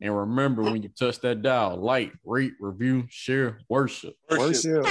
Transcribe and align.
And 0.00 0.14
remember, 0.16 0.62
when 0.62 0.82
you 0.82 0.90
touch 0.90 1.20
that 1.20 1.40
dial, 1.42 1.76
like, 1.76 2.12
rate, 2.24 2.52
review, 2.60 3.06
share, 3.08 3.60
worship. 3.68 4.14
Worship. 4.30 4.84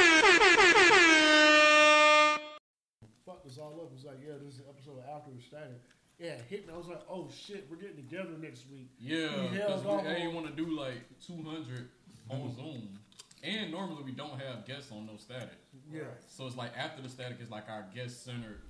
fucked 3.25 3.45
us 3.47 3.57
all 3.59 3.79
up. 3.81 3.87
It 3.91 3.93
was 3.93 4.03
like, 4.05 4.17
yeah, 4.25 4.33
this 4.43 4.53
is 4.53 4.59
the 4.59 4.69
episode 4.69 4.97
of 4.99 5.05
after 5.15 5.31
the 5.31 5.41
static. 5.41 5.81
Yeah, 6.19 6.29
it 6.29 6.45
hit 6.49 6.67
me. 6.67 6.73
I 6.73 6.77
was 6.77 6.87
like, 6.87 7.01
oh 7.09 7.29
shit, 7.29 7.67
we're 7.69 7.75
getting 7.75 7.97
together 7.97 8.31
next 8.39 8.65
week. 8.71 8.89
Yeah, 8.99 9.41
We 9.51 9.57
because 9.57 9.83
held 9.83 10.03
we 10.05 10.09
ain't 10.11 10.33
want 10.33 10.47
to 10.47 10.53
do 10.53 10.77
like 10.79 11.03
200 11.27 11.89
on 12.29 12.55
Zoom. 12.55 12.99
And 13.43 13.69
normally 13.71 14.03
we 14.03 14.11
don't 14.11 14.39
have 14.41 14.65
guests 14.65 14.91
on 14.91 15.05
no 15.05 15.17
static. 15.17 15.57
Yeah. 15.91 16.01
So 16.27 16.47
it's 16.47 16.55
like 16.55 16.71
after 16.77 17.01
the 17.01 17.09
static 17.09 17.37
is 17.41 17.49
like 17.51 17.69
our 17.69 17.85
guest 17.93 18.23
centered 18.23 18.61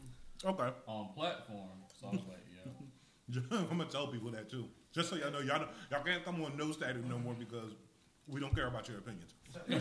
Okay. 0.44 0.70
um, 0.88 1.10
platform. 1.16 1.70
So 2.02 2.08
I 2.08 2.12
was 2.12 2.22
like, 2.28 2.44
yeah. 2.52 3.42
I'm 3.58 3.68
gonna 3.78 3.86
tell 3.86 4.08
people 4.08 4.32
that 4.32 4.50
too, 4.50 4.66
just 4.96 5.09
so 5.09 5.16
y'all 5.18 5.32
know, 5.32 5.39
y'all 5.39 5.59
don't, 5.59 5.70
y'all 5.91 6.04
can't 6.04 6.23
come 6.23 6.41
on 6.43 6.55
no 6.57 6.71
static 6.71 7.04
no 7.05 7.18
more 7.20 7.34
because 7.38 7.71
we 8.27 8.40
don't 8.40 8.55
care 8.55 8.67
about 8.67 8.88
your 8.88 8.98
opinions. 8.99 9.34
we, 9.67 9.76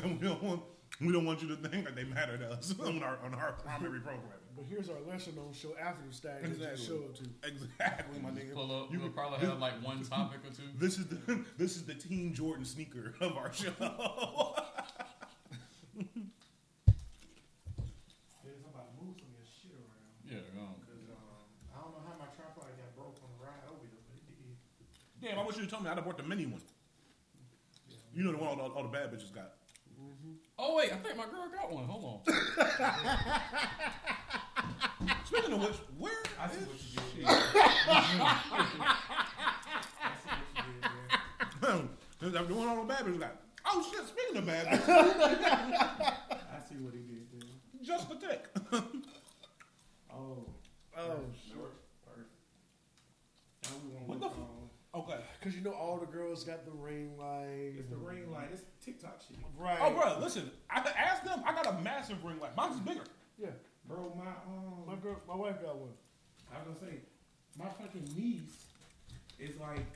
don't, 0.00 0.20
we 0.20 0.26
don't 0.28 0.42
want 0.42 0.62
we 1.00 1.12
don't 1.12 1.24
want 1.24 1.40
you 1.40 1.48
to 1.48 1.56
think 1.56 1.84
that 1.86 1.96
they 1.96 2.04
matter 2.04 2.36
to 2.36 2.50
us 2.52 2.74
on 2.84 3.02
our 3.02 3.16
on 3.24 3.32
our 3.34 3.52
primary 3.52 4.00
programming. 4.00 4.28
But 4.56 4.64
here's 4.68 4.90
our 4.90 4.96
lesser 5.08 5.30
known 5.32 5.52
show 5.52 5.74
after 5.80 6.02
the 6.06 6.12
static 6.12 6.42
that 6.42 6.48
you 6.48 6.54
Exactly. 6.66 6.86
show 6.86 7.04
up 7.04 7.14
to. 7.16 7.22
Exactly, 7.48 8.18
my 8.20 8.30
nigga. 8.30 8.52
Pull 8.52 8.72
up, 8.82 8.90
You 8.92 8.98
we'll 8.98 9.08
could- 9.08 9.16
probably 9.16 9.38
this- 9.38 9.48
have 9.48 9.60
like 9.60 9.80
one 9.84 10.02
topic 10.02 10.40
or 10.44 10.50
two. 10.54 10.64
This 10.76 10.98
is 10.98 11.06
the 11.06 11.44
this 11.56 11.76
is 11.76 11.84
the 11.86 11.94
Team 11.94 12.34
Jordan 12.34 12.64
sneaker 12.64 13.14
of 13.20 13.36
our 13.36 13.52
show. 13.52 13.70
There's 13.78 13.90
about 18.66 18.90
to 18.90 18.94
move 19.00 19.14
some 19.16 19.30
of 19.30 19.38
your 19.38 19.46
shit 19.46 19.72
around. 19.78 20.18
Yeah, 20.26 20.42
um, 20.60 20.74
Cause 20.84 21.06
um, 21.08 21.46
I 21.72 21.78
don't 21.80 21.92
know 21.94 22.02
how 22.04 22.18
my 22.18 22.26
tripod 22.34 22.66
got 22.76 22.90
broke 22.98 23.16
on 23.22 23.30
the 23.34 23.38
ride 23.40 23.62
over 23.70 23.86
here, 23.86 24.02
but 24.04 24.18
it 24.18 24.26
did. 24.28 24.58
Damn, 25.22 25.38
I 25.38 25.42
wish 25.46 25.49
you 25.60 25.66
told 25.66 25.84
me 25.84 25.90
I'd 25.90 25.96
have 25.96 26.04
bought 26.04 26.16
the 26.16 26.22
mini 26.22 26.46
one. 26.46 26.60
You 28.14 28.24
know 28.24 28.32
the 28.32 28.38
one 28.38 28.48
all, 28.48 28.60
all, 28.60 28.70
all 28.72 28.82
the 28.82 28.88
bad 28.88 29.12
bitches 29.12 29.32
got. 29.32 29.52
Mm-hmm. 30.00 30.32
oh 30.58 30.76
wait, 30.76 30.92
I 30.92 30.96
think 30.96 31.16
my 31.16 31.24
girl 31.26 31.48
got 31.54 31.70
one. 31.70 31.84
Hold 31.84 32.22
on. 32.26 32.34
Speaking 35.26 35.52
of 35.52 35.60
which, 35.60 35.76
where 35.98 36.12
I 36.40 36.48
see 36.48 36.56
is 36.60 36.66
what 36.66 36.76
you 36.76 36.80
she? 37.12 37.16
did. 37.18 37.26
there. 37.26 37.34
I 37.36 37.38
see 40.22 40.30
what 40.30 40.48
you 40.56 40.72
did 42.20 42.32
there. 42.32 42.42
the 42.44 42.54
one 42.54 42.68
all 42.68 42.76
the 42.82 42.88
bad 42.88 43.04
bitches 43.04 43.20
got. 43.20 43.36
Oh 43.66 43.86
shit! 43.92 44.06
Speaking 44.08 44.36
of 44.38 44.46
bad 44.46 44.66
bitches, 44.66 44.88
I 44.88 46.60
see 46.68 46.76
what 46.76 46.94
he 46.94 47.00
did 47.00 47.30
there. 47.30 47.48
just 47.84 48.08
the 48.08 48.14
tick. 48.16 48.42
Oh, 50.12 50.44
Oh, 50.98 51.20
short. 51.52 51.74
Perfect. 52.04 52.30
Now 53.62 53.70
we 53.84 53.90
gonna 53.92 54.06
What 54.06 54.18
look 54.20 54.32
the 54.34 54.40
on- 54.40 54.48
Okay. 54.92 55.20
because 55.38 55.54
you 55.54 55.62
know 55.62 55.70
all 55.72 55.98
the 55.98 56.06
girls 56.06 56.42
got 56.42 56.64
the 56.64 56.72
ring 56.72 57.16
light. 57.16 57.74
It's 57.78 57.88
the 57.90 57.96
ring 57.96 58.30
light. 58.32 58.48
It's 58.52 58.62
TikTok 58.84 59.20
shit. 59.26 59.36
Right. 59.56 59.78
Oh, 59.80 59.92
bro, 59.92 60.18
listen. 60.20 60.50
I 60.68 60.80
asked 60.98 61.24
them. 61.24 61.42
I 61.46 61.52
got 61.52 61.66
a 61.66 61.80
massive 61.80 62.24
ring 62.24 62.40
light. 62.40 62.56
Mine's 62.56 62.80
bigger. 62.80 63.04
Yeah. 63.38 63.50
Bro, 63.86 64.14
my 64.16 64.30
um, 64.30 64.86
My 64.86 64.96
girl, 64.96 65.20
my 65.28 65.36
wife 65.36 65.62
got 65.62 65.76
one. 65.76 65.90
I 66.52 66.58
was 66.58 66.76
gonna 66.76 66.90
say, 66.92 66.98
my 67.56 67.66
fucking 67.66 68.08
niece 68.16 68.66
is 69.38 69.56
like 69.60 69.86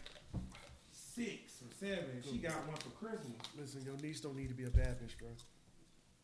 six 0.92 1.60
or 1.62 1.72
seven. 1.74 2.22
She 2.30 2.38
got 2.38 2.66
one 2.68 2.76
for 2.76 2.90
Christmas. 2.90 3.36
Listen, 3.58 3.82
your 3.84 3.96
niece 3.96 4.20
don't 4.20 4.36
need 4.36 4.48
to 4.48 4.54
be 4.54 4.64
a 4.64 4.70
bad 4.70 4.98
bitch, 5.02 5.18
bro. 5.18 5.28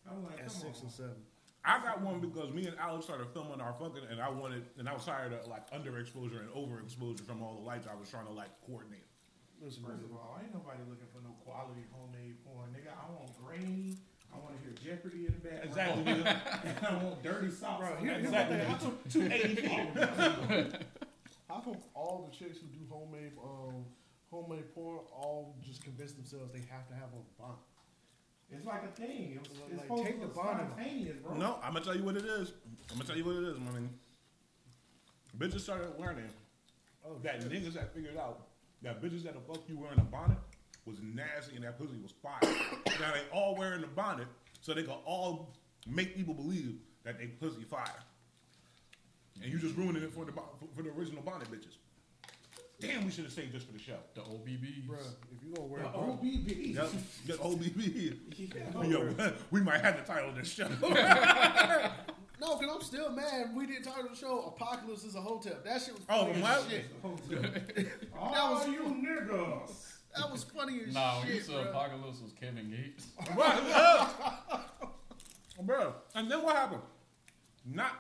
I 0.09 0.15
was 0.15 0.25
like, 0.25 0.35
At 0.41 0.47
come 0.47 0.55
six 0.57 0.79
on. 0.79 0.85
and 0.85 0.93
seven. 0.93 1.17
I 1.65 1.83
got 1.83 2.01
one 2.01 2.21
because 2.21 2.53
me 2.53 2.67
and 2.67 2.77
Alex 2.79 3.05
started 3.05 3.27
filming 3.35 3.61
our 3.61 3.73
fucking, 3.75 4.03
and 4.11 4.21
I 4.21 4.31
wanted, 4.31 4.65
and 4.79 4.89
I 4.89 4.95
was 4.95 5.05
tired 5.05 5.33
of 5.33 5.47
like 5.47 5.71
underexposure 5.71 6.41
and 6.41 6.49
overexposure 6.57 7.21
from 7.27 7.43
all 7.43 7.55
the 7.55 7.61
lights 7.67 7.87
I 7.91 7.95
was 7.99 8.09
trying 8.09 8.27
to 8.27 8.33
like 8.33 8.49
coordinate. 8.67 9.05
Listen, 9.63 9.85
First 9.85 10.05
of 10.05 10.13
all, 10.13 10.39
ain't 10.43 10.55
nobody 10.55 10.81
looking 10.89 11.07
for 11.13 11.21
no 11.21 11.37
quality 11.45 11.85
homemade 11.93 12.37
porn, 12.45 12.71
nigga. 12.73 12.93
I 12.97 13.13
want 13.13 13.29
grainy. 13.45 13.97
I 14.33 14.39
want 14.39 14.57
to 14.57 14.63
hear 14.65 14.73
Jeopardy 14.97 15.27
in 15.27 15.35
the 15.37 15.43
background. 15.45 16.09
Exactly. 16.09 16.71
and 16.81 16.87
I 16.87 17.05
want 17.05 17.23
dirty 17.23 17.51
socks. 17.51 17.81
Bro, 17.85 17.93
on 17.93 17.99
here- 18.01 18.13
here's 18.15 18.25
exactly. 18.25 18.57
the 18.57 18.65
nigga. 18.65 18.81
Two, 18.81 19.11
two 19.11 19.35
eighty 19.35 19.55
feet. 19.61 20.81
how 21.49 21.61
come 21.61 21.77
all 21.95 22.31
the 22.31 22.33
chicks 22.37 22.57
who 22.59 22.69
do 22.69 22.81
homemade, 22.89 23.33
um, 23.45 23.85
homemade 24.31 24.73
porn 24.75 25.01
all 25.13 25.57
just 25.61 25.85
convince 25.85 26.13
themselves 26.13 26.51
they 26.55 26.65
have 26.73 26.89
to 26.89 26.95
have 26.95 27.11
a 27.13 27.21
bond? 27.43 27.59
It's 28.53 28.67
like 28.67 28.83
a 28.85 28.89
thing. 29.01 29.39
It's, 29.41 29.49
Like, 29.61 29.71
it's 29.73 29.83
supposed 29.83 30.05
take 30.05 30.15
to 30.17 30.21
the 30.23 30.27
be 30.29 30.35
bond 30.35 30.69
spontaneous, 30.73 31.17
bro. 31.19 31.35
No, 31.37 31.59
I'm 31.63 31.73
gonna 31.73 31.85
tell 31.85 31.97
you 31.97 32.03
what 32.03 32.17
it 32.17 32.25
is. 32.25 32.53
I'm 32.91 32.97
gonna 32.97 33.05
tell 33.05 33.17
you 33.17 33.25
what 33.25 33.37
it 33.37 33.45
is, 33.45 33.59
my 33.59 33.71
nigga. 33.71 33.89
Bitches 35.39 35.61
started 35.61 35.93
learning 35.99 36.29
Oh, 37.07 37.17
that 37.23 37.41
shit. 37.43 37.51
niggas 37.53 37.75
that 37.75 37.95
figured 37.95 38.17
out 38.17 38.49
that 38.83 39.01
bitches 39.03 39.23
that 39.23 39.35
the 39.35 39.41
fuck 39.41 39.63
you 39.69 39.79
wearing 39.79 39.99
a 40.01 40.05
bonnet 40.05 40.39
was 40.85 40.97
nasty 41.03 41.55
and 41.57 41.65
that 41.65 41.79
pussy 41.79 41.97
was 42.03 42.13
fire. 42.13 42.39
now 43.01 43.13
they 43.13 43.23
all 43.33 43.55
wearing 43.57 43.81
the 43.83 43.87
bonnet 43.87 44.27
so 44.61 44.75
they 44.75 44.83
can 44.83 44.95
all 45.05 45.55
make 45.87 46.17
people 46.17 46.35
believe 46.35 46.79
that 47.05 47.19
they 47.19 47.27
pussy 47.27 47.63
fire. 47.63 47.85
And 49.43 49.51
you 49.51 49.59
just 49.59 49.77
ruining 49.77 50.03
it 50.03 50.13
for 50.13 50.25
the 50.25 50.33
bo- 50.33 50.59
for 50.75 50.83
the 50.83 50.91
original 50.91 51.23
bonnet 51.23 51.49
bitches. 51.51 51.77
Damn, 52.81 53.05
we 53.05 53.11
should 53.11 53.25
have 53.25 53.33
saved 53.33 53.53
this 53.53 53.63
for 53.63 53.73
the 53.73 53.79
show. 53.79 53.97
The 54.15 54.23
OBBs. 54.23 54.87
Bro, 54.87 54.99
if 54.99 55.43
you 55.47 55.55
gonna 55.55 55.69
wear 55.69 55.83
The 55.83 55.89
a 55.89 55.93
bond, 55.93 56.19
OBB. 56.21 56.75
Yep, 56.75 56.91
get 57.27 57.39
OBB. 57.41 58.17
Yeah. 58.37 58.83
Yo, 58.85 59.33
we 59.51 59.61
might 59.61 59.81
have 59.83 59.97
the 59.97 60.03
title 60.03 60.31
of 60.31 60.37
this 60.37 60.51
show. 60.53 60.67
no, 62.41 62.57
because 62.57 62.75
I'm 62.75 62.81
still 62.83 63.11
mad. 63.11 63.55
We 63.55 63.67
didn't 63.67 63.85
title 63.85 64.09
the 64.11 64.17
show 64.17 64.55
"Apocalypse 64.57 65.05
is 65.05 65.15
a 65.15 65.21
Hotel." 65.21 65.55
That 65.65 65.83
shit 65.83 65.95
was 65.95 66.03
Oh, 66.09 66.27
funny 66.27 66.33
as 66.37 66.43
what? 66.43 66.71
shit. 66.71 66.85
All 67.05 67.21
oh, 68.19 68.33
That 68.35 68.51
was- 68.51 68.69
you 68.69 68.81
niggas. 68.83 69.87
That 70.17 70.31
was 70.33 70.43
funny 70.43 70.81
as 70.89 70.95
Nah, 70.95 71.19
when 71.21 71.29
you 71.29 71.35
shit, 71.35 71.45
said 71.47 71.63
bro. 71.63 71.71
Apocalypse 71.71 72.21
was 72.21 72.33
Kevin 72.33 72.69
Gates. 72.71 73.07
Bro, 75.63 75.95
and 76.15 76.31
then 76.31 76.43
what 76.43 76.57
happened? 76.57 76.81
Not 77.65 77.93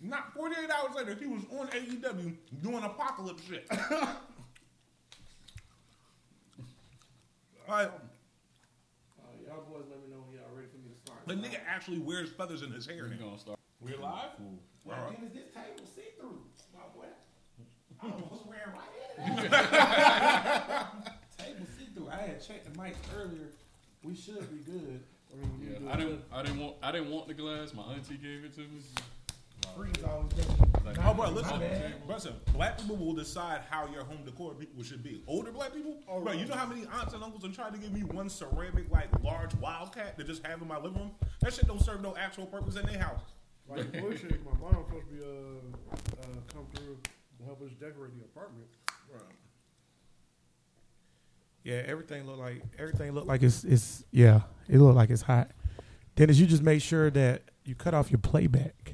not 0.00 0.32
48 0.34 0.70
hours 0.70 0.94
later, 0.96 1.14
he 1.14 1.26
was 1.26 1.42
on 1.58 1.66
AEW 1.68 2.34
doing 2.62 2.82
apocalypse 2.84 3.42
shit. 3.44 3.66
Like, 7.68 7.88
Uh, 7.88 9.24
y'all 9.46 9.60
boys, 9.70 9.84
let 9.90 10.00
me 10.00 10.08
know 10.10 10.22
when 10.26 10.32
y'all 10.38 10.48
ready 10.56 10.68
for 10.68 10.78
me 10.78 10.88
to 10.90 10.96
start. 10.98 11.18
the 11.26 11.34
nigga 11.34 11.60
actually 11.68 11.98
wears 11.98 12.30
feathers 12.30 12.62
in 12.62 12.72
his 12.72 12.86
hair 12.86 13.04
We 13.04 13.10
now. 13.16 13.26
gonna 13.26 13.38
start. 13.38 13.58
We 13.82 13.90
live? 13.92 14.00
Well, 14.00 14.96
All 14.96 15.04
right. 15.04 15.20
then 15.20 15.28
is 15.28 15.34
this 15.34 15.52
table 15.52 15.86
see 15.94 16.08
through, 16.18 16.40
my 16.72 16.80
boy? 16.94 17.08
I 18.02 18.06
almost 18.10 18.46
wearing 18.46 18.72
right 18.72 18.88
in. 19.18 19.50
table 21.44 21.66
see 21.76 21.86
through. 21.94 22.08
I 22.08 22.16
had 22.16 22.40
checked 22.42 22.72
the 22.72 22.78
mics 22.78 22.96
earlier. 23.14 23.48
We 24.02 24.14
should 24.14 24.48
be 24.50 24.62
good. 24.72 25.02
I 25.30 25.36
mean, 25.36 25.60
you 25.60 25.70
Yeah, 25.72 25.78
do 25.80 25.88
I 25.90 25.92
it. 25.92 25.96
didn't. 25.98 26.22
I 26.32 26.42
didn't 26.42 26.60
want. 26.60 26.76
I 26.82 26.92
didn't 26.92 27.10
want 27.10 27.28
the 27.28 27.34
glass. 27.34 27.74
My 27.74 27.82
auntie 27.92 28.16
gave 28.16 28.44
it 28.44 28.54
to 28.54 28.60
me. 28.60 28.80
Freeze 29.76 29.92
always 30.08 30.32
does. 30.32 30.46
Like, 30.84 30.98
Oh, 31.04 31.14
bro, 31.14 31.30
listen, 31.30 31.52
My 31.52 31.58
bad. 31.58 31.94
listen. 32.08 32.34
Black 32.52 32.78
people 32.78 32.96
will 32.96 33.14
decide 33.14 33.60
how 33.70 33.86
your 33.92 34.04
home 34.04 34.18
decor 34.24 34.54
people 34.54 34.82
should 34.82 35.02
be. 35.02 35.22
Older 35.26 35.50
black 35.52 35.72
people, 35.72 35.96
Oh, 36.08 36.20
bro, 36.20 36.32
you 36.32 36.46
know 36.46 36.54
how 36.54 36.66
many 36.66 36.86
aunts 36.86 37.14
and 37.14 37.22
uncles 37.22 37.44
are 37.44 37.52
trying 37.52 37.72
to 37.72 37.78
give 37.78 37.92
me 37.92 38.02
one 38.02 38.28
ceramic, 38.28 38.90
like 38.90 39.08
large 39.22 39.54
wildcat 39.56 40.18
to 40.18 40.24
just 40.24 40.44
have 40.46 40.60
in 40.62 40.68
my 40.68 40.76
living 40.78 40.98
room? 40.98 41.10
That 41.40 41.52
shit 41.54 41.66
don't 41.66 41.82
serve 41.82 42.02
no 42.02 42.16
actual 42.16 42.46
purpose 42.46 42.76
in 42.76 42.86
their 42.86 42.98
house. 42.98 43.20
Like 43.68 43.92
bullshit. 43.92 44.44
My 44.44 44.58
mom 44.58 44.84
supposed 44.88 45.08
to 45.08 45.14
be 45.14 45.22
uh, 45.22 45.92
uh 46.22 46.26
come 46.52 46.66
through 46.74 46.96
to 47.38 47.44
help 47.44 47.60
us 47.62 47.70
decorate 47.78 48.16
the 48.18 48.24
apartment. 48.24 48.66
Yeah, 51.64 51.82
everything 51.86 52.24
look 52.26 52.38
like 52.38 52.62
everything 52.78 53.12
look 53.12 53.26
like 53.26 53.42
it's 53.42 53.62
it's 53.64 54.04
yeah, 54.10 54.40
it 54.68 54.78
look 54.78 54.94
like 54.96 55.10
it's 55.10 55.20
hot. 55.22 55.50
Dennis, 56.16 56.38
you 56.38 56.46
just 56.46 56.62
make 56.62 56.80
sure 56.80 57.10
that 57.10 57.42
you 57.64 57.74
cut 57.74 57.92
off 57.92 58.10
your 58.10 58.18
playback, 58.20 58.87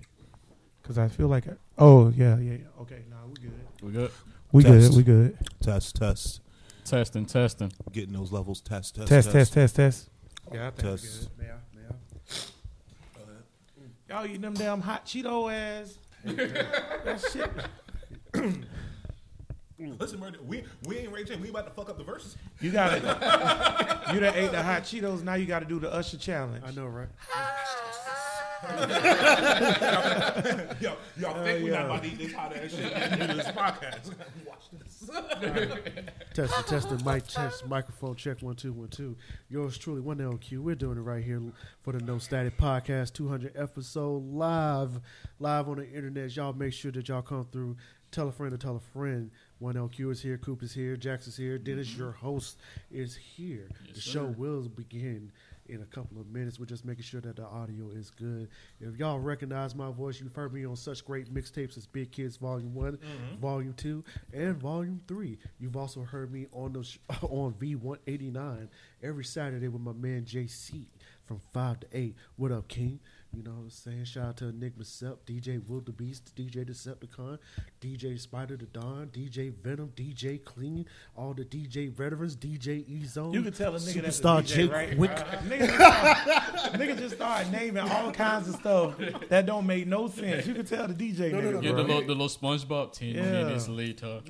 cause 0.85 0.97
I 0.99 1.09
feel 1.09 1.27
like 1.29 1.45
oh 1.79 2.11
yeah 2.11 2.39
yeah 2.39 2.53
yeah. 2.53 2.81
okay 2.83 3.03
nah 3.11 3.17
we 3.27 3.35
good 3.35 3.53
We 3.83 3.91
good. 3.93 4.11
we 4.53 4.63
Test. 4.63 4.89
good 4.91 4.97
we 4.97 5.03
good 5.03 5.37
Test, 5.61 5.97
test. 5.97 6.41
Testing, 6.85 7.25
testing. 7.27 7.73
Getting 7.93 8.13
those 8.13 8.31
levels. 8.31 8.61
Test, 8.61 8.95
test, 8.95 9.09
test 9.09 9.33
test 9.33 9.53
test 9.55 9.75
test 9.77 10.11
yeah 10.53 10.69
I 10.69 10.71
think 10.71 10.83
we 10.85 10.91
Test. 10.91 11.31
good. 11.37 11.47
May 11.47 11.51
I? 11.51 11.57
May 11.75 11.83
I? 14.11 14.17
Y'all 14.17 14.27
eating 14.27 14.43
them 14.43 14.55
damn 14.55 14.81
hot 14.83 15.07
Cheeto 15.07 15.51
ass. 15.53 15.99
that 16.25 17.21
shit. 17.33 17.51
Listen, 19.99 20.21
murder, 20.21 20.39
we 20.47 20.65
we 20.87 20.99
ain't 20.99 21.13
Ray 21.13 21.25
J. 21.25 21.37
We 21.37 21.49
about 21.51 21.67
to 21.67 21.73
fuck 21.73 21.91
up 21.91 21.99
the 21.99 22.05
verses. 22.05 22.37
You 22.61 22.71
got 22.71 22.91
to 22.91 24.13
You 24.15 24.21
done 24.21 24.35
ate 24.35 24.51
the 24.53 24.63
hot 24.63 24.83
Cheetos. 24.85 25.23
Now 25.23 25.35
you 25.35 25.47
got 25.47 25.59
to 25.61 25.65
do 25.67 25.79
the 25.81 25.93
Usher 25.93 26.17
challenge. 26.17 26.63
I 26.67 26.71
know, 26.73 26.87
right? 26.87 27.09
Yo, 30.81 30.97
y'all 31.19 31.45
think 31.45 31.65
we 31.65 31.71
yeah. 31.71 31.79
not 31.79 31.87
about 31.87 32.03
to 32.03 32.09
eat 32.09 32.19
this 32.19 32.33
hot 32.33 32.57
ass 32.57 32.71
shit 32.71 32.93
in 33.21 33.37
this 33.37 33.47
podcast? 33.49 34.15
Watch 34.47 34.71
this. 34.73 35.11
Testing, 36.35 36.65
testing, 36.65 37.05
mic 37.05 37.27
test, 37.27 37.67
microphone 37.67 38.17
check, 38.17 38.41
one, 38.41 38.57
two, 38.57 38.73
one, 38.73 38.89
two. 38.89 39.17
Yours 39.49 39.77
truly, 39.79 40.01
one 40.01 40.21
L 40.21 40.37
Q. 40.39 40.63
We're 40.63 40.75
doing 40.75 40.99
it 40.99 41.03
right 41.03 41.23
here 41.23 41.43
for 41.83 41.93
the 41.93 42.01
No 42.01 42.19
Static 42.19 42.57
Podcast, 42.59 43.13
200 43.13 43.53
episode 43.55 44.25
live, 44.33 45.01
live 45.39 45.69
on 45.69 45.77
the 45.77 45.89
internet. 45.89 46.35
Y'all 46.35 46.53
make 46.55 46.73
sure 46.73 46.91
that 46.93 47.09
y'all 47.09 47.23
come 47.23 47.47
through. 47.53 47.77
Tell 48.11 48.29
a 48.29 48.33
friend 48.33 48.53
to 48.53 48.59
tell 48.59 48.77
a 48.77 48.81
friend. 48.81 49.31
One 49.59 49.75
LQ 49.75 50.13
is 50.13 50.23
here, 50.23 50.39
Coop 50.39 50.63
is 50.63 50.73
here, 50.73 50.97
Jax 50.97 51.27
is 51.27 51.37
here, 51.37 51.59
Dennis, 51.59 51.97
your 51.97 52.13
host, 52.13 52.59
is 52.91 53.15
here. 53.17 53.69
Yes, 53.87 53.95
the 53.97 54.01
sir. 54.01 54.11
show 54.11 54.25
will 54.37 54.69
begin 54.69 55.33
in 55.69 55.83
a 55.83 55.87
couple 55.87 56.21
of 56.21 56.27
minutes. 56.29 56.59
We're 56.59 56.67
just 56.67 56.85
making 56.85 57.05
sure 57.05 57.21
that 57.21 57.37
the 57.37 57.45
audio 57.45 57.91
is 57.91 58.11
good. 58.11 58.49
If 58.81 58.97
y'all 58.97 59.19
recognize 59.19 59.75
my 59.75 59.91
voice, 59.91 60.21
you've 60.21 60.35
heard 60.35 60.53
me 60.53 60.65
on 60.67 60.77
such 60.77 61.05
great 61.05 61.33
mixtapes 61.33 61.77
as 61.77 61.87
Big 61.87 62.13
Kids 62.13 62.37
Volume 62.37 62.75
One, 62.75 62.93
mm-hmm. 62.93 63.41
Volume 63.41 63.75
Two, 63.75 64.05
and 64.33 64.57
Volume 64.57 65.01
Three. 65.07 65.39
You've 65.59 65.77
also 65.77 66.03
heard 66.03 66.33
me 66.33 66.47
on 66.53 66.73
those 66.73 66.99
on 67.23 67.55
V 67.55 67.77
one 67.77 67.99
eighty 68.07 68.31
nine 68.31 68.69
every 69.03 69.25
Saturday 69.25 69.69
with 69.69 69.83
my 69.83 69.93
man 69.93 70.25
JC 70.25 70.87
from 71.25 71.41
five 71.53 71.81
to 71.81 71.87
eight. 71.93 72.17
What 72.37 72.53
up, 72.53 72.69
King? 72.69 73.01
You 73.37 73.43
know 73.43 73.51
what 73.51 73.63
I'm 73.65 73.71
saying? 73.71 74.05
Shout 74.05 74.25
out 74.27 74.37
to 74.39 74.53
Nick 74.53 74.79
Macep, 74.79 75.17
DJ 75.27 75.67
Will 75.69 75.81
the 75.81 75.91
Beast, 75.93 76.35
DJ 76.37 76.65
Decepticon, 76.65 77.39
DJ 77.81 78.19
Spider 78.19 78.57
the 78.57 78.67
Dawn, 78.67 79.11
DJ 79.13 79.53
Venom, 79.53 79.93
DJ 79.97 80.43
Clean, 80.45 80.87
all 81.17 81.35
the 81.35 81.45
DJ 81.45 81.91
veterans, 81.93 82.37
DJ 82.37 82.85
E 82.89 83.05
Zone. 83.05 83.33
You 83.33 83.43
can 83.43 83.53
tell 83.53 83.75
a 83.75 83.79
nigga 83.79 84.03
that's 84.03 84.21
a 84.21 84.23
Superstar 84.23 84.43
DJ, 84.43 84.47
Jake 84.47 84.73
right? 84.73 84.99
Wick. 84.99 85.11
nigga, 85.49 85.67
just 85.67 85.75
start, 85.75 86.73
nigga 86.75 86.99
just 86.99 87.15
start 87.17 87.51
naming 87.51 87.83
all 87.83 88.13
kinds 88.13 88.49
of 88.49 88.55
stuff 88.57 88.95
that 89.29 89.47
don't 89.47 89.67
make 89.67 89.87
no 89.87 90.07
sense. 90.09 90.47
You 90.47 90.55
can 90.55 90.65
tell 90.65 90.87
the 90.87 90.95
DJ 90.95 91.33
No, 91.33 91.41
no, 91.41 91.51
no, 91.53 91.61
Yeah, 91.61 91.73
the 91.73 91.83
little, 91.83 92.01
the 92.03 92.15
little 92.15 92.29
SpongeBob. 92.29 92.93
Ten 92.93 93.09
Yeah. 93.15 93.45
minutes 93.45 93.69
later. 93.69 94.21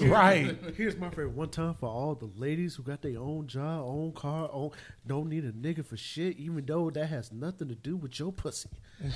right. 0.00 0.56
Here's 0.76 0.96
my 0.96 1.08
favorite. 1.10 1.30
One 1.30 1.48
time 1.50 1.74
for 1.74 1.88
all 1.88 2.14
the 2.16 2.30
ladies 2.36 2.74
who 2.74 2.82
got 2.82 3.02
their 3.02 3.18
own 3.18 3.46
job, 3.46 3.84
own 3.86 4.12
car, 4.12 4.50
own 4.52 4.70
don't 5.06 5.28
need 5.28 5.44
a 5.44 5.52
nigga 5.52 5.84
for 5.84 5.96
shit, 5.96 6.36
even 6.38 6.64
though 6.66 6.90
that 6.90 7.06
has 7.06 7.30
nothing 7.32 7.68
to 7.68 7.74
do 7.74 7.96
with 7.96 8.18
your 8.18 8.31
pussy. 8.32 8.70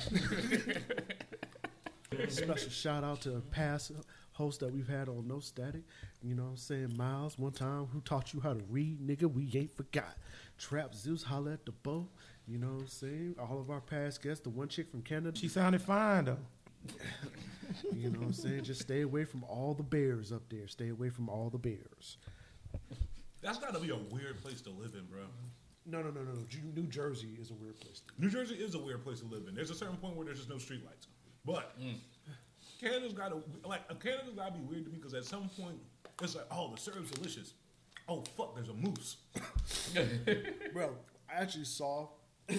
Special 2.29 2.69
shout 2.69 3.03
out 3.03 3.21
to 3.21 3.35
a 3.35 3.41
past 3.41 3.91
host 4.31 4.59
that 4.61 4.71
we've 4.71 4.87
had 4.87 5.09
on 5.09 5.27
No 5.27 5.39
Static. 5.39 5.81
You 6.23 6.35
know 6.35 6.43
what 6.43 6.49
I'm 6.49 6.57
saying? 6.57 6.93
Miles, 6.95 7.37
one 7.37 7.51
time, 7.51 7.87
who 7.91 8.01
taught 8.01 8.33
you 8.33 8.39
how 8.39 8.53
to 8.53 8.61
read, 8.69 8.99
nigga, 9.05 9.23
we 9.23 9.51
ain't 9.55 9.75
forgot. 9.75 10.17
Trap 10.57 10.93
Zeus, 10.95 11.23
holla 11.23 11.53
at 11.53 11.65
the 11.65 11.71
bow. 11.71 12.07
You 12.47 12.57
know 12.57 12.67
what 12.67 12.81
I'm 12.81 12.87
saying? 12.87 13.35
All 13.39 13.59
of 13.59 13.69
our 13.69 13.81
past 13.81 14.21
guests, 14.21 14.41
the 14.43 14.49
one 14.49 14.69
chick 14.69 14.89
from 14.89 15.01
Canada. 15.01 15.37
She 15.37 15.47
sounded 15.47 15.81
fine 15.81 16.25
though. 16.25 16.37
You 17.93 18.09
know 18.09 18.19
what 18.19 18.27
I'm 18.27 18.33
saying? 18.33 18.63
Just 18.63 18.81
stay 18.81 19.01
away 19.01 19.25
from 19.25 19.43
all 19.43 19.73
the 19.73 19.83
bears 19.83 20.31
up 20.31 20.43
there. 20.49 20.67
Stay 20.67 20.87
away 20.87 21.09
from 21.09 21.27
all 21.27 21.49
the 21.49 21.57
bears. 21.57 22.17
That's 23.41 23.57
got 23.59 23.73
to 23.73 23.79
be 23.79 23.89
a 23.89 23.97
weird 23.97 24.41
place 24.41 24.61
to 24.61 24.69
live 24.69 24.93
in, 24.95 25.05
bro. 25.05 25.23
No, 25.89 26.01
no, 26.01 26.09
no, 26.09 26.21
no. 26.21 26.33
no. 26.33 26.41
Ju- 26.49 26.59
New 26.75 26.83
Jersey 26.87 27.29
is 27.39 27.49
a 27.51 27.53
weird 27.53 27.79
place. 27.79 28.01
New 28.19 28.29
Jersey 28.29 28.55
is 28.55 28.75
a 28.75 28.79
weird 28.79 29.03
place 29.03 29.21
to 29.21 29.25
live 29.25 29.47
in. 29.47 29.55
There's 29.55 29.69
a 29.69 29.75
certain 29.75 29.95
point 29.97 30.15
where 30.15 30.25
there's 30.25 30.39
just 30.39 30.49
no 30.49 30.55
streetlights. 30.57 31.07
But 31.45 31.77
Canada's 32.81 33.13
got 33.13 33.29
to 33.29 33.41
like 33.67 33.87
Canada's 34.01 34.33
got 34.35 34.53
to 34.53 34.59
be 34.59 34.65
weird 34.65 34.83
to 34.85 34.91
me 34.91 34.97
because 34.97 35.13
at 35.13 35.23
some 35.23 35.49
point 35.49 35.77
it's 36.21 36.35
like, 36.35 36.45
oh, 36.51 36.71
the 36.75 36.79
syrup's 36.79 37.11
delicious. 37.11 37.53
Oh 38.09 38.23
fuck, 38.35 38.55
there's 38.55 38.69
a 38.69 38.73
moose. 38.73 39.17
Bro, 40.73 40.95
I 41.29 41.41
actually 41.41 41.65
saw 41.65 42.07
uh, 42.49 42.53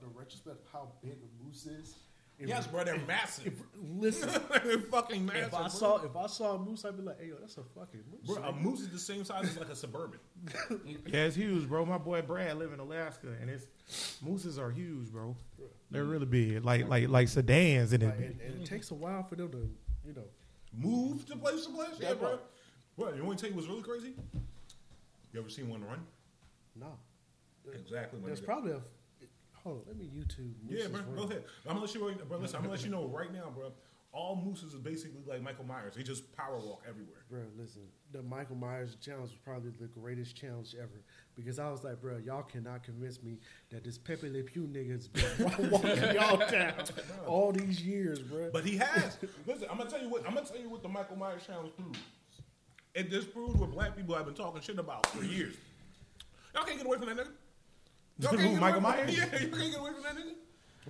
the 0.00 0.06
retrospect 0.14 0.60
of 0.66 0.72
how 0.72 0.88
big 1.02 1.12
a 1.14 1.44
moose 1.44 1.66
is. 1.66 1.94
If- 2.38 2.48
yes, 2.48 2.66
bro, 2.66 2.82
they're 2.84 2.98
massive. 3.06 3.46
If, 3.46 3.54
listen, 3.80 4.28
they're 4.64 4.78
fucking 4.80 5.24
massive. 5.24 5.44
if 5.48 5.54
I 5.54 5.58
bro. 5.60 5.68
saw 5.68 6.02
if 6.02 6.16
I 6.16 6.26
saw 6.26 6.54
a 6.56 6.58
moose, 6.58 6.84
I'd 6.84 6.96
be 6.96 7.02
like, 7.02 7.20
"Hey, 7.20 7.28
yo, 7.28 7.36
that's 7.40 7.56
a 7.58 7.62
fucking 7.62 8.00
moose." 8.10 8.36
Bro, 8.36 8.42
a 8.44 8.52
moose 8.52 8.80
is 8.80 8.88
the 8.90 8.98
same 8.98 9.24
size 9.24 9.44
as 9.50 9.58
like 9.58 9.68
a 9.68 9.76
suburban. 9.76 10.18
Yeah, 11.06 11.24
it's 11.24 11.36
huge, 11.36 11.68
bro. 11.68 11.86
My 11.86 11.98
boy 11.98 12.22
Brad 12.22 12.56
live 12.58 12.72
in 12.72 12.80
Alaska, 12.80 13.28
and 13.40 13.48
it's 13.48 13.66
mooses 14.22 14.58
are 14.58 14.70
huge, 14.70 15.10
bro. 15.12 15.36
They're 15.90 16.04
really 16.04 16.26
big, 16.26 16.64
like 16.64 16.88
like 16.88 17.08
like 17.08 17.28
sedans, 17.28 17.92
and 17.92 18.02
Like, 18.02 18.18
it. 18.18 18.24
and, 18.24 18.40
and 18.40 18.62
it 18.62 18.66
takes 18.66 18.90
a 18.90 18.94
while 18.94 19.22
for 19.22 19.36
them 19.36 19.50
to, 19.52 19.70
you 20.06 20.12
know. 20.14 20.24
Move 20.76 21.24
to 21.26 21.36
place 21.36 21.66
to 21.66 21.72
place? 21.72 21.88
Yeah, 22.00 22.08
Yeah, 22.08 22.14
bro. 22.14 22.28
bro. 22.96 23.06
Bro, 23.10 23.16
you 23.16 23.24
want 23.24 23.30
me 23.30 23.36
to 23.36 23.40
tell 23.42 23.50
you 23.50 23.56
what's 23.56 23.68
really 23.68 23.82
crazy? 23.82 24.12
You 25.32 25.40
ever 25.40 25.48
seen 25.48 25.68
one 25.68 25.84
run? 25.84 26.00
No, 26.74 26.98
Exactly. 27.72 28.18
there's 28.24 28.40
probably 28.40 28.72
a. 28.72 28.80
Hold 29.64 29.78
on, 29.78 29.82
let 29.86 29.96
me 29.96 30.10
YouTube. 30.14 30.52
Yeah, 30.68 30.88
bro. 30.88 31.00
Go 31.16 31.22
ahead. 31.22 31.44
I'm 31.66 31.72
gonna 31.72 31.80
let 31.80 31.94
you. 31.94 32.00
Bro, 32.00 32.38
listen. 32.38 32.56
I'm 32.56 32.62
gonna 32.62 32.74
let 32.74 32.84
you 32.84 32.90
know 32.90 33.06
right 33.06 33.32
now, 33.32 33.50
bro. 33.54 33.72
All 34.12 34.36
mooses 34.36 34.74
is 34.74 34.78
basically 34.78 35.22
like 35.26 35.42
Michael 35.42 35.64
Myers. 35.64 35.94
They 35.96 36.04
just 36.04 36.36
power 36.36 36.58
walk 36.58 36.82
everywhere. 36.88 37.24
Bro, 37.28 37.40
listen, 37.58 37.82
the 38.12 38.22
Michael 38.22 38.54
Myers 38.54 38.96
challenge 39.00 39.30
was 39.30 39.38
probably 39.44 39.72
the 39.80 39.88
greatest 39.88 40.36
challenge 40.36 40.76
ever 40.78 41.02
because 41.34 41.58
I 41.58 41.68
was 41.70 41.82
like, 41.82 42.00
bro, 42.00 42.18
y'all 42.18 42.42
cannot 42.42 42.84
convince 42.84 43.22
me 43.22 43.38
that 43.70 43.82
this 43.82 43.98
Pepe 43.98 44.28
Le 44.28 44.42
Pew 44.42 44.68
nigga's 44.68 45.08
been 45.08 45.70
walking 45.70 45.96
y'all 46.14 46.36
down 46.48 46.74
all 47.26 47.50
these 47.50 47.82
years, 47.82 48.20
bro. 48.20 48.50
But 48.52 48.64
he 48.64 48.76
has. 48.76 49.16
listen, 49.46 49.66
I'm 49.70 49.78
gonna 49.78 49.90
tell 49.90 50.02
you 50.02 50.10
what. 50.10 50.24
I'm 50.28 50.34
gonna 50.34 50.46
tell 50.46 50.60
you 50.60 50.68
what 50.68 50.82
the 50.82 50.88
Michael 50.90 51.16
Myers 51.16 51.42
challenge 51.44 51.72
proves. 51.74 51.98
It 52.94 53.10
just 53.10 53.32
proves 53.32 53.56
what 53.56 53.72
black 53.72 53.96
people 53.96 54.14
have 54.14 54.26
been 54.26 54.34
talking 54.34 54.60
shit 54.60 54.78
about 54.78 55.06
for 55.06 55.24
years. 55.24 55.56
Y'all 56.54 56.64
can't 56.64 56.76
get 56.76 56.86
away 56.86 56.98
from 56.98 57.08
that 57.08 57.16
nigga. 57.16 57.30
Y'all 58.18 58.30
can't 58.30 58.40
Who, 58.42 58.48
get 58.52 58.60
Michael 58.60 58.84
away 58.84 58.96
from- 58.96 59.06
Myers? 59.06 59.16
Yeah, 59.32 59.40
you 59.40 59.48
can't 59.48 59.70
get 59.72 59.80
away 59.80 59.90
from 59.92 60.02
that 60.02 60.16
nigga. 60.16 60.34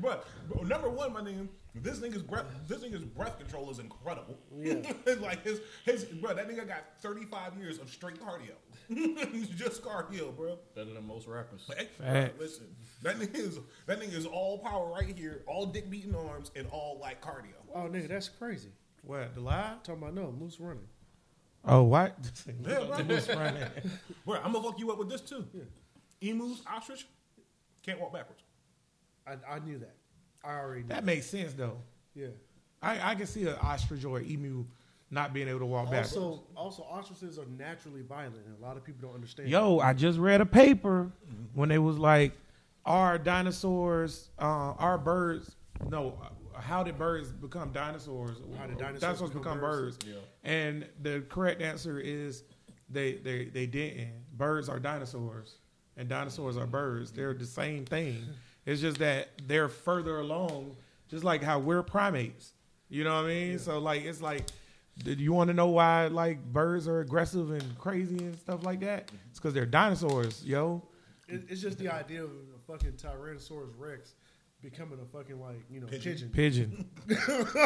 But, 0.01 0.27
but 0.53 0.67
number 0.67 0.91
one, 0.91 1.13
my 1.13 1.21
nigga, 1.21 1.47
this 1.77 2.01
nigga's 2.01 2.23
breath, 2.23 2.47
this 2.67 2.79
nigga's 2.83 3.05
breath 3.05 3.39
control 3.39 3.71
is 3.71 3.79
incredible. 3.79 4.37
Yeah. 4.53 4.81
like 5.21 5.45
his, 5.45 5.61
his, 5.85 6.05
bro, 6.05 6.35
that 6.35 6.49
nigga 6.49 6.67
got 6.67 6.83
35 7.01 7.57
years 7.59 7.79
of 7.79 7.89
straight 7.89 8.17
cardio. 8.21 8.55
Just 9.57 9.85
cardio, 9.85 10.37
bro. 10.37 10.59
Better 10.75 10.93
than 10.95 11.07
most 11.07 11.29
rappers. 11.29 11.63
But, 11.69 11.79
hey, 11.79 11.89
Facts. 11.99 12.41
listen, 12.41 12.67
that 13.03 13.19
nigga 13.21 13.37
is 13.37 13.61
that 13.87 14.01
nigga 14.01 14.15
is 14.15 14.27
all 14.27 14.59
power 14.59 14.91
right 14.93 15.17
here, 15.17 15.43
all 15.47 15.67
dick 15.67 15.89
beating 15.89 16.15
arms, 16.15 16.51
and 16.57 16.67
all 16.73 16.99
like 17.01 17.23
cardio. 17.23 17.55
oh, 17.75 17.83
nigga, 17.89 18.09
that's 18.09 18.29
crazy. 18.29 18.71
What 19.03 19.35
the 19.37 19.41
live? 19.41 19.83
talking 19.85 20.03
about 20.03 20.15
no 20.15 20.33
moose 20.33 20.59
running. 20.59 20.89
Oh, 21.65 21.85
what? 21.85 22.17
Yeah, 22.67 22.85
bro. 22.85 23.05
Moose 23.05 23.29
running. 23.29 23.63
Bro, 24.27 24.41
I'm 24.43 24.53
gonna 24.53 24.63
fuck 24.69 24.79
you 24.79 24.91
up 24.91 24.99
with 24.99 25.09
this 25.09 25.21
too. 25.21 25.47
Emus, 26.21 26.63
ostrich, 26.67 27.07
can't 27.85 28.01
walk 28.01 28.13
backwards. 28.13 28.43
I, 29.27 29.37
I 29.49 29.59
knew 29.61 29.79
that. 29.79 29.95
I 30.45 30.59
already 30.59 30.83
knew. 30.83 30.89
That 30.89 31.05
makes 31.05 31.27
sense 31.27 31.53
though. 31.55 31.79
yeah. 32.15 32.29
I, 32.83 33.13
I 33.13 33.15
can 33.15 33.27
see 33.27 33.47
an 33.47 33.55
ostrich 33.63 34.05
or 34.05 34.19
an 34.19 34.31
emu 34.31 34.67
not 35.11 35.33
being 35.33 35.49
able 35.49 35.61
to 35.61 35.67
walk 35.67 35.91
back. 35.91 36.03
Also, 36.03 36.43
also, 36.55 36.83
ostriches 36.83 37.39
are 37.39 37.47
naturally 37.47 38.03
violent, 38.03 38.45
and 38.45 38.59
a 38.59 38.63
lot 38.63 38.77
of 38.77 38.85
people 38.85 39.07
don't 39.09 39.15
understand. 39.15 39.49
Yo, 39.49 39.79
I 39.79 39.95
just 39.95 40.19
read 40.19 40.41
a 40.43 40.47
paper 40.47 41.11
when 41.55 41.71
they 41.71 41.79
was 41.79 41.99
like, 41.99 42.33
"Are 42.85 43.17
dinosaurs, 43.17 44.29
uh, 44.39 44.75
are 44.77 44.99
birds? 44.99 45.57
No, 45.89 46.19
uh, 46.55 46.61
how 46.61 46.83
did 46.83 46.99
birds 46.99 47.31
become 47.33 47.73
dinosaurs? 47.73 48.39
How 48.59 48.67
did 48.67 48.77
dinosaurs 48.77 49.21
become 49.31 49.41
become 49.41 49.61
birds? 49.61 49.97
birds?" 49.97 50.07
Yeah. 50.07 50.51
And 50.51 50.87
the 51.01 51.25
correct 51.31 51.63
answer 51.63 51.99
is 51.99 52.43
they 52.91 53.15
they 53.15 53.47
they 53.47 53.67
didn't. 53.67 54.11
Birds 54.37 54.69
are 54.69 54.79
dinosaurs, 54.81 55.57
and 55.97 56.09
dinosaurs 56.09 56.57
are 56.57 56.67
birds. 56.67 57.11
They're 57.13 57.35
the 57.35 57.47
same 57.47 57.85
thing. 57.85 58.19
It's 58.67 58.81
just 58.81 58.99
that 58.99 59.29
they're 59.47 59.69
further 59.69 60.21
along, 60.21 60.77
just 61.09 61.25
like 61.25 61.43
how 61.43 61.59
we're 61.59 61.83
primates. 61.83 62.53
You 62.89 63.05
know 63.05 63.15
what 63.17 63.27
I 63.27 63.29
mean? 63.29 63.59
So 63.59 63.79
like, 63.79 64.05
it's 64.05 64.21
like, 64.23 64.47
did 65.03 65.21
you 65.21 65.33
want 65.33 65.49
to 65.49 65.55
know 65.55 65.67
why 65.69 66.07
like 66.07 66.45
birds 66.53 66.87
are 66.89 67.01
aggressive 67.01 67.51
and 67.51 67.79
crazy 67.79 68.19
and 68.19 68.39
stuff 68.39 68.65
like 68.65 68.81
that? 68.81 69.07
Mm-hmm. 69.09 69.17
It's 69.31 69.39
because 69.39 69.53
they're 69.55 69.67
dinosaurs, 69.67 70.45
yo. 70.45 70.83
It, 71.29 71.43
it's 71.49 71.61
just 71.61 71.79
the 71.79 71.89
idea 71.89 72.23
of 72.23 72.31
a 72.31 72.73
fucking 72.73 72.93
Tyrannosaurus 72.93 73.73
Rex 73.79 74.15
becoming 74.63 74.99
a 74.99 75.05
fucking 75.17 75.39
like 75.41 75.63
you 75.71 75.81
know 75.81 75.87
Pigeon. 75.87 76.31
pigeon. 76.31 76.87
Pigeon. 77.07 77.19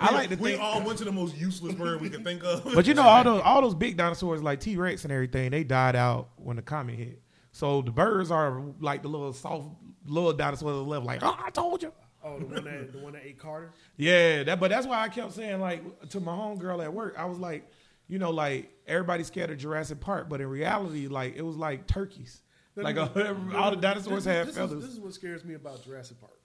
I 0.00 0.10
like 0.12 0.28
to 0.30 0.36
We 0.36 0.50
think. 0.50 0.62
all 0.62 0.82
went 0.82 0.98
to 0.98 1.04
the 1.04 1.12
most 1.12 1.36
useless 1.36 1.74
bird 1.74 2.00
we 2.00 2.08
could 2.10 2.22
think 2.24 2.44
of. 2.44 2.64
But 2.74 2.86
you 2.86 2.94
know, 2.94 3.02
all 3.06 3.24
those 3.24 3.40
all 3.42 3.62
those 3.62 3.74
big 3.74 3.96
dinosaurs 3.96 4.42
like 4.42 4.60
T 4.60 4.76
Rex 4.76 5.04
and 5.04 5.12
everything, 5.12 5.50
they 5.50 5.64
died 5.64 5.96
out 5.96 6.28
when 6.36 6.56
the 6.56 6.62
comet 6.62 6.96
hit. 6.96 7.22
So 7.56 7.80
the 7.80 7.90
birds 7.90 8.30
are 8.30 8.60
like 8.80 9.00
the 9.00 9.08
little 9.08 9.32
soft 9.32 9.70
little 10.04 10.34
dinosaurs 10.34 10.76
that 10.76 10.82
live 10.82 11.04
like, 11.04 11.20
oh, 11.22 11.38
I 11.42 11.48
told 11.48 11.82
you. 11.82 11.90
Oh, 12.22 12.38
the 12.38 12.44
one 12.44 12.64
that 12.64 12.92
the 12.92 12.98
one 12.98 13.14
that 13.14 13.22
ate 13.24 13.38
Carter. 13.38 13.72
Yeah, 13.96 14.42
that. 14.42 14.60
But 14.60 14.68
that's 14.68 14.86
why 14.86 15.00
I 15.00 15.08
kept 15.08 15.32
saying 15.32 15.58
like 15.58 16.10
to 16.10 16.20
my 16.20 16.32
homegirl 16.32 16.84
at 16.84 16.92
work, 16.92 17.14
I 17.16 17.24
was 17.24 17.38
like, 17.38 17.66
you 18.08 18.18
know, 18.18 18.28
like 18.30 18.70
everybody's 18.86 19.28
scared 19.28 19.50
of 19.50 19.56
Jurassic 19.56 20.00
Park, 20.00 20.28
but 20.28 20.42
in 20.42 20.48
reality, 20.48 21.08
like 21.08 21.34
it 21.34 21.40
was 21.40 21.56
like 21.56 21.86
turkeys. 21.86 22.42
Like 22.76 22.98
all 23.54 23.70
the 23.70 23.78
dinosaurs 23.80 24.24
This- 24.24 24.34
had 24.34 24.48
this 24.48 24.54
feathers. 24.54 24.82
Is, 24.82 24.84
this 24.84 24.92
is 24.92 25.00
what 25.00 25.14
scares 25.14 25.42
me 25.42 25.54
about 25.54 25.82
Jurassic 25.82 26.20
Park. 26.20 26.38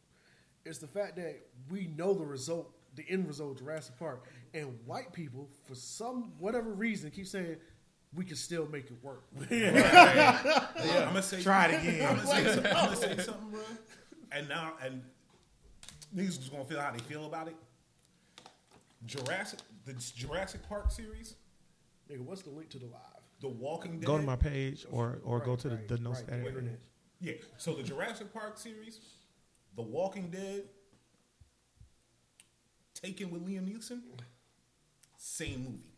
It's 0.63 0.77
the 0.77 0.87
fact 0.87 1.17
that 1.17 1.41
we 1.69 1.87
know 1.97 2.13
the 2.13 2.23
result, 2.23 2.71
the 2.95 3.03
end 3.09 3.27
result 3.27 3.51
of 3.51 3.65
Jurassic 3.65 3.99
Park, 3.99 4.29
and 4.53 4.79
white 4.85 5.11
people, 5.11 5.49
for 5.67 5.75
some 5.75 6.31
whatever 6.39 6.71
reason, 6.71 7.11
keep 7.11 7.27
saying 7.27 7.57
we 8.13 8.25
can 8.25 8.35
still 8.35 8.67
make 8.67 8.85
it 8.85 9.03
work. 9.03 9.23
yeah 9.49 10.69
I'm 10.75 11.07
gonna 11.09 11.21
say 11.21 11.41
Try 11.41 11.67
it 11.67 11.79
again. 11.81 12.07
I'm 12.07 12.15
gonna 12.17 12.27
say, 12.27 12.53
something, 12.53 12.65
I'm 12.75 12.85
gonna 12.85 12.95
say 12.95 13.17
something, 13.23 13.49
bro. 13.49 13.61
And 14.31 14.49
now, 14.49 14.73
and 14.83 15.01
niggas 16.15 16.39
is 16.39 16.49
gonna 16.49 16.65
feel 16.65 16.79
how 16.79 16.91
they 16.91 16.99
feel 16.99 17.25
about 17.25 17.47
it. 17.47 17.55
Jurassic, 19.05 19.59
the 19.85 19.93
Jurassic 20.15 20.67
Park 20.67 20.91
series, 20.91 21.35
Nigga, 22.11 22.21
what's 22.21 22.41
the 22.41 22.49
link 22.49 22.69
to 22.69 22.79
the 22.79 22.85
live? 22.87 22.99
The 23.39 23.47
Walking 23.47 23.99
Dead. 23.99 24.05
Go 24.05 24.17
to 24.17 24.23
my 24.23 24.35
page 24.35 24.85
or 24.91 25.19
or 25.23 25.39
go 25.39 25.55
to 25.55 25.69
the, 25.69 25.75
right, 25.75 25.87
the 25.87 25.97
no 25.97 26.09
right, 26.11 26.19
static. 26.19 26.45
internet. 26.45 26.79
Yeah. 27.19 27.33
So 27.57 27.73
the 27.73 27.83
Jurassic 27.83 28.33
Park 28.33 28.57
series, 28.57 28.99
The 29.75 29.81
Walking 29.81 30.29
Dead, 30.29 30.63
Taken 32.93 33.31
with 33.31 33.47
Liam 33.47 33.67
Neeson, 33.67 34.01
same 35.17 35.63
movie. 35.63 35.90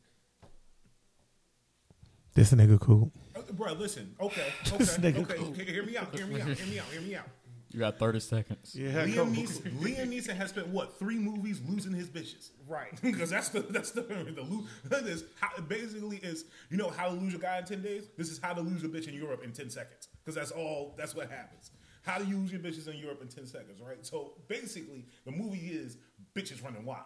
This 2.34 2.52
nigga 2.54 2.80
cool. 2.80 3.12
Uh, 3.36 3.42
Bro, 3.54 3.74
listen. 3.74 4.16
Okay, 4.20 4.42
okay, 4.68 4.78
This 4.78 4.98
okay, 4.98 5.12
nigga 5.14 5.52
okay. 5.52 5.66
Hear 5.72 5.84
me 5.86 5.98
out. 5.98 6.16
Hear 6.16 6.26
me 6.28 6.42
out. 6.42 6.48
Hear 6.48 6.66
me 6.68 6.80
out. 6.80 6.86
Hear 6.88 7.02
me 7.02 7.16
out. 7.16 7.28
You 7.72 7.80
got 7.80 7.98
30 7.98 8.20
seconds. 8.20 8.76
Yeah, 8.76 9.04
Liam 9.06 9.34
Neeson, 9.36 9.80
Liam 9.80 10.08
Neeson 10.08 10.36
has 10.36 10.52
spent 10.52 10.68
what 10.68 11.00
three 11.00 11.18
movies 11.18 11.60
losing 11.68 11.92
his 11.92 12.08
bitches, 12.08 12.52
Right. 12.68 12.92
Because 13.02 13.32
that's 13.32 13.50
the 13.50 13.62
that's 13.62 13.90
the 13.92 14.02
the 14.36 14.44
lo- 14.48 14.66
this 15.02 15.24
how 15.40 15.60
basically 15.62 16.18
is 16.18 16.46
you 16.70 16.78
know 16.78 16.90
how 16.92 17.08
to 17.10 17.14
lose 17.16 17.34
a 17.34 17.40
guy 17.40 17.58
in 17.58 17.66
ten 17.66 17.82
days. 17.82 18.10
This 18.16 18.30
is 18.30 18.38
how 18.40 18.54
to 18.54 18.62
lose 18.62 18.84
a 18.84 18.88
bitch 18.88 19.08
in 19.08 19.16
Europe 19.16 19.44
in 19.44 19.52
ten 19.54 19.72
seconds. 19.72 20.08
Because 20.24 20.36
that's 20.36 20.52
all 20.52 20.94
that's 20.98 21.16
what 21.16 21.32
happens. 21.32 21.72
How 22.04 22.20
to 22.20 22.26
use 22.26 22.52
your 22.52 22.62
bitches 22.62 22.88
in 22.88 22.98
Europe 22.98 23.24
in 23.24 23.28
ten 23.28 23.48
seconds, 23.48 23.82
right? 23.82 24.06
So 24.06 24.34
basically, 24.48 25.08
the 25.26 25.32
movie 25.32 25.58
is 25.70 25.98
bitches 26.36 26.64
running 26.64 26.86
wild. 26.86 27.06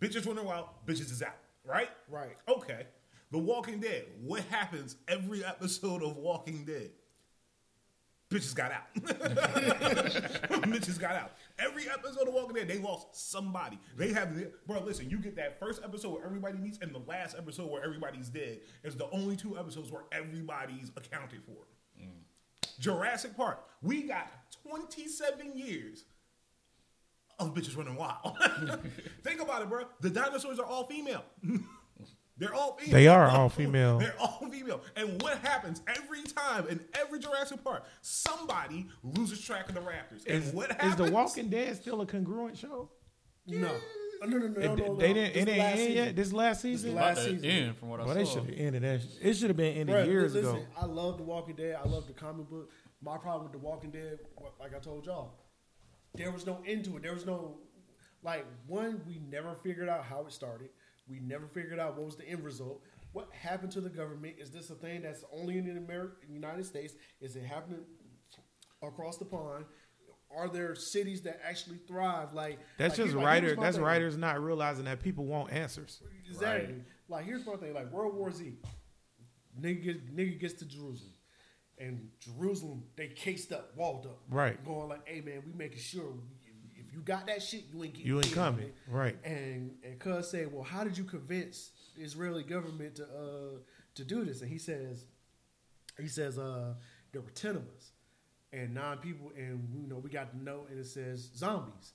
bitches 0.00 0.26
running 0.26 0.44
wild. 0.44 0.66
Bitches 0.86 1.10
is 1.12 1.22
out, 1.22 1.36
right? 1.64 1.88
Right. 2.10 2.36
Okay. 2.46 2.86
The 3.30 3.38
Walking 3.38 3.80
Dead. 3.80 4.06
What 4.22 4.42
happens 4.50 4.96
every 5.06 5.44
episode 5.44 6.02
of 6.02 6.16
Walking 6.16 6.64
Dead? 6.64 6.90
Bitches 8.30 8.54
got 8.54 8.70
out. 8.70 8.94
Bitches 10.62 11.00
got 11.00 11.12
out. 11.12 11.32
Every 11.58 11.88
episode 11.88 12.28
of 12.28 12.34
Walking 12.34 12.54
Dead, 12.54 12.68
they 12.68 12.78
lost 12.78 13.30
somebody. 13.30 13.78
They 13.96 14.12
have, 14.12 14.36
bro. 14.68 14.82
Listen, 14.84 15.10
you 15.10 15.18
get 15.18 15.34
that 15.36 15.58
first 15.58 15.82
episode 15.82 16.10
where 16.10 16.24
everybody 16.24 16.58
meets, 16.58 16.78
and 16.80 16.94
the 16.94 17.02
last 17.08 17.36
episode 17.36 17.70
where 17.70 17.82
everybody's 17.82 18.28
dead. 18.28 18.60
Is 18.84 18.96
the 18.96 19.10
only 19.10 19.36
two 19.36 19.58
episodes 19.58 19.90
where 19.90 20.04
everybody's 20.12 20.92
accounted 20.96 21.42
for. 21.44 21.66
Mm. 22.00 22.22
Jurassic 22.78 23.36
Park. 23.36 23.64
We 23.82 24.02
got 24.02 24.30
27 24.68 25.56
years 25.56 26.04
of 27.40 27.52
bitches 27.52 27.76
running 27.76 27.96
wild. 27.96 28.38
Think 29.24 29.40
about 29.40 29.62
it, 29.62 29.68
bro. 29.68 29.84
The 30.00 30.10
dinosaurs 30.10 30.60
are 30.60 30.66
all 30.66 30.84
female. 30.84 31.24
They're 32.40 32.54
all 32.54 32.76
female. 32.76 32.92
They 32.94 33.06
are 33.06 33.28
all 33.28 33.48
female. 33.50 33.98
They're 34.00 34.14
all 34.18 34.48
female. 34.50 34.80
And 34.96 35.22
what 35.22 35.38
happens 35.38 35.82
every 35.86 36.22
time 36.22 36.66
in 36.68 36.80
every 36.94 37.18
Jurassic 37.20 37.62
Park? 37.62 37.84
Somebody 38.00 38.86
loses 39.02 39.40
track 39.44 39.68
of 39.68 39.74
the 39.74 39.80
Raptors. 39.80 40.24
And 40.26 40.42
Is, 40.42 40.52
what 40.52 40.70
is 40.70 40.76
happens? 40.76 40.96
The 40.96 41.12
Walking 41.12 41.50
Dead 41.50 41.76
still 41.76 42.00
a 42.00 42.06
congruent 42.06 42.56
show? 42.56 42.90
No. 43.46 43.70
No, 44.22 44.26
no, 44.26 44.38
no, 44.38 44.48
no, 44.48 44.74
no, 44.74 44.96
they 44.96 45.08
no. 45.08 45.14
didn't. 45.14 45.34
This 45.34 45.42
It 45.42 45.48
ain't 45.48 45.58
last 45.58 45.70
end 45.70 45.78
season. 45.78 45.92
yet. 45.94 46.16
This 46.16 46.32
last 46.32 46.60
season. 46.62 46.94
last 46.94 47.24
season. 47.24 47.44
end 47.44 47.76
from 47.76 47.88
what 47.88 48.00
I 48.00 48.04
Well, 48.04 48.14
they 48.14 48.24
should 48.24 48.44
have 48.44 48.54
ended 48.54 48.82
that. 48.82 49.00
It 49.22 49.34
should 49.34 49.48
have 49.48 49.56
been 49.56 49.76
ended 49.76 49.96
Bruh, 49.96 50.06
years 50.06 50.34
listen, 50.34 50.56
ago. 50.56 50.66
I 50.78 50.84
love 50.86 51.16
The 51.18 51.22
Walking 51.24 51.56
Dead. 51.56 51.76
I 51.82 51.88
love 51.88 52.06
the 52.06 52.12
comic 52.12 52.48
book. 52.48 52.70
My 53.02 53.16
problem 53.16 53.44
with 53.44 53.52
The 53.52 53.58
Walking 53.66 53.90
Dead, 53.90 54.18
like 54.58 54.74
I 54.74 54.78
told 54.78 55.06
y'all, 55.06 55.32
there 56.14 56.30
was 56.30 56.46
no 56.46 56.58
end 56.66 56.84
to 56.86 56.96
it. 56.96 57.02
There 57.02 57.14
was 57.14 57.24
no, 57.24 57.58
like, 58.22 58.46
one, 58.66 59.00
we 59.06 59.20
never 59.30 59.54
figured 59.62 59.88
out 59.88 60.04
how 60.04 60.26
it 60.26 60.32
started. 60.32 60.68
We 61.10 61.18
never 61.18 61.46
figured 61.46 61.80
out 61.80 61.96
what 61.96 62.06
was 62.06 62.16
the 62.16 62.28
end 62.28 62.44
result. 62.44 62.82
What 63.12 63.28
happened 63.32 63.72
to 63.72 63.80
the 63.80 63.88
government? 63.88 64.36
Is 64.38 64.50
this 64.50 64.70
a 64.70 64.74
thing 64.74 65.02
that's 65.02 65.24
only 65.32 65.58
in 65.58 65.64
the 65.66 65.72
American 65.72 66.32
United 66.32 66.64
States? 66.64 66.94
Is 67.20 67.34
it 67.34 67.44
happening 67.44 67.80
across 68.82 69.16
the 69.16 69.24
pond? 69.24 69.64
Are 70.34 70.48
there 70.48 70.76
cities 70.76 71.22
that 71.22 71.40
actually 71.44 71.78
thrive? 71.88 72.32
Like 72.32 72.60
That's 72.78 72.96
like, 72.96 73.06
just 73.06 73.16
like, 73.16 73.26
writer. 73.26 73.56
That's 73.56 73.76
thing. 73.76 73.84
writers 73.84 74.16
not 74.16 74.40
realizing 74.40 74.84
that 74.84 75.02
people 75.02 75.24
want 75.24 75.52
answers. 75.52 76.00
Exactly. 76.28 76.76
Like 77.08 77.24
here's 77.24 77.44
my 77.44 77.56
thing. 77.56 77.74
Like 77.74 77.90
World 77.92 78.14
War 78.14 78.30
Z, 78.30 78.52
nigga, 79.60 79.82
get, 79.82 80.16
nigga 80.16 80.38
gets 80.40 80.54
to 80.54 80.64
Jerusalem, 80.64 81.14
and 81.78 82.08
Jerusalem 82.20 82.84
they 82.96 83.08
cased 83.08 83.50
up, 83.50 83.76
walled 83.76 84.06
up, 84.06 84.20
Right. 84.30 84.64
Going 84.64 84.88
like, 84.88 85.08
hey 85.08 85.20
man, 85.20 85.42
we 85.44 85.52
making 85.52 85.80
sure 85.80 86.14
if 86.90 86.96
you 86.96 87.02
got 87.02 87.26
that 87.28 87.40
shit, 87.40 87.64
you 87.72 87.84
ain't 87.84 87.94
getting 87.94 88.06
You 88.08 88.16
ain't 88.18 88.32
coming. 88.32 88.72
Right. 88.88 89.16
And 89.24 89.76
and 89.84 89.98
Cuz 89.98 90.28
said, 90.30 90.52
well, 90.52 90.64
how 90.64 90.82
did 90.82 90.98
you 90.98 91.04
convince 91.04 91.70
the 91.96 92.02
Israeli 92.02 92.42
government 92.42 92.96
to 92.96 93.04
uh 93.04 93.58
to 93.94 94.04
do 94.04 94.24
this? 94.24 94.42
And 94.42 94.50
he 94.50 94.58
says, 94.58 95.04
he 95.98 96.08
says, 96.08 96.38
uh, 96.38 96.74
there 97.12 97.22
were 97.22 97.30
ten 97.30 97.56
of 97.56 97.62
us, 97.76 97.92
and 98.52 98.74
nine 98.74 98.98
people, 98.98 99.30
and 99.36 99.68
you 99.72 99.86
know 99.88 99.98
we 99.98 100.10
got 100.10 100.32
to 100.32 100.42
know, 100.42 100.66
and 100.68 100.78
it 100.80 100.86
says 100.86 101.30
zombies, 101.36 101.92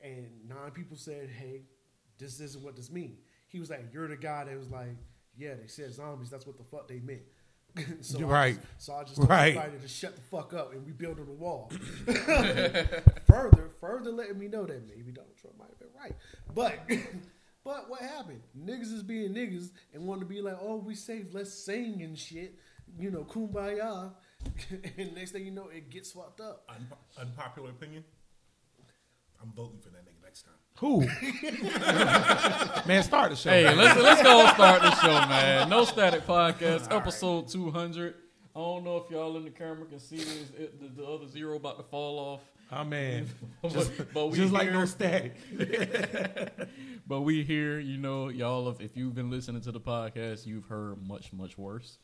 and 0.00 0.26
nine 0.46 0.70
people 0.72 0.96
said, 0.96 1.30
hey, 1.30 1.62
this 2.18 2.38
isn't 2.40 2.62
what 2.62 2.76
this 2.76 2.90
means. 2.90 3.18
He 3.48 3.60
was 3.60 3.70
like, 3.70 3.86
you're 3.92 4.08
the 4.08 4.16
guy 4.16 4.44
that 4.44 4.58
was 4.58 4.70
like, 4.70 4.96
yeah, 5.36 5.54
they 5.54 5.68
said 5.68 5.92
zombies. 5.92 6.28
That's 6.28 6.46
what 6.46 6.58
the 6.58 6.64
fuck 6.64 6.88
they 6.88 6.98
meant. 7.00 7.22
so 8.00 8.18
You're 8.18 8.34
I 8.34 8.52
just- 8.52 8.62
so 8.78 8.94
I 8.94 9.02
just 9.04 9.16
told 9.16 9.28
Right. 9.30 9.56
everybody 9.56 9.78
to 9.82 9.88
shut 9.88 10.14
the 10.16 10.22
fuck 10.22 10.52
up, 10.54 10.72
and 10.72 10.84
we 10.86 10.92
building 10.92 11.26
a 11.28 11.32
wall. 11.32 11.70
further, 13.26 13.70
further 13.80 14.10
letting 14.12 14.38
me 14.38 14.48
know 14.48 14.64
that 14.66 14.86
maybe 14.88 15.12
Donald 15.12 15.36
Trump 15.40 15.58
might 15.58 15.68
have 15.70 15.78
been 15.78 15.88
right, 15.98 16.14
but. 16.54 16.78
But 17.64 17.88
what 17.88 18.02
happened? 18.02 18.42
Niggas 18.54 18.92
is 18.92 19.02
being 19.02 19.32
niggas 19.32 19.70
and 19.94 20.06
want 20.06 20.20
to 20.20 20.26
be 20.26 20.42
like, 20.42 20.58
oh, 20.60 20.76
we 20.76 20.94
safe, 20.94 21.28
let's 21.32 21.50
sing 21.54 22.02
and 22.02 22.18
shit. 22.18 22.58
You 22.98 23.10
know, 23.10 23.24
kumbaya. 23.24 24.12
and 24.98 25.14
next 25.14 25.30
thing 25.30 25.46
you 25.46 25.50
know, 25.50 25.68
it 25.68 25.88
gets 25.88 26.12
fucked 26.12 26.42
up. 26.42 26.68
Unpo- 26.68 26.98
unpopular 27.22 27.70
opinion. 27.70 28.04
I'm 29.40 29.50
voting 29.56 29.78
for 29.80 29.88
that 29.88 30.02
nigga 30.04 30.04
next 30.04 30.04
time. 30.04 30.13
Who? 30.80 31.00
Man, 32.86 33.04
start 33.04 33.30
the 33.30 33.36
show. 33.36 33.50
Hey, 33.50 33.72
let's 33.72 33.96
let's 34.00 34.22
go 34.22 34.44
start 34.48 34.82
the 34.82 34.92
show, 34.96 35.28
man. 35.28 35.68
No 35.68 35.84
Static 35.84 36.26
Podcast, 36.26 36.92
episode 36.92 37.46
two 37.46 37.70
hundred. 37.70 38.16
I 38.56 38.58
don't 38.58 38.82
know 38.82 38.96
if 38.96 39.08
y'all 39.08 39.36
in 39.36 39.44
the 39.44 39.50
camera 39.50 39.86
can 39.86 40.00
see 40.00 40.16
this, 40.16 40.50
it, 40.58 40.80
the, 40.80 41.02
the 41.02 41.08
other 41.08 41.28
zero 41.28 41.54
about 41.54 41.76
to 41.76 41.84
fall 41.84 42.18
off. 42.18 42.40
oh 42.72 42.82
man, 42.82 43.28
but, 43.62 43.90
but 44.12 44.26
we 44.32 44.36
just 44.36 44.52
like 44.52 44.64
here, 44.64 44.72
no 44.72 44.84
static. 44.84 45.36
but 47.06 47.20
we 47.20 47.44
here. 47.44 47.78
You 47.78 47.98
know, 47.98 48.28
y'all. 48.28 48.68
If, 48.68 48.80
if 48.80 48.96
you've 48.96 49.14
been 49.14 49.30
listening 49.30 49.62
to 49.62 49.70
the 49.70 49.80
podcast, 49.80 50.44
you've 50.44 50.66
heard 50.66 50.96
much 51.06 51.32
much 51.32 51.56
worse. 51.56 51.98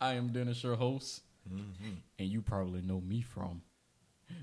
I 0.00 0.14
am 0.14 0.28
Dennis, 0.28 0.62
your 0.62 0.76
host, 0.76 1.20
mm-hmm. 1.46 1.96
and 2.18 2.28
you 2.28 2.40
probably 2.40 2.80
know 2.80 3.02
me 3.02 3.20
from 3.20 3.60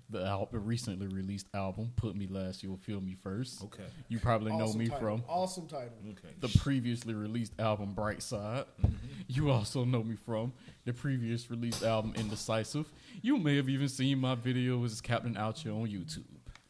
the 0.10 0.26
album, 0.26 0.66
recently 0.66 1.08
released 1.08 1.48
album. 1.54 1.92
Put 1.96 2.16
me 2.16 2.28
last, 2.28 2.64
you'll 2.64 2.78
feel 2.78 3.02
me 3.02 3.16
first. 3.22 3.64
Okay. 3.64 3.84
You 4.10 4.20
probably 4.20 4.52
know 4.52 4.66
Awesome 4.66 4.80
me 4.80 4.88
title. 4.88 5.18
from 5.18 5.24
Awesome 5.28 5.68
title. 5.68 5.92
Okay. 6.12 6.34
the 6.40 6.50
previously 6.60 7.14
released 7.14 7.54
album 7.60 7.94
Bright 7.94 8.22
Side. 8.22 8.66
Mm-hmm. 8.82 8.96
You 9.28 9.52
also 9.52 9.84
know 9.84 10.04
me 10.04 10.16
from 10.16 10.54
the 10.86 10.94
previous 10.94 11.50
released 11.50 11.84
album 11.84 12.14
Indecisive. 12.16 12.86
You 13.22 13.38
may 13.38 13.56
have 13.58 13.70
even 13.70 13.90
seen 13.90 14.20
my 14.20 14.36
video 14.36 14.84
as 14.86 15.02
Captain 15.02 15.36
Oucher 15.36 15.76
on 15.76 15.88
YouTube. 15.88 16.24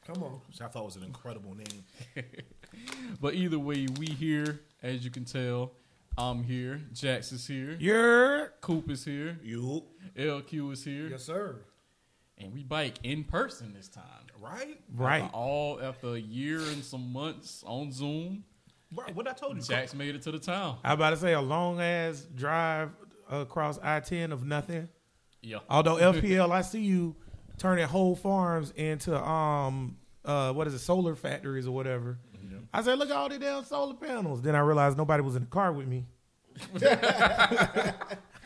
Come 0.05 0.23
on. 0.23 0.41
Which 0.47 0.61
I 0.61 0.67
thought 0.67 0.85
was 0.85 0.95
an 0.95 1.03
incredible 1.03 1.55
name. 1.55 2.23
But 3.19 3.33
either 3.33 3.59
way, 3.59 3.87
we 3.97 4.07
here, 4.07 4.61
as 4.83 5.03
you 5.03 5.11
can 5.11 5.25
tell. 5.25 5.73
I'm 6.17 6.43
here. 6.43 6.81
Jax 6.93 7.31
is 7.31 7.45
here. 7.45 7.77
You're 7.79 8.53
Coop 8.61 8.89
is 8.89 9.05
here. 9.05 9.37
You 9.43 9.83
LQ 10.17 10.73
is 10.73 10.83
here. 10.83 11.09
Yes, 11.09 11.23
sir. 11.23 11.57
And 12.39 12.53
we 12.53 12.63
bike 12.63 12.99
in 13.03 13.23
person 13.23 13.73
this 13.73 13.87
time. 13.87 14.03
right? 14.39 14.79
right. 14.95 15.23
After 15.23 15.35
all 15.35 15.79
after 15.81 16.13
a 16.15 16.19
year 16.19 16.59
and 16.59 16.83
some 16.83 17.11
months 17.11 17.63
on 17.65 17.91
Zoom, 17.91 18.43
Right. 18.95 19.13
What 19.13 19.27
I 19.27 19.33
told 19.33 19.57
you. 19.57 19.61
Jax 19.61 19.93
made 19.93 20.15
it 20.15 20.21
to 20.23 20.31
the 20.31 20.39
town. 20.39 20.77
I 20.83 20.93
about 20.93 21.09
to 21.09 21.17
say 21.17 21.33
a 21.33 21.41
long 21.41 21.81
ass 21.81 22.25
drive 22.35 22.91
across 23.29 23.77
I 23.83 23.99
ten 23.99 24.31
of 24.31 24.45
nothing. 24.45 24.87
Yeah. 25.41 25.57
Although 25.69 25.95
FPL, 26.13 26.51
I 26.51 26.61
see 26.61 26.81
you 26.81 27.15
turning 27.57 27.85
whole 27.85 28.15
farms 28.15 28.71
into 28.75 29.17
um 29.21 29.97
uh 30.23 30.53
what 30.53 30.67
is 30.67 30.73
it, 30.73 30.79
solar 30.79 31.15
factories 31.15 31.67
or 31.67 31.71
whatever. 31.71 32.19
I 32.73 32.81
said, 32.83 32.99
look 32.99 33.09
at 33.09 33.15
all 33.15 33.29
the 33.29 33.39
damn 33.39 33.63
solar 33.63 33.93
panels. 33.93 34.41
Then 34.41 34.53
I 34.55 34.59
realized 34.59 34.97
nobody 34.97 35.23
was 35.23 35.35
in 35.35 35.43
the 35.43 35.47
car 35.47 35.71
with 35.71 35.87
me. 35.87 36.05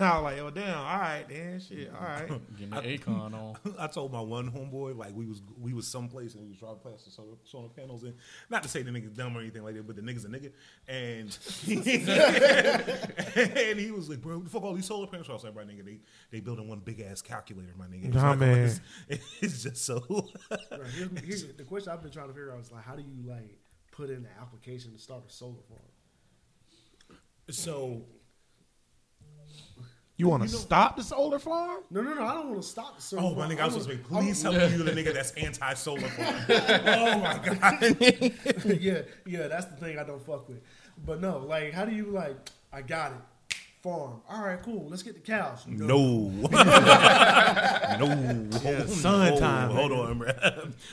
I 0.03 0.19
was 0.19 0.23
like, 0.23 0.39
oh 0.39 0.49
damn, 0.49 0.77
all 0.77 0.83
right, 0.99 1.25
then 1.27 1.59
shit, 1.59 1.91
all 1.93 2.03
right. 2.03 2.27
Getting 2.57 2.69
the 2.69 2.97
Akon 2.97 3.33
on. 3.33 3.55
I 3.79 3.87
told 3.87 4.11
my 4.11 4.21
one 4.21 4.51
homeboy 4.51 4.97
like 4.97 5.15
we 5.15 5.25
was 5.25 5.41
we 5.59 5.73
was 5.73 5.87
someplace 5.87 6.33
and 6.33 6.43
we 6.43 6.49
was 6.49 6.57
driving 6.57 6.79
past 6.83 7.05
the 7.05 7.11
solar, 7.11 7.35
solar 7.43 7.69
panels 7.69 8.03
and 8.03 8.15
not 8.49 8.63
to 8.63 8.69
say 8.69 8.81
the 8.81 8.91
nigga's 8.91 9.11
dumb 9.11 9.35
or 9.37 9.41
anything 9.41 9.63
like 9.63 9.75
that, 9.75 9.85
but 9.85 9.95
the 9.95 10.01
nigga's 10.01 10.25
a 10.25 10.29
nigga 10.29 10.51
and 10.87 11.37
and 13.67 13.79
he 13.79 13.91
was 13.91 14.09
like, 14.09 14.21
bro, 14.21 14.35
what 14.37 14.43
the 14.45 14.49
fuck 14.49 14.63
all 14.63 14.73
these 14.73 14.85
solar 14.85 15.07
panels? 15.07 15.29
I 15.29 15.33
was 15.33 15.43
like, 15.43 15.53
bro, 15.53 15.63
nigga, 15.65 15.85
they 15.85 15.99
they 16.31 16.39
building 16.39 16.67
one 16.67 16.79
big 16.79 16.99
ass 17.01 17.21
calculator, 17.21 17.73
my 17.77 17.85
nigga. 17.85 18.05
It's 18.07 18.15
Nah, 18.15 18.29
like, 18.31 18.39
man. 18.39 18.79
It's, 19.07 19.23
it's 19.41 19.63
just 19.63 19.85
so. 19.85 20.03
Right, 20.49 20.61
here's, 20.95 21.19
here's 21.23 21.43
the 21.53 21.63
question 21.63 21.91
I've 21.91 22.01
been 22.01 22.11
trying 22.11 22.27
to 22.27 22.33
figure 22.33 22.51
out 22.53 22.59
is 22.59 22.71
like, 22.71 22.83
how 22.83 22.95
do 22.95 23.01
you 23.03 23.29
like 23.29 23.57
put 23.91 24.09
in 24.09 24.23
the 24.23 24.29
application 24.41 24.93
to 24.93 24.99
start 24.99 25.23
a 25.27 25.31
solar 25.31 25.61
farm? 25.67 25.81
so 27.49 28.03
You 30.21 30.29
want 30.29 30.43
to 30.43 30.49
stop 30.49 30.97
the 30.97 31.03
solar 31.03 31.39
farm? 31.39 31.81
No, 31.89 32.03
no, 32.03 32.13
no. 32.13 32.23
I 32.23 32.35
don't 32.35 32.49
want 32.51 32.61
to 32.61 32.67
stop 32.67 32.95
the 32.95 33.01
solar 33.01 33.23
Oh 33.23 33.33
farm. 33.33 33.49
my 33.49 33.55
nigga, 33.55 33.61
I 33.61 33.65
was 33.65 33.73
supposed 33.73 33.89
to 33.89 33.95
be. 33.95 34.03
Please 34.03 34.45
I'm- 34.45 34.53
tell 34.53 34.69
me 34.69 34.75
you're 34.75 34.85
the 34.85 34.91
nigga 34.91 35.13
that's 35.15 35.31
anti-solar 35.31 35.99
farm. 36.09 36.35
oh 36.49 37.17
my 37.19 37.39
god. 37.43 38.79
yeah, 38.79 39.01
yeah, 39.25 39.47
that's 39.47 39.65
the 39.65 39.77
thing 39.79 39.97
I 39.97 40.03
don't 40.03 40.23
fuck 40.23 40.47
with. 40.47 40.61
But 41.03 41.21
no, 41.21 41.39
like, 41.39 41.73
how 41.73 41.85
do 41.85 41.95
you 41.95 42.05
like? 42.11 42.37
I 42.71 42.83
got 42.83 43.13
it. 43.13 43.17
Farm. 43.81 44.21
All 44.29 44.43
right, 44.43 44.61
cool. 44.61 44.87
Let's 44.89 45.01
get 45.01 45.15
the 45.15 45.21
cows. 45.21 45.65
No. 45.67 46.29
no. 46.29 46.49
Yeah, 46.51 47.97
oh, 47.99 48.85
sun 48.85 49.33
Oh, 49.33 49.39
time, 49.39 49.71
Hold 49.71 49.91
on, 49.91 50.19
bro. 50.19 50.31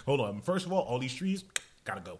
hold 0.06 0.20
on. 0.22 0.40
First 0.40 0.64
of 0.64 0.72
all, 0.72 0.80
all 0.84 0.98
these 0.98 1.14
trees 1.14 1.44
gotta 1.84 2.00
go. 2.00 2.18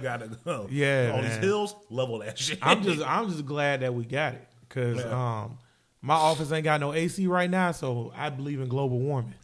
gotta 0.00 0.36
go. 0.44 0.66
Yeah, 0.68 1.12
All 1.14 1.22
these 1.22 1.36
hills, 1.36 1.74
level 1.90 2.18
that 2.18 2.38
shit. 2.40 2.58
I'm 2.60 2.82
just 2.82 3.02
I'm 3.06 3.28
just 3.30 3.46
glad 3.46 3.80
that 3.82 3.94
we 3.94 4.04
got 4.04 4.34
it. 4.34 4.48
Cause 4.70 4.96
Yeah. 4.98 5.42
um, 5.44 5.58
my 6.00 6.14
office 6.14 6.50
ain't 6.52 6.64
got 6.64 6.80
no 6.80 6.94
AC 6.94 7.26
right 7.26 7.50
now, 7.50 7.72
so 7.72 8.12
I 8.16 8.30
believe 8.30 8.60
in 8.60 8.68
global 8.68 8.98
warming. 8.98 9.34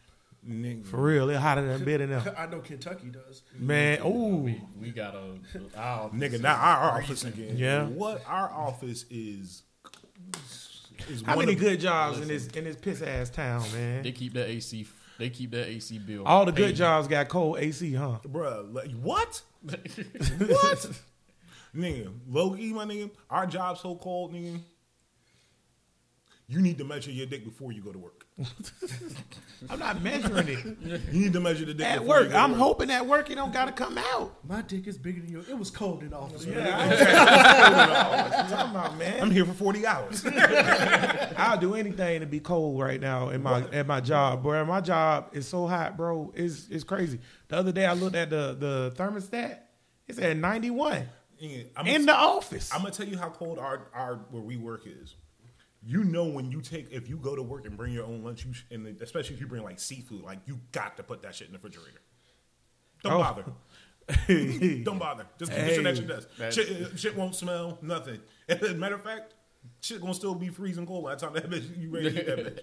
Nigga. 0.49 0.87
For 0.87 0.99
real, 1.02 1.28
it's 1.28 1.40
hotter 1.40 1.66
than 1.66 1.85
bed 1.85 2.00
in 2.00 2.11
there. 2.11 2.35
I 2.38 2.47
know 2.47 2.61
Kentucky 2.61 3.09
does. 3.09 3.42
Man, 3.59 4.00
ooh, 4.06 4.37
We, 4.37 4.62
we 4.80 4.90
got 4.92 5.14
a 5.16 5.35
our 5.76 6.09
Nigga, 6.14 6.40
not 6.40 6.59
our 6.59 6.99
office 7.02 7.25
again. 7.25 7.56
Yeah. 7.59 7.85
What 7.87 8.23
our 8.26 8.49
office 8.50 9.04
is 9.11 9.64
is 11.09 11.23
how 11.23 11.37
one 11.37 11.47
many 11.47 11.54
of- 11.54 11.61
good 11.61 11.80
jobs 11.80 12.21
in 12.21 12.28
this 12.28 12.47
in 12.49 12.64
this 12.64 12.76
piss 12.76 13.02
ass 13.02 13.28
town, 13.30 13.64
man? 13.73 14.02
They 14.02 14.12
keep 14.12 14.33
that 14.35 14.49
AC. 14.49 14.87
They 15.18 15.30
keep 15.30 15.50
that 15.52 15.66
AC 15.66 15.99
bill. 15.99 16.25
All 16.25 16.45
the 16.45 16.52
good 16.52 16.66
paid. 16.68 16.76
jobs 16.76 17.09
got 17.09 17.28
cold 17.28 17.59
AC, 17.59 17.92
huh? 17.95 18.18
Bruh, 18.28 18.73
like, 18.73 18.90
what? 19.02 19.42
what? 19.62 20.90
nigga, 21.75 22.12
Loki, 22.28 22.73
my 22.73 22.85
nigga, 22.85 23.11
our 23.30 23.47
job 23.47 23.78
so 23.78 23.97
cold, 23.97 24.33
nigga. 24.33 24.61
You 26.49 26.61
need 26.61 26.79
to 26.79 26.85
measure 26.85 27.11
your 27.11 27.26
dick 27.26 27.45
before 27.45 27.73
you 27.73 27.83
go 27.83 27.91
to 27.91 27.99
work. 27.99 28.25
I'm 29.69 29.81
not 29.81 30.00
measuring 30.00 30.47
it. 30.47 31.03
You 31.12 31.21
need 31.23 31.33
to 31.33 31.41
measure 31.41 31.65
the 31.65 31.75
dick 31.75 31.85
At 31.85 32.05
work, 32.05 32.33
I'm 32.33 32.53
work. 32.53 32.61
hoping 32.61 32.91
at 32.93 33.05
work 33.05 33.31
it 33.31 33.35
don't 33.35 33.53
gotta 33.53 33.73
come 33.73 33.99
out. 33.99 34.38
My 34.47 34.62
dick 34.62 34.87
is 34.87 34.97
bigger 34.97 35.21
than 35.23 35.31
yours. 35.31 35.49
It 35.49 35.59
was 35.59 35.71
cold 35.73 36.05
in 36.05 36.11
the 36.11 36.17
office. 36.17 36.47
man. 36.47 36.88
What 38.31 38.45
you 38.45 38.55
talking 38.55 38.71
about, 38.71 38.97
man? 38.97 39.23
I'm 39.23 39.31
here 39.33 39.45
for 39.45 39.55
40 39.55 39.87
hours. 39.87 40.25
I'll 41.37 41.59
do 41.59 41.75
anything 41.75 42.21
to 42.21 42.26
be 42.26 42.38
cold 42.38 42.81
right 42.81 43.00
now 43.00 43.31
in 43.31 43.43
my 43.43 43.62
at 43.73 43.87
my 43.88 44.00
job, 44.00 44.43
bro. 44.45 44.65
My 44.65 44.81
job 44.81 45.31
is 45.33 45.49
so 45.49 45.67
hot, 45.67 45.97
bro. 45.97 46.33
It's 46.37 46.69
it's 46.69 46.85
crazy. 46.85 47.19
The 47.49 47.57
other 47.57 47.73
day 47.73 47.87
I 47.87 47.95
looked 47.95 48.15
at 48.17 48.31
the 48.31 48.57
the 48.59 48.93
thermostat. 48.97 49.59
It's 50.07 50.21
at 50.21 50.37
91 50.37 51.09
Nigga, 51.43 51.67
I'm 51.76 51.87
in 51.88 52.07
the 52.07 52.15
office. 52.15 52.73
I'm 52.73 52.83
gonna 52.83 52.93
tell 52.93 53.09
you 53.09 53.19
how 53.19 53.31
cold 53.31 53.59
our 53.59 53.88
our 53.93 54.15
where 54.31 54.43
we 54.43 54.57
work 54.57 54.83
is. 54.87 55.17
You 55.88 56.02
know 56.02 56.25
when 56.25 56.50
you 56.50 56.61
take 56.61 56.90
if 56.90 57.09
you 57.09 57.16
go 57.16 57.37
to 57.37 57.43
work 57.43 57.64
and 57.64 57.76
bring 57.76 57.93
your 57.93 58.05
own 58.05 58.25
lunch, 58.25 58.45
you 58.45 58.52
sh- 58.52 58.64
and 58.73 58.87
especially 59.00 59.35
if 59.37 59.40
you 59.40 59.47
bring 59.47 59.62
like 59.62 59.78
seafood, 59.78 60.23
like 60.23 60.40
you 60.47 60.59
got 60.73 60.97
to 60.97 61.02
put 61.05 61.23
that 61.23 61.35
shit 61.35 61.47
in 61.47 61.52
the 61.52 61.59
refrigerator. 61.59 62.00
Don't 63.05 63.12
Oh. 63.12 63.19
bother. 63.19 63.45
Don't 64.85 64.99
bother. 64.99 65.26
Just 65.38 65.52
keep 65.52 65.61
Hey. 65.61 65.78
it 65.78 65.87
at 65.87 65.97
your 65.97 66.07
desk. 66.07 66.28
That's- 66.38 66.55
Shit, 66.55 66.71
uh, 66.93 66.97
shit 66.97 67.16
won't 67.16 67.35
smell. 67.35 67.78
Nothing. 67.83 68.21
As 68.49 68.62
a 68.62 68.75
matter 68.75 68.95
of 68.97 69.02
fact, 69.05 69.35
shit 69.81 70.00
gonna 70.00 70.14
still 70.14 70.35
be 70.35 70.49
freezing 70.49 70.87
cold 70.87 71.05
by 71.05 71.14
the 71.14 71.21
time 71.21 71.35
that 71.35 71.49
bitch 71.50 71.78
you 71.78 71.90
ready 71.90 72.11
to 72.12 72.21
eat 72.21 72.26
that 72.26 72.38
bitch. 72.38 72.61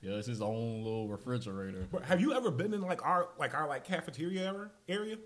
Yeah, 0.00 0.12
it's 0.16 0.26
his 0.28 0.42
own 0.42 0.82
little 0.84 1.08
refrigerator. 1.08 1.88
Have 2.04 2.20
you 2.20 2.34
ever 2.34 2.50
been 2.50 2.74
in 2.74 2.82
like 2.82 3.04
our 3.04 3.30
like 3.38 3.54
our 3.54 3.66
like 3.66 3.84
cafeteria 3.84 4.42
area? 4.46 4.70
area? 4.88 5.16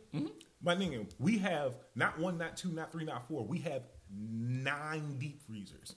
My 0.63 0.75
nigga, 0.77 1.07
we 1.19 1.39
have 1.39 1.75
not 1.95 2.19
one, 2.19 2.39
not 2.39 2.57
two, 2.57 2.71
not 2.71 2.93
three, 2.93 3.05
not 3.05 3.27
four. 3.29 3.45
We 3.45 3.59
have 3.61 3.83
nine 4.11 5.19
deep 5.19 5.43
freezers, 5.43 5.97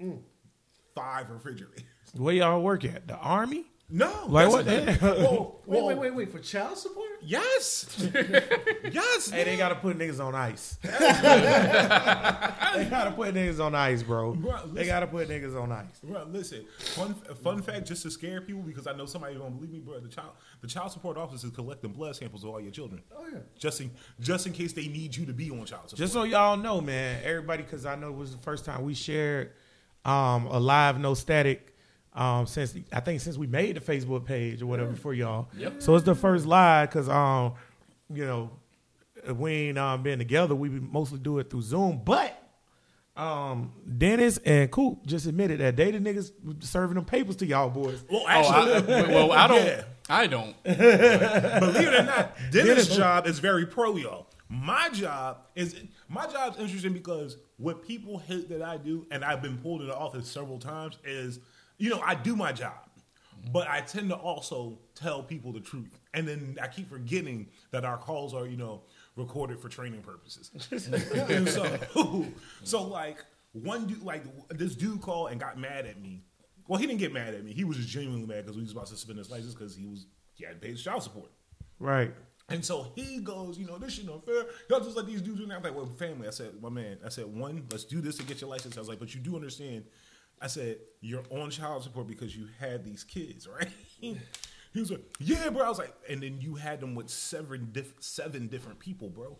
mm. 0.00 0.20
Five 0.96 1.30
refrigerators. 1.30 1.84
Where 2.16 2.34
y'all 2.34 2.60
work 2.60 2.84
at? 2.84 3.06
The 3.06 3.14
army? 3.16 3.66
No, 3.88 4.10
Like 4.26 4.48
what 4.48 4.62
a- 4.62 4.64
the 4.64 4.92
hell? 5.00 5.14
Whoa, 5.14 5.60
Wait, 5.64 5.80
whoa. 5.80 5.86
wait, 5.86 5.98
wait, 5.98 6.14
wait. 6.16 6.32
For 6.32 6.40
child 6.40 6.76
support? 6.76 7.06
Yes, 7.22 7.86
yes. 8.92 9.30
Hey, 9.30 9.44
they 9.44 9.56
gotta 9.56 9.76
put 9.76 9.96
niggas 9.96 10.18
on 10.18 10.34
ice. 10.34 10.76
they 10.82 10.90
gotta 12.90 13.12
put 13.12 13.34
niggas 13.34 13.64
on 13.64 13.74
ice, 13.74 14.02
bro. 14.02 14.34
Bro, 14.34 14.68
They 14.72 14.86
gotta 14.86 15.06
put 15.06 15.28
niggas 15.28 15.60
on 15.60 15.72
ice. 15.72 16.00
Bro, 16.02 16.26
listen. 16.30 16.64
Fun 16.78 17.14
fun 17.42 17.62
fact, 17.62 17.86
just 17.86 18.02
to 18.02 18.10
scare 18.10 18.40
people, 18.40 18.62
because 18.62 18.86
I 18.86 18.92
know 18.92 19.06
somebody 19.06 19.34
don't 19.36 19.54
believe 19.54 19.70
me, 19.70 19.80
bro. 19.80 20.00
The 20.00 20.08
child 20.08 20.30
the 20.60 20.68
child 20.68 20.92
support 20.92 21.16
office 21.16 21.44
is 21.44 21.50
collecting 21.52 21.92
blood 21.92 22.16
samples 22.16 22.44
of 22.44 22.50
all 22.50 22.60
your 22.60 22.72
children, 22.72 23.02
Oh 23.16 23.26
yeah. 23.32 23.38
just 23.58 23.80
in 23.80 23.90
just 24.20 24.46
in 24.46 24.52
case 24.52 24.72
they 24.72 24.88
need 24.88 25.16
you 25.16 25.26
to 25.26 25.32
be 25.32 25.50
on 25.50 25.64
child 25.64 25.90
support. 25.90 25.98
Just 25.98 26.12
so 26.12 26.24
y'all 26.24 26.56
know, 26.56 26.80
man, 26.80 27.20
everybody, 27.24 27.62
because 27.62 27.86
I 27.86 27.94
know 27.96 28.08
it 28.08 28.16
was 28.16 28.32
the 28.34 28.42
first 28.42 28.64
time 28.64 28.82
we 28.84 28.94
shared 28.94 29.52
um, 30.06 30.46
a 30.46 30.58
live, 30.58 30.98
no 30.98 31.14
static. 31.14 31.74
Um, 32.14 32.46
since 32.46 32.74
I 32.92 33.00
think 33.00 33.20
since 33.20 33.36
we 33.36 33.46
made 33.46 33.76
the 33.76 33.80
Facebook 33.80 34.24
page 34.24 34.62
or 34.62 34.66
whatever 34.66 34.94
for 34.94 35.12
y'all, 35.12 35.48
Yep. 35.58 35.82
so 35.82 35.94
it's 35.96 36.06
the 36.06 36.14
first 36.14 36.46
live 36.46 36.88
because 36.88 37.10
um, 37.10 37.52
you 38.12 38.24
know, 38.24 38.50
we 39.34 39.52
ain't 39.52 39.76
um, 39.78 40.02
been 40.02 40.18
together. 40.18 40.54
We 40.54 40.70
mostly 40.70 41.18
do 41.18 41.38
it 41.40 41.50
through 41.50 41.60
Zoom, 41.62 42.00
but 42.04 42.42
um, 43.16 43.72
Dennis 43.98 44.38
and 44.38 44.70
Coop 44.70 45.04
just 45.06 45.26
admitted 45.26 45.60
that 45.60 45.76
they 45.76 45.90
the 45.90 45.98
niggas 45.98 46.32
serving 46.64 46.94
them 46.94 47.04
papers 47.04 47.36
to 47.36 47.46
y'all 47.46 47.68
boys. 47.68 48.02
well, 48.10 48.22
Oh, 48.24 48.28
actually, 48.28 48.94
I, 48.94 49.08
well, 49.08 49.32
I 49.32 49.46
don't. 49.46 49.56
Yeah. 49.66 49.82
I 50.08 50.26
don't. 50.28 50.54
Believe 50.64 50.78
it 50.80 51.94
or 52.00 52.02
not, 52.04 52.36
Dennis' 52.52 52.52
Dennis- 52.86 52.96
job 52.96 53.26
is 53.26 53.40
very 53.40 53.66
pro 53.66 53.96
y'all. 53.96 54.28
My 54.48 54.88
job 54.90 55.38
is 55.54 55.74
my 56.08 56.26
job's 56.26 56.58
interesting 56.58 56.92
because 56.92 57.36
what 57.56 57.86
people 57.86 58.18
hate 58.18 58.48
that 58.50 58.62
I 58.62 58.76
do, 58.76 59.06
and 59.10 59.24
I've 59.24 59.42
been 59.42 59.58
pulled 59.58 59.80
in 59.80 59.88
the 59.88 59.96
office 59.96 60.28
several 60.28 60.58
times, 60.58 60.98
is 61.04 61.40
you 61.78 61.90
know 61.90 62.00
I 62.00 62.14
do 62.14 62.36
my 62.36 62.52
job, 62.52 62.88
but 63.52 63.68
I 63.68 63.80
tend 63.80 64.08
to 64.10 64.14
also 64.14 64.78
tell 64.94 65.22
people 65.22 65.52
the 65.52 65.60
truth, 65.60 65.98
and 66.14 66.28
then 66.28 66.56
I 66.62 66.68
keep 66.68 66.88
forgetting 66.88 67.48
that 67.72 67.84
our 67.84 67.98
calls 67.98 68.34
are 68.34 68.46
you 68.46 68.56
know 68.56 68.82
recorded 69.16 69.58
for 69.58 69.68
training 69.68 70.02
purposes. 70.02 70.50
So, 71.48 72.26
so 72.62 72.82
like 72.82 73.24
one 73.52 73.86
dude, 73.86 74.02
like 74.02 74.22
this 74.50 74.76
dude 74.76 75.00
called 75.00 75.30
and 75.32 75.40
got 75.40 75.58
mad 75.58 75.86
at 75.86 76.00
me. 76.00 76.22
Well, 76.68 76.78
he 76.78 76.86
didn't 76.86 77.00
get 77.00 77.12
mad 77.12 77.34
at 77.34 77.44
me. 77.44 77.52
He 77.52 77.64
was 77.64 77.76
just 77.76 77.88
genuinely 77.88 78.26
mad 78.26 78.44
because 78.44 78.56
we 78.56 78.62
was 78.62 78.72
about 78.72 78.86
to 78.86 78.94
suspend 78.94 79.18
his 79.18 79.30
license 79.30 79.54
because 79.54 79.74
he 79.74 79.86
was 79.86 80.06
he 80.34 80.44
hadn't 80.44 80.60
paid 80.60 80.72
his 80.72 80.82
child 80.82 81.02
support. 81.02 81.30
Right. 81.78 82.14
And 82.48 82.64
so 82.64 82.92
he 82.94 83.18
goes, 83.18 83.58
you 83.58 83.66
know, 83.66 83.76
this 83.76 83.94
shit 83.94 84.08
unfair. 84.08 84.44
Y'all 84.70 84.80
just 84.80 84.96
let 84.96 85.06
these 85.06 85.20
dudes 85.20 85.40
do 85.40 85.46
that. 85.46 85.56
I'm 85.56 85.62
like, 85.62 85.74
well, 85.74 85.86
family. 85.86 86.28
I 86.28 86.30
said, 86.30 86.62
my 86.62 86.68
man. 86.68 86.98
I 87.04 87.08
said, 87.08 87.26
one, 87.26 87.66
let's 87.72 87.84
do 87.84 88.00
this 88.00 88.16
to 88.18 88.22
get 88.22 88.40
your 88.40 88.48
license. 88.48 88.76
I 88.76 88.80
was 88.80 88.88
like, 88.88 89.00
but 89.00 89.14
you 89.14 89.20
do 89.20 89.34
understand. 89.34 89.84
I 90.40 90.46
said, 90.46 90.78
you're 91.00 91.24
on 91.30 91.50
child 91.50 91.82
support 91.82 92.06
because 92.06 92.36
you 92.36 92.46
had 92.60 92.84
these 92.84 93.02
kids, 93.02 93.48
right? 93.48 93.68
he 94.00 94.16
was 94.74 94.92
like, 94.92 95.02
yeah, 95.18 95.48
bro. 95.50 95.64
I 95.64 95.68
was 95.68 95.78
like, 95.78 95.92
and 96.08 96.22
then 96.22 96.40
you 96.40 96.54
had 96.54 96.80
them 96.80 96.94
with 96.94 97.08
seven, 97.08 97.70
diff- 97.72 97.94
seven 97.98 98.46
different 98.46 98.78
people, 98.78 99.08
bro. 99.08 99.36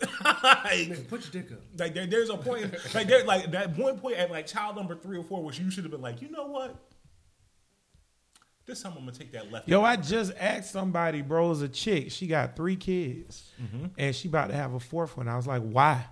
like, 0.24 0.88
Man, 0.88 1.04
put 1.08 1.22
your 1.22 1.42
dick 1.42 1.50
up. 1.50 1.58
like 1.76 1.94
there, 1.94 2.06
there's 2.06 2.30
a 2.30 2.36
point, 2.36 2.72
like 2.94 3.08
there, 3.08 3.24
like 3.24 3.50
that 3.50 3.76
one 3.76 3.98
point 3.98 4.16
at 4.16 4.30
like 4.30 4.46
child 4.46 4.76
number 4.76 4.94
three 4.94 5.18
or 5.18 5.24
four, 5.24 5.42
which 5.42 5.58
you 5.58 5.70
should 5.72 5.82
have 5.82 5.90
been 5.90 6.00
like, 6.00 6.22
you 6.22 6.30
know 6.30 6.46
what? 6.46 6.76
This 8.68 8.82
time 8.82 8.92
I'm 8.98 9.06
gonna 9.06 9.12
take 9.12 9.32
that 9.32 9.50
left. 9.50 9.66
Yo, 9.66 9.82
I 9.82 9.96
just 9.96 10.30
asked 10.38 10.72
somebody, 10.72 11.22
bro, 11.22 11.48
was 11.48 11.62
a 11.62 11.70
chick. 11.70 12.10
She 12.10 12.26
got 12.26 12.54
three 12.54 12.76
kids, 12.76 13.50
mm-hmm. 13.60 13.86
and 13.96 14.14
she 14.14 14.28
about 14.28 14.50
to 14.50 14.54
have 14.54 14.74
a 14.74 14.80
fourth 14.80 15.16
one. 15.16 15.26
I 15.26 15.36
was 15.36 15.46
like, 15.46 15.62
why? 15.62 16.04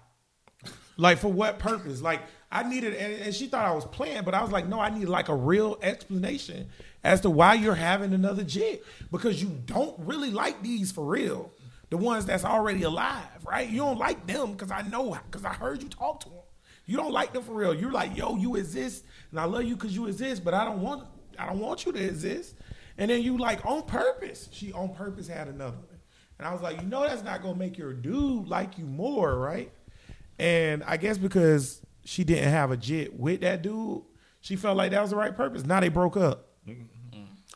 Like 0.97 1.19
for 1.19 1.29
what 1.29 1.59
purpose? 1.59 2.01
Like 2.01 2.23
I 2.51 2.67
needed, 2.67 2.95
and, 2.95 3.13
and 3.25 3.35
she 3.35 3.49
thought 3.49 3.67
I 3.67 3.75
was 3.75 3.85
playing, 3.85 4.23
but 4.25 4.33
I 4.33 4.41
was 4.41 4.53
like, 4.53 4.67
no, 4.69 4.81
I 4.81 4.89
need 4.89 5.05
like 5.05 5.29
a 5.29 5.35
real 5.35 5.77
explanation 5.83 6.71
as 7.05 7.21
to 7.21 7.31
why 7.31 7.53
you're 7.53 7.75
having 7.75 8.15
another 8.15 8.43
chick 8.43 8.83
because 9.13 9.43
you 9.43 9.51
don't 9.67 9.95
really 9.99 10.31
like 10.31 10.63
these 10.63 10.91
for 10.91 11.05
real. 11.05 11.53
The 11.91 11.99
ones 11.99 12.25
that's 12.25 12.47
already 12.47 12.85
alive, 12.85 13.45
right? 13.47 13.69
You 13.69 13.81
don't 13.81 13.99
like 13.99 14.27
them 14.27 14.53
because 14.53 14.71
I 14.71 14.81
know 14.81 15.19
because 15.31 15.45
I 15.45 15.53
heard 15.53 15.83
you 15.83 15.91
talk 15.91 16.21
to 16.21 16.31
them. 16.31 16.39
You 16.87 16.97
don't 16.97 17.13
like 17.13 17.35
them 17.35 17.43
for 17.43 17.53
real. 17.53 17.75
You're 17.75 17.93
like, 17.93 18.17
yo, 18.17 18.37
you 18.37 18.57
exist, 18.57 19.05
and 19.31 19.39
I 19.39 19.45
love 19.45 19.65
you 19.65 19.75
because 19.75 19.95
you 19.95 20.07
exist, 20.07 20.43
but 20.43 20.55
I 20.55 20.65
don't 20.65 20.81
want, 20.81 21.07
I 21.39 21.47
don't 21.47 21.61
want 21.61 21.87
you 21.87 21.93
to 21.93 21.99
exist. 22.03 22.55
And 22.99 23.11
then 23.11 23.23
you 23.23 23.37
like 23.37 23.65
on 23.67 23.83
purpose. 23.83 24.49
She 24.53 24.73
on 24.73 24.95
purpose 24.95 25.29
had 25.29 25.49
another 25.49 25.77
one, 25.77 26.01
and 26.39 26.49
I 26.49 26.53
was 26.53 26.63
like, 26.63 26.81
you 26.81 26.87
know, 26.87 27.03
that's 27.07 27.23
not 27.23 27.43
gonna 27.43 27.59
make 27.59 27.77
your 27.77 27.93
dude 27.93 28.49
like 28.49 28.79
you 28.79 28.87
more, 28.87 29.39
right? 29.39 29.71
And 30.39 30.83
I 30.85 30.97
guess 30.97 31.19
because 31.19 31.83
she 32.05 32.25
didn't 32.25 32.51
have 32.51 32.71
a 32.71 32.77
jet 32.77 33.19
with 33.19 33.41
that 33.43 33.63
dude, 33.63 34.03
she 34.41 34.57
felt 34.57 34.77
like 34.77 34.93
that 34.93 35.01
was 35.03 35.11
the 35.11 35.17
right 35.17 35.35
purpose. 35.37 35.65
Now 35.65 35.81
they 35.81 35.89
broke 35.89 36.17
up. 36.17 36.49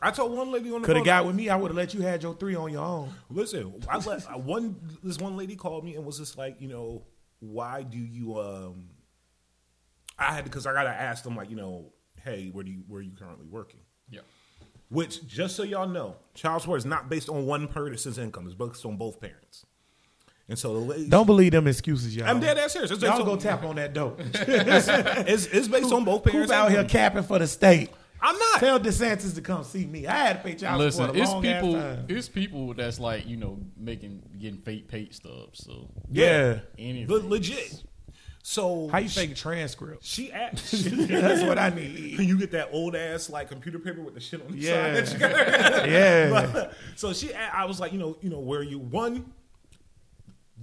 I 0.03 0.09
told 0.09 0.35
one 0.35 0.51
lady 0.51 0.71
on 0.71 0.81
the 0.81 0.85
Could 0.87 0.95
have 0.95 1.05
got 1.05 1.25
with 1.27 1.35
me. 1.35 1.49
I 1.49 1.55
would 1.55 1.67
have 1.69 1.77
let 1.77 1.93
you 1.93 2.01
had 2.01 2.23
your 2.23 2.33
three 2.35 2.55
on 2.55 2.71
your 2.71 2.83
own. 2.83 3.13
Listen, 3.29 3.81
I 3.87 3.97
let 3.97 4.27
I- 4.29 4.35
one 4.35 4.75
this 5.03 5.19
one 5.19 5.37
lady 5.37 5.55
called 5.55 5.83
me 5.85 5.95
and 5.95 6.05
was 6.05 6.17
just 6.17 6.37
like, 6.37 6.59
you 6.59 6.67
know, 6.67 7.03
why 7.39 7.83
do 7.83 7.97
you 7.99 8.39
um 8.39 8.89
I 10.17 10.33
had 10.33 10.37
to 10.45 10.49
because 10.49 10.65
I 10.65 10.73
gotta 10.73 10.89
ask 10.89 11.23
them 11.23 11.35
like, 11.35 11.49
you 11.51 11.55
know, 11.55 11.93
hey, 12.23 12.49
where 12.51 12.63
do 12.63 12.71
you 12.71 12.83
where 12.87 12.99
are 12.99 13.03
you 13.03 13.11
currently 13.17 13.45
working? 13.47 13.79
Yeah. 14.09 14.21
Which 14.89 15.25
just 15.27 15.55
so 15.55 15.63
y'all 15.63 15.87
know, 15.87 16.17
child 16.33 16.61
support 16.61 16.79
is 16.79 16.85
not 16.85 17.09
based 17.09 17.29
on 17.29 17.45
one 17.45 17.67
person's 17.67 18.17
income; 18.17 18.45
it's 18.45 18.55
based 18.55 18.85
on 18.85 18.97
both 18.97 19.21
parents. 19.21 19.65
And 20.49 20.59
so 20.59 20.73
the 20.73 20.79
lady, 20.79 21.07
Don't 21.07 21.25
believe 21.25 21.53
them 21.53 21.65
excuses, 21.67 22.13
y'all. 22.13 22.27
I'm 22.27 22.41
dead 22.41 22.57
ass 22.57 22.73
serious. 22.73 22.91
It's, 22.91 23.01
Y'all 23.01 23.13
based 23.15 23.25
go 23.25 23.37
tap 23.37 23.63
on 23.63 23.77
that 23.77 23.93
dope. 23.93 24.19
It's, 24.35 25.45
it's 25.45 25.67
based 25.69 25.93
on 25.93 26.03
both 26.03 26.23
parents. 26.25 26.49
Who's 26.49 26.51
out 26.51 26.71
here 26.71 26.83
capping 26.83 27.23
for 27.23 27.39
the 27.39 27.47
state? 27.47 27.89
I'm 28.21 28.37
not. 28.37 28.59
Tell 28.59 28.79
DeSantis 28.79 29.33
to 29.35 29.41
come 29.41 29.63
see 29.63 29.85
me. 29.85 30.05
I 30.07 30.11
had 30.15 30.37
to 30.37 30.43
pay 30.43 30.55
child 30.55 30.79
Listen, 30.79 31.05
support 31.05 31.17
a 31.17 31.21
it's 31.21 31.31
long 31.31 31.45
ass 31.45 31.61
people. 31.63 31.73
time. 31.73 32.05
It's 32.09 32.29
people 32.29 32.73
that's 32.73 32.99
like 32.99 33.27
you 33.27 33.37
know 33.37 33.59
making 33.77 34.21
getting 34.39 34.59
fake 34.59 34.87
pay 34.89 35.07
stubs. 35.09 35.63
So 35.63 35.89
Yeah. 36.11 36.59
anything. 36.77 37.07
Le- 37.07 37.27
legit. 37.27 37.81
So 38.43 38.87
How 38.89 38.97
you 38.97 39.09
fake 39.09 39.35
transcripts? 39.35 40.07
She 40.07 40.31
asked. 40.31 40.71
That's 40.85 41.43
what 41.43 41.57
I 41.59 41.69
need. 41.69 42.19
you 42.19 42.37
get 42.37 42.51
that 42.51 42.69
old 42.71 42.95
ass 42.95 43.29
like 43.29 43.49
computer 43.49 43.77
paper 43.79 44.01
with 44.01 44.13
the 44.15 44.19
shit 44.19 44.41
on 44.41 44.51
the 44.51 44.57
Yeah. 44.57 45.05
side. 45.05 45.05
That 45.05 45.13
you 45.13 45.19
got. 45.19 45.89
Yeah. 45.89 46.71
so 46.95 47.13
she, 47.13 47.31
a- 47.31 47.51
I 47.53 47.65
was 47.65 47.79
like, 47.79 47.93
you 47.93 47.99
know, 47.99 48.17
you 48.21 48.29
know, 48.29 48.39
where 48.39 48.63
you 48.63 48.79
one. 48.79 49.31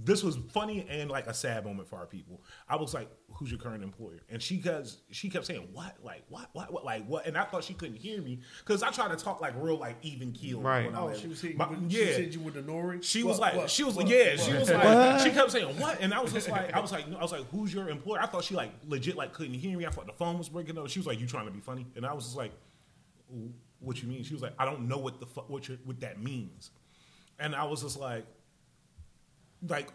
This 0.01 0.23
was 0.23 0.37
funny 0.53 0.85
and 0.89 1.09
like 1.11 1.27
a 1.27 1.33
sad 1.33 1.65
moment 1.65 1.87
for 1.89 1.97
our 1.97 2.05
people. 2.05 2.41
I 2.69 2.75
was 2.77 2.93
like, 2.93 3.09
"Who's 3.33 3.49
your 3.51 3.59
current 3.59 3.83
employer?" 3.83 4.19
And 4.29 4.41
she 4.41 4.57
cause 4.59 4.99
she 5.11 5.29
kept 5.29 5.45
saying, 5.45 5.67
"What? 5.73 5.97
Like 6.03 6.23
what? 6.29 6.49
What? 6.53 6.71
What? 6.71 6.85
Like 6.85 7.05
what?" 7.05 7.25
And 7.27 7.37
I 7.37 7.43
thought 7.43 7.63
she 7.65 7.73
couldn't 7.73 7.97
hear 7.97 8.21
me 8.21 8.39
because 8.59 8.81
I 8.81 8.91
tried 8.91 9.09
to 9.17 9.21
talk 9.23 9.41
like 9.41 9.53
real 9.57 9.77
like 9.77 9.97
even 10.01 10.31
keel. 10.31 10.61
Right. 10.61 10.85
when 10.85 10.95
I 10.95 10.99
Oh, 11.01 11.05
was- 11.07 11.19
she 11.19 11.27
was 11.27 11.41
hitting 11.41 11.57
My- 11.57 11.67
with, 11.69 11.81
yeah. 11.91 11.99
she 11.99 12.07
was 12.07 12.15
hitting 12.17 12.33
you 12.33 12.39
with 12.39 12.53
the 12.53 12.61
nori. 12.61 13.03
She 13.03 13.23
was 13.23 13.39
like, 13.39 13.55
what, 13.55 13.69
she 13.69 13.83
was 13.83 13.95
what, 13.95 14.07
yeah, 14.07 14.29
what? 14.31 14.39
she 14.39 14.53
was 14.53 14.69
like, 14.71 15.19
she 15.21 15.31
kept 15.31 15.51
saying 15.51 15.79
what, 15.79 15.99
and 15.99 16.13
I 16.13 16.21
was 16.21 16.31
just 16.31 16.49
like, 16.49 16.73
I 16.73 16.79
was 16.79 16.91
like, 16.91 17.05
I 17.13 17.21
was 17.21 17.31
like, 17.31 17.49
who's 17.51 17.73
your 17.73 17.89
employer? 17.89 18.21
I 18.21 18.25
thought 18.27 18.43
she 18.45 18.55
like 18.55 18.71
legit 18.87 19.17
like 19.17 19.33
couldn't 19.33 19.55
hear 19.55 19.77
me. 19.77 19.85
I 19.85 19.89
thought 19.89 20.07
the 20.07 20.13
phone 20.13 20.37
was 20.37 20.49
breaking 20.49 20.77
up. 20.77 20.87
She 20.89 20.99
was 20.99 21.07
like, 21.07 21.19
you 21.19 21.27
trying 21.27 21.45
to 21.45 21.51
be 21.51 21.59
funny, 21.59 21.85
and 21.95 22.05
I 22.05 22.13
was 22.13 22.23
just 22.25 22.37
like, 22.37 22.51
what 23.79 24.01
you 24.01 24.07
mean? 24.07 24.23
She 24.23 24.33
was 24.33 24.41
like, 24.41 24.53
I 24.57 24.65
don't 24.65 24.87
know 24.87 24.97
what 24.97 25.19
the 25.19 25.25
fu- 25.25 25.41
what 25.47 25.67
your, 25.67 25.77
what 25.85 25.99
that 26.01 26.21
means, 26.21 26.71
and 27.39 27.55
I 27.55 27.63
was 27.65 27.81
just 27.81 27.97
like, 27.99 28.25
like. 29.67 29.89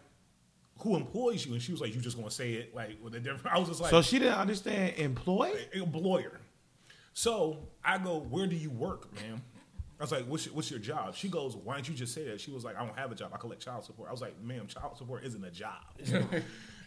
Who 0.78 0.96
employs 0.96 1.46
you? 1.46 1.52
And 1.52 1.62
she 1.62 1.70
was 1.70 1.80
like, 1.80 1.94
"You 1.94 2.00
just 2.00 2.16
gonna 2.16 2.30
say 2.32 2.54
it 2.54 2.74
like 2.74 2.98
with 3.00 3.14
a 3.14 3.20
different." 3.20 3.54
I 3.54 3.60
was 3.60 3.68
just 3.68 3.80
like, 3.80 3.90
So 3.90 4.02
she 4.02 4.18
didn't 4.18 4.34
understand 4.34 4.94
employ. 4.96 5.52
employer. 5.72 6.40
So 7.12 7.68
I 7.84 7.96
go, 7.98 8.18
where 8.18 8.48
do 8.48 8.56
you 8.56 8.70
work, 8.70 9.14
ma'am? 9.14 9.40
I 10.00 10.02
was 10.02 10.10
like, 10.10 10.26
what's 10.26 10.46
your, 10.46 10.54
what's 10.56 10.68
your 10.72 10.80
job? 10.80 11.14
She 11.14 11.28
goes, 11.28 11.54
why 11.54 11.74
don't 11.74 11.88
you 11.88 11.94
just 11.94 12.12
say 12.12 12.24
that? 12.24 12.40
She 12.40 12.50
was 12.50 12.64
like, 12.64 12.76
I 12.76 12.84
don't 12.84 12.98
have 12.98 13.12
a 13.12 13.14
job. 13.14 13.30
I 13.32 13.36
collect 13.38 13.62
child 13.62 13.84
support. 13.84 14.08
I 14.08 14.12
was 14.12 14.20
like, 14.20 14.34
ma'am, 14.42 14.66
child 14.66 14.98
support 14.98 15.22
isn't 15.24 15.44
a 15.44 15.50
job. 15.52 15.74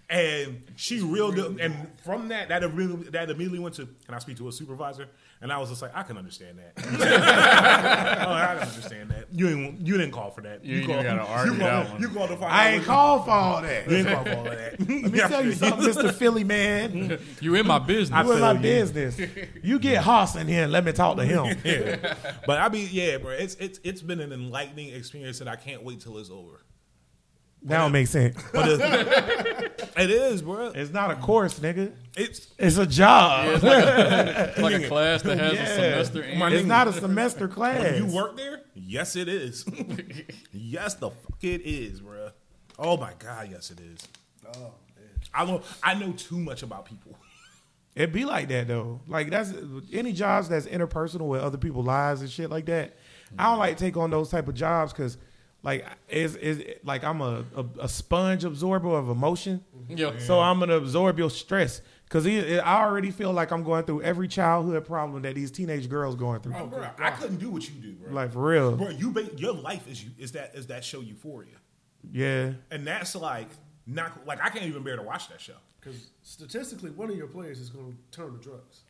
and 0.10 0.64
she 0.78 1.02
reeled 1.02 1.38
it. 1.38 1.60
And 1.60 1.88
from 2.04 2.30
that, 2.30 2.48
that 2.50 2.64
immediately, 2.64 3.10
that 3.10 3.30
immediately 3.30 3.60
went 3.60 3.76
to, 3.76 3.86
can 4.06 4.14
I 4.16 4.20
speak 4.20 4.38
to 4.38 4.48
a 4.48 4.52
supervisor? 4.52 5.08
And 5.42 5.52
I 5.52 5.58
was 5.60 5.70
just 5.70 5.82
like, 5.84 5.92
I 5.94 6.02
can 6.04 6.18
understand 6.18 6.58
that. 6.60 6.74
oh, 8.28 8.32
I 8.34 8.56
can 8.56 8.68
understand 8.68 9.12
that. 9.12 9.28
You 9.32 9.50
didn't, 9.50 9.86
you 9.86 9.98
didn't 9.98 10.12
call 10.14 10.32
for 10.32 10.42
that. 10.42 10.64
You 10.66 10.78
ain't 10.78 10.88
called, 10.88 11.06
even 11.06 11.18
gotta 11.18 11.30
argue 11.30 11.52
you 11.54 11.58
that 11.60 11.70
called, 11.72 11.92
one. 11.92 12.02
You 12.02 12.10
called 12.10 12.30
to 12.30 12.38
find 12.38 12.54
I 12.54 12.70
ain't 12.70 12.80
what- 12.80 12.88
called 12.88 13.26
for 13.26 13.32
all 13.32 13.62
that. 13.62 13.84
You 13.84 13.98
didn't 13.98 14.14
call 14.16 14.24
for 14.24 14.36
all 14.36 14.44
that. 14.46 14.80
Let 14.80 14.90
me 14.90 15.20
tell 15.20 15.46
you 15.46 15.52
something, 15.54 15.86
Mister 15.86 16.12
Philly 16.14 16.44
man. 16.44 17.20
You 17.42 17.56
in 17.56 17.68
my 17.68 17.80
business. 17.80 18.26
You 18.26 18.32
in 18.34 18.40
my 18.40 18.54
you. 18.54 18.60
business. 18.60 19.20
You 19.62 19.78
get 19.80 20.04
Hoss 20.04 20.36
in 20.38 20.48
here 20.48 20.64
and 20.64 20.72
let 20.72 20.86
me 20.86 20.92
talk 20.94 21.18
to 21.18 21.26
him. 21.26 21.58
yeah. 21.64 22.16
But 22.48 22.60
I 22.60 22.70
mean, 22.70 22.88
yeah, 22.92 23.18
bro. 23.18 23.32
It's 23.32 23.56
it's 23.56 23.80
it's 23.84 24.02
been 24.02 24.22
an 24.22 24.32
enlightening 24.32 24.94
experience 24.96 25.40
that 25.40 25.48
I 25.50 25.56
can't 25.58 25.84
wait 25.84 26.00
till 26.00 26.18
it's 26.18 26.30
over. 26.32 26.62
Now 27.62 27.88
it 27.88 27.90
makes 27.90 28.12
sense. 28.12 28.42
But 28.54 28.68
it, 28.70 29.92
it 29.98 30.10
is, 30.12 30.42
bro. 30.42 30.72
It's 30.74 30.92
not 30.92 31.12
a 31.12 31.16
course, 31.16 31.60
nigga. 31.60 31.92
It's 32.16 32.48
It's 32.58 32.78
a 32.78 32.86
job. 32.86 33.48
It's 33.50 33.64
like 33.64 33.84
a, 33.84 34.50
it's 34.50 34.60
like 34.60 34.84
a 34.84 34.88
class 34.88 35.22
that 35.24 35.38
has 35.38 35.54
Yeah. 35.54 35.64
a 35.64 36.06
semester 36.06 36.24
in. 36.24 36.42
It's 36.54 36.66
not 36.68 36.88
a 36.88 36.94
semester 36.94 37.48
class. 37.48 37.82
when 37.84 37.96
you 38.10 38.16
work 38.16 38.38
there. 38.38 38.62
Yes, 38.76 39.16
it 39.16 39.28
is. 39.28 39.66
yes, 40.54 40.96
the 40.96 41.10
fuck 41.10 41.44
it 41.44 41.62
is, 41.62 42.00
bro. 42.02 42.30
Oh 42.80 42.96
my 42.98 43.12
god, 43.20 43.50
yes, 43.52 43.72
it 43.72 43.80
is. 43.80 44.00
Oh 44.56 44.60
man. 44.96 45.10
I 45.34 45.46
know 45.46 45.62
I 45.84 45.94
know 45.96 46.12
too 46.14 46.38
much 46.40 46.64
about 46.64 46.86
people. 46.86 47.18
It 47.96 48.14
be 48.14 48.24
like 48.26 48.48
that 48.50 48.68
though. 48.68 49.02
Like 49.08 49.32
that's 49.32 49.52
any 49.92 50.14
jobs 50.14 50.48
that's 50.50 50.68
interpersonal 50.68 51.28
with 51.28 51.42
other 51.42 51.58
people's 51.58 51.88
lives 51.88 52.22
and 52.22 52.30
shit 52.30 52.50
like 52.52 52.68
that. 52.68 52.96
I 53.38 53.46
don't 53.50 53.58
like 53.60 53.78
take 53.78 53.98
on 53.98 54.10
those 54.12 54.30
type 54.30 54.48
of 54.48 54.54
jobs 54.54 54.94
because, 54.94 55.18
like, 55.64 55.86
is 56.10 56.36
is 56.36 56.64
like 56.84 57.04
I'm 57.04 57.22
a, 57.22 57.44
a 57.56 57.66
a 57.82 57.90
sponge 57.90 58.44
absorber 58.44 58.90
of 58.90 59.10
emotion. 59.10 59.64
Mm-hmm. 59.76 59.98
Yo. 59.98 60.18
So 60.20 60.40
I'm 60.40 60.60
gonna 60.60 60.78
absorb 60.78 61.18
your 61.18 61.30
stress 61.30 61.82
because 62.06 62.26
I 62.26 62.60
already 62.84 63.12
feel 63.12 63.34
like 63.34 63.52
I'm 63.52 63.64
going 63.64 63.84
through 63.84 64.02
every 64.02 64.28
childhood 64.28 64.86
problem 64.86 65.24
that 65.24 65.36
these 65.36 65.52
teenage 65.52 65.90
girls 65.90 66.16
going 66.16 66.40
through. 66.40 66.56
Oh, 66.56 66.68
bro, 66.68 66.88
I 67.00 67.12
couldn't 67.12 67.38
do 67.38 67.50
what 67.50 67.68
you 67.68 67.76
do, 67.76 67.94
bro. 67.94 68.14
Like 68.14 68.32
for 68.32 68.42
real. 68.48 68.78
bro, 68.78 68.90
you 68.90 69.12
ba- 69.12 69.30
your 69.36 69.54
life 69.54 69.88
is 69.90 70.04
you 70.04 70.12
is 70.18 70.32
that 70.34 70.56
is 70.56 70.68
that 70.68 70.86
show 70.86 71.02
Euphoria, 71.02 71.58
Yeah. 72.12 72.54
and 72.72 72.88
that's 72.88 73.16
like 73.16 73.50
not 73.86 74.26
like 74.26 74.42
I 74.42 74.50
can't 74.50 74.66
even 74.66 74.84
bear 74.84 74.96
to 74.96 75.04
watch 75.04 75.28
that 75.30 75.42
show. 75.42 75.56
Because 75.80 76.10
statistically, 76.24 76.92
one 76.92 77.10
of 77.10 77.16
your 77.16 77.28
players 77.28 77.60
is 77.60 77.70
going 77.70 77.92
to 77.92 78.18
turn 78.18 78.34
to 78.34 78.40
drugs. 78.40 78.82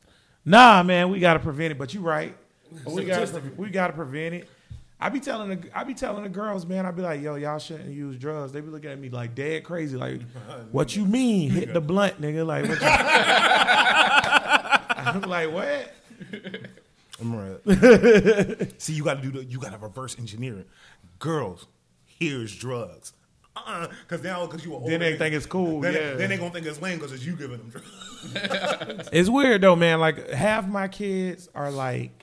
Nah, 0.45 0.81
man, 0.83 1.09
we 1.09 1.19
gotta 1.19 1.39
prevent 1.39 1.71
it. 1.71 1.77
But 1.77 1.93
you're 1.93 2.03
right. 2.03 2.35
We 2.85 3.05
gotta 3.05 3.41
we 3.55 3.69
gotta 3.69 3.93
prevent 3.93 4.35
it. 4.35 4.49
I 4.99 5.09
be 5.09 5.19
telling 5.19 5.49
the 5.49 5.77
I 5.77 5.83
be 5.83 5.93
telling 5.93 6.23
the 6.23 6.29
girls, 6.29 6.65
man. 6.65 6.85
I 6.85 6.91
be 6.91 7.03
like, 7.03 7.21
yo, 7.21 7.35
y'all 7.35 7.59
shouldn't 7.59 7.89
use 7.89 8.17
drugs. 8.17 8.51
They 8.51 8.61
be 8.61 8.69
looking 8.69 8.89
at 8.89 8.99
me 8.99 9.09
like 9.09 9.35
dead 9.35 9.63
crazy. 9.63 9.95
Like, 9.95 10.21
what 10.71 10.95
you 10.95 11.05
mean? 11.05 11.51
Hit 11.51 11.73
the 11.73 11.81
blunt, 11.81 12.19
nigga. 12.19 12.45
Like, 12.45 12.67
what 12.67 12.81
you- 12.81 12.87
I'm 14.97 15.21
like, 15.21 15.51
what? 15.51 15.93
I'm 17.19 17.35
right. 17.35 18.73
See, 18.81 18.93
you 18.93 19.03
got 19.03 19.21
to 19.21 19.21
do 19.21 19.31
the 19.39 19.45
you 19.45 19.59
got 19.59 19.71
to 19.71 19.77
reverse 19.77 20.17
engineering. 20.17 20.65
Girls, 21.19 21.67
here's 22.05 22.55
drugs. 22.55 23.13
Uh, 23.55 23.87
because 24.07 24.23
now 24.23 24.45
because 24.45 24.63
you 24.63 24.71
were 24.71 24.77
old. 24.77 24.89
Then 24.89 24.99
they 24.99 25.17
think 25.17 25.33
it's 25.33 25.45
cool. 25.45 25.81
Then, 25.81 25.93
yeah. 25.93 25.99
they, 26.11 26.15
then 26.15 26.29
they 26.29 26.37
gonna 26.37 26.51
think 26.51 26.65
it's 26.65 26.81
lame 26.81 26.97
because 26.97 27.11
it's 27.11 27.25
you 27.25 27.35
giving 27.35 27.57
them 27.57 27.69
drugs. 27.69 29.09
It's 29.11 29.29
weird 29.29 29.61
though, 29.61 29.75
man. 29.75 29.99
Like 29.99 30.29
half 30.29 30.67
my 30.67 30.87
kids 30.87 31.49
are 31.55 31.71
like, 31.71 32.16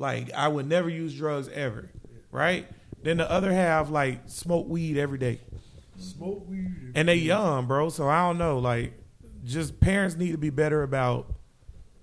like 0.00 0.32
I 0.32 0.48
would 0.48 0.66
never 0.66 0.88
use 0.88 1.14
drugs 1.14 1.48
ever, 1.54 1.90
right? 2.32 2.66
Then 3.02 3.18
the 3.18 3.30
other 3.30 3.52
half 3.52 3.90
like 3.90 4.22
smoke 4.26 4.66
weed 4.66 4.98
every 4.98 5.18
day. 5.18 5.40
Smoke 5.98 6.48
weed. 6.48 6.92
and 6.94 7.08
they 7.08 7.16
young, 7.16 7.66
bro. 7.66 7.90
So 7.90 8.08
I 8.08 8.26
don't 8.26 8.38
know. 8.38 8.58
Like, 8.58 8.94
just 9.44 9.78
parents 9.78 10.16
need 10.16 10.32
to 10.32 10.38
be 10.38 10.50
better 10.50 10.82
about 10.82 11.32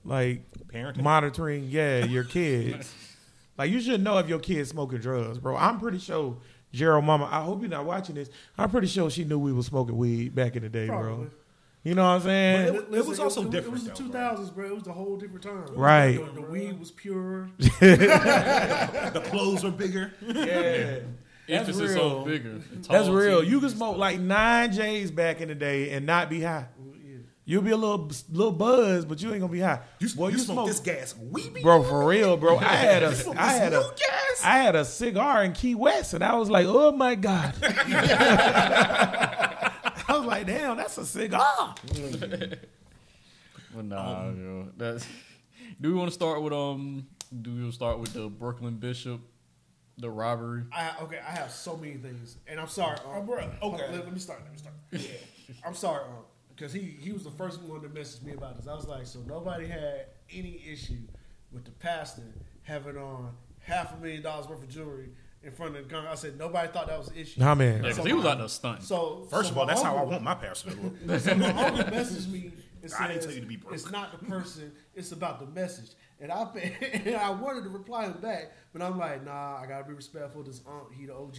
like 0.06 0.44
Parenting. 0.72 1.02
monitoring. 1.02 1.66
Yeah, 1.70 2.06
your 2.06 2.24
kids. 2.24 2.94
like, 3.58 3.72
you 3.72 3.82
should 3.82 4.04
know 4.04 4.20
if 4.20 4.30
your 4.30 4.40
kid's 4.40 4.70
smoking 4.70 5.00
drugs, 5.00 5.40
bro. 5.40 5.56
I'm 5.58 5.80
pretty 5.80 5.98
sure 6.00 6.38
Gerald 6.72 7.06
Mama. 7.06 7.28
I 7.32 7.42
hope 7.42 7.62
you're 7.62 7.70
not 7.70 7.86
watching 7.86 8.14
this. 8.16 8.30
I'm 8.58 8.70
pretty 8.70 8.88
sure 8.88 9.10
she 9.10 9.24
knew 9.24 9.40
we 9.40 9.52
was 9.54 9.66
smoking 9.66 9.98
weed 9.98 10.36
back 10.36 10.56
in 10.56 10.62
the 10.62 10.70
day, 10.70 10.86
bro. 10.88 11.30
Probably. 11.88 11.90
You 11.90 11.96
know 11.96 12.04
what 12.04 12.16
I'm 12.16 12.22
saying? 12.22 12.86
But 12.90 12.98
it 12.98 13.06
was 13.06 13.20
also 13.20 13.44
it, 13.44 13.50
different, 13.50 13.78
It 13.78 13.90
was 13.90 13.98
the 13.98 14.04
though, 14.04 14.10
bro. 14.10 14.36
2000s, 14.36 14.56
bro. 14.56 14.66
It 14.66 14.76
was 14.76 14.88
a 14.88 14.94
whole 14.94 15.18
different 15.18 15.44
time. 15.44 15.66
Right. 15.76 16.18
The, 16.18 16.42
the 16.42 16.48
weed 16.48 16.80
was 16.80 16.92
pure. 16.92 17.50
the 17.58 19.22
clothes 19.26 19.64
were 19.64 19.72
bigger. 19.72 20.14
yeah. 20.22 21.00
That's 21.48 21.70
Emphasis 21.70 21.96
real. 21.96 22.20
on 22.20 22.26
bigger. 22.26 22.62
That's 22.90 23.08
real. 23.08 23.42
You 23.42 23.62
can 23.62 23.70
smoke 23.70 23.98
like 23.98 24.20
nine 24.20 24.74
J's 24.74 25.12
back 25.12 25.40
in 25.40 25.48
the 25.48 25.56
day 25.56 25.92
and 25.92 26.06
not 26.06 26.30
be 26.30 26.42
high. 26.42 26.66
You'll 27.50 27.62
be 27.62 27.72
a 27.72 27.78
little 27.78 28.12
little 28.30 28.52
buzz, 28.52 29.06
but 29.06 29.22
you 29.22 29.32
ain't 29.32 29.40
gonna 29.40 29.50
be 29.50 29.62
high. 29.62 29.80
You, 30.00 30.10
Boy, 30.10 30.32
you, 30.32 30.38
smoke, 30.38 30.68
this 30.68 30.82
gas. 30.82 31.16
We 31.18 31.50
be 31.50 31.62
bro, 31.62 31.82
for 31.82 32.06
real, 32.06 32.36
bro. 32.36 32.58
I 32.58 32.64
had 32.64 33.04
a, 33.04 33.16
smoke 33.16 33.38
I 33.38 33.54
this 33.54 33.60
had 33.60 33.72
a, 33.72 33.90
gas? 33.96 34.42
I 34.44 34.58
had 34.58 34.76
a 34.76 34.84
cigar 34.84 35.46
in 35.46 35.54
Key 35.54 35.74
West, 35.74 36.14
and 36.14 36.26
I 36.26 36.36
was 36.36 36.50
like, 36.50 36.66
oh 36.68 36.92
my 36.92 37.16
god. 37.16 37.56
I 40.18 40.20
was 40.20 40.28
like, 40.28 40.48
damn, 40.48 40.78
that's 40.78 40.98
a 40.98 41.06
cigar. 41.06 41.76
Well, 43.74 43.84
nah, 43.84 44.30
yo. 44.30 44.70
That's. 44.78 45.06
Do 45.82 45.90
we 45.90 46.00
want 46.00 46.10
to 46.10 46.14
start 46.14 46.42
with 46.42 46.54
um? 46.54 47.06
Do 47.42 47.54
we 47.54 47.60
want 47.60 47.74
to 47.74 47.76
start 47.76 48.00
with 48.00 48.14
the 48.14 48.28
Brooklyn 48.28 48.76
Bishop, 48.76 49.20
the 49.98 50.10
robbery? 50.10 50.64
I, 50.72 50.94
okay, 51.04 51.20
I 51.20 51.32
have 51.32 51.52
so 51.52 51.76
many 51.76 51.96
things, 51.96 52.38
and 52.48 52.60
I'm 52.60 52.70
sorry. 52.70 52.98
Um, 53.06 53.26
bro, 53.26 53.38
okay. 53.62 53.92
let, 53.92 54.06
let 54.06 54.14
me 54.14 54.20
start. 54.20 54.42
Let 54.42 54.54
me 54.54 54.58
start. 54.58 54.76
Yeah, 54.92 55.56
I'm 55.64 55.76
sorry, 55.76 56.06
um, 56.06 56.24
because 56.56 56.74
he 56.74 56.80
he 56.80 57.12
was 57.12 57.24
the 57.24 57.32
first 57.32 57.62
one 57.62 57.82
to 57.82 57.90
message 57.90 58.24
me 58.24 58.32
about 58.32 58.56
this. 58.56 58.68
I 58.68 58.74
was 58.74 58.88
like, 58.88 59.06
so 59.06 59.20
nobody 59.28 59.68
had 59.68 60.08
any 60.32 60.64
issue 60.68 61.02
with 61.52 61.66
the 61.66 61.72
pastor 61.72 62.24
having 62.64 62.98
on 62.98 63.32
half 63.60 63.94
a 63.94 63.98
million 63.98 64.24
dollars 64.24 64.48
worth 64.48 64.64
of 64.64 64.70
jewelry 64.70 65.10
in 65.48 65.54
front 65.54 65.76
of 65.76 65.84
the 65.84 65.90
gun. 65.90 66.06
I 66.06 66.14
said 66.16 66.38
nobody 66.38 66.68
thought 66.72 66.88
that 66.88 67.00
was 67.00 67.08
an 67.08 67.16
issue. 67.18 67.40
Nah, 67.40 67.56
man. 67.56 67.84
Yeah, 67.84 67.90
because 67.90 68.06
he 68.06 68.14
was 68.14 68.26
out 68.26 68.38
there 68.38 68.48
stunting. 68.48 68.84
So 68.86 69.26
First 69.32 69.50
so 69.50 69.52
of 69.54 69.58
all, 69.58 69.66
my 69.66 69.74
that's 69.74 69.82
how 69.82 69.96
I 69.96 70.00
uncle- 70.02 70.12
want 70.12 70.24
my 70.24 70.36
pastor 70.36 70.72
to 70.72 70.76
look. 70.82 71.20
So 71.22 71.36
my 71.36 71.50
uncle 71.50 71.84
messaged 71.86 72.30
me 72.30 72.52
and 72.84 72.94
I 72.94 73.08
didn't 73.08 73.24
tell 73.24 73.32
you 73.32 73.40
to 73.42 73.46
be 73.48 73.56
broke. 73.56 73.74
It's 73.74 73.90
not 73.90 74.12
the 74.18 74.24
person, 74.26 74.72
it's 74.94 75.12
about 75.12 75.40
the 75.40 75.48
message. 75.60 75.92
And 76.20 76.32
I 76.32 76.44
and 77.06 77.16
I 77.16 77.30
wanted 77.32 77.64
to 77.64 77.70
reply 77.70 78.06
him 78.06 78.14
back, 78.22 78.52
but 78.74 78.82
I'm 78.82 78.98
like, 79.00 79.24
nah, 79.26 79.58
I 79.58 79.66
gotta 79.68 79.84
be 79.86 79.94
respectful. 79.94 80.44
This 80.44 80.62
aunt, 80.68 80.88
he 80.98 81.06
the 81.06 81.16
OG. 81.16 81.38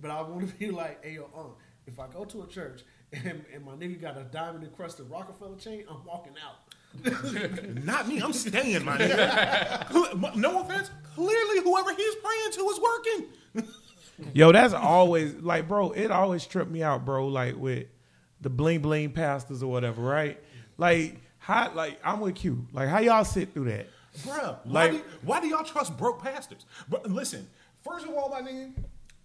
But 0.00 0.10
I 0.10 0.22
want 0.22 0.48
to 0.48 0.54
be 0.56 0.70
like, 0.70 1.04
hey 1.04 1.14
yo, 1.14 1.28
aunt, 1.34 1.52
if 1.86 2.00
I 2.00 2.06
go 2.08 2.24
to 2.24 2.42
a 2.42 2.46
church 2.46 2.82
and, 3.12 3.44
and 3.54 3.64
my 3.64 3.72
nigga 3.72 4.00
got 4.00 4.16
a 4.16 4.24
diamond 4.24 4.64
encrusted 4.64 5.08
Rockefeller 5.10 5.56
chain, 5.56 5.84
I'm 5.90 6.04
walking 6.04 6.32
out. 6.44 6.60
Not 7.84 8.06
me. 8.08 8.20
I'm 8.20 8.32
staying, 8.32 8.84
my 8.84 8.96
nigga. 8.96 9.84
Who- 9.88 10.40
no 10.40 10.60
offense. 10.62 10.90
Clearly, 11.14 11.60
whoever 11.62 11.94
he's 11.94 12.14
praying 12.16 12.52
to 12.52 12.60
is 12.68 12.80
working. 12.80 13.68
Yo, 14.32 14.52
that's 14.52 14.74
always 14.74 15.34
like, 15.36 15.66
bro. 15.68 15.90
It 15.92 16.10
always 16.10 16.46
tripped 16.46 16.70
me 16.70 16.82
out, 16.82 17.04
bro. 17.04 17.26
Like 17.28 17.56
with 17.56 17.86
the 18.40 18.50
bling 18.50 18.80
bling 18.80 19.10
pastors 19.12 19.62
or 19.62 19.70
whatever, 19.70 20.02
right? 20.02 20.40
Like 20.76 21.20
how, 21.38 21.72
like 21.74 21.98
I'm 22.04 22.20
with 22.20 22.44
you. 22.44 22.66
Like 22.72 22.88
how 22.88 22.98
y'all 22.98 23.24
sit 23.24 23.52
through 23.54 23.66
that? 23.70 23.88
Why, 24.24 24.54
Like- 24.66 24.92
do, 24.92 25.02
why 25.22 25.40
do 25.40 25.48
y'all 25.48 25.64
trust 25.64 25.96
broke 25.96 26.22
pastors? 26.22 26.64
But 26.88 27.10
listen, 27.10 27.48
first 27.82 28.06
of 28.06 28.14
all, 28.14 28.28
my 28.28 28.40
nigga, 28.40 28.72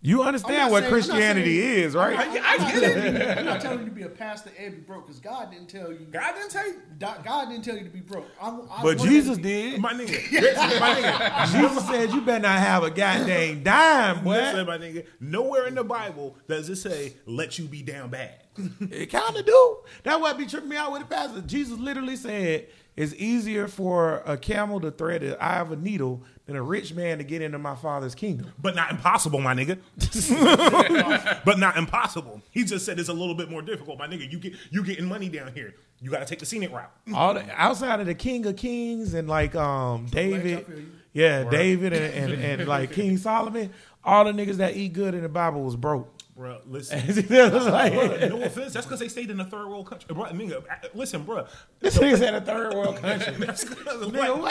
You 0.01 0.23
understand 0.23 0.71
what 0.71 0.83
saying- 0.83 0.93
Christianity 0.93 1.59
saying- 1.59 1.83
is, 1.83 1.93
right? 1.95 2.17
I, 2.17 2.53
I 2.53 2.57
get 2.71 2.83
it. 2.83 3.37
I'm 3.39 3.45
not 3.45 3.59
telling 3.59 3.79
you 3.79 3.85
to 3.85 3.91
be 3.91 4.03
a 4.03 4.09
pastor 4.09 4.49
and 4.57 4.75
be 4.75 4.79
broke 4.81 5.07
because 5.07 5.19
God 5.19 5.51
didn't 5.51 5.67
tell 5.67 5.91
you. 5.91 6.07
God 6.09 6.35
didn't 6.35 6.51
tell 6.51 6.65
you. 6.67 6.75
God 6.97 7.21
God 7.25 7.49
didn't 7.49 7.65
tell 7.65 7.75
you 7.77 7.83
to 7.83 7.89
be 7.89 7.99
broke. 7.99 8.25
I, 8.41 8.57
I 8.71 8.81
But 8.81 8.99
Jesus 8.99 9.35
be- 9.37 9.43
did. 9.43 9.81
My 9.81 9.91
nigga. 9.93 10.31
my 10.79 10.95
nigga. 10.95 11.51
Jesus 11.61 11.85
said 11.87 12.11
you 12.11 12.21
better 12.21 12.41
not 12.43 12.59
have 12.59 12.83
a 12.83 12.89
goddamn 12.91 13.61
dime, 13.63 14.25
Listen, 14.25 14.65
boy. 14.65 14.71
my 14.71 14.77
nigga. 14.77 15.05
Nowhere 15.19 15.67
in 15.67 15.75
the 15.75 15.83
Bible 15.83 16.37
does 16.47 16.69
it 16.69 16.77
say 16.77 17.15
let 17.25 17.59
you 17.59 17.65
be 17.65 17.81
down 17.83 18.09
bad. 18.09 18.43
It 18.91 19.07
kind 19.07 19.35
of 19.35 19.45
do. 19.45 19.77
That's 20.03 20.19
what 20.19 20.37
be 20.37 20.45
tripping 20.45 20.69
me 20.69 20.75
out 20.77 20.91
with 20.93 21.01
the 21.01 21.07
pastor. 21.07 21.41
Jesus 21.41 21.77
literally 21.77 22.15
said 22.17 22.67
it's 22.97 23.13
easier 23.15 23.67
for 23.69 24.21
a 24.25 24.37
camel 24.37 24.79
to 24.81 24.91
thread 24.91 25.21
the 25.21 25.41
eye 25.41 25.59
of 25.59 25.71
a 25.71 25.77
needle 25.77 26.23
than 26.49 26.57
a 26.57 26.63
rich 26.63 26.93
man 26.93 27.19
to 27.19 27.23
get 27.23 27.41
into 27.41 27.59
my 27.59 27.75
father's 27.75 28.15
kingdom. 28.15 28.51
But 28.59 28.75
not 28.75 28.89
impossible, 28.91 29.39
my 29.39 29.53
nigga. 29.53 29.77
but 31.45 31.59
not 31.59 31.77
impossible. 31.77 32.41
He 32.49 32.63
just 32.65 32.85
said 32.85 32.99
it's 32.99 33.07
a 33.07 33.13
little 33.13 33.35
bit 33.35 33.51
more 33.51 33.61
difficult, 33.61 33.99
my 33.99 34.07
nigga. 34.07 34.29
You 34.29 34.39
get 34.39 34.53
you 34.71 34.83
getting 34.83 35.05
money 35.05 35.29
down 35.29 35.53
here. 35.53 35.75
You 36.01 36.09
got 36.09 36.19
to 36.19 36.25
take 36.25 36.39
the 36.39 36.45
scenic 36.45 36.71
route. 36.71 36.91
All 37.13 37.35
the, 37.35 37.45
outside 37.51 37.99
of 37.99 38.07
the 38.07 38.15
King 38.15 38.45
of 38.47 38.55
Kings 38.55 39.13
and 39.13 39.29
like 39.29 39.55
um 39.55 40.07
David, 40.07 40.57
I 40.57 40.63
feel 40.63 40.79
yeah, 41.13 41.43
David 41.43 41.93
and, 41.93 42.33
and, 42.33 42.43
and 42.43 42.67
like 42.67 42.91
King 42.91 43.17
Solomon, 43.17 43.71
all 44.03 44.25
the 44.25 44.31
niggas 44.31 44.55
that 44.55 44.75
eat 44.75 44.93
good 44.93 45.13
in 45.13 45.21
the 45.21 45.29
Bible 45.29 45.63
was 45.63 45.75
broke. 45.75 46.11
Bro, 46.39 46.61
listen. 46.67 46.99
Like- 47.05 47.91
Bruh, 47.91 48.29
no 48.29 48.41
offense. 48.43 48.71
That's 48.71 48.85
because 48.85 49.01
they 49.01 49.09
stayed 49.09 49.29
in 49.29 49.41
a 49.41 49.43
third 49.45 49.67
world 49.67 49.87
country. 49.89 50.15
Bro, 50.15 50.23
nigga, 50.27 50.59
uh, 50.59 50.87
listen, 50.93 51.23
bro. 51.23 51.45
This 51.81 51.97
nigga's 51.97 52.21
in 52.21 52.33
a 52.33 52.39
third 52.39 52.73
world 52.73 52.95
country. 53.01 53.33
That's 53.45 53.65
'cause 53.65 54.01
of 54.01 54.13
Nigga, 54.13 54.39
what? 54.39 54.41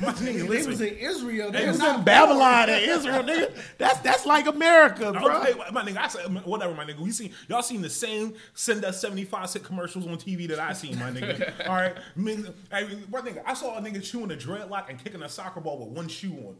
what? 0.00 0.16
Nigga, 0.16 0.48
They 0.48 0.66
was 0.66 0.80
in 0.80 0.94
Israel. 0.96 1.50
They 1.52 1.58
They're 1.58 1.72
was 1.72 1.84
in 1.84 2.04
Babylon 2.04 2.70
and 2.70 2.82
Israel, 2.82 3.22
nigga. 3.22 3.52
That's 3.76 3.98
that's 4.00 4.24
like 4.24 4.46
America, 4.46 5.12
bro. 5.12 5.42
Okay, 5.42 5.52
my 5.72 5.82
nigga, 5.82 5.98
I 5.98 6.08
said 6.08 6.44
whatever, 6.46 6.72
my 6.74 6.86
nigga. 6.86 7.00
We 7.00 7.10
seen 7.10 7.32
y'all 7.48 7.60
seen 7.60 7.82
the 7.82 7.90
same 7.90 8.32
send 8.54 8.82
us 8.86 8.98
seventy 8.98 9.24
five 9.26 9.50
cent 9.50 9.62
commercials 9.66 10.06
on 10.06 10.16
TV 10.16 10.48
that 10.48 10.58
I 10.58 10.72
seen, 10.72 10.98
my 10.98 11.10
nigga. 11.10 11.68
All 11.68 11.74
right, 11.74 11.96
nigga, 12.18 12.54
hey, 12.72 12.88
my 13.12 13.20
nigga, 13.20 13.42
I 13.44 13.52
saw 13.52 13.76
a 13.76 13.80
nigga 13.82 14.02
chewing 14.02 14.30
a 14.30 14.36
dreadlock 14.36 14.88
and 14.88 15.02
kicking 15.02 15.20
a 15.22 15.28
soccer 15.28 15.60
ball 15.60 15.80
with 15.80 15.88
one 15.96 16.08
shoe 16.08 16.32
on. 16.32 16.56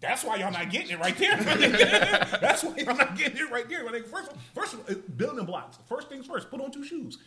That's 0.00 0.24
why 0.24 0.36
y'all 0.36 0.50
not 0.50 0.70
getting 0.70 0.90
it 0.90 0.98
right 0.98 1.16
there. 1.16 1.36
That's 2.40 2.64
why 2.64 2.74
y'all 2.76 2.96
not 2.96 3.16
getting 3.16 3.36
it 3.36 3.50
right 3.50 3.68
there. 3.68 3.84
My 3.84 3.92
nigga. 3.92 4.06
First, 4.06 4.32
first, 4.54 5.16
building 5.16 5.44
blocks. 5.44 5.78
First 5.88 6.08
things 6.08 6.26
first. 6.26 6.50
Put 6.50 6.60
on 6.60 6.70
two 6.70 6.84
shoes. 6.84 7.18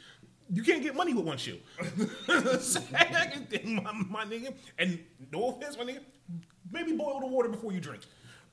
You 0.52 0.64
can't 0.64 0.82
get 0.82 0.96
money 0.96 1.14
with 1.14 1.26
one 1.26 1.38
shoe. 1.38 1.60
Second 2.60 3.84
my, 3.84 3.92
my 3.92 4.26
nigga, 4.26 4.54
and 4.78 5.00
no 5.32 5.50
offense, 5.50 5.78
my 5.78 5.84
nigga, 5.84 6.02
maybe 6.72 6.94
boil 6.94 7.20
the 7.20 7.28
water 7.28 7.50
before 7.50 7.72
you 7.72 7.80
drink. 7.80 8.04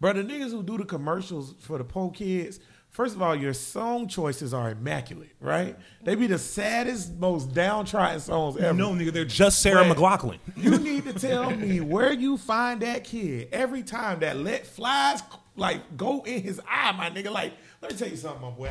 Bro, 0.00 0.14
the 0.14 0.22
niggas 0.22 0.50
who 0.50 0.62
do 0.62 0.78
the 0.78 0.84
commercials 0.84 1.54
for 1.58 1.78
the 1.78 1.84
poor 1.84 2.10
kids, 2.10 2.60
first 2.90 3.16
of 3.16 3.22
all, 3.22 3.34
your 3.34 3.54
song 3.54 4.08
choices 4.08 4.52
are 4.52 4.70
immaculate, 4.70 5.32
right? 5.40 5.76
They 6.04 6.14
be 6.14 6.26
the 6.26 6.38
saddest, 6.38 7.14
most 7.14 7.54
downtrodden 7.54 8.20
songs 8.20 8.56
ever. 8.56 8.76
No, 8.76 8.90
nigga, 8.90 9.12
they're 9.12 9.24
just 9.24 9.60
Sarah 9.60 9.84
But 9.86 9.96
McLachlan. 9.96 10.38
You 10.56 10.78
need 10.78 11.04
to 11.04 11.12
tell 11.12 11.50
me 11.50 11.80
where 11.80 12.12
you 12.12 12.36
find 12.36 12.82
that 12.82 13.04
kid 13.04 13.48
every 13.52 13.82
time 13.82 14.20
that 14.20 14.36
let 14.36 14.66
flies 14.66 15.22
like 15.56 15.96
go 15.96 16.22
in 16.22 16.42
his 16.42 16.60
eye, 16.68 16.92
my 16.92 17.10
nigga. 17.10 17.30
Like, 17.30 17.52
let 17.80 17.92
me 17.92 17.98
tell 17.98 18.08
you 18.08 18.16
something, 18.16 18.42
my 18.42 18.50
boy. 18.50 18.70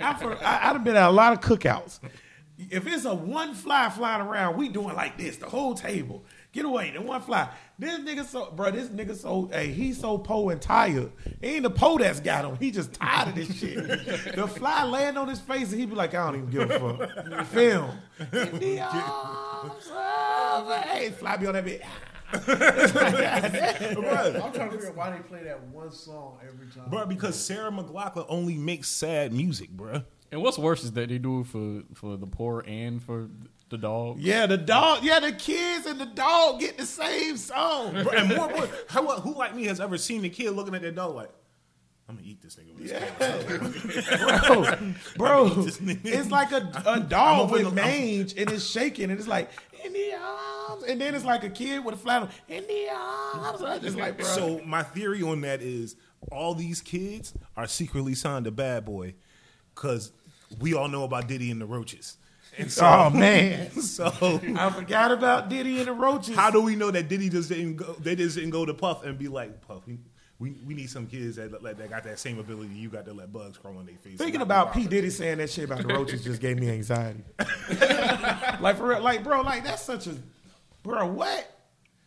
I'm 0.00 0.38
I, 0.42 0.70
I've 0.70 0.84
been 0.84 0.96
at 0.96 1.08
a 1.08 1.10
lot 1.10 1.32
of 1.32 1.40
cookouts. 1.40 2.00
If 2.58 2.86
it's 2.86 3.04
a 3.04 3.14
one 3.14 3.54
fly 3.54 3.90
flying 3.90 4.26
around, 4.26 4.56
we 4.56 4.68
doing 4.68 4.94
like 4.94 5.18
this, 5.18 5.36
the 5.36 5.46
whole 5.46 5.74
table. 5.74 6.24
Get 6.56 6.64
away, 6.64 6.90
the 6.90 7.02
one 7.02 7.20
fly. 7.20 7.50
This 7.78 7.98
nigga 7.98 8.24
so, 8.24 8.50
bro, 8.50 8.70
this 8.70 8.88
nigga 8.88 9.14
so, 9.14 9.50
hey, 9.52 9.72
he's 9.72 10.00
so 10.00 10.16
po 10.16 10.48
and 10.48 10.58
tired. 10.58 11.12
It 11.26 11.46
ain't 11.46 11.64
the 11.64 11.70
po 11.70 11.98
that's 11.98 12.18
got 12.18 12.46
him. 12.46 12.56
He 12.56 12.70
just 12.70 12.94
tired 12.94 13.28
of 13.28 13.34
this 13.34 13.54
shit. 13.54 13.76
the 14.34 14.48
fly 14.48 14.84
land 14.84 15.18
on 15.18 15.28
his 15.28 15.38
face, 15.38 15.70
and 15.72 15.78
he 15.78 15.84
be 15.84 15.94
like, 15.94 16.14
I 16.14 16.32
don't 16.32 16.36
even 16.36 16.50
give 16.50 16.70
a 16.70 16.78
fuck. 16.78 17.46
Film. 17.48 17.90
In 18.32 18.58
the 18.58 18.80
arms 18.80 19.90
of 19.92 20.72
Hey, 20.84 21.10
fly 21.10 21.36
be 21.36 21.46
on 21.46 21.52
that 21.52 21.64
bit. 21.66 21.82
I'm 22.32 22.40
trying 22.40 23.50
to 24.70 24.70
figure 24.70 24.88
out 24.88 24.96
why 24.96 25.10
they 25.10 25.18
play 25.28 25.42
that 25.42 25.62
one 25.64 25.92
song 25.92 26.38
every 26.42 26.68
time. 26.68 26.88
Bro, 26.88 27.04
because 27.04 27.38
Sarah 27.38 27.70
McLachlan 27.70 28.24
only 28.30 28.56
makes 28.56 28.88
sad 28.88 29.30
music, 29.30 29.68
bro. 29.68 30.04
And 30.32 30.40
what's 30.40 30.56
worse 30.56 30.84
is 30.84 30.92
that 30.92 31.10
they 31.10 31.18
do 31.18 31.40
it 31.40 31.48
for 31.48 31.82
for 31.94 32.16
the 32.16 32.26
poor 32.26 32.64
and 32.66 33.02
for 33.02 33.28
the 33.68 33.78
dog. 33.78 34.18
Yeah, 34.20 34.46
the 34.46 34.56
dog. 34.56 35.02
Yeah, 35.02 35.20
the 35.20 35.32
kids 35.32 35.86
and 35.86 36.00
the 36.00 36.06
dog 36.06 36.60
get 36.60 36.76
the 36.78 36.86
same 36.86 37.36
song. 37.36 37.92
Bro, 38.04 38.12
and 38.12 38.28
more, 38.36 38.48
more 38.50 38.68
how, 38.88 39.20
who 39.20 39.34
like 39.34 39.54
me 39.54 39.64
has 39.64 39.80
ever 39.80 39.98
seen 39.98 40.24
a 40.24 40.28
kid 40.28 40.50
looking 40.52 40.74
at 40.74 40.82
their 40.82 40.92
dog 40.92 41.14
like, 41.14 41.30
I'm 42.08 42.14
gonna 42.16 42.28
eat 42.28 42.40
this 42.40 42.54
nigga 42.56 42.72
with 42.78 43.92
this 43.92 44.08
camera. 44.08 44.94
bro, 45.16 45.44
bro. 45.48 45.48
This 45.62 45.80
It's 46.04 46.30
like 46.30 46.52
a, 46.52 46.70
a 46.86 46.90
I'm 46.92 47.08
dog 47.08 47.40
over 47.40 47.52
with 47.64 47.74
the- 47.74 47.82
I'm- 47.82 47.90
mange 47.90 48.34
and 48.36 48.50
it's 48.50 48.64
shaking 48.64 49.10
and 49.10 49.18
it's 49.18 49.26
like 49.28 49.50
in 49.84 49.92
the 49.92 50.12
arms, 50.14 50.84
and 50.84 51.00
then 51.00 51.14
it's 51.14 51.24
like 51.24 51.42
a 51.44 51.50
kid 51.50 51.84
with 51.84 51.94
a 51.96 51.98
flannel 51.98 52.28
in 52.48 52.64
the 52.66 52.88
arms. 52.92 53.62
I 53.62 53.78
just 53.78 53.96
like, 53.96 54.18
bro. 54.18 54.26
So 54.26 54.60
my 54.64 54.82
theory 54.84 55.22
on 55.22 55.40
that 55.42 55.60
is 55.62 55.96
all 56.30 56.54
these 56.54 56.80
kids 56.80 57.34
are 57.56 57.66
secretly 57.66 58.14
signed 58.14 58.44
to 58.46 58.50
Bad 58.50 58.84
Boy 58.84 59.14
because 59.74 60.12
we 60.60 60.74
all 60.74 60.88
know 60.88 61.02
about 61.04 61.26
Diddy 61.28 61.50
and 61.50 61.60
the 61.60 61.66
Roaches. 61.66 62.16
And 62.58 62.72
so, 62.72 62.86
oh 62.86 63.10
man, 63.10 63.70
so 63.80 64.06
I 64.56 64.70
forgot 64.70 65.12
about 65.12 65.48
Diddy 65.48 65.78
and 65.78 65.88
the 65.88 65.92
Roaches. 65.92 66.34
how 66.34 66.50
do 66.50 66.60
we 66.62 66.74
know 66.74 66.90
that 66.90 67.08
Diddy 67.08 67.28
just 67.28 67.48
didn't 67.50 67.76
go? 67.76 67.94
They 68.00 68.16
just 68.16 68.36
didn't 68.36 68.50
go 68.50 68.64
to 68.64 68.72
Puff 68.74 69.04
and 69.04 69.18
be 69.18 69.28
like, 69.28 69.60
Puff, 69.66 69.82
we, 69.86 69.98
we, 70.38 70.52
we 70.66 70.74
need 70.74 70.88
some 70.88 71.06
kids 71.06 71.36
that, 71.36 71.50
that 71.62 71.78
that 71.78 71.90
got 71.90 72.04
that 72.04 72.18
same 72.18 72.38
ability 72.38 72.74
you 72.74 72.88
got 72.88 73.04
to 73.06 73.12
let 73.12 73.32
bugs 73.32 73.58
crawl 73.58 73.76
on 73.78 73.86
their 73.86 73.96
face. 73.96 74.18
Thinking 74.18 74.40
about 74.40 74.72
P 74.72 74.86
Diddy 74.86 75.10
saying 75.10 75.38
that 75.38 75.50
shit 75.50 75.64
about 75.64 75.86
the 75.86 75.88
roaches 75.92 76.24
just 76.24 76.40
gave 76.40 76.58
me 76.58 76.70
anxiety. 76.70 77.24
like 78.60 78.76
for 78.76 78.88
real, 78.88 79.00
like 79.02 79.22
bro, 79.22 79.42
like 79.42 79.64
that's 79.64 79.82
such 79.82 80.06
a 80.06 80.14
bro. 80.82 81.06
What? 81.06 81.52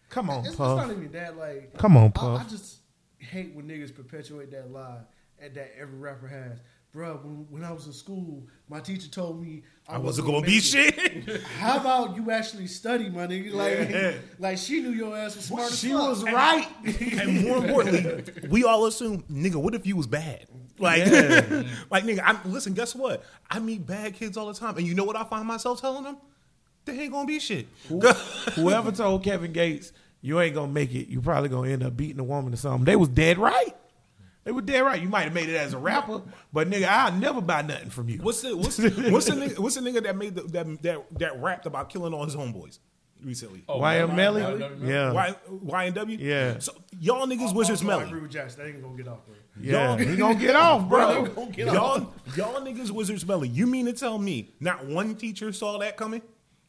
Come 0.09 0.31
on, 0.31 0.39
It's, 0.39 0.49
it's 0.49 0.59
not 0.59 0.89
even 0.89 1.11
that. 1.11 1.37
Like, 1.37 1.77
Come 1.77 1.95
on, 1.95 2.05
I, 2.05 2.09
Puff. 2.09 2.41
I 2.45 2.49
just 2.49 2.77
hate 3.19 3.53
when 3.53 3.67
niggas 3.67 3.93
perpetuate 3.95 4.49
that 4.51 4.71
lie 4.71 5.01
and 5.39 5.53
that 5.53 5.73
every 5.79 5.97
rapper 5.99 6.27
has. 6.27 6.59
Bro, 6.91 7.19
when, 7.23 7.45
when 7.51 7.63
I 7.63 7.71
was 7.71 7.85
in 7.85 7.93
school, 7.93 8.47
my 8.67 8.79
teacher 8.79 9.07
told 9.09 9.39
me 9.39 9.61
I 9.87 9.99
wasn't 9.99 10.25
gonna 10.27 10.41
be 10.45 10.59
shit. 10.59 11.41
How 11.59 11.77
about 11.77 12.15
you 12.15 12.31
actually 12.31 12.65
study, 12.65 13.09
my 13.09 13.27
nigga? 13.27 13.53
Like, 13.53 13.89
Yeah. 13.89 14.13
like 14.39 14.57
she 14.57 14.81
knew 14.81 14.89
your 14.89 15.15
ass 15.15 15.35
was 15.35 15.45
smart 15.45 15.71
as 15.71 15.79
She 15.79 15.89
fuck. 15.91 16.09
was 16.09 16.23
right. 16.23 16.67
and 17.21 17.43
more 17.43 17.57
importantly, 17.57 18.47
we 18.49 18.63
all 18.63 18.87
assume, 18.87 19.23
nigga, 19.31 19.55
what 19.55 19.75
if 19.75 19.85
you 19.85 19.95
was 19.97 20.07
bad? 20.07 20.47
Like, 20.79 21.05
like 21.91 22.05
nigga, 22.05 22.21
I'm, 22.25 22.39
listen, 22.51 22.73
guess 22.73 22.95
what? 22.95 23.23
I 23.51 23.59
meet 23.59 23.85
bad 23.85 24.15
kids 24.15 24.35
all 24.35 24.47
the 24.47 24.53
time, 24.59 24.77
and 24.77 24.87
you 24.87 24.95
know 24.95 25.03
what 25.03 25.15
I 25.15 25.25
find 25.25 25.45
myself 25.47 25.81
telling 25.81 26.03
them? 26.03 26.17
They 26.85 27.01
ain't 27.01 27.11
gonna 27.11 27.27
be 27.27 27.39
shit. 27.39 27.67
Whoever 28.55 28.91
told 28.91 29.23
Kevin 29.23 29.53
Gates 29.53 29.91
you 30.21 30.39
ain't 30.39 30.55
gonna 30.55 30.71
make 30.71 30.93
it, 30.95 31.07
you 31.07 31.21
probably 31.21 31.49
gonna 31.49 31.69
end 31.69 31.83
up 31.83 31.95
beating 31.95 32.19
a 32.19 32.23
woman 32.23 32.51
or 32.53 32.57
something. 32.57 32.85
They 32.85 32.95
was 32.95 33.09
dead 33.09 33.37
right. 33.37 33.75
They 34.43 34.51
were 34.51 34.61
dead 34.61 34.81
right. 34.81 35.01
You 35.01 35.09
might 35.09 35.23
have 35.23 35.33
made 35.33 35.49
it 35.49 35.55
as 35.55 35.73
a 35.73 35.77
rapper, 35.77 36.21
but 36.53 36.69
nigga, 36.69 36.87
I'll 36.87 37.11
never 37.11 37.41
buy 37.41 37.61
nothing 37.61 37.89
from 37.89 38.09
you. 38.09 38.19
What's 38.19 38.41
the 38.41 38.55
what's 38.55 38.77
the, 38.77 38.89
what's 39.11 39.25
the 39.25 39.33
nigga, 39.33 39.59
what's 39.59 39.75
the 39.75 39.81
nigga 39.81 40.03
that 40.03 40.15
made 40.15 40.35
the, 40.35 40.43
that 40.43 40.81
that 40.81 41.19
that 41.19 41.41
rapped 41.41 41.65
about 41.65 41.89
killing 41.89 42.13
all 42.13 42.25
his 42.25 42.35
homeboys 42.35 42.79
recently? 43.23 43.63
Oh, 43.67 43.79
YM 43.79 44.15
Melly? 44.15 44.41
Yeah. 44.81 45.11
Y 45.11 45.35
Y. 45.49 45.85
Yeah. 46.19 46.59
So 46.59 46.73
y'all 46.99 47.27
niggas 47.27 47.53
was 47.53 47.67
just 47.67 47.83
oh, 47.83 47.87
Also, 47.87 47.95
I 47.95 47.97
melly. 47.97 48.03
agree 48.05 48.21
with 48.21 48.31
Jackson. 48.31 48.63
They 48.63 48.69
ain't 48.69 48.81
gonna 48.81 48.97
get 48.97 49.07
off, 49.07 49.25
bro. 49.25 49.35
Yeah, 49.61 49.97
he 49.97 50.15
gonna 50.15 50.35
get 50.35 50.55
off, 50.55 50.87
bro. 50.87 51.25
Gonna 51.25 51.51
get 51.51 51.67
off. 51.67 51.75
Y'all, 51.75 52.13
y'all 52.53 52.61
niggas 52.61 52.91
wizards 52.91 53.25
belly. 53.25 53.49
You 53.49 53.67
mean 53.67 53.85
to 53.87 53.93
tell 53.93 54.17
me 54.17 54.55
not 54.59 54.85
one 54.85 55.15
teacher 55.15 55.51
saw 55.51 55.77
that 55.79 55.97
coming? 55.97 56.21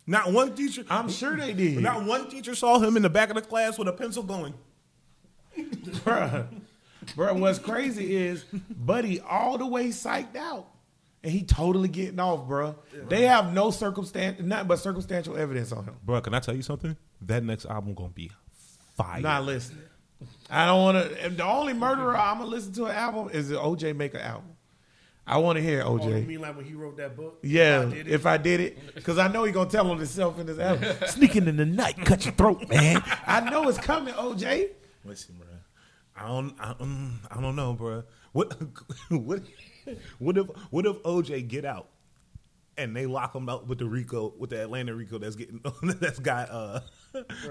Not 0.06 0.32
one 0.32 0.54
teacher. 0.56 0.84
I'm 0.90 1.08
sure 1.08 1.36
they 1.36 1.52
did. 1.52 1.78
Not 1.78 2.04
one 2.04 2.28
teacher 2.28 2.56
saw 2.56 2.80
him 2.80 2.96
in 2.96 3.02
the 3.02 3.10
back 3.10 3.28
of 3.30 3.36
the 3.36 3.42
class 3.42 3.78
with 3.78 3.86
a 3.86 3.92
pencil 3.92 4.24
going. 4.24 4.54
Bruh. 5.56 6.48
Bruh, 7.16 7.38
what's 7.38 7.58
crazy 7.58 8.16
is 8.16 8.44
Buddy 8.70 9.20
all 9.20 9.58
the 9.58 9.66
way 9.66 9.88
psyched 9.88 10.36
out. 10.36 10.66
And 11.22 11.30
he 11.32 11.42
totally 11.42 11.88
getting 11.88 12.18
off, 12.18 12.48
bruh. 12.48 12.74
They 13.08 13.26
have 13.26 13.52
no 13.52 13.70
circumstance, 13.70 14.40
nothing 14.40 14.68
but 14.68 14.78
circumstantial 14.78 15.36
evidence 15.36 15.70
on 15.70 15.84
him. 15.84 15.96
Bro, 16.02 16.22
can 16.22 16.32
I 16.34 16.40
tell 16.40 16.56
you 16.56 16.62
something? 16.62 16.96
That 17.22 17.44
next 17.44 17.66
album 17.66 17.92
gonna 17.94 18.08
be 18.08 18.30
fire. 18.96 19.20
Not 19.20 19.44
listening. 19.44 19.82
I 20.48 20.66
don't 20.66 20.82
want 20.82 21.18
to. 21.20 21.28
The 21.30 21.44
only 21.44 21.74
murderer 21.74 22.16
I'm 22.16 22.38
gonna 22.38 22.50
listen 22.50 22.72
to 22.74 22.86
an 22.86 22.92
album 22.96 23.30
is 23.32 23.50
the 23.50 23.56
OJ 23.56 23.94
Maker 23.96 24.18
album. 24.18 24.50
I 25.26 25.36
want 25.36 25.56
to 25.58 25.62
hear 25.62 25.82
Oh, 25.84 25.96
you 26.02 26.26
mean 26.26 26.40
like 26.40 26.56
when 26.56 26.64
he 26.64 26.74
wrote 26.74 26.96
that 26.96 27.16
book? 27.16 27.38
Yeah, 27.42 27.88
I 27.92 27.94
if 27.94 28.26
I 28.26 28.36
did 28.36 28.60
it, 28.60 28.94
because 28.94 29.18
I 29.18 29.28
know 29.28 29.44
he 29.44 29.52
gonna 29.52 29.70
tell 29.70 29.90
on 29.90 29.98
himself 29.98 30.38
in 30.40 30.46
this 30.46 30.58
album. 30.58 30.88
Sneaking 31.06 31.46
in 31.46 31.56
the 31.56 31.66
night, 31.66 31.96
cut 32.04 32.24
your 32.24 32.34
throat, 32.34 32.68
man. 32.68 33.02
I 33.26 33.48
know 33.48 33.68
it's 33.68 33.78
coming, 33.78 34.14
OJ. 34.14 34.70
Listen, 35.04 35.36
bro. 35.38 35.46
I 36.20 36.28
don't. 36.28 36.54
I, 36.60 36.74
um, 36.80 37.20
I 37.30 37.40
don't 37.40 37.56
know, 37.56 37.72
bro. 37.74 38.04
What? 38.32 38.56
What? 39.08 39.42
What 40.18 40.36
if? 40.38 40.46
What 40.70 40.86
if 40.86 40.96
OJ 41.02 41.48
get 41.48 41.64
out 41.64 41.88
and 42.76 42.94
they 42.94 43.06
lock 43.06 43.34
him 43.34 43.48
out 43.48 43.66
with 43.66 43.78
the 43.78 43.86
Rico, 43.86 44.32
with 44.38 44.50
the 44.50 44.62
Atlanta 44.62 44.94
Rico 44.94 45.18
that's 45.18 45.36
getting 45.36 45.60
that's 45.82 46.18
got 46.18 46.50
uh 46.50 46.80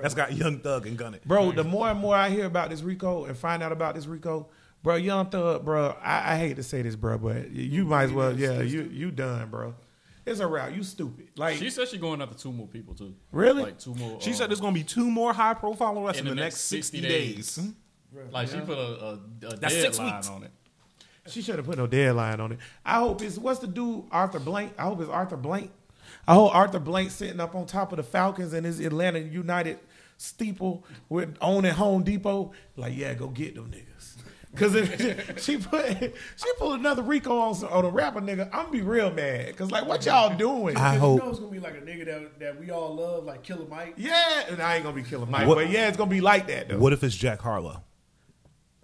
that's 0.01 0.13
got 0.13 0.33
Young 0.33 0.59
Thug 0.59 0.87
and 0.87 0.97
Gunna. 0.97 1.19
Bro, 1.25 1.53
the 1.53 1.63
more 1.63 1.89
and 1.89 1.99
more 1.99 2.15
I 2.15 2.29
hear 2.29 2.45
about 2.45 2.69
this 2.69 2.81
Rico 2.81 3.25
and 3.25 3.37
find 3.37 3.61
out 3.61 3.71
about 3.71 3.95
this 3.95 4.05
Rico, 4.05 4.49
bro, 4.83 4.95
Young 4.95 5.29
Thug, 5.29 5.65
bro. 5.65 5.97
I, 6.01 6.33
I 6.33 6.37
hate 6.37 6.55
to 6.57 6.63
say 6.63 6.81
this, 6.81 6.95
bro, 6.95 7.17
but 7.17 7.49
you 7.51 7.85
might 7.85 8.03
as 8.03 8.13
well. 8.13 8.37
Yeah, 8.37 8.61
you 8.61 8.83
you 8.83 9.11
done, 9.11 9.49
bro. 9.49 9.75
It's 10.25 10.39
a 10.39 10.47
route. 10.47 10.75
You 10.75 10.83
stupid. 10.83 11.29
Like 11.35 11.57
She 11.57 11.69
said 11.71 11.87
she's 11.87 11.99
going 11.99 12.21
after 12.21 12.35
two 12.35 12.51
more 12.53 12.67
people 12.67 12.93
too. 12.93 13.15
Really? 13.31 13.63
Like 13.63 13.79
two 13.79 13.95
more. 13.95 14.21
She 14.21 14.31
uh, 14.31 14.35
said 14.35 14.49
there's 14.49 14.61
going 14.61 14.73
to 14.75 14.79
be 14.79 14.83
two 14.83 15.09
more 15.09 15.33
high 15.33 15.55
profile 15.55 15.97
arrests 15.97 16.21
In 16.21 16.27
in, 16.27 16.29
the 16.31 16.35
the 16.35 16.41
next 16.45 16.55
next 16.55 16.85
60 16.91 16.99
60 16.99 17.07
days. 17.09 17.55
days. 17.55 17.73
Like 18.31 18.47
she 18.49 18.59
put 18.59 18.77
a, 18.77 18.81
a, 18.81 19.13
a 19.47 19.55
That's 19.57 19.73
six 19.73 19.97
deadline 19.97 20.15
weeks. 20.15 20.29
on 20.29 20.43
it. 20.43 20.51
She 21.27 21.41
should 21.41 21.57
have 21.57 21.65
put 21.65 21.77
no 21.77 21.85
deadline 21.85 22.39
on 22.39 22.53
it. 22.53 22.59
I 22.85 22.99
hope 22.99 23.21
it's 23.21 23.37
what's 23.37 23.59
the 23.59 23.67
dude 23.67 24.05
Arthur 24.11 24.39
Blank. 24.39 24.73
I 24.77 24.83
hope 24.83 25.01
it's 25.01 25.09
Arthur 25.09 25.37
Blank. 25.37 25.71
I 26.27 26.33
hope 26.33 26.55
Arthur 26.55 26.79
Blank 26.79 27.11
sitting 27.11 27.39
up 27.39 27.53
on 27.55 27.65
top 27.67 27.91
of 27.91 27.97
the 27.97 28.03
Falcons 28.03 28.53
and 28.53 28.65
his 28.65 28.79
Atlanta 28.79 29.19
United 29.19 29.79
steeple 30.17 30.85
with 31.07 31.37
owning 31.39 31.71
Home 31.73 32.03
Depot. 32.03 32.51
Like, 32.75 32.93
yeah, 32.97 33.13
go 33.13 33.27
get 33.27 33.55
them 33.55 33.71
niggas. 33.71 33.85
Cause 34.55 34.73
if 34.73 35.39
she 35.43 35.57
put 35.57 35.85
she 36.35 36.53
pulled 36.57 36.79
another 36.79 37.03
Rico 37.03 37.37
on 37.37 37.53
some- 37.53 37.69
on 37.71 37.85
a 37.85 37.89
rapper 37.89 38.19
nigga, 38.21 38.47
I'm 38.47 38.63
gonna 38.65 38.71
be 38.71 38.81
real 38.81 39.11
mad. 39.11 39.55
Cause 39.55 39.69
like, 39.69 39.85
what 39.85 40.03
y'all 40.07 40.35
doing? 40.35 40.75
I 40.75 40.95
You 40.95 40.99
hope. 40.99 41.19
know 41.23 41.29
it's 41.29 41.37
gonna 41.39 41.51
be 41.51 41.59
like 41.59 41.75
a 41.75 41.81
nigga 41.81 42.05
that, 42.05 42.39
that 42.39 42.59
we 42.59 42.71
all 42.71 42.95
love, 42.95 43.25
like 43.25 43.43
Killer 43.43 43.67
Mike. 43.69 43.93
yeah, 43.97 44.45
and 44.49 44.59
I 44.59 44.75
ain't 44.75 44.83
gonna 44.83 44.95
be 44.95 45.03
Killer 45.03 45.27
Mike, 45.27 45.47
What- 45.47 45.55
but 45.55 45.69
yeah, 45.69 45.87
it's 45.87 45.97
gonna 45.97 46.09
be 46.09 46.21
like 46.21 46.47
that 46.47 46.69
though. 46.69 46.79
What 46.79 46.93
if 46.93 47.03
it's 47.03 47.15
Jack 47.15 47.39
Harlow? 47.41 47.83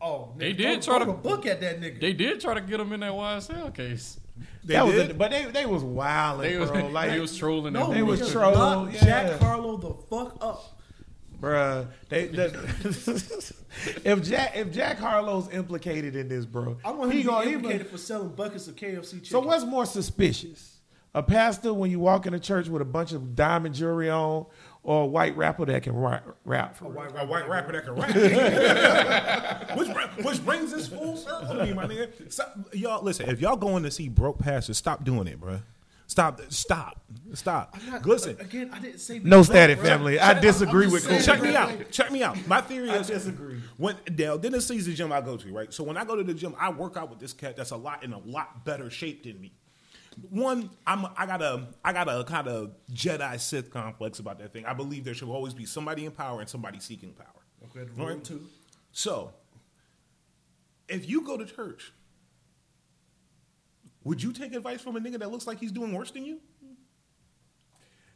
Oh, 0.01 0.33
They 0.37 0.53
did 0.53 0.83
throw- 0.83 0.97
try 0.97 1.05
throw 1.05 1.13
to- 1.13 1.17
the 1.21 1.29
book 1.29 1.45
at 1.45 1.61
that 1.61 1.79
nigga. 1.81 1.99
They 2.01 2.13
did 2.13 2.39
try 2.41 2.53
to 2.53 2.61
get 2.61 2.79
him 2.79 2.91
in 2.93 2.99
that 2.99 3.11
YSL 3.11 3.73
case. 3.73 4.19
They 4.63 4.73
that 4.73 4.85
was 4.85 4.95
a, 4.97 5.13
but 5.13 5.31
they 5.31 5.45
they 5.45 5.65
was 5.65 5.83
wild, 5.83 6.41
They 6.41 6.57
was, 6.57 6.69
bro. 6.69 6.87
Like 6.89 7.09
they 7.11 7.19
was 7.19 7.37
trolling. 7.37 7.73
no, 7.73 7.85
them. 7.87 7.93
They 7.95 8.03
was 8.03 8.21
nigga, 8.21 8.31
troll, 8.31 8.89
yeah. 8.89 9.03
Jack 9.05 9.39
Harlow 9.39 9.77
the 9.77 9.93
fuck 10.09 10.37
up. 10.41 10.79
Bruh, 11.39 11.87
they, 12.09 12.27
they 12.27 12.45
if 14.05 14.23
Jack 14.23 14.55
if 14.55 14.71
Jack 14.71 14.97
Harlow's 14.99 15.49
implicated 15.53 16.15
in 16.15 16.27
this, 16.27 16.45
bro, 16.45 16.77
I 16.83 16.91
want 16.91 17.11
him 17.11 17.17
he 17.17 17.23
to 17.23 17.29
gonna- 17.29 17.43
be 17.43 17.49
he 17.49 17.55
implicated 17.55 17.87
gonna- 17.87 17.97
for 17.97 18.03
selling 18.03 18.29
buckets 18.29 18.67
of 18.67 18.75
KFC 18.75 19.09
chicken. 19.11 19.25
So 19.25 19.39
what's 19.39 19.63
more 19.65 19.85
suspicious? 19.85 20.71
A 21.13 21.23
pastor 21.23 21.73
when 21.73 21.89
you 21.91 21.99
walk 21.99 22.25
in 22.25 22.33
a 22.33 22.39
church 22.39 22.67
with 22.67 22.81
a 22.81 22.85
bunch 22.85 23.13
of 23.13 23.35
diamond 23.35 23.73
jewelry 23.75 24.09
on, 24.09 24.47
or 24.85 25.03
a 25.03 25.05
white 25.07 25.35
rapper 25.35 25.65
that 25.65 25.81
can 25.83 25.97
rap, 25.97 26.23
rap 26.45 26.75
for 26.75 26.85
A 26.85 26.89
white 26.89 27.11
A 27.17 27.25
white 27.25 27.49
rapper 27.49 27.71
that 27.73 27.85
can 27.85 27.95
rap. 27.95 29.77
which, 29.77 29.87
which 30.25 30.45
brings 30.45 30.71
this 30.71 30.87
full 30.87 31.17
circle 31.17 31.55
to 31.55 31.65
me, 31.65 31.73
my 31.73 31.85
nigga. 31.87 32.31
Stop, 32.31 32.55
y'all 32.73 33.03
listen. 33.03 33.27
If 33.29 33.41
y'all 33.41 33.57
going 33.57 33.83
to 33.83 33.91
see 33.91 34.07
broke 34.09 34.39
pastors, 34.39 34.77
stop 34.77 35.03
doing 35.03 35.27
it, 35.27 35.39
bro. 35.39 35.59
Stop. 36.07 36.39
Stop. 36.49 37.01
Stop. 37.33 37.75
Not- 37.89 38.05
Listen. 38.05 38.37
Uh, 38.39 38.43
again. 38.43 38.69
I 38.71 38.77
didn't 38.77 38.99
say 38.99 39.17
No 39.17 39.37
broke, 39.37 39.45
static 39.47 39.79
bro. 39.79 39.87
family. 39.87 40.19
I 40.19 40.39
disagree 40.39 40.85
I'm 40.85 40.91
with 40.91 41.07
just 41.07 41.25
saying, 41.25 41.39
Cooper. 41.39 41.51
Check 41.51 41.69
me 41.69 41.81
out. 41.81 41.91
Check 41.91 42.11
me 42.11 42.21
out. 42.23 42.47
My 42.47 42.61
theory 42.61 42.91
I 42.91 42.97
is 42.97 43.07
disagree. 43.07 43.59
When 43.77 43.95
Dale, 44.13 44.37
then 44.37 44.51
this 44.51 44.69
is 44.69 44.85
the 44.85 44.93
gym 44.93 45.11
I 45.11 45.21
go 45.21 45.35
to, 45.35 45.51
right? 45.51 45.73
So 45.73 45.83
when 45.83 45.97
I 45.97 46.05
go 46.05 46.15
to 46.15 46.23
the 46.23 46.35
gym, 46.35 46.55
I 46.59 46.69
work 46.69 46.95
out 46.95 47.09
with 47.09 47.17
this 47.17 47.33
cat 47.33 47.57
that's 47.57 47.71
a 47.71 47.75
lot 47.75 48.03
in 48.03 48.13
a 48.13 48.19
lot 48.19 48.63
better 48.63 48.91
shape 48.91 49.23
than 49.23 49.41
me. 49.41 49.51
One, 50.29 50.69
I'm 50.87 51.05
I 51.17 51.25
got 51.25 51.41
a 51.41 51.67
I 51.83 51.91
got 51.93 52.07
a 52.07 52.23
kind 52.23 52.47
of 52.47 52.71
Jedi 52.93 53.39
Sith 53.39 53.69
complex 53.69 54.19
about 54.19 54.39
that 54.39 54.53
thing. 54.53 54.65
I 54.65 54.73
believe 54.73 55.03
there 55.03 55.13
should 55.13 55.29
always 55.29 55.53
be 55.53 55.65
somebody 55.65 56.05
in 56.05 56.11
power 56.11 56.39
and 56.39 56.49
somebody 56.49 56.79
seeking 56.79 57.13
power. 57.13 57.27
Okay, 57.65 57.89
rule 57.97 58.07
Right? 58.09 58.23
two. 58.23 58.45
So, 58.91 59.33
if 60.87 61.09
you 61.09 61.21
go 61.21 61.35
to 61.37 61.45
church, 61.45 61.91
would 64.03 64.21
you 64.23 64.31
take 64.31 64.53
advice 64.53 64.81
from 64.81 64.95
a 64.95 64.99
nigga 64.99 65.19
that 65.19 65.31
looks 65.31 65.47
like 65.47 65.59
he's 65.59 65.71
doing 65.71 65.93
worse 65.93 66.11
than 66.11 66.25
you? 66.25 66.39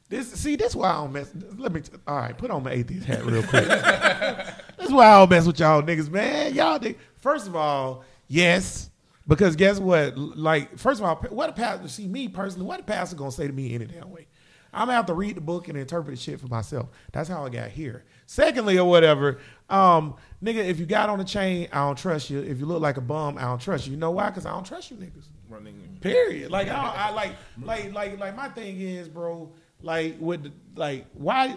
This 0.07 0.31
see, 0.31 0.55
this 0.55 0.75
why 0.75 0.89
I 0.89 0.93
don't 0.93 1.11
mess. 1.13 1.31
Let 1.57 1.71
me. 1.71 1.81
All 2.07 2.15
right, 2.17 2.37
put 2.37 2.49
on 2.49 2.63
my 2.63 2.71
atheist 2.71 3.05
hat 3.05 3.25
real 3.25 3.43
quick. 3.43 3.67
That's 3.67 4.91
why 4.91 5.05
I 5.07 5.19
don't 5.19 5.29
mess 5.29 5.45
with 5.45 5.59
y'all 5.59 5.81
niggas, 5.83 6.09
man. 6.09 6.53
Y'all, 6.55 6.79
think- 6.79 6.97
first 7.17 7.45
of 7.47 7.55
all, 7.55 8.03
yes, 8.27 8.89
because 9.29 9.55
guess 9.55 9.79
what? 9.79 10.17
Like, 10.17 10.77
first 10.77 10.99
of 10.99 11.05
all, 11.05 11.15
what 11.29 11.49
a 11.49 11.53
pastor. 11.53 11.87
See 11.87 12.07
me 12.07 12.27
personally, 12.27 12.65
what 12.65 12.79
a 12.79 12.83
pastor 12.83 13.15
gonna 13.15 13.31
say 13.31 13.47
to 13.47 13.53
me 13.53 13.75
any 13.75 13.85
damn 13.85 14.09
way? 14.09 14.27
I'm 14.73 14.87
gonna 14.87 14.93
have 14.93 15.05
to 15.05 15.13
read 15.13 15.37
the 15.37 15.41
book 15.41 15.67
and 15.67 15.77
interpret 15.77 16.15
the 16.15 16.21
shit 16.21 16.39
for 16.39 16.47
myself. 16.47 16.89
That's 17.11 17.29
how 17.29 17.45
I 17.45 17.49
got 17.49 17.69
here. 17.69 18.05
Secondly, 18.25 18.77
or 18.77 18.89
whatever, 18.89 19.39
um, 19.69 20.15
nigga, 20.43 20.57
if 20.57 20.79
you 20.79 20.85
got 20.85 21.09
on 21.09 21.19
a 21.19 21.23
chain, 21.23 21.67
I 21.71 21.79
don't 21.79 21.97
trust 21.97 22.29
you. 22.29 22.39
If 22.39 22.59
you 22.59 22.65
look 22.65 22.81
like 22.81 22.97
a 22.97 23.01
bum, 23.01 23.37
I 23.37 23.41
don't 23.41 23.61
trust 23.61 23.85
you. 23.85 23.93
You 23.93 23.97
know 23.97 24.11
why? 24.11 24.29
Because 24.29 24.45
I 24.45 24.51
don't 24.51 24.65
trust 24.65 24.91
you 24.91 24.97
niggas. 24.97 25.27
Running. 25.47 25.97
Period. 26.01 26.51
Like 26.51 26.67
I, 26.67 26.93
I 26.95 27.09
like 27.13 27.35
like 27.61 27.93
like 27.93 28.19
like 28.19 28.35
my 28.35 28.49
thing 28.49 28.79
is, 28.81 29.07
bro. 29.07 29.51
Like 29.81 30.17
with 30.19 30.43
the, 30.43 30.51
like 30.75 31.05
why? 31.13 31.55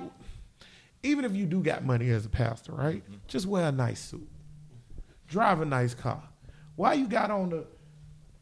Even 1.03 1.25
if 1.25 1.35
you 1.35 1.47
do 1.47 1.63
got 1.63 1.85
money 1.85 2.11
as 2.11 2.27
a 2.27 2.29
pastor, 2.29 2.73
right? 2.73 3.03
Just 3.27 3.47
wear 3.47 3.67
a 3.67 3.73
nice 3.73 4.01
suit, 4.01 4.29
drive 5.27 5.61
a 5.61 5.65
nice 5.65 5.95
car. 5.95 6.23
Why 6.77 6.95
you 6.95 7.07
got 7.07 7.31
on 7.31 7.51
the 7.51 7.67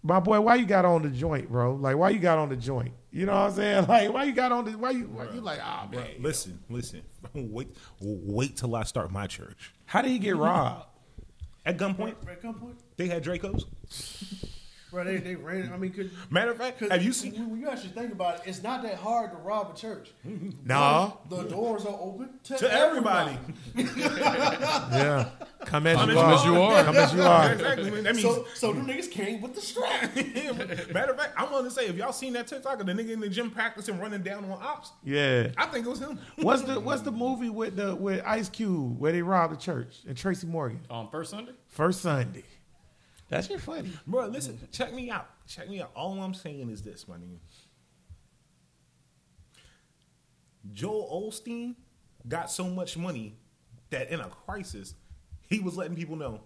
my 0.02 0.20
boy? 0.20 0.40
Why 0.40 0.54
you 0.56 0.66
got 0.66 0.84
on 0.84 1.02
the 1.02 1.10
joint, 1.10 1.50
bro? 1.50 1.74
Like 1.74 1.96
why 1.96 2.10
you 2.10 2.18
got 2.18 2.38
on 2.38 2.48
the 2.48 2.56
joint? 2.56 2.94
You 3.10 3.26
know 3.26 3.32
what 3.32 3.50
I'm 3.50 3.52
saying? 3.52 3.86
Like 3.88 4.12
why 4.12 4.24
you 4.24 4.32
got 4.32 4.52
on 4.52 4.64
the? 4.64 4.72
Why 4.72 4.90
you? 4.90 5.04
Why 5.04 5.24
you 5.32 5.40
like 5.40 5.60
ah 5.62 5.88
man? 5.90 6.06
Listen. 6.20 6.60
Listen. 6.68 7.02
Wait. 7.34 7.68
Wait 8.00 8.56
till 8.56 8.74
I 8.74 8.84
start 8.84 9.10
my 9.10 9.26
church. 9.26 9.74
How 9.86 10.02
did 10.02 10.10
he 10.10 10.18
get 10.18 10.36
robbed? 10.36 10.86
At 11.66 11.76
gunpoint, 11.76 12.14
At 12.26 12.42
gunpoint, 12.42 12.76
they 12.96 13.06
had 13.06 13.22
Dracos. 13.22 13.64
bro, 14.90 15.04
they 15.04 15.16
they 15.18 15.34
ran. 15.36 15.72
I 15.72 15.76
mean, 15.76 15.92
could, 15.92 16.10
Matter 16.30 16.50
of 16.52 16.58
fact, 16.58 16.80
have 16.80 17.02
you 17.02 17.12
seen? 17.12 17.32
When, 17.34 17.50
when 17.52 17.60
you 17.60 17.68
actually 17.68 17.90
think 17.90 18.12
about 18.12 18.36
it, 18.36 18.42
it's 18.46 18.62
not 18.62 18.82
that 18.82 18.96
hard 18.96 19.30
to 19.32 19.36
rob 19.38 19.72
a 19.74 19.78
church. 19.78 20.10
No. 20.64 21.18
the 21.28 21.42
doors 21.44 21.84
are 21.86 21.96
open 22.00 22.30
to, 22.44 22.56
To 22.58 22.72
everybody. 22.72 23.38
Yeah. 23.76 25.28
Come 25.64 25.86
as 25.86 25.96
Come 25.96 26.10
you 26.10 26.18
as 26.18 26.40
are. 26.40 26.46
you 26.46 26.62
are. 26.62 26.84
Come 26.84 26.96
as 26.96 27.14
you 27.14 27.22
are. 27.22 27.52
Exactly. 27.52 27.90
man. 27.90 28.04
That 28.04 28.16
means 28.16 28.26
So, 28.26 28.46
so 28.54 28.72
them 28.72 28.86
niggas 28.86 29.10
came 29.10 29.40
with 29.40 29.54
the 29.54 29.60
strap. 29.60 30.14
Matter 30.94 31.12
of 31.12 31.18
fact, 31.18 31.34
I'm 31.36 31.50
gonna 31.50 31.70
say 31.70 31.86
if 31.86 31.96
y'all 31.96 32.12
seen 32.12 32.32
that 32.34 32.46
TikTok 32.46 32.80
of 32.80 32.86
the 32.86 32.92
nigga 32.92 33.10
in 33.10 33.20
the 33.20 33.28
gym 33.28 33.50
practicing 33.50 33.98
running 33.98 34.22
down 34.22 34.44
on 34.44 34.52
ops, 34.62 34.92
Yeah. 35.04 35.48
I 35.56 35.66
think 35.66 35.86
it 35.86 35.88
was 35.88 35.98
him. 36.00 36.18
What's 36.36 36.62
the 36.62 36.80
What's 36.80 37.02
the 37.02 37.12
movie 37.12 37.50
with 37.50 37.76
the 37.76 37.94
with 37.94 38.22
Ice 38.26 38.48
Cube 38.48 38.98
where 38.98 39.12
they 39.12 39.22
robbed 39.22 39.54
the 39.54 39.58
church 39.60 39.98
and 40.08 40.16
Tracy 40.16 40.46
Morgan? 40.46 40.80
Um, 40.90 41.08
first 41.10 41.30
Sunday. 41.30 41.52
First 41.68 42.00
Sunday. 42.00 42.44
That 43.30 43.44
shit 43.44 43.60
funny. 43.60 43.90
Bro, 44.06 44.26
listen, 44.26 44.58
check 44.72 44.92
me 44.92 45.10
out. 45.10 45.28
Check 45.46 45.70
me 45.70 45.80
out. 45.80 45.92
All 45.94 46.20
I'm 46.20 46.34
saying 46.34 46.68
is 46.68 46.82
this, 46.82 47.06
my 47.08 47.16
nigga. 47.16 47.38
Joel 50.72 51.30
Osteen 51.30 51.76
got 52.28 52.50
so 52.50 52.64
much 52.64 52.96
money 52.96 53.36
that 53.90 54.10
in 54.10 54.20
a 54.20 54.28
crisis, 54.28 54.94
he 55.48 55.60
was 55.60 55.76
letting 55.76 55.96
people 55.96 56.16
know, 56.16 56.40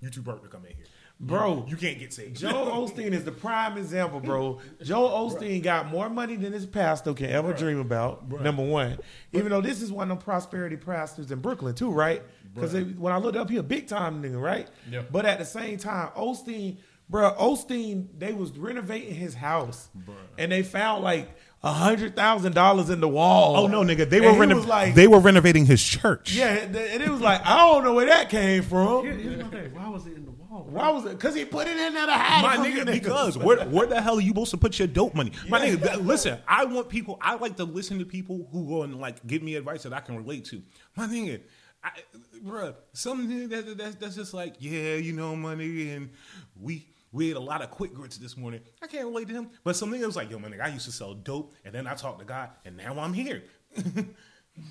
you 0.00 0.10
too 0.10 0.20
broke 0.22 0.42
to 0.42 0.48
come 0.48 0.64
in 0.66 0.76
here. 0.76 0.86
Bro, 1.20 1.66
You 1.68 1.76
can't 1.76 1.98
get 1.98 2.12
saved. 2.12 2.36
Joe 2.36 2.48
Osteen 2.74 3.12
is 3.12 3.24
the 3.24 3.32
prime 3.32 3.78
example, 3.78 4.18
bro. 4.18 4.60
Joe 4.82 5.08
Osteen 5.08 5.62
got 5.62 5.86
more 5.86 6.10
money 6.10 6.34
than 6.34 6.52
his 6.52 6.66
pastor 6.66 7.14
can 7.14 7.30
ever 7.30 7.52
dream 7.52 7.78
about. 7.78 8.28
Number 8.42 8.64
one, 8.64 8.98
even 9.32 9.50
though 9.50 9.60
this 9.60 9.80
is 9.80 9.92
one 9.92 10.10
of 10.10 10.18
the 10.18 10.24
prosperity 10.24 10.76
pastors 10.76 11.30
in 11.30 11.38
Brooklyn 11.38 11.74
too, 11.76 11.90
right? 11.92 12.22
Because 12.54 12.74
when 12.74 13.12
I 13.12 13.18
looked 13.18 13.36
up, 13.36 13.50
he 13.50 13.56
a 13.56 13.62
big 13.62 13.86
time 13.88 14.22
nigga, 14.22 14.40
right? 14.40 14.68
Yeah. 14.90 15.02
But 15.10 15.26
at 15.26 15.38
the 15.38 15.44
same 15.44 15.76
time, 15.78 16.10
Osteen, 16.16 16.76
bro, 17.08 17.32
Osteen, 17.32 18.06
they 18.18 18.32
was 18.32 18.50
renovating 18.56 19.14
his 19.14 19.34
house, 19.34 19.88
and 20.38 20.52
they 20.52 20.62
found 20.62 21.02
like 21.02 21.28
a 21.62 21.72
hundred 21.72 22.14
thousand 22.14 22.54
dollars 22.54 22.90
in 22.90 23.00
the 23.00 23.08
wall. 23.08 23.56
Oh 23.56 23.66
no, 23.66 23.82
nigga! 23.82 24.08
They 24.08 24.18
And 24.24 24.38
were 24.38 24.46
he 24.46 24.54
like, 24.54 24.94
they 24.94 25.06
were 25.08 25.18
renovating 25.18 25.66
his 25.66 25.82
church. 25.82 26.32
yeah, 26.34 26.48
and 26.58 26.76
it 26.76 27.08
was 27.08 27.20
like 27.20 27.40
I 27.44 27.56
don't 27.56 27.82
know 27.84 27.94
where 27.94 28.06
that 28.06 28.28
came 28.30 28.62
from. 28.62 29.04
Here- 29.04 29.14
Here's 29.14 29.42
my 29.42 29.48
thing. 29.48 29.74
Why 29.74 29.88
was 29.88 30.06
it 30.06 30.12
in 30.14 30.24
the 30.26 30.30
wall? 30.30 30.66
Why 30.70 30.90
was 30.90 31.04
it? 31.06 31.10
Because 31.12 31.34
he 31.34 31.44
put 31.44 31.66
it 31.66 31.76
in 31.76 31.94
there 31.94 32.06
to 32.06 32.12
hide 32.12 32.42
My 32.42 32.64
nigga, 32.64 32.86
because 32.86 33.36
where, 33.36 33.64
where 33.66 33.86
the 33.88 34.00
hell 34.00 34.18
are 34.18 34.20
you 34.20 34.28
supposed 34.28 34.50
to 34.52 34.56
put 34.56 34.78
your 34.78 34.86
dope 34.88 35.14
money? 35.14 35.32
My 35.48 35.60
nigga, 35.66 36.04
listen, 36.04 36.38
I 36.46 36.64
want 36.66 36.88
people, 36.88 37.18
I 37.20 37.34
like 37.34 37.56
to 37.56 37.64
listen 37.64 37.98
to 37.98 38.04
people 38.04 38.46
who 38.52 38.68
go 38.68 38.82
and 38.82 39.00
like 39.00 39.26
give 39.26 39.42
me 39.42 39.56
advice 39.56 39.82
that 39.82 39.92
I 39.92 40.00
can 40.00 40.16
relate 40.16 40.44
to. 40.46 40.62
My 40.96 41.06
nigga, 41.06 41.40
I, 41.84 41.90
bruh, 42.44 42.74
something 42.94 43.48
that, 43.50 43.66
that, 43.66 43.78
that's, 43.78 43.94
that's 43.96 44.16
just 44.16 44.32
like, 44.32 44.54
yeah, 44.58 44.94
you 44.94 45.12
know, 45.12 45.36
money, 45.36 45.90
and 45.90 46.10
we 46.58 46.88
we 47.12 47.30
ate 47.30 47.36
a 47.36 47.40
lot 47.40 47.62
of 47.62 47.70
quick 47.70 47.94
grits 47.94 48.16
this 48.16 48.36
morning. 48.36 48.60
I 48.82 48.86
can't 48.88 49.06
relate 49.06 49.28
to 49.28 49.34
him. 49.34 49.50
But 49.62 49.76
something 49.76 50.00
that 50.00 50.06
was 50.06 50.16
like, 50.16 50.30
yo, 50.30 50.38
man, 50.38 50.58
I 50.60 50.68
used 50.68 50.86
to 50.86 50.92
sell 50.92 51.14
dope, 51.14 51.54
and 51.64 51.74
then 51.74 51.86
I 51.86 51.94
talked 51.94 52.18
to 52.18 52.24
God, 52.24 52.50
and 52.64 52.76
now 52.76 52.98
I'm 52.98 53.12
here. 53.12 53.44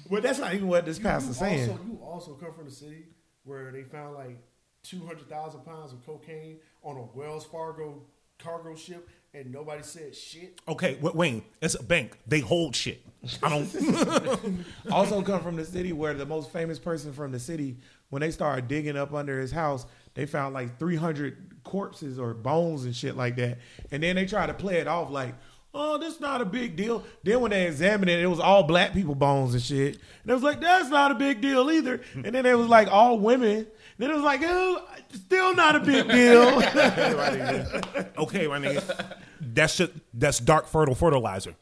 Well, 0.09 0.21
that's 0.21 0.39
not 0.39 0.53
even 0.53 0.67
what 0.67 0.85
this 0.85 0.99
pastor's 0.99 1.37
saying. 1.37 1.69
Also, 1.69 1.83
you 1.83 1.99
also 2.01 2.33
come 2.35 2.53
from 2.53 2.65
the 2.65 2.71
city 2.71 3.03
where 3.43 3.71
they 3.71 3.83
found 3.83 4.15
like 4.15 4.41
two 4.81 5.05
hundred 5.05 5.29
thousand 5.29 5.65
pounds 5.65 5.91
of 5.91 6.05
cocaine 6.05 6.59
on 6.83 6.97
a 6.97 7.17
Wells 7.17 7.45
Fargo 7.45 8.03
cargo 8.39 8.75
ship, 8.75 9.09
and 9.33 9.51
nobody 9.51 9.83
said 9.83 10.15
shit. 10.15 10.61
Okay, 10.67 10.97
Wa- 11.01 11.11
Wayne, 11.13 11.43
it's 11.61 11.75
a 11.75 11.83
bank. 11.83 12.17
They 12.27 12.39
hold 12.39 12.75
shit. 12.75 13.03
I 13.41 13.49
don't. 13.49 14.65
also 14.91 15.21
come 15.21 15.41
from 15.41 15.55
the 15.55 15.65
city 15.65 15.93
where 15.93 16.13
the 16.13 16.25
most 16.25 16.51
famous 16.51 16.77
person 16.77 17.13
from 17.13 17.31
the 17.31 17.39
city, 17.39 17.77
when 18.09 18.21
they 18.21 18.31
started 18.31 18.67
digging 18.67 18.97
up 18.97 19.13
under 19.13 19.39
his 19.39 19.51
house, 19.51 19.85
they 20.13 20.25
found 20.25 20.53
like 20.53 20.77
300 20.77 21.63
corpses 21.63 22.19
or 22.19 22.33
bones 22.33 22.85
and 22.85 22.95
shit 22.95 23.15
like 23.17 23.35
that. 23.37 23.59
And 23.91 24.03
then 24.03 24.15
they 24.15 24.25
try 24.25 24.45
to 24.45 24.53
play 24.53 24.77
it 24.77 24.87
off 24.87 25.09
like, 25.09 25.33
oh, 25.73 25.97
this 25.97 26.19
not 26.19 26.41
a 26.41 26.45
big 26.45 26.75
deal. 26.75 27.03
Then 27.23 27.39
when 27.39 27.51
they 27.51 27.65
examined 27.65 28.09
it, 28.09 28.19
it 28.19 28.27
was 28.27 28.39
all 28.39 28.63
black 28.63 28.93
people 28.93 29.15
bones 29.15 29.53
and 29.53 29.63
shit. 29.63 29.97
And 30.21 30.31
it 30.31 30.33
was 30.33 30.43
like, 30.43 30.61
that's 30.61 30.89
not 30.89 31.11
a 31.11 31.15
big 31.15 31.41
deal 31.41 31.71
either. 31.71 32.01
And 32.13 32.35
then 32.35 32.45
it 32.45 32.57
was 32.57 32.67
like 32.67 32.87
all 32.89 33.17
women. 33.17 33.65
Then 33.97 34.09
it 34.11 34.15
was 34.15 34.23
like, 34.23 34.41
oh, 34.43 34.83
still 35.13 35.55
not 35.55 35.75
a 35.75 35.79
big 35.79 36.07
deal. 36.09 36.43
Okay, 38.17 38.47
my 38.47 38.59
nigga. 38.59 39.17
That's 39.41 39.77
just 39.77 39.91
that's 40.13 40.39
dark 40.39 40.67
fertile 40.67 40.95
fertilizer. 40.95 41.55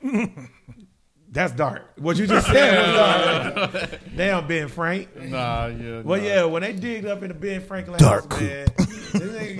that's 1.30 1.52
dark. 1.52 1.92
What 1.98 2.16
you 2.16 2.26
just 2.26 2.46
said 2.50 2.86
was 2.86 3.72
dark. 3.72 4.00
Damn, 4.16 4.46
Ben 4.46 4.68
Frank. 4.68 5.14
Nah, 5.16 5.66
yeah. 5.66 6.02
Well, 6.02 6.20
nah. 6.20 6.26
yeah, 6.26 6.44
when 6.44 6.62
they 6.62 6.72
digged 6.72 7.06
up 7.06 7.22
in 7.22 7.28
the 7.28 7.34
Ben 7.34 7.60
Franklin 7.60 7.98
Dark. 7.98 8.32
house, 8.32 8.40
man, 8.40 8.66
this 8.76 8.86
nigga 8.86 8.93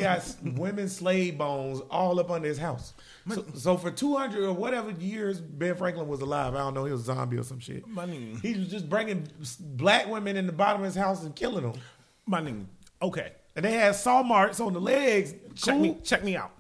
got 0.05 0.35
women's 0.59 0.95
slave 0.97 1.39
bones 1.39 1.81
all 1.91 2.21
up 2.21 2.31
under 2.31 2.47
his 2.49 2.59
house. 2.59 2.95
So, 3.29 3.45
so 3.55 3.77
for 3.77 3.91
200 3.91 4.45
or 4.45 4.53
whatever 4.53 4.91
years 4.93 5.41
Ben 5.41 5.75
Franklin 5.77 6.07
was 6.09 6.21
alive, 6.21 6.55
I 6.55 6.59
don't 6.59 6.75
know, 6.75 6.85
he 6.85 6.93
was 6.93 7.03
a 7.03 7.05
zombie 7.05 7.39
or 7.39 7.43
some 7.43 7.59
shit. 7.61 7.87
My 7.89 8.07
nigga. 8.07 8.41
He 8.41 8.55
was 8.59 8.69
just 8.69 8.89
bringing 8.89 9.27
black 9.61 10.09
women 10.09 10.37
in 10.37 10.47
the 10.47 10.53
bottom 10.53 10.83
of 10.83 10.87
his 10.87 10.95
house 10.95 11.23
and 11.25 11.35
killing 11.35 11.63
them. 11.71 11.81
My 12.27 12.41
nigga. 12.41 12.65
Okay. 13.03 13.33
And 13.57 13.65
they 13.65 13.73
had 13.73 13.95
saw 13.95 14.23
marks 14.23 14.61
on 14.61 14.73
the 14.73 14.81
legs. 14.81 15.33
Check 15.55 15.75
Cool. 15.75 15.83
me 15.83 15.99
check 16.03 16.25
me 16.25 16.37
out. 16.37 16.53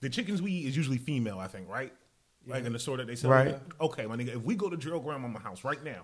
The 0.00 0.10
chickens 0.10 0.42
we 0.42 0.52
eat 0.52 0.66
is 0.68 0.76
usually 0.76 0.98
female, 0.98 1.38
I 1.38 1.46
think, 1.48 1.68
right? 1.68 1.92
Like 2.46 2.64
in 2.64 2.72
the 2.72 2.78
store 2.78 2.96
that 2.98 3.06
they 3.06 3.16
sell. 3.16 3.30
Right. 3.30 3.58
Okay, 3.80 4.06
my 4.06 4.16
nigga. 4.16 4.36
If 4.36 4.42
we 4.42 4.54
go 4.54 4.68
to 4.68 4.76
Drill 4.76 5.00
Grandmama 5.00 5.38
house 5.38 5.64
right 5.64 5.82
now, 5.82 6.02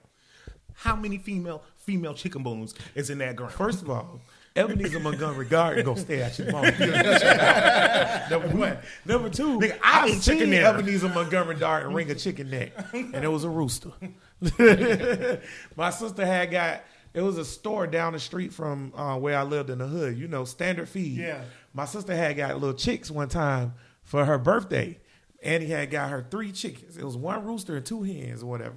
how 0.75 0.97
many 0.97 1.19
female 1.19 1.63
female 1.77 2.15
chicken 2.15 2.43
bones 2.43 2.75
is 2.95 3.11
in 3.11 3.19
that 3.19 3.37
ground? 3.37 3.53
First 3.53 3.83
of 3.83 3.91
all, 3.91 4.21
Ebenezer 4.55 5.01
Montgomery 5.01 5.47
Garden 5.47 5.85
go 5.85 5.95
stay 5.95 6.21
at 6.23 6.39
your 6.39 6.53
mom. 6.53 6.63
Number 8.31 8.49
one. 8.57 8.79
Number 9.05 9.31
two, 9.31 9.59
Nigga, 9.59 9.79
I 9.83 10.03
I 10.03 10.07
ate 10.07 10.21
chicken 10.23 10.41
seen 10.41 10.51
there. 10.51 10.67
Ebenezer 10.67 11.09
Montgomery 11.09 11.57
Garden 11.57 11.95
ring 11.95 12.11
a 12.11 12.15
chicken 12.15 12.51
neck, 12.51 12.73
and 12.93 13.17
it 13.25 13.29
was 13.31 13.45
a 13.45 13.49
rooster. 13.49 13.93
My 15.77 15.91
sister 15.91 16.27
had 16.27 16.51
got. 16.51 16.83
It 17.15 17.21
was 17.21 17.37
a 17.37 17.45
store 17.45 17.87
down 17.87 18.15
the 18.15 18.19
street 18.19 18.55
from 18.55 18.93
uh, 18.97 19.19
where 19.19 19.39
I 19.39 19.43
lived 19.43 19.69
in 19.69 19.79
the 19.79 19.87
hood. 19.87 20.17
You 20.17 20.29
know, 20.29 20.45
Standard 20.47 20.89
Feed. 20.89 21.19
Yeah. 21.19 21.43
My 21.75 21.85
sister 21.85 22.17
had 22.17 22.37
got 22.39 22.55
little 22.55 22.75
chicks 22.75 23.11
one 23.11 23.29
time 23.29 23.75
for 24.03 24.25
her 24.25 24.39
birthday. 24.39 24.99
Annie 25.43 25.67
had 25.67 25.91
got 25.91 26.09
her 26.11 26.27
three 26.31 26.53
chickens. 26.53 26.97
It 26.97 27.05
was 27.05 27.17
one 27.17 27.45
rooster 27.45 27.77
and 27.77 27.85
two 27.85 28.03
hens 28.03 28.43
or 28.43 28.47
whatever. 28.47 28.77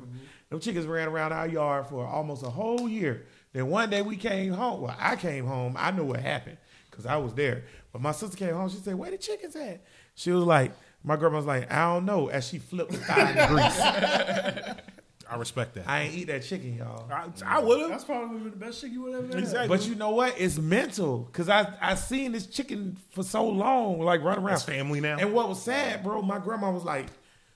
Them 0.50 0.60
chickens 0.60 0.86
ran 0.86 1.08
around 1.08 1.32
our 1.32 1.48
yard 1.48 1.88
for 1.88 2.06
almost 2.06 2.44
a 2.44 2.50
whole 2.50 2.90
year. 2.90 3.26
Then 3.56 3.68
one 3.68 3.90
day 3.90 4.02
we 4.02 4.18
came 4.18 4.52
home. 4.52 4.82
Well, 4.82 4.98
I 5.00 5.16
came 5.16 5.46
home. 5.46 5.76
I 5.80 5.90
knew 5.92 6.04
what 6.04 6.20
happened 6.20 6.58
because 6.92 7.06
I 7.06 7.16
was 7.16 7.34
there. 7.36 7.64
But 7.94 8.02
my 8.02 8.12
sister 8.12 8.36
came 8.36 8.54
home. 8.54 8.68
She 8.68 8.76
said, 8.76 8.96
"Where 8.96 9.10
the 9.10 9.18
chickens 9.18 9.56
at?" 9.56 9.82
She 10.14 10.32
was 10.32 10.44
like, 10.44 10.74
"My 11.06 11.16
grandma 11.16 11.38
was 11.38 11.46
like, 11.46 11.72
I 11.72 11.94
don't 11.94 12.04
know." 12.04 12.28
As 12.28 12.46
she 12.46 12.58
flipped 12.58 12.92
the 12.92 12.98
thigh 12.98 13.32
in 13.32 13.54
grease. 13.54 13.80
I 15.32 15.38
respect 15.38 15.74
that. 15.76 15.88
I 15.88 16.02
ain't 16.02 16.16
eat 16.16 16.28
that 16.28 16.44
chicken, 16.44 16.76
y'all. 16.76 17.10
I, 17.10 17.30
I 17.46 17.60
would 17.60 17.80
have. 17.80 17.90
That's 17.92 18.04
probably 18.04 18.50
the 18.50 18.58
best 18.58 18.82
chicken 18.82 18.94
you 18.94 19.02
would 19.04 19.16
ever 19.16 19.28
had. 19.28 19.38
Exactly. 19.38 19.68
But 19.70 19.88
you 19.88 19.96
know 19.96 20.12
what? 20.12 20.36
It's 20.38 20.58
mental 20.58 21.20
because 21.20 21.48
I 21.48 21.74
I 21.80 21.96
seen 21.96 22.34
this 22.34 22.48
chicken 22.48 22.98
for 23.12 23.24
so 23.24 23.48
long, 23.48 24.02
like 24.02 24.22
run 24.22 24.38
around. 24.38 24.56
It's 24.56 24.64
family 24.64 25.00
now. 25.00 25.16
And 25.18 25.32
what 25.34 25.48
was 25.48 25.62
sad, 25.62 26.04
bro? 26.04 26.22
My 26.22 26.40
grandma 26.40 26.72
was 26.72 26.84
like, 26.84 27.06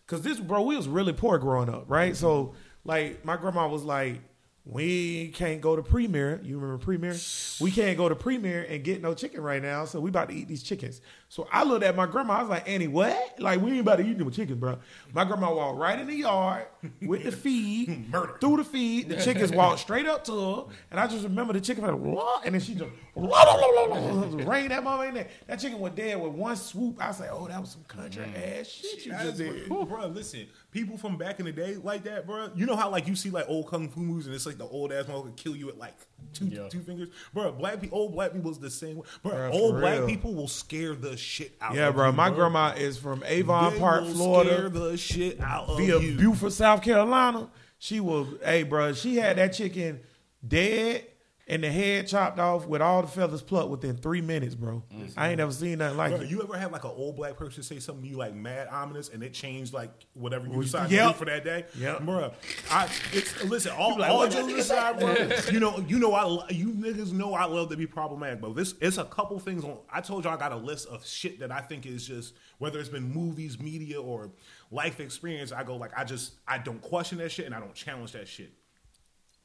because 0.05 0.21
this, 0.21 0.39
bro, 0.39 0.61
we 0.61 0.77
was 0.77 0.87
really 0.87 1.11
poor 1.11 1.37
growing 1.39 1.67
up, 1.67 1.89
right? 1.89 2.15
So 2.15 2.55
like, 2.85 3.25
my 3.25 3.35
grandma 3.35 3.67
was 3.67 3.83
like, 3.83 4.21
we 4.69 5.29
can't 5.29 5.61
go 5.61 5.75
to 5.75 5.81
Premier. 5.81 6.39
You 6.43 6.59
remember 6.59 6.83
Premier? 6.83 7.15
We 7.59 7.71
can't 7.71 7.97
go 7.97 8.07
to 8.07 8.13
Premier 8.13 8.67
and 8.69 8.83
get 8.83 9.01
no 9.01 9.15
chicken 9.15 9.41
right 9.41 9.61
now. 9.61 9.85
So 9.85 9.99
we 9.99 10.09
about 10.09 10.29
to 10.29 10.35
eat 10.35 10.47
these 10.47 10.61
chickens. 10.61 11.01
So 11.31 11.47
I 11.51 11.63
looked 11.63 11.83
at 11.83 11.95
my 11.95 12.07
grandma. 12.07 12.37
I 12.37 12.41
was 12.41 12.49
like, 12.49 12.67
Annie, 12.67 12.87
what? 12.87 13.39
Like 13.39 13.61
we 13.61 13.69
ain't 13.71 13.81
about 13.81 13.97
to 13.97 14.03
eat 14.05 14.17
them 14.17 14.31
chickens, 14.31 14.59
bro. 14.59 14.79
My 15.13 15.23
grandma 15.23 15.53
walked 15.53 15.77
right 15.77 15.99
in 15.99 16.07
the 16.07 16.15
yard 16.15 16.65
with 17.03 17.23
the 17.23 17.31
feed, 17.31 18.09
Murder. 18.11 18.35
through 18.41 18.57
the 18.57 18.63
feed. 18.63 19.09
The 19.09 19.17
chickens 19.17 19.51
walked 19.53 19.79
straight 19.79 20.07
up 20.07 20.23
to 20.25 20.31
her, 20.31 20.63
and 20.89 20.99
I 20.99 21.05
just 21.05 21.23
remember 21.23 21.53
the 21.53 21.61
chicken 21.61 21.83
went, 21.83 22.19
and 22.45 22.55
then 22.55 22.59
she 22.61 22.73
just 22.73 22.89
rain 23.15 24.69
that 24.69 24.83
mama 24.83 25.03
in 25.03 25.13
there. 25.13 25.27
That 25.45 25.59
chicken 25.59 25.79
was 25.79 25.91
dead 25.91 26.19
with 26.19 26.31
one 26.31 26.55
swoop. 26.55 26.97
I 26.99 27.11
said, 27.11 27.29
"Oh, 27.31 27.47
that 27.47 27.61
was 27.61 27.71
some 27.71 27.83
country 27.83 28.25
mm. 28.25 28.59
ass 28.59 28.67
shit 28.67 29.05
you 29.05 29.11
just 29.11 29.37
did." 29.37 29.69
bro, 29.69 30.07
listen, 30.07 30.47
people 30.71 30.97
from 30.97 31.15
back 31.17 31.39
in 31.39 31.45
the 31.45 31.51
day 31.51 31.75
like 31.75 32.03
that, 32.05 32.25
bro. 32.25 32.49
You 32.55 32.65
know 32.65 32.75
how 32.75 32.89
like 32.89 33.07
you 33.07 33.15
see 33.15 33.29
like 33.29 33.45
old 33.47 33.67
kung 33.67 33.87
fu 33.87 33.99
movies 33.99 34.25
and 34.25 34.33
it's 34.33 34.47
like 34.47 34.57
the 34.57 34.65
old 34.65 34.91
ass 34.91 35.05
motherfucker 35.05 35.35
kill 35.35 35.55
you 35.55 35.69
at 35.69 35.77
like 35.77 35.93
two 36.33 36.45
Yeah. 36.45 36.69
two 36.69 36.79
fingers, 36.81 37.09
bro. 37.33 37.51
Black 37.51 37.81
people, 37.81 37.99
old 37.99 38.13
black 38.13 38.33
people 38.33 38.49
is 38.49 38.57
the 38.57 38.69
same 38.69 38.97
way, 38.97 39.05
bro. 39.21 39.31
Bruh, 39.31 39.53
old 39.53 39.75
black 39.79 40.07
people 40.07 40.33
will 40.33 40.47
scare 40.47 40.95
the 40.95 41.17
shit 41.19 41.55
out. 41.61 41.75
Yeah, 41.75 41.89
of 41.89 41.95
bro. 41.95 42.07
you, 42.07 42.13
My 42.13 42.29
grandma 42.29 42.73
is 42.75 42.97
from 42.97 43.23
Avon 43.25 43.73
They 43.73 43.79
Park, 43.79 44.05
Florida. 44.05 44.69
The 44.69 44.97
shit 44.97 45.39
out 45.39 45.69
of 45.69 45.77
via 45.77 45.99
you. 45.99 46.17
Beaufort, 46.17 46.53
South 46.53 46.81
Carolina. 46.81 47.49
She 47.77 47.99
was, 47.99 48.27
hey, 48.43 48.63
bro, 48.63 48.93
she 48.93 49.15
had 49.15 49.37
that 49.37 49.53
chicken 49.53 50.01
dead 50.45 51.05
and 51.49 51.63
the 51.63 51.71
head 51.71 52.07
chopped 52.07 52.37
off 52.39 52.67
with 52.67 52.81
all 52.81 53.01
the 53.01 53.07
feathers 53.07 53.41
plucked 53.41 53.69
within 53.69 53.97
three 53.97 54.21
minutes, 54.21 54.53
bro. 54.55 54.83
I 55.17 55.29
ain't 55.29 55.39
never 55.39 55.51
seen 55.51 55.79
nothing 55.79 55.97
like 55.97 56.11
Bro, 56.11 56.21
it. 56.21 56.29
you 56.29 56.41
ever 56.43 56.55
had 56.57 56.71
like 56.71 56.83
an 56.83 56.91
old 56.95 57.15
black 57.15 57.35
person 57.37 57.63
say 57.63 57.79
something 57.79 58.03
to 58.03 58.09
you 58.09 58.17
like 58.17 58.35
mad 58.35 58.67
ominous 58.71 59.09
and 59.09 59.23
it 59.23 59.33
changed 59.33 59.73
like 59.73 59.89
whatever 60.13 60.47
you 60.47 60.61
decided 60.61 60.91
Yep. 60.91 61.07
to 61.07 61.13
do 61.13 61.17
for 61.19 61.25
that 61.25 61.43
day? 61.43 61.65
Yeah, 61.77 61.97
Bro, 61.99 62.31
I 62.69 62.87
it's 63.11 63.43
listen, 63.43 63.71
all, 63.77 63.97
like, 63.97 64.11
all 64.11 64.27
jokes 64.27 64.53
aside, 64.53 64.99
bro. 64.99 65.15
You 65.51 65.59
know, 65.59 65.83
you 65.87 65.97
know 65.99 66.13
I 66.13 66.49
you 66.51 66.71
niggas 66.71 67.11
know 67.11 67.33
I 67.33 67.45
love 67.45 67.69
to 67.71 67.77
be 67.77 67.87
problematic, 67.87 68.41
but 68.41 68.55
this 68.55 68.75
it's 68.79 68.97
a 68.99 69.05
couple 69.05 69.39
things 69.39 69.63
on 69.63 69.77
I 69.91 70.01
told 70.01 70.25
y'all 70.25 70.35
I 70.35 70.37
got 70.37 70.51
a 70.51 70.57
list 70.57 70.87
of 70.87 71.05
shit 71.05 71.39
that 71.39 71.51
I 71.51 71.61
think 71.61 71.85
is 71.85 72.05
just 72.07 72.35
whether 72.59 72.79
it's 72.79 72.89
been 72.89 73.11
movies, 73.11 73.59
media, 73.59 73.99
or 74.01 74.29
life 74.69 74.99
experience, 74.99 75.51
I 75.51 75.63
go 75.63 75.77
like 75.77 75.97
I 75.97 76.03
just 76.03 76.33
I 76.47 76.59
don't 76.59 76.81
question 76.81 77.17
that 77.17 77.31
shit 77.31 77.47
and 77.47 77.55
I 77.55 77.59
don't 77.59 77.73
challenge 77.73 78.11
that 78.11 78.27
shit. 78.27 78.51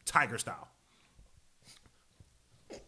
Tiger 0.05 0.37
style. 0.39 0.69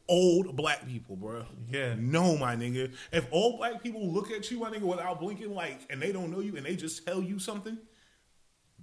Old 0.08 0.56
black 0.56 0.86
people, 0.86 1.16
bro. 1.16 1.44
Yeah. 1.68 1.94
No, 1.98 2.36
my 2.36 2.56
nigga. 2.56 2.92
If 3.12 3.26
old 3.32 3.58
black 3.58 3.82
people 3.82 4.12
look 4.12 4.30
at 4.30 4.50
you, 4.50 4.60
my 4.60 4.70
nigga, 4.70 4.82
without 4.82 5.20
blinking, 5.20 5.54
like, 5.54 5.80
and 5.90 6.00
they 6.00 6.12
don't 6.12 6.30
know 6.30 6.40
you, 6.40 6.56
and 6.56 6.64
they 6.64 6.76
just 6.76 7.06
tell 7.06 7.22
you 7.22 7.38
something, 7.38 7.78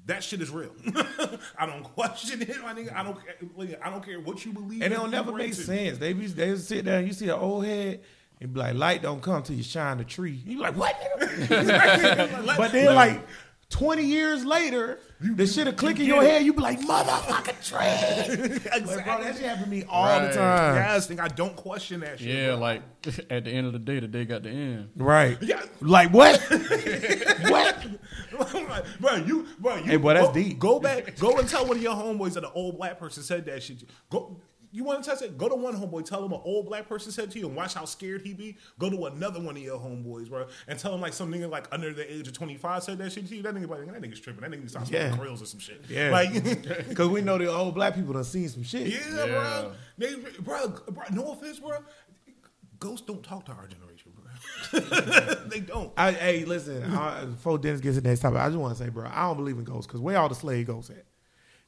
that 0.05 0.23
shit 0.23 0.41
is 0.41 0.49
real. 0.49 0.71
I 1.57 1.65
don't 1.65 1.83
question 1.83 2.41
it, 2.41 2.61
my 2.61 2.73
nigga. 2.73 2.93
I 2.93 3.03
don't. 3.03 3.15
care- 3.15 3.35
like, 3.55 3.79
I 3.83 3.89
don't 3.89 4.05
care 4.05 4.19
what 4.19 4.45
you 4.45 4.51
believe. 4.51 4.81
And 4.81 4.93
it'll 4.93 5.07
never 5.07 5.31
make 5.31 5.53
sense. 5.53 5.97
They 5.97 6.13
be 6.13 6.27
they 6.27 6.55
sit 6.57 6.85
there 6.85 6.99
and 6.99 7.07
you 7.07 7.13
see 7.13 7.29
an 7.29 7.39
old 7.39 7.65
head 7.65 8.01
and 8.41 8.53
be 8.53 8.59
like, 8.59 8.75
light 8.75 9.01
don't 9.01 9.21
come 9.21 9.41
till 9.43 9.55
you 9.55 9.63
shine 9.63 9.97
the 9.97 10.03
tree. 10.03 10.41
You 10.45 10.57
be 10.57 10.61
like, 10.61 10.75
what? 10.75 10.95
but 11.47 12.71
then 12.73 12.93
like 12.93 13.25
20 13.69 14.03
years 14.03 14.45
later, 14.45 14.99
the 15.35 15.47
shit 15.47 15.65
will 15.65 15.73
click 15.73 15.99
in 15.99 16.05
your 16.05 16.21
head. 16.23 16.43
You 16.43 16.53
be 16.53 16.61
like, 16.61 16.79
motherfucking 16.79 17.67
tree. 17.67 18.59
Like, 18.73 18.85
bro, 19.05 19.23
that 19.23 19.35
shit 19.35 19.45
happen 19.45 19.63
to 19.63 19.69
me 19.69 19.83
all 19.87 20.05
Right. 20.05 20.27
the 20.27 20.33
time. 20.35 20.75
Yes, 20.75 21.07
think 21.07 21.19
I 21.19 21.27
don't 21.27 21.55
question 21.55 22.01
that 22.01 22.19
shit. 22.19 22.27
Yeah, 22.29 22.47
bro. 22.51 22.57
like 22.59 22.81
at 23.29 23.45
the 23.45 23.51
end 23.51 23.67
of 23.67 23.73
the 23.73 23.79
day, 23.79 23.99
the 23.99 24.07
day 24.07 24.25
got 24.25 24.43
the 24.43 24.49
end. 24.49 24.89
Right. 24.95 25.37
Yeah. 25.41 25.61
Like 25.81 26.11
what? 26.11 26.39
what? 27.49 27.87
bro, 28.99 29.15
you, 29.15 29.47
bro, 29.59 29.75
you. 29.77 29.83
Hey, 29.83 29.97
boy, 29.97 30.13
that's 30.13 30.27
go, 30.27 30.33
deep. 30.33 30.59
Go 30.59 30.79
back, 30.79 31.17
go 31.19 31.37
and 31.37 31.47
tell 31.47 31.65
one 31.67 31.77
of 31.77 31.83
your 31.83 31.95
homeboys 31.95 32.33
that 32.33 32.43
an 32.43 32.51
old 32.53 32.77
black 32.77 32.99
person 32.99 33.23
said 33.23 33.45
that 33.45 33.61
shit. 33.63 33.83
Go. 34.09 34.39
You 34.75 34.83
want 34.83 35.03
to 35.03 35.09
test 35.09 35.21
it? 35.21 35.37
Go 35.37 35.47
to 35.47 35.53
one 35.55 35.75
homeboy, 35.79 36.03
tell 36.03 36.25
him 36.25 36.33
an 36.33 36.41
old 36.43 36.65
black 36.65 36.89
person 36.89 37.11
said 37.11 37.29
to 37.31 37.39
you, 37.39 37.45
and 37.45 37.55
watch 37.55 37.75
how 37.75 37.85
scared 37.85 38.23
he 38.23 38.33
be. 38.33 38.57
Go 38.79 38.89
to 38.89 39.05
another 39.05 39.39
one 39.39 39.55
of 39.55 39.61
your 39.61 39.77
homeboys, 39.79 40.27
bro, 40.29 40.47
and 40.67 40.79
tell 40.79 40.95
him 40.95 40.99
like 40.99 41.13
some 41.13 41.31
nigga 41.31 41.47
like 41.47 41.67
under 41.71 41.93
the 41.93 42.11
age 42.11 42.27
of 42.27 42.33
twenty 42.33 42.57
five 42.57 42.81
said 42.83 42.97
that 42.97 43.11
shit 43.11 43.27
to 43.29 43.35
you. 43.35 43.43
That 43.43 43.53
nigga, 43.53 43.69
like, 43.69 43.85
that 43.85 44.01
nigga's 44.01 44.19
tripping. 44.19 44.41
That 44.41 44.49
nigga 44.51 44.67
starts 44.69 44.89
Yeah. 44.89 45.09
smoking 45.09 45.19
grills 45.23 45.41
or 45.43 45.45
some 45.45 45.59
shit. 45.59 45.85
Yeah. 45.87 46.09
like. 46.09 46.33
Because 46.89 47.07
we 47.09 47.21
know 47.21 47.37
the 47.37 47.51
old 47.53 47.75
black 47.75 47.93
people 47.95 48.13
done 48.13 48.23
seen 48.23 48.49
some 48.49 48.63
shit. 48.63 48.87
Yeah, 48.87 48.99
Yeah. 49.15 49.25
bro. 49.27 49.71
They, 49.99 50.15
bro, 50.41 50.67
bro. 50.89 51.03
No 51.11 51.31
offense, 51.33 51.59
bro. 51.59 51.77
Ghosts 52.79 53.05
don't 53.05 53.23
talk 53.23 53.45
to 53.45 53.51
our 53.51 53.67
generation, 53.67 54.11
bro. 54.15 54.79
they 55.49 55.59
don't. 55.61 55.93
I, 55.95 56.11
hey, 56.11 56.45
listen, 56.45 56.83
I, 56.93 57.25
before 57.25 57.57
Dennis 57.57 57.79
gets 57.79 57.95
to 57.97 58.01
the 58.01 58.09
next 58.09 58.21
topic, 58.21 58.39
I 58.39 58.47
just 58.47 58.57
want 58.59 58.75
to 58.77 58.83
say, 58.83 58.89
bro, 58.89 59.07
I 59.11 59.27
don't 59.27 59.37
believe 59.37 59.57
in 59.57 59.63
ghosts 59.63 59.87
because 59.87 60.01
where 60.01 60.17
all 60.17 60.29
the 60.29 60.35
slave 60.35 60.67
ghosts 60.67 60.89
at? 60.89 61.05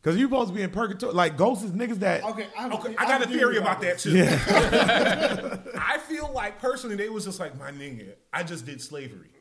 Because 0.06 0.20
you 0.20 0.28
supposed 0.28 0.50
to 0.50 0.56
be 0.56 0.62
in 0.62 0.70
purgatory. 0.70 1.14
Like, 1.14 1.36
ghosts 1.36 1.64
is 1.64 1.72
niggas 1.72 1.98
that. 2.02 2.24
Okay, 2.24 2.46
I, 2.56 2.70
Okay, 2.70 2.96
I 2.96 3.08
got 3.08 3.26
a 3.26 3.28
theory 3.28 3.58
about 3.58 3.82
that 3.82 3.98
too. 3.98 4.12
Yeah. 4.12 5.58
I 5.82 5.98
feel 5.98 6.32
like 6.32 6.62
personally 6.62 6.96
they 6.96 7.10
was 7.10 7.26
just 7.26 7.40
like 7.40 7.58
my 7.58 7.72
nigga. 7.72 8.14
I 8.32 8.44
just 8.44 8.68
did 8.68 8.84
slavery. 8.84 9.32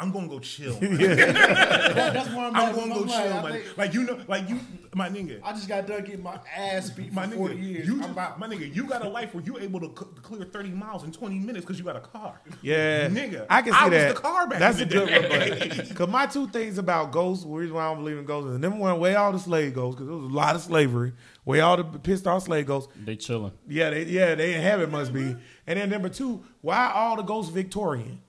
I'm 0.00 0.12
gonna 0.12 0.28
go 0.28 0.38
chill. 0.38 0.78
man. 0.80 0.96
That, 1.98 2.12
that's 2.14 2.28
why 2.30 2.46
I'm, 2.46 2.54
I'm 2.56 2.66
like, 2.66 2.74
gonna 2.74 2.94
go 2.94 3.02
I'm 3.02 3.08
chill, 3.08 3.30
like, 3.30 3.42
my 3.42 3.48
I, 3.48 3.52
nigga. 3.52 3.62
think- 3.64 3.78
Like 3.78 3.94
you 3.94 4.02
know, 4.04 4.20
like 4.28 4.48
you, 4.48 4.60
my 4.94 5.08
nigga. 5.08 5.40
I 5.42 5.52
just 5.52 5.68
got 5.68 5.86
done 5.86 6.04
getting 6.04 6.22
my 6.22 6.38
ass 6.54 6.90
beat 6.90 7.12
My 7.12 7.26
for 7.26 7.32
nigga, 7.34 7.36
40 7.38 7.56
years. 7.56 7.86
you 7.88 7.98
just, 7.98 8.10
about, 8.10 8.38
my 8.38 8.46
nigga, 8.46 8.74
you 8.74 8.84
got 8.84 9.04
a 9.04 9.08
life 9.08 9.34
where 9.34 9.42
you 9.44 9.58
able 9.58 9.80
to 9.80 9.86
c- 9.98 10.06
clear 10.22 10.44
30 10.44 10.70
miles 10.70 11.04
in 11.04 11.12
20 11.12 11.38
minutes 11.38 11.64
because 11.64 11.78
you 11.78 11.84
got 11.84 11.96
a 11.96 12.00
car. 12.00 12.40
Yeah, 12.62 13.08
Nigga, 13.08 13.46
I 13.50 13.62
can 13.62 13.72
see 13.72 13.78
I 13.78 13.84
was 13.84 13.92
that. 13.92 14.14
the 14.14 14.20
car 14.20 14.46
back 14.48 14.58
That's 14.60 14.80
in 14.80 14.84
a 14.84 14.86
the 14.86 14.94
good 14.94 15.08
day. 15.08 15.68
one. 15.78 15.88
Because 15.88 16.08
my 16.08 16.26
two 16.26 16.46
things 16.48 16.78
about 16.78 17.10
ghosts, 17.12 17.44
the 17.44 17.50
reason 17.50 17.74
why 17.74 17.86
I 17.86 17.88
don't 17.94 17.98
believe 18.04 18.18
in 18.18 18.24
ghosts, 18.24 18.50
is 18.50 18.58
number 18.58 18.78
one, 18.78 18.98
way 19.00 19.14
all 19.14 19.32
the 19.32 19.38
slave 19.38 19.74
ghosts, 19.74 19.96
because 19.96 20.08
there 20.08 20.16
was 20.16 20.30
a 20.30 20.34
lot 20.34 20.54
of 20.54 20.62
slavery. 20.62 21.12
Where 21.44 21.62
all 21.64 21.76
the 21.78 21.84
pissed 21.84 22.26
off 22.26 22.44
slave 22.44 22.66
ghosts, 22.66 22.92
They 23.04 23.16
chilling. 23.16 23.52
yeah, 23.68 23.90
they 23.90 24.04
yeah 24.04 24.34
they 24.34 24.54
in 24.54 24.60
heaven 24.62 24.90
must 24.90 25.12
be. 25.12 25.34
And 25.66 25.78
then 25.78 25.88
number 25.90 26.08
two, 26.10 26.44
why 26.60 26.92
all 26.94 27.16
the 27.16 27.22
ghosts 27.22 27.50
Victorian? 27.50 28.20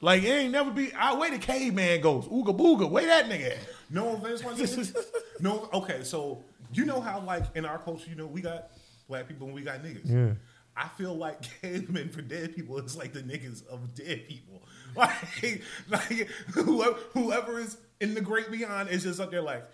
Like 0.00 0.22
it 0.22 0.28
ain't 0.28 0.52
never 0.52 0.70
be. 0.70 0.92
I 0.92 1.14
where 1.14 1.30
the 1.30 1.38
caveman 1.38 2.00
goes. 2.00 2.26
Ooga 2.26 2.56
booga. 2.56 2.88
Where 2.88 3.06
that 3.06 3.26
nigga 3.26 3.52
at? 3.52 3.58
No 3.90 4.14
offense, 4.14 4.44
my 4.44 4.52
nigga. 4.52 5.04
no, 5.40 5.68
okay. 5.72 6.04
So 6.04 6.44
you 6.72 6.84
know 6.84 7.00
how 7.00 7.20
like 7.20 7.44
in 7.56 7.64
our 7.64 7.78
culture, 7.78 8.08
you 8.08 8.16
know, 8.16 8.26
we 8.26 8.40
got 8.40 8.70
black 9.08 9.26
people 9.26 9.46
and 9.46 9.54
we 9.54 9.62
got 9.62 9.82
niggas. 9.82 10.08
Yeah. 10.08 10.34
I 10.76 10.86
feel 10.96 11.14
like 11.14 11.42
cavemen 11.62 12.10
for 12.10 12.22
dead 12.22 12.54
people 12.54 12.78
is 12.78 12.96
like 12.96 13.12
the 13.12 13.22
niggas 13.22 13.66
of 13.66 13.94
dead 13.94 14.28
people. 14.28 14.62
Like, 14.96 15.62
like 15.88 16.28
whoever, 16.54 16.96
whoever 17.12 17.60
is 17.60 17.76
in 18.00 18.14
the 18.14 18.20
great 18.20 18.50
beyond 18.50 18.88
is 18.88 19.04
just 19.04 19.20
up 19.20 19.30
there 19.30 19.42
like, 19.42 19.64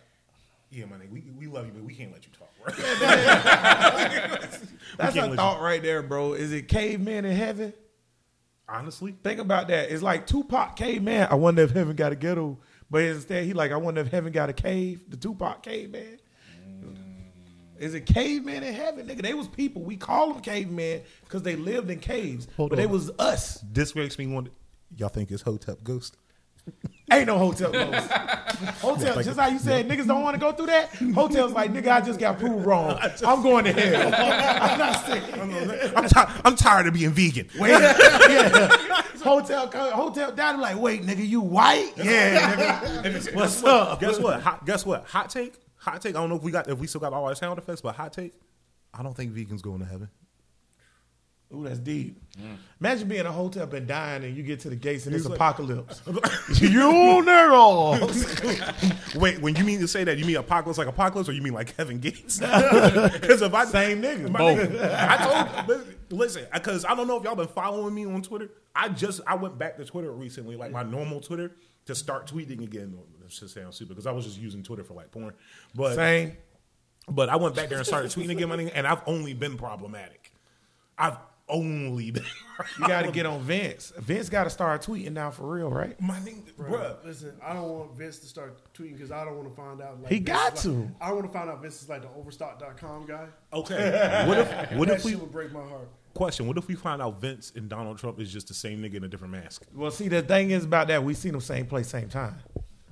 yeah, 0.70 0.85
my 0.87 0.97
nigga, 0.97 1.11
we, 1.12 1.22
we 1.39 1.47
love 1.47 1.66
you, 1.66 1.72
but 1.72 1.85
we 1.85 1.95
can't 1.95 2.12
let 2.12 2.27
you 2.27 2.33
talk. 2.37 2.51
Right? 2.66 2.77
That's 4.99 5.16
a 5.16 5.20
let 5.20 5.37
thought 5.37 5.62
right 5.62 5.81
there, 5.83 6.03
bro. 6.03 6.35
Is 6.35 6.53
it 6.53 6.68
caveman 6.68 7.25
in 7.25 7.37
heaven? 7.37 7.72
Honestly, 8.69 9.15
Think 9.23 9.41
about 9.41 9.69
that. 9.69 9.91
It's 9.91 10.03
like 10.03 10.27
Tupac 10.27 10.77
caveman. 10.77 11.29
I 11.31 11.35
wonder 11.35 11.62
if 11.62 11.71
heaven 11.71 11.95
got 11.97 12.12
a 12.12 12.17
ghetto, 12.17 12.59
but 12.91 13.03
instead 13.03 13.45
he 13.45 13.53
like 13.53 13.73
I 13.73 13.77
wonder 13.77 14.01
if 14.01 14.09
heaven 14.09 14.33
got 14.33 14.49
a 14.49 14.53
cave. 14.55 15.03
The 15.09 15.17
Tupac 15.17 15.62
caveman. 15.62 16.19
Is 17.79 17.93
it 17.95 18.07
caveman 18.07 18.62
in 18.62 18.73
heaven, 18.73 19.07
nigga? 19.09 19.21
They 19.23 19.35
was 19.35 19.49
people. 19.49 19.83
We 19.83 19.97
call 19.97 20.33
them 20.33 20.41
cavemen 20.43 21.03
because 21.25 21.43
they 21.43 21.57
lived 21.57 21.91
in 21.91 21.99
caves, 21.99 22.47
Hold 22.57 22.71
but 22.71 22.77
they 22.77 22.87
was 22.87 23.11
us. 23.19 23.62
this 23.71 23.95
makes 23.95 24.17
me 24.17 24.27
wonder. 24.29 24.51
Y'all 24.97 25.09
think 25.09 25.31
it's 25.33 25.43
Hotep 25.43 25.83
Ghost? 25.83 26.17
Ain't 27.13 27.27
no 27.27 27.39
Hotep 27.39 27.73
ghost. 27.73 28.11
Hotep, 28.81 29.23
just 29.25 29.39
how 29.39 29.49
you 29.49 29.59
said, 29.59 29.87
niggas 29.87 30.07
don't 30.07 30.23
want 30.23 30.35
to 30.35 30.41
go 30.41 30.53
through 30.53 30.67
that. 30.67 30.91
Hotep's 30.95 31.53
like, 31.53 31.71
nigga, 31.73 31.89
I 31.89 32.01
just 32.01 32.19
got 32.19 32.39
proved 32.39 32.65
wrong. 32.65 32.99
I'm 33.27 33.43
going 33.43 33.67
to 33.67 33.73
hell. 33.73 34.07
I'm 34.15 34.79
not 34.79 35.07
sick. 35.07 35.23
I'm, 35.97 36.09
ti- 36.09 36.33
I'm 36.45 36.57
tired 36.57 36.87
of 36.87 36.95
being 36.95 37.11
vegan. 37.11 37.49
Wait, 37.59 37.71
yeah. 37.71 38.69
Hotel, 39.23 39.71
hotel 39.71 40.33
down. 40.33 40.61
Like, 40.61 40.79
wait, 40.79 41.03
nigga, 41.03 41.27
you 41.27 41.41
white? 41.43 41.93
Yeah, 41.97 43.03
nigga. 43.03 43.35
What's 43.35 43.63
up? 43.65 44.01
Guess 44.01 44.19
what? 44.19 44.41
Hot, 44.41 44.65
guess 44.65 44.87
what? 44.87 45.05
Hot 45.07 45.29
take. 45.29 45.55
Hot 45.77 46.01
take. 46.01 46.17
I 46.17 46.21
don't 46.21 46.31
know 46.31 46.37
if 46.37 46.43
we 46.43 46.51
got 46.51 46.69
if 46.69 46.79
we 46.79 46.87
still 46.87 47.01
got 47.03 47.13
all 47.13 47.27
our 47.27 47.35
sound 47.35 47.59
effects, 47.59 47.83
but 47.83 47.95
hot 47.95 48.13
take. 48.15 48.33
I 48.95 49.03
don't 49.03 49.15
think 49.15 49.35
vegans 49.35 49.61
going 49.61 49.81
to 49.81 49.85
heaven. 49.87 50.09
Ooh, 51.53 51.62
that's 51.64 51.78
deep. 51.78 52.20
Mm. 52.40 52.57
Imagine 52.80 53.09
being 53.09 53.20
in 53.20 53.26
a 53.26 53.32
hotel 53.32 53.72
and 53.72 53.86
dying, 53.86 54.24
and 54.24 54.36
you 54.36 54.42
get 54.42 54.61
to 54.61 54.70
the 54.70 54.76
gates 54.76 55.07
and 55.07 55.14
it's 55.14 55.24
He's 55.24 55.30
like- 55.30 55.36
apocalypse. 55.38 56.03
you 56.61 56.70
nigga. 57.22 59.14
Wait, 59.20 59.40
when 59.40 59.55
you 59.55 59.64
mean 59.64 59.78
to 59.80 59.86
say 59.86 60.03
that, 60.05 60.18
you 60.18 60.24
mean 60.24 60.36
apocalypse 60.36 60.78
like 60.78 60.88
apocalypse, 60.88 61.28
or 61.28 61.32
you 61.32 61.42
mean 61.42 61.53
like 61.55 61.76
Kevin 61.76 62.01
Gates? 62.01 62.40
Because 63.24 63.42
if 63.42 63.55
I 63.55 63.64
Same 63.66 64.03
nigga. 64.03 64.30
My 64.30 64.40
nigga, 64.40 64.95
I 65.09 65.64
told 65.66 65.82
listen 66.11 66.47
because 66.53 66.84
I 66.84 66.95
don't 66.95 67.07
know 67.07 67.16
if 67.18 67.24
y'all 67.24 67.34
been 67.36 67.47
following 67.49 67.95
me 67.95 68.05
on 68.07 68.22
Twitter. 68.22 68.51
I 68.74 68.88
just 68.88 69.20
I 69.26 69.34
went 69.36 69.59
back 69.59 69.76
to 69.76 69.84
Twitter 69.84 70.11
recently, 70.12 70.57
like 70.57 70.72
my 70.72 70.82
normal 70.82 71.20
Twitter, 71.20 71.53
to 71.86 71.95
start 71.95 72.26
tweeting 72.26 72.62
again. 72.62 72.99
This 73.22 73.38
just 73.38 73.55
sounds 73.55 73.76
stupid 73.76 73.90
because 73.90 74.07
I 74.07 74.12
was 74.12 74.24
just 74.24 74.38
using 74.38 74.62
Twitter 74.62 74.82
for 74.84 74.95
like 74.95 75.11
porn, 75.12 75.34
but 75.74 75.95
Same. 75.95 76.36
but 77.09 77.28
I 77.28 77.36
went 77.36 77.55
back 77.55 77.68
there 77.68 77.78
and 77.78 77.86
started 77.86 78.11
tweeting 78.11 78.30
again, 78.30 78.49
my 78.49 78.57
nigga, 78.57 78.72
and 78.74 78.86
I've 78.86 79.03
only 79.07 79.34
been 79.34 79.57
problematic. 79.57 80.32
I've 80.99 81.16
only 81.49 82.11
been. 82.12 82.24
You 82.80 82.86
got 82.88 83.03
to 83.03 83.11
get 83.12 83.26
on 83.26 83.40
Vince. 83.42 83.92
Vince 83.99 84.28
got 84.28 84.45
to 84.45 84.51
start 84.51 84.82
tweeting 84.82 85.12
now 85.12 85.30
for 85.30 85.51
real, 85.51 85.70
right? 85.70 86.01
my 86.01 86.18
nigga, 86.20 86.42
Bruh, 86.59 86.68
bruh. 86.70 87.05
Listen, 87.05 87.32
I 87.45 87.53
don't 87.53 87.68
want 87.68 87.97
Vince 87.97 88.18
to 88.20 88.26
start 88.26 88.59
tweeting 88.74 88.92
because 88.95 89.11
I 89.11 89.24
don't 89.24 89.36
want 89.36 89.49
to 89.49 89.55
find 89.55 89.80
out. 89.80 90.01
Like, 90.03 90.11
He 90.12 90.18
Vince 90.18 90.28
got 90.28 90.59
is 90.59 90.66
like- 90.66 90.74
to. 90.88 90.95
I 91.01 91.12
want 91.12 91.26
to 91.26 91.32
find 91.32 91.51
out 91.51 91.61
Vince 91.62 91.82
is 91.82 91.88
like 91.88 92.03
the 92.03 92.09
Overstock.com 92.16 93.07
guy. 93.07 93.26
Okay, 93.53 94.24
what 94.28 94.38
if 94.38 94.72
what 94.78 94.88
that 94.88 94.99
if 94.99 95.05
we 95.05 95.14
would 95.16 95.32
break 95.32 95.53
my 95.53 95.62
heart. 95.62 95.88
question? 96.14 96.47
What 96.47 96.57
if 96.59 96.68
we 96.68 96.74
find 96.76 97.03
out 97.03 97.20
Vince 97.20 97.53
and 97.57 97.68
Donald 97.68 97.99
Trump 97.99 98.20
is 98.20 98.32
just 98.32 98.49
the 98.49 98.55
same 98.55 98.80
nigga 98.82 98.95
in 98.95 99.05
a 99.05 99.09
different 99.09 99.32
mask? 99.32 99.64
Well, 99.74 99.90
see, 99.90 100.09
the 100.09 100.22
thing 100.22 100.51
is 100.51 100.64
about 100.64 100.88
that, 100.88 101.03
we 101.05 101.14
seen 101.14 101.32
them 101.32 101.40
same 101.40 101.66
place, 101.66 101.88
same 101.88 102.09
time. 102.09 102.36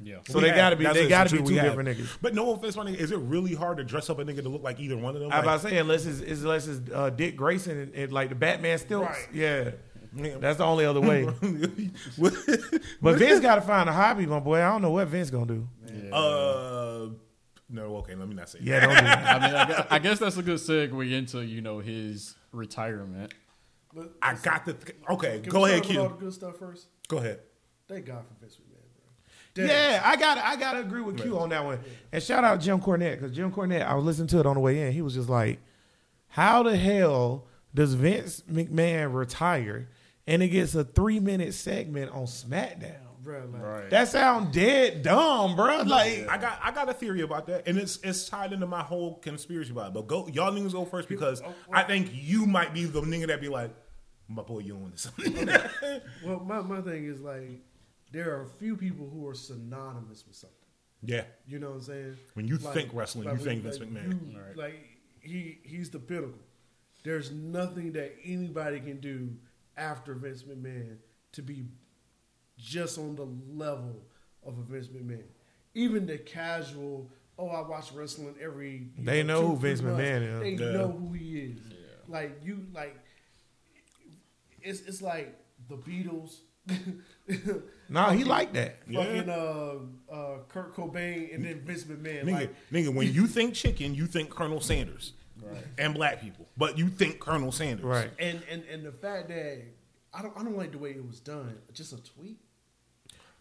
Yeah. 0.05 0.17
So 0.27 0.39
We 0.39 0.43
they 0.43 0.49
have- 0.49 0.57
got 0.57 0.71
to 0.71 0.77
be, 0.77 0.85
they 0.87 1.09
got 1.09 1.29
to 1.29 1.37
be 1.37 1.43
we 1.43 1.49
two 1.49 1.55
have. 1.57 1.65
different 1.77 1.89
niggas. 1.89 2.19
But 2.21 2.35
no 2.35 2.53
offense, 2.55 2.77
my 2.77 2.85
nigga, 2.85 2.97
is 2.97 3.13
it 3.13 3.19
really 3.19 3.55
hard 3.55 3.77
to 3.79 3.85
dress 3.85 4.11
up 4.11 4.19
a 4.19 4.25
nigga 4.25 4.43
to 4.43 4.49
look 4.49 4.63
like 4.63 4.81
either 4.81 4.97
one 4.97 5.15
of 5.15 5.21
them? 5.21 5.31
I 5.33 5.37
was 5.39 5.47
Like, 5.47 5.57
about 5.57 5.63
to 5.63 5.69
say 5.75 5.79
unless 5.79 6.07
it's, 6.07 6.21
it's 6.21 6.41
unless 6.43 6.67
it's 6.67 6.81
uh, 6.93 7.11
Dick 7.11 7.37
Grayson 7.37 7.79
and, 7.79 7.95
and 7.95 8.13
like 8.13 8.29
the 8.31 8.35
Batman 8.35 8.79
stilts. 8.79 9.09
Right. 9.09 9.29
Yeah, 9.33 9.71
Man. 10.13 10.41
that's 10.41 10.59
the 10.59 10.65
only 10.65 10.85
other 10.85 11.01
way. 11.01 11.25
But 13.01 13.17
Vince 13.19 13.41
got 13.41 13.57
to 13.57 13.61
find 13.63 13.89
a 13.89 13.93
hobby, 13.93 14.27
my 14.27 14.41
boy. 14.41 14.59
I 14.59 14.71
don't 14.71 14.83
know 14.83 14.91
what 14.91 15.09
Vince 15.09 15.31
gonna 15.31 15.47
do. 15.47 15.69
Uh, 16.13 17.09
no, 17.71 17.97
okay, 17.99 18.15
let 18.15 18.29
me 18.29 18.35
not 18.35 18.49
say. 18.51 18.59
Yeah, 18.63 18.81
don't 18.81 18.91
do 18.97 19.03
that. 19.03 19.27
I 19.43 19.47
mean, 19.47 19.55
I 19.57 19.65
guess, 19.67 19.87
I 19.91 19.99
guess 19.99 20.19
that's 20.19 20.37
a 20.37 20.43
good 20.43 20.59
segue 20.59 21.13
into 21.13 21.43
you 21.45 21.61
know 21.63 21.79
his 21.79 22.35
retirement. 22.53 23.33
But 23.95 24.13
I 24.23 24.35
got 24.35 24.65
the. 24.67 24.75
Th- 24.75 24.97
okay, 25.11 25.41
Can 25.41 25.51
go 25.51 25.63
we 25.63 25.71
ahead, 25.71 25.85
start 25.85 25.89
with 25.97 25.99
all 25.99 26.09
the 26.19 26.25
good 26.25 26.33
stuff 26.35 26.57
first. 26.59 26.87
Go 27.09 27.19
ahead. 27.19 27.41
Thank 27.89 28.07
God 28.07 28.25
for 28.27 28.35
Vince 28.41 28.59
McMahon. 29.55 29.69
Yeah, 29.69 30.03
I 30.05 30.17
got 30.17 30.39
I 30.39 30.57
got 30.57 30.73
to 30.73 30.81
agree 30.81 31.03
with 31.03 31.21
Q 31.21 31.39
on 31.39 31.51
that 31.51 31.65
one. 31.65 31.79
And 32.11 32.23
shout 32.23 32.45
out 32.45 32.61
Jim 32.61 32.81
Cornette 32.81 33.21
because 33.21 33.35
Jim 33.35 33.53
Cornette, 33.53 33.87
I 33.87 33.95
was 33.95 34.05
listening 34.05 34.29
to 34.29 34.41
it 34.41 34.47
on 34.47 34.55
the 34.55 34.61
way 34.61 34.87
in. 34.87 34.93
He 34.93 35.03
was 35.03 35.15
just 35.15 35.29
like, 35.29 35.61
"How 36.29 36.63
the 36.63 36.77
hell 36.77 37.47
does 37.75 37.95
Vince 37.95 38.43
McMahon 38.51 39.15
retire 39.15 39.89
and 40.27 40.43
it 40.43 40.49
gets 40.49 40.75
a 40.75 40.85
three 40.85 41.21
minute 41.21 41.55
segment 41.55 42.11
on 42.13 42.25
SmackDown?" 42.25 42.97
Bro, 43.23 43.51
like, 43.53 43.63
Right. 43.63 43.91
That 43.91 44.09
sound 44.09 44.53
dead 44.53 45.03
dumb, 45.03 45.55
bro. 45.55 45.83
Like, 45.83 46.29
I 46.29 46.39
got 46.39 46.59
I 46.61 46.73
got 46.73 46.89
a 46.89 46.95
theory 46.95 47.21
about 47.21 47.47
that, 47.47 47.69
and 47.69 47.79
it's 47.79 47.99
it's 48.03 48.29
tied 48.29 48.53
into 48.53 48.67
my 48.67 48.83
whole 48.83 49.19
conspiracy 49.19 49.71
about 49.71 49.89
it. 49.89 49.95
But 49.95 50.09
go, 50.09 50.27
y'all 50.27 50.53
niggas 50.53 50.73
go 50.73 50.85
first 50.85 51.09
because 51.09 51.41
oh, 51.41 51.47
oh. 51.49 51.73
I 51.73 51.85
think 51.85 52.11
you 52.13 52.47
might 52.47 52.75
be 52.75 52.85
the 52.85 53.01
nigga 53.01 53.29
that 53.29 53.41
be 53.41 53.49
like, 53.49 53.71
my 54.29 54.43
boy, 54.43 54.61
you 54.61 54.75
on 54.75 54.91
this. 54.91 55.09
Well, 56.25 56.41
my, 56.41 56.61
my 56.63 56.81
thing 56.81 57.05
is 57.05 57.21
like, 57.21 57.61
there 58.13 58.37
are 58.37 58.43
a 58.43 58.47
few 58.49 58.77
people 58.77 59.09
who 59.09 59.27
are 59.27 59.35
synonymous 59.35 60.25
with 60.27 60.37
something. 60.37 60.57
yeah, 61.03 61.25
You 61.47 61.59
know 61.59 61.71
what 61.71 61.77
I'm 61.77 61.83
saying? 61.83 62.17
When 62.35 62.47
you 62.47 62.59
think 62.59 62.91
wrestling, 62.93 63.29
you 63.29 63.37
think 63.39 63.63
Vince 63.63 63.79
McMahon. 63.79 64.33
you- 64.33 64.39
Like 64.55 64.75
he 65.21 65.59
he's 65.65 65.91
the 65.91 65.99
pinnacle. 65.99 66.39
There's 67.05 67.33
nothing 67.33 67.93
that 67.93 68.15
anybody 68.25 68.79
can 68.81 69.01
do 69.01 69.35
after 69.77 70.15
Vince 70.15 70.45
McMahon 70.45 70.99
to 71.33 71.43
be 71.43 71.65
just 72.57 72.99
on 72.99 73.17
the 73.17 73.27
level 73.65 74.05
of 74.45 74.59
a 74.59 74.63
Vince 74.63 74.87
McMahon. 74.89 75.25
Even 75.75 76.07
the 76.07 76.19
casual, 76.19 77.11
oh, 77.39 77.49
I 77.49 77.67
watch 77.67 77.91
wrestling 77.93 78.37
every. 78.41 78.91
They 78.99 79.23
know 79.23 79.41
two, 79.41 79.47
who 79.49 79.57
Vince 79.57 79.81
months," 79.83 79.99
McMahon 80.01 80.23
is. 80.23 80.41
They 80.59 80.65
Yeah. 80.65 80.73
know 80.73 80.93
who 80.93 81.13
he 81.13 81.39
is. 81.41 81.59
Like 82.07 82.39
you, 82.45 82.67
like 82.73 82.95
it's 84.61 84.81
it's 84.83 85.03
like 85.03 85.35
the 85.69 85.77
Beatles. 85.79 86.41
Nah, 87.89 88.11
he 88.11 88.25
like 88.25 88.53
that. 88.55 88.77
Fucking 88.93 89.29
uh, 89.29 89.75
uh, 90.13 90.39
Kurt 90.49 90.75
Cobain 90.75 91.35
and 91.35 91.45
then 91.45 91.61
Vince 91.65 91.85
McMahon. 91.85 92.25
nigga, 92.25 92.33
Like, 92.33 92.55
nigga, 92.73 92.95
when 92.95 93.13
you 93.13 93.27
think 93.27 93.55
chicken, 93.55 93.95
you 93.95 94.07
think 94.07 94.31
Colonel 94.31 94.61
Sanders 94.61 95.13
and 95.79 95.93
black 95.95 96.21
people, 96.21 96.47
but 96.57 96.79
you 96.79 96.89
think 96.89 97.19
Colonel 97.19 97.51
Sanders, 97.53 97.85
Right. 97.85 98.11
and, 98.19 98.41
and 98.51 98.63
and 98.71 98.85
the 98.85 98.93
fact 98.93 99.29
that 99.29 99.63
I 100.15 100.23
don't 100.23 100.37
I 100.37 100.43
don't 100.45 100.57
like 100.57 100.73
the 100.73 100.79
way 100.79 100.91
it 100.91 101.07
was 101.07 101.21
done. 101.21 101.57
Just 101.73 101.93
a 101.93 102.03
tweet. 102.03 102.39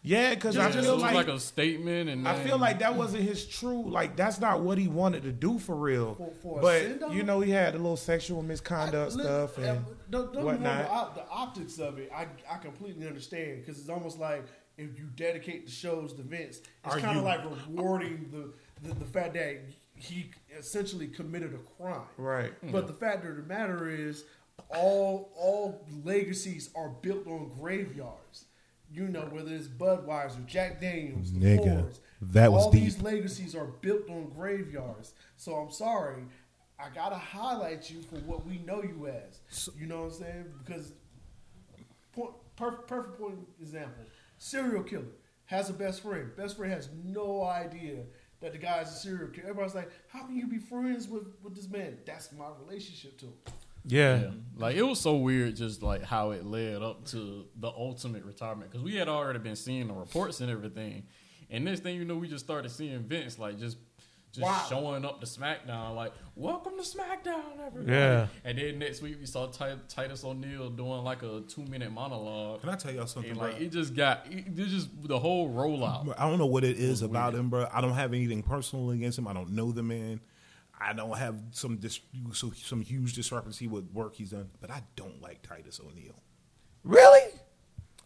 Yeah, 0.04 0.34
because 0.34 0.56
I 0.56 0.68
Yeah, 0.68 0.78
it 0.78 0.82
feel 0.82 0.96
like, 0.98 1.14
like, 1.14 1.28
a 1.28 1.38
statement, 1.38 2.10
and 2.10 2.26
I 2.26 2.42
feel 2.42 2.58
like 2.58 2.80
that 2.80 2.96
wasn't 2.96 3.22
his 3.22 3.46
true. 3.46 3.88
Like 3.88 4.16
that's 4.16 4.40
not 4.40 4.60
what 4.60 4.76
he 4.76 4.88
wanted 4.88 5.22
to 5.22 5.32
do 5.32 5.58
for 5.60 5.76
real. 5.76 6.16
For- 6.16 6.32
for 6.42 6.60
but 6.60 7.12
you 7.12 7.22
know, 7.22 7.38
he 7.40 7.52
had 7.52 7.74
a 7.74 7.78
little 7.78 7.96
sexual 7.96 8.42
misconduct 8.42 9.12
I- 9.12 9.22
stuff 9.22 9.58
uh, 9.58 9.62
and 9.62 9.84
don't, 10.10 10.32
don't 10.32 10.44
whatnot. 10.44 10.72
remember 10.72 10.90
op- 10.90 11.14
the 11.14 11.28
optics 11.30 11.78
of 11.78 11.98
it. 11.98 12.10
I 12.12 12.26
I 12.50 12.58
completely 12.58 13.06
understand 13.06 13.60
because 13.60 13.78
it's 13.78 13.88
almost 13.88 14.18
like 14.18 14.44
if 14.76 14.98
you 14.98 15.04
dedicate 15.14 15.66
the 15.66 15.72
shows 15.72 16.12
to 16.14 16.22
Vince, 16.22 16.62
it's 16.84 16.96
kind 16.96 17.18
of 17.18 17.24
like 17.24 17.40
rewarding 17.68 18.28
the, 18.32 18.52
the 18.88 18.94
the 18.96 19.04
fact 19.04 19.34
that 19.34 19.60
he 19.94 20.30
essentially 20.58 21.06
committed 21.06 21.54
a 21.54 21.80
crime. 21.80 22.00
Right. 22.16 22.52
But 22.72 22.88
the 22.88 22.92
fact 22.92 23.24
of 23.24 23.36
the 23.36 23.42
matter 23.44 23.88
is, 23.88 24.24
all 24.68 25.30
all 25.36 25.86
legacies 26.04 26.70
are 26.74 26.88
built 26.88 27.24
on 27.28 27.52
graveyards. 27.60 28.46
You 28.92 29.08
know, 29.08 29.22
whether 29.30 29.54
it's 29.54 29.68
Budweiser, 29.68 30.44
Jack 30.46 30.80
Daniels, 30.80 31.32
the 31.32 31.40
Nigga, 31.40 31.80
Fords, 31.80 32.00
that 32.20 32.52
was 32.52 32.64
all 32.64 32.70
deep. 32.70 32.82
these 32.82 33.00
legacies 33.00 33.54
are 33.54 33.64
built 33.66 34.08
on 34.10 34.28
graveyards. 34.28 35.14
So 35.36 35.54
I'm 35.54 35.70
sorry, 35.70 36.24
I 36.78 36.88
gotta 36.94 37.16
highlight 37.16 37.90
you 37.90 38.02
for 38.02 38.16
what 38.16 38.46
we 38.46 38.58
know 38.58 38.82
you 38.82 39.06
as. 39.06 39.68
You 39.78 39.86
know 39.86 40.02
what 40.02 40.12
I'm 40.12 40.18
saying? 40.18 40.44
Because 40.64 40.92
point, 42.12 42.32
perfect, 42.56 42.86
perfect 42.86 43.18
point 43.18 43.38
example: 43.60 44.04
serial 44.38 44.82
killer 44.82 45.04
has 45.46 45.70
a 45.70 45.72
best 45.72 46.02
friend. 46.02 46.34
Best 46.36 46.56
friend 46.56 46.72
has 46.72 46.88
no 47.04 47.42
idea 47.44 48.04
that 48.40 48.52
the 48.52 48.58
guy's 48.58 48.90
a 48.90 48.96
serial 48.96 49.28
killer. 49.28 49.48
Everybody's 49.48 49.74
like, 49.74 49.90
"How 50.08 50.24
can 50.24 50.36
you 50.36 50.46
be 50.46 50.58
friends 50.58 51.08
with 51.08 51.28
with 51.42 51.54
this 51.54 51.68
man?" 51.68 51.98
That's 52.04 52.30
my 52.32 52.48
relationship 52.66 53.18
to 53.18 53.26
him. 53.26 53.34
Yeah. 53.84 54.20
Yeah. 54.22 54.30
Like 54.56 54.76
it 54.76 54.82
was 54.82 55.00
so 55.00 55.16
weird, 55.16 55.56
just 55.56 55.82
like 55.82 56.02
how 56.02 56.30
it 56.30 56.44
led 56.44 56.82
up 56.82 57.06
to 57.06 57.46
the 57.58 57.68
ultimate 57.68 58.24
retirement. 58.24 58.70
Because 58.70 58.84
we 58.84 58.94
had 58.96 59.08
already 59.08 59.38
been 59.38 59.56
seeing 59.56 59.88
the 59.88 59.94
reports 59.94 60.40
and 60.40 60.50
everything, 60.50 61.04
and 61.50 61.64
next 61.64 61.80
thing 61.80 61.96
you 61.96 62.04
know, 62.04 62.16
we 62.16 62.28
just 62.28 62.44
started 62.44 62.68
seeing 62.70 63.00
Vince 63.00 63.38
like 63.38 63.58
just 63.58 63.78
just 64.32 64.44
Wow. 64.46 64.66
showing 64.68 65.04
up 65.04 65.20
to 65.20 65.26
SmackDown 65.26 65.94
like, 65.94 66.12
"Welcome 66.36 66.72
to 66.78 66.82
SmackDown, 66.82 67.42
everybody." 67.66 67.92
Yeah. 67.92 68.28
And 68.44 68.56
then 68.56 68.78
next 68.78 69.02
week 69.02 69.16
we 69.20 69.26
saw 69.26 69.46
Ti- 69.48 69.80
Titus 69.88 70.24
O'Neil 70.24 70.70
doing 70.70 71.02
like 71.04 71.22
a 71.22 71.42
two 71.48 71.62
minute 71.66 71.92
monologue. 71.92 72.60
Can 72.60 72.70
I 72.70 72.76
tell 72.76 72.92
y'all 72.94 73.06
something? 73.06 73.32
And 73.32 73.40
bro? 73.40 73.50
like 73.50 73.60
it 73.60 73.68
just 73.72 73.94
got 73.94 74.26
it, 74.30 74.46
it 74.46 74.54
just 74.68 74.88
the 75.06 75.18
whole 75.18 75.50
rollout. 75.50 76.14
I 76.18 76.28
don't 76.28 76.38
know 76.38 76.46
what 76.46 76.64
it 76.64 76.78
is 76.78 77.02
about 77.02 77.34
him, 77.34 77.50
bro. 77.50 77.68
I 77.72 77.80
don't 77.82 77.92
have 77.94 78.14
anything 78.14 78.42
personal 78.42 78.90
against 78.92 79.18
him. 79.18 79.26
I 79.28 79.32
don't 79.34 79.50
know 79.50 79.70
the 79.72 79.82
man. 79.82 80.20
I 80.82 80.92
don't 80.92 81.16
have 81.16 81.36
some 81.52 81.76
dis- 81.76 82.00
so, 82.32 82.50
some 82.56 82.80
huge 82.80 83.12
discrepancy 83.14 83.68
with 83.68 83.90
work 83.92 84.14
he's 84.16 84.30
done, 84.30 84.50
but 84.60 84.70
I 84.70 84.82
don't 84.96 85.20
like 85.22 85.42
Titus 85.42 85.80
O'Neil. 85.80 86.14
Really? 86.82 87.30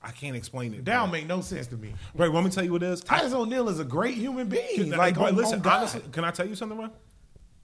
I 0.03 0.11
can't 0.11 0.37
explain 0.37 0.74
it. 0.74 0.85
That 0.85 0.97
don't 0.97 1.11
make 1.11 1.27
no 1.27 1.41
sense 1.41 1.66
to 1.68 1.77
me. 1.77 1.95
Right, 2.14 2.31
let 2.31 2.45
me 2.45 2.51
tell 2.51 2.64
you 2.64 2.72
what 2.72 2.83
it 2.83 2.91
is? 2.91 3.01
Titus 3.01 3.33
O'Neil 3.33 3.68
is 3.68 3.81
a 3.81 3.85
great 3.85 4.14
human 4.14 4.49
being. 4.49 4.91
Like, 4.91 4.99
like, 4.99 5.14
bro, 5.14 5.24
on, 5.27 5.37
listen, 5.37 5.61
on 5.61 5.66
honestly, 5.66 6.03
can 6.12 6.24
I 6.24 6.31
tell 6.31 6.47
you 6.47 6.55
something, 6.55 6.77
bro? 6.79 6.91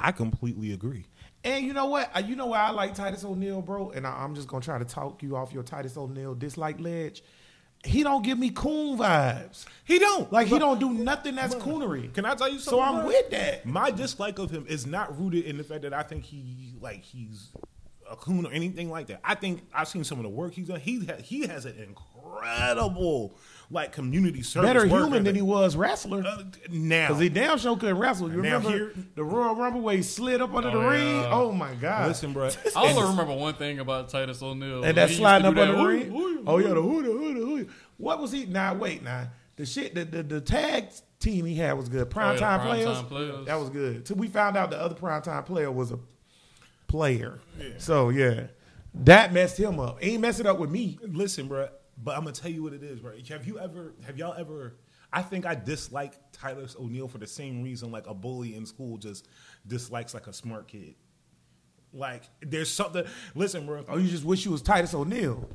I 0.01 0.13
completely 0.13 0.73
agree. 0.73 1.07
And 1.45 1.65
you 1.65 1.73
know 1.73 1.87
what? 1.87 2.11
Uh, 2.15 2.21
You 2.21 2.35
know 2.35 2.47
why 2.47 2.61
I 2.61 2.71
like 2.71 2.95
Titus 2.95 3.25
O'Neil, 3.25 3.61
bro? 3.63 3.91
And 3.91 4.07
I, 4.07 4.25
I'm 4.25 4.35
just 4.35 4.49
gonna 4.49 4.63
try 4.63 4.79
to 4.79 4.85
talk 4.85 5.23
you 5.23 5.37
off 5.37 5.53
your 5.53 5.63
Titus 5.63 5.97
O'Neil 5.97 6.35
dislike 6.35 6.81
ledge. 6.81 7.23
He 7.85 8.03
don't 8.05 8.23
give 8.23 8.39
me 8.39 8.51
coon 8.51 8.97
vibes. 8.97 9.65
He 9.85 9.99
don't 9.99 10.33
Like 10.33 10.47
he 10.47 10.59
don't 10.59 10.79
do 10.79 10.91
nothing 10.91 11.35
that's 11.35 11.55
coonery. 11.57 12.13
Can 12.15 12.25
I 12.25 12.35
tell 12.35 12.49
you 12.49 12.59
So? 12.59 12.81
I'm 12.81 12.97
bro? 12.97 13.07
with 13.09 13.31
that. 13.31 13.67
My 13.67 13.91
dislike 13.91 14.39
of 14.39 14.51
him 14.51 14.65
is 14.69 14.87
not 14.87 15.19
rooted 15.19 15.45
in 15.45 15.57
the 15.57 15.65
fact 15.65 15.83
that 15.83 15.93
I 15.93 16.03
think 16.03 16.25
he 16.25 16.75
like 16.81 17.03
he's 17.03 17.49
a 18.11 18.15
coon 18.17 18.47
or 18.47 18.53
anything 18.53 18.89
like 18.91 19.09
that. 19.09 19.21
I 19.25 19.35
think 19.35 19.63
I've 19.75 19.89
seen 19.89 20.05
some 20.05 20.19
of 20.19 20.23
the 20.23 20.29
work 20.29 20.53
he's 20.55 20.69
done. 20.69 20.81
He 20.81 21.05
ha- 21.07 21.21
he 21.23 21.47
has 21.47 21.65
an 21.65 21.77
incredible 21.79 23.35
like 23.73 23.91
community 23.93 24.43
service. 24.43 24.69
Better 24.69 24.81
work 24.87 24.91
human 25.05 25.25
than 25.25 25.29
ethic. 25.29 25.37
he 25.37 25.43
was 25.43 25.75
wrestler. 25.77 26.23
Uh, 26.27 26.43
now. 26.71 27.09
Cause 27.09 27.19
he 27.21 27.29
damn 27.29 27.59
sure 27.59 27.77
couldn't 27.77 27.99
wrestle. 27.99 28.31
You 28.31 28.43
Now 28.43 28.59
remember 28.59 28.71
here- 28.71 28.93
the 29.17 29.25
Royal 29.25 29.57
Rumble 29.57 29.81
where 29.81 29.97
he 29.97 30.03
slid 30.03 30.41
up 30.41 30.55
under 30.55 30.71
the 30.71 30.77
Oh, 30.77 30.89
ring? 30.89 31.07
yeah. 31.21 31.31
Oh 31.33 31.51
my 31.53 31.75
god! 31.75 32.09
Listen, 32.09 32.33
bro. 32.33 32.49
I 32.77 32.91
only 32.91 33.03
remember 33.11 33.35
one 33.35 33.55
thing 33.55 33.79
about 33.81 34.09
Titus 34.11 34.43
O'Neil. 34.43 34.85
and 34.85 34.97
that 34.97 35.09
He 35.09 35.15
used 35.15 35.21
sliding 35.21 35.47
up 35.47 35.57
under 35.57 35.77
the 35.77 35.85
ring. 35.85 36.13
ooh, 36.15 36.45
Oh 36.47 36.59
yeah, 36.59 36.69
the 36.69 36.83
who 36.83 37.03
the 37.03 37.11
who 37.11 37.35
the 37.35 37.41
who. 37.65 37.69
What 37.97 38.21
was 38.21 38.31
he? 38.31 38.47
Now 38.47 38.75
wait, 38.75 39.03
now 39.03 39.29
the 39.57 39.65
shit 39.67 39.95
the 39.95 40.05
the, 40.05 40.23
the 40.23 40.41
tag 40.41 40.89
team 41.19 41.47
he 41.47 41.55
had 41.55 41.73
was 41.75 41.89
good. 41.89 42.11
Prime 42.11 42.31
Oh, 42.31 42.33
yeah, 42.35 42.39
time 42.41 42.61
Prime 42.61 42.71
players, 42.77 42.97
Time 42.99 43.07
Players. 43.07 43.47
that 43.47 43.55
was 43.61 43.71
good. 43.71 44.05
Till 44.05 44.17
we 44.17 44.29
found 44.29 44.57
out 44.57 44.71
the 44.71 44.79
other 44.81 44.95
prime 44.95 45.23
time 45.23 45.45
player 45.45 45.71
was 45.71 45.93
a 45.93 45.99
player. 46.89 47.39
So 47.79 48.09
yeah, 48.11 48.49
that 48.95 49.33
messed 49.33 49.57
him 49.59 49.79
up. 49.81 49.99
Ain't 50.03 50.21
mess 50.21 50.41
it 50.41 50.47
up 50.47 50.59
with 50.59 50.71
me. 50.71 50.99
Listen, 51.03 51.49
bro. 51.49 51.69
But 51.97 52.17
I'm 52.17 52.25
gonna 52.25 52.33
tell 52.33 52.51
you 52.51 52.63
what 52.63 52.73
it 52.73 52.83
is, 52.83 53.01
bro. 53.01 53.13
Have 53.29 53.47
you 53.47 53.59
ever? 53.59 53.93
Have 54.07 54.19
y'all 54.19 54.35
ever? 54.37 54.77
I 55.13 55.23
think 55.23 55.45
I 55.45 55.55
dislike 55.55 56.15
Titus 56.33 56.75
O'Neil 56.79 57.07
for 57.07 57.19
the 57.19 57.27
same 57.27 57.63
reason 57.63 57.91
like 57.91 58.07
a 58.07 58.15
bully 58.15 58.55
in 58.55 58.65
school 58.65 58.97
just 58.97 59.29
dislikes 59.67 60.15
like 60.15 60.27
a 60.27 60.33
smart 60.33 60.69
kid. 60.69 60.95
Like 61.93 62.23
there's 62.41 62.71
something. 62.71 63.05
Listen, 63.35 63.67
bro. 63.67 63.85
Oh, 63.89 63.99
you 63.99 64.09
just 64.09 64.25
wish 64.25 64.45
you 64.45 64.51
was 64.53 64.63
Titus 64.63 64.95
O'Neil. 64.95 65.49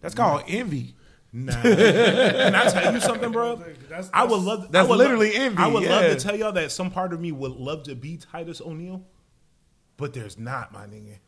That's 0.00 0.14
called 0.14 0.42
envy. 0.48 0.94
Nah. 1.32 1.52
Can 1.62 2.54
I 2.54 2.68
tell 2.70 2.94
you 2.94 3.00
something, 3.00 3.30
bro? 3.30 3.56
That's- 3.88 4.10
I 4.12 4.24
would 4.24 4.30
that's- 4.30 4.44
love. 4.46 4.72
that's 4.72 4.88
would 4.88 4.98
literally 4.98 5.32
love, 5.32 5.40
envy, 5.42 5.62
I 5.62 5.66
would 5.66 5.84
love 5.84 6.02
to 6.04 6.16
tell 6.16 6.36
y'all 6.36 6.52
that 6.52 6.72
some 6.72 6.90
part 6.90 7.12
of 7.12 7.20
me 7.20 7.30
would 7.32 7.52
love 7.52 7.82
to 7.84 7.94
be 7.94 8.16
Titus 8.16 8.60
O'Neil, 8.60 9.04
but 9.96 10.14
there's 10.14 10.38
not, 10.38 10.72
my 10.72 10.86
nigga. 10.86 11.18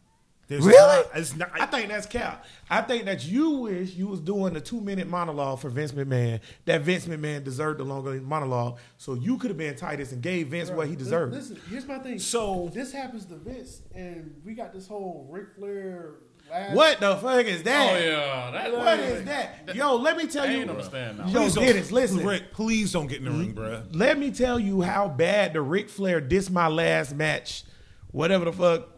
There's 0.48 0.64
Really? 0.64 0.78
Not, 0.78 1.06
it's 1.14 1.36
not. 1.36 1.50
I 1.60 1.66
think 1.66 1.88
that's 1.88 2.06
cap. 2.06 2.44
I 2.70 2.80
think 2.80 3.04
that 3.04 3.24
you 3.26 3.50
wish 3.50 3.92
you 3.94 4.06
was 4.08 4.20
doing 4.20 4.56
a 4.56 4.60
two 4.60 4.80
minute 4.80 5.06
monologue 5.06 5.58
for 5.60 5.68
Vince 5.68 5.92
McMahon. 5.92 6.40
That 6.64 6.80
Vince 6.80 7.04
McMahon 7.06 7.44
deserved 7.44 7.80
a 7.80 7.84
longer 7.84 8.12
monologue, 8.20 8.78
so 8.96 9.12
you 9.14 9.36
could 9.36 9.50
have 9.50 9.58
been 9.58 9.76
Titus 9.76 10.12
and 10.12 10.22
gave 10.22 10.48
Vince 10.48 10.70
what 10.70 10.88
he 10.88 10.96
deserved. 10.96 11.34
Listen, 11.34 11.60
here's 11.70 11.86
my 11.86 11.98
thing. 11.98 12.18
So- 12.18 12.70
this 12.72 12.92
happens 12.92 13.26
to 13.26 13.36
Vince, 13.36 13.82
and 13.94 14.34
we 14.44 14.54
got 14.54 14.72
this 14.72 14.88
whole 14.88 15.26
Ric 15.30 15.48
Flair. 15.56 16.14
Last, 16.50 16.74
What 16.74 17.00
the 17.00 17.16
fuck 17.16 17.44
is 17.44 17.62
that? 17.64 17.92
Oh 17.92 17.98
yeah, 17.98 18.50
that, 18.52 18.72
What 18.72 18.98
is 19.00 19.24
that? 19.26 19.74
Yo, 19.76 19.96
let 19.96 20.16
me 20.16 20.26
tell 20.26 20.44
I 20.44 20.50
you. 20.52 20.60
ain't 20.62 20.70
understand 20.70 21.18
now. 21.18 21.26
Yo, 21.26 21.40
Please 21.40 21.54
don't- 21.54 21.64
Dennis, 21.66 21.92
listen. 21.92 22.24
Rick, 22.26 22.52
please 22.54 22.90
don't 22.90 23.06
get 23.06 23.18
in 23.18 23.26
the 23.26 23.30
ring, 23.32 23.52
bro. 23.52 23.82
Let 23.92 24.18
me 24.18 24.30
tell 24.30 24.58
you 24.58 24.80
how 24.80 25.08
bad 25.08 25.52
the 25.52 25.60
Ric 25.60 25.90
Flair 25.90 26.22
dissed 26.22 26.50
my 26.50 26.68
last 26.68 27.14
match. 27.14 27.64
Whatever 28.12 28.46
the 28.46 28.52
fuck, 28.54 28.88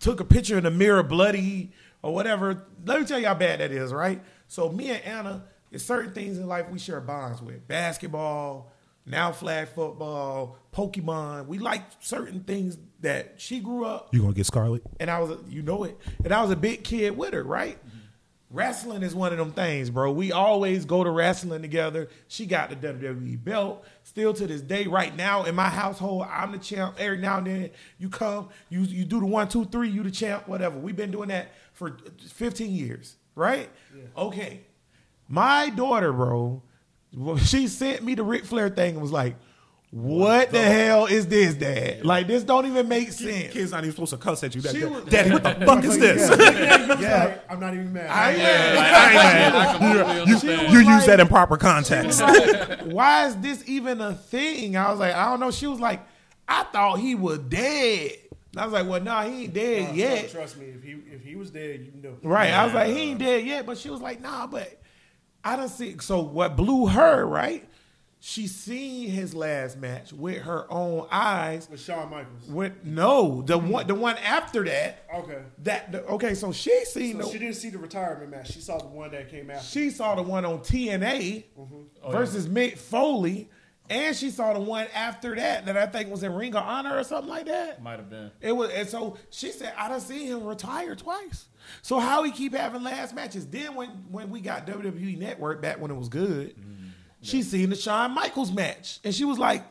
took 0.00 0.20
a 0.20 0.24
picture 0.24 0.58
in 0.58 0.64
the 0.64 0.70
mirror, 0.70 1.02
bloody 1.02 1.70
or 2.02 2.12
whatever. 2.12 2.64
Let 2.84 3.00
me 3.00 3.06
tell 3.06 3.18
you 3.18 3.26
how 3.26 3.34
bad 3.34 3.60
that 3.60 3.70
is, 3.70 3.92
right? 3.92 4.20
So 4.48 4.70
me 4.70 4.90
and 4.90 5.02
Anna, 5.04 5.44
there's 5.70 5.84
certain 5.84 6.12
things 6.12 6.38
in 6.38 6.46
life 6.48 6.68
we 6.70 6.78
share 6.78 7.00
bonds 7.00 7.40
with: 7.40 7.68
basketball, 7.68 8.72
now 9.06 9.32
flag 9.32 9.68
football, 9.68 10.56
Pokemon. 10.72 11.46
We 11.46 11.58
like 11.58 11.82
certain 12.00 12.40
things 12.40 12.78
that 13.00 13.34
she 13.38 13.60
grew 13.60 13.84
up 13.84 14.08
You 14.12 14.20
gonna 14.20 14.34
get 14.34 14.46
Scarlet? 14.46 14.82
and 14.98 15.10
I 15.10 15.20
was, 15.20 15.30
a, 15.30 15.38
you 15.48 15.62
know 15.62 15.84
it, 15.84 15.96
and 16.24 16.32
I 16.32 16.42
was 16.42 16.50
a 16.50 16.56
big 16.56 16.84
kid 16.84 17.16
with 17.16 17.32
her, 17.32 17.42
right? 17.42 17.78
Mm-hmm. 17.78 17.96
Wrestling 18.52 19.04
is 19.04 19.14
one 19.14 19.30
of 19.30 19.38
them 19.38 19.52
things, 19.52 19.90
bro. 19.90 20.10
We 20.10 20.32
always 20.32 20.84
go 20.84 21.04
to 21.04 21.10
wrestling 21.10 21.62
together. 21.62 22.08
She 22.26 22.46
got 22.46 22.68
the 22.68 22.76
WWE 22.76 23.42
belt. 23.44 23.84
Still 24.10 24.34
to 24.34 24.46
this 24.48 24.60
day, 24.60 24.88
right 24.88 25.14
now 25.14 25.44
in 25.44 25.54
my 25.54 25.68
household, 25.68 26.26
I'm 26.28 26.50
the 26.50 26.58
champ. 26.58 26.96
Every 26.98 27.18
now 27.18 27.38
and 27.38 27.46
then, 27.46 27.70
you 27.96 28.08
come, 28.08 28.48
you 28.68 28.80
you 28.80 29.04
do 29.04 29.20
the 29.20 29.26
one, 29.26 29.46
two, 29.46 29.66
three, 29.66 29.88
you 29.88 30.02
the 30.02 30.10
champ, 30.10 30.48
whatever. 30.48 30.76
We've 30.76 30.96
been 30.96 31.12
doing 31.12 31.28
that 31.28 31.52
for 31.74 31.96
15 32.18 32.72
years, 32.74 33.14
right? 33.36 33.70
Okay. 34.16 34.62
My 35.28 35.70
daughter, 35.70 36.12
bro, 36.12 36.60
she 37.44 37.68
sent 37.68 38.02
me 38.02 38.16
the 38.16 38.24
Ric 38.24 38.44
Flair 38.44 38.68
thing 38.68 38.94
and 38.94 39.00
was 39.00 39.12
like, 39.12 39.36
"What 39.90 40.50
the 40.52 40.62
hell 40.62 41.06
is 41.06 41.26
this, 41.26 41.54
Dad? 41.54 42.04
Like 42.04 42.26
this 42.26 42.44
don't 42.44 42.66
even 42.66 42.86
make 42.88 43.10
sense." 43.12 43.52
Kid's 43.52 43.72
not 43.72 43.82
even 43.84 43.92
supposed 43.92 44.12
to 44.12 44.16
cuss 44.18 44.42
at 44.44 44.54
you. 44.54 44.60
That, 44.60 44.74
She 44.74 44.84
was- 44.84 45.04
Daddy, 45.04 45.30
what 45.32 45.42
the 45.42 45.50
fuck 45.66 45.84
is 45.84 45.98
this? 45.98 46.30
Yeah. 47.00 47.38
I'm 47.50 47.58
not 47.60 47.74
even 47.74 47.92
mad. 47.92 48.06
I, 48.08 48.30
Yeah, 48.36 48.74
like, 48.76 48.92
I, 48.92 49.44
ain't 49.46 49.54
I 49.54 49.72
completely 49.72 50.20
understand. 50.22 50.72
You 50.72 50.78
was 50.78 50.86
use 50.86 51.06
that 51.06 51.20
in 51.20 51.28
proper 51.28 51.56
context. 51.56 52.20
why 52.84 53.26
is 53.26 53.36
this 53.36 53.62
even 53.68 54.00
a 54.00 54.14
thing? 54.14 54.76
I 54.76 54.90
was 54.90 55.00
like, 55.00 55.14
I 55.14 55.28
don't 55.30 55.40
know. 55.40 55.50
She 55.50 55.66
was 55.66 55.80
like, 55.80 56.00
I 56.48 56.62
thought 56.64 57.00
he 57.00 57.14
was 57.14 57.38
dead. 57.38 58.12
And 58.52 58.60
I 58.60 58.64
was 58.64 58.72
like, 58.72 58.88
well, 58.88 59.00
nah, 59.00 59.22
he 59.24 59.44
ain't 59.44 59.54
dead 59.54 59.88
Nah, 59.90 59.94
yet. 59.94 60.30
Trust 60.30 60.56
me, 60.58 60.66
if 60.66 60.82
he 60.82 60.92
if 61.12 61.22
he 61.22 61.36
was 61.36 61.50
dead, 61.50 61.80
you 61.94 62.02
know. 62.02 62.16
Right. 62.22 62.50
I 62.50 62.64
was 62.64 62.74
like, 62.74 62.88
he 62.88 63.10
ain't 63.10 63.18
dead 63.20 63.44
yet. 63.44 63.64
But 63.66 63.78
she 63.78 63.90
was 63.90 64.00
like, 64.00 64.20
nah, 64.20 64.46
but 64.48 64.80
I 65.44 65.56
don't 65.56 65.68
see. 65.68 65.96
So 66.00 66.20
what 66.20 66.56
blew 66.56 66.86
her, 66.86 67.24
right? 67.24 67.64
She 68.22 68.48
seen 68.48 69.08
his 69.08 69.34
last 69.34 69.78
match 69.78 70.12
with 70.12 70.42
her 70.42 70.70
own 70.70 71.06
eyes. 71.10 71.66
With 71.70 71.80
Shawn 71.80 72.10
Michaels. 72.10 72.48
With 72.48 72.84
no, 72.84 73.40
the 73.40 73.56
one, 73.56 73.86
the 73.86 73.94
one 73.94 74.18
after 74.18 74.62
that. 74.64 75.06
Okay. 75.14 75.38
That 75.62 75.90
the, 75.90 76.04
okay, 76.04 76.34
so 76.34 76.52
she 76.52 76.84
seen 76.84 77.16
So 77.16 77.26
the, 77.26 77.32
she 77.32 77.38
didn't 77.38 77.54
see 77.54 77.70
the 77.70 77.78
retirement 77.78 78.30
match. 78.30 78.52
She 78.52 78.60
saw 78.60 78.76
the 78.76 78.88
one 78.88 79.10
that 79.12 79.30
came 79.30 79.50
after. 79.50 79.66
she 79.66 79.88
saw 79.88 80.16
the 80.16 80.22
one 80.22 80.44
on 80.44 80.58
TNA 80.58 81.44
mm-hmm. 81.58 81.76
Oh, 82.02 82.10
versus 82.10 82.46
Mick 82.46 82.76
Foley, 82.76 83.48
and 83.88 84.14
she 84.14 84.28
saw 84.28 84.52
the 84.52 84.60
one 84.60 84.86
after 84.94 85.34
that 85.34 85.64
that 85.64 85.78
I 85.78 85.86
think 85.86 86.10
was 86.10 86.22
in 86.22 86.34
Ring 86.34 86.54
of 86.54 86.62
Honor 86.62 86.98
or 86.98 87.04
something 87.04 87.30
like 87.30 87.46
that. 87.46 87.82
Might 87.82 88.00
have 88.00 88.10
been. 88.10 88.30
It 88.42 88.52
was, 88.52 88.70
and 88.70 88.86
so 88.86 89.16
she 89.30 89.50
said, 89.50 89.72
"I 89.78 89.88
done 89.88 90.00
seen 90.00 90.26
him 90.26 90.44
retire 90.44 90.94
twice. 90.94 91.46
So 91.80 91.98
how 91.98 92.22
he 92.22 92.32
keep 92.32 92.54
having 92.54 92.82
last 92.82 93.14
matches? 93.14 93.46
Then 93.46 93.74
when 93.74 93.88
when 94.10 94.30
we 94.30 94.40
got 94.40 94.66
WWE 94.66 95.18
Network 95.18 95.62
back 95.62 95.80
when 95.80 95.90
it 95.90 95.96
was 95.96 96.10
good, 96.10 96.50
mm-hmm. 96.50 96.79
She 97.22 97.42
seen 97.42 97.70
the 97.70 97.76
Shawn 97.76 98.12
Michaels 98.12 98.52
match, 98.52 99.00
and 99.04 99.14
she 99.14 99.24
was 99.24 99.38
like, 99.38 99.64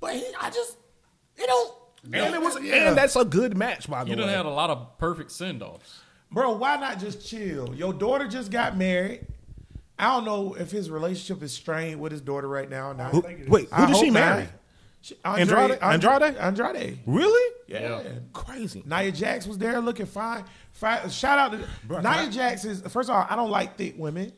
"But 0.00 0.14
he, 0.14 0.24
I 0.40 0.50
just, 0.50 0.76
you 1.38 1.46
don't." 1.46 1.74
and 2.12 2.34
it 2.34 2.40
was, 2.42 2.60
Yeah. 2.62 2.88
and 2.88 2.96
that's 2.96 3.14
a 3.16 3.24
good 3.24 3.56
match, 3.56 3.88
by 3.88 4.04
the 4.04 4.10
You 4.10 4.16
way. 4.16 4.22
You 4.22 4.26
done 4.28 4.36
had 4.36 4.46
a 4.46 4.50
lot 4.50 4.70
of 4.70 4.98
perfect 4.98 5.30
send 5.30 5.62
offs. 5.62 6.00
Bro, 6.30 6.56
why 6.56 6.76
not 6.76 6.98
just 6.98 7.26
chill? 7.28 7.74
Your 7.74 7.92
daughter 7.92 8.26
just 8.26 8.50
got 8.50 8.76
married. 8.76 9.26
I 9.98 10.06
don't 10.14 10.24
know 10.24 10.54
if 10.54 10.70
his 10.70 10.90
relationship 10.90 11.42
is 11.44 11.52
strained 11.52 12.00
with 12.00 12.10
his 12.10 12.20
daughter 12.20 12.48
right 12.48 12.68
now 12.68 12.90
or 12.90 12.94
not. 12.94 13.12
Who- 13.12 13.22
think 13.22 13.40
it 13.40 13.42
is. 13.44 13.48
wait, 13.48 13.68
who 13.68 13.82
I 13.82 13.86
did 13.86 13.96
she 13.96 14.06
hope 14.06 14.14
marry? 14.14 14.48
She- 15.02 15.16
Andrade? 15.24 15.78
Andrade? 15.82 16.36
Andrade. 16.36 16.98
Really? 17.06 17.54
Yeah. 17.68 18.02
Crazy. 18.32 18.82
Nia 18.86 19.10
Jax 19.12 19.46
was 19.46 19.58
there 19.58 19.80
looking 19.80 20.06
fine. 20.06 20.44
Fi- 20.72 21.06
Shout 21.08 21.38
out 21.38 21.52
to 21.52 21.68
Bro, 21.84 22.00
Nia 22.02 22.12
can 22.12 22.28
I- 22.28 22.30
Jax 22.30 22.64
is 22.64 22.82
first 22.82 23.10
of 23.10 23.16
all, 23.16 23.26
I 23.28 23.36
don't 23.36 23.50
like 23.50 23.76
thick 23.76 23.94
women. 23.98 24.32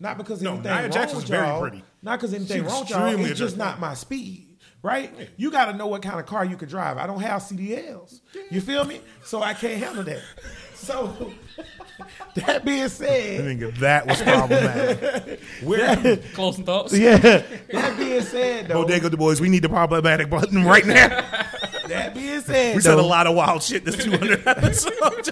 Not 0.00 0.16
because 0.18 0.40
No, 0.42 0.54
anything 0.54 0.70
Nia 0.72 0.82
wrong 0.82 0.90
Jax 0.90 1.14
with 1.14 1.24
is 1.24 1.30
very 1.30 1.46
y'all. 1.46 1.60
pretty. 1.60 1.82
Not 2.02 2.18
because 2.20 2.34
anything 2.34 2.64
wrong 2.64 2.80
with 2.80 2.90
y'all. 2.90 3.24
It's 3.24 3.38
just 3.38 3.56
not 3.56 3.80
my 3.80 3.94
speed. 3.94 4.44
Right? 4.80 5.12
You 5.36 5.50
got 5.50 5.72
to 5.72 5.76
know 5.76 5.88
what 5.88 6.02
kind 6.02 6.20
of 6.20 6.26
car 6.26 6.44
you 6.44 6.56
can 6.56 6.68
drive. 6.68 6.98
I 6.98 7.08
don't 7.08 7.20
have 7.20 7.42
CDLs. 7.42 8.20
You 8.48 8.60
feel 8.60 8.84
me? 8.84 9.00
So 9.24 9.42
I 9.42 9.52
can't 9.52 9.82
handle 9.82 10.04
that. 10.04 10.22
So 10.76 11.32
that 12.36 12.64
being 12.64 12.88
said, 12.88 13.10
I 13.10 13.36
said, 13.42 13.58
think 13.58 13.74
that 13.80 14.06
was 14.06 14.22
problematic. 14.22 15.40
Where 15.64 16.16
Closing 16.34 16.64
thoughts. 16.64 16.96
yeah. 16.96 17.16
That 17.16 17.96
being 17.98 18.22
said, 18.22 18.68
though, 18.68 18.82
Bodega 18.82 19.08
the 19.08 19.16
boys, 19.16 19.40
we 19.40 19.48
need 19.48 19.62
the 19.64 19.68
problematic 19.68 20.30
button 20.30 20.64
right 20.64 20.86
now. 20.86 21.08
that 21.88 22.14
being 22.14 22.40
said, 22.40 22.76
We 22.76 22.80
said 22.80 22.98
a 22.98 23.02
lot 23.02 23.26
of 23.26 23.34
wild 23.34 23.64
shit 23.64 23.84
this 23.84 23.96
200 23.96 24.46
episodes. 24.46 25.30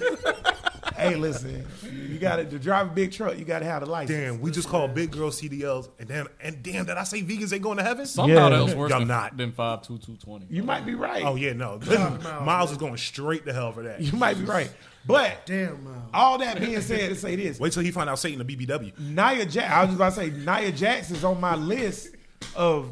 hey, 1.10 1.14
listen, 1.16 1.66
You 2.08 2.18
got 2.18 2.36
to 2.36 2.44
to 2.44 2.58
drive 2.58 2.88
a 2.88 2.90
big 2.90 3.12
truck. 3.12 3.38
You 3.38 3.44
got 3.44 3.60
to 3.60 3.64
have 3.64 3.84
the 3.84 3.90
license. 3.90 4.18
Damn, 4.18 4.40
we 4.40 4.50
just 4.50 4.68
call 4.68 4.88
big 4.88 5.10
girl 5.10 5.30
CDLs, 5.30 5.88
and 5.98 6.08
damn, 6.08 6.28
and 6.40 6.62
damn, 6.62 6.86
did 6.86 6.96
I 6.96 7.04
say 7.04 7.22
vegans 7.22 7.52
ain't 7.52 7.62
going 7.62 7.78
to 7.78 7.82
heaven? 7.84 8.06
Somehow 8.06 8.34
Yeah. 8.34 8.48
that 8.50 8.64
was 8.64 8.74
worse 8.74 8.90
Y'all 8.90 9.00
than, 9.00 9.08
not. 9.08 9.36
than 9.36 9.52
five 9.52 9.82
two 9.82 9.98
two 9.98 10.16
twenty. 10.16 10.46
You 10.50 10.62
might 10.62 10.84
be 10.86 10.94
right. 10.94 11.24
Oh 11.24 11.36
yeah, 11.36 11.52
no. 11.52 11.78
Miles 12.44 12.70
is 12.70 12.76
going 12.78 12.96
straight 12.96 13.44
to 13.46 13.52
hell 13.52 13.72
for 13.72 13.82
that. 13.84 14.00
You 14.00 14.12
might 14.18 14.38
be 14.38 14.44
right. 14.44 14.70
But 15.06 15.46
Damn, 15.46 15.84
man. 15.84 16.02
all 16.12 16.38
that 16.38 16.58
being 16.58 16.80
said, 16.80 17.10
to 17.10 17.14
say 17.14 17.36
this, 17.36 17.60
Wait 17.60 17.72
till 17.72 17.84
he 17.84 17.92
find 17.92 18.10
out 18.10 18.18
Satan 18.18 18.44
the 18.44 18.56
BBW. 18.56 18.98
Nia 18.98 19.46
Jax. 19.46 19.72
I 19.72 19.80
was 19.82 19.88
just 19.90 19.96
about 19.96 20.14
to 20.14 20.16
say 20.16 20.30
Nia 20.30 20.72
Jax 20.72 21.12
is 21.12 21.22
on 21.22 21.40
my 21.40 21.54
list 21.54 22.08
of 22.56 22.90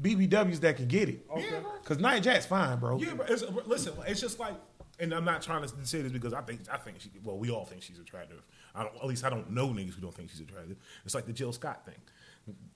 BBWs 0.00 0.60
that 0.60 0.76
can 0.76 0.86
get 0.86 1.08
it. 1.08 1.26
Okay. 1.30 1.50
Because 1.82 1.98
Nia 1.98 2.20
Jax 2.20 2.46
fine, 2.46 2.78
bro. 2.78 2.96
Yeah, 2.98 3.14
but 3.16 3.28
it's, 3.30 3.42
but 3.42 3.68
listen, 3.68 3.92
it's 4.06 4.20
just 4.20 4.38
like, 4.38 4.54
and 5.00 5.12
I'm 5.12 5.24
not 5.24 5.42
trying 5.42 5.62
to 5.62 5.68
say 5.84 6.02
this 6.02 6.12
because 6.12 6.32
I 6.32 6.40
think 6.42 6.60
I 6.70 6.76
think 6.76 7.00
she, 7.00 7.10
well, 7.24 7.38
we 7.38 7.50
all 7.50 7.64
think 7.64 7.82
she's 7.82 7.98
attractive. 7.98 8.42
I 8.74 8.82
don't, 8.84 8.94
at 8.96 9.06
least 9.06 9.24
I 9.24 9.30
don't 9.30 9.50
know 9.50 9.68
niggas 9.68 9.94
who 9.94 10.02
don't 10.02 10.14
think 10.14 10.30
she's 10.30 10.40
attractive. 10.40 10.76
It's 11.04 11.14
like 11.14 11.26
the 11.26 11.32
Jill 11.32 11.52
Scott 11.52 11.84
thing. 11.84 11.96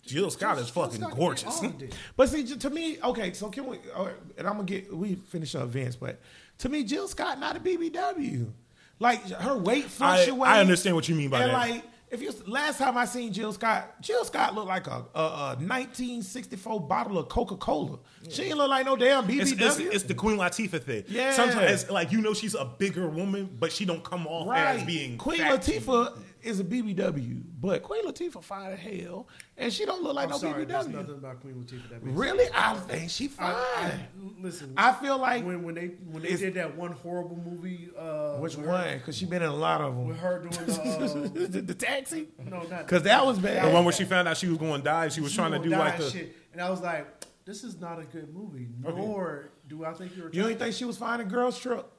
Jill 0.05 0.31
Scott 0.31 0.59
is 0.59 0.69
fucking 0.71 1.01
Scott 1.01 1.17
gorgeous. 1.17 1.45
all 1.59 1.67
of 1.67 1.83
it. 1.83 1.95
But 2.17 2.29
see, 2.29 2.45
to 2.45 2.71
me, 2.71 2.99
okay, 3.03 3.33
so 3.33 3.49
can 3.49 3.67
we? 3.67 3.79
right, 3.97 4.14
And 4.39 4.47
I'm 4.47 4.55
gonna 4.55 4.64
get 4.64 4.95
we 4.95 5.17
finish 5.17 5.55
up 5.55 5.69
Vince, 5.69 5.97
but 5.97 6.21
to 6.59 6.69
me, 6.69 6.85
Jill 6.85 7.09
Scott 7.09 7.41
not 7.41 7.57
a 7.57 7.61
BBW. 7.61 8.51
Like 8.99 9.29
her 9.31 9.57
weight 9.59 9.85
I, 9.85 9.89
fluctuates. 9.89 10.47
I 10.47 10.61
understand 10.61 10.97
what 10.97 11.09
you 11.09 11.14
mean 11.14 11.31
by 11.31 11.41
that. 11.41 11.53
like, 11.53 11.85
if 12.11 12.23
you 12.23 12.33
last 12.47 12.79
time 12.79 12.97
I 12.97 13.05
seen 13.05 13.33
Jill 13.33 13.53
Scott, 13.53 14.01
Jill 14.01 14.25
Scott 14.25 14.55
looked 14.55 14.69
like 14.69 14.87
a, 14.87 15.05
a, 15.15 15.21
a 15.21 15.47
1964 15.59 16.81
bottle 16.81 17.19
of 17.19 17.29
Coca 17.29 17.57
Cola. 17.57 17.99
She 18.29 18.45
ain't 18.45 18.57
look 18.57 18.71
like 18.71 18.87
no 18.87 18.97
damn 18.97 19.25
BBW. 19.27 19.41
it's, 19.41 19.53
it's, 19.53 19.79
it's 19.79 20.05
the 20.05 20.15
Queen 20.15 20.39
Latifah 20.39 20.83
thing. 20.83 21.05
Yeah. 21.09 21.33
Sometimes, 21.33 21.83
it's 21.83 21.91
like 21.91 22.13
you 22.13 22.21
know, 22.21 22.33
she's 22.33 22.55
a 22.55 22.65
bigger 22.65 23.09
woman, 23.09 23.57
but 23.59 23.73
she 23.73 23.85
don't 23.85 24.05
come 24.05 24.27
off 24.27 24.55
as 24.55 24.85
being 24.85 25.19
Queen 25.19 25.39
fat. 25.39 25.61
Latifah 25.61 26.17
is 26.47 26.61
a 26.61 26.65
BBW, 26.65 27.43
but 27.61 27.83
Queen 27.83 28.05
Latifah 28.07 28.43
fine 28.43 28.73
as 28.73 28.79
hell, 28.79 29.29
and 29.57 29.73
she 29.73 29.85
don't 29.85 30.03
look 30.03 30.15
like 30.15 30.27
I'm 30.27 30.31
no 30.31 30.39
sorry, 30.39 30.65
there's 30.65 30.87
BBW. 30.87 30.93
nothing 30.93 31.15
about 31.15 31.41
Queen 31.41 31.55
Latifah 31.55 31.89
that 31.91 32.05
makes 32.05 32.17
Really, 32.19 32.47
I 32.55 32.75
think 32.75 33.11
she 33.11 33.29
fine. 33.29 33.55
I, 33.55 33.59
I, 33.87 34.01
listen, 34.41 34.73
I 34.77 34.93
feel 34.93 35.19
like 35.19 35.45
when 35.45 35.63
when 35.63 35.75
they 35.75 35.87
when 36.11 36.23
they 36.23 36.37
did 36.37 36.55
that 36.55 36.77
one 36.77 36.93
horrible 36.93 37.37
movie, 37.45 37.91
uh, 37.99 38.37
which 38.37 38.57
one? 38.57 38.99
Because 38.99 39.17
she 39.17 39.27
been 39.27 39.43
in 39.43 39.49
a 39.49 39.55
lot 39.55 39.81
of 39.81 39.95
them. 39.95 40.07
with 40.09 40.19
her 40.19 40.39
doing 40.39 40.67
the, 40.67 41.49
the, 41.49 41.61
the 41.63 41.75
taxi. 41.75 42.29
uh, 42.39 42.49
no, 42.49 42.63
not 42.63 42.71
Because 42.87 43.03
that 43.03 43.27
was 43.27 43.39
bad. 43.39 43.65
The 43.67 43.71
one 43.75 43.85
where 43.85 43.93
she 43.93 44.05
found 44.05 44.29
out 44.29 44.37
she 44.37 44.49
was 44.49 44.59
going 44.59 44.81
to 44.81 44.85
die, 44.85 45.09
she 45.09 45.21
was 45.21 45.33
She 45.33 45.37
trying 45.39 45.53
to 45.53 45.59
do 45.59 45.71
like 45.71 45.95
and 45.95 46.03
the. 46.05 46.11
shit, 46.11 46.37
and 46.53 46.63
I 46.63 46.71
was 46.71 46.81
like, 46.81 47.07
this 47.45 47.65
is 47.65 47.81
not 47.81 48.01
a 48.01 48.05
good 48.05 48.33
movie. 48.35 48.69
Nor 48.83 49.51
do 49.69 49.85
I 49.85 49.93
think 49.95 50.17
you're. 50.17 50.31
You 50.33 50.43
don't 50.45 50.59
think 50.59 50.75
she 50.75 50.85
was 50.85 50.97
fine 50.97 51.21
in 51.21 51.29
Girls 51.29 51.59
Trip? 51.59 51.91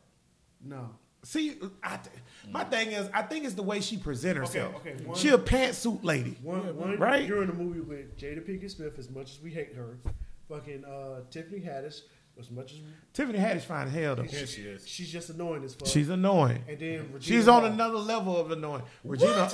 No. 0.64 0.90
See, 1.24 1.56
I, 1.84 2.00
my 2.52 2.64
thing 2.64 2.92
is, 2.92 3.10
I 3.14 3.22
think 3.24 3.46
it's 3.46 3.54
the 3.56 3.64
way 3.64 3.82
she 3.82 3.98
present 3.98 4.38
herself. 4.38 4.76
okay, 4.78 4.96
one- 5.06 5.18
she 5.18 5.30
a 5.30 5.38
pantsuit 5.38 6.04
lady. 6.04 6.38
One, 6.42 6.76
one 6.78 6.98
right? 6.98 7.28
during 7.28 7.48
the 7.48 7.54
movie 7.54 7.80
with 7.82 8.18
Jada 8.18 8.42
Pinkett 8.48 8.72
Smith, 8.72 8.98
as 9.00 9.10
much 9.10 9.32
as 9.32 9.42
we 9.42 9.52
hate 9.52 9.76
her, 9.76 9.98
fucking 10.50 10.86
uh, 10.86 11.22
Tiffany 11.30 11.60
Haddish, 11.60 12.02
as 12.40 12.52
much 12.52 12.72
as 12.74 12.80
Tiffany 13.14 13.40
Haddish 13.40 13.62
fine 13.64 13.88
as 13.88 13.94
hell 13.94 14.16
though. 14.16 14.22
Yeah, 14.24 14.46
she 14.46 14.62
is. 14.62 14.88
she's 14.88 15.12
just 15.12 15.30
annoying 15.32 15.64
as 15.64 15.74
fuck. 15.74 15.88
She's 15.88 16.08
annoying. 16.10 16.64
and 16.70 16.78
then 16.80 17.10
Regina 17.12 17.20
She's 17.22 17.48
on 17.48 17.64
Hall. 17.64 17.72
another 17.72 17.98
level 17.98 18.38
of 18.38 18.52
annoying. 18.52 18.84
Regina, 19.04 19.50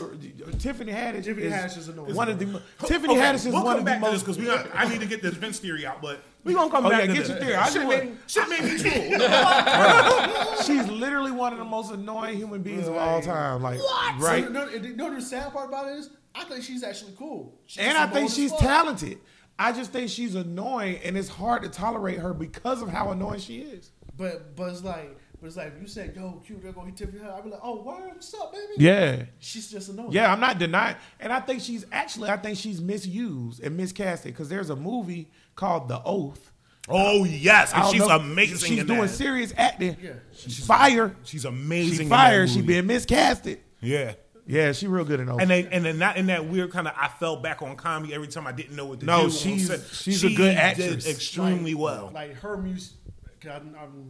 Tiffany 0.60 0.92
Haddish. 0.92 1.24
Tiffany 1.24 1.48
is 1.48 1.54
Haddish 1.54 1.78
is 1.78 1.88
annoying. 1.88 2.14
One 2.14 2.28
of 2.30 2.38
the 2.40 2.62
Tiffany 2.86 3.14
Okay, 3.14 3.22
Haddish 3.22 3.36
is 3.36 3.46
we'll 3.54 3.64
one 3.64 3.64
come 3.64 3.80
of 3.80 3.80
the 3.80 3.84
back 3.86 4.00
to 4.04 4.06
this 4.12 4.14
most. 4.28 4.38
because 4.38 4.38
we 4.38 4.46
got, 4.46 4.68
I 4.76 4.90
need 4.90 5.00
to 5.00 5.08
get 5.08 5.22
this 5.22 5.34
Vince 5.36 5.60
theory 5.60 5.86
out, 5.86 6.02
but 6.02 6.22
We 6.44 6.54
gonna 6.54 6.70
come 6.70 6.86
Oh, 6.86 6.90
back. 6.90 7.02
yeah, 7.08 7.08
get 7.08 7.16
get 7.16 7.28
your 7.30 7.38
theory. 7.38 7.56
I 7.56 7.66
Shit 7.66 7.74
just 7.74 7.88
made, 7.88 8.06
want- 8.10 8.20
shit 8.30 8.50
made 8.50 8.64
me 8.64 8.78
true. 8.80 10.64
She's 10.66 10.88
literally 10.92 11.32
one 11.32 11.54
of 11.54 11.60
the 11.60 11.66
most 11.66 11.92
annoying 11.92 12.38
human 12.38 12.62
beings 12.62 12.88
of 12.88 12.96
all 12.96 13.22
time. 13.22 13.62
Like, 13.62 13.80
So, 13.80 13.86
right? 14.20 14.52
no, 14.52 14.66
no, 14.66 14.80
no, 15.10 15.16
the 15.16 15.22
sad 15.22 15.54
part 15.54 15.70
about 15.70 15.88
it 15.90 15.98
is, 16.00 16.10
I 16.36 16.44
think 16.46 16.64
she's 16.64 16.84
actually 16.84 17.14
cool. 17.18 17.54
She's 17.66 17.84
and 17.86 17.98
I 17.98 18.08
think 18.08 18.30
she's 18.32 18.52
fuck. 18.52 18.60
talented. 18.60 19.20
I 19.60 19.72
just 19.72 19.92
think 19.92 20.10
she's 20.10 20.36
annoying, 20.36 21.00
and 21.04 21.16
it's 21.18 21.30
hard 21.30 21.62
to 21.64 21.70
tolerate 21.70 22.20
her 22.20 22.34
because 22.34 22.82
of 22.82 22.90
how 22.90 23.12
annoying 23.12 23.40
she 23.40 23.60
is. 23.60 23.92
But 24.18 24.56
but 24.56 24.70
it's 24.72 24.84
like 24.84 25.16
but 25.40 25.48
it's 25.48 25.58
like 25.58 25.74
if 25.76 25.82
you 25.82 25.88
said, 25.88 26.16
"Yo, 26.16 26.42
cute," 26.46 26.62
they're 26.64 26.72
gonna 26.72 26.88
hit 26.88 26.98
Tiffany 26.98 27.20
Haddish. 27.20 27.38
I'd 27.38 27.44
be 27.44 27.50
like, 27.52 27.60
"Oh, 27.64 27.82
word, 27.84 28.08
what's 28.14 28.34
up, 28.34 28.52
baby?" 28.52 28.66
Yeah. 28.78 29.24
She's 29.40 29.70
just 29.70 29.90
annoying. 29.90 30.12
Yeah, 30.12 30.32
I'm 30.34 30.40
not 30.40 30.58
denying, 30.58 30.96
and 31.20 31.32
I 31.32 31.40
think 31.40 31.62
she's 31.62 31.86
actually, 31.92 32.30
I 32.30 32.38
think 32.38 32.58
she's 32.58 32.82
misused 32.82 33.62
and 33.64 33.80
miscasted 33.80 34.24
because 34.26 34.50
there's 34.50 34.70
a 34.72 34.76
movie 34.76 35.30
called 35.56 35.88
The 35.88 36.02
Oath. 36.04 36.52
Oh 36.90 37.24
yes, 37.24 37.72
and 37.74 37.86
she's 37.88 38.00
know- 38.02 38.10
amazing. 38.10 38.58
She's 38.58 38.80
in 38.80 38.88
doing 38.88 39.02
that. 39.02 39.08
serious 39.10 39.54
acting. 39.56 39.96
Yeah. 40.02 40.12
she's 40.36 40.66
fire. 40.66 41.16
She's 41.24 41.46
amazing. 41.46 41.92
She's 41.92 42.00
in 42.02 42.10
fire. 42.10 42.46
She 42.48 42.62
movie. 42.62 42.82
been 42.82 42.88
miscasted. 42.88 43.60
yeah. 43.82 44.14
Yeah, 44.46 44.74
she 44.74 44.88
real 44.88 45.06
good 45.06 45.22
in 45.22 45.30
Oath. 45.30 45.40
And 45.40 45.50
they 45.50 45.66
and 45.66 45.86
then 45.86 45.98
not 45.98 46.18
in 46.18 46.26
that 46.26 46.46
weird 46.46 46.70
kind 46.72 46.86
of 46.86 46.94
I 46.98 47.08
fell 47.08 47.38
back 47.38 47.62
on 47.62 47.78
comedy 47.78 48.14
every 48.14 48.28
time 48.28 48.46
I 48.46 48.52
didn't 48.52 48.76
know 48.76 48.86
what 48.86 49.00
to 49.00 49.06
No, 49.06 49.18
do. 49.20 49.24
No, 49.24 49.30
she's- 49.30 49.68
set. 49.68 49.80
she's 49.94 50.22
a 50.22 50.28
She 50.28 50.36
good 50.36 50.50
did 50.50 50.58
actress. 50.58 51.08
extremely 51.08 51.74
Like- 51.74 51.82
well. 51.84 52.12
Like 52.14 52.34
her 52.42 52.58
music, 52.58 52.98
I, 53.46 53.48
I 53.52 53.60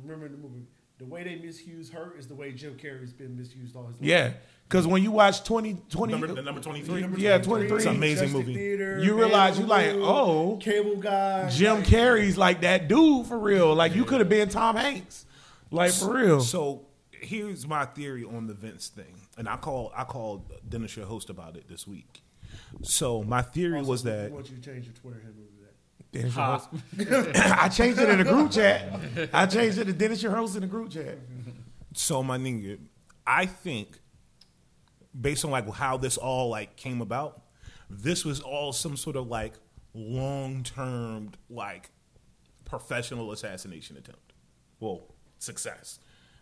remembering 0.04 0.32
the 0.32 0.40
movie, 0.40 0.64
the 0.98 1.06
way 1.06 1.24
they 1.24 1.36
misuse 1.36 1.92
her 1.92 2.16
is 2.18 2.26
the 2.28 2.34
way 2.34 2.52
Jim 2.52 2.76
Carrey's 2.82 3.14
been 3.14 3.38
misused 3.38 3.76
all 3.76 3.86
his 3.86 3.96
life. 3.98 4.04
yeah, 4.10 4.32
because 4.74 4.88
when 4.88 5.04
you 5.04 5.12
watch 5.12 5.44
20, 5.44 5.78
20 5.88 6.12
number, 6.12 6.28
the 6.34 6.42
number 6.42 6.60
twenty 6.60 6.82
three. 6.82 7.02
Number 7.02 7.20
Yeah, 7.20 7.38
23, 7.38 7.68
23. 7.70 7.78
It's 7.78 7.86
an 7.86 7.96
amazing 7.96 8.32
Majestic 8.32 8.48
movie. 8.48 8.56
Theater, 8.56 9.04
You 9.04 9.14
realize 9.14 9.60
you 9.60 9.68
like, 9.68 9.92
oh. 9.94 10.58
Cable 10.60 10.96
Guy, 10.96 11.48
Jim 11.52 11.76
like, 11.76 11.86
Carrey's 11.86 12.40
like 12.40 12.62
that 12.62 12.88
dude 12.88 13.28
for 13.28 13.38
real. 13.38 13.76
Like 13.76 13.94
you 13.94 14.04
could 14.04 14.18
have 14.18 14.30
been 14.30 14.50
Tom 14.50 14.76
Hanks, 14.76 15.28
like 15.70 15.92
for 15.92 16.16
real. 16.16 16.42
So 16.42 16.88
here's 17.12 17.68
my 17.68 17.86
theory 17.86 18.24
on 18.24 18.48
the 18.48 18.56
Vince 18.56 18.88
thing, 18.88 19.14
and 19.38 19.48
I 19.48 19.58
called 19.58 19.92
I 19.96 20.06
called 20.06 20.52
Dennis 20.68 20.98
your 20.98 21.06
host 21.06 21.30
about 21.30 21.56
it 21.56 21.68
this 21.70 21.88
week. 21.88 22.24
So 22.82 23.22
my 23.22 23.44
theory 23.44 23.78
Also, 23.78 23.92
was 23.92 24.08
I 24.08 24.10
that 24.10 24.32
want 24.32 24.50
you 24.50 24.58
change 24.58 24.86
your 24.86 24.96
Twitter 24.96 25.22
handle 25.22 25.44
to 25.44 25.62
that. 25.62 26.12
Dennis 26.12 26.36
your 26.36 26.46
host. 26.46 27.38
I 27.62 27.70
changed 27.70 28.00
it 28.00 28.10
in 28.10 28.18
the 28.18 28.24
group 28.24 28.50
chat. 28.50 28.92
I 29.32 29.46
changed 29.46 29.78
it 29.78 29.86
to 29.86 29.94
Dennis 29.94 30.24
your 30.24 30.36
host 30.36 30.56
in 30.56 30.62
the 30.62 30.68
group 30.68 30.90
chat. 30.90 31.20
So 31.94 32.24
my 32.24 32.40
nigga, 32.40 32.80
I 33.28 33.46
think 33.46 34.00
based 35.20 35.46
on 35.46 35.52
like 35.52 35.70
how 35.74 35.98
this 35.98 36.18
all 36.18 36.50
like 36.50 36.76
came 36.76 37.02
about, 37.02 37.42
this 37.90 38.26
was 38.26 38.40
all 38.40 38.74
some 38.74 38.98
sort 38.98 39.16
of 39.16 39.28
like 39.28 39.54
long 39.94 40.64
term 40.64 41.32
like 41.50 41.92
professional 42.66 43.32
assassination 43.32 43.98
attempt. 43.98 44.34
Well, 44.80 45.14
success, 45.40 46.00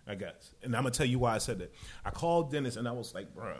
I 0.07 0.15
guess. 0.15 0.53
And 0.63 0.76
I'm 0.76 0.84
gonna 0.84 0.91
tell 0.91 1.05
you 1.05 1.19
why 1.19 1.36
I 1.36 1.38
said 1.38 1.59
that. 1.59 1.74
I 2.05 2.11
called 2.11 2.51
Dennis 2.51 2.76
and 2.76 2.88
I 2.88 2.91
was 2.91 3.13
like, 3.13 3.34
bruh, 3.36 3.57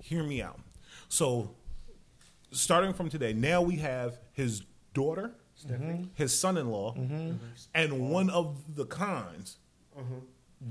hear 0.00 0.22
me 0.22 0.42
out. 0.42 0.60
So 1.08 1.54
starting 2.52 2.92
from 2.92 3.08
today, 3.08 3.32
now 3.32 3.62
we 3.62 3.76
have 3.76 4.18
his 4.32 4.62
daughter, 4.92 5.32
mm-hmm. 5.66 6.04
his 6.14 6.38
son-in-law, 6.38 6.94
mm-hmm. 6.94 7.14
Mm-hmm. 7.14 7.36
and 7.74 8.10
one 8.10 8.30
of 8.30 8.76
the 8.76 8.86
Khans 8.86 9.58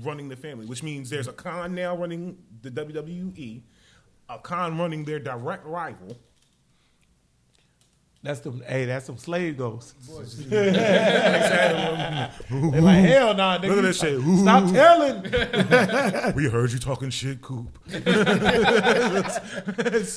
running 0.02 0.28
the 0.28 0.36
family, 0.36 0.66
which 0.66 0.82
means 0.82 1.10
there's 1.10 1.28
a 1.28 1.32
Khan 1.32 1.74
now 1.74 1.96
running 1.96 2.38
the 2.62 2.70
WWE, 2.70 3.62
a 4.28 4.38
Khan 4.38 4.78
running 4.78 5.04
their 5.04 5.18
direct 5.18 5.66
rival. 5.66 6.16
That's 8.24 8.40
them. 8.40 8.62
Hey, 8.66 8.86
that's 8.86 9.04
some 9.04 9.18
slave 9.18 9.58
ghosts. 9.58 9.92
They're 10.48 10.72
like 12.80 13.04
hell 13.04 13.34
nah, 13.34 13.58
nigga. 13.58 13.68
Look 13.68 13.78
at 13.78 13.82
that 13.82 13.96
shit. 13.96 14.18
Stop 14.38 14.72
telling. 14.72 16.34
we 16.34 16.48
heard 16.48 16.72
you 16.72 16.78
talking 16.78 17.10
shit, 17.10 17.42
Coop. 17.42 17.78
so, 17.90 18.00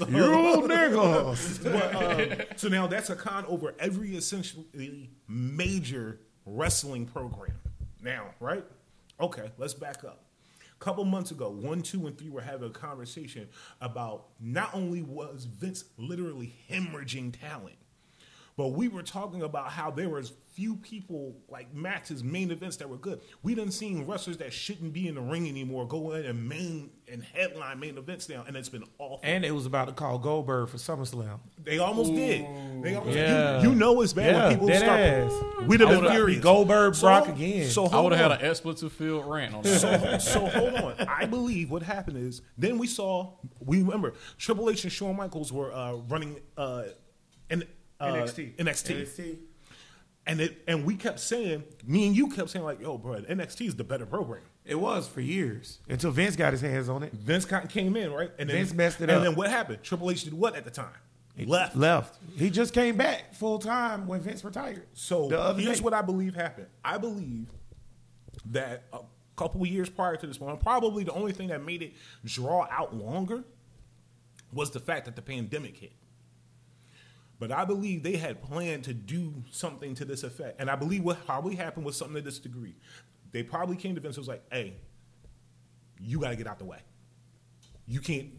You 0.07 0.23
niggas. 0.69 1.63
but, 1.63 1.95
um, 1.95 2.47
so 2.55 2.69
now 2.69 2.87
that's 2.87 3.09
a 3.09 3.15
Khan 3.17 3.43
over 3.45 3.75
every 3.77 4.15
essentially 4.15 5.09
major 5.27 6.21
wrestling 6.45 7.07
program. 7.07 7.59
Now, 8.01 8.27
right? 8.39 8.63
Okay, 9.19 9.51
let's 9.57 9.73
back 9.73 10.05
up. 10.05 10.26
A 10.79 10.83
couple 10.83 11.03
months 11.05 11.31
ago, 11.31 11.49
one, 11.49 11.81
two, 11.81 12.05
and 12.05 12.15
three 12.15 12.29
were 12.29 12.41
having 12.41 12.69
a 12.69 12.71
conversation 12.73 13.49
about 13.81 14.27
not 14.39 14.75
only 14.75 15.01
was 15.01 15.45
Vince 15.45 15.85
literally 15.97 16.53
hemorrhaging 16.69 17.33
talent, 17.39 17.76
but 18.57 18.69
we 18.69 18.87
were 18.87 19.03
talking 19.03 19.43
about 19.43 19.69
how 19.71 19.91
there 19.91 20.09
was 20.09 20.33
few 20.55 20.75
people 20.77 21.35
like 21.47 21.71
matches, 21.75 22.23
main 22.23 22.49
events 22.49 22.77
that 22.77 22.89
were 22.89 22.97
good. 22.97 23.21
We 23.43 23.53
done 23.53 23.69
seen 23.69 24.07
wrestlers 24.07 24.37
that 24.37 24.51
shouldn't 24.51 24.91
be 24.91 25.07
in 25.07 25.13
the 25.13 25.21
ring 25.21 25.47
anymore 25.47 25.87
go 25.87 26.13
in 26.13 26.25
and 26.25 26.49
main 26.49 26.89
and 27.07 27.23
headline 27.23 27.79
main 27.79 27.99
events 27.99 28.27
now, 28.27 28.43
and 28.47 28.57
it's 28.57 28.67
been 28.67 28.83
awful. 28.97 29.19
And 29.21 29.45
it 29.45 29.51
was 29.51 29.67
about 29.67 29.85
to 29.89 29.93
call 29.93 30.17
Goldberg 30.17 30.69
for 30.69 30.77
SummerSlam. 30.77 31.39
They 31.63 31.77
almost 31.77 32.11
did. 32.11 32.43
They 32.83 32.95
almost, 32.95 33.15
Yeah. 33.15 33.61
you, 33.61 33.69
you 33.69 33.75
know 33.75 34.01
it's 34.01 34.13
bad 34.13 34.33
Yeah, 34.35 34.43
when 34.47 34.53
people 34.53 34.67
dead 34.67 34.79
start. 34.79 34.99
ass. 34.99 35.67
We'd 35.67 35.79
have 35.81 35.89
been 35.89 35.99
would've- 35.99 36.11
furious. 36.13 36.43
Goldberg, 36.43 36.95
So- 36.95 37.01
Brock 37.07 37.27
again. 37.27 37.69
So 37.69 37.85
I 37.85 37.89
hold 37.89 38.03
would 38.05 38.13
have 38.13 38.31
on. 38.31 38.37
had 38.37 38.41
an 38.45 38.49
expletive 38.49 38.91
filled 38.91 39.27
rant 39.27 39.53
on 39.53 39.61
that. 39.61 39.79
So, 39.79 40.17
so 40.19 40.45
hold 40.47 40.73
on. 40.73 40.95
I 41.07 41.27
believe 41.27 41.69
what 41.69 41.83
happened 41.83 42.17
is 42.17 42.41
then 42.57 42.79
we 42.79 42.87
saw 42.87 43.33
we 43.63 43.83
remember 43.83 44.15
Triple 44.39 44.71
H 44.71 44.83
and 44.83 44.91
Shawn 44.91 45.15
Michaels 45.15 45.53
were 45.53 45.71
uh, 45.71 45.93
running 46.09 46.37
uh, 46.57 46.85
in, 47.51 47.63
uh, 47.99 48.13
NXT. 48.13 48.55
NXT. 48.55 49.37
And 50.25 50.41
it 50.41 50.61
and 50.67 50.85
we 50.85 50.95
kept 50.95 51.19
saying, 51.19 51.63
me 51.85 52.07
and 52.07 52.15
you 52.15 52.27
kept 52.29 52.49
saying 52.49 52.65
like, 52.65 52.81
"Yo, 52.81 52.97
bro, 52.97 53.21
NXT 53.21 53.67
is 53.67 53.75
the 53.75 53.85
better 53.85 54.05
program." 54.05 54.43
It 54.65 54.75
was 54.75 55.07
for 55.07 55.21
years 55.21 55.79
until 55.87 56.11
Vince 56.11 56.35
got 56.35 56.51
his 56.51 56.59
hands 56.59 56.89
on 56.89 57.01
it. 57.01 57.13
Vince 57.13 57.45
Cotton 57.45 57.69
came 57.69 57.95
in, 57.95 58.11
right? 58.11 58.31
And 58.37 58.49
Vince 58.49 58.73
messed 58.73 58.99
it 58.99 59.03
and 59.09 59.19
up. 59.19 59.23
then 59.23 59.35
what 59.35 59.49
happened? 59.49 59.81
Triple 59.81 60.11
H 60.11 60.25
did 60.25 60.33
what 60.33 60.55
at 60.57 60.65
the 60.65 60.71
time? 60.71 60.91
He 61.37 61.45
left. 61.45 61.75
Left. 61.75 62.19
He 62.35 62.49
just 62.49 62.73
came 62.73 62.97
back 62.97 63.33
full 63.35 63.59
time 63.59 64.07
when 64.07 64.19
Vince 64.19 64.43
retired. 64.43 64.87
So 64.93 65.29
here's 65.55 65.77
day. 65.77 65.83
what 65.83 65.93
I 65.93 66.01
believe 66.01 66.35
happened. 66.35 66.67
I 66.83 66.97
believe 66.97 67.47
that 68.47 68.83
a 68.91 68.99
couple 69.37 69.61
of 69.61 69.67
years 69.67 69.87
prior 69.87 70.17
to 70.17 70.27
this 70.27 70.39
one, 70.39 70.57
probably 70.57 71.03
the 71.03 71.13
only 71.13 71.31
thing 71.31 71.49
that 71.49 71.63
made 71.63 71.83
it 71.83 71.93
draw 72.25 72.67
out 72.71 72.95
longer 72.95 73.43
was 74.51 74.71
the 74.71 74.79
fact 74.79 75.05
that 75.05 75.15
the 75.15 75.21
pandemic 75.21 75.77
hit. 75.77 75.93
But 77.39 77.51
I 77.51 77.65
believe 77.65 78.01
they 78.03 78.15
had 78.17 78.41
planned 78.41 78.83
to 78.85 78.93
do 78.93 79.43
something 79.51 79.93
to 79.95 80.05
this 80.05 80.23
effect. 80.23 80.59
And 80.59 80.69
I 80.69 80.75
believe 80.75 81.03
what 81.03 81.23
probably 81.25 81.55
happened 81.55 81.85
was 81.85 81.95
something 81.95 82.15
to 82.15 82.21
this 82.21 82.39
degree. 82.39 82.75
They 83.31 83.43
probably 83.43 83.75
came 83.75 83.93
to 83.95 84.01
Vince 84.01 84.17
and 84.17 84.21
was 84.21 84.27
like, 84.27 84.43
hey, 84.51 84.73
you 85.99 86.19
got 86.19 86.29
to 86.29 86.35
get 86.35 86.47
out 86.47 86.57
the 86.59 86.65
way. 86.65 86.79
You 87.85 87.99
can't, 87.99 88.29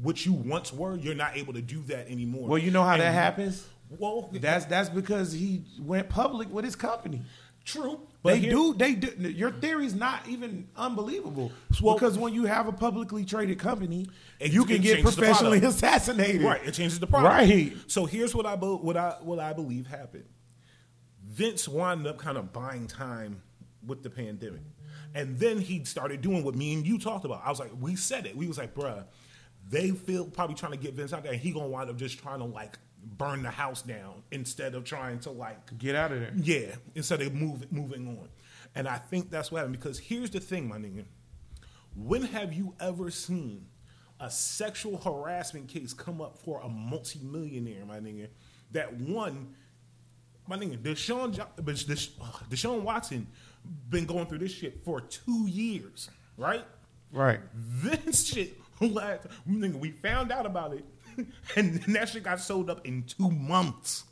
what 0.00 0.24
you 0.24 0.32
once 0.32 0.72
were, 0.72 0.96
you're 0.96 1.14
not 1.14 1.36
able 1.36 1.52
to 1.54 1.62
do 1.62 1.82
that 1.88 2.08
anymore. 2.08 2.48
Well, 2.48 2.58
you 2.58 2.70
know 2.70 2.84
how 2.84 2.96
that 2.96 3.12
happens. 3.12 3.66
Well, 3.90 4.30
That's 4.32 4.66
that's 4.66 4.90
because 4.90 5.32
he 5.32 5.64
went 5.80 6.08
public 6.10 6.50
with 6.52 6.64
his 6.64 6.76
company. 6.76 7.22
true. 7.64 8.00
They 8.24 8.40
here- 8.40 8.50
do. 8.50 8.74
They 8.74 8.94
do. 8.94 9.30
Your 9.30 9.52
theory's 9.52 9.94
not 9.94 10.26
even 10.28 10.68
unbelievable 10.76 11.52
Well- 11.80 11.94
because 11.94 12.18
when 12.18 12.34
you 12.34 12.44
have 12.46 12.66
a 12.66 12.72
publicly 12.72 13.24
traded 13.24 13.58
company, 13.58 14.08
It- 14.40 14.52
you 14.52 14.64
it 14.64 14.68
can 14.68 14.80
get 14.82 15.02
professionally 15.02 15.58
assassinated. 15.64 16.42
Right, 16.42 16.60
it 16.66 16.72
changes 16.74 16.98
the 16.98 17.06
product. 17.06 17.32
Right. 17.32 17.76
So 17.86 18.06
here's 18.06 18.34
what 18.34 18.44
I 18.44 18.56
be- 18.56 18.66
what 18.66 18.96
I 18.96 19.16
what 19.22 19.38
I 19.38 19.52
believe 19.52 19.86
happened. 19.86 20.24
Vince 21.24 21.68
wound 21.68 22.06
up 22.06 22.18
kind 22.18 22.36
of 22.38 22.52
buying 22.52 22.86
time 22.86 23.42
with 23.86 24.02
the 24.02 24.10
pandemic, 24.10 24.62
and 25.14 25.38
then 25.38 25.58
he 25.58 25.84
started 25.84 26.20
doing 26.20 26.42
what 26.44 26.54
me 26.54 26.74
and 26.74 26.86
you 26.86 26.98
talked 26.98 27.24
about. 27.24 27.42
I 27.44 27.50
was 27.50 27.60
like, 27.60 27.70
we 27.80 27.96
said 27.96 28.26
it. 28.26 28.36
We 28.36 28.48
was 28.48 28.58
like, 28.58 28.74
bruh, 28.74 29.04
they 29.68 29.90
feel 29.90 30.26
probably 30.26 30.56
trying 30.56 30.72
to 30.72 30.78
get 30.78 30.94
Vince 30.94 31.12
out 31.12 31.22
there, 31.22 31.32
and 31.32 31.40
he 31.40 31.52
gonna 31.52 31.68
wind 31.68 31.88
up 31.90 31.96
just 31.96 32.18
trying 32.18 32.40
to 32.40 32.44
like 32.46 32.78
burn 33.02 33.42
the 33.42 33.50
house 33.50 33.82
down 33.82 34.22
instead 34.30 34.74
of 34.74 34.84
trying 34.84 35.18
to 35.20 35.30
like 35.30 35.76
Get 35.78 35.94
out 35.94 36.12
of 36.12 36.20
there. 36.20 36.32
yeah, 36.36 36.74
instead 36.94 37.20
of 37.22 37.34
move, 37.34 37.70
moving 37.72 38.06
on. 38.08 38.28
And 38.74 38.86
I 38.86 38.96
think 38.98 39.30
that's 39.30 39.50
what 39.50 39.58
happened 39.58 39.76
because 39.76 39.98
here's 39.98 40.30
the 40.30 40.40
thing, 40.40 40.68
my 40.68 40.76
nigga. 40.78 41.04
When 41.96 42.22
have 42.22 42.52
you 42.52 42.74
ever 42.80 43.10
seen 43.10 43.66
a 44.20 44.30
sexual 44.30 44.98
harassment 44.98 45.68
case 45.68 45.92
come 45.92 46.20
up 46.20 46.38
for 46.38 46.60
a 46.60 46.68
multimillionaire, 46.68 47.84
my 47.86 47.98
nigga? 47.98 48.28
That 48.72 48.92
one, 48.94 49.54
my 50.46 50.56
nigga, 50.56 50.78
Deshaun, 50.78 51.38
uh, 51.40 51.44
Deshaun 52.50 52.82
Watson 52.82 53.26
been 53.90 54.04
going 54.04 54.26
through 54.26 54.38
this 54.38 54.52
shit 54.52 54.84
for 54.84 55.00
two 55.00 55.46
years, 55.48 56.10
right? 56.36 56.64
Right. 57.12 57.40
This 57.54 58.26
shit, 58.26 58.58
nigga, 58.80 59.74
we 59.74 59.90
found 59.90 60.30
out 60.30 60.46
about 60.46 60.74
it, 60.74 60.84
and 61.56 61.82
that 61.94 62.08
shit 62.08 62.22
got 62.22 62.40
sold 62.40 62.70
up 62.70 62.86
in 62.86 63.04
two 63.04 63.30
months. 63.30 64.04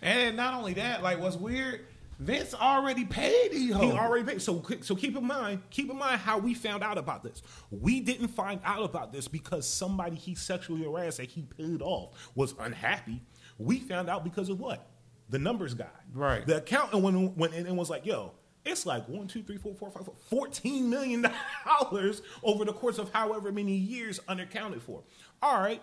And 0.00 0.36
not 0.36 0.54
only 0.54 0.74
that, 0.74 1.02
like 1.02 1.20
what's 1.20 1.36
weird, 1.36 1.80
Vince 2.18 2.54
already 2.54 3.04
paid 3.04 3.52
these 3.52 3.74
He 3.74 3.92
already 3.92 4.24
paid. 4.24 4.42
So, 4.42 4.64
so 4.82 4.94
keep 4.94 5.16
in 5.16 5.26
mind, 5.26 5.62
keep 5.70 5.90
in 5.90 5.98
mind 5.98 6.20
how 6.20 6.38
we 6.38 6.54
found 6.54 6.82
out 6.82 6.98
about 6.98 7.22
this. 7.22 7.42
We 7.70 8.00
didn't 8.00 8.28
find 8.28 8.60
out 8.64 8.84
about 8.84 9.12
this 9.12 9.28
because 9.28 9.68
somebody 9.68 10.16
he 10.16 10.34
sexually 10.34 10.84
harassed 10.84 11.18
that 11.18 11.30
he 11.30 11.42
paid 11.42 11.82
off 11.82 12.30
was 12.34 12.54
unhappy. 12.58 13.22
We 13.58 13.78
found 13.78 14.08
out 14.08 14.24
because 14.24 14.48
of 14.48 14.60
what? 14.60 14.88
The 15.30 15.38
numbers 15.38 15.74
guy. 15.74 15.86
Right. 16.12 16.46
The 16.46 16.58
accountant 16.58 17.02
went, 17.02 17.36
went 17.36 17.54
in 17.54 17.66
and 17.66 17.76
was 17.76 17.90
like, 17.90 18.06
yo, 18.06 18.32
it's 18.64 18.86
like 18.86 19.08
one, 19.08 19.26
two, 19.26 19.42
three, 19.42 19.56
four, 19.56 19.74
four, 19.74 19.90
five, 19.90 20.04
four, 20.04 20.14
14 20.30 20.88
million 20.88 21.26
dollars 21.80 22.22
over 22.42 22.64
the 22.64 22.72
course 22.72 22.98
of 22.98 23.12
however 23.12 23.50
many 23.50 23.74
years 23.74 24.20
unaccounted 24.28 24.82
for. 24.82 25.02
All 25.42 25.60
right. 25.60 25.82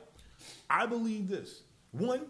I 0.70 0.86
believe 0.86 1.28
this. 1.28 1.62
One, 1.92 2.26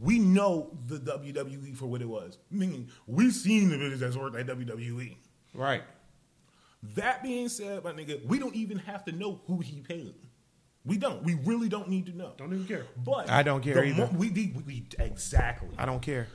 we 0.00 0.18
know 0.18 0.76
the 0.86 0.98
WWE 0.98 1.76
for 1.76 1.86
what 1.86 2.02
it 2.02 2.08
was. 2.08 2.38
Meaning, 2.50 2.88
we've 3.06 3.32
seen 3.32 3.70
the 3.70 3.78
business 3.78 4.00
that's 4.00 4.16
worked 4.16 4.36
at 4.36 4.46
WWE. 4.46 5.16
Right. 5.54 5.82
That 6.94 7.22
being 7.22 7.48
said, 7.48 7.82
my 7.82 7.92
nigga, 7.92 8.24
we 8.26 8.38
don't 8.38 8.54
even 8.54 8.78
have 8.78 9.04
to 9.06 9.12
know 9.12 9.40
who 9.46 9.58
he 9.58 9.80
paid. 9.80 10.14
We 10.84 10.96
don't. 10.96 11.22
We 11.22 11.34
really 11.44 11.68
don't 11.68 11.88
need 11.88 12.06
to 12.06 12.16
know. 12.16 12.32
Don't 12.36 12.52
even 12.52 12.66
care. 12.66 12.86
But 12.96 13.28
I 13.28 13.42
don't 13.42 13.62
care 13.62 13.84
either. 13.84 14.06
mo- 14.06 14.12
we, 14.16 14.30
we, 14.30 14.54
we 14.64 14.86
exactly. 14.98 15.68
I 15.76 15.84
don't 15.84 16.00
care. 16.00 16.28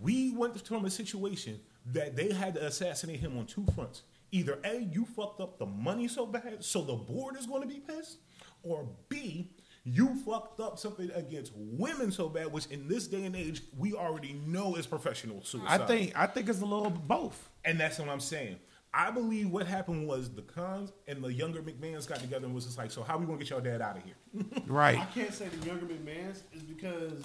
We 0.00 0.32
went 0.34 0.66
from 0.66 0.84
a 0.84 0.90
situation 0.90 1.60
that 1.92 2.16
they 2.16 2.32
had 2.32 2.54
to 2.54 2.64
assassinate 2.66 3.20
him 3.20 3.36
on 3.36 3.46
two 3.46 3.66
fronts. 3.74 4.02
Either 4.32 4.58
A, 4.64 4.78
you 4.78 5.04
fucked 5.04 5.40
up 5.40 5.58
the 5.58 5.66
money 5.66 6.08
so 6.08 6.26
bad, 6.26 6.64
so 6.64 6.82
the 6.82 6.94
board 6.94 7.36
is 7.36 7.46
going 7.46 7.62
to 7.62 7.68
be 7.68 7.80
pissed, 7.80 8.18
or 8.62 8.88
B, 9.08 9.50
you 9.88 10.16
fucked 10.26 10.58
up 10.58 10.78
something 10.78 11.10
against 11.14 11.52
women 11.54 12.10
so 12.10 12.28
bad, 12.28 12.52
which 12.52 12.66
in 12.66 12.88
this 12.88 13.06
day 13.06 13.24
and 13.24 13.36
age 13.36 13.62
we 13.78 13.94
already 13.94 14.32
know 14.44 14.74
is 14.74 14.84
professional 14.86 15.42
suicide. 15.44 15.80
I 15.80 15.86
think 15.86 16.12
I 16.18 16.26
think 16.26 16.48
it's 16.48 16.60
a 16.60 16.66
little 16.66 16.90
both. 16.90 17.48
and 17.64 17.78
that's 17.78 17.98
what 17.98 18.08
I'm 18.08 18.20
saying. 18.20 18.56
I 18.92 19.10
believe 19.10 19.50
what 19.50 19.66
happened 19.66 20.08
was 20.08 20.30
the 20.30 20.42
Khans 20.42 20.90
and 21.06 21.22
the 21.22 21.32
younger 21.32 21.60
McMahons 21.62 22.08
got 22.08 22.18
together 22.18 22.46
and 22.46 22.54
was 22.54 22.64
just 22.64 22.78
like, 22.78 22.90
so 22.90 23.02
how 23.02 23.16
we 23.18 23.26
gonna 23.26 23.38
get 23.38 23.50
your 23.50 23.60
dad 23.60 23.80
out 23.80 23.96
of 23.98 24.02
here? 24.02 24.14
Right. 24.66 24.98
I 24.98 25.04
can't 25.06 25.32
say 25.32 25.48
the 25.48 25.66
younger 25.66 25.86
McMahon's 25.86 26.42
is 26.52 26.62
because 26.62 27.22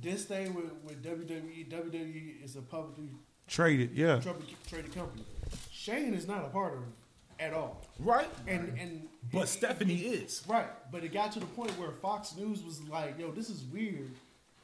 this 0.00 0.26
thing 0.26 0.54
with, 0.54 0.70
with 0.84 1.02
WWE, 1.02 1.68
WWE 1.70 2.44
is 2.44 2.54
a 2.56 2.62
publicly 2.62 3.10
Traded. 3.48 3.92
Yeah. 3.96 4.20
traded 4.20 4.44
traded 4.68 4.94
company. 4.94 5.24
Shane 5.72 6.12
is 6.14 6.28
not 6.28 6.44
a 6.44 6.48
part 6.48 6.74
of 6.74 6.80
it 6.82 6.88
at 7.40 7.52
all. 7.52 7.80
right? 7.98 8.28
And 8.46 8.76
and 8.78 9.08
But 9.32 9.48
Stephanie 9.48 9.96
is. 10.00 10.42
right, 10.48 10.66
but 10.90 11.04
it 11.04 11.12
got 11.12 11.32
to 11.32 11.40
the 11.40 11.46
point 11.46 11.70
where 11.78 11.90
Fox 11.90 12.34
News 12.36 12.62
was 12.62 12.80
like, 12.88 13.18
"Yo, 13.18 13.30
this 13.30 13.50
is 13.50 13.62
weird." 13.72 14.10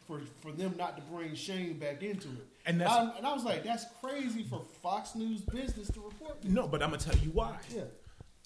For, 0.06 0.20
for 0.42 0.52
them 0.52 0.74
not 0.76 0.96
to 0.98 1.02
bring 1.04 1.34
Shane 1.34 1.78
back 1.78 2.02
into 2.02 2.28
it, 2.28 2.46
And 2.66 2.72
and, 2.74 2.80
that's- 2.82 2.94
I, 3.14 3.16
and 3.16 3.26
I 3.26 3.32
was 3.32 3.42
like, 3.42 3.64
"That's 3.64 3.86
crazy 4.02 4.42
for 4.42 4.60
Fox 4.82 5.14
News 5.14 5.40
business 5.40 5.88
to 5.92 6.00
report." 6.00 6.42
this." 6.42 6.52
No, 6.52 6.68
but 6.68 6.82
I'm 6.82 6.90
gonna 6.90 7.00
tell 7.00 7.16
you 7.16 7.30
why. 7.30 7.56
Yeah, 7.74 7.84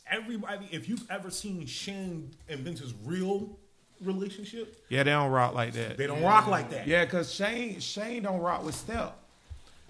Everybody, 0.09 0.69
if 0.71 0.89
you've 0.89 1.05
ever 1.11 1.31
seen 1.31 1.67
Shane 1.67 2.31
and 2.49 2.61
Vince's 2.61 2.95
real 3.05 3.59
relationship, 4.01 4.85
Yeah, 4.89 5.03
they 5.03 5.11
don't 5.11 5.33
rock 5.33 5.53
like 5.55 5.73
that. 5.73 5.97
they 5.97 6.07
don't 6.07 6.23
rock 6.23 6.47
like 6.47 6.71
that. 6.71 6.87
Yeah, 6.87 7.05
because 7.05 7.35
Shane 7.35 7.81
Shane 7.81 8.23
don't 8.23 8.39
rock 8.41 8.65
with 8.65 8.77
Step. 8.77 9.19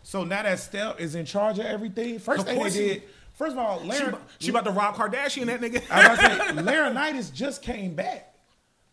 So 0.02 0.24
now 0.24 0.42
that 0.44 0.58
Step 0.60 0.98
is 1.00 1.14
in 1.16 1.26
charge 1.26 1.58
of 1.58 1.66
everything, 1.66 2.18
first 2.18 2.46
thing 2.46 2.54
they 2.54 2.60
course 2.60 2.74
he- 2.74 2.88
did, 2.88 3.02
first 3.38 3.52
of 3.52 3.58
all, 3.58 3.80
She, 3.80 3.88
Larry, 3.88 4.08
about- 4.08 4.22
she 4.40 4.50
about 4.50 4.64
to 4.66 4.70
rob 4.72 4.94
Kardashian, 4.96 5.46
that 5.46 5.60
nigga. 5.62 5.82
I 5.90 6.08
was 6.10 6.18
about 6.18 6.30
to 6.48 6.54
say, 6.56 6.62
Laurinaitis 6.62 7.32
just 7.32 7.62
came 7.62 7.94
back, 7.94 8.34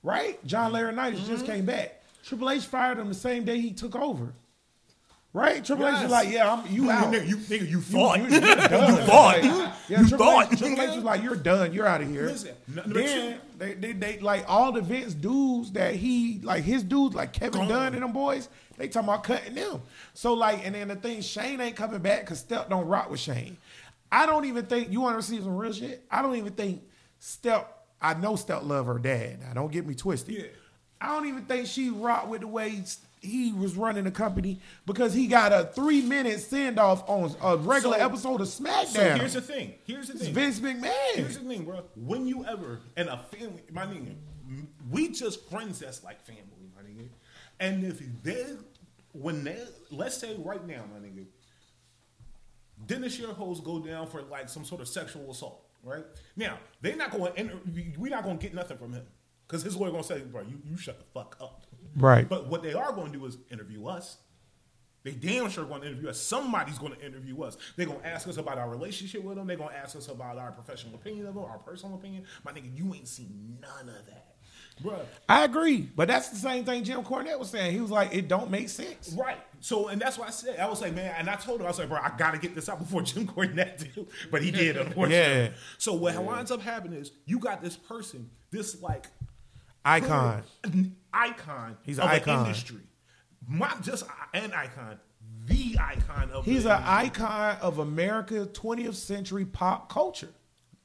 right? 0.04 0.44
John 0.48 0.72
Laurinaitis 0.72 1.16
Mm-hmm. 1.18 1.28
just 1.28 1.46
came 1.46 1.66
back. 1.66 2.02
Triple 2.24 2.50
H 2.50 2.64
fired 2.64 2.98
him 3.00 3.10
the 3.10 3.14
same 3.16 3.44
day 3.44 3.60
he 3.60 3.72
took 3.74 3.96
over, 3.96 4.34
right? 5.34 5.64
Triple 5.64 5.88
H 5.88 6.02
was 6.04 6.12
like, 6.12 6.32
"Yeah, 6.32 6.52
I'm 6.54 6.66
you 6.74 6.90
out." 6.90 7.14
nigga, 7.14 7.28
you, 7.28 7.38
nigga, 7.38 7.70
you 7.70 7.82
thought. 7.82 8.18
You, 8.20 8.26
you 8.26 8.40
thought. 9.06 9.72
Yeah, 9.88 10.02
You 10.02 10.08
Triple 10.10 10.26
thought. 10.26 10.52
H, 10.52 10.58
Triple 10.60 10.82
H 10.82 10.96
was 10.96 11.04
like, 11.04 11.22
"You're 11.22 11.36
done. 11.36 11.72
You're 11.72 11.86
out 11.86 12.02
of 12.02 12.10
here." 12.10 12.24
Listen, 12.24 12.56
then 12.68 13.40
they, 13.60 13.74
they, 13.76 13.92
they, 13.94 14.18
like 14.20 14.44
all 14.48 14.72
the 14.72 14.82
Vince 14.82 15.14
dudes 15.14 15.72
that 15.74 15.94
he, 15.96 16.40
like 16.42 16.64
his 16.64 16.82
dudes, 16.82 17.14
like 17.14 17.32
Kevin 17.34 17.60
Gone. 17.62 17.70
Dunn 17.70 17.94
and 17.94 18.02
them 18.02 18.12
boys, 18.12 18.50
they 18.78 18.88
talking 18.88 19.08
about 19.10 19.24
cutting 19.24 19.54
them. 19.54 19.84
So 20.16 20.34
like, 20.34 20.66
and 20.66 20.74
then 20.74 20.88
the 20.88 20.96
thing, 20.96 21.22
Shane 21.22 21.62
ain't 21.62 21.76
coming 21.76 22.00
back 22.00 22.22
because 22.22 22.40
Step 22.40 22.68
don't 22.70 22.88
rock 22.88 23.12
with 23.12 23.20
Shane. 23.20 23.58
I 24.12 24.26
don't 24.26 24.46
even 24.46 24.66
think 24.66 24.92
you 24.92 25.02
want 25.02 25.18
to 25.20 25.24
see 25.26 25.38
some 25.40 25.56
real 25.58 25.74
shit. 25.74 26.04
I 26.10 26.22
don't 26.22 26.36
even 26.36 26.54
think 26.54 26.82
Step. 27.20 27.72
I 28.02 28.14
know 28.14 28.36
Step 28.36 28.64
love 28.64 28.86
her 28.88 29.00
dad. 29.00 29.42
Now 29.42 29.54
don't 29.54 29.72
get 29.72 29.86
me 29.86 29.96
twisted. 29.96 30.36
Yeah. 30.36 30.44
I 31.02 31.08
don't 31.08 31.28
even 31.28 31.46
think 31.46 31.68
she 31.68 31.90
rocked 31.90 32.28
with 32.30 32.42
the 32.42 32.48
way 32.48 32.82
he 33.22 33.52
was 33.52 33.76
running 33.76 34.04
the 34.04 34.12
company 34.12 34.60
because 34.86 35.14
he 35.14 35.28
got 35.28 35.52
a 35.52 35.66
three 35.74 36.02
minute 36.02 36.40
send 36.40 36.78
off 36.80 37.08
on 37.10 37.36
a 37.42 37.58
regular 37.58 37.98
So- 37.98 38.06
episode 38.06 38.42
of 38.42 38.48
SmackDown. 38.48 38.86
So 38.88 39.16
here's 39.16 39.34
the 39.34 39.42
thing. 39.42 39.74
Here's 39.86 40.08
the 40.08 40.14
It's 40.14 40.24
thing. 40.26 40.34
Vince 40.34 40.60
McMahon. 40.60 41.16
Here's 41.16 41.38
the 41.38 41.48
thing, 41.48 41.64
bro. 41.66 41.84
When 41.96 42.28
you 42.28 42.46
ever 42.46 42.80
in 42.96 43.08
a 43.08 43.18
family, 43.18 43.62
my 43.72 43.86
nigga, 43.86 44.16
we 44.90 45.10
just 45.10 45.50
friends 45.50 45.80
that's 45.80 46.04
like 46.04 46.22
family, 46.26 46.44
my 46.76 46.84
nigga. 46.84 47.08
And 47.60 47.84
if 47.84 48.02
they, 48.24 48.46
when 49.14 49.44
they, 49.44 49.58
let's 49.92 50.18
say 50.18 50.36
right 50.38 50.66
now, 50.66 50.84
my 50.94 51.00
nigga, 51.06 51.26
Dennis 52.86 53.18
your 53.20 53.34
hoes 53.34 53.60
go 53.60 53.80
down 53.80 54.08
for 54.08 54.22
like 54.24 54.50
some 54.50 54.66
sort 54.66 54.82
of 54.82 54.88
sexual 54.88 55.30
assault, 55.32 55.66
right? 55.84 56.06
Now 56.36 56.60
they're 56.82 56.96
not 56.96 57.12
going. 57.12 57.34
to 57.36 57.60
We're 57.98 58.12
not 58.12 58.24
going 58.24 58.38
to 58.38 58.44
get 58.44 58.54
nothing 58.54 58.78
from 58.78 58.94
him 58.94 59.06
because 59.48 59.64
his 59.64 59.76
lawyer 59.76 59.92
going 59.92 60.04
to 60.04 60.08
say, 60.08 60.20
bro, 60.22 60.42
you 60.42 60.62
you 60.66 60.78
shut 60.78 61.00
the 61.00 61.06
fuck 61.14 61.38
up. 61.42 61.66
Right. 61.96 62.28
But 62.28 62.48
what 62.48 62.64
they 62.64 62.74
are 62.74 62.92
going 62.92 63.12
to 63.12 63.18
do 63.18 63.26
is 63.26 63.38
interview 63.52 63.88
us. 63.88 64.18
They 65.04 65.12
damn 65.12 65.52
sure 65.52 65.66
going 65.66 65.82
to 65.82 65.88
interview 65.88 66.10
us. 66.10 66.20
Somebody's 66.20 66.80
going 66.80 66.94
to 66.94 67.06
interview 67.06 67.44
us. 67.44 67.58
They're 67.76 67.86
going 67.86 68.00
to 68.00 68.08
ask 68.08 68.28
us 68.28 68.38
about 68.38 68.58
our 68.58 68.68
relationship 68.68 69.24
with 69.24 69.36
them. 69.38 69.46
They're 69.46 69.56
going 69.56 69.70
to 69.70 69.78
ask 69.78 69.96
us 69.96 70.08
about 70.08 70.40
our 70.40 70.52
professional 70.52 70.96
opinion 70.96 71.28
of 71.28 71.36
them, 71.36 71.44
our 71.44 71.60
personal 71.60 71.96
opinion. 71.96 72.24
My 72.44 72.52
nigga, 72.52 72.76
you 72.76 72.92
ain't 72.96 73.08
seen 73.08 73.60
none 73.62 73.88
of 73.88 74.06
that. 74.08 74.35
Bruh. 74.84 75.00
I 75.30 75.46
agree, 75.46 75.90
but 75.96 76.08
that's 76.08 76.30
the 76.30 76.36
same 76.36 76.66
thing 76.66 76.84
Jim 76.84 77.02
Cornette 77.04 77.40
was 77.40 77.50
saying. 77.50 77.72
He 77.74 77.80
was 77.80 77.92
like, 77.92 78.14
it 78.14 78.28
don't 78.28 78.52
make 78.52 78.68
sense. 78.70 79.16
Right. 79.18 79.38
So, 79.62 79.88
and 79.88 80.02
that's 80.02 80.18
why 80.18 80.28
I 80.28 80.32
said, 80.32 80.60
I 80.60 80.68
was 80.68 80.82
like, 80.82 80.94
man, 80.94 81.16
and 81.18 81.30
I 81.30 81.36
told 81.36 81.62
him, 81.62 81.66
I 81.66 81.70
was 81.70 81.80
like, 81.80 81.88
bro, 81.90 81.98
I 81.98 82.12
got 82.18 82.32
to 82.34 82.38
get 82.40 82.54
this 82.56 82.68
out 82.68 82.80
before 82.80 83.02
Jim 83.04 83.26
Cornette 83.26 83.78
did. 83.80 84.08
But 84.32 84.44
he 84.44 84.52
did, 84.52 84.76
unfortunately. 84.78 85.16
Yeah. 85.46 85.50
So, 85.78 85.94
what 85.94 86.18
winds 86.22 86.52
up 86.52 86.62
happening 86.62 87.00
is 87.00 87.12
you 87.26 87.40
got 87.40 87.62
this 87.64 87.78
person, 87.78 88.30
this 88.52 88.82
like 88.82 89.08
Icon. 89.86 90.44
icon 91.14 91.78
He's 91.84 91.98
of 92.00 92.06
an 92.06 92.12
icon. 92.12 92.40
an 92.40 92.46
industry. 92.48 92.82
Not 93.48 93.82
just 93.84 94.06
an 94.34 94.52
icon, 94.52 95.00
the 95.46 95.78
icon 95.80 96.32
of 96.32 96.44
He's 96.46 96.66
an 96.66 96.72
industry. 96.72 96.94
icon 97.24 97.58
of 97.62 97.80
America 97.80 98.48
20th 98.52 98.96
century 98.96 99.46
pop 99.46 99.90
culture. 99.90 100.30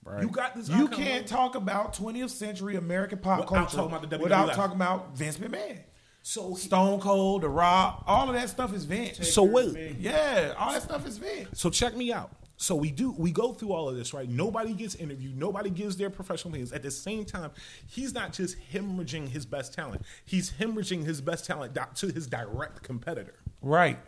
Right. 0.05 0.23
You 0.23 0.29
got 0.31 0.57
this 0.57 0.69
You 0.69 0.87
icon, 0.87 0.99
can't 0.99 1.29
bro. 1.29 1.37
talk 1.37 1.55
about 1.55 1.95
20th 1.95 2.31
century 2.31 2.77
American 2.77 3.19
pop 3.19 3.41
Without 3.41 3.49
culture 3.55 3.77
talking 3.77 3.97
about 3.97 4.11
the 4.11 4.19
without 4.19 4.49
WWF. 4.49 4.55
talking 4.55 4.77
about 4.77 5.17
Vince 5.17 5.37
McMahon. 5.39 5.79
So, 6.23 6.55
he- 6.55 6.61
Stone 6.63 7.01
Cold, 7.01 7.43
The 7.43 7.49
Rock, 7.49 8.05
all 8.07 8.29
of 8.29 8.35
that 8.35 8.49
stuff 8.49 8.75
is 8.75 8.85
Vince. 8.85 9.33
so 9.33 9.43
wait. 9.43 9.97
Yeah, 9.99 10.55
all 10.59 10.73
that 10.73 10.83
stuff 10.83 11.07
is 11.07 11.19
Vince. 11.19 11.49
So 11.61 11.71
check 11.71 11.97
me 11.97 12.13
out. 12.13 12.31
So 12.57 12.75
we 12.75 12.91
do 12.91 13.13
we 13.13 13.31
go 13.31 13.53
through 13.55 13.73
all 13.73 13.89
of 13.89 13.97
this, 13.97 14.13
right? 14.13 14.29
Nobody 14.29 14.75
gets 14.75 14.95
interviewed, 14.95 15.39
nobody 15.39 15.71
gives 15.71 15.97
their 15.97 16.11
professional 16.11 16.53
opinions. 16.53 16.73
At 16.73 16.83
the 16.83 16.91
same 16.91 17.25
time, 17.25 17.53
he's 17.87 18.13
not 18.13 18.35
just 18.35 18.57
hemorrhaging 18.73 19.29
his 19.29 19.47
best 19.47 19.73
talent; 19.73 20.03
he's 20.27 20.51
hemorrhaging 20.53 21.05
his 21.05 21.23
best 21.23 21.47
talent 21.47 21.75
to 21.97 22.09
his 22.09 22.27
direct 22.27 22.83
competitor. 22.83 23.35
Right. 23.63 23.99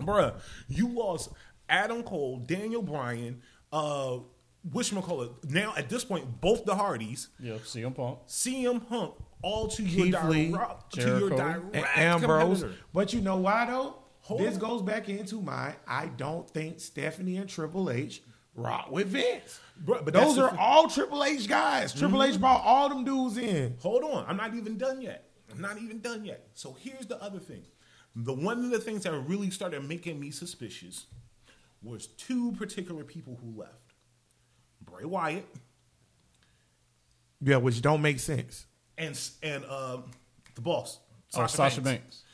Bruh, 0.00 0.40
you 0.68 0.88
lost 0.88 1.30
Adam 1.68 2.02
Cole, 2.02 2.38
Daniel 2.38 2.80
Bryan, 2.80 3.42
uh, 3.72 4.18
whatchamacallit. 4.72 5.50
Now 5.50 5.74
at 5.76 5.88
this 5.88 6.04
point, 6.04 6.40
both 6.40 6.64
the 6.64 6.74
Hardys, 6.74 7.28
Yeah, 7.38 7.54
CM 7.54 7.94
Punk. 7.94 8.20
CM 8.28 8.86
Punk, 8.88 9.14
all 9.42 9.68
to 9.68 9.82
your 9.82 10.06
Keith 10.06 10.24
Lee, 10.24 10.50
direct, 10.50 10.92
to 10.94 11.00
your 11.00 11.18
Jericho, 11.30 11.36
direct 11.36 11.74
And 11.74 11.86
Ambrose. 11.96 12.60
competitor. 12.60 12.84
But 12.92 13.12
you 13.12 13.20
know 13.20 13.36
why 13.36 13.66
though? 13.66 13.96
Hold 14.20 14.40
this 14.40 14.54
on. 14.54 14.60
goes 14.60 14.82
back 14.82 15.08
into 15.08 15.40
my 15.40 15.74
I 15.86 16.06
don't 16.16 16.48
think 16.50 16.80
Stephanie 16.80 17.36
and 17.38 17.48
Triple 17.48 17.90
H 17.90 18.22
rock 18.54 18.90
with 18.90 19.08
Vince. 19.08 19.60
Bruh, 19.84 20.04
but 20.04 20.12
Those 20.12 20.38
are 20.38 20.50
thing. 20.50 20.58
all 20.60 20.88
Triple 20.88 21.24
H 21.24 21.48
guys. 21.48 21.92
Triple 21.92 22.18
mm-hmm. 22.18 22.32
H 22.32 22.40
brought 22.40 22.62
all 22.64 22.88
them 22.88 23.04
dudes 23.04 23.38
in. 23.38 23.76
Hold 23.80 24.04
on, 24.04 24.24
I'm 24.28 24.36
not 24.36 24.54
even 24.54 24.76
done 24.76 25.00
yet. 25.00 25.30
I'm 25.50 25.60
not 25.60 25.78
even 25.78 26.00
done 26.00 26.24
yet. 26.24 26.48
So 26.54 26.76
here's 26.78 27.06
the 27.06 27.20
other 27.22 27.38
thing. 27.38 27.62
The 28.16 28.32
one 28.32 28.64
of 28.64 28.70
the 28.70 28.80
things 28.80 29.04
that 29.04 29.12
really 29.12 29.50
started 29.50 29.88
making 29.88 30.18
me 30.18 30.30
suspicious 30.30 31.06
was 31.82 32.08
two 32.08 32.52
particular 32.52 33.04
people 33.04 33.38
who 33.40 33.58
left. 33.58 33.87
Bray 34.98 35.06
Wyatt 35.06 35.46
Yeah, 37.40 37.56
which 37.58 37.80
don't 37.80 38.02
make 38.02 38.18
sense. 38.18 38.66
and 38.96 39.18
and 39.42 39.64
um, 39.66 40.04
the 40.54 40.60
boss. 40.60 40.98
Oh, 41.34 41.46
Sasha 41.46 41.80
Banks. 41.80 42.24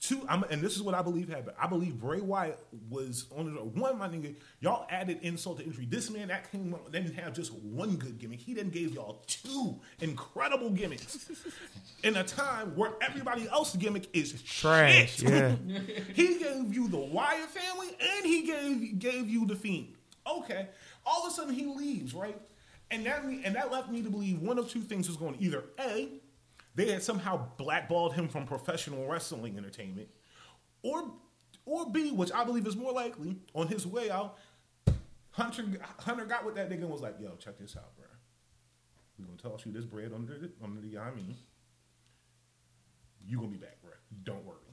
Two, 0.00 0.24
I'm, 0.30 0.44
and 0.44 0.62
this 0.62 0.76
is 0.76 0.82
what 0.82 0.94
I 0.94 1.02
believe 1.02 1.28
happened. 1.28 1.54
I 1.60 1.66
believe 1.66 2.00
Bray 2.00 2.20
Wyatt 2.22 2.58
was 2.88 3.26
on 3.36 3.54
the 3.54 3.60
one. 3.60 3.98
My 3.98 4.08
nigga, 4.08 4.34
y'all 4.60 4.86
added 4.90 5.18
insult 5.20 5.58
to 5.58 5.64
injury. 5.64 5.84
This 5.88 6.10
man 6.10 6.28
that 6.28 6.50
came 6.50 6.72
up 6.72 6.90
didn't 6.90 7.14
have 7.16 7.34
just 7.34 7.52
one 7.52 7.96
good 7.96 8.18
gimmick. 8.18 8.40
He 8.40 8.54
then 8.54 8.70
gave 8.70 8.94
y'all 8.94 9.22
two 9.26 9.78
incredible 10.00 10.70
gimmicks 10.70 11.30
in 12.02 12.16
a 12.16 12.24
time 12.24 12.74
where 12.76 12.92
everybody 13.02 13.46
else's 13.50 13.76
gimmick 13.76 14.08
is 14.14 14.40
Trash. 14.42 15.18
shit. 15.18 15.28
Yeah. 15.28 15.54
he 16.14 16.38
gave 16.38 16.74
you 16.74 16.88
the 16.88 16.98
Wyatt 16.98 17.50
family, 17.50 17.88
and 18.16 18.24
he 18.26 18.46
gave 18.46 18.98
gave 18.98 19.28
you 19.28 19.46
the 19.46 19.54
Fiend. 19.54 19.92
Okay, 20.26 20.68
all 21.10 21.26
of 21.26 21.32
a 21.32 21.34
sudden 21.34 21.54
he 21.54 21.66
leaves, 21.66 22.14
right? 22.14 22.40
And 22.90 23.04
that 23.06 23.22
and 23.24 23.54
that 23.54 23.70
left 23.70 23.90
me 23.90 24.02
to 24.02 24.10
believe 24.10 24.40
one 24.40 24.58
of 24.58 24.68
two 24.68 24.80
things 24.80 25.08
was 25.08 25.16
going. 25.16 25.36
Either 25.40 25.64
a, 25.78 26.08
they 26.74 26.90
had 26.90 27.02
somehow 27.02 27.48
blackballed 27.56 28.14
him 28.14 28.28
from 28.28 28.46
professional 28.46 29.06
wrestling 29.06 29.56
entertainment, 29.56 30.08
or 30.82 31.12
or 31.66 31.90
B, 31.90 32.10
which 32.12 32.32
I 32.32 32.44
believe 32.44 32.66
is 32.66 32.76
more 32.76 32.92
likely, 32.92 33.36
on 33.54 33.68
his 33.68 33.86
way 33.86 34.10
out, 34.10 34.38
Hunter 35.30 35.64
Hunter 35.98 36.24
got 36.24 36.44
with 36.44 36.56
that 36.56 36.68
nigga 36.68 36.82
and 36.82 36.90
was 36.90 37.00
like, 37.00 37.16
"Yo, 37.20 37.36
check 37.36 37.58
this 37.58 37.76
out, 37.76 37.96
bro. 37.96 38.06
We're 39.18 39.26
gonna 39.26 39.38
toss 39.38 39.66
you 39.66 39.72
this 39.72 39.84
bread 39.84 40.12
under 40.12 40.38
the 40.38 40.50
under 40.62 40.80
the 40.80 40.98
I 40.98 41.12
mean, 41.12 41.36
you 43.24 43.36
gonna 43.36 43.48
be 43.48 43.58
back, 43.58 43.80
bro. 43.82 43.92
Don't 44.24 44.44
worry." 44.44 44.69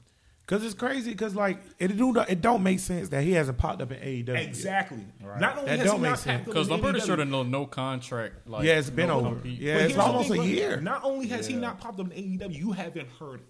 Cause 0.48 0.64
it's 0.64 0.74
crazy. 0.74 1.14
Cause 1.14 1.34
like 1.34 1.60
it 1.78 1.94
do 1.96 2.16
it 2.26 2.40
don't 2.40 2.62
make 2.62 2.80
sense 2.80 3.10
that 3.10 3.22
he 3.22 3.32
hasn't 3.32 3.58
popped 3.58 3.80
up 3.82 3.92
in 3.92 3.98
AEW. 3.98 4.28
yet. 4.28 4.36
Exactly. 4.42 5.04
Not 5.38 5.58
only 5.58 5.68
That 5.70 5.78
has 5.80 5.86
don't 5.86 5.96
he 5.98 6.02
make 6.02 6.10
not 6.10 6.18
sense. 6.18 6.40
up 6.40 6.46
Because 6.46 6.68
in 6.68 6.72
I'm 6.74 6.80
pretty 6.80 7.00
AEW, 7.00 7.06
sure 7.06 7.16
the 7.16 7.24
no 7.26 7.42
no 7.42 7.66
contract. 7.66 8.48
Like, 8.48 8.64
Yeah, 8.64 8.78
it's 8.78 8.88
been 8.90 9.08
no 9.08 9.18
over. 9.20 9.28
compete. 9.36 9.60
Yeah, 9.60 9.74
but 9.76 9.84
it's 9.90 9.98
almost 9.98 10.30
thing, 10.30 10.40
a 10.40 10.44
year. 10.44 10.80
Not 10.80 11.04
only 11.04 11.26
has 11.28 11.46
he 11.46 11.54
not 11.54 11.78
popped 11.80 12.00
up 12.00 12.10
in 12.10 12.38
AEW, 12.38 12.54
you 12.54 12.72
haven't 12.72 13.08
heard 13.20 13.42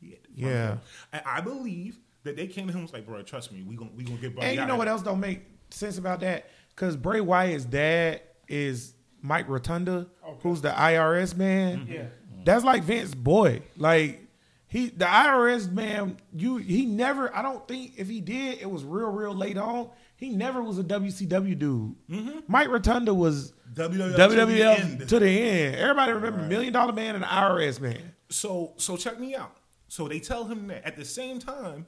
shit. 0.00 0.24
from 0.24 0.34
Yeah. 0.44 0.68
him. 0.68 0.80
And 1.12 1.22
I 1.26 1.40
believe 1.40 1.98
that 2.22 2.36
they 2.36 2.46
came 2.46 2.66
to 2.68 2.72
him 2.72 2.78
and 2.78 2.84
was 2.84 2.92
like, 2.92 3.06
bro, 3.06 3.22
trust 3.22 3.50
me, 3.52 3.62
we 3.62 3.74
gonna 3.76 3.90
we 3.96 4.04
gonna 4.04 4.18
get. 4.18 4.36
By. 4.36 4.44
And 4.44 4.56
you 4.56 4.66
know 4.66 4.76
what 4.76 4.86
else 4.88 5.02
don't 5.02 5.20
make 5.20 5.42
sense 5.70 5.98
about 5.98 6.20
that? 6.20 6.48
Because 6.70 6.96
Bray 6.96 7.20
Wyatt's 7.20 7.64
dad 7.64 8.20
is 8.46 8.94
Mike 9.20 9.48
Rotunda, 9.48 10.06
who's 10.42 10.60
the 10.60 10.70
IRS 10.70 11.36
man. 11.36 11.78
Mm-hmm. 11.80 11.92
Yeah. 11.92 12.02
That's 12.44 12.64
like 12.64 12.84
Vince's 12.84 13.14
boy. 13.16 13.62
Like 13.76 14.20
he, 14.68 14.88
the 14.88 15.04
IRS 15.04 15.70
man, 15.70 16.16
you 16.34 16.56
he 16.56 16.86
never. 16.86 17.34
I 17.34 17.42
don't 17.42 17.66
think 17.68 17.94
if 17.96 18.08
he 18.08 18.20
did, 18.20 18.58
it 18.60 18.70
was 18.70 18.84
real, 18.84 19.08
real 19.08 19.34
late 19.34 19.56
on. 19.56 19.90
He 20.16 20.30
never 20.30 20.62
was 20.62 20.78
a 20.78 20.84
WCW 20.84 21.58
dude. 21.58 21.94
Mm-hmm. 22.10 22.38
Mike 22.48 22.68
Rotunda 22.68 23.14
was 23.14 23.52
WWF 23.74 24.16
WWF 24.16 24.16
to 24.16 24.46
the 24.46 24.62
end. 24.62 25.08
to 25.08 25.18
the 25.20 25.28
end. 25.28 25.76
Everybody 25.76 26.12
remember 26.12 26.42
Million 26.42 26.72
Dollar 26.72 26.92
Man 26.92 27.14
and 27.14 27.22
the 27.22 27.28
IRS 27.28 27.80
man. 27.80 28.12
So 28.28 28.72
so 28.76 28.96
check 28.96 29.20
me 29.20 29.36
out. 29.36 29.56
So 29.88 30.08
they 30.08 30.18
tell 30.18 30.44
him 30.44 30.66
that 30.66 30.84
at 30.84 30.96
the 30.96 31.04
same 31.04 31.38
time, 31.38 31.86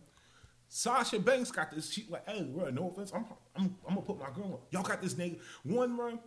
Sasha 0.69 1.19
Banks 1.19 1.51
got 1.51 1.73
this. 1.73 1.91
She 1.91 2.07
like, 2.09 2.29
hey, 2.29 2.43
bro, 2.43 2.71
no 2.71 2.91
offense, 2.91 3.11
I'm 3.13 3.25
I'm 3.57 3.75
I'm 3.89 3.95
gonna 3.95 4.07
put 4.07 4.21
my 4.21 4.31
girl 4.31 4.53
on. 4.53 4.59
Y'all 4.71 4.83
got 4.83 5.03
this 5.03 5.15
nigga. 5.15 5.39
One, 5.65 5.97
run. 5.97 6.21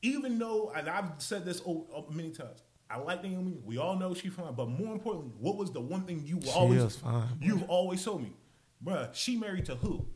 Even 0.00 0.38
though, 0.38 0.72
and 0.74 0.88
I've 0.88 1.10
said 1.18 1.44
this 1.44 1.62
oh, 1.64 1.86
oh, 1.94 2.06
many 2.10 2.30
times, 2.30 2.62
I 2.92 2.98
like 2.98 3.22
Naomi. 3.22 3.56
We 3.64 3.78
all 3.78 3.96
know 3.96 4.12
she's 4.14 4.32
fine. 4.34 4.52
But 4.54 4.68
more 4.68 4.92
importantly, 4.92 5.32
what 5.38 5.56
was 5.56 5.72
the 5.72 5.80
one 5.80 6.02
thing 6.02 6.22
you 6.26 6.40
always 6.54 6.82
is 6.82 6.96
fine, 6.96 7.28
you've 7.40 7.62
always 7.70 8.04
told 8.04 8.22
me, 8.22 8.32
bro? 8.80 9.08
She 9.12 9.36
married 9.36 9.64
to 9.66 9.76
who? 9.76 10.06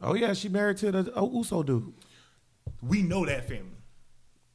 Oh 0.00 0.14
yeah, 0.14 0.32
she 0.32 0.48
married 0.48 0.78
to 0.78 0.90
the 0.90 1.16
uh, 1.16 1.24
Uso 1.24 1.62
dude. 1.62 1.92
We 2.80 3.02
know 3.02 3.24
that 3.26 3.46
family. 3.48 3.68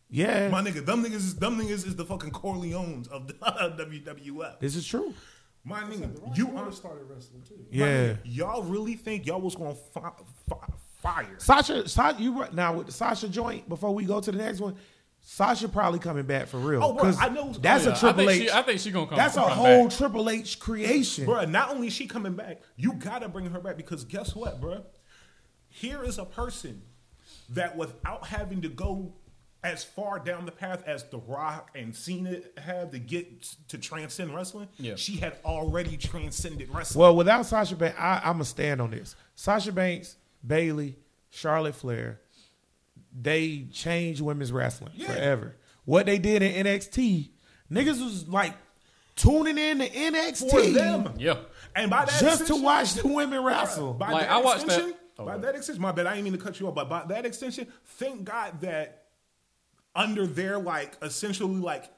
Yeah, 0.09 0.47
My 0.49 0.61
nigga, 0.61 0.85
them 0.85 1.03
niggas 1.03 1.15
is 1.15 1.35
them 1.35 1.59
niggas 1.59 1.85
is 1.85 1.95
the 1.95 2.05
fucking 2.05 2.31
Corleones 2.31 3.07
of 3.09 3.27
the 3.27 3.33
WWF. 3.33 4.59
this 4.59 4.75
is 4.75 4.85
true. 4.87 5.13
My 5.65 5.81
nigga, 5.81 6.23
Rock 6.23 6.37
you 6.37 6.47
Brother 6.47 6.69
are 6.69 6.71
started 6.71 7.03
wrestling 7.09 7.43
too. 7.47 7.65
Yeah. 7.69 7.85
nigga, 7.87 8.17
y'all 8.23 8.63
really 8.63 8.95
think 8.95 9.25
y'all 9.25 9.41
was 9.41 9.55
gonna 9.55 9.75
fi- 9.75 10.11
fi- 10.49 10.73
fire? 11.01 11.35
Sasha, 11.39 11.87
Sasha, 11.89 12.21
you 12.21 12.39
right 12.39 12.53
now 12.53 12.73
with 12.73 12.85
the 12.87 12.93
Sasha 12.93 13.27
joint. 13.27 13.67
Before 13.67 13.93
we 13.93 14.05
go 14.05 14.21
to 14.21 14.31
the 14.31 14.37
next 14.37 14.61
one, 14.61 14.75
Sasha 15.29 15.67
probably 15.67 15.99
coming 15.99 16.25
back 16.25 16.47
for 16.47 16.57
real. 16.57 16.81
Oh, 16.81 16.93
bro, 16.93 17.03
'Cause 17.03 17.17
I 17.19 17.27
know- 17.27 17.51
That's 17.51 17.85
oh, 17.85 17.91
a. 17.91 17.95
Triple 17.97 18.29
I 18.29 18.31
H. 18.31 18.37
think 18.39 18.49
She, 18.49 18.55
I 18.55 18.61
think 18.61 18.79
she 18.79 18.91
gonna 18.91 19.07
come. 19.07 19.17
that's 19.17 19.35
a 19.35 19.41
come 19.41 19.49
whole 19.51 19.87
back. 19.89 19.97
Triple 19.97 20.29
H 20.29 20.57
creation. 20.57 21.25
Bro, 21.25 21.45
not 21.45 21.69
only 21.71 21.87
is 21.87 21.93
she 21.93 22.07
coming 22.07 22.33
back, 22.33 22.61
you 22.77 22.93
gotta 22.93 23.27
bring 23.27 23.49
her 23.49 23.59
back 23.59 23.75
because 23.75 24.05
guess 24.05 24.33
what, 24.33 24.61
bro? 24.61 24.85
Here 25.67 26.01
is 26.01 26.17
a 26.17 26.23
person 26.23 26.81
that 27.49 27.75
without 27.75 28.27
having 28.27 28.61
to 28.61 28.69
go 28.69 29.15
as 29.65 29.83
far 29.83 30.17
down 30.17 30.45
the 30.45 30.51
path 30.51 30.81
as 30.87 31.03
The 31.03 31.17
Rock 31.17 31.71
and 31.75 31.93
Cena 31.93 32.37
have 32.57 32.91
to 32.91 32.99
get 32.99 33.41
to 33.67 33.77
transcend 33.77 34.33
wrestling, 34.33 34.69
Yeah. 34.77 34.95
she 34.95 35.17
had 35.17 35.35
already 35.43 35.97
transcended 35.97 36.73
wrestling. 36.73 37.01
Well, 37.01 37.17
without 37.17 37.45
Sasha 37.45 37.75
Banks, 37.75 37.97
I, 37.99 38.21
I'm 38.23 38.33
gonna 38.35 38.45
stand 38.45 38.79
on 38.81 38.91
this. 38.91 39.15
Sasha 39.35 39.73
Banks, 39.73 40.15
Bayley, 40.45 40.95
Charlotte 41.31 41.75
Flair, 41.75 42.21
they 43.19 43.67
changed 43.71 44.21
women's 44.21 44.51
wrestling 44.51 44.91
Yeah. 44.95 45.07
forever. 45.13 45.55
What 45.85 46.05
they 46.05 46.19
did 46.19 46.41
in 46.41 46.65
NXT, 46.65 47.31
niggas 47.71 48.03
was 48.03 48.27
like 48.27 48.53
tuning 49.15 49.57
in 49.57 49.79
to 49.79 49.89
NXT 49.89 50.49
for 50.49 50.61
them, 50.61 51.13
Yeah. 51.17 51.39
and 51.75 51.89
by 51.89 52.05
that 52.05 52.19
just 52.19 52.21
to 52.21 52.43
extension- 52.43 52.61
watch 52.63 52.93
the 52.93 53.07
women 53.07 53.43
wrestle. 53.43 53.93
By 53.93 54.11
Like, 54.11 54.21
that 54.27 54.31
I 54.31 54.37
watched 54.41 54.67
that- 54.67 54.75
extension, 54.77 54.99
Oh, 55.19 55.25
by 55.25 55.35
go 55.35 55.41
that 55.41 55.55
extension, 55.55 55.81
my 55.81 55.91
bad. 55.91 56.05
I 56.05 56.11
didn't 56.13 56.25
mean 56.25 56.33
to 56.33 56.39
cut 56.39 56.59
you 56.59 56.67
off, 56.67 56.75
but 56.75 56.87
by 56.89 57.03
that 57.05 57.25
extension, 57.25 57.67
thank 57.85 58.23
God 58.25 58.61
that 58.61 59.05
under 59.95 60.27
their 60.27 60.59
like 60.59 60.95
essentially 61.01 61.55
like 61.55 61.91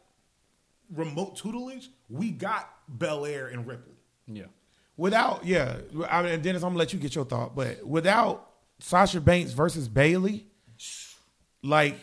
remote 0.89 1.35
tutelage, 1.35 1.89
we 2.09 2.31
got 2.31 2.69
Belair 2.87 3.47
and 3.47 3.67
Ripley. 3.67 3.95
Yeah. 4.27 4.45
Without, 4.95 5.45
yeah, 5.45 5.79
I 6.09 6.23
mean, 6.23 6.41
Dennis, 6.41 6.63
I'm 6.63 6.69
gonna 6.69 6.79
let 6.79 6.93
you 6.93 6.99
get 6.99 7.15
your 7.15 7.25
thought, 7.25 7.55
but 7.55 7.85
without 7.85 8.49
Sasha 8.79 9.19
Banks 9.19 9.51
versus 9.51 9.87
Bayley, 9.89 10.47
like, 11.63 11.95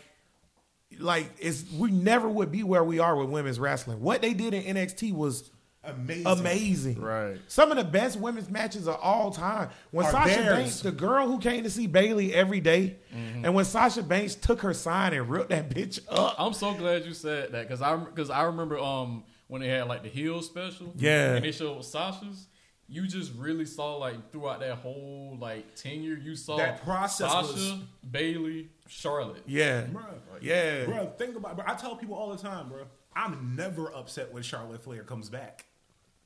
like 0.98 1.30
it's 1.38 1.64
we 1.76 1.90
never 1.90 2.28
would 2.28 2.50
be 2.52 2.62
where 2.62 2.84
we 2.84 2.98
are 2.98 3.16
with 3.16 3.28
women's 3.28 3.59
wrestling. 3.59 4.00
What 4.00 4.22
they 4.22 4.34
did 4.34 4.54
in 4.54 4.76
NXT 4.76 5.12
was 5.12 5.50
Amazing. 5.84 6.26
amazing. 6.26 7.00
Right. 7.00 7.38
Some 7.46 7.70
of 7.70 7.76
the 7.76 7.84
best 7.84 8.18
women's 8.18 8.50
matches 8.50 8.88
of 8.88 8.96
all 9.00 9.30
time. 9.30 9.68
When 9.92 10.04
Are 10.04 10.11
Sasha 10.11 10.34
theirs. 10.42 10.57
Banks, 10.57 10.80
the 10.80 10.90
girl 10.90 11.28
who 11.28 11.38
came 11.38 11.62
to 11.62 11.70
see 11.70 11.86
Bayley 11.86 12.34
every 12.34 12.61
day, 12.61 12.96
And 13.12 13.54
when 13.54 13.64
Sasha 13.64 14.02
Banks 14.02 14.34
took 14.34 14.62
her 14.62 14.74
sign 14.74 15.12
and 15.12 15.28
ripped 15.28 15.50
that 15.50 15.70
bitch 15.70 16.00
up, 16.09 16.34
I'm 16.38 16.54
so 16.54 16.74
glad 16.74 17.04
you 17.04 17.14
said 17.14 17.52
that 17.52 17.62
because 17.68 17.82
I 17.82 17.94
because 17.96 18.30
I 18.30 18.42
remember 18.44 18.78
um 18.80 19.22
when 19.46 19.61
they 19.62 19.68
had 19.68 19.86
like 19.86 20.02
the 20.02 20.09
heel 20.09 20.42
special. 20.42 20.92
Yeah. 20.96 21.34
And 21.36 21.44
they 21.44 21.52
showed 21.52 21.84
Sasha's. 21.84 22.48
You 22.88 23.07
just 23.07 23.32
really 23.36 23.64
saw 23.66 23.94
like 23.96 24.32
throughout 24.32 24.61
that 24.61 24.78
whole 24.78 25.36
like 25.40 25.76
tenure, 25.76 26.16
you 26.16 26.34
saw 26.34 26.57
That 26.57 26.82
process 26.84 27.30
Sasha, 27.30 27.52
was- 27.52 27.74
Bayley, 28.11 28.70
Charlotte. 28.89 29.43
yeah, 29.47 29.82
Bruh. 29.84 30.05
yeah, 30.41 30.84
Bro, 30.84 31.12
think 31.18 31.37
about. 31.37 31.57
Bro, 31.57 31.64
I 31.68 31.74
tell 31.74 31.97
people 31.97 32.14
all 32.16 32.30
the 32.30 32.39
time, 32.43 32.68
bro. 32.68 32.84
I'm 33.14 33.55
never 33.57 33.93
upset 33.95 34.32
when 34.32 34.43
Charlotte 34.43 34.82
Flair 34.82 35.03
comes 35.03 35.28
back. 35.30 35.64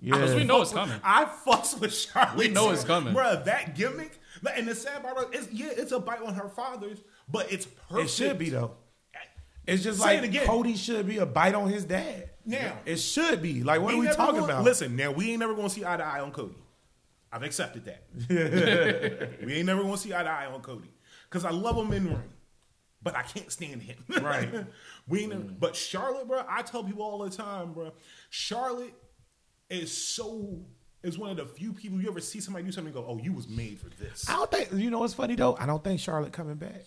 Yeah, 0.00 0.14
Because 0.14 0.34
we 0.34 0.44
know 0.44 0.62
it's 0.62 0.72
coming. 0.72 0.98
I 1.04 1.24
fucks 1.26 1.78
with 1.78 1.94
Charlotte. 1.94 2.36
We 2.38 2.48
know 2.48 2.70
it's 2.70 2.84
coming. 2.84 3.12
bro. 3.14 3.42
That 3.44 3.74
gimmick, 3.76 4.18
and 4.56 4.66
the 4.66 4.74
sad 4.74 5.02
part 5.02 5.34
is, 5.34 5.48
yeah, 5.52 5.68
it's 5.70 5.92
a 5.92 6.00
bite 6.00 6.22
on 6.22 6.34
her 6.34 6.48
father's, 6.48 6.98
but 7.28 7.52
it's 7.52 7.66
perfect. 7.66 8.06
It 8.06 8.10
should 8.10 8.38
be 8.38 8.50
though. 8.50 8.72
It's 9.66 9.82
just 9.84 10.00
Say 10.00 10.16
it 10.16 10.20
like 10.22 10.30
again. 10.30 10.46
Cody 10.46 10.74
should 10.74 11.06
be 11.06 11.18
a 11.18 11.26
bite 11.26 11.54
on 11.54 11.68
his 11.68 11.84
dad. 11.84 12.30
Now. 12.46 12.78
it 12.86 12.96
should 12.96 13.42
be. 13.42 13.62
Like, 13.62 13.82
what 13.82 13.94
are 13.94 13.98
we 13.98 14.06
talking 14.08 14.40
gonna- 14.40 14.52
about? 14.52 14.64
Listen, 14.64 14.96
now 14.96 15.12
we 15.12 15.30
ain't 15.30 15.38
never 15.40 15.54
gonna 15.54 15.68
see 15.70 15.84
eye 15.84 15.98
to 15.98 16.04
eye 16.04 16.20
on 16.20 16.32
Cody. 16.32 16.56
I've 17.30 17.42
accepted 17.44 17.84
that. 17.84 18.02
we 19.44 19.52
ain't 19.52 19.66
never 19.66 19.82
gonna 19.82 19.96
see 19.98 20.12
eye 20.14 20.22
to 20.24 20.30
eye 20.30 20.46
on 20.46 20.60
Cody 20.62 20.90
because 21.28 21.44
I 21.44 21.50
love 21.50 21.76
him 21.76 21.92
in 21.92 22.08
ring, 22.08 22.22
but 23.02 23.16
I 23.16 23.22
can't 23.22 23.50
stand 23.50 23.82
him. 23.82 24.04
Right. 24.22 24.66
we 25.08 25.20
ain't 25.20 25.30
never, 25.30 25.42
mm. 25.44 25.60
but 25.60 25.74
Charlotte, 25.74 26.28
bro. 26.28 26.44
I 26.48 26.62
tell 26.62 26.84
people 26.84 27.02
all 27.02 27.18
the 27.18 27.30
time, 27.30 27.72
bro. 27.72 27.92
Charlotte 28.28 28.94
is 29.68 29.96
so 29.96 30.60
is 31.02 31.18
one 31.18 31.30
of 31.30 31.36
the 31.36 31.46
few 31.46 31.72
people 31.72 32.00
you 32.00 32.08
ever 32.10 32.20
see 32.20 32.40
somebody 32.40 32.66
do 32.66 32.72
something 32.72 32.94
and 32.94 33.04
go, 33.04 33.10
"Oh, 33.10 33.18
you 33.18 33.32
was 33.32 33.48
made 33.48 33.78
for 33.78 33.88
this." 34.02 34.28
I 34.28 34.34
don't 34.34 34.50
think 34.50 34.72
you 34.72 34.90
know 34.90 34.98
what's 34.98 35.14
funny 35.14 35.34
though. 35.34 35.56
I 35.58 35.66
don't 35.66 35.82
think 35.82 36.00
Charlotte 36.00 36.32
coming 36.32 36.56
back. 36.56 36.84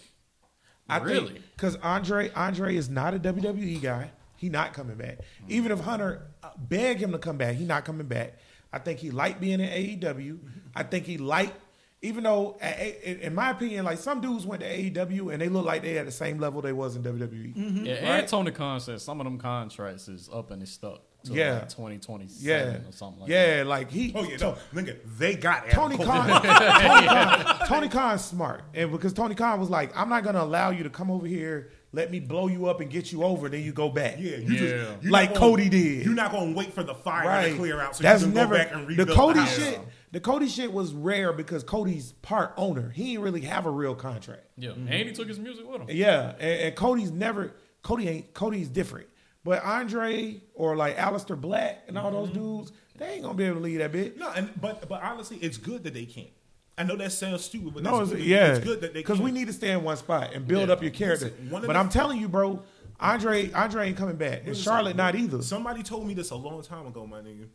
I 0.90 0.98
Really? 1.00 1.42
because 1.56 1.76
Andre 1.78 2.30
Andre 2.36 2.76
is 2.76 2.90
not 2.90 3.14
a 3.14 3.20
WWE 3.20 3.82
guy. 3.82 4.12
He 4.36 4.50
not 4.50 4.74
coming 4.74 4.98
back. 4.98 5.20
Even 5.48 5.72
if 5.72 5.80
Hunter 5.80 6.28
uh, 6.44 6.50
begged 6.58 7.00
him 7.00 7.14
to 7.14 7.18
come 7.18 7.38
back, 7.38 7.56
he 7.56 7.64
not 7.64 7.86
coming 7.86 8.08
back. 8.08 8.38
I 8.74 8.80
think 8.80 9.00
he 9.00 9.10
liked 9.10 9.40
being 9.40 9.62
in 9.62 9.70
AEW. 9.70 10.02
Mm-hmm. 10.02 10.48
I 10.76 10.84
think 10.84 11.06
he 11.06 11.18
liked, 11.18 11.56
even 12.04 12.24
though, 12.26 12.58
a- 12.62 12.98
a- 13.10 13.26
in 13.26 13.34
my 13.34 13.50
opinion, 13.50 13.86
like 13.86 13.98
some 13.98 14.22
dudes 14.22 14.46
went 14.46 14.62
to 14.62 14.68
AEW 14.70 15.32
and 15.34 15.42
they 15.42 15.50
look 15.50 15.66
like 15.66 15.82
they 15.82 15.98
at 15.98 16.06
the 16.06 16.12
same 16.12 16.38
level 16.38 16.62
they 16.62 16.74
was 16.74 16.96
in 16.96 17.02
WWE. 17.04 17.56
Mm-hmm. 17.56 17.86
Yeah, 17.86 17.94
and 17.94 18.28
Tony 18.28 18.52
Khan 18.52 18.80
said 18.80 19.02
some 19.02 19.20
of 19.20 19.26
them 19.26 19.38
contracts 19.40 20.08
is 20.08 20.30
up 20.32 20.52
and 20.52 20.62
it's 20.62 20.72
stuck. 20.72 21.02
To 21.26 21.32
Yeah. 21.34 21.54
like 21.54 21.70
2027 21.70 22.44
Yeah, 22.84 22.90
or 22.90 22.92
something 22.92 23.22
like 23.22 23.30
yeah, 23.30 23.46
that. 23.46 23.58
Yeah, 23.60 23.64
like 23.64 23.90
he. 23.90 24.12
Oh 24.14 24.24
yeah, 24.26 24.36
no, 24.42 24.58
nigga, 24.74 24.98
they 25.18 25.36
got 25.36 25.70
Tony 25.70 25.96
Khan, 25.98 26.28
Tony 26.44 27.08
Khan, 27.08 27.68
Tony 27.68 27.88
Khan's 27.88 28.26
smart, 28.26 28.64
and 28.74 28.92
because 28.92 29.14
Tony 29.14 29.34
Khan 29.34 29.58
was 29.58 29.70
like, 29.70 29.96
"I'm 29.98 30.10
not 30.10 30.26
gonna 30.26 30.42
allow 30.44 30.72
you 30.72 30.84
to 30.84 30.90
come 30.90 31.10
over 31.10 31.26
here, 31.26 31.72
let 31.94 32.12
me 32.12 32.20
blow 32.20 32.48
you 32.48 32.66
up 32.66 32.82
and 32.82 32.90
get 32.92 33.14
you 33.14 33.24
over, 33.24 33.48
then 33.48 33.64
you 33.64 33.72
go 33.72 33.88
back." 33.88 34.16
Yeah, 34.20 34.36
you 34.36 34.54
Yeah. 34.54 34.60
just 34.60 35.04
you're 35.04 35.12
Like 35.14 35.30
gonna- 35.30 35.40
Cody 35.40 35.70
did. 35.70 36.04
You're 36.06 36.14
not 36.14 36.34
gonna 36.34 36.52
wait 36.52 36.74
for 36.74 36.84
the 36.84 36.94
fire 36.94 37.26
right. 37.26 37.52
to 37.52 37.56
clear 37.58 37.80
out 37.80 37.96
so 37.96 38.04
That's 38.04 38.22
you 38.22 38.28
can 38.28 38.36
never 38.36 38.56
go 38.58 38.64
back 38.64 38.74
and 38.74 38.86
read 38.86 38.98
the 38.98 39.04
rebuild 39.06 39.18
Cody 39.18 39.40
house. 39.40 39.56
shit. 39.58 39.80
The 40.14 40.20
Cody 40.20 40.48
shit 40.48 40.72
was 40.72 40.94
rare 40.94 41.34
because 41.34 41.64
Cody's 41.64 42.12
part 42.22 42.54
owner. 42.56 42.92
He 42.92 43.14
didn't 43.14 43.24
really 43.24 43.42
have 43.42 43.66
a 43.66 43.72
real 43.72 43.96
contract. 43.96 44.46
Yeah, 44.56 44.74
and 44.74 44.88
he 44.88 45.12
took 45.12 45.28
his 45.28 45.40
music 45.40 45.68
with 45.68 45.82
him. 45.82 45.88
Yeah, 45.90 46.34
and, 46.40 46.62
and 46.62 46.76
Cody's 46.76 47.12
never 47.12 47.56
Cody 47.82 48.08
ain't 48.08 48.34
Cody's 48.36 48.70
different. 48.70 49.08
But 49.44 49.64
Andre 49.64 50.40
or 50.54 50.76
like 50.76 50.98
Aleister 50.98 51.40
Black 51.40 51.86
and 51.88 51.98
all 51.98 52.12
those 52.12 52.30
mm-hmm. 52.30 52.58
dudes, 52.58 52.72
they 52.96 53.08
ain't 53.08 53.24
gonna 53.24 53.34
be 53.34 53.46
able 53.46 53.56
to 53.56 53.64
leave 53.64 53.80
that 53.80 53.92
bit. 53.92 54.20
No, 54.20 54.30
and 54.30 54.52
but 54.62 54.88
but 54.88 55.02
honestly, 55.02 55.38
it's 55.38 55.58
good 55.58 55.84
that 55.84 55.96
they 55.96 56.06
can't. 56.06 56.30
I 56.78 56.84
know 56.84 56.96
that 56.96 57.12
sounds 57.12 57.44
stupid, 57.44 57.74
but 57.74 57.82
No, 57.82 57.98
that's 57.98 58.12
it's, 58.12 58.22
good. 58.22 58.28
yeah, 58.28 58.54
it's 58.54 58.64
good 58.64 58.82
that 58.82 58.94
they 58.94 59.00
because 59.00 59.20
we 59.20 59.32
need 59.32 59.48
to 59.48 59.54
stay 59.54 59.72
in 59.72 59.84
one 59.84 59.98
spot 59.98 60.34
and 60.36 60.48
build 60.48 60.68
Yeah. 60.68 60.74
up 60.74 60.84
your 60.84 60.92
character. 60.92 61.26
Listen, 61.26 61.50
but 61.50 61.62
the- 61.64 61.76
I'm 61.76 61.90
telling 61.90 62.20
you, 62.20 62.30
bro, 62.30 62.62
Andre 63.00 63.52
Andre 63.52 63.88
ain't 63.88 63.98
coming 63.98 64.18
back, 64.18 64.44
and 64.46 64.56
Charlotte 64.56 64.96
not 64.96 65.16
either. 65.16 65.42
Somebody 65.42 65.82
told 65.82 66.06
me 66.06 66.14
this 66.14 66.30
a 66.30 66.36
long 66.36 66.62
time 66.62 66.86
ago, 66.86 67.08
my 67.08 67.22
nigga. 67.22 67.48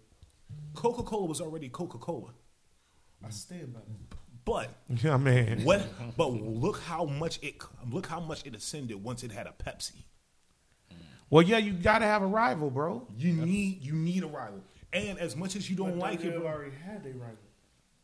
Coca 0.74 1.04
Cola 1.04 1.26
was 1.26 1.40
already 1.40 1.68
Coca 1.68 1.98
Cola, 1.98 2.32
I 3.24 3.30
stand 3.30 3.72
by 3.74 3.80
that. 3.80 4.18
but 4.44 4.70
Yeah, 5.02 5.16
man. 5.16 5.62
what? 5.64 5.86
But 6.16 6.28
look 6.32 6.80
how 6.80 7.04
much 7.04 7.38
it 7.42 7.56
look 7.90 8.06
how 8.06 8.20
much 8.20 8.46
it 8.46 8.54
ascended 8.54 9.02
once 9.02 9.22
it 9.22 9.32
had 9.32 9.46
a 9.46 9.52
Pepsi. 9.62 10.04
Well, 11.30 11.42
yeah, 11.42 11.58
you 11.58 11.72
gotta 11.72 12.06
have 12.06 12.22
a 12.22 12.26
rival, 12.26 12.70
bro. 12.70 13.06
You 13.18 13.32
need 13.34 13.82
you 13.82 13.92
need 13.94 14.22
a 14.22 14.26
rival, 14.28 14.60
and 14.92 15.18
as 15.18 15.36
much 15.36 15.56
as 15.56 15.68
you 15.68 15.76
don't 15.76 15.90
But 15.90 15.98
like 15.98 16.24
it, 16.24 16.32
WWE 16.34 16.40
bro, 16.40 16.46
already 16.48 16.76
had 16.76 17.04
a 17.04 17.10
rival. 17.18 17.36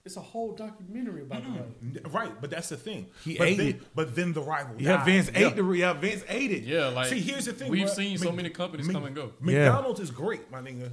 It's 0.04 0.18
a 0.18 0.20
whole 0.20 0.52
documentary 0.52 1.22
about 1.22 1.42
the 1.44 1.48
rival. 1.50 2.10
right? 2.10 2.38
But 2.38 2.50
that's 2.50 2.68
the 2.68 2.76
thing. 2.76 3.06
He 3.24 3.38
but 3.38 3.48
ate 3.48 3.56
then, 3.56 3.66
it. 3.68 3.82
But 3.94 4.14
then 4.14 4.34
the 4.34 4.42
rival. 4.42 4.74
Yeah, 4.78 4.98
died. 4.98 5.06
Vince 5.06 5.30
Yeah. 5.32 5.46
ate 5.48 5.56
the 5.56 5.64
yeah 5.72 5.92
Vince 5.94 6.24
ate 6.28 6.50
it. 6.52 6.64
Yeah, 6.64 6.88
like 6.88 7.06
See, 7.06 7.20
here's 7.20 7.46
the 7.46 7.54
thing. 7.54 7.70
We've 7.70 7.86
bruh. 7.86 7.94
seen 7.94 8.18
so 8.18 8.26
Mc- 8.26 8.34
many 8.36 8.50
companies 8.50 8.86
Mc- 8.86 8.94
come 8.94 9.04
and 9.06 9.16
go. 9.16 9.32
McDonald's 9.40 10.00
is 10.00 10.10
great, 10.10 10.50
my 10.50 10.60
nigga. 10.60 10.90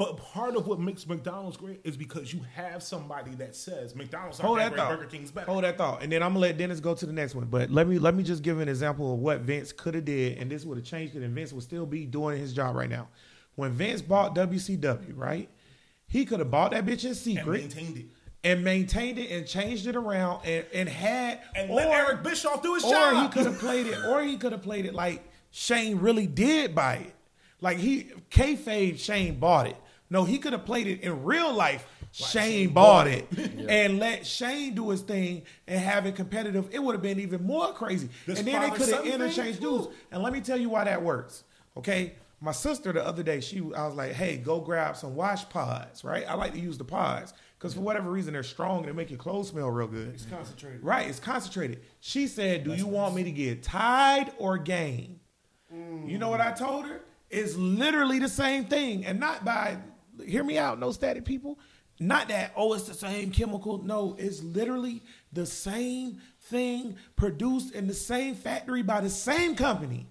But 0.00 0.16
part 0.16 0.56
of 0.56 0.66
what 0.66 0.80
makes 0.80 1.06
McDonald's 1.06 1.58
great 1.58 1.82
is 1.84 1.94
because 1.94 2.32
you 2.32 2.40
have 2.54 2.82
somebody 2.82 3.32
that 3.34 3.54
says 3.54 3.94
McDonald's 3.94 4.38
Hold 4.38 4.58
that 4.58 4.70
great, 4.70 4.78
thought. 4.78 4.96
Burger 4.96 5.10
King's 5.10 5.30
better. 5.30 5.50
Hold 5.50 5.62
that 5.62 5.76
thought, 5.76 6.02
and 6.02 6.10
then 6.10 6.22
I'm 6.22 6.30
gonna 6.30 6.40
let 6.40 6.56
Dennis 6.56 6.80
go 6.80 6.94
to 6.94 7.04
the 7.04 7.12
next 7.12 7.34
one. 7.34 7.44
But 7.44 7.70
let 7.70 7.86
me 7.86 7.98
let 7.98 8.14
me 8.14 8.22
just 8.22 8.42
give 8.42 8.60
an 8.60 8.68
example 8.70 9.12
of 9.12 9.20
what 9.20 9.40
Vince 9.42 9.72
could 9.72 9.92
have 9.94 10.06
did, 10.06 10.38
and 10.38 10.50
this 10.50 10.64
would 10.64 10.78
have 10.78 10.86
changed 10.86 11.16
it, 11.16 11.22
and 11.22 11.34
Vince 11.34 11.52
would 11.52 11.64
still 11.64 11.84
be 11.84 12.06
doing 12.06 12.38
his 12.38 12.54
job 12.54 12.76
right 12.76 12.88
now. 12.88 13.08
When 13.56 13.72
Vince 13.72 14.00
bought 14.00 14.34
WCW, 14.34 15.12
right, 15.16 15.50
he 16.06 16.24
could 16.24 16.38
have 16.38 16.50
bought 16.50 16.70
that 16.70 16.86
bitch 16.86 17.04
in 17.04 17.14
secret, 17.14 17.46
and 17.46 17.74
maintained 17.74 17.98
it. 17.98 18.06
and 18.42 18.64
maintained 18.64 19.18
it 19.18 19.30
and 19.30 19.46
changed 19.46 19.86
it 19.86 19.96
around 19.96 20.46
and, 20.46 20.64
and 20.72 20.88
had 20.88 21.40
And 21.54 21.70
or, 21.70 21.76
let 21.76 21.88
Eric 21.90 22.22
Bischoff 22.22 22.62
do 22.62 22.72
his 22.72 22.84
or 22.84 22.90
job. 22.90 23.22
he 23.22 23.28
could 23.38 23.44
have 23.52 23.58
played 23.58 23.86
it 23.86 23.98
or 24.06 24.22
he 24.22 24.38
could 24.38 24.52
have 24.52 24.62
played 24.62 24.86
it 24.86 24.94
like 24.94 25.22
Shane 25.50 25.98
really 25.98 26.26
did 26.26 26.74
buy 26.74 26.94
it. 26.94 27.14
Like 27.60 27.76
he 27.76 28.04
kayfabe 28.30 28.98
Shane 28.98 29.38
bought 29.38 29.66
it. 29.66 29.76
No, 30.10 30.24
he 30.24 30.38
could 30.38 30.52
have 30.52 30.66
played 30.66 30.88
it 30.88 31.00
in 31.00 31.24
real 31.24 31.52
life. 31.52 31.86
Shane, 32.12 32.70
bought 32.70 33.06
it 33.06 33.28
and 33.68 34.00
let 34.00 34.26
Shane 34.26 34.74
do 34.74 34.90
his 34.90 35.00
thing 35.02 35.42
and 35.68 35.78
have 35.78 36.06
it 36.06 36.16
competitive. 36.16 36.68
It 36.72 36.82
would 36.82 36.94
have 36.96 37.02
been 37.02 37.20
even 37.20 37.44
more 37.44 37.72
crazy. 37.72 38.08
This 38.26 38.40
and 38.40 38.48
then 38.48 38.60
they 38.62 38.76
could 38.76 38.88
have 38.88 39.06
interchanged 39.06 39.60
dudes. 39.60 39.86
And 40.10 40.20
let 40.22 40.32
me 40.32 40.40
tell 40.40 40.56
you 40.56 40.68
why 40.68 40.84
that 40.84 41.02
works. 41.02 41.44
Okay. 41.76 42.14
My 42.40 42.52
sister 42.52 42.92
the 42.92 43.06
other 43.06 43.22
day, 43.22 43.40
she 43.40 43.58
I 43.76 43.86
was 43.86 43.94
like, 43.94 44.12
hey, 44.12 44.38
go 44.38 44.60
grab 44.60 44.96
some 44.96 45.14
wash 45.14 45.48
pods, 45.50 46.02
right? 46.02 46.24
I 46.26 46.34
like 46.34 46.52
to 46.54 46.58
use 46.58 46.78
the 46.78 46.84
pods 46.84 47.32
because 47.58 47.74
for 47.74 47.80
whatever 47.80 48.10
reason 48.10 48.32
they're 48.32 48.42
strong 48.42 48.78
and 48.78 48.88
they 48.88 48.92
make 48.92 49.10
your 49.10 49.18
clothes 49.18 49.50
smell 49.50 49.70
real 49.70 49.86
good. 49.86 50.08
It's 50.08 50.24
concentrated. 50.24 50.82
Right, 50.82 51.06
it's 51.06 51.20
concentrated. 51.20 51.82
She 52.00 52.26
said, 52.26 52.64
"Do 52.64 52.72
you 52.72 52.86
want 52.86 53.14
me 53.14 53.22
to 53.24 53.30
get 53.30 53.62
Tide 53.62 54.32
or 54.38 54.56
Gain?" 54.56 55.20
You 55.70 56.18
know 56.18 56.30
what 56.30 56.40
I 56.40 56.50
told 56.52 56.86
her? 56.86 57.02
It's 57.28 57.54
literally 57.56 58.18
the 58.18 58.28
same 58.28 58.64
thing, 58.64 59.04
and 59.04 59.20
not 59.20 59.44
by. 59.44 59.76
Hear 60.20 60.44
me 60.44 60.58
out, 60.58 60.78
no 60.78 60.92
static 60.92 61.24
people. 61.24 61.58
Not 61.98 62.28
that 62.28 62.52
oh, 62.56 62.72
it's 62.72 62.84
the 62.84 62.94
same 62.94 63.30
chemical. 63.30 63.82
No, 63.82 64.16
it's 64.18 64.42
literally 64.42 65.02
the 65.32 65.44
same 65.44 66.18
thing 66.40 66.96
produced 67.14 67.74
in 67.74 67.86
the 67.86 67.94
same 67.94 68.34
factory 68.34 68.82
by 68.82 69.00
the 69.00 69.10
same 69.10 69.54
company. 69.54 70.06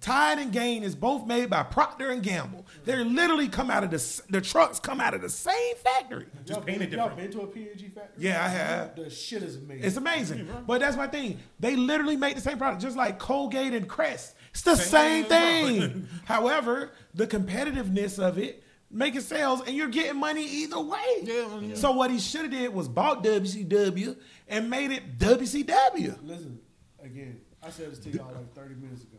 Tide 0.00 0.38
and 0.38 0.52
Gain 0.52 0.82
is 0.82 0.94
both 0.94 1.26
made 1.26 1.48
by 1.48 1.62
Procter 1.62 2.10
and 2.10 2.22
Gamble. 2.22 2.66
They're 2.84 3.04
literally 3.04 3.48
come 3.48 3.70
out 3.70 3.84
of 3.84 3.90
the 3.90 4.22
the 4.28 4.40
trucks 4.40 4.78
come 4.78 5.00
out 5.00 5.14
of 5.14 5.22
the 5.22 5.30
same 5.30 5.76
factory. 5.76 6.26
Just 6.44 6.50
y'all 6.50 6.60
paint 6.60 6.82
it 6.82 6.90
been, 6.90 6.98
y'all 6.98 7.16
been 7.16 7.30
to 7.30 7.40
a 7.40 7.46
P&G 7.46 7.88
factory? 7.88 8.14
Yeah, 8.18 8.44
I 8.44 8.48
have. 8.48 8.96
The 8.96 9.08
shit 9.08 9.42
is 9.42 9.56
amazing. 9.56 9.84
It's 9.84 9.96
amazing. 9.96 10.48
But 10.66 10.80
that's 10.80 10.96
my 10.96 11.06
thing. 11.06 11.38
They 11.58 11.76
literally 11.76 12.16
make 12.16 12.34
the 12.34 12.40
same 12.40 12.58
product, 12.58 12.82
just 12.82 12.96
like 12.96 13.18
Colgate 13.18 13.72
and 13.72 13.88
Crest. 13.88 14.34
It's 14.50 14.62
the 14.62 14.76
same, 14.76 15.24
Same 15.26 15.80
thing. 15.80 16.08
However, 16.26 16.92
the 17.14 17.26
competitiveness 17.26 18.18
of 18.18 18.36
it 18.36 18.62
making 18.92 19.22
sales, 19.22 19.62
and 19.66 19.76
you're 19.76 19.88
getting 19.88 20.20
money 20.20 20.44
either 20.44 20.78
way. 20.80 21.04
Yeah. 21.22 21.74
So 21.74 21.92
what 21.92 22.10
he 22.10 22.18
should 22.20 22.42
have 22.42 22.50
did 22.50 22.72
was 22.72 22.88
bought 22.88 23.24
WCW 23.24 24.16
and 24.48 24.68
made 24.70 24.90
it 24.90 25.18
WCW. 25.18 26.16
Listen, 26.22 26.60
again, 27.02 27.40
I 27.62 27.70
said 27.70 27.90
this 27.92 27.98
to 28.00 28.10
y'all 28.10 28.26
like 28.32 28.54
30 28.54 28.74
minutes 28.76 29.02
ago. 29.02 29.18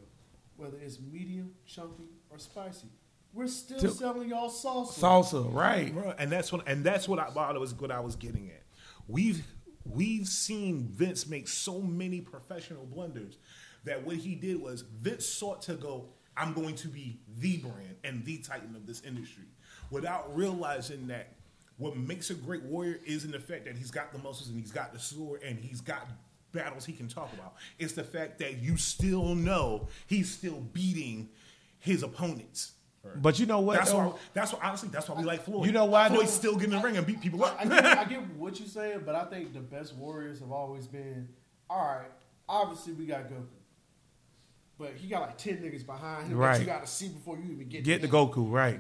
Whether 0.57 0.78
it's 0.78 0.99
medium, 0.99 1.51
chunky, 1.65 2.09
or 2.30 2.38
spicy, 2.38 2.88
we're 3.34 3.47
still 3.47 3.80
Still- 3.80 3.91
selling 3.93 4.30
y'all 4.30 4.49
salsa. 4.51 4.99
Salsa, 4.99 5.53
right? 5.53 5.93
Bruh, 5.93 6.15
and 6.19 6.32
that's 6.32 6.51
what 6.53 6.67
and 6.67 6.84
that's 6.84 7.07
what 7.07 7.19
I 7.19 7.26
thought 7.32 7.55
it 7.55 7.59
was 7.59 7.74
what 7.74 7.91
I 7.91 7.99
was 7.99 8.15
getting 8.15 8.51
at. 8.51 8.61
We've 9.07 9.43
we've 9.86 10.28
seen 10.28 10.88
Vince 10.91 11.28
make 11.28 11.47
so 11.47 11.82
many 11.82 12.21
professional 12.21 12.86
blunders 12.86 13.37
that 13.86 14.05
what 14.05 14.16
he 14.17 14.36
did 14.36 14.62
was 14.62 14.83
Vince 15.01 15.25
sought 15.25 15.63
to 15.63 15.74
go, 15.74 16.05
I'm 16.37 16.54
going 16.54 16.75
to 16.75 16.87
be 16.87 17.20
the 17.37 17.58
brand 17.58 17.95
and 18.04 18.24
the 18.24 18.37
titan 18.37 18.75
of 18.75 18.86
this 18.86 19.01
industry, 19.01 19.43
without 19.93 20.36
realizing 20.36 21.07
that 21.07 21.28
what 21.78 21.95
makes 21.97 22.29
a 22.29 22.33
great 22.33 22.63
warrior 22.63 22.99
is 23.05 23.24
in 23.25 23.32
the 23.32 23.39
fact 23.39 23.65
that 23.65 23.78
he's 23.78 23.91
got 23.91 24.11
the 24.11 24.17
muscles 24.20 24.49
and 24.49 24.59
he's 24.59 24.71
got 24.71 24.93
the 24.93 24.99
sword 24.99 25.41
and 25.43 25.57
he's 25.59 25.82
got 25.82 26.07
battles 26.51 26.86
he 26.86 26.93
can 26.93 27.07
talk 27.07 27.32
about. 27.33 27.53
It's 27.79 27.93
the 27.93 28.03
fact 28.03 28.39
that 28.39 28.59
you 28.61 28.78
still 28.78 29.33
know 29.36 29.87
he's 30.07 30.29
still 30.29 30.59
beating 30.74 31.29
his 31.79 32.03
opponents. 32.03 32.74
But 33.17 33.37
you 33.39 33.45
know 33.45 33.59
what? 33.59 33.79
That's 33.79 33.91
though? 33.91 33.97
why. 33.97 34.13
That's 34.33 34.53
why. 34.53 34.59
Honestly, 34.63 34.87
that's 34.89 35.09
why 35.09 35.17
we 35.17 35.24
like 35.25 35.43
Floyd. 35.43 35.65
You 35.65 35.74
know 35.74 35.83
why, 35.86 36.07
Floyd's 36.07 36.32
though? 36.32 36.37
still 36.51 36.55
getting 36.55 36.71
in 36.74 36.79
the 36.79 36.86
ring 36.86 36.95
and 36.95 37.05
beat 37.05 37.20
people 37.20 37.43
up. 37.43 37.57
I 37.59 37.65
get, 37.65 37.86
I 37.86 38.05
get 38.05 38.21
what 38.37 38.57
you're 38.59 38.67
saying, 38.70 39.01
but 39.05 39.13
I 39.15 39.25
think 39.25 39.53
the 39.53 39.59
best 39.59 39.93
warriors 39.95 40.39
have 40.39 40.51
always 40.53 40.87
been 40.87 41.28
all 41.70 41.79
right. 41.86 42.11
obviously 42.47 42.93
we 42.93 43.05
got 43.05 43.24
Goku, 43.29 43.43
but 44.78 44.93
he 44.95 45.07
got 45.09 45.21
like 45.21 45.37
ten 45.37 45.57
niggas 45.57 45.86
behind 45.86 46.24
him 46.28 46.29
that 46.32 46.36
Right. 46.37 46.59
you 46.61 46.65
got 46.65 46.86
to 46.86 46.91
see 46.91 47.09
before 47.09 47.37
you 47.37 47.51
even 47.51 47.67
get 47.67 47.83
Get 47.83 48.01
the 48.01 48.07
Goku 48.07 48.49
right. 48.49 48.79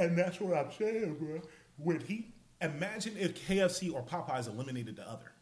And 0.00 0.16
that's 0.16 0.40
what 0.40 0.56
I'm 0.56 0.72
saying, 0.72 1.16
bro. 1.20 1.40
When 1.76 2.00
he 2.00 2.32
imagine 2.60 3.16
if 3.18 3.46
KFC 3.46 3.92
or 3.92 4.02
Popeyes 4.02 4.48
eliminated 4.48 4.96
the 4.96 5.08
other. 5.08 5.32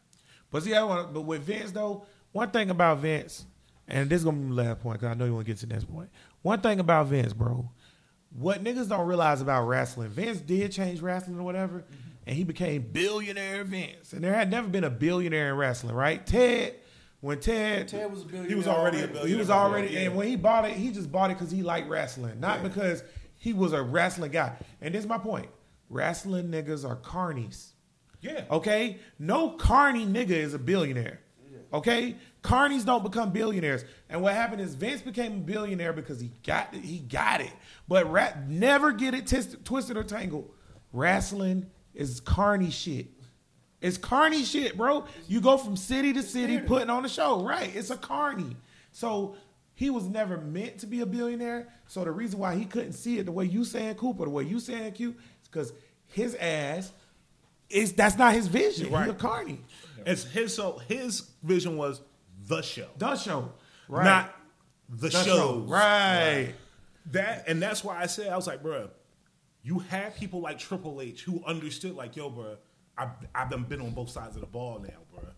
But 0.51 0.63
see, 0.63 0.73
I 0.73 0.83
want. 0.83 1.13
But 1.13 1.21
with 1.21 1.43
Vince 1.43 1.71
though, 1.71 2.05
one 2.31 2.51
thing 2.51 2.69
about 2.69 2.99
Vince, 2.99 3.45
and 3.87 4.09
this 4.09 4.17
is 4.17 4.25
gonna 4.25 4.37
be 4.37 4.43
my 4.43 4.63
last 4.63 4.81
point 4.81 4.99
because 4.99 5.13
I 5.13 5.17
know 5.17 5.25
you 5.25 5.33
want 5.33 5.45
to 5.45 5.51
get 5.51 5.59
to 5.59 5.65
the 5.65 5.73
next 5.73 5.85
point. 5.85 6.09
One 6.41 6.61
thing 6.61 6.79
about 6.79 7.07
Vince, 7.07 7.33
bro, 7.33 7.69
what 8.31 8.63
niggas 8.63 8.89
don't 8.89 9.07
realize 9.07 9.41
about 9.41 9.63
wrestling, 9.63 10.09
Vince 10.09 10.39
did 10.39 10.71
change 10.71 11.01
wrestling 11.01 11.39
or 11.39 11.43
whatever, 11.43 11.79
mm-hmm. 11.79 12.09
and 12.27 12.35
he 12.35 12.43
became 12.43 12.81
billionaire 12.81 13.63
Vince, 13.63 14.13
and 14.13 14.23
there 14.23 14.33
had 14.33 14.49
never 14.49 14.67
been 14.67 14.83
a 14.83 14.89
billionaire 14.89 15.49
in 15.49 15.55
wrestling, 15.55 15.95
right? 15.95 16.25
Ted, 16.25 16.75
when 17.21 17.39
Ted, 17.39 17.87
Ted 17.87 18.11
was 18.11 18.23
a 18.23 18.25
billionaire. 18.25 18.49
He 18.49 18.55
was 18.55 18.67
already 18.67 18.97
a 18.97 19.01
already. 19.01 19.13
billionaire. 19.13 19.27
he 19.27 19.39
was 19.39 19.49
already, 19.49 19.97
and 19.97 20.15
when 20.15 20.27
he 20.27 20.35
bought 20.35 20.65
it, 20.65 20.73
he 20.73 20.91
just 20.91 21.11
bought 21.11 21.31
it 21.31 21.37
because 21.37 21.51
he 21.51 21.63
liked 21.63 21.89
wrestling, 21.89 22.39
not 22.39 22.63
because 22.63 23.03
he 23.39 23.53
was 23.53 23.73
a 23.73 23.81
wrestling 23.81 24.31
guy. 24.31 24.55
And 24.81 24.93
this 24.93 25.03
is 25.03 25.09
my 25.09 25.17
point: 25.17 25.49
wrestling 25.89 26.49
niggas 26.49 26.87
are 26.87 26.97
carnies. 26.97 27.71
Yeah. 28.21 28.45
Okay? 28.51 28.99
No 29.17 29.51
carny 29.51 30.05
nigga 30.05 30.31
is 30.31 30.53
a 30.53 30.59
billionaire. 30.59 31.21
Okay? 31.71 32.15
Carnies 32.43 32.85
don't 32.85 33.03
become 33.03 33.31
billionaires. 33.31 33.85
And 34.09 34.21
what 34.21 34.33
happened 34.33 34.61
is 34.61 34.75
Vince 34.75 35.01
became 35.01 35.33
a 35.33 35.37
billionaire 35.37 35.93
because 35.93 36.19
he 36.19 36.31
got 36.43 36.73
it. 36.73 36.81
He 36.83 36.99
got 36.99 37.41
it. 37.41 37.51
But 37.87 38.11
rat, 38.11 38.49
never 38.49 38.91
get 38.91 39.13
it 39.13 39.27
tis- 39.27 39.57
twisted 39.63 39.97
or 39.97 40.03
tangled. 40.03 40.51
Wrestling 40.91 41.67
is 41.93 42.19
carny 42.19 42.71
shit. 42.71 43.07
It's 43.81 43.97
carny 43.97 44.43
shit, 44.43 44.77
bro. 44.77 45.05
You 45.27 45.41
go 45.41 45.57
from 45.57 45.77
city 45.77 46.11
to 46.13 46.23
city 46.23 46.59
putting 46.59 46.89
on 46.89 47.05
a 47.05 47.09
show. 47.09 47.45
Right. 47.45 47.73
It's 47.75 47.89
a 47.91 47.97
carny. 47.97 48.57
So 48.91 49.35
he 49.79 49.89
was 49.89 50.09
never 50.09 50.35
meant 50.35 50.79
to 50.79 50.87
be 50.87 50.99
a 50.99 51.05
billionaire. 51.05 51.69
So 51.87 52.03
the 52.03 52.11
reason 52.11 52.37
why 52.37 52.53
he 52.55 52.65
couldn't 52.65 52.91
see 52.91 53.17
it 53.17 53.25
the 53.25 53.31
way 53.31 53.45
you 53.45 53.63
saying 53.63 53.95
Cooper, 53.95 54.25
the 54.25 54.29
way 54.29 54.43
you 54.43 54.59
saying 54.59 54.91
Q, 54.91 55.11
is 55.41 55.47
because 55.47 55.71
his 56.07 56.35
ass 56.35 56.91
is 57.69 57.93
that's 57.93 58.17
not 58.17 58.33
his 58.33 58.47
vision. 58.47 58.91
Right. 58.91 59.05
He's 59.05 59.13
a 59.13 59.17
carny. 59.17 59.61
It's 60.05 60.25
his 60.25 60.53
so 60.53 60.81
his 60.89 61.29
vision 61.43 61.77
was 61.77 62.01
the 62.45 62.61
show. 62.61 62.87
The 62.97 63.15
show. 63.15 63.53
Right. 63.87 64.03
Not 64.03 64.35
the, 64.89 65.07
The 65.07 65.23
show. 65.23 65.59
Right. 65.65 66.55
That 67.11 67.45
and 67.47 67.61
that's 67.61 67.81
why 67.81 68.01
I 68.01 68.07
said 68.07 68.33
I 68.33 68.35
was 68.35 68.47
like, 68.47 68.61
bruh, 68.61 68.89
you 69.63 69.79
had 69.79 70.13
people 70.13 70.41
like 70.41 70.59
Triple 70.59 70.99
H 70.99 71.23
who 71.23 71.41
understood, 71.45 71.95
like, 71.95 72.17
yo, 72.17 72.29
bruh, 72.29 72.57
I've 72.97 73.11
I've 73.33 73.49
done 73.49 73.63
been 73.63 73.79
on 73.79 73.91
both 73.91 74.09
sides 74.09 74.35
of 74.35 74.41
the 74.41 74.47
ball 74.47 74.79
now, 74.79 74.99
bruh. 75.15 75.31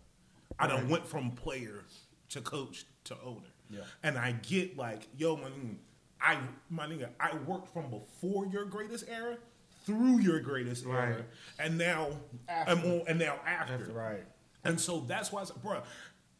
I 0.58 0.66
done 0.66 0.88
went 0.88 1.06
from 1.06 1.30
player 1.30 1.84
to 2.30 2.40
coach 2.40 2.86
to 3.04 3.16
owner. 3.24 3.51
Yeah. 3.72 3.80
And 4.02 4.18
I 4.18 4.32
get 4.32 4.76
like, 4.76 5.08
yo, 5.16 5.36
my 5.36 5.48
nigga, 5.48 5.76
I 6.20 6.38
my 6.70 6.86
nigga, 6.86 7.08
I 7.18 7.34
worked 7.46 7.72
from 7.72 7.90
before 7.90 8.46
your 8.46 8.64
greatest 8.64 9.04
era 9.08 9.36
through 9.84 10.20
your 10.20 10.38
greatest 10.40 10.84
Right. 10.86 11.08
era, 11.08 11.24
and 11.58 11.76
now 11.78 12.10
After. 12.48 12.70
I'm 12.72 12.78
on, 12.84 13.02
and 13.08 13.18
now 13.18 13.40
after. 13.44 13.90
Right. 13.92 14.24
And 14.64 14.80
so 14.80 15.00
that's 15.00 15.32
why 15.32 15.40
I 15.40 15.44
said, 15.44 15.60
bro, 15.60 15.82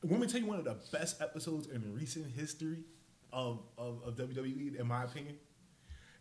let 0.05 0.21
me 0.21 0.27
tell 0.29 0.41
you 0.41 0.47
one 0.47 0.59
of 0.59 0.65
the 0.65 0.77
best 0.93 1.21
episodes 1.21 1.67
in 1.67 1.93
recent 1.93 2.27
history 2.31 2.85
of, 3.33 3.61
of, 3.77 4.01
of 4.07 4.15
WWE, 4.15 4.79
in 4.79 4.87
my 4.87 5.03
opinion, 5.05 5.37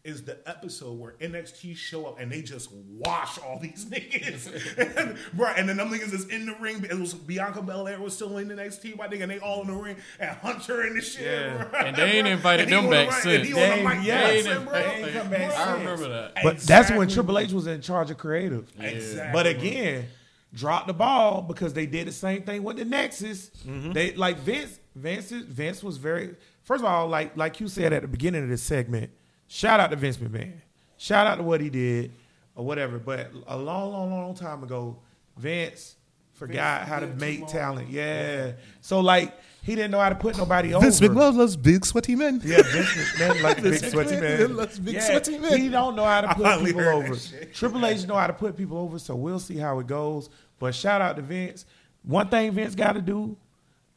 is 0.03 0.23
the 0.23 0.38
episode 0.49 0.98
where 0.99 1.11
NXT 1.22 1.76
show 1.78 2.06
up 2.07 2.19
and 2.19 2.32
they 2.32 2.41
just 2.41 2.72
wash 2.73 3.38
all 3.40 3.60
these 3.60 3.86
niggas. 3.90 4.98
and, 4.98 5.18
bro, 5.34 5.48
and 5.49 5.69
then 5.69 5.78
them 5.78 5.90
niggas 5.90 6.14
is 6.14 6.28
in 6.28 6.45
the 6.48 6.56
ring. 6.60 6.84
It 6.90 6.98
was 6.99 7.14
Bianca 7.14 7.61
Belair 7.61 7.99
was 7.99 8.15
still 8.15 8.38
in 8.38 8.48
the 8.48 8.56
NXT, 8.56 8.98
my 8.98 9.07
nigga, 9.07 9.22
and 9.23 9.32
they 9.32 9.40
all 9.40 9.61
in 9.61 9.68
the 9.68 9.73
ring 9.73 9.95
and 10.19 10.30
Hunter 10.38 10.86
in 10.88 10.95
the 10.95 11.02
shit. 11.02 11.22
Yeah. 11.23 11.65
bro. 11.69 11.80
And 11.80 11.95
they 11.95 12.11
ain't 12.14 12.28
invited 12.28 12.69
them 12.69 12.86
on 12.86 12.90
the 12.90 12.90
back 12.91 13.11
since. 13.14 13.26
And 13.26 13.45
They 13.45 13.52
the 13.52 13.73
ain't- 13.76 13.84
mic 13.88 14.06
yeah, 14.06 14.22
dancing, 14.22 14.52
they 14.52 14.64
bro. 14.65 14.73
they 15.06 15.11
come 15.14 15.30
back 15.30 15.52
I 15.57 15.73
remember 15.73 16.10
that. 16.10 16.34
But 16.44 16.57
that's 16.60 16.90
when 16.90 17.03
Exactly. 17.03 17.14
Triple 17.14 17.40
H 17.40 17.52
was 17.53 17.68
in 17.68 17.82
charge 17.82 18.10
of 18.11 18.18
creative. 18.18 18.72
Exactly. 18.80 19.32
But 19.34 19.48
again, 19.48 20.07
dropped 20.53 20.88
the 20.88 20.94
ball 20.94 21.41
because 21.44 21.73
they 21.73 21.86
did 21.86 22.07
the 22.07 22.11
same 22.11 22.41
thing 22.44 22.64
with 22.64 22.78
the 22.78 22.86
Nexus. 22.86 23.52
Mm-hmm. 23.68 23.91
They 23.94 24.14
like 24.15 24.40
Vince. 24.40 24.80
Vince. 24.95 25.30
Vince 25.32 25.84
was 25.84 25.98
very. 25.98 26.36
First 26.64 26.84
of 26.84 26.90
all, 26.90 27.07
like 27.07 27.38
like 27.38 27.60
you 27.60 27.68
said 27.68 27.94
at 27.94 28.02
the 28.02 28.07
beginning 28.07 28.44
of 28.44 28.49
this 28.49 28.61
segment, 28.64 29.11
shout 29.52 29.80
out 29.80 29.91
to 29.91 29.98
Vince 29.98 30.18
McMahon. 30.18 30.53
Shout 30.98 31.28
out 31.28 31.36
to 31.36 31.44
what 31.44 31.61
he 31.61 31.69
did 31.69 32.11
or 32.56 32.65
whatever. 32.65 32.98
But 32.98 33.32
a 33.48 33.57
long, 33.57 33.91
long, 33.91 34.11
long 34.11 34.34
time 34.34 34.64
ago, 34.64 34.98
Vince 35.38 35.95
forgot 36.34 36.82
Vince 36.82 36.90
how 36.90 36.99
to 36.99 37.07
make 37.07 37.48
talent. 37.48 37.90
Yeah. 37.90 38.53
So 38.80 39.02
like 39.02 39.34
he 39.61 39.76
didn't 39.76 39.91
know 39.91 39.99
how 39.99 40.10
to 40.10 40.15
put 40.15 40.38
nobody 40.38 40.73
over. 40.73 40.86
Vince 40.86 40.99
McMahon 41.02 41.36
loves 41.36 41.57
big 41.57 41.86
sweaty 41.86 42.15
men. 42.15 42.41
Yeah, 42.44 42.61
Vince 42.64 42.90
McMahon 42.90 43.41
like 43.41 43.61
big 43.61 43.84
sweaty 43.91 44.15
man. 44.19 44.56
Let's 44.56 44.80
big 44.80 44.95
yeah, 44.95 45.02
sweaty 45.02 45.38
man. 45.38 45.60
He 45.60 45.69
don't 45.69 45.95
know 45.95 46.06
how 46.06 46.22
to 46.22 46.28
put 46.30 46.44
finally 46.44 46.73
people 46.73 46.88
over. 46.88 47.10
that 47.10 47.19
shit. 47.19 47.53
Triple 47.53 47.86
H 47.86 48.07
know 48.07 48.15
how 48.15 48.28
to 48.28 48.34
put 48.34 48.56
people 48.56 48.78
over, 48.78 48.99
so 48.99 49.15
we'll 49.15 49.40
see 49.40 49.57
how 49.57 49.80
it 49.80 49.88
goes. 49.88 50.30
But 50.60 50.73
shout 50.73 51.02
out 51.02 51.15
to 51.18 51.22
Vince. 51.22 51.65
One 52.03 52.30
thing 52.30 52.52
Vince 52.53 52.73
got 52.73 52.94
to 52.94 53.02
do, 53.02 53.36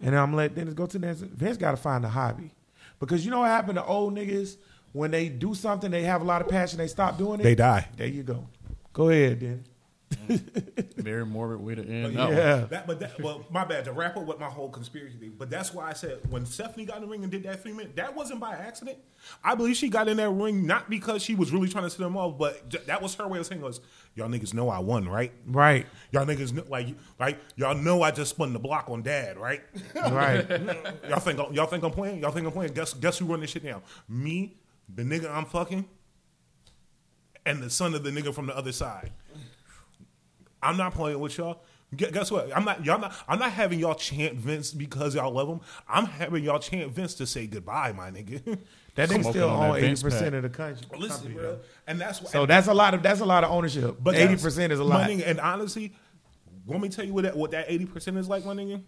and 0.01 0.17
I'm 0.17 0.27
gonna 0.27 0.37
let 0.37 0.55
Dennis 0.55 0.75
go 0.75 0.87
to 0.87 0.99
the 0.99 1.07
next. 1.07 1.21
Vince 1.21 1.57
got 1.57 1.71
to 1.71 1.77
find 1.77 2.05
a 2.05 2.09
hobby, 2.09 2.51
because 2.99 3.25
you 3.25 3.31
know 3.31 3.41
what 3.41 3.49
happened 3.49 3.77
to 3.77 3.85
old 3.85 4.15
niggas 4.15 4.57
when 4.95 5.11
they 5.11 5.29
do 5.29 5.55
something, 5.55 5.91
they 5.91 6.05
have 6.05 6.23
a 6.23 6.25
lot 6.25 6.41
of 6.41 6.49
passion, 6.49 6.79
they 6.79 6.87
stop 6.87 7.19
doing 7.19 7.41
it. 7.41 7.43
They 7.43 7.57
die. 7.57 7.89
There 7.97 8.07
you 8.07 8.23
go. 8.23 8.47
Go 8.93 9.09
ahead, 9.09 9.41
Dennis. 9.41 9.67
Very 10.97 11.27
morbid 11.27 11.61
way 11.61 11.75
to 11.75 11.83
end. 11.85 12.15
But 12.15 12.31
yeah. 12.31 12.61
one. 12.61 12.69
That, 12.69 12.87
but 12.87 13.01
that, 13.01 13.21
well, 13.21 13.45
my 13.51 13.65
bad. 13.65 13.85
To 13.87 13.93
wrap 13.93 14.17
up 14.17 14.25
with 14.25 14.39
my 14.39 14.47
whole 14.47 14.69
conspiracy 14.69 15.17
thing, 15.19 15.35
but 15.37 15.51
that's 15.51 15.75
why 15.75 15.91
I 15.91 15.95
said 15.95 16.21
when 16.31 16.47
Stephanie 16.47 16.85
got 16.85 16.99
in 16.99 17.03
the 17.03 17.09
ring 17.09 17.25
and 17.25 17.33
did 17.33 17.43
that 17.43 17.63
three 17.63 17.73
minute, 17.73 17.97
that 17.97 18.15
wasn't 18.15 18.39
by 18.39 18.53
accident. 18.53 18.99
I 19.43 19.57
believe 19.57 19.77
she 19.77 19.89
got 19.89 20.07
in 20.07 20.19
that 20.19 20.31
ring 20.31 20.65
not 20.65 20.89
because 20.89 21.23
she 21.23 21.35
was 21.35 21.51
really 21.51 21.69
trying 21.69 21.85
to 21.85 21.91
set 21.91 21.99
them 21.99 22.17
off, 22.17 22.39
but 22.39 22.69
j- 22.69 22.79
that 22.87 23.03
was 23.03 23.15
her 23.17 23.27
way 23.27 23.41
of 23.41 23.47
saying, 23.47 23.61
"Was 23.61 23.81
y'all 24.15 24.29
niggas 24.29 24.55
know 24.55 24.69
I 24.69 24.79
won, 24.79 25.09
right? 25.09 25.33
Right, 25.47 25.87
Y'all 26.13 26.25
niggas 26.25 26.53
know, 26.53 26.65
like 26.69 26.95
like 27.19 27.39
y'all 27.57 27.75
know 27.75 28.03
I 28.03 28.13
just 28.13 28.31
spun 28.31 28.53
the 28.53 28.61
block 28.61 28.89
on 28.89 29.03
Dad, 29.03 29.37
right? 29.37 29.63
right. 29.95 30.49
y'all 31.09 31.19
think 31.19 31.39
y'all 31.53 31.67
think 31.67 31.83
I'm 31.83 31.91
playing? 31.91 32.21
Y'all 32.21 32.31
think 32.31 32.47
I'm 32.47 32.53
playing? 32.53 32.73
Guess 32.73 32.95
guess 32.95 33.19
who 33.19 33.27
run 33.27 33.41
this 33.41 33.51
shit 33.51 33.65
now? 33.65 33.83
Me, 34.09 34.57
the 34.93 35.03
nigga 35.03 35.31
I'm 35.31 35.45
fucking, 35.45 35.85
and 37.47 37.63
the 37.63 37.71
son 37.71 37.95
of 37.95 38.03
the 38.03 38.11
nigga 38.11 38.35
from 38.35 38.47
the 38.47 38.57
other 38.57 38.73
side. 38.73 39.13
I'm 40.63 40.77
not 40.77 40.95
playing 40.95 41.21
with 41.21 41.37
y'all. 41.37 41.63
Guess 41.95 42.31
what? 42.31 42.57
I'm 42.57 42.65
not. 42.65 42.85
Y'all 42.85 42.99
not. 42.99 43.15
I'm 43.29 43.39
not 43.39 43.53
having 43.53 43.79
y'all 43.79 43.95
chant 43.95 44.35
Vince 44.35 44.73
because 44.73 45.15
y'all 45.15 45.31
love 45.31 45.49
him. 45.49 45.61
I'm 45.89 46.07
having 46.07 46.43
y'all 46.43 46.59
chant 46.59 46.91
Vince 46.91 47.15
to 47.15 47.27
say 47.27 47.47
goodbye, 47.47 47.93
my 47.93 48.11
nigga. 48.11 48.59
That 48.97 49.09
nigga 49.09 49.29
still 49.29 49.51
on 49.51 49.71
own 49.71 49.77
eighty 49.79 50.01
percent 50.01 50.37
of 50.37 50.45
the 50.45 50.49
country. 50.49 50.87
Listen, 50.97 51.17
company, 51.17 51.35
bro, 51.35 51.43
though. 51.43 51.59
and 51.89 52.01
that's 52.01 52.23
why. 52.23 52.31
So 52.31 52.47
that's 52.47 52.69
a 52.69 52.75
lot 52.75 52.95
of 52.95 53.03
that's 53.03 53.19
a 53.19 53.25
lot 53.25 53.43
of 53.43 53.51
ownership. 53.51 53.97
But 54.01 54.15
eighty 54.15 54.37
percent 54.37 54.73
is 54.73 54.79
a 54.79 54.85
my 54.85 54.99
lot. 54.99 55.11
nigga, 55.11 55.27
and 55.27 55.41
honestly, 55.41 55.93
let 56.65 56.81
me 56.81 56.89
tell 56.89 57.05
you 57.05 57.13
what 57.13 57.25
that 57.25 57.37
what 57.37 57.51
that 57.51 57.65
eighty 57.67 57.87
percent 57.87 58.17
is 58.19 58.29
like, 58.29 58.45
my 58.45 58.55
nigga. 58.55 58.81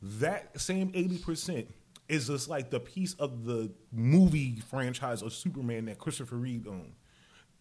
That 0.00 0.60
same 0.60 0.92
eighty 0.94 1.18
percent 1.18 1.66
is 2.08 2.26
just 2.28 2.48
like 2.48 2.70
the 2.70 2.80
piece 2.80 3.14
of 3.14 3.44
the 3.44 3.70
movie 3.92 4.56
franchise 4.70 5.22
of 5.22 5.32
Superman 5.32 5.84
that 5.86 5.98
Christopher 5.98 6.36
Reeve 6.36 6.66
owned. 6.66 6.94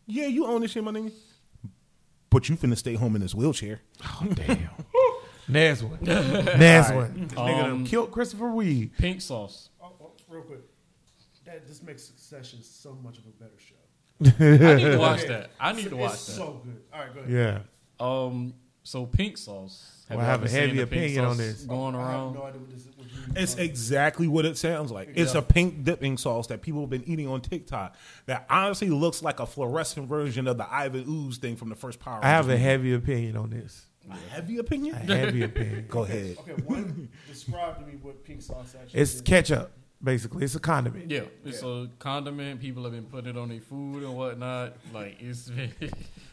Yeah, 0.06 0.28
you 0.28 0.46
own 0.46 0.62
this 0.62 0.72
shit, 0.72 0.84
my 0.84 0.92
nigga. 0.92 1.12
But 2.30 2.50
you 2.50 2.56
finna 2.58 2.78
stay 2.78 2.96
home 2.96 3.16
in 3.16 3.22
this 3.22 3.34
wheelchair. 3.36 3.82
Oh 4.04 4.28
damn. 4.34 4.70
Next 5.50 5.82
one. 5.84 5.98
Next 6.02 6.92
one. 6.92 7.30
Nigga 7.30 7.36
done 7.36 7.72
Um, 7.72 7.86
killed 7.86 8.12
Christopher 8.12 8.50
Reeve. 8.50 8.92
Pink 8.98 9.22
sauce. 9.22 9.70
Oh, 9.82 9.94
oh, 10.02 10.12
real 10.30 10.42
quick, 10.44 10.60
that 11.46 11.66
this 11.68 11.82
makes 11.82 12.04
Succession 12.04 12.62
so 12.62 12.98
much 13.02 13.18
of 13.18 13.26
a 13.26 13.30
better 13.30 13.58
show. 13.58 13.76
I 14.46 14.76
need 14.76 14.92
to 14.92 14.98
watch 14.98 15.24
that. 15.26 15.52
I 15.60 15.72
need 15.72 15.80
It's- 15.86 15.90
to 15.92 15.96
watch 15.98 16.14
it's 16.14 16.26
that. 16.28 16.32
so 16.34 16.62
good. 16.66 16.82
All 16.94 17.00
right, 17.00 17.14
go 17.14 17.20
ahead. 17.22 17.32
Yeah. 17.32 17.60
Um, 18.06 18.54
so 18.84 19.06
pink 19.06 19.38
sauce. 19.38 19.97
Well, 20.10 20.20
I 20.20 20.26
have 20.26 20.44
a 20.44 20.50
heavy 20.50 20.82
opinion 20.82 21.26
on 21.26 21.38
this. 21.38 21.64
going 21.64 21.96
I 21.96 22.00
have 22.00 22.08
around. 22.10 22.34
no 22.36 22.44
idea 22.44 22.62
what 22.62 22.70
this 22.72 22.86
what 22.96 23.38
It's 23.38 23.54
talking 23.54 23.66
exactly 23.70 24.28
what 24.28 24.46
it 24.46 24.58
sounds 24.58 24.92
like. 24.92 25.10
It's 25.16 25.36
a 25.36 25.42
pink 25.42 25.84
dipping 25.84 26.18
sauce 26.18 26.48
that 26.48 26.62
people 26.62 26.82
have 26.82 26.90
been 26.90 27.04
eating 27.08 27.28
on 27.28 27.42
TikTok 27.42 27.96
that 28.26 28.46
honestly 28.50 28.90
looks 28.90 29.22
like 29.22 29.40
a 29.40 29.46
fluorescent 29.46 30.08
version 30.08 30.48
of 30.48 30.58
the 30.58 30.72
Ivan 30.74 31.04
Ooze 31.08 31.38
thing 31.38 31.56
from 31.56 31.70
the 31.70 31.76
first 31.76 32.00
Power 32.00 32.20
I 32.24 32.30
have 32.30 32.50
a 32.50 32.58
heavy 32.58 32.94
opinion 32.94 33.36
on 33.38 33.50
this. 33.50 33.86
movie. 34.08 34.20
a 34.28 34.30
heavy 34.34 34.58
opinion. 34.60 34.96
A 34.96 35.16
heavy 35.16 35.44
opinion. 35.44 35.86
Go 35.90 36.04
ahead. 36.04 36.38
Okay, 36.40 36.62
one 36.64 37.10
describe 37.28 37.80
to 37.80 37.86
me 37.86 37.98
what 38.02 38.24
pink 38.24 38.42
sauce 38.42 38.76
actually 38.82 39.00
It's 39.02 39.16
is. 39.16 39.22
ketchup, 39.22 39.72
basically. 40.04 40.44
It's 40.44 40.56
a 40.56 40.60
condiment. 40.60 41.10
Yeah, 41.12 41.22
it's 41.46 41.64
a 41.64 41.90
condiment. 42.00 42.60
People 42.62 42.84
have 42.84 42.92
been 42.94 43.06
putting 43.06 43.32
it 43.32 43.38
on 43.38 43.50
their 43.50 43.62
food 43.62 44.04
and 44.04 44.16
whatnot. 44.16 44.76
Like 44.94 45.18
it's 45.22 45.50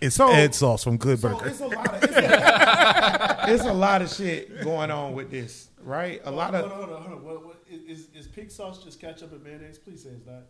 It's 0.01 0.17
So- 0.17 0.31
Ed 0.31 0.55
sauce 0.55 0.85
from 0.85 0.97
Good 0.97 1.19
So 1.19 1.31
Burger. 1.31 1.49
it's 1.49 1.61
a 1.61 1.67
lot 1.67 1.95
of 1.95 2.05
it's 2.05 2.17
a, 2.17 3.45
it's 3.49 3.65
a 3.65 3.73
lot 3.73 4.03
of 4.03 4.11
shit 4.11 4.63
going 4.63 4.91
on 4.91 5.13
with 5.15 5.31
this, 5.31 5.69
right? 5.83 6.21
A 6.25 6.31
lot 6.31 6.55
hold 6.55 6.67
of 6.67 6.73
on, 6.73 6.79
hold 6.79 6.91
on, 6.97 7.03
hold 7.03 7.19
on. 7.19 7.25
What, 7.25 7.45
what, 7.47 7.57
is, 7.71 8.09
is 8.15 8.27
pig 8.29 8.51
sauce 8.51 8.83
just 8.83 9.01
ketchup 9.01 9.33
and 9.33 9.43
mayonnaise? 9.43 9.79
Please 9.79 10.03
say 10.03 10.11
it's 10.11 10.27
not. 10.27 10.43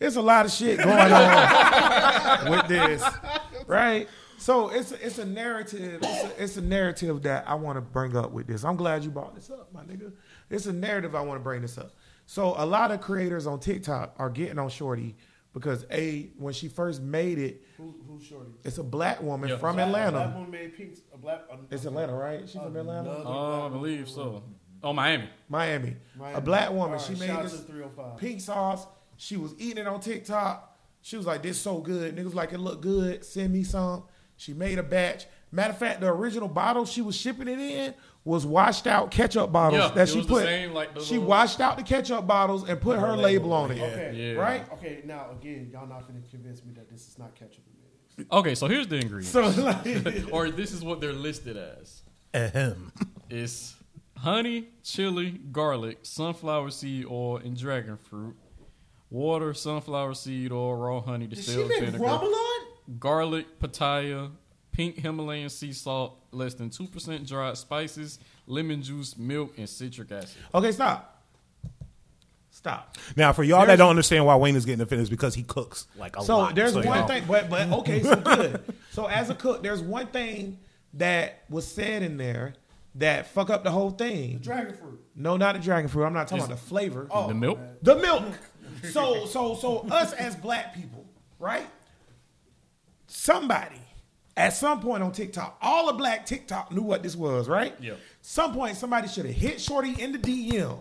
it's 0.00 0.16
a 0.16 0.22
lot 0.22 0.44
of 0.46 0.52
shit 0.52 0.78
going 0.78 1.12
on 1.12 2.50
with 2.50 2.66
this, 2.68 3.02
right? 3.66 4.08
So 4.38 4.68
it's 4.68 4.92
a, 4.92 5.06
it's 5.06 5.18
a 5.18 5.24
narrative. 5.24 6.00
It's 6.02 6.24
a, 6.24 6.42
it's 6.42 6.56
a 6.58 6.62
narrative 6.62 7.22
that 7.22 7.48
I 7.48 7.54
want 7.54 7.76
to 7.76 7.80
bring 7.80 8.14
up 8.16 8.32
with 8.32 8.46
this. 8.46 8.64
I'm 8.64 8.76
glad 8.76 9.02
you 9.04 9.10
brought 9.10 9.34
this 9.34 9.50
up, 9.50 9.72
my 9.72 9.82
nigga. 9.82 10.12
It's 10.50 10.66
a 10.66 10.72
narrative 10.72 11.14
I 11.14 11.20
want 11.22 11.40
to 11.40 11.42
bring 11.42 11.62
this 11.62 11.78
up. 11.78 11.92
So 12.26 12.54
a 12.56 12.66
lot 12.66 12.90
of 12.90 13.00
creators 13.00 13.46
on 13.46 13.60
TikTok 13.60 14.14
are 14.18 14.30
getting 14.30 14.58
on 14.58 14.68
Shorty 14.68 15.16
because 15.54 15.86
a 15.90 16.30
when 16.38 16.52
she 16.52 16.68
first 16.68 17.00
made 17.00 17.38
it, 17.38 17.62
Who, 17.76 17.94
who's 18.08 18.24
shorty? 18.24 18.50
it's 18.64 18.78
a 18.78 18.82
black 18.82 19.22
woman 19.22 19.48
Yeah. 19.48 19.56
from 19.58 19.76
Black- 19.76 19.86
Atlanta. 19.86 20.10
Black 20.18 20.34
woman 20.34 20.50
made 20.50 20.76
pink. 20.76 20.98
A 21.14 21.18
black. 21.18 21.42
A, 21.50 21.74
It's 21.74 21.84
Atlanta, 21.84 22.14
right? 22.14 22.40
She's 22.48 22.52
from 22.60 22.76
Atlanta, 22.76 23.10
another 23.10 23.22
Oh, 23.24 23.54
I 23.54 23.68
black 23.68 23.72
believe 23.72 24.08
so. 24.08 24.42
Oh, 24.82 24.92
Miami. 24.92 25.28
Miami. 25.48 25.96
Miami. 26.18 26.36
A 26.36 26.40
black 26.40 26.70
woman. 26.70 26.92
All 26.92 26.98
She 26.98 27.14
made 27.14 27.26
shout 27.28 27.38
out 27.38 27.42
this 27.44 27.52
to 27.52 27.58
305. 27.66 28.18
pink 28.18 28.40
sauce. 28.40 28.86
She 29.16 29.36
was 29.36 29.54
eating 29.58 29.78
it 29.78 29.86
on 29.86 30.00
TikTok. 30.00 30.76
She 31.00 31.16
was 31.16 31.24
like, 31.26 31.42
"This 31.42 31.58
so 31.58 31.78
good." 31.78 32.14
Niggas 32.16 32.34
like 32.34 32.52
it 32.52 32.58
look 32.58 32.82
good. 32.82 33.24
Send 33.24 33.52
me 33.52 33.62
some. 33.62 34.02
She 34.36 34.52
made 34.52 34.78
a 34.78 34.82
batch. 34.82 35.26
Matter 35.52 35.70
of 35.70 35.78
fact, 35.78 36.00
the 36.00 36.08
original 36.08 36.48
bottle 36.48 36.84
she 36.84 37.00
was 37.00 37.16
shipping 37.16 37.48
it 37.48 37.58
in 37.60 37.94
was 38.26 38.44
washed 38.44 38.86
out 38.88 39.10
ketchup 39.10 39.52
bottles 39.52 39.80
Yeah, 39.80 39.88
that 39.94 40.08
it 40.08 40.12
she 40.12 40.18
was 40.18 40.26
the 40.26 40.32
put. 40.32 40.42
same, 40.44 40.74
like, 40.74 40.94
the 40.94 41.00
she 41.00 41.16
washed 41.16 41.60
out 41.60 41.76
the 41.78 41.84
ketchup 41.84 42.26
bottles 42.26 42.68
and 42.68 42.78
put 42.80 42.98
her 42.98 43.16
label 43.16 43.52
on 43.52 43.70
it. 43.70 43.80
Okay. 43.80 44.12
Yeah. 44.34 44.40
Right. 44.40 44.70
Okay. 44.74 45.00
Now 45.04 45.30
again, 45.30 45.70
y'all 45.72 45.86
not 45.86 46.06
gonna 46.08 46.20
convince 46.30 46.64
me 46.64 46.72
that 46.74 46.90
this 46.90 47.06
is 47.08 47.18
not 47.18 47.34
ketchup 47.34 47.64
and. 48.18 48.26
Okay, 48.32 48.54
so 48.54 48.66
here's 48.66 48.88
the 48.88 48.96
ingredients. 48.96 49.28
So 49.28 49.42
like, 49.62 50.24
or 50.32 50.50
this 50.50 50.72
is 50.72 50.82
what 50.82 51.00
they're 51.00 51.12
listed 51.12 51.56
as. 51.56 52.02
Ahem. 52.34 52.90
It's 53.30 53.76
honey, 54.16 54.68
chili, 54.82 55.38
garlic, 55.52 55.98
sunflower 56.02 56.70
seed 56.70 57.06
oil, 57.06 57.36
and 57.36 57.56
dragon 57.56 57.96
fruit. 57.96 58.34
Water, 59.10 59.54
sunflower 59.54 60.14
seed 60.14 60.50
oil, 60.50 60.74
raw 60.74 61.00
honey, 61.00 61.26
Did 61.26 61.38
she 61.38 61.44
distilled 61.44 61.68
make 61.68 61.80
vinegar, 61.80 62.18
garlic, 62.98 63.60
pitaya, 63.60 64.30
pink 64.76 64.98
Himalayan 64.98 65.48
sea 65.48 65.72
salt, 65.72 66.18
less 66.32 66.52
than 66.54 66.68
two 66.68 66.86
percent 66.86 67.26
dried 67.26 67.56
spices, 67.56 68.18
lemon 68.46 68.82
juice, 68.82 69.16
milk, 69.16 69.54
and 69.56 69.66
citric 69.68 70.12
acid. 70.12 70.36
okay, 70.54 70.70
stop. 70.70 71.12
Stop. 72.50 72.96
Now, 73.16 73.32
for 73.32 73.42
y'all 73.44 73.60
that 73.60 73.66
There's- 73.66 73.78
don't 73.78 73.90
understand 73.90 74.24
why 74.26 74.36
Wayne 74.36 74.56
is 74.56 74.64
getting 74.66 74.80
offended, 74.82 75.04
is 75.04 75.10
because 75.10 75.34
he 75.34 75.42
cooks 75.42 75.86
like 75.96 76.16
a 76.16 76.22
So 76.22 76.38
lot. 76.38 76.54
there's 76.54 76.74
one 76.74 76.84
y'all- 76.84 77.06
thing, 77.06 77.24
but 77.26 77.48
but 77.48 77.70
okay, 77.80 78.02
so 78.02 78.16
good. 78.16 78.74
so 78.92 79.06
as 79.06 79.30
a 79.30 79.34
cook, 79.34 79.62
there's 79.62 79.80
one 79.82 80.06
thing 80.08 80.58
that 80.94 81.44
was 81.50 81.66
said 81.66 82.02
in 82.02 82.16
there 82.18 82.54
that 82.96 83.26
fuck 83.28 83.48
up 83.50 83.62
the 83.64 83.70
whole 83.70 83.90
thing. 83.90 84.38
Dragon 84.38 84.74
fruit. 84.74 85.02
No, 85.14 85.36
not 85.38 85.54
the 85.54 85.60
dragon 85.62 85.88
fruit. 85.88 86.04
I'm 86.04 86.12
not 86.14 86.28
talking 86.28 86.44
about 86.44 86.54
the 86.58 86.62
flavor. 86.64 87.06
Oh, 87.10 87.28
The 87.28 87.34
milk? 87.34 87.58
The 87.82 87.96
milk. 87.96 88.24
So 88.92 89.24
so 89.26 89.54
so 89.54 89.80
us 89.90 90.12
as 90.12 90.34
black 90.36 90.74
people, 90.74 91.04
right? 91.38 91.66
Somebody 93.06 93.80
at 94.36 94.52
some 94.52 94.80
point 94.80 95.02
on 95.02 95.12
TikTok, 95.12 95.56
all 95.62 95.88
of 95.88 95.96
black 95.96 96.26
TikTok 96.26 96.70
knew 96.70 96.82
what 96.82 97.02
this 97.02 97.16
was, 97.16 97.48
right? 97.48 97.74
Yeah. 97.80 97.94
Some 98.20 98.52
point 98.52 98.76
somebody 98.76 99.08
should 99.08 99.26
have 99.26 99.34
hit 99.34 99.60
Shorty 99.60 100.00
in 100.00 100.12
the 100.12 100.18
DM 100.18 100.78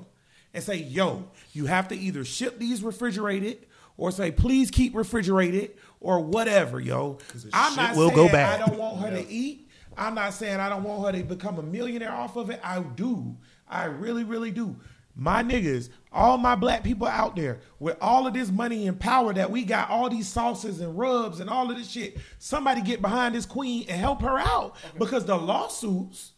and 0.53 0.63
say, 0.63 0.75
"Yo, 0.75 1.25
you 1.53 1.65
have 1.65 1.87
to 1.89 1.95
either 1.95 2.25
ship 2.25 2.59
these 2.59 2.83
refrigerated 2.83 3.65
or 3.97 4.11
say 4.11 4.31
please 4.31 4.71
keep 4.71 4.95
refrigerated 4.95 5.71
or 6.01 6.19
whatever, 6.19 6.79
yo." 6.79 7.19
I'm 7.53 7.75
not 7.75 7.95
will 7.95 8.09
saying 8.09 8.27
go 8.27 8.31
bad. 8.31 8.61
I 8.61 8.65
don't 8.65 8.77
want 8.77 8.99
her 9.01 9.11
to 9.11 9.27
eat. 9.29 9.69
I'm 9.97 10.15
not 10.15 10.33
saying 10.33 10.59
I 10.59 10.67
don't 10.67 10.83
want 10.83 11.05
her 11.05 11.21
to 11.21 11.25
become 11.25 11.57
a 11.57 11.63
millionaire 11.63 12.11
off 12.11 12.35
of 12.35 12.49
it. 12.49 12.59
I 12.63 12.79
do. 12.81 13.37
I 13.67 13.85
really, 13.85 14.23
really 14.23 14.51
do. 14.51 14.75
My 15.17 15.41
niggas, 15.43 15.89
all 16.11 16.37
my 16.37 16.55
black 16.55 16.83
people 16.83 17.07
out 17.07 17.35
there, 17.37 17.59
with 17.79 17.97
all 18.01 18.27
of 18.27 18.33
this 18.33 18.51
money 18.51 18.87
and 18.87 18.99
power 18.99 19.33
that 19.33 19.49
we 19.49 19.63
got, 19.63 19.89
all 19.89 20.09
these 20.09 20.27
sauces 20.27 20.81
and 20.81 20.97
rubs 20.97 21.39
and 21.39 21.49
all 21.49 21.71
of 21.71 21.77
this 21.77 21.89
shit, 21.89 22.17
somebody 22.37 22.81
get 22.81 23.01
behind 23.01 23.33
this 23.33 23.45
queen 23.45 23.85
and 23.87 23.99
help 23.99 24.21
her 24.21 24.37
out. 24.37 24.75
Because 24.99 25.25
the 25.25 25.37
lawsuits 25.37 26.33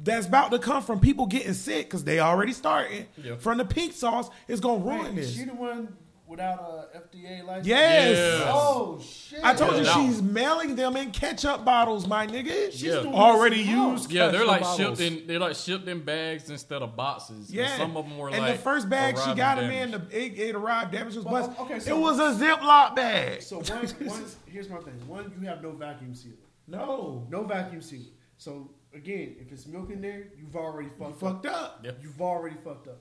that's 0.00 0.26
about 0.26 0.50
to 0.50 0.58
come 0.58 0.82
from 0.82 0.98
people 1.00 1.26
getting 1.26 1.54
sick, 1.54 1.86
because 1.86 2.02
they 2.04 2.18
already 2.20 2.52
started, 2.52 3.06
Yeah. 3.22 3.36
from 3.36 3.58
the 3.58 3.64
pink 3.64 3.92
sauce 3.92 4.30
is 4.48 4.58
gonna 4.60 4.84
ruin 4.84 5.14
Wait, 5.14 5.16
this. 5.16 5.34
she 5.36 5.44
the 5.44 5.54
one 5.54 5.96
without 6.28 6.60
a 6.94 6.98
FDA 6.98 7.44
license? 7.44 7.66
Yes. 7.66 8.16
Yes. 8.16 8.42
Oh 8.52 9.00
shit! 9.02 9.40
I 9.42 9.54
told 9.54 9.76
you 9.76 9.82
Yeah. 9.84 9.94
she's 9.94 10.20
mailing 10.22 10.76
them 10.76 10.96
in 10.96 11.10
ketchup 11.10 11.64
bottles, 11.64 12.06
my 12.06 12.26
nigga. 12.26 12.70
She's 12.70 12.82
Yeah. 12.82 13.00
doing 13.00 13.14
Already 13.14 13.58
this 13.62 13.66
in-house. 13.68 13.98
used? 14.02 14.12
Yeah, 14.12 14.28
they're 14.28 14.44
like 14.44 14.60
bottles. 14.62 14.98
shipped 14.98 15.00
in. 15.12 15.26
They're 15.26 15.38
like 15.38 15.56
shipped 15.56 15.88
in 15.88 16.04
bags 16.04 16.50
instead 16.50 16.82
of 16.82 16.94
boxes. 16.94 17.48
And 17.48 17.56
Yeah, 17.58 17.76
some 17.76 17.96
of 17.96 18.04
them 18.08 18.18
were 18.18 18.28
and 18.28 18.38
like 18.38 18.56
the 18.56 18.62
first 18.62 18.88
bag 18.88 19.16
she 19.18 19.34
got 19.34 19.56
them 19.56 19.70
in, 19.70 19.90
damaged. 19.92 20.10
the, 20.10 20.24
it, 20.24 20.38
it 20.50 20.54
arrived 20.54 20.92
damaged. 20.92 21.16
Was 21.16 21.24
Well, 21.24 21.48
bust. 21.48 21.60
okay, 21.60 21.76
it 21.76 21.96
was 21.96 22.18
a 22.18 22.44
Ziploc 22.44 22.94
bag. 22.94 23.42
So 23.42 23.58
one, 23.58 23.66
one, 24.06 24.24
here's 24.46 24.68
my 24.68 24.78
thing. 24.78 24.94
One, 25.06 25.32
you 25.40 25.48
have 25.48 25.62
no 25.62 25.72
vacuum 25.72 26.14
sealer. 26.14 26.34
no, 26.66 27.26
No 27.30 27.44
vacuum 27.44 27.80
sealer. 27.80 28.04
So 28.36 28.70
again, 28.94 29.34
if 29.40 29.50
it's 29.52 29.66
milk 29.66 29.90
in 29.90 30.00
there, 30.00 30.28
you've 30.38 30.54
already 30.56 30.88
you 30.88 30.94
fucked, 30.98 31.20
fucked 31.20 31.46
up. 31.46 31.54
up. 31.54 31.80
Yeah. 31.84 31.90
You've 32.02 32.20
already 32.20 32.56
fucked 32.62 32.88
up. 32.88 32.98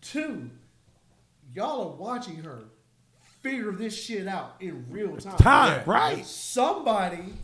Two, 0.00 0.50
y'all 1.58 1.90
are 1.90 1.96
watching 1.96 2.36
her 2.36 2.60
figure 3.42 3.72
this 3.72 3.92
shit 3.92 4.28
out 4.28 4.54
in 4.60 4.86
real 4.88 5.16
time. 5.16 5.36
Time, 5.38 5.82
right? 5.86 6.24
Somebody 6.24 7.34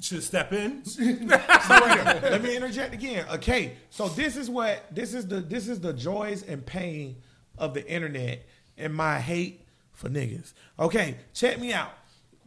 should 0.00 0.22
step 0.22 0.52
in. 0.54 0.82
So 0.86 1.04
wait 1.04 1.98
a. 1.98 2.18
Let 2.22 2.42
me 2.42 2.56
interject 2.56 2.94
again. 2.94 3.26
Okay, 3.34 3.74
so 3.90 4.08
this 4.08 4.36
is 4.36 4.48
what 4.48 4.86
this 4.90 5.12
is 5.12 5.26
the 5.26 5.40
this 5.40 5.68
is 5.68 5.80
the 5.80 5.92
joys 5.92 6.42
and 6.42 6.64
pain 6.64 7.16
of 7.58 7.74
the 7.74 7.86
internet 7.86 8.46
and 8.78 8.94
my 8.94 9.20
hate 9.20 9.66
for 9.92 10.08
niggas. 10.08 10.54
Okay, 10.78 11.16
check 11.34 11.60
me 11.60 11.74
out. 11.74 11.92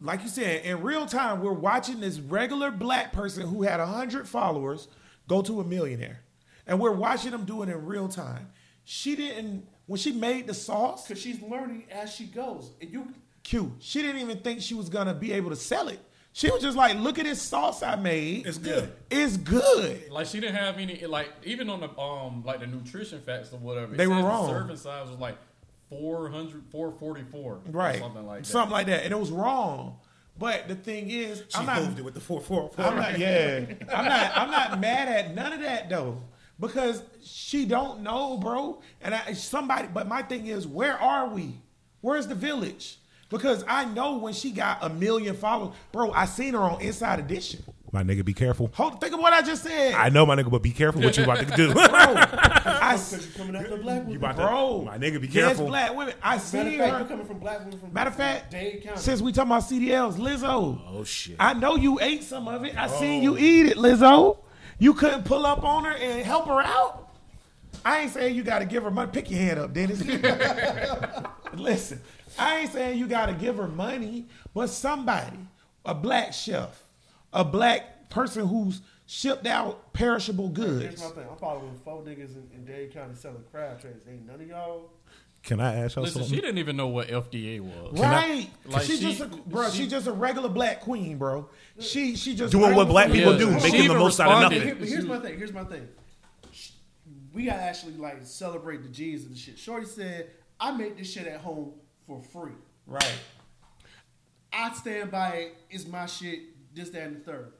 Like 0.00 0.22
you 0.22 0.28
said, 0.28 0.64
in 0.64 0.82
real 0.82 1.06
time, 1.06 1.40
we're 1.40 1.52
watching 1.52 2.00
this 2.00 2.18
regular 2.18 2.72
black 2.72 3.12
person 3.12 3.46
who 3.46 3.62
had 3.62 3.78
hundred 3.78 4.26
followers 4.26 4.88
go 5.28 5.40
to 5.42 5.60
a 5.60 5.64
millionaire, 5.64 6.22
and 6.66 6.80
we're 6.80 6.90
watching 6.90 7.30
them 7.30 7.44
do 7.44 7.62
it 7.62 7.68
in 7.68 7.86
real 7.86 8.08
time. 8.08 8.50
She 8.84 9.14
didn't 9.14 9.68
when 9.92 9.98
she 9.98 10.10
made 10.12 10.46
the 10.46 10.54
sauce. 10.54 11.06
because 11.06 11.22
she's 11.22 11.40
learning 11.42 11.84
as 11.90 12.10
she 12.10 12.24
goes, 12.24 12.70
and 12.80 12.90
you 12.90 13.06
Q. 13.42 13.72
She 13.78 14.00
didn't 14.00 14.22
even 14.22 14.38
think 14.38 14.62
she 14.62 14.74
was 14.74 14.88
gonna 14.88 15.12
be 15.14 15.32
able 15.32 15.50
to 15.50 15.56
sell 15.56 15.88
it. 15.88 16.00
She 16.32 16.50
was 16.50 16.62
just 16.62 16.78
like, 16.78 16.96
"Look 16.96 17.18
at 17.18 17.26
this 17.26 17.42
sauce 17.42 17.82
I 17.82 17.96
made. 17.96 18.46
It's 18.46 18.56
good. 18.56 18.90
It's 19.10 19.36
good." 19.36 20.10
Like 20.10 20.26
she 20.26 20.40
didn't 20.40 20.56
have 20.56 20.78
any 20.78 21.04
like 21.06 21.28
even 21.44 21.68
on 21.68 21.80
the 21.80 21.90
um 22.00 22.42
like 22.46 22.60
the 22.60 22.66
nutrition 22.66 23.20
facts 23.20 23.52
or 23.52 23.58
whatever. 23.58 23.92
it 23.92 23.98
They 23.98 24.06
were 24.06 24.14
says 24.14 24.22
the 24.22 24.28
wrong. 24.28 24.48
serving 24.48 24.76
size 24.76 25.10
was 25.10 25.18
like 25.18 25.36
400, 25.90 26.62
444, 26.70 27.60
right? 27.66 27.96
Or 27.96 27.98
something 27.98 28.26
like 28.26 28.38
that. 28.44 28.46
Something 28.46 28.72
like 28.72 28.86
that, 28.86 29.04
and 29.04 29.12
it 29.12 29.18
was 29.18 29.30
wrong. 29.30 29.98
But 30.38 30.66
the 30.68 30.74
thing 30.74 31.10
is, 31.10 31.44
She 31.48 31.58
I'm 31.58 31.66
not. 31.66 31.82
moved 31.82 31.98
it 31.98 32.04
with 32.04 32.14
the 32.14 32.20
four 32.20 32.40
four 32.40 32.70
four. 32.70 32.84
I'm 32.86 32.96
not. 32.96 33.18
Yeah, 33.18 33.64
I'm 33.94 34.04
not. 34.06 34.32
I'm 34.36 34.50
not 34.50 34.80
mad 34.80 35.08
at 35.08 35.34
none 35.34 35.52
of 35.52 35.60
that 35.60 35.90
though, 35.90 36.22
because 36.58 37.02
she 37.22 37.64
don't 37.64 38.00
know, 38.02 38.38
bro. 38.38 38.80
And 39.00 39.14
I, 39.14 39.32
somebody. 39.32 39.88
But 39.92 40.08
my 40.08 40.22
thing 40.22 40.46
is, 40.46 40.66
where 40.66 41.00
are 41.00 41.28
we? 41.28 41.54
Where's 42.00 42.26
the 42.26 42.34
village? 42.34 42.98
Because 43.28 43.64
I 43.66 43.86
know 43.86 44.18
when 44.18 44.34
she 44.34 44.50
got 44.50 44.78
a 44.82 44.90
million 44.90 45.34
followers, 45.34 45.74
bro. 45.90 46.12
I 46.12 46.26
seen 46.26 46.52
her 46.52 46.60
on 46.60 46.82
Inside 46.82 47.18
Edition. 47.18 47.64
My 47.92 48.02
nigga, 48.02 48.24
be 48.24 48.32
careful. 48.32 48.70
Hold, 48.72 49.02
think 49.02 49.12
of 49.12 49.20
what 49.20 49.34
I 49.34 49.42
just 49.42 49.62
said. 49.62 49.92
I 49.92 50.08
know, 50.08 50.24
my 50.24 50.34
nigga, 50.34 50.50
but 50.50 50.62
be 50.62 50.70
careful 50.70 51.02
what 51.02 51.14
you 51.18 51.24
about 51.24 51.40
to 51.40 51.56
do. 51.56 51.72
bro, 51.74 51.82
I, 51.84 52.92
because 52.92 53.12
you're 53.12 53.44
coming 53.44 53.54
after 53.54 53.76
black 53.76 53.98
women. 53.98 54.12
You 54.12 54.16
about 54.18 54.36
to- 54.36 54.42
bro, 54.42 54.82
my 54.82 54.96
nigga, 54.96 55.20
be 55.20 55.28
yes, 55.28 55.34
careful. 55.34 55.66
black 55.66 55.94
women. 55.94 56.14
I 56.22 56.36
Matter 56.36 56.46
seen 56.46 56.66
of 56.68 56.74
fact, 56.74 56.92
her. 56.92 56.98
you're 56.98 57.08
coming 57.08 57.26
from 57.26 57.38
black 57.38 57.58
women 57.58 57.78
from 57.78 57.92
Matter 57.92 58.08
of 58.08 58.16
fact, 58.16 58.50
Dade 58.50 58.90
since 58.96 59.20
we 59.20 59.30
talking 59.30 59.50
about 59.50 59.64
CDLs, 59.64 60.14
Lizzo. 60.14 60.80
Oh 60.88 61.04
shit. 61.04 61.36
I 61.38 61.52
know 61.52 61.76
you 61.76 62.00
ate 62.00 62.22
some 62.22 62.48
of 62.48 62.64
it. 62.64 62.74
I 62.78 62.86
oh. 62.86 62.98
seen 62.98 63.22
you 63.22 63.36
eat 63.36 63.66
it, 63.66 63.76
Lizzo. 63.76 64.38
You 64.82 64.94
couldn't 64.94 65.24
pull 65.24 65.46
up 65.46 65.62
on 65.62 65.84
her 65.84 65.92
and 65.92 66.26
help 66.26 66.48
her 66.48 66.60
out. 66.60 67.08
I 67.84 68.00
ain't 68.00 68.10
saying 68.10 68.34
you 68.34 68.42
got 68.42 68.58
to 68.58 68.64
give 68.64 68.82
her 68.82 68.90
money. 68.90 69.12
Pick 69.12 69.30
your 69.30 69.38
hand 69.38 69.60
up, 69.60 69.72
Dennis. 69.72 70.04
Listen, 71.54 72.00
I 72.36 72.58
ain't 72.58 72.72
saying 72.72 72.98
you 72.98 73.06
got 73.06 73.26
to 73.26 73.32
give 73.32 73.58
her 73.58 73.68
money, 73.68 74.26
but 74.52 74.70
somebody, 74.70 75.38
a 75.84 75.94
black 75.94 76.32
chef, 76.32 76.82
a 77.32 77.44
black 77.44 78.10
person 78.10 78.48
who's 78.48 78.80
shipped 79.06 79.46
out 79.46 79.92
perishable 79.92 80.48
goods. 80.48 80.82
Here's 80.82 81.00
my 81.00 81.10
thing. 81.10 81.28
I'm 81.30 81.36
following 81.36 81.80
four 81.84 82.02
niggas 82.02 82.34
in, 82.34 82.50
in 82.52 82.64
Dade 82.64 82.92
County 82.92 83.14
selling 83.14 83.44
crab 83.52 83.80
trays. 83.80 84.02
Ain't 84.10 84.26
none 84.26 84.40
of 84.40 84.48
y'all. 84.48 84.90
Can 85.42 85.58
I 85.60 85.74
ask 85.74 85.96
y'all 85.96 86.04
Listen, 86.04 86.22
something? 86.22 86.36
she 86.36 86.40
didn't 86.40 86.58
even 86.58 86.76
know 86.76 86.86
what 86.88 87.08
FDA 87.08 87.60
was. 87.60 87.98
Right, 87.98 88.48
Like, 88.64 88.82
she, 88.84 88.96
she- 88.96 89.02
just 89.02 89.20
a, 89.22 89.26
bro. 89.26 89.68
She, 89.70 89.82
she- 89.82 89.88
just 89.88 90.06
a 90.06 90.12
regular 90.12 90.48
black 90.48 90.80
queen, 90.82 91.18
bro. 91.18 91.48
She 91.80 92.14
she 92.16 92.36
just 92.36 92.52
Doing 92.52 92.74
what 92.76 92.86
black 92.88 93.10
people 93.10 93.32
Yeah. 93.32 93.38
do, 93.38 93.46
She 93.46 93.54
making 93.54 93.70
the 93.72 93.84
even 93.84 93.98
most 93.98 94.20
out 94.20 94.28
of 94.30 94.34
responded. 94.50 94.58
nothing. 94.66 94.78
But 94.78 94.88
here's 94.88 95.04
my 95.06 95.18
thing. 95.18 95.38
Here's 95.38 95.52
my 95.52 95.64
thing. 95.64 95.88
We 97.32 97.46
gotta 97.46 97.62
actually 97.62 97.94
like 97.94 98.18
celebrate 98.24 98.82
the 98.82 98.88
G's 98.88 99.24
and 99.24 99.34
the 99.34 99.38
shit. 99.38 99.58
Shorty 99.58 99.86
said, 99.86 100.30
"I 100.60 100.70
make 100.76 100.96
this 100.98 101.10
shit 101.10 101.26
at 101.26 101.40
home 101.40 101.72
for 102.06 102.20
free. 102.22 102.52
right. 102.86 103.12
I 104.52 104.72
stand 104.74 105.10
by 105.10 105.28
it. 105.30 105.54
It's 105.70 105.86
my 105.86 106.04
shit. 106.06 106.40
This, 106.74 106.90
that, 106.90 107.02
and 107.04 107.16
the 107.16 107.20
third. 107.20 107.52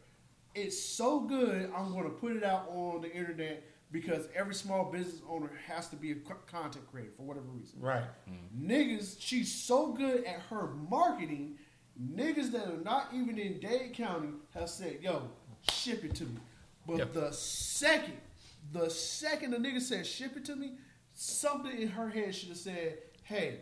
It's 0.55 0.79
so 0.79 1.21
good. 1.21 1.71
I'm 1.75 1.91
gonna 1.93 2.11
put 2.11 2.37
it 2.37 2.45
out 2.45 2.69
on 2.71 3.01
the 3.01 3.11
internet 3.13 3.65
because 3.93 4.27
every 4.35 4.55
small 4.55 4.91
business 4.91 5.21
owner 5.29 5.51
has 5.69 5.89
to 5.89 5.97
be 5.97 6.13
a 6.13 6.15
content 6.15 6.91
creator 6.91 7.13
for 7.17 7.23
whatever 7.23 7.47
reason. 7.47 7.79
Right. 7.81 8.05
Mm-hmm. 8.29 8.71
Niggas, 8.71 9.17
she's 9.21 9.53
so 9.53 9.93
good 9.93 10.25
at 10.25 10.41
her 10.51 10.69
marketing 10.91 11.59
Niggas 12.01 12.51
that 12.53 12.67
are 12.69 12.83
not 12.83 13.09
even 13.15 13.39
in 13.39 13.59
Dade 13.61 13.93
County 13.93 14.31
have 14.55 14.71
said, 14.71 14.99
"Yo, 15.03 15.31
ship 15.71 16.05
it 16.05 16.15
to 16.17 16.25
me." 16.25 16.41
But 16.87 16.99
Yep. 16.99 17.13
the 17.13 17.33
second, 17.33 18.19
the 18.73 18.89
second 18.89 19.51
the 19.51 19.59
nigga 19.59 19.81
said, 19.81 20.07
"Ship 20.07 20.35
it 20.37 20.45
to 20.47 20.57
me," 20.57 20.79
something 21.13 21.77
in 21.77 21.89
her 21.89 22.09
head 22.09 22.35
should 22.35 22.49
have 22.49 22.59
said, 22.59 22.99
"Hey, 23.25 23.61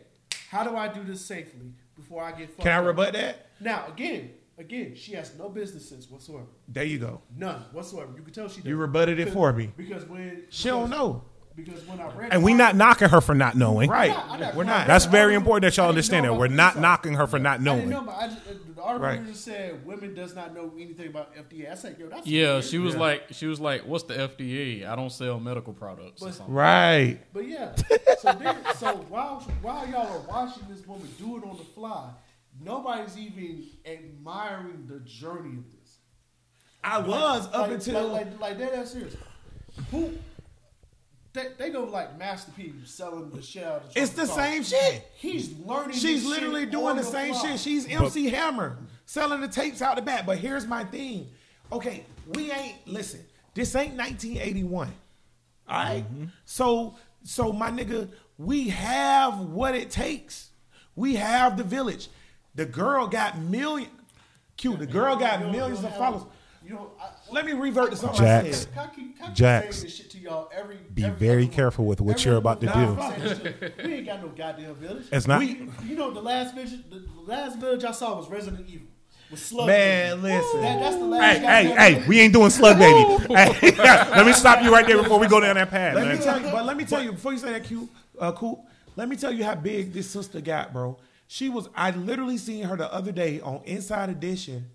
how 0.49 0.63
do 0.63 0.75
I 0.75 0.87
do 0.87 1.03
this 1.03 1.23
safely 1.25 1.73
before 1.95 2.23
I 2.23 2.31
get 2.31 2.49
fucked?" 2.49 2.61
Can 2.61 2.71
I 2.71 2.77
up?" 2.77 2.85
rebut 2.85 3.13
that? 3.13 3.47
Now, 3.59 3.87
again, 3.87 4.33
again, 4.57 4.93
she 4.95 5.13
has 5.13 5.37
no 5.37 5.49
business 5.49 5.87
sense 5.89 6.09
whatsoever. 6.09 6.45
There 6.67 6.83
you 6.83 6.99
go. 6.99 7.21
None 7.35 7.61
whatsoever. 7.71 8.11
You 8.15 8.21
can 8.23 8.33
tell 8.33 8.47
she. 8.49 8.57
You 8.57 8.63
doesn't. 8.63 8.77
rebutted 8.79 9.19
it 9.19 9.25
Because- 9.25 9.33
for 9.33 9.53
me. 9.53 9.71
because 9.77 10.05
when 10.07 10.43
She 10.49 10.69
don't 10.69 10.89
know. 10.89 11.23
Because 11.53 11.85
when 11.85 11.99
I 11.99 12.09
read, 12.15 12.31
And 12.31 12.43
we 12.43 12.53
the 12.53 12.59
not 12.59 12.75
knocking 12.77 13.09
her 13.09 13.19
for 13.19 13.35
not 13.35 13.55
knowing. 13.57 13.89
Right. 13.89 14.09
I'm 14.09 14.15
not- 14.15 14.31
I'm 14.31 14.39
not 14.39 14.55
We're 14.55 14.63
not. 14.63 14.87
That's 14.87 15.03
very 15.03 15.35
important 15.35 15.63
that 15.63 15.75
y'all 15.75 15.89
understand 15.89 16.25
know 16.25 16.31
that. 16.33 16.39
We're 16.39 16.47
not 16.47 16.79
knocking 16.79 17.13
her 17.15 17.27
for 17.27 17.39
not 17.39 17.59
I 17.59 17.63
didn't 17.63 17.89
know, 17.89 17.95
knowing. 17.97 18.05
but 18.05 18.15
I 18.15 18.27
just, 18.29 18.75
the 18.75 18.81
article 18.81 19.07
Right. 19.09 19.25
just 19.27 19.43
said 19.43 19.85
women 19.85 20.13
does 20.15 20.33
not 20.33 20.55
know 20.55 20.71
anything 20.79 21.07
about 21.09 21.35
FDA. 21.35 21.69
I 21.69 21.75
said, 21.75 21.97
yo, 21.99 22.07
that's 22.07 22.25
Yeah, 22.25 22.53
weird. 22.53 22.63
she 22.63 22.77
was 22.77 22.95
like, 22.95 23.23
she 23.31 23.47
was 23.47 23.59
like, 23.59 23.81
"What's 23.85 24.05
the 24.05 24.13
FDA? 24.17 24.85
I 24.87 24.95
don't 24.95 25.11
sell 25.11 25.41
medical 25.41 25.73
products." 25.73 26.21
Or 26.21 26.27
But- 26.27 26.35
something. 26.35 26.55
Right. 26.55 27.19
But 27.33 27.47
yeah, 27.49 27.75
so 28.19 28.31
then, 28.31 28.55
so 28.77 28.95
while 29.09 29.41
while 29.61 29.85
y'all 29.89 30.07
are 30.07 30.19
watching 30.29 30.63
this 30.69 30.87
woman 30.87 31.09
do 31.19 31.35
it 31.37 31.43
on 31.43 31.57
the 31.57 31.65
fly, 31.65 32.11
nobody's 32.59 33.17
even 33.17 33.65
admiring 33.85 34.85
the 34.87 34.99
journey 34.99 35.57
of 35.57 35.71
this. 35.71 35.97
I 36.83 36.99
was 36.99 37.47
up 37.47 37.53
like, 37.53 37.71
until 37.71 38.07
like, 38.07 38.25
like, 38.25 38.39
like 38.39 38.57
that. 38.59 38.73
That's 38.73 38.91
serious. 38.91 39.15
Who? 39.91 40.13
They, 41.33 41.47
they 41.57 41.69
go 41.69 41.83
like 41.85 42.17
Master 42.17 42.51
P 42.51 42.73
selling 42.83 43.29
the 43.29 43.41
shit 43.41 43.63
out 43.63 43.83
of 43.83 43.93
the 43.93 44.01
it's 44.01 44.11
the 44.11 44.25
chocolate 44.25 44.45
same 44.45 44.63
sauce. 44.63 44.81
shit. 44.81 45.11
He's 45.15 45.57
learning. 45.59 45.97
She's 45.97 46.23
this 46.23 46.25
literally 46.25 46.61
shit 46.63 46.71
doing 46.71 46.87
on 46.87 46.97
the 46.97 47.03
same 47.03 47.33
fly. 47.33 47.51
shit. 47.51 47.59
She's 47.59 47.87
MC 47.87 48.29
Hammer 48.29 48.77
selling 49.05 49.39
the 49.39 49.47
tapes 49.47 49.81
out 49.81 49.95
the 49.95 50.01
back. 50.01 50.25
But 50.25 50.39
here's 50.39 50.67
my 50.67 50.83
thing. 50.83 51.29
Okay, 51.71 52.03
we 52.33 52.51
ain't 52.51 52.85
listen. 52.85 53.21
This 53.53 53.75
ain't 53.75 53.95
1981. 53.95 54.91
All 55.69 55.77
right? 55.77 56.03
Mm-hmm. 56.03 56.25
So 56.43 56.95
so 57.23 57.53
my 57.53 57.69
nigga, 57.69 58.09
we 58.37 58.69
have 58.69 59.39
what 59.39 59.75
it 59.75 59.89
takes. 59.89 60.49
We 60.95 61.15
have 61.15 61.55
the 61.55 61.63
village. 61.63 62.09
The 62.55 62.65
girl 62.65 63.07
got 63.07 63.37
million. 63.39 63.89
Q. 64.57 64.77
The 64.77 64.85
girl 64.85 65.15
got 65.15 65.51
millions 65.51 65.83
of 65.83 65.95
followers. 65.97 66.23
You 66.63 66.75
know, 66.75 66.91
I, 67.01 67.09
Let 67.31 67.45
me 67.45 67.53
revert 67.53 67.89
to 67.89 67.97
something 67.97 68.19
Jax. 68.19 68.47
I 68.47 68.51
said. 68.51 68.73
Can 68.73 68.79
I 68.79 68.87
keep, 68.87 69.17
can 69.17 69.23
I 69.23 69.27
keep 69.27 69.35
Jax, 69.35 69.81
this 69.81 69.95
shit 69.95 70.11
to 70.11 70.19
y'all 70.19 70.49
every 70.55 70.77
be 70.93 71.03
every 71.05 71.17
very 71.17 71.43
other 71.45 71.53
careful 71.53 71.85
with 71.85 71.99
what 72.01 72.19
every 72.19 72.29
you're 72.29 72.37
about 72.37 72.61
to 72.61 72.67
do. 72.67 72.73
Nah, 72.73 73.01
I'm 73.01 73.19
saying 73.21 73.43
this 73.43 73.57
shit. 73.59 73.83
We 73.83 73.93
ain't 73.95 74.05
got 74.05 74.21
no 74.21 74.27
goddamn 74.29 74.75
village. 74.75 75.05
It's 75.11 75.27
not. 75.27 75.39
We, 75.39 75.67
you 75.83 75.95
know, 75.95 76.11
the 76.11 76.21
last 76.21 76.53
village, 76.53 76.73
the 76.89 77.03
last 77.25 77.57
village 77.57 77.83
I 77.83 77.91
saw 77.91 78.15
was 78.15 78.29
Resident 78.29 78.69
Evil. 78.69 78.87
With 79.31 79.39
Slug. 79.39 79.65
Man, 79.65 80.21
Baby. 80.21 80.35
listen. 80.35 80.61
That, 80.61 80.79
that's 80.81 80.95
the 80.97 81.05
last. 81.05 81.37
Hey, 81.39 81.39
hey, 81.39 81.75
hey, 81.75 81.93
village. 81.93 82.07
we 82.07 82.19
ain't 82.19 82.33
doing 82.33 82.49
slug 82.51 82.77
baby. 82.77 83.33
Hey, 83.33 83.71
let 83.77 84.25
me 84.25 84.33
stop 84.33 84.61
you 84.63 84.71
right 84.71 84.85
there 84.85 85.01
before 85.01 85.19
we 85.19 85.27
go 85.27 85.39
down 85.39 85.55
that 85.55 85.69
path, 85.69 85.95
Let 85.95 86.05
man. 86.05 86.17
me 86.17 86.23
tell 86.23 86.39
you, 86.39 86.51
but 86.51 86.65
let 86.65 86.77
me 86.77 86.85
tell 86.85 87.01
you 87.01 87.13
before 87.13 87.31
you 87.31 87.39
say 87.39 87.53
that, 87.53 87.63
Q, 87.63 87.89
uh, 88.19 88.33
cool. 88.33 88.67
Let 88.97 89.09
me 89.09 89.15
tell 89.15 89.31
you 89.31 89.45
how 89.45 89.55
big 89.55 89.93
this 89.93 90.09
sister 90.09 90.41
got, 90.41 90.73
bro. 90.73 90.97
She 91.31 91.47
was. 91.47 91.69
I 91.73 91.91
literally 91.91 92.37
seen 92.37 92.65
her 92.65 92.75
the 92.75 92.93
other 92.93 93.13
day 93.13 93.39
on 93.39 93.61
Inside 93.63 94.09
Edition, 94.09 94.69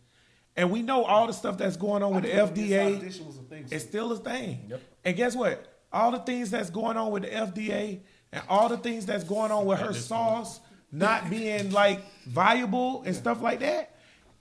and 0.56 0.70
we 0.70 0.80
know 0.80 1.04
all 1.04 1.26
the 1.26 1.34
stuff 1.34 1.58
that's 1.58 1.76
going 1.76 2.02
on 2.02 2.14
with 2.14 2.24
the 2.24 2.32
I 2.32 2.46
didn't 2.46 2.56
know 2.56 2.62
Inside 2.62 2.94
FDA. 2.94 2.96
Edition 3.02 3.26
was 3.26 3.36
a 3.36 3.42
thing. 3.42 3.66
It's 3.70 3.84
still 3.84 4.10
a 4.12 4.16
thing. 4.16 4.66
Yep. 4.70 4.80
And 5.04 5.16
guess 5.18 5.36
what? 5.36 5.80
All 5.92 6.12
the 6.12 6.20
things 6.20 6.50
that's 6.50 6.70
going 6.70 6.96
on 6.96 7.10
with 7.10 7.24
the 7.24 7.28
FDA 7.28 8.00
and 8.32 8.42
all 8.48 8.70
the 8.70 8.78
things 8.78 9.04
that's 9.04 9.22
going 9.22 9.52
on 9.52 9.66
with 9.66 9.80
her 9.80 9.92
sauce 9.92 10.60
not 10.90 11.28
being 11.28 11.72
like 11.72 12.00
viable 12.26 13.02
and 13.02 13.14
stuff 13.14 13.42
like 13.42 13.60
that. 13.60 13.94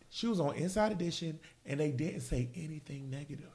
She 0.09 0.27
was 0.27 0.39
on 0.39 0.55
Inside 0.55 0.93
Edition 0.93 1.37
and 1.65 1.81
they 1.81 1.91
didn't 1.91 2.21
say 2.21 2.47
anything 2.55 3.09
negative. 3.09 3.51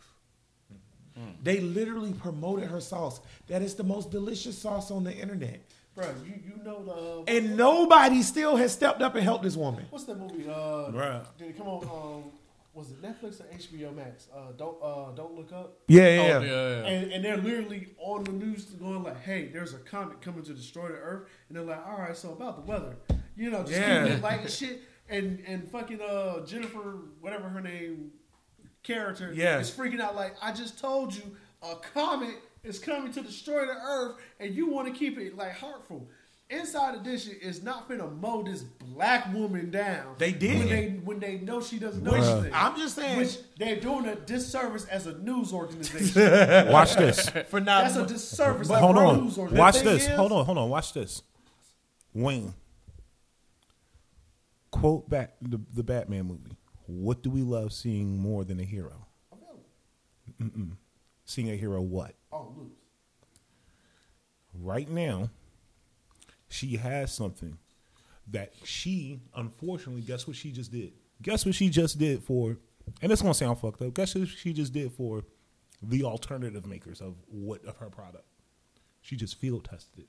They 1.43 1.61
literally 1.61 2.13
promoted 2.13 2.69
her 2.69 2.81
sauce. 2.81 3.21
That 3.47 3.63
is 3.63 3.75
the 3.75 3.85
most 3.85 4.11
delicious 4.11 4.59
sauce 4.59 4.91
on 4.91 5.05
the 5.05 5.15
internet. 5.15 5.63
Bro, 6.01 6.15
you 6.25 6.35
you 6.57 6.63
know 6.65 6.85
the 6.85 6.93
uh, 7.33 7.37
And 7.37 7.57
nobody 7.57 8.23
still 8.23 8.57
has 8.57 8.73
stepped 8.73 9.03
up 9.03 9.15
and 9.15 9.25
helped 9.25 9.45
this 9.45 9.57
woman. 9.57 9.85
what's 9.91 10.05
that 10.05 10.19
movie? 10.19 10.49
Uh, 10.49 10.91
Bruh. 10.91 11.25
Did 11.39 11.49
it 11.49 11.59
come 11.59 11.69
on? 11.69 11.85
Um, 11.85 12.31
was 12.73 12.91
it 12.93 13.03
Netflix 13.03 13.41
or 13.41 13.45
HBO 13.55 13.95
Max? 13.95 14.29
Uh, 14.35 14.53
don't 14.57 14.77
uh, 14.83 15.11
don't 15.13 15.35
look 15.35 15.53
up. 15.53 15.79
Yeah, 15.89 16.03
Oh, 16.03 16.05
yeah, 16.05 16.23
yeah, 16.23 16.41
yeah. 16.41 16.69
yeah. 16.83 16.87
And, 16.87 17.13
and 17.13 17.25
they're 17.25 17.37
literally 17.37 17.89
on 17.99 18.25
the 18.25 18.33
news 18.33 18.65
going 18.67 19.03
like, 19.03 19.21
"Hey, 19.23 19.49
there's 19.53 19.75
a 19.75 19.79
comet 19.79 20.21
coming 20.23 20.43
to 20.45 20.55
destroy 20.55 20.89
the 20.89 20.95
Earth," 20.95 21.29
and 21.49 21.57
they're 21.59 21.65
like, 21.65 21.85
"All 21.87 21.99
right, 21.99 22.17
so 22.17 22.33
about 22.33 22.57
the 22.57 22.71
weather, 22.71 22.97
you 23.37 23.51
know, 23.51 23.61
just 23.63 23.73
Yeah. 23.73 24.05
keep 24.07 24.13
it 24.19 24.23
light 24.23 24.41
and 24.43 24.51
shit." 24.51 24.83
And 25.09 25.43
and 25.49 25.69
fucking 25.71 26.01
uh 26.01 26.47
Jennifer, 26.47 26.99
whatever 27.21 27.49
her 27.49 27.61
name, 27.61 28.13
character, 28.85 29.33
Yeah. 29.35 29.59
is 29.59 29.71
freaking 29.71 30.01
out 30.01 30.15
like, 30.15 30.37
"I 30.41 30.53
just 30.53 30.79
told 30.79 31.13
you 31.15 31.23
a 31.63 31.75
comet 31.93 32.37
is 32.63 32.79
coming 32.79 33.13
to 33.13 33.21
destroy 33.23 33.67
the 33.67 33.73
Earth, 33.73 34.17
and 34.39 34.55
you 34.55 34.69
want 34.71 34.87
to 34.89 34.95
keep 34.99 35.19
it 35.19 35.37
like 35.37 35.53
heartful." 35.53 36.09
Inside 36.49 36.97
Edition 36.97 37.37
is 37.41 37.63
not 37.63 37.89
finna 37.89 38.13
mow 38.21 38.43
this 38.43 38.63
black 38.63 39.33
woman 39.33 39.71
down. 39.71 40.17
They 40.19 40.33
did. 40.33 40.59
when 40.59 40.69
they 40.69 40.89
when 41.05 41.21
they 41.21 41.39
know 41.39 41.61
she 41.61 41.79
doesn't 41.79 42.03
know 42.03 42.11
Which 42.11 42.23
anything. 42.23 42.51
I'm 42.53 42.77
just 42.77 42.97
saying 42.97 43.19
Which 43.19 43.37
they're 43.57 43.79
doing 43.81 44.07
a 44.07 44.17
disservice 44.17 44.85
as 44.87 45.07
a 45.07 45.17
news 45.19 45.53
organization. 45.53 46.69
Watch 46.73 46.97
this. 46.97 47.29
for 47.49 47.61
now, 47.61 47.83
That's 47.83 47.95
a 47.95 48.05
disservice. 48.05 48.67
But 48.67 48.75
as 48.75 48.81
Hold 48.81 48.97
on. 48.97 49.25
news 49.25 49.39
organization. 49.39 49.59
Watch 49.59 49.81
this. 49.83 50.03
is- 50.09 50.17
Hold 50.17 50.33
on. 50.33 50.45
Hold 50.45 50.59
on. 50.59 50.69
Watch 50.71 50.93
this. 50.93 51.23
Wayne. 52.13 52.53
Quote 54.73 55.09
back 55.09 55.35
the, 55.41 55.61
the 55.75 55.83
Batman 55.85 56.27
movie. 56.27 56.57
What 56.87 57.23
do 57.23 57.31
we 57.31 57.43
love 57.43 57.73
seeing 57.73 58.19
more 58.19 58.45
than 58.45 58.59
a 58.59 58.65
hero? 58.65 59.07
Oh, 59.33 59.37
Mm-mm. 60.43 60.73
Seeing 61.25 61.51
a 61.51 61.57
hero 61.57 61.81
what? 61.81 62.15
Oh, 62.33 62.55
lose. 62.57 62.71
right 64.55 64.89
now, 64.89 65.31
she 66.49 66.77
has 66.77 67.13
something 67.13 67.59
that 68.29 68.53
she, 68.65 69.21
unfortunately, 69.35 70.03
guess 70.03 70.27
what 70.27 70.37
she 70.37 70.53
just 70.53 70.71
did? 70.73 70.93
Guess 71.23 71.45
what 71.47 71.55
she 71.55 71.69
just 71.69 71.99
did 71.99 72.23
for, 72.23 72.57
and 73.03 73.11
it's 73.13 73.21
gonna 73.23 73.35
sound 73.35 73.59
fucked 73.59 73.83
up. 73.83 73.95
Guess 73.95 74.15
what 74.15 74.29
she 74.29 74.53
just 74.53 74.73
did 74.73 74.93
for 74.93 75.25
the 75.83 76.05
alternative 76.05 76.67
makers 76.67 77.01
of 77.01 77.15
what 77.29 77.65
of 77.65 77.77
her 77.79 77.91
product? 77.91 78.25
She 79.03 79.17
just 79.17 79.37
field 79.39 79.65
tested 79.65 80.01
it. 80.05 80.09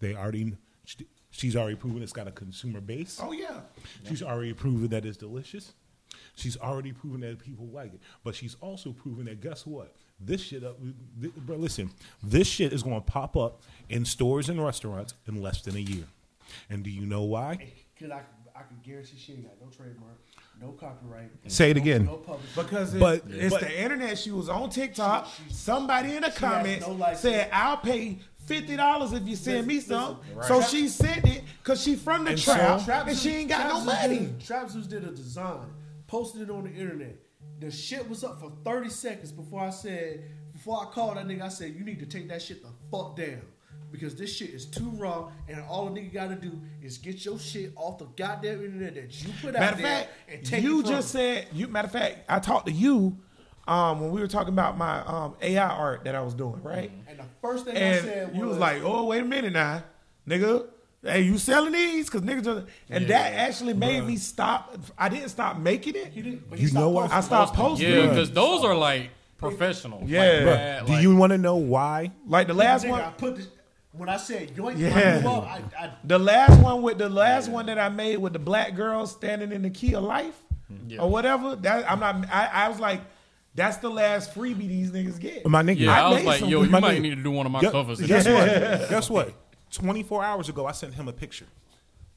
They 0.00 0.14
already, 0.14 0.56
she- 0.84 1.06
she's 1.30 1.56
already 1.56 1.76
proven 1.76 2.02
it's 2.02 2.12
got 2.12 2.28
a 2.28 2.32
consumer 2.32 2.80
base. 2.80 3.18
Oh 3.22 3.32
yeah. 3.32 3.60
She's 4.06 4.22
already 4.22 4.52
proven 4.52 4.88
that 4.88 5.04
it's 5.04 5.16
delicious. 5.16 5.72
She's 6.36 6.56
already 6.56 6.92
proven 6.92 7.20
that 7.22 7.38
people 7.40 7.66
like 7.66 7.94
it. 7.94 8.00
But 8.22 8.34
she's 8.36 8.56
also 8.60 8.92
proven 8.92 9.24
that 9.26 9.40
guess 9.40 9.66
what? 9.66 9.96
This 10.20 10.40
shit 10.40 10.64
up, 10.64 10.78
th- 11.20 11.34
bro. 11.34 11.56
Listen, 11.56 11.90
this 12.22 12.46
shit 12.46 12.72
is 12.72 12.82
going 12.82 12.96
to 12.96 13.00
pop 13.00 13.36
up 13.36 13.62
in 13.88 14.04
stores 14.04 14.48
and 14.48 14.62
restaurants 14.64 15.14
in 15.26 15.42
less 15.42 15.60
than 15.62 15.76
a 15.76 15.80
year. 15.80 16.04
And 16.70 16.82
do 16.82 16.90
you 16.90 17.04
know 17.04 17.22
why? 17.22 17.72
Cause 17.98 18.10
I, 18.10 18.20
I 18.54 18.62
can 18.62 18.78
guarantee 18.82 19.16
she 19.18 19.32
ain't 19.32 19.44
got 19.44 19.54
no 19.60 19.68
trademark, 19.68 20.18
no 20.60 20.68
copyright. 20.72 21.30
Say 21.48 21.70
it 21.70 21.76
no- 21.76 21.82
again. 21.82 22.04
No 22.06 22.16
publishing. 22.16 22.62
Because 22.62 22.94
it- 22.94 23.00
But- 23.00 23.22
it's 23.28 23.52
but- 23.52 23.62
the 23.62 23.82
internet. 23.82 24.16
She 24.18 24.30
was 24.30 24.48
on 24.48 24.70
TikTok. 24.70 25.28
Somebody 25.50 26.14
in 26.14 26.22
the 26.22 26.28
has 26.30 26.38
comments 26.38 26.86
no 26.86 26.92
license. 26.94 27.20
said, 27.20 27.50
"I'll 27.52 27.76
pay 27.78 28.18
fifty 28.46 28.76
dollars 28.76 29.12
if 29.12 29.26
you 29.26 29.36
send 29.36 29.66
me 29.66 29.76
Listen, 29.76 29.90
some." 29.90 30.20
So 30.46 30.62
she 30.62 30.88
sent 30.88 31.26
it 31.26 31.42
because 31.62 31.82
she 31.82 31.96
from 31.96 32.24
the 32.24 32.30
And 32.32 32.40
trap 32.40 32.80
so- 32.80 32.92
and 32.92 33.16
she 33.18 33.30
ain't 33.30 33.48
got 33.48 33.64
no 33.68 33.84
Traps 33.84 34.02
money. 34.02 34.18
Did, 34.20 34.40
Traps 34.40 34.74
did 34.74 35.04
a 35.04 35.10
design, 35.10 35.66
posted 36.06 36.42
it 36.42 36.50
on 36.50 36.64
the 36.64 36.70
internet. 36.70 37.16
The 37.64 37.70
shit 37.70 38.06
was 38.10 38.22
up 38.22 38.40
for 38.40 38.52
30 38.62 38.90
seconds 38.90 39.32
before 39.32 39.60
I 39.60 39.70
said, 39.70 40.22
before 40.52 40.82
I 40.82 40.84
called 40.92 41.16
that 41.16 41.26
nigga, 41.26 41.42
I 41.42 41.48
said, 41.48 41.74
you 41.74 41.82
need 41.82 41.98
to 42.00 42.04
take 42.04 42.28
that 42.28 42.42
shit 42.42 42.62
the 42.62 42.68
fuck 42.90 43.16
down. 43.16 43.40
Because 43.90 44.14
this 44.14 44.36
shit 44.36 44.50
is 44.50 44.66
too 44.66 44.90
raw, 44.90 45.30
and 45.48 45.62
all 45.62 45.88
a 45.88 45.90
nigga 45.90 46.12
gotta 46.12 46.34
do 46.34 46.60
is 46.82 46.98
get 46.98 47.24
your 47.24 47.38
shit 47.38 47.72
off 47.76 47.98
the 47.98 48.04
goddamn 48.16 48.62
internet 48.62 48.96
that 48.96 49.24
you 49.24 49.32
put 49.40 49.54
out 49.54 49.60
Matter 49.60 49.72
of 49.76 49.78
there 49.78 49.98
fact, 49.98 50.10
and 50.28 50.44
take 50.44 50.62
you 50.62 50.82
just 50.82 51.10
said 51.10 51.46
you. 51.52 51.68
Matter 51.68 51.86
of 51.86 51.92
fact, 51.92 52.18
I 52.28 52.38
talked 52.40 52.66
to 52.66 52.72
you 52.72 53.16
um, 53.68 54.00
when 54.00 54.10
we 54.10 54.20
were 54.20 54.26
talking 54.26 54.52
about 54.52 54.76
my 54.76 55.00
um, 55.06 55.36
AI 55.40 55.66
art 55.66 56.04
that 56.04 56.16
I 56.16 56.22
was 56.22 56.34
doing, 56.34 56.60
right? 56.62 56.90
And 57.06 57.18
the 57.20 57.24
first 57.40 57.64
thing 57.64 57.76
I 57.76 57.80
And 57.80 58.04
said 58.04 58.36
you 58.36 58.46
was 58.46 58.58
like, 58.58 58.82
"Oh, 58.82 59.04
wait 59.04 59.22
a 59.22 59.24
minute 59.24 59.52
now, 59.52 59.84
nigga." 60.28 60.66
Hey, 61.04 61.20
you 61.22 61.36
selling 61.38 61.72
these? 61.72 62.08
Cause 62.08 62.22
niggas 62.22 62.44
just, 62.44 62.66
and 62.88 63.06
that 63.08 63.34
actually 63.34 63.74
made 63.74 64.02
me 64.04 64.16
stop. 64.16 64.76
I 64.96 65.08
didn't 65.08 65.28
stop 65.28 65.58
making 65.58 65.96
it. 65.96 66.08
he 66.08 66.22
did, 66.22 66.48
but 66.48 66.58
You 66.58 66.68
he 66.68 66.74
know 66.74 66.88
what? 66.88 67.12
I 67.12 67.20
stopped 67.20 67.54
posting 67.54 67.88
Yeah, 67.90 67.96
it. 68.04 68.08
because 68.10 68.30
those 68.30 68.64
are 68.64 68.74
like 68.74 69.10
professional. 69.36 70.02
Yeah. 70.06 70.20
Like, 70.20 70.30
Bruh, 70.30 70.44
bad, 70.46 70.86
Do 70.86 70.92
like- 70.94 71.02
you 71.02 71.16
want 71.16 71.30
to 71.32 71.38
know 71.38 71.56
why? 71.56 72.10
Like 72.26 72.46
the 72.46 72.54
last 72.54 72.86
one, 72.88 73.00
I 73.00 73.10
put 73.10 73.36
this, 73.36 73.48
when 73.92 74.08
I 74.08 74.16
said 74.16 74.56
yoink, 74.56 74.78
Yeah. 74.78 75.20
yeah. 75.20 75.28
I, 75.28 75.32
up, 75.36 75.44
I, 75.44 75.84
I 75.84 75.90
the 76.04 76.18
last 76.18 76.60
one 76.62 76.82
with 76.82 76.98
the 76.98 77.08
last 77.08 77.48
one 77.48 77.66
that 77.66 77.78
I 77.78 77.88
made 77.90 78.16
with 78.18 78.32
the 78.32 78.38
black 78.38 78.74
girl 78.74 79.06
standing 79.06 79.52
in 79.52 79.62
the 79.62 79.70
key 79.70 79.94
of 79.94 80.02
life 80.04 80.34
Yeah. 80.88 81.00
or 81.02 81.10
whatever. 81.10 81.54
That 81.56 81.90
I'm 81.90 82.00
not. 82.00 82.28
I, 82.32 82.46
I 82.46 82.68
was 82.68 82.80
like, 82.80 83.02
that's 83.54 83.76
the 83.76 83.90
last 83.90 84.34
freebie 84.34 84.66
these 84.66 84.90
niggas 84.90 85.20
get. 85.20 85.46
My 85.46 85.62
nigga. 85.62 85.78
Yeah, 85.80 85.92
I, 85.92 86.00
I 86.00 86.08
was 86.08 86.16
made 86.18 86.26
like, 86.26 86.40
some 86.40 86.48
yo, 86.48 86.62
you 86.62 86.70
money. 86.70 86.86
might 86.88 87.02
need 87.02 87.14
to 87.14 87.22
do 87.22 87.30
one 87.30 87.46
of 87.46 87.52
my 87.52 87.60
Gu- 87.60 87.70
covers. 87.70 88.00
Guess 88.00 88.26
what? 88.26 88.88
Guess 88.90 89.10
what? 89.10 89.32
24 89.74 90.24
hours 90.24 90.48
ago, 90.48 90.66
I 90.66 90.72
sent 90.72 90.94
him 90.94 91.08
a 91.08 91.12
picture. 91.12 91.46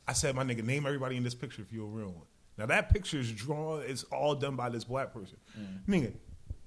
I 0.07 0.13
said, 0.13 0.35
my 0.35 0.43
nigga, 0.43 0.63
name 0.63 0.85
everybody 0.85 1.17
in 1.17 1.23
this 1.23 1.35
picture 1.35 1.61
if 1.61 1.71
you're 1.73 1.84
a 1.85 1.89
real 1.89 2.07
one. 2.11 2.25
Now 2.57 2.65
that 2.67 2.89
picture 2.91 3.19
is 3.19 3.31
drawn, 3.31 3.84
it's 3.85 4.03
all 4.05 4.34
done 4.35 4.55
by 4.55 4.69
this 4.69 4.84
black 4.84 5.13
person. 5.13 5.38
Mm. 5.59 5.85
Nigga, 5.88 6.13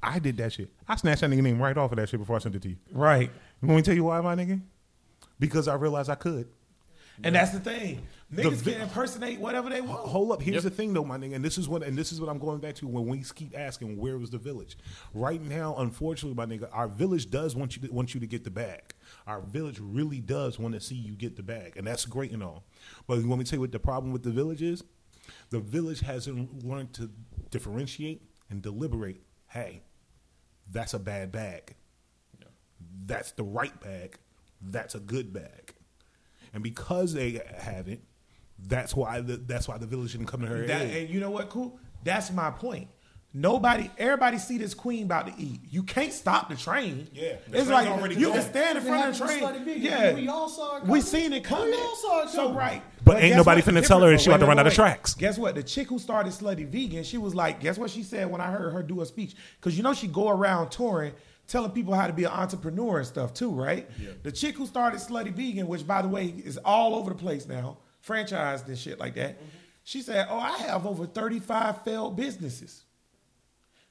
I 0.02 0.18
did 0.18 0.36
that 0.36 0.52
shit. 0.52 0.70
I 0.86 0.96
snatched 0.96 1.22
that 1.22 1.30
nigga 1.30 1.42
name 1.42 1.60
right 1.60 1.76
off 1.76 1.90
of 1.92 1.96
that 1.96 2.08
shit 2.08 2.20
before 2.20 2.36
I 2.36 2.38
sent 2.38 2.54
it 2.54 2.62
to 2.62 2.68
you. 2.68 2.76
Right. 2.92 3.30
You 3.62 3.68
want 3.68 3.76
me 3.76 3.82
to 3.82 3.86
tell 3.86 3.94
you 3.96 4.04
why, 4.04 4.20
my 4.20 4.34
nigga? 4.36 4.60
Because 5.38 5.68
I 5.68 5.74
realized 5.74 6.10
I 6.10 6.14
could. 6.14 6.48
And 7.22 7.34
that's 7.34 7.50
the 7.50 7.60
thing. 7.60 8.00
Niggas 8.32 8.52
vi- 8.52 8.72
can 8.72 8.80
impersonate 8.82 9.40
whatever 9.40 9.68
they 9.68 9.80
want. 9.80 10.06
Hold 10.08 10.32
up. 10.32 10.40
Here's 10.40 10.62
Yep. 10.62 10.62
the 10.64 10.70
thing, 10.70 10.94
though, 10.94 11.04
my 11.04 11.18
nigga, 11.18 11.34
and 11.34 11.44
this 11.44 11.58
is 11.58 11.68
what 11.68 11.82
and 11.82 11.98
this 11.98 12.12
is 12.12 12.20
what 12.20 12.30
I'm 12.30 12.38
going 12.38 12.60
back 12.60 12.76
to 12.76 12.86
when 12.86 13.06
we 13.06 13.22
keep 13.34 13.58
asking 13.58 13.98
where 13.98 14.16
was 14.16 14.30
the 14.30 14.38
village. 14.38 14.78
Right 15.12 15.42
now, 15.42 15.74
unfortunately, 15.76 16.34
my 16.36 16.46
nigga, 16.46 16.68
our 16.72 16.88
village 16.88 17.28
does 17.28 17.54
want 17.56 17.76
you 17.76 17.88
to 17.88 17.92
want 17.92 18.14
you 18.14 18.20
to 18.20 18.26
get 18.26 18.44
the 18.44 18.50
bag. 18.50 18.94
Our 19.31 19.40
village 19.43 19.78
really 19.78 20.19
does 20.20 20.59
want 20.59 20.74
to 20.74 20.81
see 20.81 20.97
you 20.97 21.12
get 21.12 21.36
the 21.36 21.44
bag, 21.44 21.77
and 21.77 21.86
that's 21.86 22.05
great 22.05 22.32
and 22.32 22.43
all. 22.43 22.65
But 23.07 23.19
you 23.20 23.28
want 23.28 23.39
me 23.39 23.44
to 23.44 23.51
tell 23.51 23.59
you 23.59 23.61
what 23.61 23.70
the 23.70 23.78
problem 23.78 24.12
with 24.12 24.24
the 24.24 24.32
village 24.32 24.61
is? 24.61 24.82
The 25.51 25.61
village 25.61 26.01
hasn't 26.01 26.65
learned 26.66 26.93
to 26.94 27.09
differentiate 27.51 28.23
and 28.51 28.61
deliberate. 28.61 29.20
Hey, 29.47 29.82
that's 30.69 30.94
a 30.94 30.98
bad 30.98 31.31
bag. 31.31 31.77
That's 33.07 33.31
the 33.31 33.44
right 33.44 33.78
bag. 33.81 34.19
That's 34.61 34.97
a 34.97 35.01
good 35.01 35.32
bag. 35.32 35.74
And 36.52 36.65
because 36.65 37.12
they 37.12 37.40
haven't, 37.57 38.01
that's 38.59 38.97
why 38.97 39.20
the 39.20 39.36
that's 39.36 39.69
why 39.69 39.78
the 39.78 39.86
village 39.86 40.11
didn't 40.12 40.27
come 40.27 40.40
to 40.40 40.48
her 40.48 40.66
That, 40.66 40.82
aid. 40.82 41.02
and 41.05 41.15
you 41.15 41.20
know 41.20 41.31
what, 41.31 41.51
cool? 41.51 41.78
That's 42.02 42.32
my 42.32 42.51
point. 42.51 42.89
Nobody, 43.32 43.89
everybody 43.97 44.39
see 44.39 44.59
this 44.59 44.74
queen 44.74 45.05
about 45.05 45.28
to 45.28 45.32
eat. 45.40 45.61
You 45.70 45.85
can't 45.85 46.12
stop 46.12 46.48
the 46.48 46.57
train. 46.57 47.07
Yeah, 47.15 47.36
the 47.48 47.61
it's 47.61 47.69
like 47.70 47.86
already 47.86 48.16
you 48.16 48.27
going. 48.27 48.40
can 48.40 48.51
stand 48.51 48.78
in 48.78 48.85
front 48.85 49.07
of 49.11 49.19
the 49.19 49.24
train. 49.24 49.39
happened 49.40 49.65
to 49.66 49.70
Slutty 49.70 49.74
Vegan. 49.81 49.82
Yeah, 49.82 50.15
We 50.15 50.28
all 50.28 50.48
saw 50.48 50.78
it 50.78 50.85
We 50.86 51.01
seen 51.01 51.32
it 51.32 51.44
coming. 51.44 51.70
We 51.70 51.77
all 51.77 51.94
saw 51.94 52.23
it 52.24 52.31
So 52.31 52.36
coming. 52.47 52.55
right, 52.57 52.82
But 53.05 53.23
ain't 53.23 53.36
nobody 53.36 53.61
what? 53.61 53.73
finna 53.73 53.86
tell 53.86 54.01
her 54.01 54.07
difference- 54.07 54.23
she 54.23 54.31
about 54.31 54.40
to 54.40 54.47
run 54.47 54.59
out 54.59 54.66
of 54.66 54.74
tracks. 54.74 55.15
Guess 55.15 55.39
what? 55.39 55.55
The 55.55 55.62
chick 55.62 55.86
who 55.86 56.01
started 56.01 56.32
Slutty 56.32 56.66
Vegan, 56.66 57.05
she 57.05 57.19
was 57.19 57.32
like, 57.32 57.61
guess 57.61 57.78
what 57.78 57.90
she 57.90 58.02
said 58.02 58.28
when 58.28 58.40
I 58.40 58.51
heard 58.51 58.73
her 58.73 58.82
do 58.82 59.01
a 59.01 59.07
speech? 59.07 59.36
Because 59.61 59.77
you 59.77 59.85
know 59.85 59.94
she 59.94 60.09
go 60.09 60.28
around 60.28 60.70
touring, 60.70 61.12
telling 61.47 61.70
people 61.70 61.94
how 61.94 62.09
to 62.09 62.12
be 62.12 62.24
an 62.24 62.32
entrepreneur 62.32 62.98
and 62.98 63.07
stuff 63.07 63.32
too, 63.32 63.51
right? 63.52 63.89
Yeah. 64.02 64.09
The 64.24 64.32
chick 64.32 64.57
who 64.57 64.66
started 64.66 64.98
Slutty 65.01 65.32
Vegan, 65.32 65.69
which 65.69 65.86
by 65.86 66.02
the 66.02 66.09
way 66.09 66.35
is 66.44 66.57
all 66.65 66.97
over 66.97 67.11
the 67.11 67.16
place 67.16 67.47
now, 67.47 67.78
franchised 68.05 68.66
and 68.66 68.77
shit 68.77 68.98
like 68.98 69.15
that. 69.15 69.36
Mm-hmm. 69.39 69.47
She 69.85 70.02
said, 70.02 70.27
"Oh, 70.28 70.39
I 70.39 70.59
have 70.59 70.85
over 70.85 71.07
thirty-five 71.07 71.85
failed 71.85 72.16
businesses." 72.16 72.85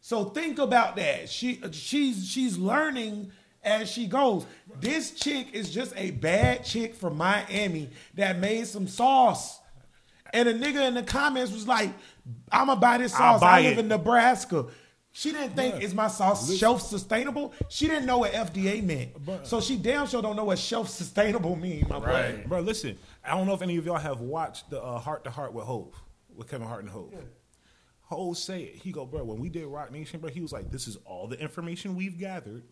So 0.10 0.24
think 0.24 0.58
about 0.58 0.96
that. 0.96 1.30
She 1.30 1.62
she's 1.72 2.28
she's 2.28 2.58
learning 2.58 3.32
as 3.64 3.88
she 3.92 4.08
goes. 4.08 4.44
This 4.80 5.12
chick 5.12 5.50
is 5.54 5.70
just 5.70 5.94
a 5.96 6.10
bad 6.10 6.66
chick 6.66 6.96
from 6.96 7.16
Miami 7.16 7.92
that 8.16 8.40
made 8.40 8.66
some 8.66 8.88
sauce. 8.88 9.60
And 10.34 10.50
a 10.50 10.54
nigga 10.56 10.88
in 10.88 10.96
the 10.96 11.04
comments 11.04 11.52
was 11.52 11.68
like, 11.68 11.92
I'ma 12.52 12.76
buy 12.78 12.98
this 12.98 13.12
sauce. 13.12 13.40
buy 13.40 13.60
I 13.60 13.62
live 13.62 13.78
it." 13.78 13.82
in 13.82 13.88
Nebraska. 13.88 14.66
She 15.12 15.32
didn't 15.32 15.56
think 15.56 15.84
is 15.84 15.94
my 15.94 16.08
sauce 16.08 16.56
shelf 16.56 16.82
sustainable. 16.82 17.54
She 17.68 17.88
didn't 17.88 18.08
know 18.08 18.18
what 18.18 18.32
FDA 18.32 18.82
meant. 18.82 19.46
so 19.46 19.62
she 19.62 19.78
damn 19.78 20.08
sure 20.08 20.24
don't 20.24 20.36
know 20.36 20.46
what 20.46 20.58
shelf 20.58 20.90
sustainable 20.90 21.56
mean, 21.56 21.86
my 21.88 22.00
boy. 22.00 22.06
Right. 22.08 22.50
Bro, 22.50 22.62
listen, 22.62 22.98
I 23.24 23.38
don't 23.38 23.46
know 23.46 23.54
if 23.54 23.62
any 23.62 23.78
of 23.78 23.86
y'all 23.86 23.98
have 23.98 24.22
watched 24.22 24.72
the 24.72 24.82
uh, 24.82 24.98
Hart 24.98 25.24
to 25.26 25.30
Heart 25.30 25.54
with 25.54 25.66
Hove, 25.66 25.94
with 26.36 26.50
Kevin 26.50 26.68
Hart 26.68 26.82
and 26.82 26.90
Hove. 26.90 27.14
Hove 28.10 28.38
say 28.38 28.64
it. 28.64 28.76
He 28.78 28.92
go, 28.92 29.06
bro, 29.06 29.24
when 29.24 29.40
we 29.40 29.50
did 29.50 29.68
Roc 29.68 29.92
Nation, 29.92 30.20
bro, 30.20 30.30
he 30.32 30.42
was 30.42 30.52
like, 30.52 30.72
this 30.72 30.88
is 30.88 30.98
all 31.06 31.28
the 31.28 31.40
information 31.40 31.96
we've 31.96 32.18
gathered 32.18 32.64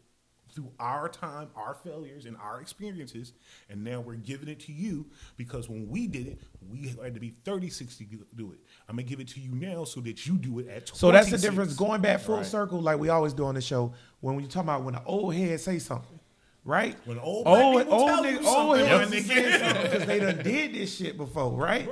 through 0.56 0.72
our 0.80 1.08
time, 1.08 1.50
our 1.56 1.76
failures, 1.84 2.26
and 2.26 2.36
our 2.38 2.60
experiences, 2.60 3.34
and 3.70 3.84
now 3.84 4.00
we're 4.00 4.16
giving 4.16 4.48
it 4.48 4.60
to 4.62 4.72
you 4.72 5.06
because 5.36 5.70
when 5.70 5.88
we 5.88 6.08
did 6.08 6.26
it, 6.26 6.40
we 6.72 6.96
had 7.04 7.14
to 7.14 7.20
be 7.20 7.36
36 7.44 7.98
to 7.98 8.04
do 8.36 8.52
it. 8.52 8.60
I'm 8.90 8.96
gonna 8.96 9.04
give 9.04 9.20
it 9.20 9.28
to 9.30 9.40
you 9.40 9.52
now 9.54 9.84
so 9.84 10.00
that 10.02 10.26
you 10.26 10.38
do 10.40 10.58
it 10.58 10.68
at 10.70 10.88
26. 10.88 10.98
So 11.00 11.12
that's 11.12 11.30
the 11.30 11.38
difference. 11.38 11.76
Going 11.76 12.02
back 12.02 12.22
full 12.22 12.38
Right. 12.38 12.46
circle, 12.46 12.82
like 12.82 12.98
we 12.98 13.10
always 13.10 13.34
do 13.34 13.46
on 13.46 13.54
the 13.54 13.62
show, 13.62 13.94
when 14.22 14.36
we 14.36 14.48
talk 14.48 14.64
about 14.64 14.84
when 14.84 14.96
an 14.96 15.02
old 15.06 15.36
head 15.36 15.60
say 15.60 15.78
something, 15.78 16.20
right? 16.66 16.96
When 17.06 17.20
old 17.20 17.46
black 17.46 17.86
people 17.86 18.06
tell 18.08 18.26
you 18.26 18.38
old 18.38 18.78
something, 18.78 18.86
heads 18.88 19.12
my 19.12 19.18
is 19.18 19.28
nigga. 19.28 19.60
something 19.60 19.84
because 19.92 20.06
they 20.08 20.20
done 20.20 20.42
did 20.44 20.74
this 20.74 20.96
shit 20.96 21.18
before, 21.18 21.52
right? 21.52 21.88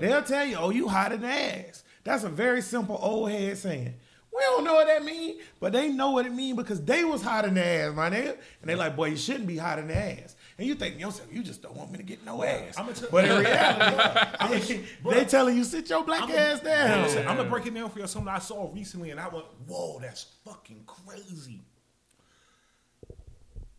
They'll 0.00 0.22
tell 0.22 0.44
you, 0.44 0.56
"Oh, 0.56 0.68
you 0.70 0.88
hot 0.88 1.12
in 1.12 1.24
ass." 1.24 1.84
That's 2.04 2.24
a 2.24 2.28
very 2.28 2.62
simple 2.62 2.98
old 3.00 3.30
head 3.30 3.58
saying. 3.58 3.94
We 4.32 4.40
don't 4.42 4.64
know 4.64 4.74
what 4.74 4.86
that 4.86 5.04
mean, 5.04 5.38
but 5.58 5.72
they 5.72 5.88
know 5.88 6.12
what 6.12 6.24
it 6.24 6.32
mean 6.32 6.54
because 6.54 6.82
they 6.84 7.04
was 7.04 7.20
hot 7.20 7.44
in 7.44 7.54
the 7.54 7.64
ass, 7.64 7.94
my 7.94 8.08
nigga. 8.08 8.38
And 8.62 8.70
they 8.70 8.76
like, 8.76 8.94
boy, 8.94 9.06
you 9.06 9.16
shouldn't 9.16 9.48
be 9.48 9.56
hot 9.56 9.78
in 9.80 9.88
the 9.88 9.96
ass. 9.96 10.36
And 10.56 10.68
you 10.68 10.76
think 10.76 11.00
yourself, 11.00 11.28
you 11.32 11.42
just 11.42 11.62
don't 11.62 11.74
want 11.74 11.90
me 11.90 11.98
to 11.98 12.04
get 12.04 12.24
no 12.24 12.44
ass. 12.44 12.78
I'ma 12.78 12.92
but 13.10 13.24
in 13.24 13.38
reality, 13.40 14.82
they, 15.04 15.14
they 15.14 15.24
telling 15.24 15.56
you 15.56 15.64
sit 15.64 15.90
your 15.90 16.04
black 16.04 16.22
I'm 16.22 16.30
ass 16.30 16.60
down. 16.60 17.02
Listen, 17.02 17.26
I'm 17.26 17.36
gonna 17.36 17.50
break 17.50 17.66
it 17.66 17.74
down 17.74 17.90
for 17.90 17.98
you. 17.98 18.06
Something 18.06 18.28
I 18.28 18.38
saw 18.38 18.70
recently, 18.72 19.10
and 19.10 19.18
I 19.18 19.28
went, 19.28 19.46
"Whoa, 19.66 19.98
that's 20.00 20.26
fucking 20.44 20.84
crazy." 20.86 21.62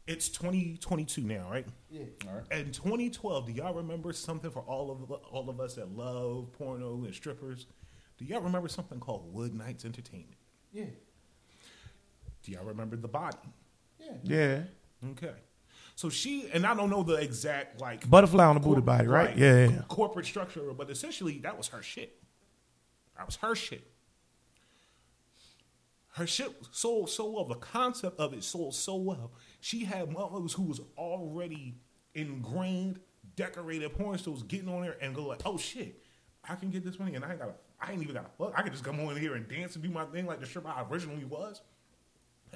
It's 0.08 0.28
2022 0.30 1.22
now, 1.22 1.48
right? 1.50 1.66
Yeah. 1.90 2.02
All 2.28 2.34
right. 2.34 2.60
In 2.60 2.72
2012, 2.72 3.46
do 3.46 3.52
y'all 3.54 3.74
remember 3.74 4.12
something 4.12 4.52
for 4.52 4.62
all 4.62 4.92
of 4.92 5.12
all 5.32 5.50
of 5.50 5.60
us 5.62 5.76
that 5.76 5.96
love 5.96 6.52
porno 6.54 7.04
and 7.06 7.14
strippers? 7.14 7.68
Do 8.22 8.28
y'all 8.28 8.42
remember 8.42 8.68
something 8.68 9.00
called 9.00 9.34
Wood 9.34 9.56
Nights 9.56 9.84
Entertainment? 9.84 10.38
Yeah. 10.72 10.86
Do 12.44 12.52
y'all 12.52 12.66
remember 12.66 12.96
the 12.96 13.08
body? 13.08 13.38
Yeah. 14.00 14.14
Yeah. 14.24 15.10
Okay. 15.12 15.34
So 15.96 16.10
she 16.10 16.48
and 16.54 16.64
I 16.64 16.76
don't 16.76 16.92
know 16.92 17.02
the 17.02 17.16
exact 17.16 17.82
like 17.82 18.08
Butterfly 18.08 18.46
on 18.46 18.54
the 18.54 18.62
booty 18.62 18.82
body, 18.82 19.08
right? 19.08 19.36
Yeah, 19.36 19.54
yeah, 19.54 19.70
yeah. 19.70 19.82
corporate 19.88 20.28
structure, 20.28 20.62
but 20.78 20.92
essentially 20.92 21.40
that 21.40 21.58
was 21.58 21.70
her 21.70 21.82
shit. 21.82 22.22
That 23.18 23.26
was 23.26 23.38
her 23.38 23.56
shit. 23.56 23.88
Her 26.14 26.28
shit 26.28 26.52
sold 26.70 27.10
so 27.10 27.32
well. 27.32 27.46
The 27.46 27.56
concept 27.56 28.20
of 28.20 28.34
it 28.34 28.44
sold 28.44 28.76
so 28.76 28.98
well. 28.98 29.32
She 29.62 29.86
had 29.86 30.10
motherfuckers 30.10 30.54
who 30.54 30.64
was 30.64 30.80
already 30.96 31.80
ingrained, 32.14 33.00
decorated 33.36 33.98
porn 33.98 34.20
stars 34.20 34.44
getting 34.44 34.70
on 34.70 34.84
there 34.84 34.98
and 35.02 35.16
go 35.16 35.26
like, 35.26 35.42
"Oh 35.44 35.58
shit, 35.58 36.04
I 36.48 36.56
can 36.56 36.70
get 36.70 36.84
this 36.84 37.00
money, 37.00 37.16
and 37.16 37.24
I 37.24 37.32
ain't 37.32 37.40
got, 37.40 37.56
I 37.82 37.92
ain't 37.92 38.02
even 38.02 38.14
got 38.14 38.26
to 38.26 38.32
fuck. 38.38 38.54
I 38.58 38.62
can 38.62 38.72
just 38.72 38.84
come 38.84 39.00
on 39.00 39.16
here 39.18 39.36
and 39.36 39.48
dance 39.48 39.76
and 39.76 39.84
do 39.84 39.90
my 39.90 40.06
thing 40.06 40.26
like 40.26 40.40
the 40.40 40.46
stripper 40.46 40.70
I 40.70 40.84
originally 40.90 41.26
was." 41.26 41.62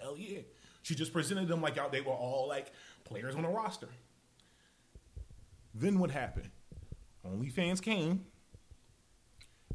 Hell 0.02 0.15
yeah. 0.18 0.39
She 0.84 0.93
just 0.93 1.14
presented 1.14 1.47
them 1.47 1.61
like 1.61 1.76
y'all 1.77 1.89
they 1.89 2.02
were 2.02 2.11
all 2.11 2.47
like 2.47 2.68
players 3.06 3.35
on 3.35 3.41
the 3.41 3.47
roster. 3.47 3.88
Then 5.73 5.99
what 5.99 6.11
happened? 6.11 6.49
OnlyFans 7.27 7.81
came, 7.81 8.23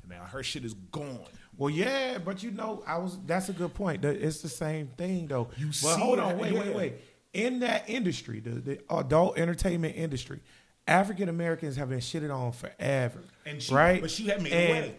and 0.03 0.11
now 0.11 0.25
her 0.25 0.43
shit 0.43 0.65
is 0.65 0.75
gone. 0.75 1.19
Well, 1.59 1.69
yeah, 1.71 2.19
but 2.19 2.43
you 2.43 2.53
know, 2.53 2.83
I 2.87 2.99
was. 2.99 3.19
That's 3.27 3.49
a 3.49 3.53
good 3.53 3.75
point. 3.75 4.05
It's 4.05 4.41
the 4.41 4.49
same 4.49 4.87
thing, 4.97 5.27
though. 5.27 5.49
You 5.59 5.67
but 5.67 5.75
see 5.75 6.01
hold 6.01 6.19
on, 6.21 6.39
wait, 6.39 6.55
wait, 6.55 6.75
wait. 6.75 6.95
In 7.33 7.61
that 7.61 7.89
industry, 7.89 8.41
the, 8.41 8.51
the 8.51 8.81
adult 8.91 9.39
entertainment 9.39 9.95
industry, 9.97 10.41
African 10.87 11.29
Americans 11.29 11.77
have 11.77 11.89
been 11.91 12.01
shitted 12.01 12.35
on 12.35 12.53
forever, 12.53 13.21
And 13.47 13.63
she- 13.63 13.75
right? 13.75 14.01
but 14.01 14.11
she 14.11 14.25
had 14.27 14.43
made 14.43 14.53
a 14.53 14.57
And 14.57 14.87
way. 14.87 14.97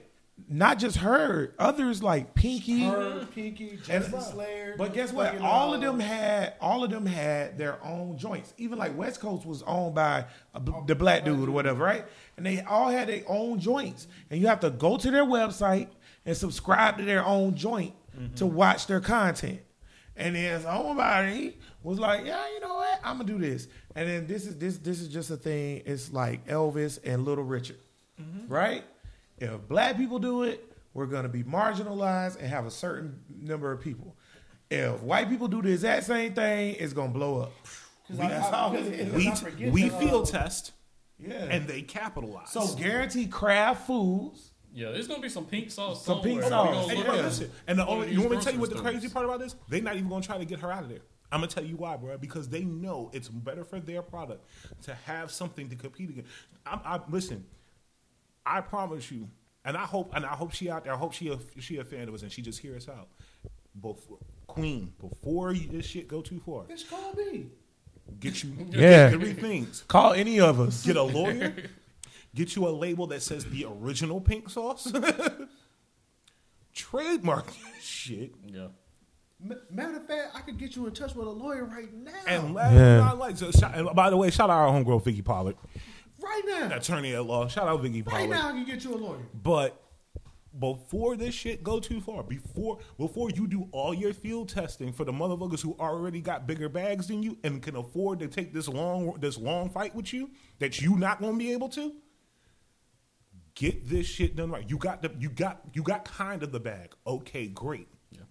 Not 0.49 0.79
just 0.79 0.97
her, 0.97 1.53
others 1.59 2.03
like 2.03 2.33
Pinky. 2.33 2.81
Her, 2.81 3.25
Pinky, 3.33 3.79
And- 3.89 4.03
Justin 4.03 4.21
Slayer. 4.21 4.75
But 4.77 4.93
guess 4.93 5.13
what? 5.13 5.39
All 5.39 5.73
of 5.73 5.81
them 5.81 5.99
had 5.99 6.55
all 6.59 6.83
of 6.83 6.91
them 6.91 7.05
had 7.05 7.57
their 7.57 7.83
own 7.85 8.17
joints. 8.17 8.53
Even 8.57 8.77
like 8.77 8.97
West 8.97 9.21
Coast 9.21 9.45
was 9.45 9.61
owned 9.63 9.95
by 9.95 10.25
a, 10.53 10.61
the 10.87 10.95
black 10.95 11.23
dude 11.23 11.47
or 11.47 11.51
whatever, 11.51 11.83
right? 11.83 12.05
And 12.37 12.45
they 12.45 12.61
all 12.61 12.89
had 12.89 13.07
their 13.07 13.23
own 13.27 13.59
joints. 13.59 14.07
And 14.29 14.41
you 14.41 14.47
have 14.47 14.59
to 14.61 14.69
go 14.69 14.97
to 14.97 15.11
their 15.11 15.25
website 15.25 15.87
and 16.25 16.35
subscribe 16.35 16.97
to 16.97 17.05
their 17.05 17.25
own 17.25 17.55
joint 17.55 17.93
mm-hmm. 18.17 18.35
to 18.35 18.45
watch 18.45 18.87
their 18.87 18.99
content. 18.99 19.61
And 20.15 20.35
then 20.35 20.61
somebody 20.61 21.57
was 21.83 21.97
like, 21.97 22.25
"Yeah, 22.25 22.43
you 22.53 22.59
know 22.59 22.75
what? 22.75 22.99
I'm 23.03 23.17
gonna 23.17 23.31
do 23.31 23.39
this." 23.39 23.67
And 23.95 24.07
then 24.07 24.27
this 24.27 24.45
is 24.45 24.57
this 24.57 24.77
this 24.77 24.99
is 24.99 25.07
just 25.07 25.31
a 25.31 25.37
thing. 25.37 25.81
It's 25.85 26.11
like 26.11 26.45
Elvis 26.47 26.99
and 27.03 27.25
Little 27.25 27.43
Richard, 27.43 27.79
mm-hmm. 28.21 28.51
right? 28.51 28.83
If 29.41 29.67
black 29.67 29.97
people 29.97 30.19
do 30.19 30.43
it, 30.43 30.71
we're 30.93 31.07
gonna 31.07 31.27
be 31.29 31.43
marginalized 31.43 32.37
and 32.37 32.47
have 32.47 32.65
a 32.65 32.71
certain 32.71 33.19
number 33.41 33.71
of 33.71 33.81
people. 33.81 34.15
If 34.69 35.01
white 35.01 35.29
people 35.29 35.47
do 35.47 35.61
the 35.61 35.71
exact 35.71 36.05
same 36.05 36.33
thing, 36.33 36.75
it's 36.79 36.93
gonna 36.93 37.11
blow 37.11 37.41
up. 37.41 37.51
'Cause 38.07 38.19
I- 38.19 38.29
I- 38.29 38.51
all 38.51 38.71
because- 38.71 38.87
it 38.87 38.93
is. 38.93 39.05
because 39.05 39.13
We 39.15 39.27
I 39.29 39.35
forget 39.35 39.71
we 39.73 39.89
uh, 39.89 39.99
field 39.99 40.27
test 40.29 40.73
Yeah. 41.19 41.33
and 41.45 41.67
they 41.67 41.81
capitalize. 41.81 42.49
so 42.51 42.75
guarantee 42.75 43.25
Kraft 43.27 43.87
Foods. 43.87 44.51
Yeah, 44.73 44.91
there's 44.91 45.07
gonna 45.07 45.21
be 45.21 45.29
some 45.29 45.45
pink 45.45 45.71
sauce. 45.71 46.05
Some 46.05 46.21
pink 46.21 46.43
somewhere. 46.43 46.71
We 46.71 46.77
sauce. 46.77 46.81
gonna 46.81 46.87
Hey, 46.89 46.97
look 46.97 47.05
bro, 47.07 47.15
listen. 47.15 47.51
And 47.67 47.79
the 47.79 47.85
only, 47.87 48.11
you 48.11 48.19
want 48.19 48.31
me 48.31 48.37
to 48.37 48.43
tell 48.43 48.53
you 48.53 48.59
what 48.59 48.69
the 48.69 48.75
crazy 48.79 48.99
stores. 48.99 49.13
part 49.13 49.25
about 49.25 49.39
this? 49.39 49.55
They're 49.69 49.81
not 49.81 49.95
even 49.95 50.07
gonna 50.07 50.21
try 50.23 50.37
to 50.37 50.45
get 50.45 50.59
her 50.59 50.71
out 50.71 50.83
of 50.83 50.89
there. 50.89 51.01
I'm 51.31 51.39
gonna 51.41 51.47
tell 51.51 51.63
you 51.65 51.77
why, 51.77 51.97
bro. 51.97 52.17
Because 52.17 52.47
they 52.49 52.63
know 52.63 53.09
it's 53.13 53.27
better 53.29 53.63
for 53.63 53.79
their 53.79 54.01
product 54.01 54.45
to 54.83 54.93
have 54.93 55.31
something 55.31 55.67
to 55.69 55.75
compete 55.75 56.09
against. 56.11 56.29
I, 56.65 56.79
I 56.85 56.99
listen. 57.09 57.45
I 58.45 58.61
promise 58.61 59.11
you, 59.11 59.29
and 59.65 59.77
I 59.77 59.85
hope, 59.85 60.11
and 60.15 60.25
I 60.25 60.29
hope 60.35 60.51
she 60.53 60.69
out 60.69 60.83
there. 60.83 60.93
I 60.93 60.97
hope 60.97 61.13
she 61.13 61.29
a, 61.29 61.37
she 61.59 61.77
a 61.77 61.83
fan 61.83 62.07
of 62.07 62.13
us, 62.13 62.21
and 62.23 62.31
she 62.31 62.41
just 62.41 62.59
hear 62.59 62.75
us 62.75 62.87
out. 62.89 63.07
Before, 63.79 64.17
Queen, 64.47 64.93
before 64.99 65.53
you, 65.53 65.67
this 65.69 65.85
shit 65.85 66.07
go 66.07 66.21
too 66.21 66.41
far, 66.45 66.63
Bitch, 66.63 66.89
call 66.89 67.13
me. 67.13 67.47
get 68.19 68.43
you 68.43 68.51
Yeah. 68.69 69.09
three 69.11 69.33
things: 69.33 69.83
Call 69.87 70.13
any 70.13 70.39
of 70.39 70.59
us. 70.59 70.85
get 70.85 70.95
a 70.97 71.03
lawyer, 71.03 71.53
Get 72.35 72.55
you 72.55 72.67
a 72.67 72.69
label 72.71 73.07
that 73.07 73.21
says 73.21 73.43
the 73.45 73.65
original 73.69 74.19
pink 74.21 74.49
sauce. 74.49 74.91
Trademark 76.73 77.51
shit. 77.81 78.33
Yeah. 78.45 78.67
M- 79.43 79.59
Matter 79.69 79.97
of 79.97 80.07
fact, 80.07 80.31
I 80.35 80.41
could 80.41 80.57
get 80.57 80.75
you 80.75 80.87
in 80.87 80.93
touch 80.93 81.15
with 81.15 81.27
a 81.27 81.31
lawyer 81.31 81.65
right 81.65 81.93
now. 81.93 82.11
And 82.27 82.53
last 82.53 82.73
Yeah. 82.73 82.99
but 82.99 83.05
not 83.05 83.17
like, 83.19 83.37
so, 83.37 83.47
uh, 83.47 83.51
shout, 83.51 83.75
and 83.75 83.89
by 83.95 84.09
the 84.09 84.17
way, 84.17 84.29
shout 84.29 84.49
out 84.49 84.57
our 84.59 84.67
homegirl 84.69 85.03
Vicky 85.03 85.21
Pollard, 85.21 85.55
right 86.21 86.41
now, 86.45 86.75
attorney 86.77 87.13
at 87.13 87.25
law. 87.25 87.47
Shout 87.47 87.67
out 87.67 87.81
Vicky 87.81 88.01
right 88.01 88.11
Pollard. 88.11 88.29
now, 88.29 88.47
I 88.49 88.51
can 88.51 88.65
get 88.65 88.83
you 88.83 88.93
a 88.93 88.97
lawyer. 88.97 89.19
But 89.43 89.81
before 90.59 91.15
this 91.15 91.33
shit 91.33 91.63
go 91.63 91.79
too 91.79 92.01
far, 92.01 92.23
before 92.23 92.79
before 92.97 93.29
you 93.29 93.47
do 93.47 93.67
all 93.71 93.93
your 93.93 94.13
field 94.13 94.49
testing 94.49 94.91
for 94.91 95.05
the 95.05 95.11
motherfuckers 95.13 95.61
who 95.61 95.75
already 95.79 96.19
got 96.21 96.45
bigger 96.45 96.67
bags 96.67 97.07
than 97.07 97.23
you 97.23 97.37
and 97.43 97.61
can 97.61 97.75
afford 97.75 98.19
to 98.19 98.27
take 98.27 98.53
this 98.53 98.67
long 98.67 99.15
this 99.19 99.37
long 99.37 99.69
fight 99.69 99.95
with 99.95 100.11
you 100.13 100.29
that 100.59 100.81
you 100.81 100.97
not 100.97 101.21
gonna 101.21 101.37
be 101.37 101.53
able 101.53 101.69
to, 101.69 101.93
get 103.55 103.87
this 103.89 104.05
shit 104.05 104.35
done 104.35 104.51
right. 104.51 104.69
You 104.69 104.77
got 104.77 105.01
the 105.01 105.11
you 105.19 105.29
got 105.29 105.61
you 105.73 105.83
got 105.83 106.03
kind 106.05 106.43
of 106.43 106.51
the 106.51 106.59
bag. 106.59 106.93
Okay, 107.07 107.47
great. 107.47 107.87
Yeah. 108.11 108.21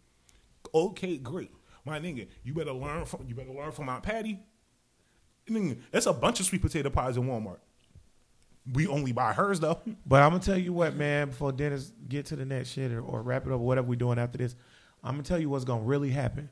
Okay, 0.74 1.16
great. 1.16 1.50
My 1.86 1.98
nigga, 1.98 2.28
you 2.44 2.52
better 2.52 2.72
learn 2.72 3.06
from 3.06 3.24
you 3.26 3.34
better 3.34 3.52
learn 3.52 3.72
from 3.72 3.88
Aunt 3.88 4.02
Patty. 4.02 4.40
Nigga, 5.48 5.78
There's 5.90 6.06
a 6.06 6.12
bunch 6.12 6.38
of 6.40 6.46
sweet 6.46 6.60
potato 6.60 6.90
pies 6.90 7.16
in 7.16 7.24
Walmart. 7.24 7.58
We 8.72 8.86
only 8.86 9.12
buy 9.12 9.32
hers 9.32 9.60
though. 9.60 9.80
But 10.06 10.22
I'm 10.22 10.30
gonna 10.30 10.42
tell 10.42 10.58
you 10.58 10.72
what, 10.72 10.94
man. 10.94 11.28
Before 11.28 11.52
Dennis 11.52 11.92
get 12.08 12.26
to 12.26 12.36
the 12.36 12.44
next 12.44 12.70
shit 12.70 12.92
or, 12.92 13.00
or 13.00 13.22
wrap 13.22 13.46
it 13.46 13.52
up, 13.52 13.60
or 13.60 13.66
whatever 13.66 13.88
we're 13.88 13.96
doing 13.96 14.18
after 14.18 14.38
this, 14.38 14.54
I'm 15.02 15.14
gonna 15.14 15.22
tell 15.22 15.38
you 15.40 15.48
what's 15.48 15.64
gonna 15.64 15.82
really 15.82 16.10
happen. 16.10 16.50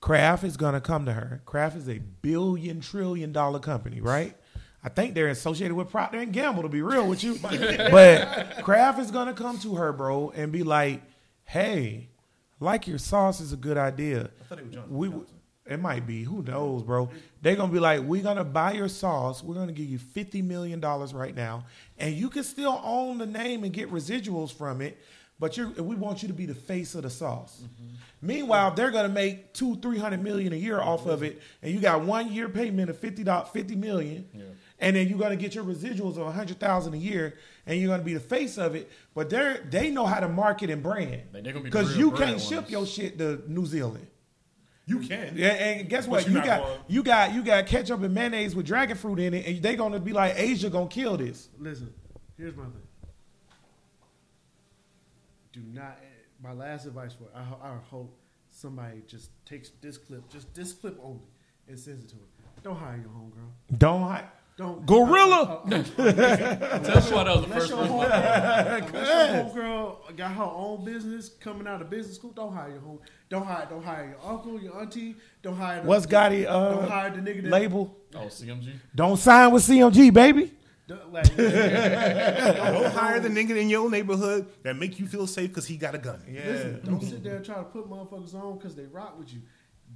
Kraft 0.00 0.44
is 0.44 0.56
gonna 0.56 0.80
come 0.80 1.06
to 1.06 1.12
her. 1.12 1.42
Kraft 1.44 1.76
is 1.76 1.88
a 1.88 1.98
billion 1.98 2.80
trillion 2.80 3.32
dollar 3.32 3.60
company, 3.60 4.00
right? 4.00 4.36
I 4.84 4.88
think 4.88 5.14
they're 5.14 5.28
associated 5.28 5.74
with 5.74 5.90
Procter 5.90 6.18
and 6.18 6.32
Gamble. 6.32 6.62
To 6.62 6.68
be 6.68 6.82
real 6.82 7.06
with 7.06 7.22
you, 7.22 7.38
but 7.42 8.62
Kraft 8.62 8.98
is 8.98 9.10
gonna 9.10 9.34
come 9.34 9.58
to 9.60 9.76
her, 9.76 9.92
bro, 9.92 10.32
and 10.34 10.50
be 10.50 10.64
like, 10.64 11.02
"Hey, 11.44 12.08
like 12.62 12.86
your 12.86 12.98
sauce 12.98 13.40
is 13.40 13.52
a 13.52 13.56
good 13.56 13.76
idea. 13.76 14.30
thought 14.48 14.58
it 14.58 14.64
was 14.64 14.74
Johnson 14.74 14.96
we, 14.96 15.08
it 15.66 15.78
might 15.80 16.06
be. 16.06 16.24
Who 16.24 16.42
knows, 16.42 16.82
bro? 16.82 17.10
They're 17.40 17.56
gonna 17.56 17.72
be 17.72 17.78
like, 17.78 18.00
we're 18.02 18.22
gonna 18.22 18.44
buy 18.44 18.72
your 18.72 18.88
sauce. 18.88 19.42
We're 19.42 19.54
gonna 19.54 19.72
give 19.72 19.86
you 19.86 19.98
fifty 19.98 20.42
million 20.42 20.80
dollars 20.80 21.14
right 21.14 21.34
now, 21.34 21.64
and 21.98 22.14
you 22.14 22.28
can 22.30 22.44
still 22.44 22.80
own 22.84 23.18
the 23.18 23.26
name 23.26 23.64
and 23.64 23.72
get 23.72 23.90
residuals 23.90 24.52
from 24.52 24.80
it. 24.80 24.98
But 25.38 25.56
you 25.56 25.70
we 25.70 25.96
want 25.96 26.22
you 26.22 26.28
to 26.28 26.34
be 26.34 26.46
the 26.46 26.54
face 26.54 26.94
of 26.94 27.02
the 27.02 27.10
sauce. 27.10 27.62
Mm-hmm. 27.64 27.94
Meanwhile, 28.24 28.72
they're 28.74 28.92
gonna 28.92 29.08
make 29.08 29.52
two, 29.54 29.76
three 29.76 29.98
hundred 29.98 30.22
million 30.22 30.52
a 30.52 30.56
year 30.56 30.80
off 30.80 31.06
of 31.06 31.22
it, 31.24 31.40
and 31.62 31.72
you 31.74 31.80
got 31.80 32.02
one 32.02 32.32
year 32.32 32.48
payment 32.48 32.90
of 32.90 32.98
fifty 32.98 33.24
dollars, 33.24 33.48
fifty 33.52 33.74
million, 33.74 34.28
and 34.78 34.94
then 34.96 35.08
you're 35.08 35.18
gonna 35.18 35.34
get 35.36 35.54
your 35.54 35.64
residuals 35.64 36.12
of 36.12 36.26
a 36.28 36.32
hundred 36.32 36.60
thousand 36.60 36.94
a 36.94 36.98
year, 36.98 37.34
and 37.66 37.80
you're 37.80 37.88
gonna 37.90 38.04
be 38.04 38.14
the 38.14 38.20
face 38.20 38.56
of 38.58 38.76
it. 38.76 38.88
But 39.14 39.30
they 39.30 39.56
they 39.68 39.90
know 39.90 40.06
how 40.06 40.20
to 40.20 40.28
market 40.28 40.70
and 40.70 40.82
brand 40.82 41.22
They- 41.32 41.40
they 41.40 41.52
be 41.52 41.60
because 41.60 41.96
you 41.96 42.12
can't 42.12 42.40
ship 42.40 42.60
ones. 42.62 42.70
your 42.70 42.86
shit 42.86 43.18
to 43.18 43.42
New 43.48 43.66
Zealand. 43.66 44.06
You 44.86 44.98
can. 45.00 45.34
Yeah, 45.36 45.48
and 45.48 45.88
guess 45.88 46.06
what? 46.08 46.26
You 46.28 46.42
got 46.42 46.66
you 46.88 47.02
got 47.02 47.32
you 47.34 47.42
got 47.42 47.66
ketchup 47.66 48.02
and 48.02 48.12
mayonnaise 48.12 48.54
with 48.56 48.66
dragon 48.66 48.96
fruit 48.96 49.20
in 49.20 49.32
it, 49.34 49.46
and 49.46 49.62
they're 49.62 49.76
gonna 49.76 50.00
be 50.00 50.12
like 50.12 50.34
Asia 50.36 50.68
gonna 50.70 50.88
kill 50.88 51.16
this. 51.16 51.48
Listen, 51.58 51.92
here's 52.36 52.56
my 52.56 52.64
thing. 52.64 52.82
Do 55.52 55.60
not. 55.72 55.98
My 56.42 56.52
last 56.52 56.86
advice 56.86 57.12
for 57.14 57.24
I, 57.36 57.42
I 57.68 57.76
hope 57.90 58.18
somebody 58.50 59.02
just 59.06 59.30
takes 59.46 59.70
this 59.80 59.96
clip, 59.96 60.28
just 60.28 60.52
this 60.54 60.72
clip 60.72 60.98
only, 61.02 61.20
and 61.68 61.78
sends 61.78 62.04
it 62.04 62.08
to 62.10 62.16
her. 62.16 62.22
Don't 62.64 62.76
hire 62.76 62.96
your 62.96 63.10
homegirl. 63.10 63.78
Don't 63.78 64.02
hi- 64.02 64.28
Don't 64.56 64.84
Gorilla! 64.84 65.62
Uh, 65.64 65.74
uh, 65.74 66.02
uh, 66.02 66.78
Tell 66.78 67.02
me 67.02 67.16
why 67.16 67.24
that 67.24 67.36
was 67.36 67.46
the 67.46 67.54
first 67.54 67.74
one. 67.74 67.86
home, 67.86 68.00
unless 68.02 69.54
your 69.54 69.64
homegirl 69.64 70.16
got 70.16 70.32
her 70.32 70.42
own 70.42 70.84
business 70.84 71.30
coming 71.30 71.66
out 71.66 71.80
of 71.80 71.88
business 71.88 72.16
school, 72.16 72.32
don't 72.32 72.52
hire 72.52 72.70
your 72.70 72.80
home. 72.80 72.98
Don't 73.30 73.46
hire. 73.46 73.66
Don't 73.70 73.82
hire 73.82 74.08
your 74.10 74.30
uncle, 74.30 74.60
your 74.60 74.78
auntie. 74.78 75.16
Don't 75.42 75.56
hire. 75.56 75.80
The, 75.80 75.88
What's 75.88 76.04
Gotti 76.04 76.46
uh, 76.46 76.74
Don't 76.74 76.88
hire 76.88 77.10
the 77.10 77.20
nigga 77.20 77.42
that 77.44 77.50
label? 77.50 77.96
Oh, 78.14 78.26
CMG. 78.26 78.74
Don't 78.94 79.16
sign 79.16 79.52
with 79.52 79.62
CMG, 79.62 80.12
baby. 80.12 80.52
Don't, 80.86 81.12
like, 81.12 81.34
Don't 81.34 82.92
hire 82.92 83.20
the 83.20 83.30
nigga 83.30 83.56
in 83.56 83.70
your 83.70 83.88
neighborhood 83.88 84.48
that 84.64 84.76
make 84.76 85.00
you 85.00 85.06
feel 85.06 85.26
safe 85.26 85.48
because 85.48 85.66
he 85.66 85.78
got 85.78 85.94
a 85.94 85.98
gun. 85.98 86.20
Listen, 86.28 86.80
don't 86.84 87.00
sit 87.00 87.22
there 87.22 87.36
and 87.36 87.44
try 87.44 87.54
to 87.54 87.62
put 87.62 87.88
motherfuckers 87.88 88.34
on 88.34 88.58
because 88.58 88.74
they 88.74 88.84
rock 88.84 89.18
with 89.18 89.32
you. 89.32 89.40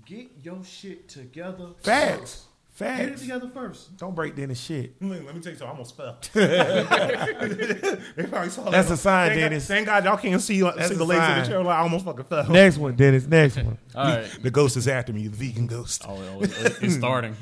Get 0.06 0.30
your 0.42 0.64
shit 0.64 1.08
together. 1.08 1.70
Facts. 1.82 2.46
First. 2.76 2.98
Get 2.98 3.08
it 3.08 3.16
together 3.18 3.48
first. 3.52 3.96
Don't 3.96 4.14
break 4.14 4.36
Dennis 4.36 4.60
shit. 4.60 4.94
Let 5.00 5.34
me 5.34 5.40
tell 5.40 5.52
you 5.52 5.58
something. 5.58 5.66
I 5.66 5.70
almost 5.70 5.96
fell. 5.96 6.18
they 6.34 8.26
probably 8.28 8.50
saw 8.50 8.70
That's 8.70 8.88
that. 8.88 8.94
a 8.94 8.96
sign, 8.96 9.28
thank 9.30 9.40
Dennis. 9.40 9.64
God, 9.66 9.74
thank 9.74 9.86
God 9.86 10.04
y'all 10.04 10.16
can't 10.16 10.40
see, 10.40 10.60
That's 10.60 10.88
see 10.88 10.94
a 10.94 10.98
the 10.98 11.04
legs 11.04 11.20
of 11.20 11.26
sign. 11.26 11.42
the 11.42 11.48
chair. 11.48 11.62
Like, 11.62 11.76
I 11.76 11.80
almost 11.80 12.04
fucking 12.04 12.24
fell. 12.24 12.48
Next 12.50 12.78
one, 12.78 12.94
Dennis. 12.96 13.26
Next 13.26 13.56
one. 13.56 13.78
All 13.94 14.04
right. 14.04 14.38
The 14.42 14.50
ghost 14.50 14.76
is 14.76 14.86
after 14.88 15.12
me. 15.12 15.26
The 15.28 15.36
vegan 15.36 15.66
ghost. 15.66 16.04
Oh, 16.06 16.16
oh, 16.36 16.42
it- 16.42 16.52
it's 16.82 16.94
starting. 16.94 17.34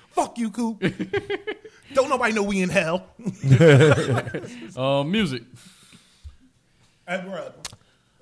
Fuck 0.10 0.38
you, 0.38 0.50
Coop. 0.50 0.80
Don't 1.94 2.08
nobody 2.08 2.32
know 2.34 2.42
we 2.42 2.62
in 2.62 2.68
hell. 2.68 3.06
uh, 4.76 5.02
music. 5.04 5.42
And, 7.06 7.28
bruh, 7.28 7.52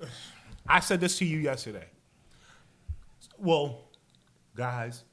I 0.67 0.79
said 0.79 0.99
this 1.01 1.17
to 1.19 1.25
you 1.25 1.37
yesterday. 1.39 1.85
Well, 3.37 3.85
guys, 4.55 5.03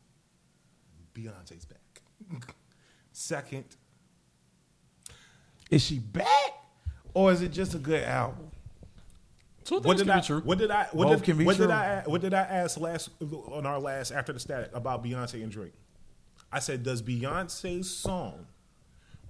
Beyonce's 1.19 1.65
back. 1.65 2.03
Second, 3.13 3.65
Is 5.71 5.83
she 5.83 5.99
back, 5.99 6.27
or 7.15 7.33
is 7.33 7.43
it 7.43 7.49
just 7.53 7.75
a 7.75 7.79
good 7.79 8.05
album? 8.05 8.51
Two 9.65 9.81
what 9.81 9.97
did 9.97 10.05
can 10.07 10.11
I? 10.13 10.21
be 10.21 10.27
true. 10.27 10.41
What 10.41 10.59
did 10.59 10.71
I? 10.71 10.87
What, 10.93 11.09
Both 11.09 11.19
did, 11.19 11.25
can 11.25 11.39
be 11.39 11.45
what 11.45 11.57
true. 11.57 11.67
did 11.67 11.73
I? 11.73 12.03
What 12.07 12.21
did 12.21 12.33
I 12.33 12.41
ask 12.43 12.79
last 12.79 13.11
on 13.21 13.67
our 13.67 13.79
last 13.81 14.13
after 14.13 14.33
the 14.33 14.39
static 14.41 14.71
about 14.73 15.05
Beyonce 15.05 15.43
and 15.43 15.51
Drake? 15.51 15.75
I 16.53 16.61
said, 16.61 16.83
does 16.83 17.03
Beyonce's 17.03 17.91
song 17.95 18.47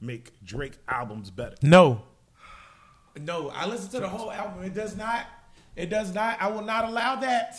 make 0.00 0.32
Drake 0.44 0.74
albums 0.86 1.30
better? 1.30 1.56
No. 1.62 2.02
No, 3.20 3.48
I 3.50 3.66
listened 3.66 3.90
to 3.92 4.00
the 4.00 4.08
whole 4.08 4.30
album. 4.30 4.62
It 4.62 4.74
does 4.74 4.96
not. 4.96 5.26
It 5.74 5.90
does 5.90 6.14
not. 6.14 6.40
I 6.40 6.48
will 6.48 6.62
not 6.62 6.84
allow 6.84 7.16
that 7.16 7.56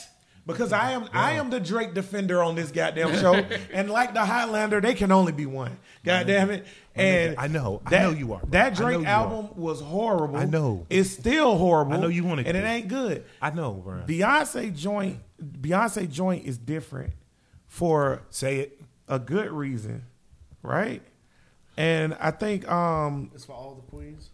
because 0.54 0.74
I 0.74 0.92
am 0.92 1.08
I 1.14 1.34
am 1.34 1.50
the 1.50 1.60
Drake 1.60 1.94
defender 1.94 2.44
on 2.44 2.56
this 2.56 2.72
goddamn 2.72 3.16
show. 3.20 3.34
and 3.74 3.90
like 3.90 4.14
the 4.14 4.26
Highlander, 4.26 4.82
they 4.82 4.94
can 4.94 5.12
only 5.12 5.32
be 5.32 5.46
one. 5.46 5.78
God 6.04 6.28
damn 6.28 6.50
it. 6.50 6.66
And 6.96 7.36
I 7.38 7.48
know. 7.48 7.82
I 7.86 7.90
that- 7.92 8.04
know 8.04 8.10
you 8.12 8.34
are, 8.34 8.40
bro. 8.40 8.50
That 8.52 8.76
Drake 8.76 9.00
you 9.00 9.06
album 9.06 9.50
was 9.56 9.80
horrible. 9.82 10.38
I 10.38 10.46
know. 10.46 10.86
It's 10.90 11.10
still 11.10 11.58
horrible. 11.58 11.94
I 11.94 11.98
know 11.98 12.08
you 12.08 12.24
want 12.24 12.42
to, 12.42 12.48
and 12.48 12.58
it 12.58 12.64
ain't 12.66 12.88
good. 12.88 13.24
I 13.42 13.52
know, 13.52 13.74
bro. 13.74 14.04
Beyonce 14.08 14.76
joint. 14.76 15.20
Beyonce 15.42 16.10
joint 16.12 16.46
is 16.46 16.58
different 16.58 17.14
for 17.68 18.24
Say 18.30 18.58
it. 18.60 18.82
a 19.08 19.20
good 19.20 19.52
reason, 19.52 20.04
right? 20.64 21.02
And 21.78 22.14
I 22.20 22.32
think 22.32 22.70
um 22.70 23.32
It's 23.34 23.46
for 23.46 23.54
all 23.54 23.76
the 23.76 23.90
queens. 23.90 24.30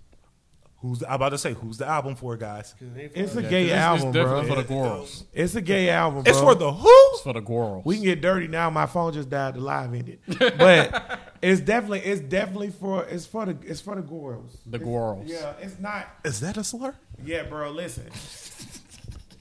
Who's 0.87 0.99
the, 0.99 1.07
I'm 1.09 1.15
about 1.15 1.29
to 1.29 1.37
say 1.39 1.53
who's 1.53 1.77
the 1.79 1.87
album 1.87 2.15
for, 2.15 2.37
guys? 2.37 2.75
'Cause 2.77 2.89
it 2.95 3.01
ain't 3.01 3.13
for 3.13 3.19
it's 3.19 3.35
a 3.35 3.39
us. 3.43 3.49
gay 3.49 3.63
It's, 3.65 3.73
album, 3.73 4.07
it's 4.09 4.15
definitely 4.17 4.45
bro. 4.45 4.55
for 4.55 4.61
the 4.61 4.67
girls. 4.67 5.23
It's 5.33 5.55
a 5.55 5.61
gay 5.61 5.89
album, 5.89 6.21
bro. 6.23 6.29
It's 6.31 6.39
for 6.39 6.53
the 6.53 6.71
who? 6.71 6.89
It's 7.13 7.21
for 7.23 7.33
the 7.33 7.41
girls. 7.41 7.85
We 7.85 7.95
can 7.95 8.03
get 8.03 8.21
dirty 8.21 8.47
now. 8.47 8.69
My 8.69 8.85
phone 8.85 9.13
just 9.13 9.29
died. 9.29 9.55
The 9.55 9.61
live 9.61 9.93
ended, 9.93 10.19
but 10.37 11.19
it's 11.41 11.61
definitely 11.61 12.01
it's 12.01 12.21
definitely 12.21 12.69
for 12.69 13.03
it's 13.05 13.25
for 13.25 13.45
the 13.47 13.57
it's 13.63 13.81
for 13.81 13.95
the 13.95 14.01
girls. 14.03 14.57
the 14.67 14.77
girls. 14.79 15.25
Yeah, 15.27 15.53
it's 15.59 15.79
not. 15.79 16.07
Is 16.23 16.39
that 16.41 16.57
a 16.57 16.63
slur? 16.63 16.93
Yeah, 17.23 17.43
bro. 17.43 17.71
Listen, 17.71 18.09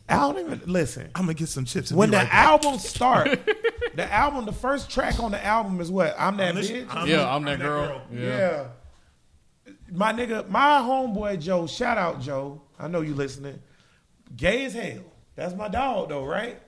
I 0.08 0.16
don't 0.16 0.38
even 0.38 0.62
listen. 0.66 1.10
I'm 1.14 1.22
gonna 1.24 1.34
get 1.34 1.48
some 1.48 1.64
chips. 1.66 1.92
When 1.92 2.10
the 2.10 2.18
right 2.18 2.32
album 2.34 2.78
start, 2.78 3.38
the 3.94 4.12
album, 4.12 4.44
the 4.46 4.52
first 4.52 4.90
track 4.90 5.18
on 5.20 5.30
the 5.32 5.44
album 5.44 5.80
is 5.80 5.90
what? 5.90 6.14
I'm 6.18 6.36
that 6.38 6.56
I'm 6.56 6.62
bitch. 6.62 6.88
I'm- 6.94 7.08
Yeah, 7.08 7.28
I'm 7.28 7.44
that 7.44 7.52
I'm 7.52 7.58
that 7.58 7.58
girl. 7.60 7.86
girl. 7.86 8.02
Yeah. 8.12 8.20
Yeah. 8.22 8.66
My 9.94 10.12
nigga, 10.12 10.48
my 10.48 10.80
homeboy 10.80 11.40
Joe, 11.40 11.68
shout 11.68 11.98
out 11.98 12.20
Joe. 12.20 12.60
I 12.78 12.88
know 12.88 13.00
you 13.00 13.14
listening. 13.14 13.62
Gay 14.36 14.64
as 14.64 14.74
hell. 14.74 15.04
That's 15.36 15.54
my 15.54 15.68
dog 15.68 16.08
though, 16.08 16.24
right? 16.24 16.60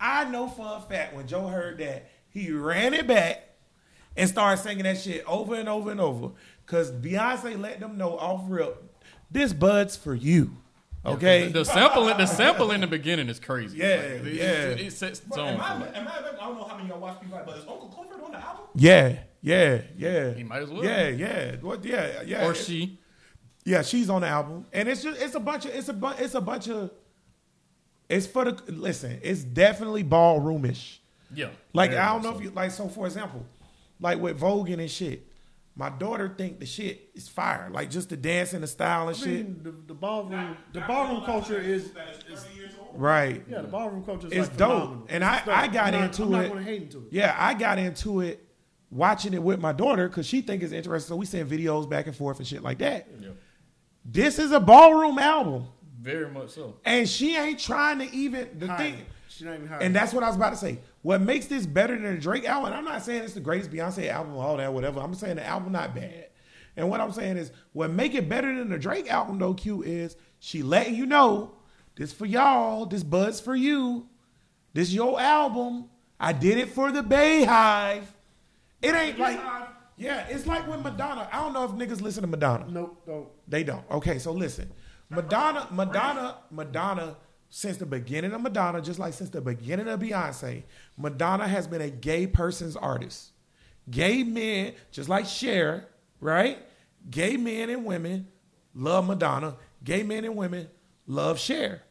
I 0.00 0.24
know 0.30 0.46
for 0.46 0.76
a 0.76 0.80
fact 0.80 1.14
when 1.14 1.26
Joe 1.26 1.48
heard 1.48 1.78
that, 1.78 2.08
he 2.28 2.52
ran 2.52 2.94
it 2.94 3.08
back 3.08 3.48
and 4.16 4.28
started 4.28 4.62
singing 4.62 4.84
that 4.84 4.98
shit 4.98 5.24
over 5.26 5.56
and 5.56 5.68
over 5.68 5.90
and 5.90 6.00
over. 6.00 6.30
Cause 6.66 6.92
Beyonce 6.92 7.60
let 7.60 7.80
them 7.80 7.98
know 7.98 8.16
off 8.16 8.44
rip, 8.46 8.80
this 9.28 9.52
bud's 9.52 9.96
for 9.96 10.14
you. 10.14 10.56
Okay? 11.04 11.48
The 11.48 11.64
sample, 11.64 12.04
the 12.04 12.26
sample 12.26 12.70
in 12.70 12.80
the 12.80 12.86
beginning 12.86 13.28
is 13.28 13.40
crazy. 13.40 13.78
Yeah, 13.78 13.86
it, 13.86 14.34
yeah. 14.34 14.44
It, 14.44 14.80
it 14.80 14.92
sets 14.92 15.20
the 15.20 15.34
tone. 15.34 15.54
Am 15.54 15.60
I, 15.60 15.98
am 15.98 16.06
I, 16.06 16.18
I 16.18 16.46
don't 16.46 16.56
know 16.56 16.64
how 16.64 16.76
many 16.76 16.84
of 16.84 16.88
y'all 16.90 17.00
watch 17.00 17.20
people, 17.20 17.40
but 17.44 17.56
is 17.56 17.62
Uncle 17.62 17.88
Clifford 17.88 18.22
on 18.22 18.32
the 18.32 18.38
album? 18.38 18.66
yeah, 18.74 19.18
yeah, 19.40 19.80
yeah. 19.96 20.32
He 20.34 20.42
might 20.44 20.62
as 20.62 20.70
well. 20.70 20.84
Yeah, 20.84 21.08
yeah. 21.08 21.56
What 21.60 21.84
yeah, 21.84 22.22
yeah. 22.22 22.46
Or 22.46 22.54
she. 22.54 22.98
Yeah, 23.64 23.82
she's 23.82 24.08
on 24.08 24.22
the 24.22 24.28
album, 24.28 24.64
and 24.72 24.88
it's 24.88 25.02
just 25.02 25.20
it's 25.20 25.34
a 25.34 25.40
bunch 25.40 25.66
of 25.66 25.74
it's 25.74 25.88
a 25.88 25.92
bu- 25.92 26.14
it's 26.18 26.34
a 26.34 26.40
bunch 26.40 26.68
of 26.68 26.90
it's 28.08 28.26
for 28.26 28.44
the 28.46 28.72
listen. 28.72 29.18
It's 29.22 29.42
definitely 29.44 30.04
ballroomish. 30.04 30.98
Yeah. 31.34 31.50
Like 31.74 31.90
I 31.92 32.06
don't 32.06 32.22
much 32.22 32.32
know 32.32 32.38
if 32.38 32.44
you 32.44 32.50
like. 32.50 32.70
So 32.70 32.88
for 32.88 33.06
example, 33.06 33.44
like 34.00 34.18
with 34.20 34.40
Vogan 34.40 34.78
and 34.80 34.90
shit, 34.90 35.26
My 35.76 35.90
daughter 35.90 36.34
think 36.36 36.58
the 36.60 36.66
shit 36.66 37.10
is 37.14 37.28
fire, 37.28 37.68
like 37.70 37.90
just 37.90 38.08
the 38.08 38.16
dance 38.16 38.54
and 38.54 38.62
the 38.62 38.66
style 38.66 39.08
and 39.08 39.16
I 39.16 39.20
shit. 39.20 39.62
the, 39.62 39.70
the 39.86 39.94
ballroom, 39.94 40.56
the 40.72 40.80
ballroom 40.80 41.24
culture 41.24 41.60
is, 41.60 41.92
is 42.32 42.46
Right. 42.94 43.44
yeah, 43.48 43.60
the 43.60 43.68
ballroom 43.68 44.02
culture 44.04 44.26
is 44.28 44.32
It's 44.32 44.48
like 44.48 44.56
dope. 44.56 44.70
phenomenal. 44.70 45.06
And 45.10 45.22
It's 45.22 45.32
I- 45.32 45.44
dope. 45.44 45.56
I 45.58 45.66
got 45.68 45.86
I'm 45.94 46.00
not, 46.00 46.04
into 46.04 46.22
I'm 46.24 46.30
not 46.32 46.44
it. 46.44 46.48
going 46.52 46.64
to 46.64 46.70
hate 46.70 46.82
into 46.82 46.98
it. 46.98 47.04
Yeah, 47.12 47.36
I 47.38 47.54
got 47.54 47.78
into 47.78 48.20
it 48.22 48.47
watching 48.90 49.34
it 49.34 49.42
with 49.42 49.60
my 49.60 49.72
daughter 49.72 50.08
because 50.08 50.26
she 50.26 50.40
think 50.40 50.62
it's 50.62 50.72
interesting. 50.72 51.08
So 51.08 51.16
we 51.16 51.26
send 51.26 51.50
videos 51.50 51.88
back 51.88 52.06
and 52.06 52.16
forth 52.16 52.38
and 52.38 52.46
shit 52.46 52.62
like 52.62 52.78
that. 52.78 53.06
Yeah. 53.20 53.28
This 54.04 54.38
is 54.38 54.52
a 54.52 54.60
ballroom 54.60 55.18
album, 55.18 55.66
Very 56.00 56.30
much 56.30 56.50
so. 56.50 56.76
and 56.84 57.08
she 57.08 57.36
ain't 57.36 57.58
trying 57.58 57.98
to 57.98 58.10
even 58.14 58.48
the 58.58 58.66
Hide 58.68 58.78
thing. 58.78 58.94
it. 58.94 59.44
Not 59.44 59.54
even. 59.54 59.72
And 59.80 59.94
that's 59.94 60.12
what 60.14 60.24
I 60.24 60.26
was 60.28 60.36
about 60.36 60.50
to 60.50 60.56
say. 60.56 60.78
What 61.02 61.20
makes 61.20 61.46
this 61.46 61.64
better 61.66 61.94
than 61.94 62.14
the 62.14 62.20
Drake 62.20 62.44
album? 62.44 62.66
and 62.72 62.74
I'm 62.74 62.84
not 62.84 63.02
saying 63.02 63.22
it's 63.22 63.34
the 63.34 63.40
greatest 63.40 63.70
Beyonce 63.70 64.08
album, 64.08 64.32
all 64.34 64.56
that, 64.56 64.72
whatever. 64.72 64.98
I'm 65.00 65.14
saying 65.14 65.36
the 65.36 65.46
album 65.46 65.70
not 65.72 65.94
bad. 65.94 66.28
And 66.76 66.88
what 66.90 67.00
I'm 67.00 67.12
saying 67.12 67.36
is, 67.36 67.52
what 67.72 67.90
make 67.90 68.14
it 68.14 68.28
better 68.28 68.52
than 68.56 68.68
the 68.70 68.78
Drake 68.78 69.10
album, 69.10 69.38
though, 69.38 69.54
Q, 69.54 69.82
is 69.82 70.16
she 70.38 70.62
letting 70.62 70.94
you 70.94 71.06
know 71.06 71.52
this 71.96 72.12
for 72.12 72.24
y'all, 72.26 72.86
this 72.86 73.02
bud's 73.02 73.40
for 73.40 73.54
you, 73.54 74.08
this 74.72 74.92
your 74.92 75.20
album. 75.20 75.88
I 76.18 76.32
did 76.32 76.58
it 76.58 76.70
for 76.70 76.90
the 76.90 77.02
BeyHive. 77.02 78.02
It 78.82 78.94
ain't 78.94 79.18
like, 79.18 79.40
yeah, 79.96 80.26
it's 80.28 80.46
like 80.46 80.66
when 80.68 80.82
Madonna. 80.82 81.28
I 81.32 81.38
don't 81.40 81.52
know 81.52 81.64
if 81.64 81.72
niggas 81.72 82.00
listen 82.00 82.22
to 82.22 82.28
Madonna. 82.28 82.66
Nope, 82.68 83.02
don't. 83.06 83.28
They 83.48 83.64
don't. 83.64 83.84
Okay, 83.90 84.18
so 84.18 84.32
listen. 84.32 84.70
Madonna, 85.10 85.66
Madonna, 85.70 86.36
Madonna, 86.50 87.16
since 87.50 87.78
the 87.78 87.86
beginning 87.86 88.32
of 88.32 88.40
Madonna, 88.42 88.80
just 88.80 88.98
like 88.98 89.14
since 89.14 89.30
the 89.30 89.40
beginning 89.40 89.88
of 89.88 90.00
Beyonce, 90.00 90.64
Madonna 90.96 91.48
has 91.48 91.66
been 91.66 91.80
a 91.80 91.90
gay 91.90 92.26
person's 92.26 92.76
artist. 92.76 93.32
Gay 93.90 94.22
men, 94.22 94.74
just 94.90 95.08
like 95.08 95.24
Cher, 95.26 95.88
right? 96.20 96.58
Gay 97.10 97.36
men 97.36 97.70
and 97.70 97.84
women 97.86 98.28
love 98.74 99.06
Madonna. 99.06 99.56
Gay 99.82 100.02
men 100.02 100.24
and 100.24 100.36
women 100.36 100.68
love 101.06 101.38
Cher. 101.38 101.82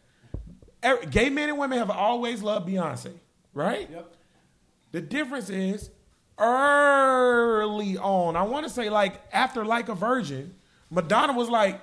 Er- 0.86 1.04
Gay 1.10 1.30
men 1.30 1.50
and 1.50 1.58
women 1.58 1.80
have 1.80 1.90
always 1.90 2.44
loved 2.44 2.68
Beyonce, 2.70 3.14
right? 3.54 3.90
Yep. 3.90 4.14
The 4.92 5.02
difference 5.02 5.50
is 5.50 5.90
early 6.40 7.98
on, 7.98 8.36
I 8.36 8.44
want 8.44 8.66
to 8.66 8.70
say 8.72 8.90
like 8.90 9.22
after 9.32 9.66
Like 9.66 9.90
a 9.90 9.96
Virgin, 9.96 10.56
Madonna 10.90 11.34
was 11.34 11.50
like, 11.50 11.82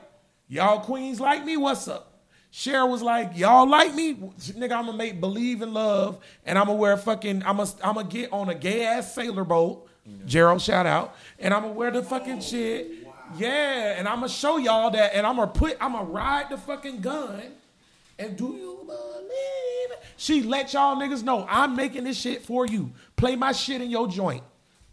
Y'all 0.49 0.81
queens 0.81 1.21
like 1.21 1.45
me, 1.45 1.57
what's 1.57 1.89
up? 1.89 2.11
Cher 2.51 2.87
was 2.87 3.03
like, 3.03 3.37
Y'all 3.37 3.69
like 3.69 3.95
me? 3.95 4.15
Nigga, 4.15 4.73
I'm 4.73 4.87
gonna 4.87 4.95
make 4.95 5.21
believe 5.21 5.63
in 5.63 5.75
love 5.75 6.19
and 6.45 6.59
I'm 6.59 6.67
gonna 6.67 6.79
wear 6.79 6.97
fucking, 6.97 7.43
I'm 7.45 7.57
gonna, 7.57 7.71
I'm 7.83 7.95
gonna 7.95 8.09
get 8.09 8.33
on 8.33 8.49
a 8.49 8.55
gay 8.55 8.85
ass 8.85 9.15
sailor 9.15 9.45
boat. 9.45 9.89
Gerald, 10.27 10.61
shout 10.61 10.87
out. 10.87 11.15
And 11.39 11.55
I'm 11.55 11.63
gonna 11.63 11.75
wear 11.75 11.91
the 11.91 12.03
fucking 12.03 12.41
shit. 12.41 13.07
Oh, 13.07 13.15
yeah, 13.39 13.99
and 13.99 14.07
I'm 14.07 14.17
gonna 14.17 14.29
show 14.29 14.59
y'all 14.59 14.91
that, 14.91 15.15
and 15.15 15.27
I'm 15.27 15.37
gonna 15.37 15.51
put, 15.51 15.77
I'm 15.81 15.93
gonna 15.93 16.05
ride 16.05 16.51
the 16.51 16.59
fucking 16.59 17.01
gun. 17.01 17.43
And 18.19 18.37
do 18.37 18.55
you 18.55 18.83
believe? 18.87 19.99
She 20.17 20.43
let 20.43 20.73
y'all 20.73 20.97
niggas 20.97 21.23
know 21.23 21.47
I'm 21.49 21.75
making 21.75 22.05
this 22.05 22.19
shit 22.21 22.43
for 22.43 22.67
you. 22.67 22.93
Play 23.17 23.37
my 23.37 23.53
shit 23.53 23.81
in 23.81 23.91
your 23.91 24.09
joint. 24.09 24.45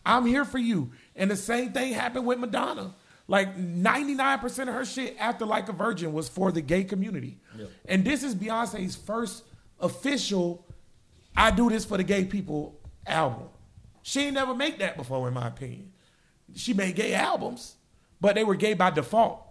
I'm 0.06 0.26
here 0.26 0.46
for 0.46 0.58
you. 0.58 0.92
And 1.16 1.30
the 1.30 1.36
same 1.36 1.72
thing 1.72 1.94
happened 1.94 2.26
with 2.26 2.40
Madonna. 2.40 2.96
Like 3.28 3.58
99% 3.58 4.68
of 4.68 4.74
her 4.74 4.84
shit 4.84 5.16
after 5.20 5.46
Like 5.46 5.70
a 5.70 5.74
Virgin 5.74 6.12
was 6.12 6.28
for 6.28 6.52
the 6.52 6.62
gay 6.62 6.84
community. 6.84 7.38
And 7.86 8.04
this 8.04 8.24
is 8.24 8.36
Beyonce's 8.36 8.96
first 8.96 9.44
official 9.80 10.66
I 11.36 11.52
do 11.52 11.70
this 11.70 11.86
for 11.86 11.98
the 11.98 12.04
gay 12.04 12.26
people 12.26 12.80
album. 13.08 13.48
She 14.04 14.22
ain't 14.22 14.34
never 14.34 14.54
make 14.54 14.80
that 14.80 14.98
before, 14.98 15.28
in 15.28 15.34
my 15.34 15.48
opinion. 15.48 15.92
She 16.56 16.74
made 16.74 16.96
gay 16.96 17.14
albums, 17.14 17.76
but 18.20 18.36
they 18.36 18.44
were 18.44 18.56
gay 18.56 18.74
by 18.74 18.90
default, 18.90 19.42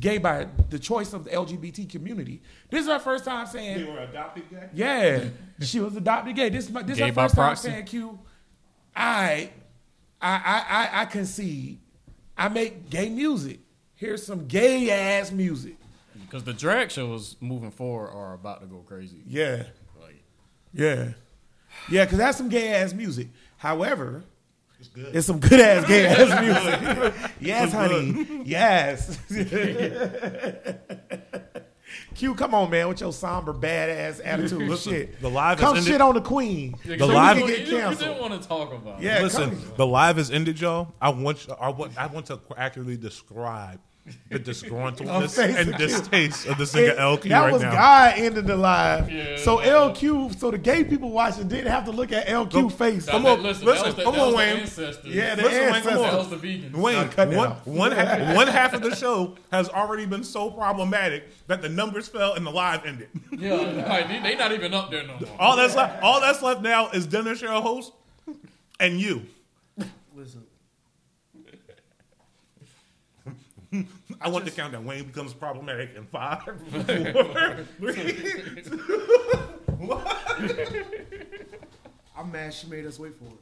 gay 0.00 0.18
by 0.18 0.46
the 0.70 0.78
choice 0.78 1.12
of 1.12 1.24
the 1.24 1.30
LGBT 1.30 1.88
community. 1.90 2.40
This 2.70 2.82
is 2.82 2.88
her 2.88 2.98
first 2.98 3.24
time 3.24 3.46
saying, 3.46 3.78
They 3.78 3.90
were 3.90 3.98
adopted 4.00 4.48
gay. 4.50 4.68
yeah, 4.74 5.24
she 5.60 5.80
was 5.80 5.96
adopted 5.96 6.36
gay. 6.36 6.48
This 6.48 6.64
is 6.66 6.70
my, 6.70 6.82
this 6.82 6.92
is 6.92 6.98
Gay 6.98 7.06
her 7.08 7.12
by 7.12 7.24
first 7.24 7.34
time 7.34 7.46
proxy. 7.48 7.68
saying 7.70 7.84
Q. 7.86 8.18
I, 8.94 9.50
I, 10.20 10.30
I, 10.30 10.64
I, 10.98 11.00
I 11.02 11.04
concede. 11.06 11.78
I 12.36 12.48
make 12.48 12.88
gay 12.90 13.08
music. 13.08 13.60
Here's 13.94 14.24
some 14.24 14.46
gay 14.46 14.90
ass 14.90 15.30
music. 15.32 15.76
Because 16.20 16.44
the 16.44 16.52
drag 16.52 16.90
shows 16.90 17.36
moving 17.40 17.70
forward 17.70 18.10
are 18.10 18.34
about 18.34 18.60
to 18.60 18.66
go 18.66 18.78
crazy. 18.78 19.22
Yeah, 19.26 19.64
Like, 20.00 20.22
yeah, 20.74 21.12
yeah. 21.90 22.04
Because 22.04 22.18
that's 22.18 22.36
some 22.38 22.48
gay 22.48 22.74
ass 22.74 22.92
music. 22.92 23.28
However, 23.58 24.24
It's 24.78 24.88
good. 24.88 25.16
it's 25.16 25.26
some 25.26 25.40
good 25.40 25.60
ass 25.60 25.86
gay 25.86 26.06
ass 26.06 26.40
music. 27.12 27.30
yes, 27.40 27.72
honey. 27.72 28.42
Yes. 28.44 29.18
Q, 32.14 32.34
come 32.34 32.54
on, 32.54 32.70
man, 32.70 32.88
with 32.88 33.00
your 33.00 33.12
somber, 33.12 33.52
badass 33.52 34.20
attitude. 34.24 34.62
Listen, 34.68 34.92
shit. 34.92 35.20
the 35.20 35.28
live 35.30 35.58
come 35.58 35.76
is 35.76 35.86
shit 35.86 36.00
on 36.00 36.14
the 36.14 36.20
queen. 36.20 36.74
the 36.84 36.98
so 36.98 37.06
live- 37.06 37.36
we 37.36 37.42
can 37.42 37.50
you, 37.50 37.56
get 37.56 37.66
you 37.68 37.78
canceled. 37.78 38.08
didn't 38.08 38.20
want 38.30 38.42
to 38.42 38.48
talk 38.48 38.72
about. 38.72 38.98
it. 38.98 39.04
Yeah, 39.04 39.22
Listen, 39.22 39.50
come- 39.50 39.72
the 39.76 39.86
live 39.86 40.18
is 40.18 40.30
ended, 40.30 40.60
y'all. 40.60 40.92
I 41.00 41.10
want, 41.10 41.46
I 41.60 41.68
want, 41.70 41.96
I 41.98 42.06
want 42.06 42.26
to 42.26 42.40
accurately 42.56 42.96
describe 42.96 43.80
the 44.30 44.38
disgruntledness 44.38 45.38
and 45.58 45.74
distaste 45.76 46.46
of 46.46 46.58
the 46.58 46.66
singer 46.66 46.90
It- 46.92 46.98
LQ 46.98 47.22
that 47.28 47.40
right 47.40 47.52
was 47.52 47.62
now. 47.62 47.72
God 47.72 48.14
ending 48.16 48.46
the 48.46 48.56
live. 48.56 49.10
Yeah, 49.10 49.36
so 49.36 49.60
yeah. 49.60 49.68
LQ, 49.72 50.38
so 50.38 50.50
the 50.50 50.58
gay 50.58 50.84
people 50.84 51.10
watching 51.10 51.48
didn't 51.48 51.70
have 51.72 51.84
to 51.86 51.90
look 51.90 52.12
at 52.12 52.26
LQ 52.28 52.70
face. 52.72 53.06
That- 53.06 53.12
Come 53.12 53.24
that- 53.24 53.38
on, 53.38 53.42
listen, 53.42 53.66
listen, 53.66 53.96
the, 53.96 54.02
come 54.04 54.14
on, 54.18 54.34
Wayne. 54.34 54.58
Yeah, 54.58 55.34
the 55.34 55.42
Listen, 55.42 55.42
Wayne, 55.42 55.42
come 55.42 55.44
ancestors. 55.44 55.84
that 55.84 56.12
on. 56.12 56.16
was 56.18 56.28
the 56.30 56.36
vegans. 56.36 56.72
Wayne, 56.74 57.08
cut 57.08 57.28
one, 57.30 57.50
one, 57.64 57.92
half, 57.92 58.36
one 58.36 58.46
half 58.46 58.72
of 58.74 58.82
the 58.82 58.94
show 58.94 59.36
has 59.50 59.68
already 59.68 60.06
been 60.06 60.22
so 60.24 60.50
problematic 60.50 61.24
that 61.48 61.60
the 61.62 61.68
numbers 61.68 62.06
fell 62.08 62.34
and 62.34 62.46
the 62.46 62.50
live 62.50 62.84
ended. 62.86 63.08
Yeah, 63.36 63.54
like, 63.54 64.08
they, 64.08 64.20
they 64.20 64.34
not 64.36 64.52
even 64.52 64.72
up 64.72 64.90
there 64.90 65.02
no 65.06 65.18
more. 65.18 65.28
All 65.38 65.56
that's 65.56 65.74
left, 65.76 66.02
all 66.02 66.20
that's 66.20 66.40
left 66.42 66.62
now 66.62 66.88
is 66.90 67.06
Dennis, 67.06 67.42
your 67.42 67.60
host, 67.60 67.92
and 68.80 68.98
you. 69.00 69.22
Listen, 70.14 70.44
I 74.20 74.28
want 74.28 74.44
to 74.46 74.50
count 74.50 74.72
that 74.72 74.82
Wayne 74.84 75.04
becomes 75.04 75.32
problematic 75.34 75.94
in 75.96 76.06
five, 76.06 76.42
four, 76.70 77.64
three, 77.78 78.62
two, 78.62 78.76
one. 79.78 80.06
I'm 82.16 82.32
mad 82.32 82.54
she 82.54 82.66
made 82.68 82.86
us 82.86 82.98
wait 82.98 83.14
for 83.18 83.24
it. 83.26 83.40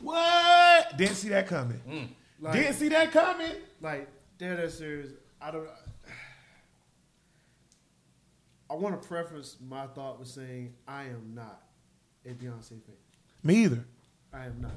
What? 0.00 0.96
Didn't 0.96 1.16
see 1.16 1.28
that 1.28 1.46
coming. 1.46 1.80
Mm. 1.88 2.08
Like, 2.40 2.52
Didn't 2.54 2.74
see 2.74 2.88
that 2.88 3.12
coming. 3.12 3.52
like 3.82 4.08
dead 4.38 4.58
ass 4.60 4.74
serious. 4.74 5.10
I 5.40 5.50
don't. 5.50 5.68
I 8.70 8.74
want 8.74 9.00
to 9.00 9.06
preface 9.08 9.56
my 9.68 9.86
thought 9.88 10.18
with 10.18 10.28
saying 10.28 10.74
I 10.86 11.02
am 11.04 11.32
not 11.34 11.60
a 12.24 12.30
Beyonce 12.30 12.68
fan. 12.70 12.94
Me 13.42 13.64
either. 13.64 13.84
I 14.32 14.46
am 14.46 14.60
not. 14.60 14.70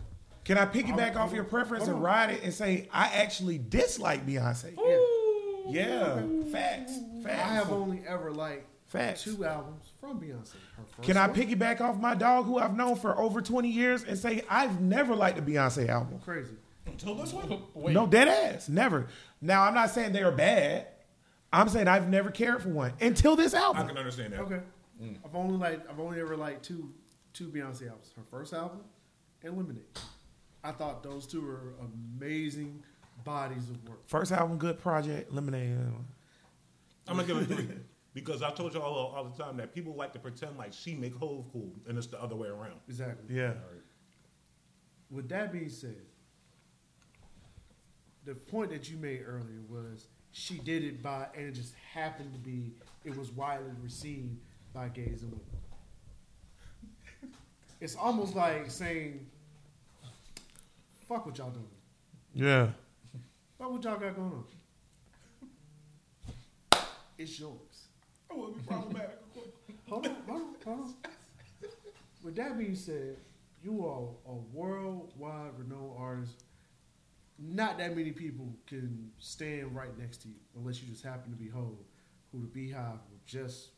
Can 0.46 0.58
I 0.58 0.66
piggyback 0.66 1.14
Hold 1.14 1.18
off 1.18 1.30
on. 1.30 1.36
your 1.36 1.44
preference 1.46 1.86
and 1.88 1.96
on. 1.96 2.02
ride 2.02 2.30
it 2.32 2.44
and 2.44 2.54
say 2.54 2.90
I 2.92 3.06
actually 3.08 3.58
dislike 3.58 4.26
Beyonce? 4.26 4.76
Yeah, 5.68 6.22
facts, 6.52 6.94
facts. 7.24 7.42
I 7.42 7.54
have 7.54 7.72
only 7.72 8.04
ever 8.08 8.32
liked 8.32 8.68
Facts. 8.86 9.24
two 9.24 9.46
albums 9.46 9.92
from 10.00 10.20
Beyonce. 10.20 10.54
Her 10.78 10.84
first 10.98 11.08
Can 11.08 11.16
I 11.18 11.28
one, 11.28 11.36
piggyback 11.36 11.80
off 11.82 11.98
my 12.00 12.14
dog 12.16 12.46
who 12.46 12.60
I've 12.60 12.76
known 12.76 12.96
for 12.96 13.18
over 13.18 13.42
20 13.42 13.70
years 13.70 14.04
and 14.04 14.18
say 14.18 14.44
I've 14.50 14.82
never 14.82 15.16
liked 15.16 15.40
a 15.40 15.42
Beyonce 15.42 15.88
album? 15.88 16.20
Crazy. 16.20 16.56
Until 16.86 17.16
this 17.16 17.32
one. 17.32 17.62
Wait, 17.74 17.94
No, 17.94 18.06
dead 18.06 18.28
ass. 18.28 18.68
Never. 18.68 19.08
Now, 19.42 19.64
I'm 19.64 19.74
not 19.74 19.90
saying 19.90 20.12
they 20.12 20.22
are 20.24 20.32
bad. 20.34 20.88
I'm 21.54 21.70
saying 21.70 21.88
I've 21.88 22.10
never 22.10 22.30
cared 22.30 22.62
for 22.62 22.70
one 22.70 22.94
until 23.00 23.36
this 23.38 23.54
album. 23.54 23.84
I 23.84 23.88
can 23.88 23.98
understand 23.98 24.34
that. 24.34 24.42
Okay. 24.42 24.60
Mm. 25.02 25.18
I've 25.24 25.36
only 25.36 25.58
like 25.58 25.90
I've 25.90 26.00
only 26.00 26.20
ever 26.20 26.36
liked 26.36 26.64
two 26.66 26.92
two 27.32 27.48
Beyonce 27.48 27.88
albums. 27.88 28.12
Her 28.18 28.24
first 28.30 28.54
album 28.54 28.80
and 29.44 29.56
Lemonade. 29.56 29.84
I 30.64 30.72
thought 30.72 31.04
those 31.04 31.28
two 31.28 31.42
were 31.42 31.74
amazing 32.18 32.82
bodies 33.24 33.70
of 33.70 33.84
work. 33.88 34.08
First 34.08 34.32
album, 34.32 34.58
good 34.58 34.80
project, 34.80 35.32
Lemonade. 35.32 35.78
I'm 37.08 37.18
gonna 37.18 37.28
give 37.28 37.38
it 37.38 37.46
three 37.46 37.68
because 38.14 38.42
I 38.42 38.52
told 38.52 38.74
you 38.74 38.82
all, 38.82 39.14
all 39.16 39.24
the 39.26 39.44
time 39.44 39.58
that 39.58 39.74
people 39.74 39.94
like 39.96 40.14
to 40.14 40.20
pretend 40.20 40.58
like 40.58 40.72
she 40.72 40.96
make 40.96 41.16
Hove 41.16 41.46
cool, 41.52 41.74
and 41.88 41.98
it's 41.98 42.08
the 42.08 42.22
other 42.22 42.36
way 42.36 42.48
around. 42.48 42.80
Exactly. 42.88 43.36
Yeah. 43.36 43.54
With 45.12 45.28
that 45.30 45.52
being 45.52 45.70
said, 45.70 46.02
the 48.26 48.36
point 48.36 48.72
that 48.72 48.90
you 48.90 48.98
made 48.98 49.24
earlier 49.28 49.62
was 49.68 50.08
she 50.32 50.58
did 50.60 50.84
it 50.84 51.04
by, 51.04 51.28
and 51.36 51.46
it 51.46 51.52
just 51.52 51.74
happened 51.94 52.34
to 52.34 52.40
be, 52.40 52.74
it 53.04 53.16
was 53.16 53.32
widely 53.32 53.72
received 53.82 54.38
by 54.74 54.88
gays 54.88 55.24
and 55.24 55.32
women. 55.32 55.46
It's 57.82 57.96
almost 57.96 58.34
like 58.34 58.72
saying, 58.72 59.28
"Fuck 61.14 61.28
what 61.28 61.38
y'all 61.38 61.52
doing. 61.52 61.68
Yeah. 62.34 62.70
Fuck 63.60 63.72
what 63.72 63.84
y'all 63.84 64.00
got 64.00 64.16
going 64.16 64.32
on. 64.32 64.44
It's 67.20 67.40
yours." 67.40 67.88
I 68.32 68.36
would 68.36 68.56
be 68.56 68.62
problematic. 68.62 69.20
Hold 69.90 70.08
on, 70.08 70.16
hold 70.28 70.42
on, 70.42 70.56
hold 70.66 70.80
on. 70.80 70.94
With 72.24 72.36
that 72.38 72.58
being 72.58 72.74
said, 72.76 73.18
you 73.62 73.86
are 73.86 74.08
a 74.32 74.36
worldwide 74.54 75.52
renowned 75.58 75.92
artist. 75.98 76.44
not 77.38 77.78
that 77.78 77.96
many 77.96 78.12
people 78.12 78.48
can 78.66 79.12
stand 79.20 79.76
right 79.76 79.96
next 80.00 80.22
to 80.24 80.30
you 80.30 80.36
unless 80.56 80.82
you 80.82 80.88
just 80.88 81.04
happen 81.04 81.32
to 81.32 81.38
be 81.38 81.48
whole. 81.48 81.86
Who 82.32 82.42
the 82.42 82.48
Beehive 82.48 82.94
will 83.12 83.20
just 83.28 83.70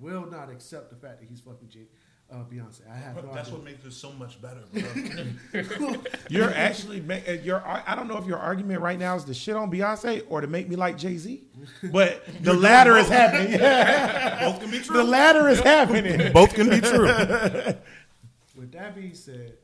will 0.00 0.26
not 0.28 0.50
accept 0.50 0.90
the 0.90 0.96
fact 0.96 1.20
that 1.20 1.28
he's 1.28 1.40
fucking 1.40 1.68
J- 1.68 1.86
uh, 2.30 2.36
Beyonce. 2.50 2.80
I 2.90 2.96
have 2.96 3.16
no 3.16 3.32
That's 3.32 3.48
idea. 3.48 3.54
what 3.54 3.64
makes 3.64 3.84
it 3.84 3.92
so 3.92 4.12
much 4.12 4.40
better, 4.42 4.60
bro. 4.72 5.94
You're 6.28 6.52
actually 6.52 7.00
ma- 7.00 7.14
uh, 7.28 7.32
your. 7.32 7.62
I 7.66 7.94
don't 7.94 8.08
know 8.08 8.18
if 8.18 8.26
your 8.26 8.38
argument 8.38 8.80
right 8.80 8.98
now 8.98 9.14
is 9.16 9.24
to 9.24 9.34
shit 9.34 9.54
on 9.54 9.70
Beyonce 9.70 10.24
or 10.28 10.40
to 10.40 10.46
make 10.46 10.68
me 10.68 10.76
like 10.76 10.98
Jay 10.98 11.16
Z, 11.16 11.44
but 11.92 12.24
the 12.42 12.52
latter 12.52 12.96
is 12.96 13.08
happening. 13.08 13.52
Yeah. 13.52 14.44
Both 14.50 14.60
can 14.60 14.70
be 14.70 14.78
true. 14.80 14.96
the 14.96 15.04
latter 15.04 15.48
is 15.48 15.60
happening. 15.60 16.32
Both 16.32 16.54
can 16.54 16.68
be 16.68 16.80
true. 16.80 17.06
With 18.56 18.72
that 18.72 18.96
being 18.96 19.14
said, 19.14 19.58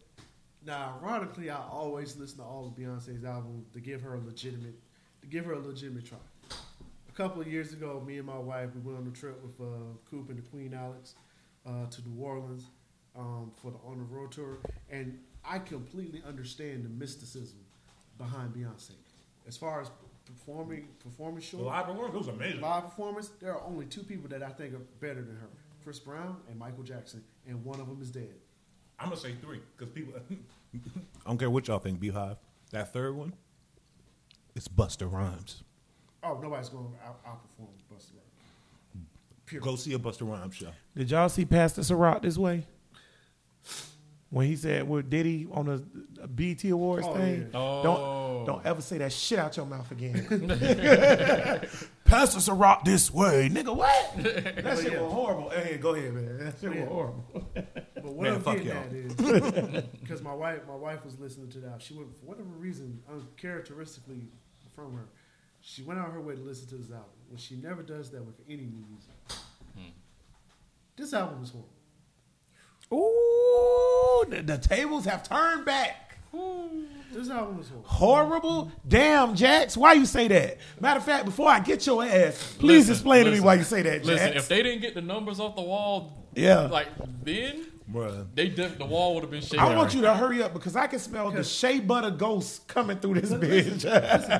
now 0.64 0.98
ironically, 1.02 1.50
I 1.50 1.56
always 1.56 2.16
listen 2.16 2.38
to 2.38 2.44
all 2.44 2.66
of 2.66 2.74
Beyonce's 2.74 3.24
albums 3.24 3.66
to 3.72 3.80
give 3.80 4.02
her 4.02 4.14
a 4.14 4.20
legitimate, 4.20 4.78
to 5.22 5.26
give 5.26 5.44
her 5.46 5.54
a 5.54 5.58
legitimate 5.58 6.06
try. 6.06 6.18
A 7.08 7.12
couple 7.14 7.42
of 7.42 7.48
years 7.48 7.72
ago, 7.72 8.02
me 8.06 8.18
and 8.18 8.26
my 8.26 8.38
wife 8.38 8.70
we 8.74 8.80
went 8.80 8.98
on 9.04 9.06
a 9.06 9.10
trip 9.18 9.42
with 9.42 9.60
uh, 9.60 9.80
Coop 10.10 10.28
and 10.30 10.38
the 10.38 10.42
Queen 10.48 10.72
Alex 10.74 11.14
uh, 11.66 11.86
to 11.90 12.08
New 12.08 12.22
Orleans 12.22 12.64
um, 13.16 13.52
for 13.60 13.70
the 13.70 13.78
On 13.86 13.98
the 13.98 14.04
Road 14.04 14.32
tour, 14.32 14.58
and 14.90 15.18
I 15.44 15.58
completely 15.58 16.22
understand 16.26 16.84
the 16.84 16.88
mysticism 16.88 17.58
behind 18.18 18.54
Beyonce. 18.54 18.92
As 19.46 19.56
far 19.56 19.80
as 19.80 19.90
performing, 20.24 20.88
performing 21.02 21.40
The 21.40 21.42
show, 21.42 21.58
live 21.58 21.86
performance 21.86 22.14
was 22.14 22.28
amazing. 22.28 22.60
live 22.60 22.84
performance, 22.84 23.30
there 23.40 23.52
are 23.52 23.62
only 23.64 23.86
two 23.86 24.02
people 24.02 24.28
that 24.30 24.42
I 24.42 24.50
think 24.50 24.74
are 24.74 24.82
better 25.00 25.22
than 25.22 25.36
her: 25.36 25.48
Chris 25.82 25.98
Brown 25.98 26.36
and 26.48 26.58
Michael 26.58 26.84
Jackson, 26.84 27.22
and 27.46 27.64
one 27.64 27.80
of 27.80 27.88
them 27.88 28.00
is 28.00 28.10
dead. 28.10 28.34
I'm 28.98 29.08
gonna 29.08 29.20
say 29.20 29.34
three 29.40 29.60
because 29.76 29.92
people. 29.92 30.14
I 30.74 31.28
don't 31.28 31.38
care 31.38 31.50
what 31.50 31.68
y'all 31.68 31.78
think, 31.80 32.00
Beehive. 32.00 32.36
That 32.70 32.92
third 32.92 33.14
one, 33.16 33.34
it's 34.54 34.68
Busta 34.68 35.10
Rhymes. 35.10 35.62
Oh, 36.22 36.38
nobody's 36.40 36.68
going 36.68 36.86
to 36.92 37.06
out, 37.06 37.22
outperform 37.24 37.68
Busta 37.92 38.12
Rhymes. 38.14 38.21
Period. 39.52 39.64
Go 39.64 39.76
see 39.76 39.92
a 39.92 39.98
Busta 39.98 40.28
Rhymes 40.28 40.54
show. 40.54 40.70
Did 40.96 41.10
y'all 41.10 41.28
see 41.28 41.44
Pastor 41.44 41.82
Ciroc 41.82 42.22
this 42.22 42.38
way? 42.38 42.66
When 44.30 44.46
he 44.46 44.56
said 44.56 44.88
with 44.88 45.10
Diddy 45.10 45.46
on 45.52 45.66
the 45.66 46.26
BT 46.26 46.70
Awards 46.70 47.06
Oh, 47.06 47.14
thing, 47.14 47.42
yeah. 47.52 47.58
Oh. 47.58 47.82
don't 47.82 48.46
don't 48.46 48.62
oh. 48.64 48.68
ever 48.70 48.80
say 48.80 48.96
that 48.98 49.12
shit 49.12 49.38
out 49.38 49.54
your 49.58 49.66
mouth 49.66 49.90
again. 49.90 50.24
Pastor 52.06 52.38
Ciroc 52.38 52.82
this 52.84 53.12
way, 53.12 53.50
nigga. 53.52 53.76
What? 53.76 54.14
That 54.62 54.78
shit 54.78 54.98
was 54.98 55.12
horrible. 55.12 55.50
Hey, 55.50 55.76
go 55.76 55.94
ahead, 55.94 56.14
man. 56.14 56.38
That 56.38 56.54
shit 56.58 56.70
was 56.74 56.88
horrible. 56.88 57.24
But 57.54 58.04
what 58.04 58.22
Man, 58.22 58.34
I'm 58.34 58.40
fuck 58.40 58.56
getting 58.56 58.72
y'all. 58.72 58.78
at 58.84 58.92
is 58.92 59.84
because 60.00 60.22
my 60.22 60.32
wife, 60.34 60.60
my 60.66 60.76
wife 60.76 61.04
was 61.04 61.18
listening 61.20 61.50
to 61.50 61.58
that. 61.60 61.82
She 61.82 61.92
went 61.92 62.16
for 62.18 62.24
whatever 62.24 62.48
reason, 62.48 63.02
uncharacteristically 63.12 64.22
from 64.74 64.94
her, 64.94 65.08
she 65.60 65.82
went 65.82 66.00
out 66.00 66.10
her 66.10 66.20
way 66.22 66.34
to 66.36 66.40
listen 66.40 66.66
to 66.68 66.76
this 66.76 66.90
album. 66.90 67.10
When 67.32 67.38
she 67.38 67.56
never 67.56 67.82
does 67.82 68.10
that 68.10 68.22
with 68.22 68.34
any 68.46 68.64
new 68.64 68.84
music. 68.90 69.14
Hmm. 69.74 69.88
This 70.94 71.14
album 71.14 71.42
is 71.42 71.50
horrible. 71.50 71.70
Ooh, 72.92 74.26
the, 74.28 74.42
the 74.42 74.58
tables 74.58 75.06
have 75.06 75.26
turned 75.26 75.64
back. 75.64 76.18
Hmm. 76.30 76.82
This 77.10 77.30
album 77.30 77.58
is 77.58 77.70
horrible. 77.70 77.88
Horrible. 77.88 78.72
Damn, 78.86 79.34
Jax. 79.34 79.78
Why 79.78 79.94
you 79.94 80.04
say 80.04 80.28
that? 80.28 80.58
Matter 80.78 80.98
of 80.98 81.06
fact, 81.06 81.24
before 81.24 81.48
I 81.48 81.60
get 81.60 81.86
your 81.86 82.04
ass, 82.04 82.54
please 82.58 82.88
Listen, 82.88 82.92
explain 82.92 83.24
to 83.24 83.30
me 83.30 83.40
why 83.40 83.54
you 83.54 83.64
say 83.64 83.80
that, 83.80 84.04
Jax. 84.04 84.06
Listen, 84.08 84.32
if 84.34 84.48
they 84.48 84.62
didn't 84.62 84.82
get 84.82 84.92
the 84.92 85.00
numbers 85.00 85.40
off 85.40 85.56
the 85.56 85.62
wall, 85.62 86.26
Yeah. 86.34 86.66
like 86.66 86.88
then 87.24 87.64
Bruh. 87.90 88.26
they 88.34 88.48
def- 88.48 88.78
the 88.78 88.84
wall 88.86 89.14
would 89.14 89.22
have 89.24 89.30
been 89.30 89.40
shaking. 89.42 89.60
I 89.60 89.74
want 89.76 89.94
you 89.94 90.02
to 90.02 90.14
hurry 90.14 90.42
up 90.42 90.52
because 90.52 90.76
I 90.76 90.86
can 90.86 90.98
smell 90.98 91.30
the 91.30 91.42
shea 91.44 91.80
butter 91.80 92.10
ghost 92.10 92.66
coming 92.68 92.98
through 92.98 93.20
this 93.20 93.32
bitch. 93.32 93.84
Listen, 93.84 93.90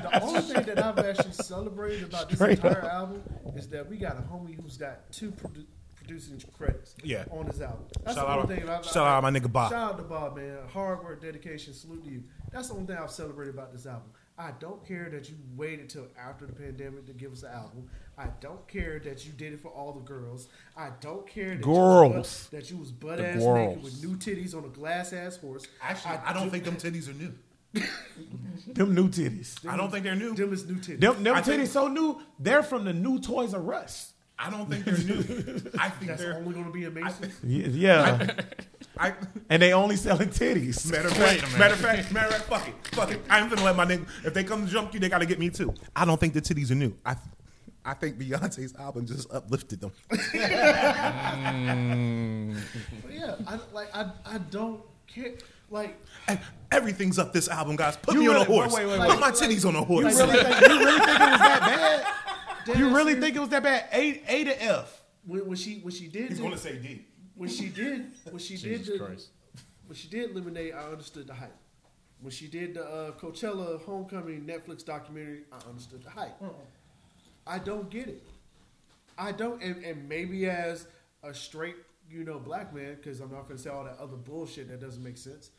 the 0.03 0.19
only 0.21 0.41
thing 0.41 0.63
that 0.65 0.83
I've 0.83 0.99
actually 0.99 1.33
celebrated 1.33 2.03
about 2.05 2.29
this 2.29 2.39
entire 2.39 2.79
up. 2.85 2.91
album 2.93 3.23
is 3.55 3.67
that 3.69 3.89
we 3.89 3.97
got 3.97 4.17
a 4.17 4.21
homie 4.21 4.59
who's 4.61 4.77
got 4.77 5.11
two 5.11 5.31
produ- 5.31 5.65
producing 5.95 6.41
credits 6.57 6.95
Yeah. 7.03 7.25
on 7.31 7.45
his 7.47 7.61
album. 7.61 7.85
That's 8.03 8.15
Shout 8.17 8.27
the 8.27 8.33
only 8.33 8.41
out- 8.55 8.59
thing 8.61 8.69
I've, 8.69 8.85
shout 8.85 9.07
out 9.07 9.23
my 9.23 9.31
nigga 9.31 9.51
Bob. 9.51 9.71
Shout 9.71 9.91
out 9.93 9.97
to 9.97 10.03
Bob, 10.03 10.35
man. 10.37 10.57
Hard 10.71 11.03
work, 11.03 11.21
dedication, 11.21 11.73
salute 11.73 12.03
to 12.05 12.09
you. 12.11 12.23
That's 12.51 12.67
the 12.69 12.73
only 12.75 12.87
thing 12.87 12.97
I've 12.97 13.11
celebrated 13.11 13.53
about 13.53 13.71
this 13.73 13.85
album. 13.85 14.09
I 14.37 14.51
don't 14.59 14.85
care 14.85 15.09
that 15.11 15.29
you 15.29 15.35
waited 15.55 15.89
till 15.89 16.07
after 16.19 16.45
the 16.47 16.53
pandemic 16.53 17.05
to 17.05 17.13
give 17.13 17.31
us 17.31 17.43
an 17.43 17.51
album. 17.53 17.89
I 18.17 18.27
don't 18.41 18.67
care 18.67 18.99
that 18.99 19.25
you 19.25 19.31
did 19.31 19.53
it 19.53 19.59
for 19.61 19.69
all 19.69 19.93
the 19.93 19.99
girls. 20.01 20.47
I 20.75 20.89
don't 21.01 21.27
care 21.27 21.49
that 21.49 21.57
You 21.59 21.63
Girls. 21.65 22.13
was 22.15 22.47
butt, 22.51 22.59
that 22.61 22.71
you 22.71 22.77
was 22.77 22.91
butt 22.91 23.17
The 23.17 23.27
ass 23.29 23.39
girls. 23.39 23.67
naked 23.69 23.83
with 23.83 24.03
new 24.03 24.15
titties 24.17 24.55
on 24.55 24.65
a 24.65 24.69
glass 24.69 25.13
ass 25.13 25.37
horse. 25.37 25.65
Actually, 25.81 26.15
I, 26.25 26.33
don't 26.33 26.49
think 26.49 26.63
them 26.63 26.75
titties 26.77 27.09
are 27.09 27.13
new. 27.13 27.33
them 28.73 28.93
new 28.95 29.07
titties. 29.09 29.65
I 29.67 29.77
don't 29.77 29.91
think 29.91 30.03
they're 30.03 30.15
new. 30.15 30.33
them 30.35 30.53
is 30.53 30.65
new 30.67 30.75
titties. 30.75 30.99
Them, 30.99 31.23
them 31.23 31.35
titties 31.37 31.45
think- 31.45 31.69
so 31.69 31.87
new, 31.87 32.21
they're 32.39 32.63
from 32.63 32.85
the 32.85 32.93
new 32.93 33.19
Toys 33.19 33.53
R 33.53 33.73
Us. 33.73 34.13
I 34.37 34.49
don't 34.49 34.67
think 34.69 34.83
they're 34.83 34.97
new. 34.97 35.61
I 35.79 35.89
think 35.89 36.07
That's 36.07 36.21
they're. 36.21 36.35
only 36.35 36.53
going 36.53 36.65
to 36.65 36.71
be 36.71 36.85
amazing. 36.85 37.31
Macy's. 37.43 37.71
Y- 37.73 37.79
Yeah. 37.79 38.27
I, 38.39 38.43
and 39.49 39.61
they 39.61 39.73
only 39.73 39.95
selling 39.95 40.29
titties. 40.29 40.89
matter 40.91 41.07
of 41.07 41.13
fact, 41.17 41.57
matter 41.57 41.73
of 41.73 41.79
fact, 41.79 42.11
matter 42.11 42.27
of 42.27 42.33
fact, 42.35 42.45
fuck 42.47 42.67
it, 42.67 42.75
fuck 42.95 43.11
it. 43.11 43.21
I'm 43.29 43.49
gonna 43.49 43.63
let 43.63 43.75
my 43.75 43.85
nigga. 43.85 44.05
If 44.23 44.33
they 44.33 44.43
come 44.43 44.65
to 44.65 44.71
jump 44.71 44.93
you, 44.93 44.99
they 44.99 45.09
gotta 45.09 45.25
get 45.25 45.39
me 45.39 45.49
too. 45.49 45.73
I 45.95 46.05
don't 46.05 46.19
think 46.19 46.33
the 46.33 46.41
titties 46.41 46.71
are 46.71 46.75
new. 46.75 46.93
I, 47.05 47.15
I 47.85 47.93
think 47.95 48.17
Beyonce's 48.17 48.73
album 48.75 49.05
just 49.05 49.31
uplifted 49.33 49.81
them. 49.81 49.91
But 53.03 53.13
yeah, 53.13 53.35
I 53.47 53.59
like 53.73 53.89
I 53.95 54.11
I 54.25 54.37
don't 54.49 54.81
care. 55.07 55.33
Like 55.69 55.97
Everything's 56.71 57.17
up 57.19 57.33
this 57.33 57.47
album, 57.49 57.75
guys. 57.75 57.97
Put 57.97 58.13
You 58.15 58.21
me 58.21 58.27
on 58.27 58.35
a 58.37 58.43
horse. 58.43 58.73
wait, 58.73 58.85
wait, 58.87 58.99
wait, 58.99 59.09
Put 59.09 59.19
my 59.19 59.27
wait. 59.31 59.35
titties 59.35 59.65
on 59.67 59.75
a 59.75 59.79
You 59.79 59.85
horse. 59.85 60.19
really, 60.19 60.33
think, 60.43 60.61
you 60.69 60.69
really 60.69 60.99
think 60.99 61.15
it 61.15 61.29
was 61.29 61.39
that 61.39 61.63
bad? 62.65 62.77
You 62.79 62.95
really 62.95 63.15
think 63.15 63.35
it 63.35 63.39
was 63.39 63.49
that 63.49 63.63
bad? 63.63 63.85
A, 63.91 64.21
A 64.27 64.43
to 64.45 64.63
F. 64.63 65.01
when, 65.25 65.45
when 65.47 65.57
she 65.57 65.79
when 65.79 65.93
she 65.93 66.07
did 66.07 66.29
He's 66.29 66.37
the- 66.37 66.43
gonna 66.43 66.57
say 66.57 66.77
D. 66.77 67.05
when 67.35 67.49
she 67.49 67.69
did 67.69 68.11
when 68.29 68.39
she 68.39 68.57
did 68.57 68.85
the, 68.85 68.99
Christ. 68.99 69.29
when 69.87 69.95
she 69.95 70.07
did 70.07 70.35
Lemonade, 70.35 70.73
I 70.73 70.91
understood 70.91 71.27
the 71.27 71.33
hype. 71.33 71.55
When 72.21 72.31
she 72.31 72.47
did 72.47 72.75
the 72.75 72.85
uh, 72.85 73.11
Coachella 73.11 73.81
Homecoming 73.83 74.45
Netflix 74.45 74.85
documentary, 74.85 75.41
I 75.51 75.57
understood 75.69 76.03
the 76.03 76.09
hype. 76.09 76.41
I 77.45 77.59
don't 77.59 77.89
get 77.89 78.07
it. 78.07 78.23
I 79.17 79.31
don't, 79.31 79.61
and, 79.61 79.83
and 79.83 80.07
maybe 80.07 80.47
as 80.49 80.87
a 81.21 81.33
straight, 81.33 81.75
you 82.09 82.23
know, 82.23 82.39
black 82.39 82.73
man, 82.73 82.95
because 82.95 83.19
I'm 83.19 83.31
not 83.31 83.47
going 83.47 83.57
to 83.57 83.63
say 83.63 83.69
all 83.69 83.83
that 83.83 83.97
other 83.99 84.15
bullshit 84.15 84.69
that 84.69 84.79
doesn't 84.79 85.03
make 85.03 85.17
sense. 85.17 85.51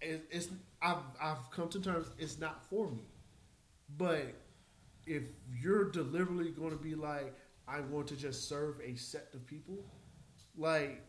It, 0.00 0.24
it's 0.30 0.48
I've 0.80 0.96
I've 1.20 1.50
come 1.50 1.68
to 1.68 1.80
terms 1.80 2.08
it's 2.18 2.38
not 2.38 2.64
for 2.68 2.90
me. 2.90 3.04
But 3.98 4.34
if 5.06 5.22
you're 5.60 5.90
deliberately 5.90 6.50
going 6.50 6.70
to 6.70 6.82
be 6.82 6.94
like, 6.94 7.34
I'm 7.68 7.90
going 7.90 8.06
to 8.06 8.16
just 8.16 8.48
serve 8.48 8.80
a 8.84 8.96
set 8.96 9.28
of 9.34 9.46
people, 9.46 9.76
like, 10.56 11.02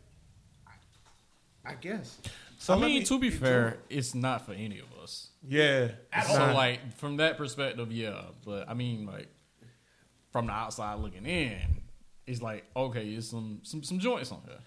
I, 0.66 1.70
I 1.72 1.74
guess. 1.74 2.18
So 2.58 2.74
I 2.74 2.76
mean, 2.78 3.00
me- 3.00 3.04
to 3.04 3.18
be 3.18 3.30
fair, 3.30 3.78
it's 3.90 4.14
not 4.14 4.46
for 4.46 4.52
any 4.52 4.78
of 4.78 4.86
us. 5.02 5.30
Yeah. 5.46 5.88
so 6.26 6.38
Nah. 6.38 6.52
like 6.54 6.94
from 6.96 7.18
that 7.18 7.36
perspective, 7.36 7.92
yeah. 7.92 8.22
But 8.44 8.68
I 8.68 8.74
mean, 8.74 9.06
like 9.06 9.28
from 10.32 10.46
the 10.46 10.52
outside 10.52 10.98
looking 11.00 11.26
in, 11.26 11.58
it's 12.26 12.40
like 12.40 12.64
okay, 12.74 13.06
it's 13.10 13.28
some 13.28 13.60
some 13.62 13.82
some 13.82 13.98
joints 13.98 14.32
on 14.32 14.40
here. 14.46 14.58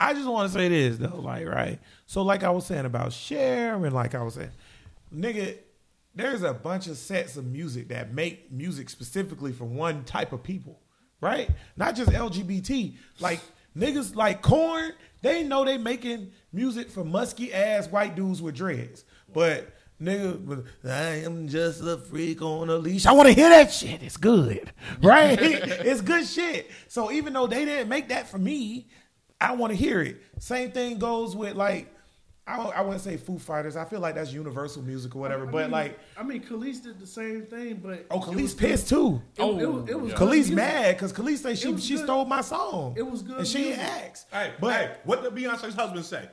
I 0.00 0.14
just 0.14 0.28
want 0.28 0.50
to 0.52 0.56
say 0.58 0.68
this 0.68 0.98
though, 0.98 1.20
like 1.20 1.46
right. 1.46 1.78
So 2.06 2.22
like 2.22 2.44
I 2.44 2.50
was 2.50 2.66
saying 2.66 2.84
about 2.84 3.12
Cher 3.12 3.74
and 3.82 3.92
like 3.94 4.14
I 4.14 4.22
was 4.22 4.34
saying, 4.34 4.50
nigga, 5.14 5.56
there's 6.14 6.42
a 6.42 6.52
bunch 6.52 6.86
of 6.86 6.96
sets 6.98 7.36
of 7.36 7.46
music 7.46 7.88
that 7.88 8.12
make 8.12 8.52
music 8.52 8.90
specifically 8.90 9.52
for 9.52 9.64
one 9.64 10.04
type 10.04 10.32
of 10.32 10.42
people, 10.42 10.80
right? 11.20 11.48
Not 11.76 11.96
just 11.96 12.10
LGBT. 12.10 12.94
Like 13.20 13.40
niggas 13.76 14.14
like 14.14 14.42
Korn, 14.42 14.92
they 15.22 15.42
know 15.42 15.64
they 15.64 15.78
making 15.78 16.32
music 16.52 16.90
for 16.90 17.04
musky 17.04 17.52
ass 17.52 17.88
white 17.88 18.14
dudes 18.14 18.42
with 18.42 18.54
dreads, 18.54 19.04
but. 19.32 19.74
Nigga, 20.00 20.64
I 20.84 21.24
am 21.24 21.48
just 21.48 21.82
a 21.82 21.98
freak 21.98 22.40
on 22.40 22.70
a 22.70 22.76
leash. 22.76 23.04
I 23.04 23.10
want 23.10 23.26
to 23.30 23.34
hear 23.34 23.48
that 23.48 23.72
shit. 23.72 24.00
It's 24.00 24.16
good, 24.16 24.72
right? 25.02 25.36
it's 25.42 26.02
good 26.02 26.24
shit. 26.24 26.70
So 26.86 27.10
even 27.10 27.32
though 27.32 27.48
they 27.48 27.64
didn't 27.64 27.88
make 27.88 28.10
that 28.10 28.28
for 28.28 28.38
me, 28.38 28.86
I 29.40 29.56
want 29.56 29.72
to 29.72 29.76
hear 29.76 30.00
it. 30.00 30.22
Same 30.38 30.70
thing 30.70 31.00
goes 31.00 31.34
with 31.34 31.56
like 31.56 31.92
I 32.48 32.56
I 32.76 32.80
wouldn't 32.80 33.02
say 33.02 33.16
Foo 33.16 33.38
Fighters. 33.38 33.76
I 33.76 33.84
feel 33.84 34.00
like 34.00 34.14
that's 34.14 34.32
universal 34.32 34.82
music 34.82 35.14
or 35.14 35.18
whatever. 35.18 35.46
I 35.46 35.50
but 35.50 35.70
like, 35.70 35.98
I 36.16 36.22
mean, 36.22 36.42
Kelis 36.42 36.82
did 36.82 36.98
the 36.98 37.06
same 37.06 37.42
thing, 37.42 37.80
but 37.82 38.06
oh, 38.10 38.20
it 38.22 38.24
Kelis 38.24 38.42
was 38.42 38.54
pissed 38.54 38.88
too. 38.88 39.20
It, 39.36 39.42
it, 39.42 39.44
was- 39.46 39.88
it 39.88 39.94
oh, 39.94 39.98
was 39.98 40.12
Yeah. 40.12 40.16
Kelis 40.18 40.50
mad 40.50 40.96
because 40.96 41.12
Kelis 41.12 41.38
say 41.38 41.54
she 41.54 41.76
she 41.78 41.94
good- 41.96 42.04
stole 42.04 42.24
my 42.24 42.40
song. 42.40 42.94
it 42.96 43.02
was 43.08 43.22
good 43.22 43.38
and 43.38 43.46
she 43.46 43.58
ain't 43.70 43.76
music. 43.78 43.84
asked. 43.84 44.26
Hey, 44.32 44.52
but 44.60 44.72
hey, 44.74 44.90
what 45.04 45.22
did 45.22 45.32
Beyonce's 45.34 45.74
husband 45.74 46.04
say? 46.04 46.28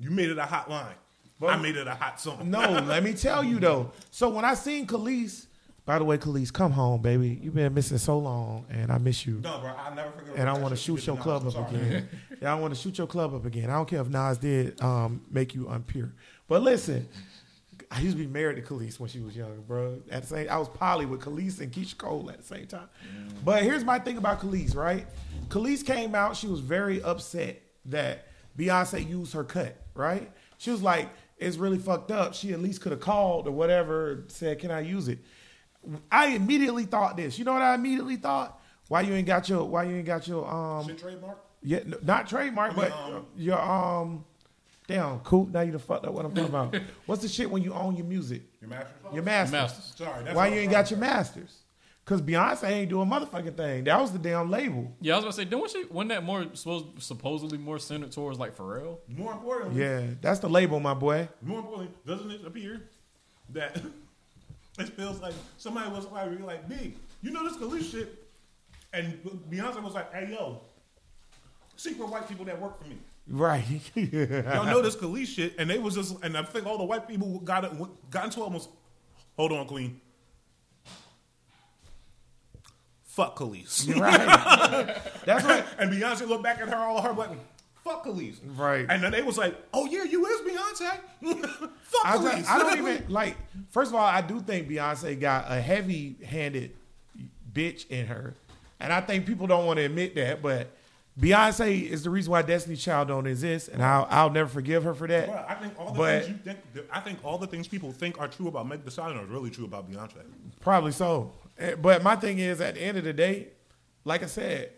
You 0.00 0.10
made 0.10 0.30
it 0.30 0.38
a 0.38 0.44
hot 0.46 0.70
line. 0.70 0.94
But- 1.40 1.50
I 1.50 1.56
made 1.56 1.76
it 1.76 1.86
a 1.86 1.94
hot 1.94 2.20
song. 2.20 2.50
no, 2.50 2.60
let 2.80 3.02
me 3.04 3.12
tell 3.12 3.44
you 3.44 3.60
though. 3.60 3.92
So 4.10 4.28
when 4.30 4.44
I 4.44 4.54
seen 4.54 4.86
Kelis, 4.86 5.46
by 5.88 5.98
the 5.98 6.04
way, 6.04 6.18
Kelis, 6.18 6.52
come 6.52 6.72
home, 6.72 7.00
baby. 7.00 7.40
You've 7.42 7.54
been 7.54 7.72
missing 7.72 7.96
so 7.96 8.18
long, 8.18 8.66
and 8.68 8.92
I 8.92 8.98
miss 8.98 9.26
you. 9.26 9.40
No, 9.42 9.58
bro, 9.58 9.70
I'll 9.70 9.94
never 9.94 10.10
forget. 10.10 10.36
and 10.36 10.46
I 10.46 10.52
want 10.52 10.68
to 10.68 10.76
shoot 10.76 11.06
your 11.06 11.16
club 11.16 11.46
up 11.46 11.72
again. 11.72 12.06
yeah, 12.42 12.52
I 12.52 12.56
want 12.56 12.74
to 12.74 12.78
shoot 12.78 12.98
your 12.98 13.06
club 13.06 13.34
up 13.34 13.46
again. 13.46 13.70
I 13.70 13.72
don't 13.72 13.88
care 13.88 14.02
if 14.02 14.08
Nas 14.10 14.36
did 14.36 14.78
um, 14.82 15.22
make 15.30 15.54
you 15.54 15.64
unpure. 15.64 16.12
But 16.46 16.60
listen, 16.60 17.08
I 17.90 18.00
used 18.00 18.18
to 18.18 18.22
be 18.22 18.26
married 18.28 18.56
to 18.56 18.62
Kelis 18.62 19.00
when 19.00 19.08
she 19.08 19.20
was 19.20 19.34
younger, 19.34 19.62
bro. 19.62 20.02
At 20.10 20.24
the 20.24 20.28
same, 20.28 20.50
I 20.50 20.58
was 20.58 20.68
poly 20.68 21.06
with 21.06 21.22
Kelis 21.22 21.58
and 21.60 21.72
Keyshia 21.72 21.96
Cole 21.96 22.28
at 22.28 22.36
the 22.36 22.44
same 22.44 22.66
time. 22.66 22.90
But 23.42 23.62
here's 23.62 23.82
my 23.82 23.98
thing 23.98 24.18
about 24.18 24.42
Kelis, 24.42 24.76
right? 24.76 25.06
Kelis 25.48 25.86
came 25.86 26.14
out. 26.14 26.36
She 26.36 26.48
was 26.48 26.60
very 26.60 27.02
upset 27.02 27.62
that 27.86 28.26
Beyonce 28.58 29.08
used 29.08 29.32
her 29.32 29.42
cut, 29.42 29.74
right? 29.94 30.30
She 30.58 30.70
was 30.70 30.82
like, 30.82 31.08
"It's 31.38 31.56
really 31.56 31.78
fucked 31.78 32.10
up." 32.10 32.34
She 32.34 32.52
at 32.52 32.60
least 32.60 32.82
could 32.82 32.92
have 32.92 33.00
called 33.00 33.48
or 33.48 33.52
whatever, 33.52 34.24
said, 34.28 34.58
"Can 34.58 34.70
I 34.70 34.80
use 34.80 35.08
it?" 35.08 35.20
I 36.10 36.28
immediately 36.28 36.84
thought 36.84 37.16
this. 37.16 37.38
You 37.38 37.44
know 37.44 37.52
what 37.52 37.62
I 37.62 37.74
immediately 37.74 38.16
thought? 38.16 38.60
Why 38.88 39.02
you 39.02 39.14
ain't 39.14 39.26
got 39.26 39.48
your 39.48 39.64
Why 39.64 39.84
you 39.84 39.96
ain't 39.96 40.06
got 40.06 40.26
your 40.26 40.48
um 40.48 40.96
trademark? 40.96 41.38
yeah, 41.62 41.80
no, 41.84 41.98
not 42.02 42.28
trademark, 42.28 42.72
I 42.72 42.80
mean, 42.80 42.90
but 42.90 42.92
um, 42.92 43.26
your 43.36 43.60
um, 43.60 44.24
damn, 44.86 45.20
cool. 45.20 45.46
Now 45.46 45.60
you 45.60 45.72
done 45.72 45.80
fucked 45.80 46.06
up 46.06 46.12
what 46.12 46.24
I'm 46.24 46.34
talking 46.34 46.48
about. 46.48 46.76
What's 47.06 47.22
the 47.22 47.28
shit 47.28 47.50
when 47.50 47.62
you 47.62 47.72
own 47.74 47.96
your 47.96 48.06
music? 48.06 48.42
Your 48.60 48.70
masters. 48.70 48.94
Your 49.12 49.22
masters. 49.22 49.52
Masters. 49.52 49.92
Sorry, 49.96 50.24
that's 50.24 50.36
Why 50.36 50.48
you 50.48 50.60
ain't 50.60 50.70
got 50.70 50.86
to 50.86 50.94
your 50.94 51.00
masters? 51.00 51.58
Cause 52.04 52.22
Beyonce 52.22 52.64
ain't 52.70 52.88
doing 52.88 53.06
motherfucking 53.06 53.54
thing. 53.54 53.84
That 53.84 54.00
was 54.00 54.12
the 54.12 54.18
damn 54.18 54.50
label. 54.50 54.90
Yeah, 55.02 55.12
I 55.12 55.16
was 55.16 55.24
gonna 55.24 55.32
say, 55.34 55.44
don't 55.44 55.70
she? 55.70 55.84
Wasn't 55.90 56.08
that 56.08 56.24
more 56.24 56.46
supposed 56.54 57.02
supposedly 57.02 57.58
more 57.58 57.78
centered 57.78 58.12
towards 58.12 58.38
like 58.38 58.56
Pharrell? 58.56 58.96
More 59.08 59.32
importantly, 59.34 59.82
Yeah, 59.82 60.02
that's 60.22 60.38
the 60.40 60.48
label, 60.48 60.80
my 60.80 60.94
boy. 60.94 61.28
More 61.42 61.58
importantly, 61.58 61.94
doesn't 62.06 62.30
it 62.30 62.46
appear 62.46 62.80
that 63.50 63.78
it 64.78 64.88
feels 64.90 65.20
like 65.20 65.34
somebody 65.56 65.90
was 65.90 66.06
like, 66.06 66.40
like, 66.40 66.68
"B, 66.68 66.94
you 67.22 67.30
know 67.30 67.42
this 67.48 67.56
Kelis 67.56 67.90
shit," 67.90 68.26
and 68.92 69.14
Beyonce 69.50 69.82
was 69.82 69.94
like, 69.94 70.12
"Hey, 70.12 70.30
yo, 70.32 70.60
secret 71.76 72.08
white 72.08 72.28
people 72.28 72.44
that 72.46 72.60
work 72.60 72.82
for 72.82 72.88
me, 72.88 72.96
Right. 73.30 73.64
y'all 73.94 74.64
know 74.66 74.80
this 74.82 74.96
Kelis 74.96 75.26
shit," 75.26 75.54
and 75.58 75.68
they 75.68 75.78
was 75.78 75.94
just, 75.94 76.16
and 76.22 76.36
I 76.36 76.42
think 76.42 76.66
all 76.66 76.78
the 76.78 76.84
white 76.84 77.06
people 77.08 77.38
got 77.40 77.64
it, 77.64 77.72
got 78.10 78.26
into 78.26 78.40
almost. 78.42 78.70
Hold 79.36 79.52
on, 79.52 79.66
Queen. 79.66 80.00
Fuck 83.04 83.36
Kelis. 83.36 83.88
right. 83.98 84.96
That's 85.26 85.44
right. 85.44 85.64
and 85.78 85.90
Beyonce 85.90 86.26
looked 86.28 86.44
back 86.44 86.60
at 86.60 86.68
her, 86.68 86.76
all 86.76 87.02
her 87.02 87.12
like, 87.12 87.30
"Fuck 87.88 88.06
Kelis." 88.06 88.36
Right. 88.56 88.86
And 88.88 89.02
then 89.02 89.12
they 89.12 89.22
was 89.22 89.38
like, 89.38 89.56
"Oh 89.72 89.86
yeah, 89.86 90.04
you 90.04 90.24
is 90.26 90.40
Beyonce." 90.42 91.00
Fuck 91.82 92.04
I, 92.04 92.44
I 92.48 92.58
don't 92.58 92.78
even 92.78 93.04
like. 93.08 93.36
First 93.70 93.90
of 93.90 93.94
all, 93.96 94.04
I 94.06 94.20
do 94.20 94.40
think 94.40 94.68
Beyonce 94.68 95.18
got 95.18 95.46
a 95.48 95.60
heavy-handed 95.60 96.74
bitch 97.52 97.88
in 97.88 98.06
her, 98.06 98.34
and 98.80 98.92
I 98.92 99.00
think 99.00 99.26
people 99.26 99.46
don't 99.46 99.66
want 99.66 99.78
to 99.78 99.84
admit 99.84 100.14
that. 100.16 100.42
But 100.42 100.68
Beyonce 101.18 101.82
is 101.88 102.04
the 102.04 102.10
reason 102.10 102.30
why 102.30 102.42
Destiny 102.42 102.76
Child 102.76 103.08
don't 103.08 103.26
exist, 103.26 103.68
and 103.68 103.82
I'll 103.82 104.06
I'll 104.10 104.30
never 104.30 104.48
forgive 104.48 104.84
her 104.84 104.94
for 104.94 105.06
that. 105.08 105.26
Bro, 105.28 105.44
I 105.48 105.54
think 105.54 105.74
all 105.78 105.92
the 105.92 105.98
But- 105.98 106.24
things 106.24 106.28
you 106.28 106.42
think. 106.44 106.58
I 106.92 107.00
think 107.00 107.18
all 107.24 107.38
the 107.38 107.46
things 107.46 107.66
people 107.68 107.90
think 107.92 108.20
are 108.20 108.28
true 108.28 108.48
about 108.48 108.68
Meg 108.68 108.84
Thee 108.84 108.90
Stallion 108.90 109.18
are 109.18 109.24
really 109.24 109.50
true 109.50 109.64
about 109.64 109.90
Beyonce. 109.90 110.22
Probably 110.60 110.92
so. 110.92 111.32
Eh, 111.58 111.74
But 111.74 112.02
my 112.02 112.14
thing 112.16 112.38
is, 112.38 112.60
at 112.60 112.74
the 112.76 112.82
end 112.82 112.98
of 112.98 113.04
the 113.04 113.12
day, 113.12 113.48
like 114.04 114.22
I 114.22 114.26
said, 114.26 114.70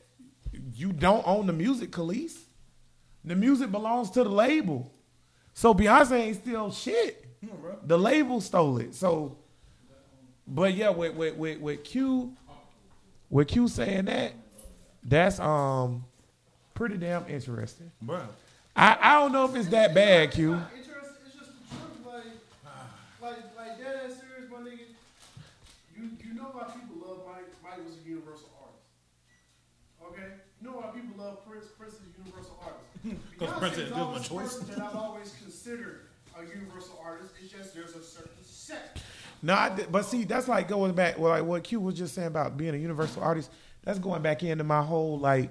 you 0.74 0.92
don't 0.92 1.22
own 1.26 1.46
the 1.46 1.52
music, 1.52 1.90
Kelis. 1.92 2.32
The 3.24 3.34
music 3.34 3.70
belongs 3.70 4.10
to 4.12 4.24
the 4.24 4.30
label. 4.30 4.92
So 5.52 5.74
Beyonce 5.74 6.12
ain't 6.12 6.36
still 6.36 6.72
shit. 6.72 7.26
The 7.86 7.98
label 7.98 8.40
stole 8.40 8.78
it. 8.78 8.94
So, 8.94 9.36
but 10.46 10.74
yeah, 10.74 10.90
with 10.90 11.14
with 11.14 11.36
with, 11.36 11.60
with 11.60 11.84
Q, 11.84 12.36
with 13.28 13.48
Q 13.48 13.68
saying 13.68 14.06
that, 14.06 14.32
that's 15.02 15.38
um 15.40 16.04
pretty 16.74 16.96
damn 16.96 17.28
interesting. 17.28 17.90
Bro, 18.00 18.22
I, 18.74 18.96
I 19.00 19.20
don't 19.20 19.32
know 19.32 19.44
if 19.46 19.54
it's 19.54 19.68
that 19.68 19.94
bad, 19.94 20.30
Q. 20.32 20.54
Interesting. 20.54 20.76
It's 21.26 21.34
just 21.36 21.50
the 21.70 21.76
truth. 21.76 22.06
Like, 22.06 22.24
like, 23.20 23.56
like 23.56 23.78
dead 23.78 23.96
ass 24.04 24.16
serious, 24.20 24.50
my 24.50 24.58
nigga. 24.58 24.86
You 25.96 26.10
you 26.24 26.34
know 26.34 26.50
why 26.52 26.64
people 26.64 27.06
love 27.06 27.18
Mike? 27.26 27.48
Mike 27.62 27.84
was 27.84 27.96
a 27.96 28.08
universal 28.08 28.48
artist. 28.60 28.84
Okay. 30.08 30.32
You 30.60 30.68
know 30.68 30.76
why 30.76 30.90
people 30.92 31.16
love 31.22 31.46
Prince? 31.46 31.66
Prince 31.78 31.94
is 31.94 32.00
a 32.00 32.22
universal 32.22 32.56
artist. 32.62 32.80
'Cause 33.40 33.48
Beyonce 33.48 33.58
Prince 33.58 33.72
is 33.76 33.78
didn't 33.78 33.88
give 33.88 33.96
him 33.96 34.02
a 34.02 34.04
always 34.06 34.22
the 34.22 34.28
choice. 34.28 34.56
that 34.58 34.78
I've 34.80 34.96
always 34.96 35.34
considered 35.42 36.00
a 36.38 36.44
universal 36.44 37.00
artist. 37.04 37.32
It's 37.42 37.52
just 37.52 37.74
there's 37.74 37.94
a 37.94 38.02
certain 38.02 38.32
set. 38.44 39.02
No, 39.42 39.54
I 39.54 39.70
but 39.90 40.04
see, 40.04 40.24
that's 40.24 40.46
like 40.48 40.68
going 40.68 40.92
back. 40.92 41.18
Well, 41.18 41.30
like 41.30 41.44
what 41.44 41.64
Q 41.64 41.80
was 41.80 41.94
just 41.96 42.14
saying 42.14 42.28
about 42.28 42.56
being 42.56 42.74
a 42.74 42.78
universal 42.78 43.22
artist. 43.22 43.50
That's 43.82 43.98
going 43.98 44.20
back 44.22 44.42
into 44.42 44.64
my 44.64 44.82
whole 44.82 45.18
like. 45.18 45.50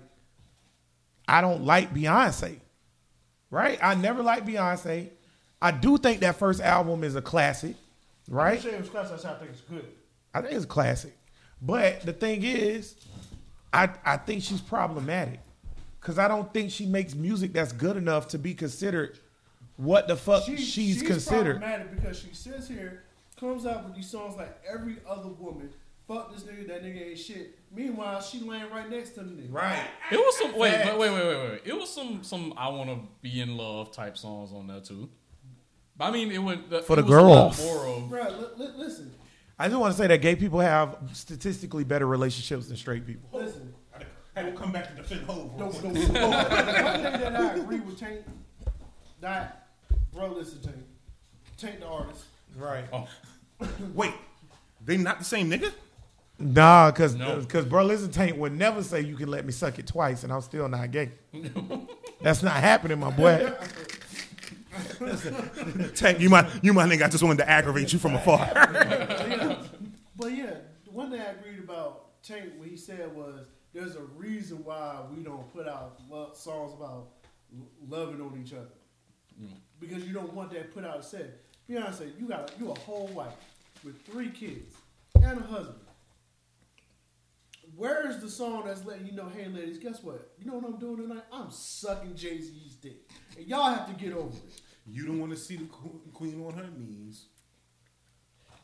I 1.27 1.41
don't 1.41 1.63
like 1.65 1.93
Beyonce, 1.93 2.59
right? 3.51 3.77
I 3.83 3.93
never 3.95 4.23
liked 4.23 4.47
Beyonce. 4.47 5.09
I 5.61 5.71
do 5.71 5.97
think 5.97 6.21
that 6.21 6.37
first 6.37 6.61
album 6.61 7.03
is 7.03 7.15
a 7.15 7.21
classic, 7.21 7.75
right? 8.27 8.61
Shame 8.61 8.79
was 8.79 8.89
class. 8.89 9.09
That's 9.09 9.23
how 9.23 9.33
I 9.33 9.37
think 9.39 9.51
it's 9.51 9.61
good. 9.61 9.85
I 10.33 10.41
think 10.41 10.53
it's 10.53 10.65
a 10.65 10.67
classic. 10.67 11.15
But 11.61 12.01
the 12.01 12.13
thing 12.13 12.43
is, 12.43 12.95
I 13.73 13.89
I 14.05 14.17
think 14.17 14.43
she's 14.43 14.61
problematic 14.61 15.39
because 15.99 16.17
I 16.19 16.27
don't 16.27 16.51
think 16.53 16.71
she 16.71 16.85
makes 16.85 17.15
music 17.15 17.53
that's 17.53 17.71
good 17.71 17.97
enough 17.97 18.27
to 18.29 18.37
be 18.37 18.53
considered 18.53 19.19
what 19.77 20.07
the 20.07 20.15
fuck 20.15 20.43
She- 20.43 20.57
she's, 20.57 21.01
considered. 21.01 21.59
problematic 21.59 21.95
because 21.95 22.19
she 22.19 22.33
sits 22.33 22.67
here, 22.67 23.03
comes 23.39 23.65
out 23.65 23.85
with 23.85 23.95
these 23.95 24.09
songs 24.09 24.35
like 24.35 24.61
every 24.69 24.97
other 25.07 25.29
woman. 25.29 25.69
Fuck 26.07 26.33
this 26.33 26.43
nigga, 26.43 26.67
that 26.67 26.83
nigga 26.83 27.09
ain't 27.11 27.19
shit. 27.19 27.59
Meanwhile, 27.71 28.21
she 28.21 28.39
laying 28.39 28.69
right 28.71 28.89
next 28.89 29.11
to 29.11 29.19
the 29.21 29.29
nigga. 29.31 29.53
Right. 29.53 29.85
It 30.11 30.17
was 30.17 30.37
some 30.39 30.57
wait, 30.57 30.83
wait, 30.85 30.97
wait, 30.97 31.11
wait, 31.11 31.25
wait, 31.25 31.49
wait. 31.51 31.61
It 31.65 31.73
was 31.77 31.89
some 31.89 32.23
some 32.23 32.53
I 32.57 32.67
want 32.69 32.89
to 32.89 32.97
be 33.21 33.39
in 33.41 33.55
love 33.55 33.91
type 33.91 34.17
songs 34.17 34.51
on 34.51 34.65
there 34.67 34.79
too. 34.81 35.07
But 35.95 36.05
I 36.05 36.11
mean, 36.11 36.31
it 36.31 36.39
went 36.39 36.67
For 36.85 36.95
the 36.95 37.03
was 37.03 37.13
a 37.13 37.21
lot 37.21 37.55
girls. 37.57 38.09
Bro, 38.09 38.23
li- 38.57 38.65
li- 38.65 38.71
listen, 38.77 39.13
I 39.59 39.67
just 39.67 39.79
want 39.79 39.93
to 39.93 39.97
say 40.01 40.07
that 40.07 40.17
gay 40.21 40.35
people 40.35 40.59
have 40.61 40.97
statistically 41.13 41.83
better 41.83 42.07
relationships 42.07 42.67
than 42.69 42.75
straight 42.77 43.05
people. 43.05 43.29
listen. 43.31 43.68
I 44.39 44.43
will 44.43 44.53
come 44.53 44.71
back 44.71 44.87
to 44.89 44.95
defend 44.95 45.25
Hove. 45.25 45.57
No, 45.57 45.69
no, 45.69 45.79
no. 45.81 45.89
One 45.89 45.93
thing 45.93 46.11
that 46.13 47.35
I 47.35 47.53
agree 47.55 47.81
with 47.81 47.99
Tank, 47.99 48.21
that, 49.19 49.67
bro, 50.13 50.27
listen, 50.31 50.61
Tank. 50.61 50.77
Tank 51.57 51.79
the 51.81 51.87
artist. 51.87 52.23
Right. 52.55 52.85
oh, 52.93 53.07
Wait, 53.93 54.13
they 54.85 54.95
not 54.95 55.19
the 55.19 55.25
same 55.25 55.49
nigga? 55.51 55.73
Nah, 56.39 56.89
cause 56.91 57.15
No. 57.15 57.43
cause 57.43 57.65
bro, 57.65 57.83
listen, 57.83 58.11
Tank 58.11 58.37
would 58.37 58.57
never 58.57 58.81
say 58.81 59.01
you 59.01 59.17
can 59.17 59.27
let 59.29 59.45
me 59.45 59.51
suck 59.51 59.77
it 59.77 59.85
twice, 59.87 60.23
and 60.23 60.31
I'm 60.31 60.39
still 60.39 60.69
not 60.69 60.89
gay. 60.89 61.11
That's 62.21 62.41
not 62.41 62.53
happening, 62.53 62.97
my 62.97 63.11
boy. 63.11 63.51
Tank, 65.95 66.21
you 66.21 66.29
might, 66.29 66.47
you 66.63 66.71
might 66.71 66.87
think 66.87 67.01
I 67.01 67.09
just 67.09 67.23
wanted 67.23 67.39
to 67.39 67.49
aggravate 67.49 67.91
you 67.91 67.99
from 67.99 68.15
afar. 68.15 68.47
But 70.15 70.31
yeah, 70.33 70.53
the 70.85 70.91
one 70.91 71.11
thing 71.11 71.19
I 71.19 71.31
agreed 71.31 71.59
about 71.59 72.21
Tank, 72.23 72.53
what 72.57 72.69
he 72.69 72.77
said 72.77 73.13
was, 73.13 73.41
there's 73.73 73.95
a 73.95 74.03
reason 74.15 74.63
why 74.63 74.97
we 75.15 75.23
don't 75.23 75.51
put 75.53 75.67
out 75.67 75.99
lo- 76.09 76.31
songs 76.33 76.73
about 76.73 77.09
loving 77.87 78.21
on 78.21 78.39
each 78.43 78.53
other. 78.53 78.69
Mm. 79.41 79.49
Because 79.79 80.05
you 80.05 80.13
don't 80.13 80.33
want 80.33 80.51
that 80.51 80.73
put 80.73 80.85
out 80.85 81.03
said. 81.05 81.33
Beyonce, 81.69 82.11
you 82.19 82.27
got 82.27 82.51
a, 82.51 82.59
you 82.59 82.71
a 82.71 82.79
whole 82.79 83.07
wife 83.07 83.33
with 83.83 84.01
three 84.05 84.29
kids 84.29 84.75
and 85.15 85.39
a 85.39 85.43
husband. 85.43 85.77
Where 87.75 88.09
is 88.09 88.19
the 88.19 88.29
song 88.29 88.63
that's 88.65 88.83
letting 88.85 89.05
you 89.05 89.13
know, 89.13 89.29
hey 89.35 89.47
ladies, 89.47 89.77
guess 89.77 90.03
what? 90.03 90.31
You 90.39 90.47
know 90.47 90.57
what 90.57 90.65
I'm 90.65 90.79
doing 90.79 90.97
tonight? 90.97 91.23
I'm 91.31 91.51
sucking 91.51 92.15
Jay 92.15 92.41
Z's 92.41 92.75
dick, 92.75 93.09
and 93.37 93.45
y'all 93.45 93.73
have 93.73 93.87
to 93.87 93.93
get 93.93 94.13
over 94.13 94.35
it. 94.35 94.61
You 94.87 95.05
don't 95.05 95.19
want 95.19 95.31
to 95.31 95.37
see 95.37 95.55
the 95.55 95.65
queen 96.11 96.43
on 96.43 96.53
her 96.53 96.67
knees. 96.75 97.25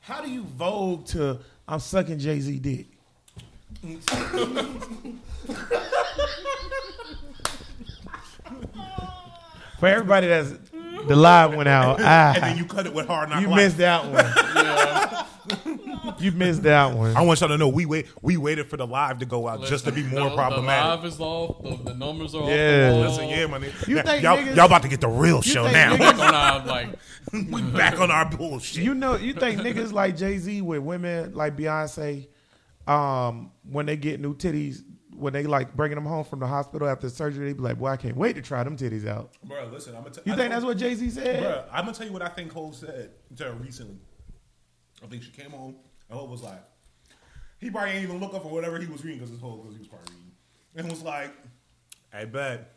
How 0.02 0.22
do 0.22 0.30
you 0.30 0.44
vogue 0.44 1.06
to 1.08 1.40
I'm 1.68 1.80
sucking 1.80 2.20
Jay 2.20 2.40
Z 2.40 2.60
dick? 2.60 2.88
For 9.80 9.88
everybody 9.88 10.28
that's 10.28 10.54
the 11.08 11.16
live 11.16 11.54
went 11.54 11.68
out, 11.70 12.00
ah, 12.02 12.34
And 12.36 12.44
then 12.44 12.58
you 12.58 12.66
cut 12.66 12.86
it 12.88 12.94
with 12.94 13.08
hard 13.08 13.30
knock 13.30 13.42
you 13.42 13.48
life. 13.50 13.58
missed 13.58 13.78
that 13.78 15.26
one. 16.06 16.16
you 16.20 16.32
missed 16.32 16.64
that 16.64 16.96
one. 16.96 17.16
I 17.16 17.22
want 17.22 17.40
y'all 17.42 17.50
to 17.50 17.58
know 17.58 17.68
we 17.68 17.86
wait. 17.86 18.08
We 18.22 18.38
waited 18.38 18.68
for 18.70 18.78
the 18.78 18.88
live 18.88 19.20
to 19.20 19.26
go 19.26 19.48
out 19.50 19.64
just 19.66 19.84
to 19.86 19.92
be 19.92 20.02
more 20.04 20.30
the, 20.30 20.36
problematic. 20.36 20.84
The 20.84 20.96
live 20.96 21.06
is 21.14 21.20
off. 21.20 21.62
The, 21.62 21.92
the 21.92 21.94
numbers 21.94 22.34
are 22.34 22.50
Yeah. 22.50 22.88
off. 22.90 22.94
The 22.94 22.94
wall. 22.94 23.02
Listen, 23.10 23.28
yeah, 23.30 23.46
man. 23.48 23.74
You 23.88 23.96
Now, 23.96 24.02
think 24.04 24.24
y'all, 24.24 24.38
niggas- 24.38 24.56
y'all 24.56 24.66
about 24.66 24.82
to 24.84 24.88
get 24.88 25.02
the 25.02 25.10
real 25.10 25.42
show 25.42 25.64
think 25.66 25.74
now. 25.74 25.96
niggas- 25.98 26.28
On 26.28 26.34
our, 26.34 26.66
like 26.66 26.90
we 27.52 27.62
back 27.62 28.00
on 28.00 28.10
our 28.10 28.26
bullshit. 28.30 28.82
You 28.84 28.94
know, 28.96 29.16
you 29.18 29.34
think 29.34 29.60
niggas 29.60 29.92
like 29.92 30.16
Jay 30.16 30.38
Z 30.38 30.62
with 30.62 30.80
women 30.82 31.34
like 31.34 31.58
Beyonce, 31.58 32.28
um, 32.88 33.52
when 33.70 33.86
they 33.86 33.98
get 33.98 34.20
new 34.20 34.36
titties, 34.36 34.84
when 35.16 35.34
they 35.34 35.44
like 35.44 35.76
bringing 35.76 35.96
them 35.96 36.06
home 36.06 36.24
from 36.24 36.40
the 36.40 36.48
hospital 36.48 36.88
after 36.88 37.10
surgery, 37.10 37.48
they 37.48 37.54
be 37.54 37.62
like, 37.62 37.80
"Boy, 37.80 37.88
I 37.88 37.98
can't 37.98 38.18
wait 38.18 38.36
to 38.36 38.42
try 38.42 38.64
them 38.64 38.78
titties 38.78 39.08
out." 39.08 39.32
Bro, 39.44 39.70
listen, 39.72 39.96
I'm 39.96 40.04
gonna 40.04 40.16
tell 40.16 40.24
You 40.26 40.36
think 40.36 40.52
that's 40.52 40.66
what 40.66 40.78
Jay 40.78 40.94
Z 40.96 41.10
said? 41.12 41.42
Bro, 41.42 41.66
I'm 41.72 41.86
gonna 41.86 41.98
tell 41.98 42.06
you 42.08 42.14
what 42.14 42.22
I 42.22 42.28
think 42.30 42.52
Cole 42.52 42.74
said 42.74 43.12
to 43.38 43.46
her 43.46 43.54
recently. 43.54 43.98
I 45.04 45.08
think 45.08 45.24
she 45.24 45.32
came 45.32 45.52
home 45.52 45.76
and 46.10 46.18
Cole 46.20 46.28
was 46.28 46.42
like, 46.44 46.64
he 47.60 47.70
probably 47.70 47.92
ain't 47.92 48.04
even 48.04 48.20
look 48.20 48.34
up 48.34 48.44
for 48.44 48.50
whatever 48.52 48.80
he 48.80 48.88
was 48.88 49.04
reading 49.04 49.20
because 49.20 49.32
his 49.32 49.40
whole 49.42 49.58
because 49.58 49.74
he 49.76 49.80
was 49.80 49.88
probably 49.88 50.14
reading, 50.14 50.32
and 50.76 50.90
was 50.90 51.02
like, 51.04 51.32
"I 52.14 52.26
bet 52.26 52.74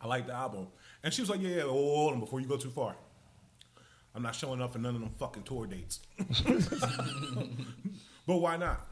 I 0.00 0.06
like 0.06 0.26
the 0.26 0.34
album," 0.34 0.68
and 1.02 1.12
she 1.12 1.22
was 1.22 1.30
like, 1.30 1.40
"Yeah, 1.40 1.56
yeah, 1.56 1.62
hold 1.62 2.14
on 2.14 2.20
before 2.20 2.40
you 2.40 2.46
go 2.46 2.56
too 2.56 2.70
far." 2.70 2.96
I'm 4.14 4.22
not 4.22 4.34
showing 4.34 4.62
up 4.62 4.72
for 4.72 4.78
none 4.78 4.94
of 4.94 5.02
them 5.02 5.10
fucking 5.18 5.42
tour 5.42 5.66
dates. 5.66 6.00
but 8.26 8.36
why 8.38 8.56
not? 8.56 8.88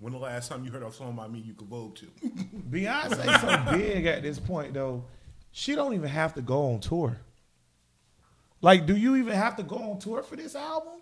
When 0.00 0.12
the 0.12 0.18
last 0.18 0.48
time 0.48 0.64
you 0.64 0.70
heard 0.70 0.82
a 0.84 0.92
song 0.92 1.16
by 1.16 1.26
me 1.26 1.40
you 1.40 1.54
could 1.54 1.68
vote 1.68 1.96
to? 1.96 2.06
Beyonce 2.70 3.40
so 3.40 3.76
big 3.76 4.06
at 4.06 4.22
this 4.22 4.38
point 4.38 4.74
though, 4.74 5.04
she 5.50 5.74
don't 5.74 5.94
even 5.94 6.08
have 6.08 6.34
to 6.34 6.42
go 6.42 6.72
on 6.72 6.80
tour. 6.80 7.16
Like, 8.60 8.86
do 8.86 8.96
you 8.96 9.16
even 9.16 9.34
have 9.34 9.56
to 9.56 9.62
go 9.62 9.76
on 9.76 9.98
tour 9.98 10.22
for 10.22 10.36
this 10.36 10.54
album? 10.54 10.94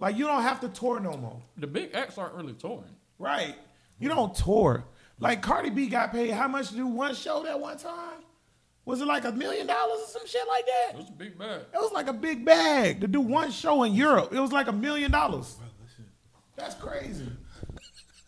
Like, 0.00 0.16
you 0.16 0.26
don't 0.26 0.42
have 0.42 0.60
to 0.60 0.68
tour 0.68 0.98
no 0.98 1.12
more, 1.16 1.40
The 1.56 1.66
big 1.66 1.94
acts 1.94 2.18
aren't 2.18 2.34
really 2.34 2.54
touring. 2.54 2.84
right? 3.18 3.54
You 3.98 4.08
don't 4.08 4.34
tour. 4.34 4.84
Like 5.18 5.42
Cardi 5.42 5.68
B 5.68 5.88
got 5.88 6.10
paid 6.12 6.30
how 6.30 6.48
much 6.48 6.70
to 6.70 6.74
do 6.76 6.86
one 6.86 7.14
show 7.14 7.42
that 7.42 7.60
one 7.60 7.76
time? 7.76 8.22
Was 8.86 9.02
it 9.02 9.04
like 9.06 9.24
a 9.24 9.32
million 9.32 9.66
dollars 9.66 10.00
or 10.02 10.06
some 10.08 10.26
shit 10.26 10.40
like 10.48 10.64
that? 10.66 10.94
It 10.94 10.96
was 11.00 11.08
a 11.10 11.12
big 11.12 11.38
bag. 11.38 11.60
It 11.74 11.76
was 11.76 11.92
like 11.92 12.06
a 12.08 12.12
big 12.14 12.44
bag 12.46 13.02
to 13.02 13.06
do 13.06 13.20
one 13.20 13.50
show 13.50 13.82
in 13.82 13.92
Europe. 13.94 14.32
It 14.32 14.40
was 14.40 14.52
like 14.52 14.68
a 14.68 14.72
million 14.72 15.10
dollars. 15.10 15.56
That's 16.56 16.74
crazy. 16.74 17.26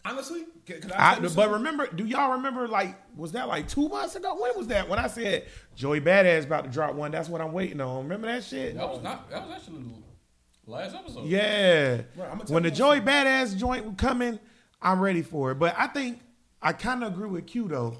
Honestly, 0.04 0.44
I 0.96 1.20
but 1.20 1.50
remember, 1.50 1.86
do 1.86 2.04
y'all 2.04 2.32
remember? 2.32 2.66
Like, 2.66 2.96
was 3.16 3.32
that 3.32 3.46
like 3.46 3.68
two 3.68 3.88
months 3.88 4.16
ago? 4.16 4.34
When 4.36 4.50
was 4.56 4.66
that? 4.66 4.88
When 4.88 4.98
I 4.98 5.06
said 5.06 5.46
Joey 5.76 6.00
Badass 6.00 6.44
about 6.44 6.64
to 6.64 6.70
drop 6.70 6.94
one, 6.94 7.12
that's 7.12 7.28
what 7.28 7.40
I'm 7.40 7.52
waiting 7.52 7.80
on. 7.80 8.02
Remember 8.02 8.26
that 8.26 8.42
shit? 8.42 8.74
That 8.74 8.88
was 8.88 9.00
not. 9.00 9.30
That 9.30 9.46
was 9.46 9.56
actually 9.56 9.84
the 10.64 10.70
last 10.70 10.96
episode. 10.96 11.26
Yeah. 11.26 12.02
Right, 12.16 12.50
when 12.50 12.64
the 12.64 12.70
Joey 12.72 13.00
Badass 13.00 13.56
joint 13.56 13.84
was 13.84 13.94
coming, 13.96 14.40
I'm 14.80 15.00
ready 15.00 15.22
for 15.22 15.52
it. 15.52 15.60
But 15.60 15.76
I 15.78 15.86
think 15.86 16.20
I 16.60 16.72
kind 16.72 17.04
of 17.04 17.12
agree 17.12 17.28
with 17.28 17.46
Q 17.46 17.68
though. 17.68 17.96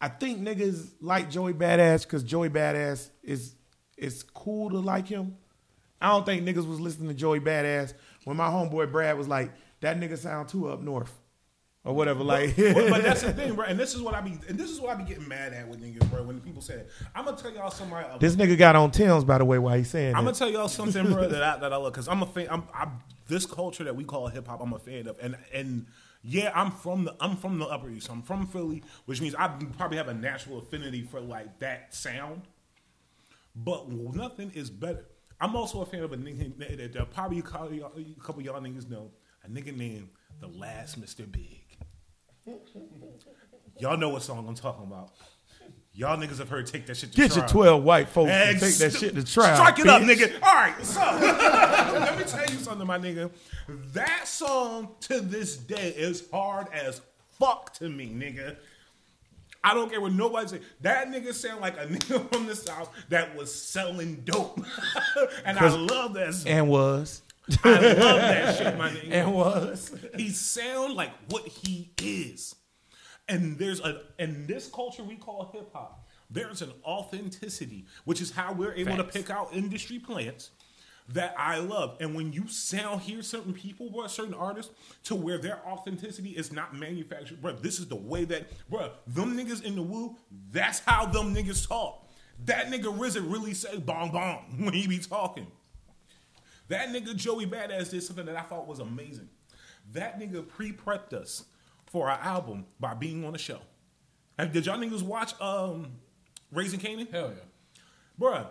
I 0.00 0.08
think 0.08 0.40
niggas 0.40 0.92
like 1.00 1.30
Joey 1.30 1.52
Badass 1.52 2.04
because 2.04 2.22
Joey 2.22 2.48
Badass 2.48 3.10
is 3.24 3.56
is 3.96 4.22
cool 4.22 4.70
to 4.70 4.78
like 4.78 5.08
him. 5.08 5.36
I 6.00 6.08
don't 6.08 6.24
think 6.24 6.44
niggas 6.44 6.66
was 6.66 6.80
listening 6.80 7.08
to 7.08 7.14
Joey 7.14 7.40
Badass 7.40 7.92
when 8.24 8.36
my 8.36 8.48
homeboy 8.48 8.90
Brad 8.90 9.18
was 9.18 9.28
like, 9.28 9.52
"That 9.80 9.98
nigga 9.98 10.16
sound 10.16 10.48
too 10.48 10.68
up 10.68 10.80
north." 10.80 11.19
Or 11.82 11.94
whatever, 11.94 12.22
like, 12.22 12.54
but, 12.58 12.74
but 12.90 13.02
that's 13.02 13.22
the 13.22 13.32
thing, 13.38 13.54
bro. 13.54 13.64
And 13.64 13.80
this 13.80 13.94
is 13.94 14.02
what 14.02 14.14
I 14.14 14.20
be, 14.20 14.38
and 14.48 14.58
this 14.58 14.68
is 14.70 14.78
what 14.82 14.90
I 14.94 14.96
be 15.00 15.04
getting 15.04 15.26
mad 15.26 15.54
at 15.54 15.66
with 15.66 15.80
niggas, 15.82 16.10
bro. 16.10 16.22
When 16.24 16.38
people 16.40 16.60
say, 16.60 16.82
"I'm 17.14 17.24
gonna 17.24 17.38
tell 17.38 17.50
y'all 17.50 17.70
somebody," 17.70 18.06
this 18.18 18.36
nigga 18.36 18.58
got 18.58 18.76
on 18.76 18.90
Tim's 18.90 19.24
by 19.24 19.38
the 19.38 19.46
way. 19.46 19.58
Why 19.58 19.78
he 19.78 19.84
saying 19.84 20.14
I'm 20.14 20.26
that? 20.26 20.32
gonna 20.32 20.38
tell 20.38 20.50
y'all 20.50 20.68
something, 20.68 21.10
bro, 21.10 21.26
that 21.28 21.42
I 21.42 21.56
that 21.60 21.72
I 21.72 21.76
love 21.76 21.94
because 21.94 22.06
I'm 22.06 22.22
a 22.22 22.26
fan. 22.26 22.48
I'm, 22.50 22.64
I'm 22.74 22.98
this 23.28 23.46
culture 23.46 23.82
that 23.84 23.96
we 23.96 24.04
call 24.04 24.28
hip 24.28 24.46
hop. 24.46 24.60
I'm 24.60 24.74
a 24.74 24.78
fan 24.78 25.06
of, 25.08 25.16
and 25.22 25.38
and 25.54 25.86
yeah, 26.22 26.52
I'm 26.54 26.70
from 26.70 27.06
the 27.06 27.16
I'm 27.18 27.34
from 27.38 27.58
the 27.58 27.64
Upper 27.64 27.88
East. 27.88 28.10
I'm 28.10 28.20
from 28.20 28.46
Philly, 28.46 28.82
which 29.06 29.22
means 29.22 29.34
I 29.34 29.48
probably 29.78 29.96
have 29.96 30.08
a 30.08 30.14
natural 30.14 30.58
affinity 30.58 31.00
for 31.00 31.18
like 31.18 31.60
that 31.60 31.94
sound. 31.94 32.42
But 33.56 33.88
nothing 33.88 34.52
is 34.54 34.68
better. 34.68 35.06
I'm 35.40 35.56
also 35.56 35.80
a 35.80 35.86
fan 35.86 36.02
of 36.02 36.12
a 36.12 36.16
nigga 36.18 36.58
that 36.78 36.92
that 36.92 37.10
probably 37.14 37.38
a 37.38 37.42
couple 37.42 37.72
y'all- 37.72 37.92
a 37.96 38.20
couple 38.22 38.40
of 38.40 38.44
y'all 38.44 38.60
niggas 38.60 38.90
know 38.90 39.12
a 39.44 39.48
nigga 39.48 39.74
named 39.74 40.10
the 40.40 40.46
Last 40.48 41.00
Mr. 41.00 41.30
Big. 41.30 41.59
Y'all 43.78 43.96
know 43.96 44.10
what 44.10 44.22
song 44.22 44.46
I'm 44.46 44.54
talking 44.54 44.84
about. 44.84 45.10
Y'all 45.92 46.16
niggas 46.16 46.38
have 46.38 46.48
heard 46.48 46.66
"Take 46.66 46.86
That 46.86 46.96
Shit 46.96 47.10
to 47.12 47.16
Get 47.16 47.32
Trial." 47.32 47.40
your 47.40 47.48
twelve 47.48 47.82
white 47.82 48.08
folks 48.08 48.30
and 48.30 48.50
And 48.50 48.60
take 48.60 48.74
that 48.76 48.92
shit 48.92 49.14
to 49.16 49.24
trial. 49.24 49.56
Strike 49.56 49.78
it 49.80 49.88
up, 49.88 50.02
nigga. 50.02 50.34
All 50.42 50.54
right, 50.54 50.84
so 50.84 51.00
let 51.98 52.16
me 52.18 52.24
tell 52.24 52.46
you 52.46 52.58
something, 52.58 52.86
my 52.86 52.98
nigga. 52.98 53.30
That 53.92 54.28
song 54.28 54.94
to 55.02 55.20
this 55.20 55.56
day 55.56 55.90
is 55.96 56.24
hard 56.32 56.68
as 56.72 57.00
fuck 57.38 57.72
to 57.74 57.88
me, 57.88 58.06
nigga. 58.08 58.56
I 59.62 59.74
don't 59.74 59.90
care 59.90 60.00
what 60.00 60.12
nobody 60.12 60.48
say. 60.48 60.60
That 60.80 61.08
nigga 61.08 61.34
sound 61.34 61.60
like 61.60 61.76
a 61.76 61.86
nigga 61.86 62.32
from 62.32 62.46
the 62.46 62.54
south 62.54 62.90
that 63.08 63.36
was 63.36 63.52
selling 63.52 64.22
dope, 64.24 64.64
and 65.44 65.58
I 65.58 65.68
love 65.74 66.14
that. 66.14 66.34
Song. 66.34 66.52
And 66.52 66.68
was. 66.68 67.22
I 67.64 67.70
love 67.70 68.20
that 68.20 68.56
shit, 68.56 68.78
my 68.78 68.90
nigga. 68.90 69.12
And 69.12 69.34
was. 69.34 69.94
He 70.16 70.30
sound 70.30 70.94
like 70.94 71.10
what 71.28 71.46
he 71.46 71.92
is. 72.02 72.54
And 73.28 73.58
there's 73.58 73.80
a 73.80 74.02
in 74.18 74.46
this 74.46 74.68
culture 74.68 75.04
we 75.04 75.16
call 75.16 75.50
hip 75.52 75.70
hop, 75.72 76.08
there's 76.30 76.62
an 76.62 76.72
authenticity, 76.84 77.86
which 78.04 78.20
is 78.20 78.32
how 78.32 78.52
we're 78.52 78.74
able 78.74 78.96
to 78.96 79.04
pick 79.04 79.30
out 79.30 79.50
industry 79.52 79.98
plants 79.98 80.50
that 81.12 81.34
I 81.36 81.58
love. 81.58 81.96
And 82.00 82.14
when 82.14 82.32
you 82.32 82.48
sound 82.48 83.02
hear 83.02 83.22
certain 83.22 83.52
people, 83.52 83.90
bro, 83.90 84.06
certain 84.06 84.34
artists, 84.34 84.72
to 85.04 85.14
where 85.14 85.38
their 85.38 85.60
authenticity 85.66 86.30
is 86.30 86.52
not 86.52 86.74
manufactured, 86.74 87.42
bro, 87.42 87.52
this 87.52 87.78
is 87.78 87.88
the 87.88 87.96
way 87.96 88.24
that, 88.26 88.46
bro, 88.68 88.90
them 89.06 89.36
niggas 89.36 89.64
in 89.64 89.74
the 89.74 89.82
Wu, 89.82 90.16
that's 90.52 90.80
how 90.80 91.06
them 91.06 91.34
niggas 91.34 91.66
talk. 91.66 92.08
That 92.44 92.66
nigga 92.66 92.96
RZA 92.96 93.30
really 93.30 93.54
say 93.54 93.78
bong 93.78 94.12
bong 94.12 94.56
when 94.58 94.72
he 94.72 94.86
be 94.86 94.98
talking. 94.98 95.46
That 96.70 96.88
nigga 96.90 97.16
Joey 97.16 97.46
Badass 97.46 97.90
did 97.90 98.02
something 98.02 98.26
that 98.26 98.36
I 98.36 98.42
thought 98.42 98.66
was 98.66 98.78
amazing. 98.78 99.28
That 99.92 100.20
nigga 100.20 100.46
pre-prepped 100.46 101.12
us 101.12 101.44
for 101.86 102.08
our 102.08 102.18
album 102.20 102.64
by 102.78 102.94
being 102.94 103.24
on 103.24 103.32
the 103.32 103.38
show. 103.38 103.58
And 104.38 104.52
did 104.52 104.66
y'all 104.66 104.78
niggas 104.78 105.02
watch 105.02 105.38
um 105.40 105.92
Raising 106.52 106.78
Kanan? 106.80 107.10
Hell 107.10 107.32
yeah. 107.36 107.80
Bruh, 108.20 108.46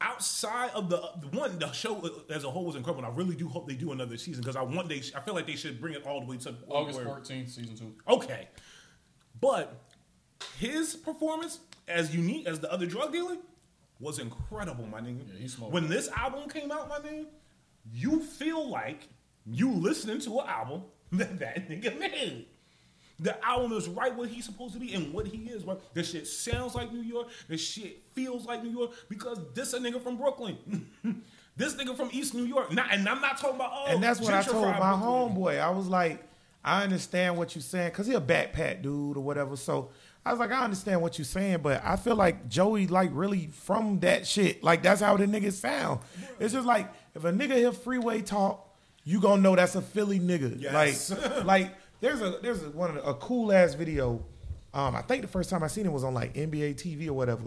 outside 0.00 0.70
of 0.70 0.88
the, 0.88 0.96
the 1.20 1.28
one, 1.38 1.58
the 1.58 1.70
show 1.72 2.10
as 2.30 2.44
a 2.44 2.50
whole 2.50 2.64
was 2.64 2.74
incredible. 2.74 3.04
And 3.04 3.12
I 3.12 3.16
really 3.16 3.36
do 3.36 3.48
hope 3.48 3.68
they 3.68 3.74
do 3.74 3.92
another 3.92 4.16
season 4.16 4.42
because 4.42 4.56
I 4.56 4.62
want 4.62 4.88
they. 4.88 5.02
I 5.14 5.20
feel 5.20 5.34
like 5.34 5.46
they 5.46 5.56
should 5.56 5.78
bring 5.80 5.92
it 5.94 6.06
all 6.06 6.20
the 6.20 6.26
way 6.26 6.38
to 6.38 6.54
August 6.68 7.00
14th, 7.00 7.50
season 7.50 7.76
two. 7.76 7.94
Okay, 8.08 8.48
but 9.40 9.84
his 10.58 10.96
performance, 10.96 11.60
as 11.86 12.14
unique 12.14 12.46
as 12.46 12.60
the 12.60 12.72
other 12.72 12.86
drug 12.86 13.12
dealer, 13.12 13.36
was 14.00 14.18
incredible, 14.18 14.86
my 14.86 15.00
nigga. 15.00 15.20
Yeah, 15.28 15.38
he 15.38 15.48
smoked. 15.48 15.72
when 15.72 15.88
this 15.88 16.08
album 16.08 16.48
came 16.48 16.70
out, 16.72 16.88
my 16.88 16.98
nigga, 16.98 17.26
you 17.92 18.20
feel 18.20 18.68
like 18.68 19.08
you 19.46 19.72
listening 19.72 20.20
to 20.20 20.40
an 20.40 20.46
album 20.48 20.82
that 21.12 21.38
that 21.38 21.68
nigga 21.68 21.98
made. 21.98 22.46
The 23.20 23.44
album 23.44 23.76
is 23.76 23.88
right 23.88 24.14
where 24.14 24.28
he's 24.28 24.44
supposed 24.44 24.74
to 24.74 24.80
be 24.80 24.94
and 24.94 25.12
what 25.12 25.26
he 25.26 25.48
is. 25.48 25.64
Right? 25.64 25.78
This 25.92 26.12
shit 26.12 26.26
sounds 26.28 26.76
like 26.76 26.92
New 26.92 27.02
York. 27.02 27.28
This 27.48 27.60
shit 27.60 28.02
feels 28.12 28.46
like 28.46 28.62
New 28.62 28.70
York 28.70 28.92
because 29.08 29.40
this 29.54 29.72
a 29.72 29.80
nigga 29.80 30.00
from 30.00 30.16
Brooklyn. 30.16 30.56
this 31.56 31.74
nigga 31.74 31.96
from 31.96 32.10
East 32.12 32.34
New 32.34 32.44
York. 32.44 32.72
Not, 32.72 32.92
and 32.92 33.08
I'm 33.08 33.20
not 33.20 33.38
talking 33.38 33.56
about 33.56 33.72
oh, 33.74 33.86
and 33.88 34.02
that's 34.02 34.20
what 34.20 34.32
I 34.32 34.42
told 34.42 34.66
my 34.66 34.94
Brooklyn. 34.96 35.00
homeboy. 35.00 35.60
I 35.60 35.70
was 35.70 35.88
like, 35.88 36.22
I 36.64 36.84
understand 36.84 37.36
what 37.36 37.54
you're 37.54 37.62
saying 37.62 37.90
because 37.90 38.06
he 38.06 38.14
a 38.14 38.20
backpack 38.20 38.82
dude 38.82 39.16
or 39.16 39.20
whatever. 39.20 39.56
So 39.56 39.90
I 40.24 40.30
was 40.30 40.40
like, 40.40 40.52
I 40.52 40.62
understand 40.62 41.00
what 41.00 41.18
you're 41.18 41.24
saying, 41.24 41.58
but 41.62 41.82
I 41.84 41.96
feel 41.96 42.14
like 42.14 42.48
Joey 42.48 42.86
like 42.86 43.10
really 43.12 43.46
from 43.46 44.00
that 44.00 44.26
shit. 44.26 44.62
Like 44.62 44.82
that's 44.82 45.00
how 45.00 45.16
the 45.16 45.26
niggas 45.26 45.54
sound. 45.54 46.00
It's 46.38 46.52
just 46.52 46.66
like 46.66 46.92
if 47.18 47.24
a 47.24 47.32
nigga 47.32 47.54
hear 47.56 47.72
freeway 47.72 48.22
talk, 48.22 48.64
you 49.04 49.20
gonna 49.20 49.42
know 49.42 49.54
that's 49.56 49.74
a 49.74 49.82
Philly 49.82 50.18
nigga. 50.20 50.60
Yes. 50.60 51.10
Like, 51.10 51.44
like 51.44 51.74
there's 52.00 52.20
a 52.22 52.38
there's 52.42 52.62
a, 52.62 52.70
one 52.70 52.90
of 52.90 52.96
the, 52.96 53.04
a 53.04 53.14
cool 53.14 53.52
ass 53.52 53.74
video. 53.74 54.24
Um, 54.74 54.94
I 54.94 55.02
think 55.02 55.22
the 55.22 55.28
first 55.28 55.50
time 55.50 55.62
I 55.62 55.66
seen 55.68 55.86
it 55.86 55.92
was 55.92 56.04
on 56.04 56.14
like 56.14 56.34
NBA 56.34 56.74
TV 56.76 57.08
or 57.08 57.14
whatever. 57.14 57.44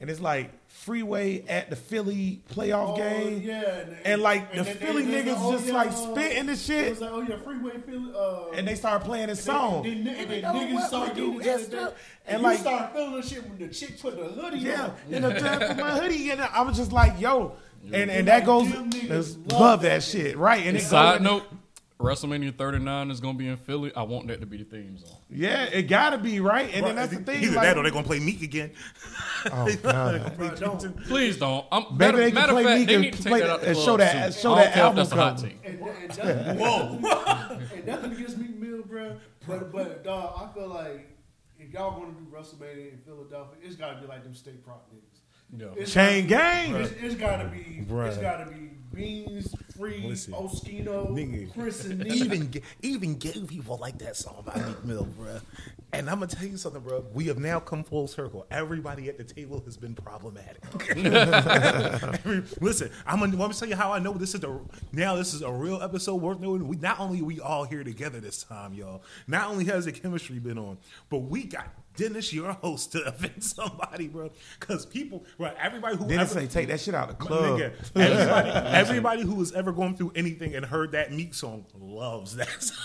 And 0.00 0.08
it's 0.08 0.20
like 0.20 0.52
freeway 0.68 1.44
at 1.48 1.70
the 1.70 1.74
Philly 1.76 2.40
playoff 2.54 2.92
Oh, 2.92 2.96
game. 2.96 3.42
yeah, 3.42 3.84
And, 4.04 4.22
like 4.22 4.52
the 4.52 4.58
and 4.58 4.66
then 4.68 4.76
Philly 4.76 5.04
they- 5.04 5.22
they 5.22 5.30
niggas 5.32 5.34
go, 5.34 5.48
oh, 5.48 5.52
just 5.54 5.66
yeah, 5.66 5.72
like 5.74 5.88
uh, 5.88 5.92
spitting 5.92 6.46
the 6.46 6.52
It 6.52 6.58
shit. 6.58 6.90
was 6.90 7.00
like, 7.00 7.10
oh 7.10 7.22
yeah, 7.22 7.36
freeway 7.38 7.72
Philly. 7.84 8.12
Uh, 8.16 8.50
and 8.50 8.68
they 8.68 8.76
start 8.76 9.02
playing 9.02 9.28
his 9.28 9.42
song. 9.42 9.84
And 9.84 10.06
then, 10.06 10.14
and 10.14 10.30
niggas 10.30 10.86
start 10.86 11.08
we 11.08 11.14
getting 11.16 11.32
do 11.32 11.40
each 11.40 11.48
other. 11.48 11.58
extra. 11.58 11.80
And, 11.80 11.88
And 12.26 12.34
and 12.36 12.42
like- 12.44 12.58
you 12.58 12.62
start 12.62 12.92
feeling 12.92 13.12
the 13.20 13.22
shit 13.26 13.42
when 13.48 13.58
the 13.58 13.68
chick 13.74 14.00
put 14.00 14.16
the 14.16 14.40
hoodie 14.40 14.58
Yeah, 14.58 14.84
on. 15.08 15.12
in 15.14 15.22
the 15.22 15.30
time 15.40 15.60
for 15.76 15.82
my 15.82 15.98
hoodie, 15.98 16.30
and 16.30 16.42
I 16.42 16.62
was 16.62 16.76
just 16.76 16.92
like, 16.92 17.18
yo, 17.20 17.56
and 17.92 18.10
and 18.10 18.28
that 18.28 18.44
goes 18.44 18.70
them 18.70 18.90
love, 19.08 19.52
love 19.52 19.82
that 19.82 19.88
that 19.88 20.02
shit, 20.02 20.36
right? 20.36 20.66
And 20.66 20.76
it 20.76 20.80
Side 20.82 21.18
goes, 21.18 21.24
note, 21.24 21.42
WrestleMania 21.98 22.54
39 22.56 23.10
is 23.10 23.20
gonna 23.20 23.36
be 23.38 23.48
in 23.48 23.56
Philly. 23.56 23.92
I 23.96 24.02
want 24.02 24.28
that 24.28 24.40
to 24.40 24.46
be 24.46 24.58
the 24.58 24.64
theme 24.64 24.96
song. 24.98 25.16
yeah, 25.30 25.64
it 25.64 25.82
gotta 25.84 26.16
be 26.18 26.38
right. 26.40 26.70
And 26.72 26.86
then 26.86 26.96
that's 26.96 27.12
the 27.12 27.18
thing, 27.22 27.42
Either 27.42 27.56
like, 27.56 27.62
that 27.64 27.76
or 27.76 27.82
they're 27.82 27.90
gonna 27.92 28.06
play 28.06 28.20
Meek 28.20 28.42
again. 28.42 28.70
oh 29.52 29.68
god, 29.82 30.36
Bro, 30.36 30.54
don't. 30.56 31.04
Please 31.06 31.38
don't. 31.38 31.66
I'm, 31.72 31.84
maybe 31.84 31.96
matter, 31.98 32.16
they 32.18 32.26
can 32.26 32.34
matter 32.34 32.52
play 32.52 32.64
fact, 32.64 32.78
Meek 32.78 32.88
they 32.88 32.94
and 32.94 33.02
need 33.04 33.12
to 33.14 33.22
take 33.22 33.30
play 33.30 33.40
that 33.40 33.50
out 33.50 33.60
the 33.62 33.66
and 33.68 33.74
club 33.76 33.84
show 33.86 33.96
that 33.96 34.34
soon. 34.34 34.42
show 34.42 34.52
I 34.54 34.64
that 34.64 34.64
don't 34.64 34.72
care 34.74 34.82
if 34.82 34.84
album 34.84 34.96
that's 34.96 35.12
a 35.12 35.16
hot 35.16 35.36
cover. 35.36 35.48
take. 35.48 35.58
And, 35.64 36.28
and 36.28 36.46
nothing, 36.46 36.58
Whoa. 36.58 37.58
and 37.74 37.86
nothing 37.86 38.12
against 38.12 38.38
Meek 38.38 38.56
Mill, 38.56 38.82
bro. 38.82 39.16
But 39.46 39.72
but 39.72 40.04
dog, 40.04 40.34
I 40.50 40.54
feel 40.54 40.68
like 40.68 41.08
if 41.58 41.72
y'all 41.72 41.98
want 41.98 42.16
to 42.16 42.22
do 42.24 42.30
WrestleMania 42.30 42.92
in 42.92 42.98
Philadelphia, 43.04 43.58
it's 43.62 43.74
got 43.74 43.94
to 43.94 44.00
be 44.00 44.06
like 44.06 44.22
them 44.22 44.34
state 44.34 44.64
prop 44.64 44.88
niggas. 44.94 45.17
Yeah. 45.56 45.66
It's 45.76 45.92
Chain 45.92 46.26
gotta- 46.26 46.68
gang. 46.72 46.74
It's, 46.76 46.92
it's 47.00 47.14
got 47.14 47.38
to 47.42 47.48
be. 47.48 47.84
Bruh. 47.88 48.08
It's 48.08 48.18
got 48.18 48.44
to 48.44 48.50
be 48.50 48.70
Beans, 48.94 49.54
Free, 49.76 50.04
Listen. 50.08 50.34
Oschino, 50.34 51.08
Nigga. 51.10 51.52
Chris, 51.52 51.84
and 51.84 51.98
Nick. 52.04 52.12
even 52.12 52.52
even 52.82 53.14
gay 53.16 53.44
people 53.46 53.78
like 53.80 53.96
that 53.98 54.16
song 54.16 54.42
by 54.44 54.56
Meek 54.60 54.84
Mill, 54.84 55.06
bruh. 55.18 55.40
And 55.92 56.10
I'm 56.10 56.16
gonna 56.18 56.26
tell 56.26 56.46
you 56.46 56.56
something, 56.56 56.82
bro. 56.82 57.04
We 57.14 57.26
have 57.28 57.38
now 57.38 57.60
come 57.60 57.84
full 57.84 58.08
circle. 58.08 58.44
Everybody 58.50 59.08
at 59.08 59.16
the 59.16 59.22
table 59.24 59.62
has 59.64 59.76
been 59.76 59.94
problematic. 59.94 60.62
Listen, 62.60 62.90
I'm 63.06 63.20
gonna, 63.20 63.36
let 63.36 63.48
me 63.48 63.54
tell 63.54 63.68
you 63.68 63.76
how 63.76 63.92
I 63.92 63.98
know 63.98 64.12
this 64.14 64.34
is 64.34 64.42
a 64.44 64.58
now 64.92 65.14
this 65.16 65.32
is 65.32 65.42
a 65.42 65.50
real 65.50 65.80
episode 65.82 66.16
worth 66.16 66.40
knowing. 66.40 66.66
We 66.66 66.76
not 66.76 66.98
only 67.00 67.20
are 67.20 67.24
we 67.24 67.40
all 67.40 67.64
here 67.64 67.84
together 67.84 68.20
this 68.20 68.42
time, 68.42 68.74
y'all. 68.74 69.02
Not 69.26 69.48
only 69.48 69.64
has 69.66 69.84
the 69.84 69.92
chemistry 69.92 70.38
been 70.40 70.58
on, 70.58 70.78
but 71.08 71.18
we 71.18 71.44
got 71.44 71.68
Dennis, 71.98 72.32
you're 72.32 72.48
a 72.48 72.54
host 72.54 72.92
to 72.92 73.02
offend 73.06 73.42
somebody, 73.42 74.06
bro. 74.06 74.30
Because 74.58 74.86
people, 74.86 75.24
bro, 75.36 75.52
everybody 75.60 75.96
who 75.96 76.06
Dennis 76.06 76.30
ever, 76.30 76.40
say 76.40 76.46
take 76.46 76.68
that 76.68 76.80
shit 76.80 76.94
out 76.94 77.10
of 77.10 77.18
the 77.18 77.24
club. 77.24 77.58
nigga, 77.58 77.72
everybody, 77.96 78.50
everybody 78.50 79.22
who 79.22 79.38
has 79.40 79.52
ever 79.52 79.72
gone 79.72 79.96
through 79.96 80.12
anything 80.14 80.54
and 80.54 80.64
heard 80.64 80.92
that 80.92 81.12
Meek 81.12 81.34
song 81.34 81.66
loves 81.78 82.36
that 82.36 82.48
song. 82.62 82.76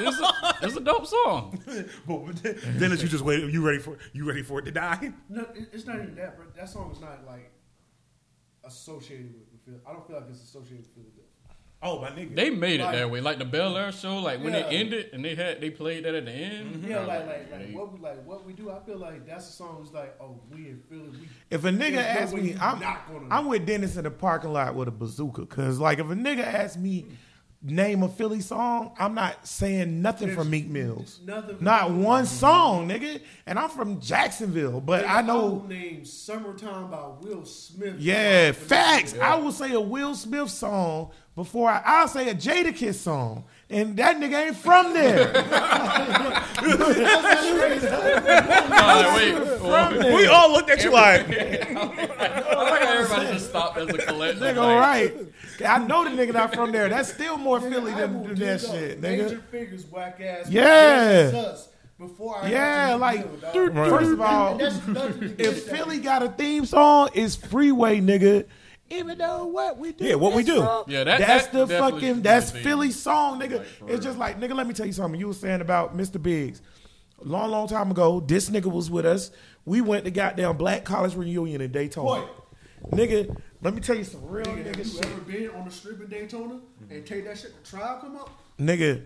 it's, 0.00 0.20
a, 0.20 0.54
it's 0.66 0.76
a 0.76 0.80
dope 0.80 1.06
song. 1.06 1.62
but 2.06 2.42
Dennis, 2.78 3.00
you 3.02 3.08
just 3.08 3.24
wait. 3.24 3.50
You 3.50 3.64
ready 3.64 3.78
for 3.78 3.96
you 4.12 4.28
ready 4.28 4.42
for 4.42 4.58
it 4.58 4.64
to 4.64 4.72
die? 4.72 5.12
No, 5.28 5.46
it's 5.72 5.86
not 5.86 5.96
even 5.96 6.16
that, 6.16 6.36
bro. 6.36 6.46
That 6.56 6.68
song 6.68 6.90
is 6.92 7.00
not 7.00 7.24
like 7.26 7.52
associated 8.64 9.32
with, 9.34 9.74
with 9.74 9.80
I 9.86 9.92
don't 9.92 10.06
feel 10.06 10.16
like 10.16 10.26
it's 10.30 10.42
associated 10.42 10.78
with 10.78 10.94
Philadelphia. 10.94 11.21
Oh 11.84 12.00
my 12.00 12.10
nigga, 12.10 12.36
They 12.36 12.50
made 12.50 12.78
it 12.80 12.84
Like- 12.84 12.94
that 12.94 13.10
way. 13.10 13.20
Like 13.20 13.38
the 13.38 13.44
Bel 13.44 13.76
Air 13.76 13.90
show, 13.90 14.18
like 14.18 14.42
when 14.42 14.52
Yeah. 14.52 14.68
they 14.68 14.76
ended 14.76 15.10
and 15.12 15.24
they 15.24 15.34
had 15.34 15.60
they 15.60 15.70
played 15.70 16.04
that 16.04 16.14
at 16.14 16.24
the 16.26 16.30
end. 16.30 16.76
Mm-hmm. 16.76 16.90
Yeah, 16.90 17.00
like 17.00 17.26
like 17.26 17.50
like 17.50 17.68
yeah, 17.70 17.76
what 17.76 17.92
we 17.92 17.98
like 17.98 18.24
what 18.24 18.46
we 18.46 18.52
do. 18.52 18.70
I 18.70 18.78
feel 18.86 18.98
like 18.98 19.26
that's 19.26 19.48
a 19.48 19.52
song. 19.52 19.82
Is 19.82 19.92
like 19.92 20.14
oh 20.20 20.40
we 20.50 20.68
in 20.68 20.80
Philly. 20.88 21.08
We, 21.10 21.28
If 21.50 21.64
a 21.64 21.70
nigga 21.70 21.78
There's 21.78 21.92
no 21.94 22.00
asks 22.00 22.32
me, 22.34 22.56
I'm, 22.60 22.78
not 22.80 23.00
I'm 23.30 23.46
with 23.46 23.66
Dennis 23.66 23.96
in 23.96 24.04
the 24.04 24.10
parking 24.12 24.52
lot 24.52 24.74
with 24.76 24.86
a 24.88 24.92
bazooka. 24.92 25.46
Cause 25.46 25.78
like 25.80 25.98
if 25.98 26.06
a 26.06 26.14
nigga 26.14 26.44
asks 26.44 26.76
me 26.76 27.06
name 27.64 28.02
a 28.02 28.08
Philly 28.08 28.40
song, 28.40 28.92
I'm 28.98 29.14
not 29.14 29.46
saying 29.46 30.02
nothing 30.02 30.26
There's 30.28 30.38
from 30.38 30.50
Meek 30.50 30.68
Mills. 30.68 31.20
nothing 31.24 31.56
from 31.56 31.64
Not 31.64 31.90
Meek 31.90 31.92
Mills. 31.98 32.06
one 32.06 32.26
song, 32.26 32.88
nigga. 32.88 33.20
And 33.46 33.56
I'm 33.56 33.70
from 33.70 34.00
Jacksonville, 34.00 34.80
but 34.80 35.04
I 35.06 35.22
know. 35.22 35.64
name 35.68 36.04
"Summertime" 36.04 36.90
by 36.90 37.06
Will 37.20 37.44
Smith. 37.44 37.96
Yeah, 38.00 38.46
Yeah. 38.46 38.52
facts. 38.52 39.14
I 39.20 39.36
will 39.36 39.52
say 39.52 39.72
a 39.74 39.80
Will 39.80 40.14
Smith 40.16 40.50
song 40.50 41.10
before 41.34 41.70
I, 41.70 41.82
I'll 41.84 42.08
say 42.08 42.28
a 42.28 42.34
Jadakiss 42.34 42.96
song, 42.96 43.44
and 43.70 43.96
that 43.96 44.18
nigga 44.18 44.48
ain't 44.48 44.56
from 44.56 44.92
there. 44.92 45.32
Nah, 45.32 46.44
wait, 49.16 49.34
wait. 50.04 50.14
we 50.14 50.26
all 50.26 50.52
looked 50.52 50.70
at 50.70 50.82
you 50.84 50.90
like, 50.92 51.22
I 51.30 52.62
like 52.62 52.82
everybody 52.82 53.26
just 53.32 53.48
stopped 53.48 53.78
as 53.78 53.88
a 53.88 53.98
collective. 53.98 54.42
nigga, 54.42 54.62
all 54.62 54.78
right. 54.78 55.14
I 55.66 55.78
know 55.78 56.04
the 56.04 56.10
nigga 56.10 56.32
not 56.32 56.54
from 56.54 56.72
there. 56.72 56.88
That's 56.88 57.12
still 57.12 57.36
more 57.38 57.60
Philly 57.60 57.92
than, 57.94 58.22
than 58.24 58.34
that 58.36 58.64
up 58.64 58.70
shit, 58.70 59.00
Major 59.00 59.28
nigga. 59.36 59.42
figures, 59.50 59.86
whack 59.86 60.20
ass. 60.20 60.50
Yeah. 60.50 61.30
Sus 61.30 61.68
Before 61.98 62.38
I 62.38 62.48
Yeah, 62.50 62.94
like, 62.94 63.30
Meek 63.30 63.42
Mill, 63.42 63.52
dude, 63.52 63.74
dog. 63.74 63.88
first 63.90 64.10
of 64.12 64.20
all, 64.20 64.52
And 64.52 64.60
that's 64.60 64.86
nothing 64.88 65.36
to 65.36 65.42
If. 65.42 65.64
Philly 65.68 65.98
got 65.98 66.22
a 66.22 66.28
theme 66.30 66.64
song, 66.66 67.10
it's 67.14 67.36
Freeway, 67.36 68.00
nigga. 68.00 68.46
Even 68.92 69.18
though 69.18 69.46
what 69.46 69.78
we 69.78 69.92
do, 69.92 70.04
Yeah, 70.04 70.14
what 70.16 70.34
we 70.34 70.42
do. 70.42 70.60
wrong. 70.62 70.84
Yeah, 70.86 71.04
that- 71.04 71.18
that's 71.20 71.46
that 71.48 71.68
the 71.68 71.78
fucking 71.78 72.22
that's. 72.22 72.50
Philly 72.50 72.90
song, 72.90 73.40
nigga. 73.40 73.58
Like, 73.58 73.60
it's 73.62 73.80
real. 73.82 73.98
just 73.98 74.18
like 74.18 74.40
nigga. 74.40 74.54
Let 74.54 74.66
me 74.66 74.74
tell 74.74 74.86
you 74.86 74.92
something. 74.92 75.18
You 75.18 75.28
were 75.28 75.34
saying 75.34 75.60
about 75.60 75.96
Mr. 75.96 76.20
Biggs. 76.22 76.60
A 77.20 77.24
long, 77.24 77.50
long 77.50 77.68
time 77.68 77.90
ago, 77.90 78.20
this 78.20 78.50
nigga 78.50 78.70
was 78.70 78.90
with 78.90 79.06
us. 79.06 79.30
We 79.64 79.80
went 79.80 80.04
to 80.04 80.10
goddamn 80.10 80.56
Black 80.56 80.84
College 80.84 81.14
reunion 81.14 81.60
in 81.60 81.70
Daytona. 81.70 82.22
Boy. 82.22 82.28
Nigga, 82.90 83.36
let 83.60 83.74
me 83.74 83.80
tell 83.80 83.94
you 83.96 84.02
some 84.02 84.26
real 84.26 84.44
Nigga, 84.44 84.64
nigga 84.64 84.76
have 84.76 84.78
you 84.78 84.84
shit. 84.92 85.04
ever 85.06 85.20
been 85.20 85.50
on 85.50 85.64
the 85.64 85.70
strip 85.70 86.00
in 86.00 86.08
Daytona 86.08 86.58
and 86.90 87.06
take 87.06 87.24
that 87.26 87.38
shit? 87.38 87.52
The 87.62 87.70
trial 87.76 87.98
come 88.00 88.16
up? 88.16 88.30
Nigga, 88.58 89.04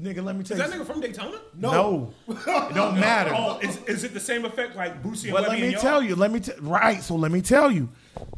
nigga, 0.00 0.22
let 0.22 0.36
me 0.36 0.44
tell 0.44 0.56
is 0.56 0.58
you. 0.58 0.64
Is 0.64 0.70
that 0.70 0.70
nigga 0.70 0.86
from 0.86 1.00
Daytona? 1.00 1.40
no, 1.56 1.72
no. 1.72 2.34
it 2.68 2.74
don't 2.74 3.00
matter. 3.00 3.32
Oh, 3.36 3.58
is, 3.58 3.78
is 3.88 4.04
it 4.04 4.14
the 4.14 4.20
same 4.20 4.44
effect 4.44 4.76
like 4.76 5.02
Boosie 5.02 5.24
and 5.24 5.32
But 5.32 5.48
Webby 5.48 5.60
let 5.62 5.72
me 5.72 5.74
tell 5.74 6.00
you, 6.00 6.14
let 6.14 6.30
me 6.30 6.38
tell 6.38 6.56
right. 6.60 7.02
So 7.02 7.16
let 7.16 7.32
me 7.32 7.40
tell 7.42 7.68
you, 7.68 7.88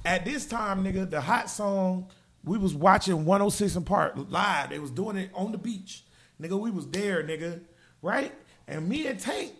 at 0.04 0.24
this 0.24 0.46
time, 0.46 0.84
nigga, 0.84 1.08
the 1.08 1.20
hot 1.20 1.50
song 1.50 2.08
we 2.44 2.58
was 2.58 2.74
watching 2.74 3.24
106 3.24 3.76
and 3.76 3.86
Park 3.86 4.14
live. 4.28 4.70
They 4.70 4.78
was 4.78 4.90
doing 4.90 5.16
it 5.16 5.30
on 5.34 5.52
the 5.52 5.58
beach, 5.58 6.04
nigga. 6.40 6.58
We 6.58 6.70
was 6.70 6.88
there, 6.88 7.22
nigga, 7.22 7.60
right? 8.00 8.32
And 8.66 8.88
me 8.88 9.06
and 9.06 9.18
Tank, 9.18 9.52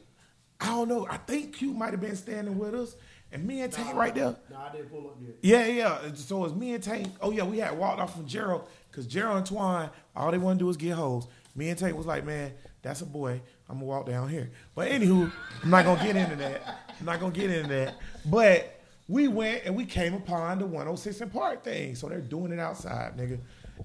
I 0.60 0.66
don't 0.66 0.88
know. 0.88 1.06
I 1.08 1.16
think 1.16 1.56
Q 1.56 1.72
might 1.72 1.90
have 1.90 2.00
been 2.00 2.16
standing 2.16 2.58
with 2.58 2.74
us, 2.74 2.96
and 3.30 3.46
me 3.46 3.62
and 3.62 3.72
Tank 3.72 3.94
right 3.94 4.14
there. 4.14 4.36
Nah, 4.50 4.68
I 4.68 4.72
didn't 4.72 4.90
pull 4.90 5.06
up 5.08 5.16
yet. 5.20 5.36
Yeah, 5.42 5.66
yeah. 5.66 6.14
So 6.14 6.44
it's 6.44 6.54
me 6.54 6.74
and 6.74 6.82
Tank. 6.82 7.08
Oh 7.20 7.30
yeah, 7.30 7.44
we 7.44 7.58
had 7.58 7.78
walked 7.78 8.00
off 8.00 8.14
from 8.14 8.26
Gerald 8.26 8.68
because 8.90 9.06
Gerald 9.06 9.38
and 9.38 9.46
Twine, 9.46 9.90
all 10.16 10.30
they 10.30 10.38
want 10.38 10.58
to 10.58 10.64
do 10.64 10.68
is 10.68 10.76
get 10.76 10.92
hoes. 10.92 11.26
Me 11.54 11.68
and 11.68 11.78
Tank 11.78 11.96
was 11.96 12.06
like, 12.06 12.24
man, 12.24 12.52
that's 12.82 13.02
a 13.02 13.06
boy. 13.06 13.40
I'm 13.68 13.76
gonna 13.76 13.86
walk 13.86 14.06
down 14.06 14.28
here. 14.28 14.50
But 14.74 14.90
anywho, 14.90 15.30
I'm 15.62 15.70
not 15.70 15.84
gonna 15.84 16.02
get 16.02 16.16
into 16.16 16.36
that. 16.36 16.62
I'm 16.98 17.06
not 17.06 17.20
gonna 17.20 17.32
get 17.32 17.50
into 17.50 17.68
that. 17.68 17.94
But 18.26 18.81
we 19.08 19.28
went 19.28 19.62
and 19.64 19.76
we 19.76 19.84
came 19.84 20.14
upon 20.14 20.58
the 20.58 20.66
106 20.66 21.20
and 21.20 21.32
Park 21.32 21.64
thing. 21.64 21.94
So 21.94 22.08
they're 22.08 22.20
doing 22.20 22.52
it 22.52 22.58
outside, 22.58 23.16
nigga. 23.16 23.38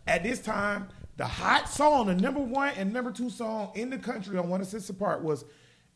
At 0.06 0.24
this 0.24 0.40
time, 0.40 0.90
the 1.18 1.26
hot 1.26 1.70
song, 1.70 2.08
the 2.08 2.16
number 2.16 2.40
one 2.40 2.74
and 2.78 2.94
number 2.94 3.12
two 3.12 3.30
song 3.30 3.72
in 3.76 3.90
the 3.90 3.98
country 3.98 4.38
on 4.38 4.44
106 4.44 4.90
and 4.90 5.00
Park 5.00 5.24
was 5.24 5.46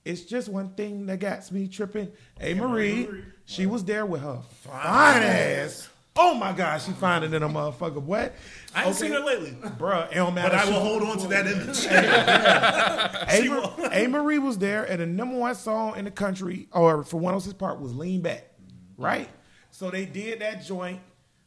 it's 0.03 0.21
just 0.21 0.49
one 0.49 0.69
thing 0.73 1.05
that 1.05 1.19
got 1.19 1.49
me 1.51 1.67
tripping. 1.67 2.11
Hey 2.39 2.55
Marie, 2.55 3.07
she 3.45 3.67
was 3.67 3.85
there 3.85 4.05
with 4.05 4.21
her 4.21 4.39
fine 4.63 5.21
ass. 5.21 5.89
Oh 6.15 6.33
my 6.33 6.51
God, 6.51 6.81
she 6.81 6.91
finer 6.91 7.27
than 7.27 7.43
a 7.43 7.47
motherfucker. 7.47 8.01
What? 8.01 8.33
I 8.75 8.85
ain't 8.85 8.95
seen 8.95 9.11
her 9.11 9.19
lately, 9.21 9.51
Bruh, 9.51 10.11
it 10.11 10.15
don't 10.15 10.33
matter. 10.33 10.57
but 10.57 10.67
I 10.67 10.69
will 10.69 10.79
hold 10.81 11.03
on 11.03 11.17
to 11.19 11.27
that 11.27 11.47
image. 11.47 11.85
A. 13.93 14.05
A. 14.05 14.07
Marie 14.07 14.39
was 14.39 14.57
there, 14.57 14.83
and 14.83 14.99
the 14.99 15.05
number 15.05 15.37
one 15.37 15.55
song 15.55 15.95
in 15.95 16.05
the 16.05 16.11
country, 16.11 16.67
or 16.73 17.03
for 17.03 17.17
106 17.17 17.53
Park, 17.53 17.79
was 17.79 17.95
Lean 17.95 18.21
Back, 18.21 18.50
right? 19.01 19.29
So 19.71 19.89
they 19.89 20.05
did 20.05 20.39
that 20.39 20.63
joint, 20.63 20.99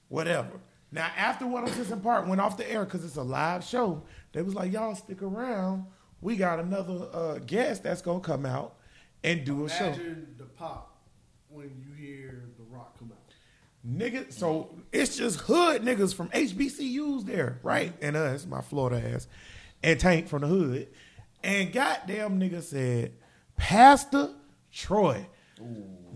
whatever. 0.09 0.61
Now, 0.91 1.11
after 1.17 1.45
106 1.45 1.91
and 1.91 2.03
Park 2.03 2.27
went 2.27 2.41
off 2.41 2.57
the 2.57 2.71
air 2.71 2.85
because 2.85 3.05
it's 3.05 3.17
a 3.17 3.23
live 3.23 3.65
show, 3.65 4.03
they 4.33 4.43
was 4.43 4.55
like, 4.55 4.73
y'all 4.73 4.95
stick 4.95 5.23
around. 5.23 5.87
We 6.21 6.37
got 6.37 6.61
another 6.61 7.09
uh, 7.13 7.39
guest 7.39 7.83
that's 7.83 8.01
going 8.01 8.21
to 8.21 8.27
come 8.27 8.47
out 8.47 8.77
and 9.23 9.45
do 9.45 9.65
a 9.65 9.69
show. 9.69 9.87
Imagine 9.87 10.35
the 10.39 10.45
pop 10.45 10.97
when 11.49 11.71
you 11.79 11.93
hear 11.95 12.45
The 12.57 12.65
Rock 12.65 12.99
come 12.99 13.13
out. 13.13 13.19
Nigga, 13.87 14.33
so 14.33 14.75
it's 14.93 15.17
just 15.17 15.41
hood 15.41 15.83
niggas 15.83 16.15
from 16.15 16.29
HBCUs 16.31 17.27
there, 17.27 17.59
right? 17.63 17.93
And 18.01 18.17
us, 18.17 18.47
my 18.47 18.63
Florida 18.63 19.15
ass, 19.15 19.27
and 19.83 20.01
Tank 20.01 20.29
from 20.29 20.43
the 20.43 20.47
hood. 20.47 20.89
And 21.43 21.73
goddamn 21.73 22.41
nigga 22.41 22.63
said, 22.63 23.13
Pastor 23.57 24.31
Troy. 24.73 25.27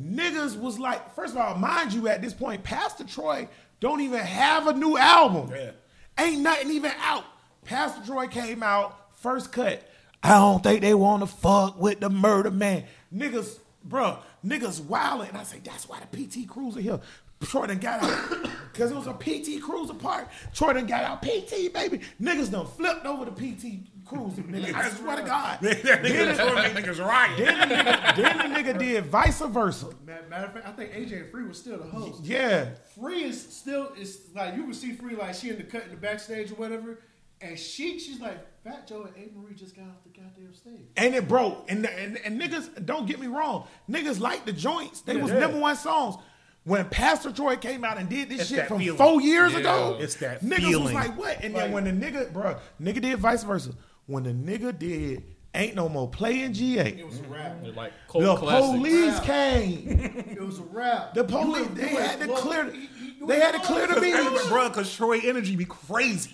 Niggas 0.00 0.56
was 0.58 0.78
like, 0.78 1.14
first 1.14 1.34
of 1.34 1.40
all, 1.40 1.54
mind 1.56 1.92
you, 1.92 2.08
at 2.08 2.22
this 2.22 2.32
point, 2.32 2.62
Pastor 2.62 3.04
Troy 3.04 3.48
don't 3.80 4.00
even 4.00 4.20
have 4.20 4.66
a 4.66 4.72
new 4.72 4.96
album. 4.96 5.50
Yeah. 5.54 5.72
Ain't 6.18 6.40
nothing 6.40 6.70
even 6.70 6.92
out. 7.00 7.24
Pastor 7.64 8.04
Troy 8.04 8.26
came 8.26 8.62
out, 8.62 9.16
first 9.16 9.52
cut. 9.52 9.88
I 10.22 10.30
don't 10.30 10.62
think 10.62 10.80
they 10.80 10.94
want 10.94 11.22
to 11.22 11.26
fuck 11.26 11.80
with 11.80 12.00
the 12.00 12.10
murder 12.10 12.50
man. 12.50 12.84
Niggas, 13.14 13.58
bruh, 13.88 14.18
niggas 14.44 14.80
wildin'. 14.80 15.28
And 15.28 15.38
I 15.38 15.44
say, 15.44 15.60
that's 15.62 15.88
why 15.88 16.00
the 16.00 16.26
PT 16.26 16.48
Cruiser 16.48 16.80
here. 16.80 17.00
Troy 17.42 17.66
done 17.66 17.78
got 17.78 18.02
out. 18.02 18.50
Because 18.72 18.92
it 18.92 18.96
was 18.96 19.08
a 19.08 19.14
PT 19.14 19.60
Cruiser 19.60 19.94
park. 19.94 20.28
Troy 20.54 20.72
done 20.72 20.86
got 20.86 21.02
out 21.02 21.20
PT, 21.20 21.72
baby. 21.72 22.00
Niggas 22.22 22.52
done 22.52 22.64
flipped 22.64 23.04
over 23.06 23.24
the 23.24 23.32
PT 23.32 23.97
Cruiser, 24.08 24.42
nigga. 24.42 24.74
I 24.74 24.88
swear 24.90 25.16
to 25.16 25.22
God. 25.22 25.58
that 25.62 25.82
nigga 25.82 26.36
Troy 26.36 26.54
make 26.62 26.84
niggas 26.84 27.04
riot. 27.04 27.36
Then 27.38 27.68
the 27.68 27.74
nigga, 27.74 28.16
then 28.16 28.38
the 28.38 28.44
nigga 28.72 28.78
did 28.78 29.06
vice 29.06 29.40
versa. 29.40 29.86
Matter 30.06 30.46
of 30.46 30.52
fact, 30.54 30.66
I 30.66 30.72
think 30.72 30.92
AJ 30.92 31.30
Free 31.30 31.44
was 31.44 31.58
still 31.58 31.78
the 31.78 31.84
host. 31.84 32.24
Yeah. 32.24 32.70
Free 32.98 33.22
is 33.24 33.40
still 33.40 33.92
is 33.98 34.20
like 34.34 34.54
you 34.56 34.64
can 34.64 34.74
see 34.74 34.92
Free 34.92 35.14
like 35.16 35.34
she 35.34 35.50
in 35.50 35.56
the 35.56 35.62
cut 35.64 35.84
in 35.84 35.90
the 35.90 35.96
backstage 35.96 36.50
or 36.50 36.54
whatever, 36.54 37.00
and 37.40 37.58
she 37.58 37.98
she's 37.98 38.20
like 38.20 38.38
Fat 38.64 38.86
Joe 38.88 39.02
and 39.14 39.14
A 39.16 39.38
Marie 39.38 39.54
just 39.54 39.76
got 39.76 39.84
off 39.84 40.02
the 40.04 40.18
goddamn 40.18 40.54
stage. 40.54 40.88
And 40.96 41.14
it 41.14 41.28
broke. 41.28 41.64
And, 41.70 41.84
and 41.86 42.16
and 42.24 42.40
niggas, 42.40 42.84
don't 42.86 43.06
get 43.06 43.20
me 43.20 43.26
wrong, 43.26 43.66
niggas 43.90 44.20
like 44.20 44.44
the 44.44 44.52
joints. 44.52 45.02
They 45.02 45.16
was 45.16 45.30
Yeah. 45.30 45.40
number 45.40 45.58
one 45.58 45.76
songs. 45.76 46.16
When 46.64 46.84
Pastor 46.86 47.32
Troy 47.32 47.56
came 47.56 47.82
out 47.82 47.96
and 47.96 48.10
did 48.10 48.28
this 48.28 48.40
It's 48.40 48.50
shit 48.50 48.68
from 48.68 48.80
feeling. 48.80 48.98
four 48.98 49.22
years 49.22 49.52
Yeah. 49.54 49.60
ago, 49.60 49.96
It's 50.00 50.16
that 50.16 50.42
niggas 50.42 50.82
was 50.82 50.92
like, 50.92 51.16
what? 51.16 51.42
And 51.42 51.54
then 51.54 51.72
when 51.72 51.84
the 51.84 51.92
nigga, 51.92 52.30
bro, 52.30 52.56
nigga 52.82 53.00
did 53.00 53.18
vice 53.18 53.42
versa. 53.42 53.70
When 54.08 54.24
the 54.24 54.30
nigga 54.32 54.76
did 54.76 55.22
Ain't 55.54 55.74
No 55.74 55.88
More 55.88 56.08
Playing 56.08 56.52
GA, 56.54 56.80
It 56.98 57.06
was 57.06 57.20
a 57.20 57.22
rap. 57.24 57.56
They're 57.62 57.72
like 57.72 57.92
the 58.06 58.12
cult 58.24 58.38
classics. 58.40 58.72
police 58.78 59.14
Rap. 59.14 59.22
came. 59.24 60.24
It 60.30 60.40
was 60.42 60.58
a 60.58 60.62
rap. 60.62 61.14
The 61.14 61.24
police, 61.24 61.66
ain't- 61.66 61.74
they 61.74 61.90
you 61.90 61.96
had 61.96 62.20
to 62.20 62.28
clear, 62.28 62.66
you- 62.66 62.80
you- 62.80 62.88
you 63.20 63.26
they 63.26 63.38
had 63.40 63.52
to 63.52 63.60
clear 63.60 63.86
the 63.86 63.94
look. 63.94 64.02
beach. 64.42 64.48
bro, 64.48 64.68
because 64.68 64.94
Troy 64.94 65.20
energy 65.22 65.56
be 65.56 65.64
crazy. 65.66 66.32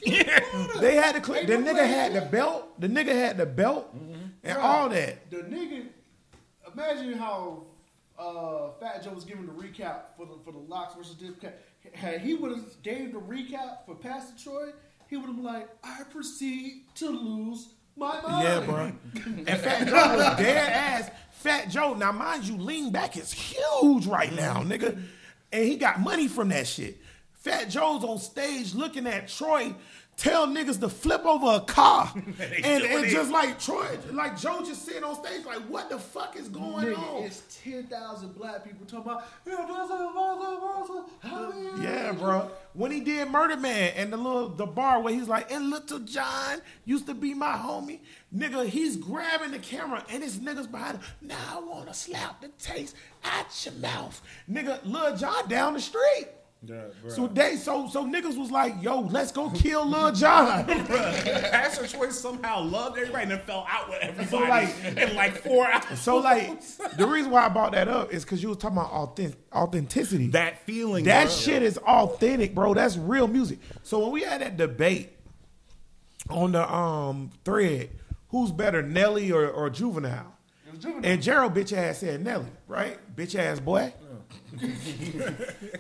They 0.81 0.95
had 0.97 1.15
to 1.17 1.21
clear. 1.21 1.39
Ain't 1.41 1.49
The 1.49 1.59
no 1.59 1.73
nigga 1.75 1.87
had 1.87 2.13
the 2.15 2.21
belt. 2.23 2.81
The 2.81 2.89
nigga 2.89 3.15
had 3.15 3.37
the 3.39 3.47
belt 3.47 3.93
and 4.45 4.59
all 4.59 4.89
that. 4.91 5.31
The 5.31 5.39
nigga, 5.39 5.87
imagine 6.73 7.15
how 7.15 7.65
uh, 8.19 8.71
Fat 8.81 9.03
Joe 9.03 9.13
was 9.13 9.25
giving 9.25 9.47
the 9.47 9.53
recap 9.53 10.15
for 10.17 10.27
the 10.27 10.35
for 10.45 10.53
the 10.53 10.59
LOX 10.59 10.95
versus 10.95 11.17
Dipset. 11.17 11.53
Had 11.93 12.21
he 12.21 12.35
would 12.35 12.51
have 12.51 12.83
gave 12.83 13.13
the 13.13 13.21
recap 13.21 13.87
for 13.87 13.95
Pastor 13.95 14.35
Troy, 14.43 14.71
he 15.15 15.19
would 15.19 15.27
have 15.27 15.37
been 15.37 15.45
like, 15.45 15.69
"I 15.85 16.03
proceed 16.11 16.83
to 16.97 17.09
lose 17.09 17.69
my 17.97 18.21
mind." 18.21 18.43
Yeah, 18.43 18.61
bro. 18.61 18.93
And 19.47 19.61
Fat 19.61 19.87
Joe 19.87 20.17
was 20.17 20.37
dead 20.39 20.73
ass. 20.73 21.11
Fat 21.31 21.69
Joe, 21.71 21.95
now 21.95 22.11
mind 22.11 22.45
you, 22.45 22.57
lean 22.57 22.91
back 22.91 23.17
is 23.17 23.33
huge 23.33 24.07
right 24.07 24.33
now, 24.33 24.63
nigga. 24.65 25.01
And 25.53 25.65
he 25.65 25.77
got 25.77 26.01
money 26.01 26.27
from 26.27 26.49
that 26.49 26.67
shit. 26.67 27.01
Fat 27.33 27.69
Joe's 27.71 28.03
on 28.03 28.19
stage 28.19 28.75
looking 28.75 29.07
at 29.07 29.29
Troy 29.29 29.73
tell 30.17 30.47
niggas 30.47 30.81
to 30.81 30.89
flip 30.89 31.25
over 31.25 31.57
a 31.57 31.61
car. 31.61 32.13
and 32.17 32.27
doing 32.37 32.45
and 32.65 33.07
just 33.09 33.31
like 33.31 33.59
Troy, 33.59 33.99
like 34.13 34.39
Joe 34.39 34.63
just 34.65 34.85
sitting 34.85 35.05
on 35.05 35.15
stage 35.23 35.45
like, 35.45 35.61
what 35.69 35.91
the 35.91 35.99
fuck 35.99 36.37
is 36.37 36.49
going 36.49 36.87
Nigga, 36.87 36.99
on? 36.99 37.23
it's 37.25 37.61
ten 37.63 37.87
thousand 37.87 38.35
black 38.37 38.65
people 38.65 38.87
talking 38.87 39.11
about. 39.11 39.25
Yeah, 41.81 42.13
bro. 42.13 42.51
When 42.73 42.91
he 42.91 43.01
did 43.01 43.29
Murder 43.31 43.57
Man 43.57 43.93
and 43.97 44.13
the 44.13 44.17
little 44.17 44.49
the 44.49 44.67
bar 44.67 45.01
where 45.01 45.13
he's 45.15 45.29
like, 45.29 45.51
and 45.51 45.71
Little 45.71 46.01
John 46.01 46.61
used 46.85 47.07
to 47.07 47.15
be 47.15 47.35
my 47.35 47.53
homie. 47.53 48.01
Nigga, 48.35 48.67
he's 48.67 48.97
grabbing 48.97 49.53
the 49.53 49.59
camera 49.59 50.05
and 50.11 50.23
his 50.23 50.39
niggas 50.39 50.71
behind 50.71 50.99
him. 50.99 51.05
Now 51.21 51.37
I 51.53 51.61
wanna 51.61 51.95
slap 51.95 52.41
the 52.41 52.49
taste 52.59 52.97
out 53.25 53.65
your 53.65 53.75
mouth. 53.75 54.21
Nigga, 54.51 54.81
Lil 54.85 55.17
Jon 55.17 55.49
down 55.49 55.75
the 55.75 55.81
street. 55.81 56.29
Yeah. 56.67 56.85
So 57.09 57.27
they 57.27 57.57
so 57.57 57.89
so 57.89 58.05
niggas 58.07 58.37
was 58.39 58.51
like, 58.51 58.75
yo, 58.83 59.01
let's 59.01 59.33
go 59.33 59.51
kill 59.51 59.87
Lil 59.89 60.13
Jon. 60.13 60.65
Pastor 60.67 61.87
Troy 61.87 62.09
somehow 62.11 62.63
loved 62.63 62.99
everybody 62.99 63.23
and 63.25 63.33
then 63.33 63.41
fell 63.41 63.67
out 63.69 63.89
with 63.89 63.99
everybody 64.03 64.49
like- 64.49 64.85
in 64.97 65.15
like 65.15 65.37
four 65.43 65.67
hours. 65.71 65.99
so 66.01 66.17
like 66.19 66.61
the 66.97 67.07
reason 67.07 67.31
why 67.31 67.45
I 67.47 67.49
brought 67.49 67.73
that 67.73 67.89
up 67.89 68.13
is 68.13 68.25
because 68.25 68.43
you 68.43 68.49
was 68.49 68.59
talking 68.59 68.79
about 68.79 68.91
authentic, 68.91 69.39
authenticity. 69.53 70.29
that 70.29 70.65
feeling, 70.67 71.05
That 71.05 71.25
bro. 71.27 71.33
shit 71.35 71.63
is 71.63 71.79
authentic, 71.79 72.55
bro. 72.55 72.75
That's 72.75 72.97
real 72.97 73.29
music. 73.29 73.59
So 73.83 73.99
when 74.01 74.13
we 74.13 74.23
had 74.23 74.41
that 74.41 74.57
debate 74.57 75.11
on 76.31 76.53
the 76.53 76.73
um 76.73 77.31
thread, 77.45 77.91
who's 78.29 78.51
better, 78.51 78.83
Nelly 78.83 79.31
or, 79.33 79.49
or 79.49 79.69
Juvenile? 79.71 80.33
And 81.05 81.23
Gerald 81.23 81.55
bitch 81.55 81.73
ass 81.73 81.99
said 81.99 82.25
Nelly, 82.25 82.49
right? 82.67 82.99
Bitch 83.15 83.35
ass 83.39 83.61
boy. 83.61 83.93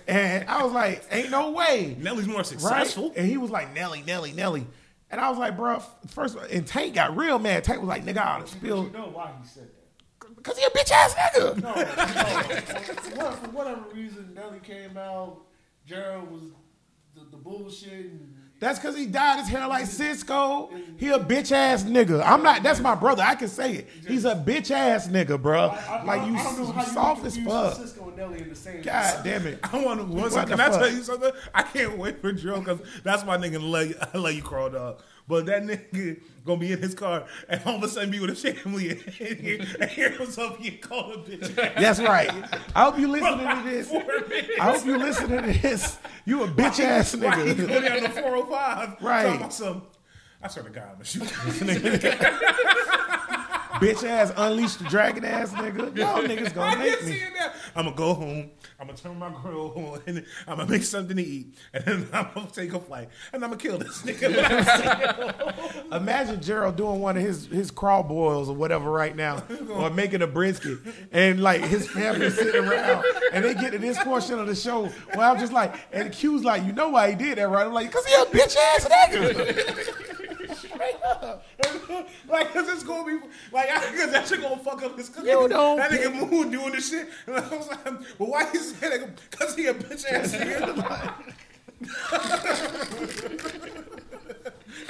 and 0.09 0.49
I 0.49 0.63
was 0.65 0.73
like, 0.73 1.05
ain't 1.11 1.31
no 1.31 1.51
way. 1.51 1.97
Nelly's 1.99 2.27
more 2.27 2.39
Right? 2.39 2.47
successful. 2.47 3.13
And 3.17 3.27
he 3.27 3.37
was 3.37 3.51
like, 3.51 3.73
Nelly, 3.75 4.03
Nelly, 4.07 4.33
Nelly. 4.33 4.67
And 5.11 5.21
I 5.21 5.29
was 5.31 5.39
like, 5.39 5.57
bro, 5.57 5.81
first 6.09 6.37
and 6.51 6.67
Tank 6.67 6.95
got 6.95 7.17
real 7.17 7.39
mad. 7.39 7.63
Tank 7.65 7.81
was 7.81 7.89
like, 7.89 8.05
nigga, 8.05 8.19
I 8.19 8.37
ought 8.39 8.47
to 8.47 8.53
spill 8.53 8.85
You 8.85 8.91
know 8.91 9.11
why 9.13 9.31
he 9.41 9.47
said 9.49 9.65
that? 9.65 10.37
because 10.37 10.59
he 10.59 10.65
a 10.65 10.71
bitch 10.71 10.91
ass 10.91 11.15
nigga. 11.15 11.55
No, 11.63 11.75
no. 11.75 13.31
for, 13.33 13.37
for 13.37 13.51
whatever 13.51 13.83
reason, 13.95 14.33
Nelly 14.35 14.61
came 14.61 14.97
out. 14.97 15.43
Gerald 15.87 16.31
was 16.31 16.43
the, 17.15 17.25
the 17.31 17.37
bullshit. 17.37 17.93
And 18.07 18.34
That's 18.65 18.79
because 18.79 18.97
he 18.97 19.05
dyed 19.05 19.41
his 19.41 19.49
hair 19.49 19.69
like 19.69 19.85
Sisqó. 19.85 20.71
He 20.97 21.09
a 21.09 21.19
bitch 21.19 21.53
ass 21.53 21.85
nigga. 21.85 22.23
I'm 22.25 22.43
not. 22.43 22.63
That's 22.63 22.81
my 22.81 22.95
brother. 22.95 23.23
I 23.23 23.35
can 23.35 23.49
say 23.49 23.75
it. 23.75 23.89
He's 24.09 24.25
a 24.25 24.35
bitch 24.35 24.71
ass 24.71 25.07
nigga, 25.07 25.41
bro. 25.41 25.69
I, 25.69 25.77
I, 25.77 26.03
like 26.05 26.23
I, 26.23 26.27
you, 26.31 26.35
I 26.35 26.43
don't 26.45 26.59
know 26.59 26.73
how 26.73 26.81
you 26.81 26.89
soft 26.89 27.27
as 27.27 27.37
fuck. 27.37 27.77
Sisqó 27.77 28.09
and 28.09 28.17
Nelly 28.17 28.41
in 28.41 28.49
the 28.49 28.55
same. 28.55 28.81
God 28.81 29.23
damn 29.23 29.47
it. 29.47 29.59
I 29.71 29.85
want 29.85 30.01
to. 30.01 30.07
One 30.07 30.23
What 30.23 30.33
second, 30.33 30.57
the 30.57 30.65
can 30.65 30.73
I 30.73 30.79
tell 30.79 30.91
you 30.91 31.03
something? 31.03 31.31
I 31.55 31.63
can't 31.63 31.99
wait 31.99 32.23
for 32.23 32.33
Drill 32.33 32.61
because 32.61 32.81
that's 33.03 33.23
my 33.27 33.37
nigga. 33.37 33.61
Love 33.61 33.87
you, 33.89 33.97
I 34.01 34.17
love 34.17 34.33
you, 34.33 34.43
Carl 34.43 34.71
Dog. 34.71 34.99
But 35.27 35.47
that 35.47 35.63
nigga 35.63 36.21
gonna 36.45 36.59
be 36.59 36.73
in 36.73 36.83
his 36.83 36.95
car 36.95 37.25
and 37.49 37.61
all 37.65 37.77
of 37.77 37.83
a 37.83 37.89
sudden 37.89 38.11
be 38.11 38.21
with 38.21 38.31
his 38.31 38.43
family 38.43 38.91
and 38.91 39.01
hear, 39.01 39.65
and 39.81 39.91
hear 39.91 40.11
himself 40.11 40.61
get 40.63 40.83
called 40.83 41.15
a 41.15 41.19
bitch. 41.19 41.55
That's 41.77 41.99
right. 42.01 42.31
I 42.75 42.85
hope 42.85 42.99
you 42.99 43.09
listening 43.09 43.39
to 43.39 43.63
this. 43.65 43.91
I 44.61 44.73
hope 44.73 44.85
you 44.85 44.99
listening 44.99 45.43
to 45.43 45.59
this. 45.59 45.99
You 46.27 46.45
a 46.45 46.49
bitch 46.49 46.79
ass 46.81 47.13
he 47.13 47.21
go 47.21 47.29
nigga. 47.31 47.85
down 47.85 48.03
to 48.03 48.09
405? 48.11 48.97
Right. 49.01 49.53
Some. 49.53 49.83
I 50.43 50.49
swear 50.49 50.65
to 50.65 50.71
God, 50.71 50.89
I'm 50.89 50.93
gonna 50.95 51.05
shoot 51.05 51.23
this 51.23 51.61
nigga. 51.61 52.19
bitch 53.81 54.05
ass 54.07 54.33
unleashed 54.37 54.81
the 54.81 54.85
dragon 54.85 55.25
ass 55.25 55.53
nigga. 55.53 55.97
Y'all 55.97 56.23
niggas 56.23 56.55
gonna 56.55 56.77
make 56.77 57.03
me. 57.03 57.23
I'm 57.75 57.87
gonna 57.87 57.97
go 57.97 58.13
home. 58.13 58.51
I'm 58.85 58.89
gonna 58.89 58.99
turn 58.99 59.19
my 59.19 59.31
grill 59.31 59.73
on, 59.77 60.25
I'm 60.47 60.59
gonna 60.59 60.71
make 60.71 60.85
something 60.85 61.17
to 61.17 61.23
eat, 61.23 61.55
and 61.73 61.85
then 61.87 62.09
I'm 62.13 62.29
gonna 62.35 62.51
take 62.53 62.75
a 62.75 62.79
flight, 62.79 63.09
and 63.33 63.43
I'm 63.43 63.49
gonna 63.49 63.63
kill 63.63 63.79
this 63.79 64.03
nigga. 64.03 65.93
Imagine 65.93 66.43
Gerald 66.43 66.77
doing 66.77 67.01
one 67.01 67.17
of 67.17 67.23
his 67.23 67.47
his 67.47 67.71
craw 67.71 68.03
boils 68.03 68.51
or 68.51 68.55
whatever 68.55 68.91
right 68.91 69.17
now, 69.17 69.43
or 69.71 69.89
making 69.89 70.21
a 70.21 70.27
brisket, 70.27 70.81
and 71.13 71.43
like 71.43 71.63
his 71.63 71.89
family 71.89 72.29
sitting 72.29 72.63
around, 72.63 73.07
and 73.33 73.43
they 73.43 73.55
get 73.55 73.73
to 73.73 73.79
this 73.79 73.97
portion 74.03 74.39
of 74.39 74.47
the 74.47 74.55
show 74.55 74.85
where 75.15 75.31
I'm 75.31 75.39
just 75.39 75.55
like, 75.55 75.75
and 75.91 76.13
Q's 76.13 76.45
like, 76.45 76.63
you 76.65 76.73
know 76.73 76.91
why 76.91 77.09
he 77.09 77.17
did 77.17 77.39
that, 77.39 77.49
right? 77.49 77.67
I'm 77.67 77.73
like, 77.73 77.91
cause 77.91 78.05
he 78.05 78.13
a 78.13 78.27
bitch 78.27 78.55
ass 78.55 78.87
nigga. 78.87 80.11
Straight 80.85 81.03
up. 81.03 81.45
like, 82.29 82.53
cause 82.53 82.69
it's 82.69 82.83
gonna 82.83 83.05
be 83.07 83.27
like, 83.53 83.69
cause 83.69 84.11
that 84.11 84.29
shit 84.29 84.43
gonna 84.43 84.59
fuck 84.59 84.83
up 84.83 84.97
his 84.97 85.09
cooking. 85.09 85.31
You 85.31 85.49
don't 85.49 85.77
that 85.77 85.91
nigga 85.91 86.31
Moon 86.31 86.51
doing 86.51 86.73
this 86.73 86.91
shit. 86.91 87.09
And 87.27 87.37
I 87.45 87.57
was 87.57 87.69
like, 87.69 87.85
well, 88.19 88.31
why 88.31 88.51
he 88.51 88.59
say 88.59 88.99
that? 88.99 89.31
Cause 89.31 89.55
he 89.55 89.67
a 89.67 89.75
bitch 89.75 90.05
ass 90.11 90.35
nigga. 90.35 91.15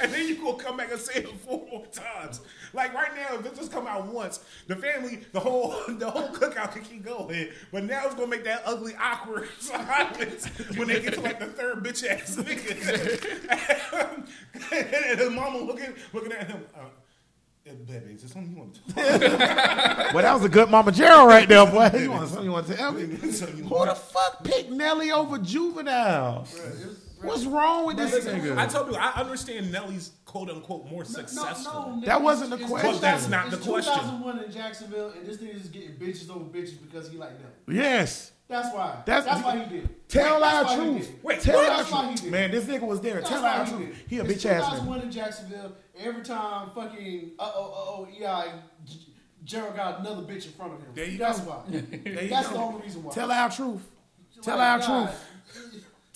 and 0.01 0.11
then 0.13 0.27
you 0.27 0.35
gonna 0.35 0.57
come 0.61 0.77
back 0.77 0.91
and 0.91 0.99
say 0.99 1.21
it 1.21 1.29
four 1.39 1.65
more 1.71 1.85
times. 1.87 2.41
Like 2.73 2.93
right 2.93 3.15
now, 3.15 3.37
if 3.39 3.45
it 3.45 3.55
just 3.55 3.71
come 3.71 3.87
out 3.87 4.05
once, 4.07 4.39
the 4.67 4.75
family, 4.75 5.21
the 5.31 5.39
whole, 5.39 5.75
the 5.87 6.09
whole 6.09 6.29
cookout 6.29 6.73
can 6.73 6.81
keep 6.83 7.03
going. 7.05 7.49
But 7.71 7.83
now 7.85 8.05
it's 8.05 8.15
gonna 8.15 8.27
make 8.27 8.43
that 8.45 8.63
ugly, 8.65 8.93
awkward 9.01 9.47
silence 9.59 10.47
when 10.75 10.87
they 10.87 10.99
get 11.01 11.13
to 11.15 11.21
like 11.21 11.39
the 11.39 11.47
third 11.47 11.83
bitch 11.83 12.05
ass 12.07 12.35
nigga. 12.35 12.75
and 14.71 15.19
his 15.19 15.29
mama 15.31 15.59
looking, 15.59 15.93
looking 16.13 16.31
at 16.31 16.47
him. 16.47 16.65
Uh, 16.75 16.79
"Eh, 17.67 17.71
Baby, 17.87 18.13
is 18.13 18.21
there 18.21 18.29
something 18.29 18.51
you 18.51 18.57
want 18.57 18.73
to 18.75 18.93
talk 18.93 20.13
Well, 20.13 20.23
that 20.23 20.33
was 20.33 20.43
a 20.43 20.49
good 20.49 20.69
Mama 20.69 20.91
Gerald 20.91 21.27
right 21.29 21.47
there, 21.47 21.65
boy. 21.65 21.89
You 21.97 22.11
want 22.11 22.27
something 22.27 22.45
you 22.45 22.51
want 22.51 22.67
to 22.67 22.75
tell 22.75 22.91
me? 22.91 23.03
Who 23.05 23.27
the 23.85 23.95
fuck 23.95 24.43
picked 24.43 24.69
Nelly 24.71 25.11
over 25.11 25.37
Juvenile? 25.37 26.47
What's 27.25 27.45
wrong 27.45 27.85
with 27.85 27.97
this 27.97 28.25
nigga? 28.25 28.57
I 28.57 28.65
told 28.67 28.89
you, 28.91 28.95
I 28.97 29.19
understand 29.19 29.71
Nelly's 29.71 30.11
quote 30.25 30.49
unquote 30.49 30.89
more 30.89 31.03
successful. 31.05 31.73
No, 31.89 31.95
no, 31.95 32.05
That 32.05 32.21
wasn't 32.21 32.51
the 32.51 32.57
question. 32.65 32.91
But 32.93 33.01
that's 33.01 33.27
not 33.29 33.51
the 33.51 33.57
question. 33.57 33.93
2001 33.93 34.43
in 34.43 34.51
Jacksonville, 34.51 35.09
and 35.11 35.25
this 35.25 35.37
nigga 35.37 35.55
is 35.55 35.67
getting 35.69 35.91
bitches 35.95 36.29
over 36.29 36.45
bitches 36.45 36.81
because 36.81 37.09
he 37.09 37.17
like 37.17 37.31
Nelly. 37.39 37.79
yes. 37.79 38.31
That's 38.47 38.71
why. 38.75 39.01
That's- 39.07 39.25
That's, 39.25 39.43
why 39.43 39.57
he 39.63 39.75
did. 39.79 40.07
Tell 40.07 40.39
That's 40.39 40.69
our 40.69 40.75
truth. 40.77 41.11
Wait, 41.23 41.41
Tell 41.41 41.55
what? 41.55 41.67
our 41.69 41.77
That's 41.77 41.91
why 41.91 42.01
he 42.03 42.07
truth. 42.09 42.21
did. 42.21 42.31
Man, 42.31 42.51
this 42.51 42.65
nigga 42.65 42.81
was 42.81 43.01
there. 43.01 43.15
That's 43.15 43.29
Tell 43.29 43.43
our 43.43 43.65
he 43.65 43.71
truth. 43.71 43.87
did. 43.87 43.95
He 44.07 44.17
a 44.19 44.23
It's 44.23 44.33
bitch 44.45 44.49
ass 44.51 44.63
nigga. 44.65 44.69
2001 44.71 45.01
in 45.01 45.11
Jacksonville. 45.11 45.71
Every 45.97 46.21
time 46.23 46.69
fucking 46.75 47.31
uh 47.39 47.51
oh 47.55 48.05
uh 48.19 48.25
oh 48.27 48.43
EI, 48.45 48.51
Gerald 49.43 49.75
got 49.75 49.99
another 50.01 50.21
bitch 50.21 50.45
in 50.45 50.51
front 50.51 50.73
of 50.73 50.79
him. 50.79 50.87
There 50.93 51.05
you 51.05 51.17
That's 51.17 51.39
go. 51.39 51.49
why. 51.51 51.63
There 51.71 52.23
you 52.23 52.29
That's 52.29 52.47
go. 52.49 52.53
the 52.53 52.59
only 52.61 52.81
reason 52.83 53.03
why. 53.03 53.13
Tell 53.13 53.31
our 53.31 53.49
truth. 53.49 53.81
Tell 54.43 54.57
Like, 54.57 54.67
our 54.67 54.79
God, 54.79 55.07
truth. 55.07 55.21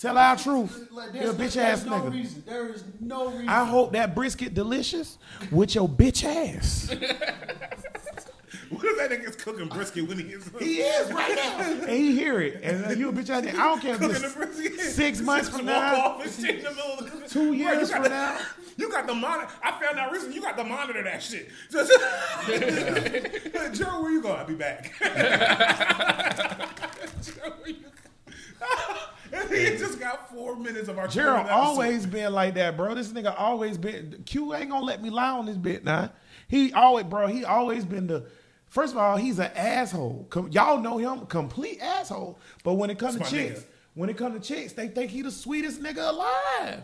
Tell 0.00 0.16
our 0.16 0.34
truth. 0.34 0.88
You're 1.12 1.32
a 1.32 1.34
bitch 1.34 1.58
ass 1.58 1.84
no 1.84 1.92
nigga. 1.92 2.12
reason. 2.12 2.42
There 2.46 2.72
is 2.72 2.84
no 3.00 3.28
reason. 3.28 3.50
I 3.50 3.66
hope 3.66 3.92
that 3.92 4.14
brisket 4.14 4.54
delicious 4.54 5.18
with 5.50 5.74
your 5.74 5.88
bitch 5.88 6.24
ass. 6.24 6.94
What 8.70 8.84
if 8.84 8.98
that 8.98 9.10
nigga's 9.10 9.34
cooking 9.34 9.66
brisket 9.66 10.06
when 10.06 10.16
he 10.16 10.26
is 10.26 10.48
He 10.60 10.76
is 10.78 11.12
right 11.12 11.34
now. 11.34 11.60
And 11.60 11.90
he 11.90 12.12
hear 12.12 12.40
it. 12.40 12.60
And 12.62 12.86
uh, 12.86 12.90
you 12.90 13.08
a 13.08 13.12
bitch 13.12 13.28
ass 13.28 13.44
nigga. 13.44 13.54
I 13.54 13.64
don't 13.64 13.82
care 13.82 13.94
if 13.94 14.00
cooking 14.00 14.24
it's 14.24 14.34
brisket? 14.34 14.80
six 14.80 15.20
months 15.20 15.48
from 15.48 15.66
now. 15.66 15.96
off 15.96 16.24
and 16.24 16.48
in 16.48 16.62
the 16.62 16.70
middle 16.70 16.92
of 16.92 17.04
the 17.04 17.10
cooking. 17.10 17.28
Two 17.28 17.52
years 17.52 17.90
from 17.90 18.04
now. 18.04 18.38
You 18.76 18.88
got 18.88 19.06
the 19.06 19.14
monitor. 19.14 19.52
I 19.62 19.72
found 19.72 19.98
out 19.98 20.10
recently 20.10 20.36
you 20.36 20.40
got 20.40 20.56
the 20.56 20.64
monitor 20.64 21.02
that 21.02 21.22
shit. 21.22 21.50
Joe, 23.74 24.00
where 24.00 24.10
you 24.10 24.22
going? 24.22 24.38
I'll 24.38 24.46
be 24.46 24.54
back. 24.54 24.94
Joe, 27.22 27.52
where 27.60 27.68
you 27.68 27.84
he 29.48 29.76
just 29.76 30.00
got 30.00 30.30
four 30.30 30.56
minutes 30.56 30.88
of 30.88 30.98
our 30.98 31.08
Gerald 31.08 31.48
always 31.48 32.06
been 32.06 32.32
like 32.32 32.54
that, 32.54 32.76
bro. 32.76 32.94
This 32.94 33.08
nigga 33.08 33.34
always 33.38 33.78
been. 33.78 34.22
Q 34.26 34.54
ain't 34.54 34.70
gonna 34.70 34.84
let 34.84 35.02
me 35.02 35.10
lie 35.10 35.30
on 35.30 35.46
this 35.46 35.56
bit 35.56 35.84
now. 35.84 36.10
He 36.48 36.72
always, 36.72 37.04
bro. 37.06 37.26
He 37.26 37.44
always 37.44 37.84
been 37.84 38.06
the. 38.06 38.26
First 38.66 38.92
of 38.92 38.98
all, 38.98 39.16
he's 39.16 39.38
an 39.38 39.50
asshole. 39.54 40.26
Com- 40.30 40.48
y'all 40.52 40.78
know 40.78 40.98
him, 40.98 41.26
complete 41.26 41.80
asshole. 41.80 42.38
But 42.62 42.74
when 42.74 42.88
it 42.90 42.98
comes 42.98 43.16
to 43.16 43.24
chicks, 43.24 43.60
nigga. 43.60 43.66
when 43.94 44.10
it 44.10 44.16
comes 44.16 44.40
to 44.40 44.54
chicks, 44.54 44.72
they 44.72 44.88
think 44.88 45.10
he 45.10 45.22
the 45.22 45.30
sweetest 45.30 45.82
nigga 45.82 46.08
alive. 46.08 46.82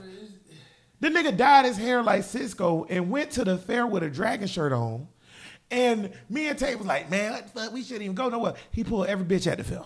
The 1.01 1.09
nigga 1.09 1.37
dyed 1.37 1.65
his 1.67 1.77
hair 1.77 2.03
like 2.03 2.23
Sisqó 2.23 2.87
and 2.89 3.11
went 3.11 3.31
to 3.33 3.45
the 3.45 3.59
fair 3.59 3.87
with 3.87 4.03
a 4.03 4.11
dragon 4.11 4.49
shirt 4.49 4.73
on. 4.73 5.09
And 5.71 6.13
me 6.29 6.49
and 6.49 6.59
Tate 6.59 6.79
was 6.79 6.87
like, 6.87 7.11
man, 7.11 7.43
fuck? 7.55 7.73
We 7.73 7.83
shouldn't 7.83 8.03
even 8.03 8.15
go 8.15 8.29
nowhere. 8.29 8.55
He 8.71 8.85
pulled 8.85 9.09
every 9.09 9.27
bitch 9.27 9.51
at 9.51 9.59
the 9.59 9.65
fair. 9.65 9.85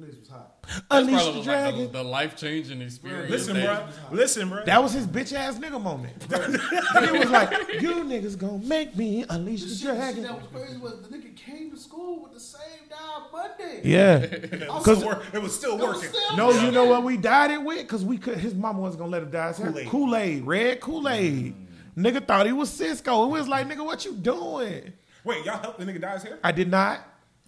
The 0.00 0.06
niggas 0.06 0.20
was 0.20 0.28
hot. 0.28 0.62
That's 0.62 0.82
Unleash 0.90 1.22
the 1.24 1.28
was 1.28 1.36
like 1.36 1.44
dragon. 1.44 1.80
the, 1.80 1.86
the 1.88 2.02
life 2.04 2.36
changing 2.36 2.82
experience. 2.82 3.30
Listen, 3.30 3.54
that- 3.56 3.86
bro. 4.10 4.16
Listen, 4.18 4.48
bro. 4.48 4.64
That 4.64 4.82
was 4.82 4.92
his 4.92 5.06
bitch 5.06 5.32
ass 5.32 5.58
nigga 5.58 5.80
moment. 5.80 6.22
he 7.12 7.18
was 7.18 7.30
like, 7.30 7.50
"You 7.80 7.94
niggas 8.04 8.38
gonna 8.38 8.58
make 8.58 8.96
me 8.96 9.24
unleash 9.28 9.62
The 9.62 9.66
the 9.68 9.74
shit, 9.74 9.84
the 9.86 9.88
shit 9.88 9.96
dragon." 9.96 10.22
that 10.24 10.40
was 10.40 10.48
crazy 10.52 10.76
was 10.78 11.00
the 11.02 11.08
nigga 11.16 11.34
came 11.36 11.70
to 11.70 11.76
school 11.76 12.22
with 12.22 12.32
the 12.34 12.40
same 12.40 12.60
dye 12.90 13.22
Monday. 13.32 13.80
Yeah, 13.84 14.26
Cause- 14.68 14.98
still 14.98 15.22
it 15.32 15.42
was 15.42 15.54
still 15.54 15.74
It 15.74 15.86
was 15.86 15.96
working. 15.96 16.10
still 16.10 16.36
no, 16.36 16.50
you 16.50 16.70
know 16.70 16.84
what 16.84 17.02
we 17.02 17.16
dyed 17.16 17.50
it 17.50 17.62
with? 17.62 17.86
Cause 17.88 18.04
we 18.04 18.18
could. 18.18 18.38
His 18.38 18.54
mama 18.54 18.80
wasn't 18.80 19.00
gonna 19.00 19.12
let 19.12 19.22
him 19.22 19.30
dye 19.30 19.48
his 19.48 19.58
hair. 19.58 19.66
Kool-Aid. 19.72 19.88
Kool 19.88 20.14
Aid, 20.16 20.44
red 20.46 20.80
Kool 20.80 21.08
Aid. 21.08 21.54
Mm. 21.54 21.64
Nigga 22.04 22.24
thought 22.26 22.46
he 22.46 22.52
was 22.52 22.70
Sisqó. 22.70 23.26
It 23.26 23.30
was 23.30 23.48
like, 23.48 23.66
nigga, 23.66 23.84
what 23.84 24.04
you 24.04 24.12
doing? 24.14 24.92
Wait, 25.24 25.44
y'all 25.44 25.58
helped 25.58 25.80
the 25.80 25.84
nigga 25.84 26.00
dye 26.00 26.12
his 26.14 26.22
hair? 26.22 26.38
I 26.44 26.52
did 26.52 26.70
not. 26.70 27.00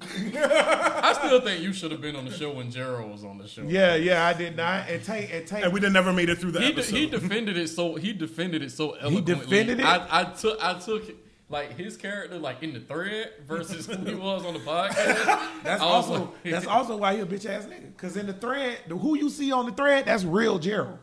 I 0.02 1.12
still 1.22 1.40
think 1.40 1.62
you 1.62 1.72
should 1.72 1.90
have 1.90 2.00
been 2.00 2.16
on 2.16 2.24
the 2.24 2.30
show 2.32 2.50
when 2.52 2.70
Gerald 2.70 3.10
was 3.12 3.24
on 3.24 3.38
the 3.38 3.46
show. 3.46 3.62
Yeah, 3.62 3.94
yeah, 3.96 4.26
I 4.26 4.32
did 4.32 4.56
not. 4.56 4.88
And 4.88 5.02
Tank, 5.04 5.30
and 5.32 5.46
Tank, 5.46 5.64
And 5.64 5.72
we 5.72 5.80
done 5.80 5.92
never 5.92 6.12
made 6.12 6.28
it 6.28 6.38
through 6.38 6.52
the 6.52 6.60
he, 6.60 6.72
de- 6.72 6.82
he 6.82 7.06
defended 7.06 7.56
it 7.56 7.68
so 7.68 7.96
he 7.96 8.12
defended 8.12 8.62
it 8.62 8.72
so 8.72 8.92
eloquently. 8.92 9.34
He 9.34 9.40
defended 9.40 9.80
it? 9.80 9.84
I, 9.86 10.06
I 10.20 10.24
took 10.24 10.62
I 10.62 10.78
took 10.78 11.04
like 11.48 11.76
his 11.76 11.96
character 11.96 12.38
like 12.38 12.62
in 12.62 12.72
the 12.72 12.80
thread 12.80 13.32
versus 13.46 13.86
who 13.86 13.96
he 14.04 14.14
was 14.14 14.44
on 14.44 14.54
the 14.54 14.60
podcast. 14.60 15.48
that's 15.62 15.82
also 15.82 16.12
like- 16.20 16.42
that's 16.44 16.66
also 16.68 16.96
why 16.96 17.12
you 17.12 17.22
a 17.22 17.26
bitch 17.26 17.46
ass 17.48 17.64
nigga. 17.66 17.92
Because 17.96 18.16
in 18.16 18.26
the 18.26 18.32
thread, 18.34 18.78
the 18.88 18.96
who 18.96 19.16
you 19.18 19.28
see 19.28 19.52
on 19.52 19.66
the 19.66 19.72
thread, 19.72 20.06
that's 20.06 20.24
real 20.24 20.58
Gerald. 20.58 20.98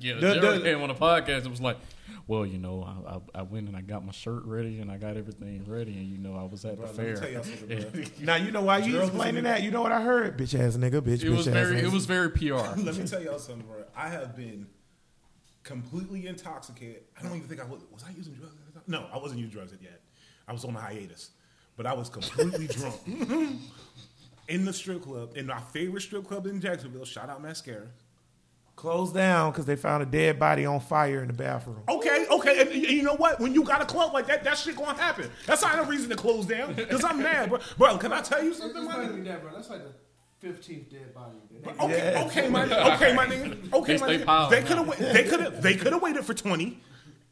Yeah, 0.00 0.14
The- 0.14 0.34
Gerald 0.34 0.60
the- 0.60 0.64
came 0.64 0.82
on 0.82 0.88
the 0.88 0.94
podcast 0.94 1.44
It 1.44 1.50
was 1.50 1.60
like, 1.60 1.76
"Well, 2.26 2.44
you 2.46 2.58
know, 2.58 2.82
I, 2.82 3.14
I, 3.14 3.40
I 3.40 3.42
went 3.42 3.68
and 3.68 3.76
I 3.76 3.80
got 3.80 4.04
my 4.04 4.12
shirt 4.12 4.44
ready 4.44 4.80
and 4.80 4.90
I 4.90 4.96
got 4.96 5.16
everything 5.16 5.64
ready, 5.66 5.92
and 5.98 6.06
you 6.08 6.18
know, 6.18 6.36
I 6.36 6.44
was 6.44 6.64
at 6.64 6.76
Bro, 6.76 6.88
the 6.88 6.92
fair." 6.94 7.30
y'all 7.32 7.42
something, 7.42 7.90
bro. 7.92 8.02
Now 8.20 8.36
you 8.36 8.50
know 8.50 8.62
why 8.62 8.78
you 8.78 9.00
explaining 9.00 9.44
that. 9.44 9.62
You 9.62 9.70
know 9.70 9.82
what 9.82 9.92
I 9.92 10.02
heard? 10.02 10.36
Bitch 10.38 10.58
ass 10.58 10.76
nigga, 10.76 11.00
bitch. 11.00 11.22
It 11.22 11.28
bitch 11.28 11.36
was 11.36 11.48
ass 11.48 11.54
very, 11.54 11.76
nigga. 11.76 11.84
it 11.84 11.92
was 11.92 12.06
very 12.06 12.30
PR. 12.30 12.54
Let 12.76 12.96
me 12.96 13.06
tell 13.06 13.22
y'all 13.22 13.38
something, 13.38 13.66
bro. 13.66 13.84
I 13.96 14.08
have 14.08 14.36
been 14.36 14.66
completely 15.62 16.26
intoxicated. 16.26 17.02
I 17.18 17.22
don't 17.22 17.36
even 17.36 17.48
think 17.48 17.60
I 17.60 17.64
was. 17.64 17.82
Was 17.92 18.04
I 18.04 18.10
using 18.16 18.34
drugs? 18.34 18.54
at? 18.76 18.88
No, 18.88 19.06
I 19.12 19.18
wasn't 19.18 19.40
using 19.40 19.52
drugs 19.52 19.72
yet. 19.82 20.00
I 20.46 20.52
was 20.52 20.64
on 20.64 20.74
a 20.74 20.80
hiatus, 20.80 21.30
but 21.76 21.86
I 21.86 21.92
was 21.92 22.08
completely 22.08 22.66
drunk 22.68 22.96
in 24.48 24.64
the 24.64 24.72
strip 24.72 25.02
club, 25.02 25.36
in 25.36 25.46
my 25.46 25.60
favorite 25.60 26.00
strip 26.00 26.26
club 26.26 26.46
in 26.46 26.60
Jacksonville. 26.60 27.04
Shout 27.04 27.28
out 27.28 27.42
Mascara. 27.42 27.88
Closed 28.78 29.12
down 29.12 29.50
because 29.50 29.66
they 29.66 29.74
found 29.74 30.04
a 30.04 30.06
dead 30.06 30.38
body 30.38 30.64
on 30.64 30.78
fire 30.78 31.20
in 31.20 31.26
the 31.26 31.32
bathroom. 31.32 31.82
Okay, 31.88 32.26
okay, 32.30 32.60
and, 32.60 32.70
and 32.70 32.82
you 32.84 33.02
know 33.02 33.16
what? 33.16 33.40
When 33.40 33.52
you 33.52 33.64
got 33.64 33.82
a 33.82 33.84
club 33.84 34.14
like 34.14 34.28
that, 34.28 34.44
that 34.44 34.56
shit 34.56 34.76
gonna 34.76 34.96
happen. 34.96 35.28
That's 35.46 35.62
not 35.62 35.80
a 35.80 35.82
reason 35.82 36.08
to 36.10 36.16
close 36.16 36.46
down. 36.46 36.76
Cause 36.86 37.02
I'm 37.04 37.18
mad, 37.20 37.48
bro. 37.48 37.58
Bro, 37.76 37.98
can 37.98 38.12
I 38.12 38.20
tell 38.22 38.42
you 38.42 38.50
It's 38.50 38.60
something, 38.60 38.84
not 38.84 39.02
even 39.02 39.24
that, 39.24 39.42
bro. 39.42 39.50
That's 39.52 39.68
like 39.68 39.80
the 39.82 39.92
fifteenth 40.38 40.90
dead 40.90 41.12
body. 41.12 41.38
Okay, 41.80 42.12
Yeah. 42.12 42.24
okay, 42.26 42.48
my 42.48 42.62
okay, 42.94 43.12
my 43.14 43.26
nigga. 43.26 43.72
Okay, 43.72 43.96
They 43.96 44.00
my 44.00 44.08
nigga. 44.16 44.24
piled 44.24 44.52
They 44.52 44.62
could 44.62 44.78
have 44.78 44.98
they 45.12 45.24
could 45.24 45.40
have 45.40 45.62
they 45.62 45.74
could 45.74 45.92
have 45.92 46.00
waited 46.02 46.24
for 46.24 46.34
twenty. 46.34 46.80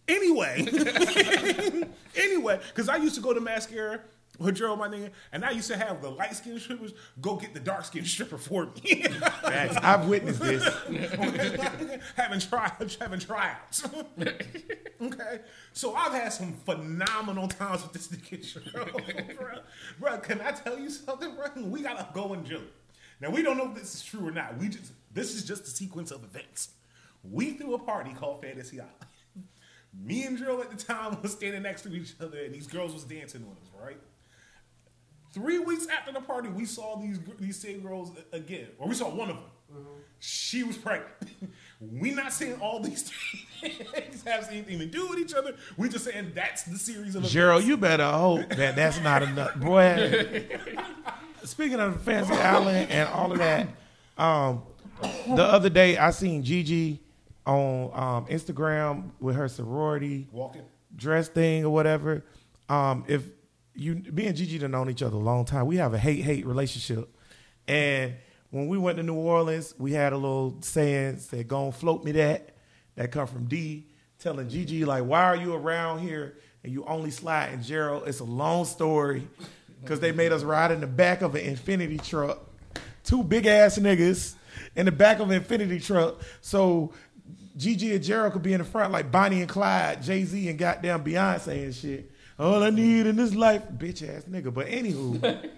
Anyway, 0.09 0.64
anyway, 2.16 2.60
because 2.68 2.89
I 2.89 2.97
used 2.97 3.16
to 3.16 3.20
go 3.20 3.32
to 3.35 3.40
mascara 3.40 4.01
with 4.38 4.56
Gerald, 4.56 4.78
my 4.78 4.88
nigga, 4.88 5.10
and 5.32 5.44
I 5.44 5.50
used 5.50 5.68
to 5.68 5.76
have 5.76 6.02
the 6.02 6.10
light 6.10 6.34
skinned 6.34 6.60
strippers 6.60 6.92
go 7.20 7.36
get 7.36 7.54
the 7.54 7.60
dark 7.60 7.84
skinned 7.84 8.06
stripper 8.06 8.38
for 8.38 8.66
me. 8.66 9.02
Facts. 9.02 9.76
I've 9.76 10.06
witnessed 10.06 10.40
this. 10.40 10.64
having 12.16 12.40
try 12.40 12.72
having 13.00 13.18
tryouts. 13.18 13.84
okay, 15.02 15.40
so 15.72 15.94
I've 15.94 16.12
had 16.12 16.32
some 16.32 16.52
phenomenal 16.52 17.48
times 17.48 17.82
with 17.82 17.92
this 17.92 18.08
nigga, 18.08 19.36
bro. 19.38 19.58
bro. 19.98 20.18
Can 20.18 20.40
I 20.40 20.52
tell 20.52 20.78
you 20.78 20.90
something, 20.90 21.34
bro? 21.34 21.64
We 21.64 21.82
gotta 21.82 22.08
go 22.12 22.32
and 22.32 22.44
joke. 22.44 22.72
Now 23.20 23.30
we 23.30 23.42
don't 23.42 23.56
know 23.56 23.70
if 23.70 23.74
this 23.74 23.94
is 23.94 24.02
true 24.02 24.26
or 24.28 24.32
not. 24.32 24.58
We 24.58 24.68
just 24.68 24.92
this 25.12 25.34
is 25.34 25.44
just 25.44 25.64
a 25.64 25.70
sequence 25.70 26.10
of 26.10 26.22
events. 26.24 26.70
We 27.24 27.52
threw 27.52 27.74
a 27.74 27.78
party 27.78 28.12
called 28.12 28.42
Fantasy 28.42 28.80
Island. 28.80 28.94
Me 30.04 30.24
and 30.24 30.36
Drill 30.36 30.60
at 30.60 30.70
the 30.70 30.76
time 30.76 31.16
was 31.22 31.32
standing 31.32 31.62
next 31.62 31.82
to 31.82 31.94
each 31.94 32.14
other, 32.20 32.38
and 32.44 32.54
these 32.54 32.66
girls 32.66 32.92
was 32.92 33.04
dancing 33.04 33.48
with 33.48 33.58
us, 33.58 33.68
right? 33.82 33.98
Three 35.36 35.58
weeks 35.58 35.86
after 35.88 36.12
the 36.12 36.20
party, 36.22 36.48
we 36.48 36.64
saw 36.64 36.96
these 36.96 37.20
these 37.38 37.60
same 37.60 37.80
girls 37.80 38.10
again, 38.32 38.68
or 38.78 38.88
we 38.88 38.94
saw 38.94 39.10
one 39.10 39.28
of 39.28 39.36
them. 39.36 39.44
She 40.18 40.62
was 40.62 40.78
pregnant. 40.78 41.12
we 41.92 42.12
not 42.12 42.32
saying 42.32 42.58
all 42.58 42.80
these 42.80 43.12
things 43.60 44.22
have 44.24 44.48
anything 44.50 44.78
to 44.78 44.86
do 44.86 45.06
with 45.08 45.18
each 45.18 45.34
other. 45.34 45.54
We 45.76 45.90
just 45.90 46.06
saying 46.06 46.32
that's 46.34 46.62
the 46.62 46.78
series 46.78 47.10
of 47.10 47.16
events. 47.16 47.32
Gerald, 47.32 47.64
you 47.64 47.76
better 47.76 48.10
hope 48.10 48.48
that 48.48 48.76
that's 48.76 48.98
not 49.00 49.22
enough, 49.22 49.54
boy. 49.56 50.46
Speaking 51.44 51.80
of 51.80 52.00
Fancy 52.00 52.32
Island 52.32 52.90
and 52.90 53.06
all 53.10 53.30
of 53.30 53.36
that, 53.36 53.68
um, 54.16 54.62
the 55.02 55.44
other 55.44 55.68
day 55.68 55.98
I 55.98 56.12
seen 56.12 56.44
Gigi 56.44 57.02
on 57.44 57.90
um, 57.92 58.26
Instagram 58.28 59.10
with 59.20 59.36
her 59.36 59.48
sorority 59.48 60.28
walking. 60.32 60.62
dress 60.96 61.28
thing 61.28 61.62
or 61.62 61.70
whatever. 61.74 62.24
Um, 62.70 63.04
if 63.06 63.22
you, 63.77 64.03
me 64.12 64.27
and 64.27 64.36
Gigi 64.36 64.59
done 64.59 64.70
known 64.73 64.90
each 64.90 65.03
other 65.03 65.16
a 65.16 65.20
long 65.20 65.44
time. 65.44 65.66
We 65.66 65.77
have 65.77 65.94
a 65.94 65.98
hate 65.98 66.24
hate 66.24 66.47
relationship, 66.47 67.09
and 67.69 68.15
when 68.51 68.69
we 68.69 68.78
went 68.78 68.97
to 68.98 69.03
New 69.03 69.15
Orleans, 69.15 69.74
we 69.78 69.93
had 69.93 70.12
a 70.12 70.16
little 70.16 70.59
saying 70.61 71.19
said, 71.19 71.48
"Go 71.48 71.65
and 71.65 71.74
float 71.74 72.05
me 72.05 72.12
that." 72.12 72.53
That 72.94 73.12
come 73.12 73.27
from 73.27 73.44
D 73.44 73.89
telling 74.19 74.48
Gigi 74.48 74.85
like, 74.85 75.05
"Why 75.05 75.24
are 75.24 75.36
you 75.36 75.55
around 75.55 75.98
here 75.98 76.39
and 76.65 76.73
you 76.73 76.85
only 76.86 77.11
slide 77.11 77.53
in 77.53 77.62
Gerald?" 77.62 78.05
It's 78.07 78.20
a 78.20 78.24
long 78.24 78.65
story 78.65 79.28
because 79.82 80.01
they 80.01 80.12
made 80.12 80.32
us 80.32 80.43
ride 80.43 80.70
in 80.70 80.81
the 80.81 80.86
back 80.86 81.20
of 81.20 81.35
an 81.35 81.44
Infiniti 81.44 82.03
truck, 82.03 82.40
two 83.05 83.23
big 83.23 83.47
ass 83.47 83.78
niggas 83.78 84.35
in 84.74 84.86
the 84.86 84.93
back 84.93 85.20
of 85.20 85.31
an 85.31 85.43
Infiniti 85.43 85.85
truck. 85.85 86.23
So 86.40 86.94
Gigi 87.57 87.94
and 87.94 88.03
Gerald 88.03 88.32
could 88.32 88.43
be 88.43 88.53
in 88.53 88.59
the 88.59 88.65
front 88.65 88.93
like 88.93 89.11
Bonnie 89.11 89.40
and 89.40 89.48
Clyde, 89.48 90.03
Jay 90.03 90.24
Z 90.24 90.48
and 90.48 90.59
goddamn 90.59 91.05
Beyonce 91.05 91.65
and 91.65 91.74
shit. 91.74 92.11
All 92.38 92.62
I 92.62 92.70
need 92.70 93.06
in 93.06 93.16
this 93.16 93.34
life, 93.34 93.62
bitch 93.76 94.06
ass 94.06 94.24
nigga. 94.24 94.52
But 94.52 94.66
anywho, 94.66 95.50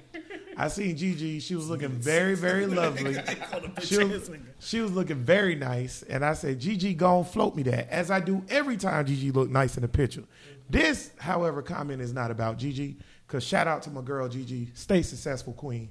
I 0.56 0.68
seen 0.68 0.96
Gigi. 0.96 1.40
She 1.40 1.56
was 1.56 1.68
looking 1.68 1.88
very, 1.88 2.36
very 2.36 2.66
lovely. 2.82 3.16
She 3.82 3.98
was, 4.04 4.30
she 4.60 4.80
was 4.80 4.92
looking 4.92 5.16
very 5.16 5.56
nice, 5.56 6.02
and 6.02 6.24
I 6.24 6.34
said, 6.34 6.60
Gigi, 6.60 6.94
go 6.94 7.18
and 7.18 7.26
float 7.26 7.56
me 7.56 7.64
that, 7.64 7.88
as 7.90 8.10
I 8.10 8.20
do 8.20 8.44
every 8.48 8.76
time 8.76 9.06
Gigi 9.06 9.32
look 9.32 9.50
nice 9.50 9.76
in 9.76 9.82
the 9.82 9.88
picture. 9.88 10.24
This, 10.70 11.10
however, 11.18 11.62
comment 11.62 12.00
is 12.00 12.12
not 12.12 12.30
about 12.30 12.58
Gigi, 12.58 12.96
because 13.26 13.42
shout 13.42 13.66
out 13.66 13.82
to 13.82 13.90
my 13.90 14.02
girl 14.02 14.28
Gigi, 14.28 14.70
stay 14.74 15.02
successful 15.02 15.54
queen. 15.54 15.90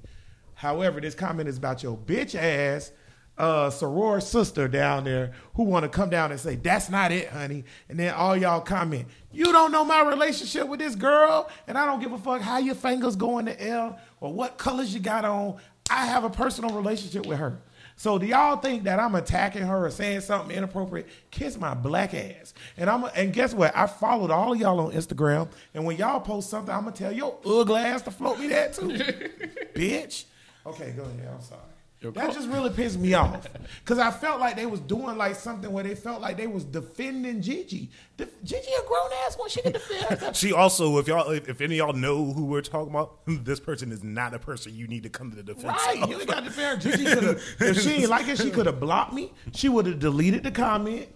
However, 0.54 1.00
this 1.00 1.14
comment 1.14 1.48
is 1.48 1.58
about 1.58 1.82
your 1.82 1.96
bitch 1.96 2.34
ass 2.34 2.92
uh, 3.38 3.70
soror 3.70 4.22
sister 4.22 4.68
down 4.68 5.04
there 5.04 5.32
who 5.54 5.62
want 5.62 5.84
to 5.84 5.88
come 5.88 6.10
down 6.10 6.30
and 6.32 6.40
say, 6.40 6.56
that's 6.56 6.90
not 6.90 7.12
it, 7.12 7.28
honey. 7.28 7.64
And 7.88 7.98
then 7.98 8.12
all 8.14 8.36
y'all 8.36 8.60
comment, 8.60 9.06
you 9.32 9.44
don't 9.44 9.72
know 9.72 9.84
my 9.84 10.02
relationship 10.02 10.68
with 10.68 10.80
this 10.80 10.94
girl, 10.94 11.48
and 11.66 11.78
I 11.78 11.86
don't 11.86 12.00
give 12.00 12.12
a 12.12 12.18
fuck 12.18 12.40
how 12.40 12.58
your 12.58 12.74
fingers 12.74 13.16
go 13.16 13.38
in 13.38 13.44
the 13.44 13.60
air 13.60 13.96
or 14.20 14.32
what 14.32 14.58
colors 14.58 14.92
you 14.92 15.00
got 15.00 15.24
on. 15.24 15.56
I 15.90 16.06
have 16.06 16.24
a 16.24 16.30
personal 16.30 16.74
relationship 16.76 17.26
with 17.26 17.38
her. 17.38 17.58
So 17.96 18.16
do 18.16 18.26
y'all 18.26 18.56
think 18.58 18.84
that 18.84 19.00
I'm 19.00 19.16
attacking 19.16 19.62
her 19.62 19.86
or 19.86 19.90
saying 19.90 20.20
something 20.20 20.56
inappropriate? 20.56 21.08
Kiss 21.32 21.58
my 21.58 21.74
black 21.74 22.14
ass. 22.14 22.54
And 22.76 22.88
I'm 22.88 23.04
and 23.16 23.32
guess 23.32 23.52
what? 23.52 23.76
I 23.76 23.88
followed 23.88 24.30
all 24.30 24.52
of 24.52 24.60
y'all 24.60 24.78
on 24.78 24.92
Instagram. 24.92 25.48
And 25.74 25.84
when 25.84 25.96
y'all 25.96 26.20
post 26.20 26.48
something, 26.48 26.72
I'm 26.72 26.84
gonna 26.84 26.94
tell 26.94 27.10
your 27.10 27.36
ugly 27.44 27.80
ass 27.80 28.02
to 28.02 28.12
float 28.12 28.38
me 28.38 28.46
that 28.48 28.74
too. 28.74 28.88
Bitch. 29.74 30.26
Okay, 30.64 30.92
go 30.92 31.02
ahead. 31.02 31.28
I'm 31.34 31.42
sorry. 31.42 31.60
That 32.00 32.32
just 32.32 32.48
really 32.48 32.70
pissed 32.70 32.98
me 32.98 33.14
off. 33.14 33.48
Cause 33.84 33.98
I 33.98 34.12
felt 34.12 34.38
like 34.38 34.54
they 34.54 34.66
was 34.66 34.78
doing 34.78 35.16
like 35.16 35.34
something 35.34 35.72
where 35.72 35.82
they 35.82 35.96
felt 35.96 36.20
like 36.20 36.36
they 36.36 36.46
was 36.46 36.64
defending 36.64 37.42
Gigi. 37.42 37.90
Def- 38.16 38.40
Gigi 38.44 38.70
a 38.70 38.86
grown 38.86 39.10
ass 39.26 39.36
when 39.36 39.48
she 39.48 39.60
can 39.62 39.72
defend 39.72 40.04
herself. 40.08 40.36
She 40.36 40.52
also, 40.52 40.98
if 40.98 41.08
y'all, 41.08 41.28
if, 41.30 41.48
if 41.48 41.60
any 41.60 41.80
of 41.80 41.88
y'all 41.88 41.96
know 41.96 42.32
who 42.32 42.44
we're 42.44 42.60
talking 42.60 42.90
about, 42.90 43.18
this 43.26 43.58
person 43.58 43.90
is 43.90 44.04
not 44.04 44.32
a 44.32 44.38
person 44.38 44.76
you 44.76 44.86
need 44.86 45.02
to 45.02 45.08
come 45.08 45.30
to 45.30 45.36
the 45.36 45.42
defense. 45.42 45.64
Right, 45.86 46.00
of. 46.00 46.08
you 46.08 46.20
ain't 46.20 46.28
got 46.28 46.44
to 46.44 46.50
fair. 46.50 46.76
Gigi 46.76 47.04
could. 47.04 47.40
If 47.60 47.80
she 47.80 47.90
ain't 47.90 48.10
like 48.10 48.28
it, 48.28 48.38
she 48.38 48.50
could 48.50 48.66
have 48.66 48.78
blocked 48.78 49.12
me. 49.12 49.32
She 49.52 49.68
would 49.68 49.86
have 49.86 49.98
deleted 49.98 50.44
the 50.44 50.52
comment 50.52 51.08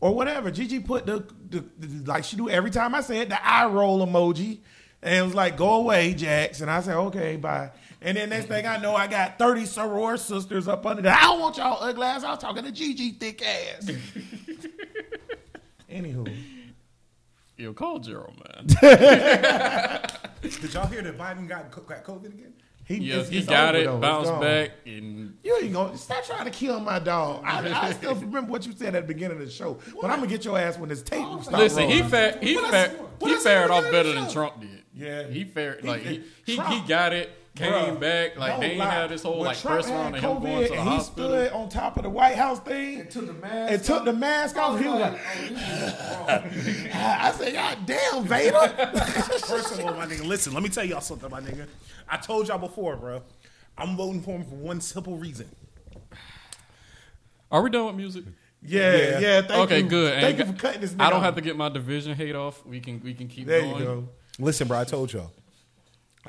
or 0.00 0.14
whatever. 0.14 0.52
Gigi 0.52 0.78
put 0.78 1.04
the, 1.04 1.26
the, 1.50 1.64
the 1.78 2.04
like 2.08 2.22
she 2.22 2.36
do 2.36 2.48
every 2.48 2.70
time 2.70 2.94
I 2.94 3.00
say 3.00 3.20
it, 3.22 3.28
the 3.28 3.44
eye 3.44 3.66
roll 3.66 4.06
emoji, 4.06 4.58
and 5.02 5.14
it 5.16 5.22
was 5.22 5.34
like, 5.34 5.56
"Go 5.56 5.74
away, 5.74 6.14
Jax." 6.14 6.60
And 6.60 6.70
I 6.70 6.80
said, 6.80 6.96
"Okay, 6.96 7.36
bye." 7.36 7.70
And 8.00 8.16
then 8.16 8.28
next 8.30 8.46
thing 8.46 8.64
I 8.66 8.76
know, 8.78 8.94
I 8.94 9.06
got 9.08 9.38
thirty 9.38 9.62
soror 9.62 10.18
sisters 10.18 10.68
up 10.68 10.86
under 10.86 11.02
there. 11.02 11.14
I 11.14 11.22
don't 11.22 11.40
want 11.40 11.56
y'all 11.56 11.82
ugly 11.82 12.06
ass. 12.06 12.22
I 12.24 12.30
was 12.30 12.38
talking 12.38 12.62
to 12.64 12.70
Gigi 12.72 13.10
thick 13.12 13.42
ass. 13.44 13.90
Anywho, 15.90 16.32
Yo, 17.56 17.72
call 17.72 17.98
Gerald, 17.98 18.34
man. 18.36 18.66
Did 20.42 20.74
y'all 20.74 20.86
hear 20.86 21.02
that 21.02 21.18
Biden 21.18 21.48
got, 21.48 21.70
co- 21.72 21.80
got 21.80 22.04
COVID 22.04 22.26
again? 22.26 22.52
he, 22.84 22.96
Yeah, 22.98 23.14
it's- 23.14 23.28
he 23.30 23.38
it's 23.38 23.48
got 23.48 23.74
it, 23.74 23.86
though. 23.86 23.98
Bounced 23.98 24.38
back, 24.40 24.70
and 24.86 25.36
You 25.42 25.58
ain't 25.60 25.72
gonna 25.72 25.96
stop 25.98 26.24
trying 26.24 26.44
to 26.44 26.50
kill 26.50 26.78
my 26.78 26.98
dog. 27.00 27.42
I, 27.44 27.88
I 27.88 27.92
still 27.94 28.14
remember 28.14 28.52
what 28.52 28.64
you 28.66 28.72
said 28.72 28.94
at 28.94 29.06
the 29.08 29.12
beginning 29.14 29.38
of 29.40 29.44
the 29.46 29.50
show, 29.50 29.78
but 30.00 30.10
I'm 30.10 30.18
gonna 30.18 30.26
get 30.28 30.44
your 30.44 30.56
ass 30.58 30.78
when 30.78 30.88
this 30.88 31.02
tape 31.02 31.24
oh, 31.24 31.40
stops. 31.40 31.56
listen, 31.58 31.88
he 31.88 32.02
fared 32.02 32.42
he 32.42 32.54
What 32.54 32.66
I- 32.66 32.70
fared 32.70 33.00
he 33.22 33.34
fared 33.36 33.70
off 33.70 33.84
better 33.90 34.12
than. 34.12 34.30
Trump 34.30 34.60
did. 34.60 34.82
Yeah. 34.94 35.24
he 35.26 35.44
fared 35.44 35.84
like 35.84 36.02
he 36.02 36.16
he, 36.44 36.52
he 36.52 36.56
Trump- 36.56 36.86
got 36.88 37.12
it, 37.12 37.30
came 37.56 37.72
Bruh, 37.72 38.00
back 38.00 38.36
like 38.38 38.50
don't 38.52 38.60
they 38.60 38.66
ain't 38.70 38.78
lie. 38.78 38.90
had 38.90 39.10
this 39.10 39.22
whole 39.24 39.38
When 39.38 39.46
like 39.46 39.58
Trump 39.58 39.74
press 39.76 39.88
had 39.88 39.94
run 39.96 40.14
of 40.14 40.20
him 40.20 40.30
COVID 40.30 40.42
going 40.42 40.62
to 40.62 40.68
the 40.68 40.74
and 40.78 40.88
he 40.88 40.94
hospital. 40.96 41.28
stood 41.30 41.52
on 41.52 41.68
top 41.68 41.96
of 41.96 42.02
the 42.04 42.10
White 42.10 42.36
House 42.36 42.60
thing 42.60 43.00
And 43.00 43.10
took 43.10 43.26
the 43.26 43.32
mask 43.32 43.72
and 43.72 43.82
took 43.84 44.04
the 44.04 44.10
off. 44.12 44.16
mask 44.18 44.56
I 44.56 44.60
off. 44.60 44.78
He 44.80 44.86
was 44.88 45.00
like, 45.00 45.12
like, 45.12 45.20
oh, 45.26 46.48
this 46.50 46.66
is 46.66 46.84
wrong. 46.84 46.92
I 46.94 47.32
said, 47.36 47.52
God 47.54 47.78
damn, 47.86 48.24
Vader. 48.24 48.58
First 49.46 49.72
of 49.72 49.84
all, 49.84 49.94
my 49.94 50.06
nigga, 50.06 50.24
listen, 50.24 50.54
let 50.54 50.62
me 50.62 50.68
tell 50.68 50.84
y'all 50.84 51.00
something, 51.00 51.30
my 51.30 51.40
nigga. 51.40 51.66
I 52.08 52.16
told 52.18 52.46
y'all 52.48 52.58
before, 52.58 52.96
bro. 52.96 53.22
I'm 53.76 53.96
voting 53.96 54.22
for 54.22 54.32
him 54.32 54.44
for 54.44 54.54
one 54.56 54.80
simple 54.80 55.16
reason. 55.16 55.48
Are 57.50 57.62
we 57.62 57.70
done 57.70 57.86
with 57.86 57.94
music? 57.96 58.24
yeah, 58.62 58.92
yeah, 58.96 59.18
Yeah. 59.20 59.42
Thank 59.42 59.60
okay, 59.64 59.80
you. 59.80 59.88
good. 59.88 60.14
Thank 60.20 60.38
Ain't 60.38 60.48
you 60.48 60.52
for 60.54 60.58
cutting 60.60 60.80
this. 60.80 60.94
I 60.98 61.10
don't 61.10 61.18
off. 61.20 61.24
have 61.24 61.34
to 61.36 61.40
get 61.40 61.56
my 61.56 61.68
division 61.68 62.14
hate 62.14 62.34
off. 62.34 62.64
We 62.66 62.80
can 62.80 63.00
we 63.02 63.14
can 63.14 63.28
keep 63.28 63.46
There 63.46 63.62
going. 63.62 63.78
you 63.78 63.84
go. 63.84 64.08
Listen, 64.38 64.68
bro, 64.68 64.80
I 64.80 64.84
told 64.84 65.12
y'all. 65.12 65.32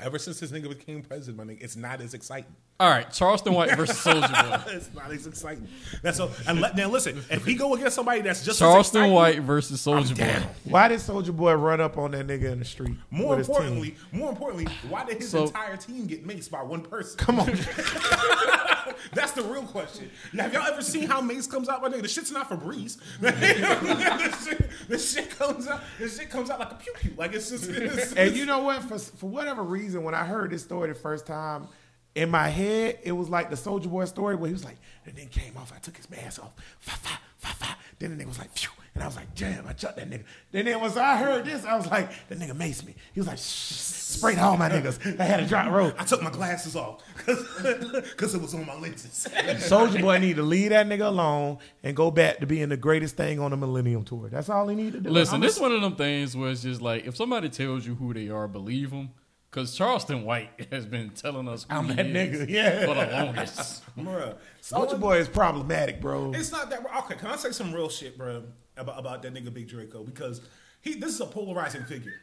Ever 0.00 0.18
since 0.18 0.40
this 0.40 0.50
nigga 0.50 0.68
became 0.68 1.02
president, 1.02 1.36
my 1.36 1.44
nigga, 1.44 1.62
it's 1.62 1.76
not 1.76 2.00
as 2.00 2.14
exciting. 2.14 2.56
All 2.80 2.88
right, 2.88 3.12
Charleston 3.12 3.52
White 3.52 3.76
versus 3.76 3.98
Soldier 4.00 4.26
Boy. 4.26 4.62
it's 4.68 4.88
not 4.94 5.12
as 5.12 5.26
exciting. 5.26 5.68
That's 6.02 6.16
so. 6.16 6.30
And 6.48 6.62
let, 6.62 6.74
now 6.76 6.88
listen, 6.88 7.22
if 7.30 7.44
he 7.44 7.54
go 7.54 7.74
against 7.74 7.94
somebody 7.94 8.22
that's 8.22 8.40
just 8.42 8.56
as 8.62 8.66
Charleston 8.66 9.02
exciting, 9.02 9.14
White 9.14 9.40
versus 9.42 9.82
Soldier 9.82 10.14
Boy. 10.14 10.24
down. 10.24 10.42
Why 10.64 10.88
did 10.88 11.00
Soldier 11.00 11.32
Boy 11.32 11.52
run 11.52 11.82
up 11.82 11.98
on 11.98 12.12
that 12.12 12.26
nigga 12.26 12.50
in 12.50 12.58
the 12.58 12.64
street? 12.64 12.96
More 13.10 13.36
with 13.36 13.40
his 13.40 13.48
importantly, 13.50 13.96
more 14.12 14.30
importantly, 14.30 14.72
why 14.88 15.04
did 15.04 15.18
his 15.18 15.28
So- 15.28 15.44
entire 15.44 15.76
team 15.76 16.06
get 16.06 16.26
maced 16.26 16.50
by 16.50 16.62
one 16.62 16.80
person? 16.80 17.18
come 17.18 17.38
on. 17.40 17.46
That's 19.12 19.32
the 19.32 19.42
real 19.42 19.62
question. 19.62 20.10
Now, 20.32 20.44
have 20.44 20.52
y'all 20.54 20.66
ever 20.66 20.82
seen 20.82 21.06
how 21.08 21.20
Mace 21.20 21.46
comes 21.46 21.68
out? 21.68 21.82
My 21.82 21.88
nigga, 21.88 22.02
the 22.02 22.08
shit's 22.08 22.30
not 22.32 22.48
Febreze. 22.48 22.98
the, 23.20 24.36
shit, 24.44 24.70
the 24.88 24.98
shit 24.98 25.30
comes 25.38 25.66
out. 25.68 25.80
The 25.98 26.08
shit 26.08 26.30
comes 26.30 26.48
out 26.50 26.60
like 26.60 26.70
a 26.72 26.74
pew 26.76 26.92
pew. 26.98 27.12
Like 27.16 27.34
it's 27.34 27.50
just. 27.50 27.68
It's, 27.68 28.12
And 28.14 28.34
you 28.36 28.46
know 28.46 28.60
what? 28.60 28.82
For 28.84 28.98
for 28.98 29.28
whatever 29.28 29.62
reason, 29.62 30.02
when 30.02 30.14
I 30.14 30.24
heard 30.24 30.50
this 30.50 30.62
story 30.62 30.88
the 30.88 30.94
first 30.94 31.26
time, 31.26 31.68
in 32.14 32.30
my 32.30 32.48
head, 32.48 32.98
it 33.04 33.12
was 33.12 33.28
like 33.28 33.50
the 33.50 33.56
Soldier 33.56 33.88
Boy 33.88 34.04
story 34.04 34.34
where 34.36 34.48
he 34.48 34.52
was 34.52 34.64
like, 34.64 34.76
the 35.04 35.12
nigga 35.12 35.30
came 35.30 35.56
off, 35.56 35.72
I 35.74 35.78
took 35.78 35.96
his 35.96 36.10
mask 36.10 36.42
off, 36.42 36.52
fa 36.80 36.90
fa 36.92 37.18
fa 37.38 37.54
fa. 37.54 37.76
Then 37.98 38.16
the 38.16 38.22
nigga 38.24 38.28
was 38.28 38.38
like, 38.38 38.56
phew, 38.56 38.70
and 38.94 39.02
I 39.02 39.06
was 39.06 39.16
like, 39.16 39.34
damn, 39.34 39.66
I 39.66 39.72
chucked 39.72 39.96
that 39.98 40.10
nigga. 40.10 40.24
Then 40.52 40.66
it 40.66 40.80
was 40.80 40.96
I 40.96 41.16
heard 41.16 41.44
this, 41.44 41.64
I 41.64 41.76
was 41.76 41.86
like, 41.86 42.10
the 42.28 42.34
nigga 42.34 42.52
maced 42.52 42.84
me. 42.84 42.94
He 43.12 43.20
was 43.20 43.26
like, 43.26 43.38
shh, 43.38 43.98
sprayed 44.10 44.38
all 44.38 44.56
my 44.56 44.68
niggas. 44.68 45.20
I 45.20 45.24
had 45.24 45.38
to 45.38 45.46
drop 45.46 45.70
road. 45.70 45.94
I 45.98 46.04
took 46.04 46.20
my 46.22 46.30
glasses 46.30 46.74
off 46.74 47.02
because 47.24 48.34
it 48.34 48.40
was 48.40 48.54
on 48.54 48.66
my 48.66 48.74
lenses. 48.74 49.28
Soldier 49.64 50.00
Boy 50.00 50.18
need 50.18 50.36
to 50.36 50.42
leave 50.42 50.70
that 50.70 50.86
nigga 50.86 51.06
alone 51.06 51.58
and 51.84 51.94
go 51.94 52.10
back 52.10 52.38
to 52.38 52.46
being 52.46 52.70
the 52.70 52.76
greatest 52.76 53.16
thing 53.16 53.38
on 53.38 53.52
the 53.52 53.56
Millennium 53.56 54.02
Tour. 54.04 54.28
That's 54.28 54.48
all 54.48 54.66
he 54.68 54.74
need 54.74 54.94
to 54.94 55.00
do. 55.00 55.10
Listen, 55.10 55.36
I'm 55.36 55.40
this 55.40 55.58
a- 55.58 55.62
one 55.62 55.72
of 55.72 55.80
them 55.80 55.94
things 55.94 56.36
where 56.36 56.50
it's 56.50 56.62
just 56.62 56.82
like 56.82 57.06
if 57.06 57.16
somebody 57.16 57.48
tells 57.48 57.86
you 57.86 57.94
who 57.94 58.12
they 58.12 58.28
are, 58.30 58.48
believe 58.48 58.90
them. 58.90 59.10
Because 59.50 59.74
Charleston 59.74 60.24
White 60.24 60.50
has 60.70 60.86
been 60.86 61.10
telling 61.10 61.48
us 61.48 61.66
I'm 61.68 61.88
that 61.88 62.06
nigga, 62.06 62.48
yeah. 62.48 62.86
for 62.86 62.94
the 62.94 63.06
longest. 63.12 63.82
Bruh, 63.98 64.36
Soldier 64.60 64.96
Boy 64.96 65.18
is 65.18 65.28
problematic, 65.28 66.00
bro. 66.00 66.32
It's 66.32 66.52
not 66.52 66.70
that. 66.70 66.84
Okay, 67.04 67.16
can 67.16 67.28
I 67.28 67.36
say 67.36 67.50
some 67.50 67.72
real 67.72 67.88
shit, 67.88 68.16
bro, 68.16 68.44
about, 68.76 68.98
about 68.98 69.22
that 69.22 69.34
nigga 69.34 69.52
Big 69.52 69.68
Draco? 69.68 70.04
Because 70.04 70.40
he, 70.80 70.94
this 70.94 71.14
is 71.14 71.20
a 71.20 71.26
polarizing 71.26 71.84
figure. 71.84 72.14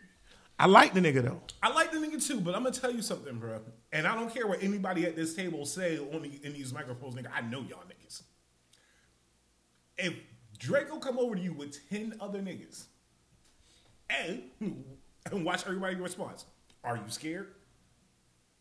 I 0.59 0.65
like 0.65 0.93
the 0.93 1.01
nigga 1.01 1.21
though. 1.21 1.41
I 1.61 1.71
like 1.71 1.91
the 1.91 1.99
nigga 1.99 2.25
too, 2.25 2.39
but 2.39 2.55
I'm 2.55 2.63
gonna 2.63 2.73
tell 2.73 2.91
you 2.91 3.01
something, 3.01 3.37
bro. 3.37 3.59
And 3.91 4.07
I 4.07 4.15
don't 4.15 4.33
care 4.33 4.47
what 4.47 4.63
anybody 4.63 5.05
at 5.05 5.15
this 5.15 5.35
table 5.35 5.65
say 5.65 5.99
on 5.99 6.23
the, 6.23 6.31
in 6.43 6.53
these 6.53 6.73
microphones, 6.73 7.15
nigga. 7.15 7.29
I 7.33 7.41
know 7.41 7.59
y'all 7.59 7.83
niggas. 7.83 8.23
If 9.97 10.15
Draco 10.57 10.97
come 10.97 11.19
over 11.19 11.35
to 11.35 11.41
you 11.41 11.53
with 11.53 11.87
ten 11.89 12.15
other 12.19 12.39
niggas, 12.39 12.85
and 14.09 14.43
and 15.31 15.45
watch 15.45 15.63
everybody's 15.67 15.99
response, 15.99 16.45
are 16.83 16.97
you 16.97 17.03
scared? 17.07 17.47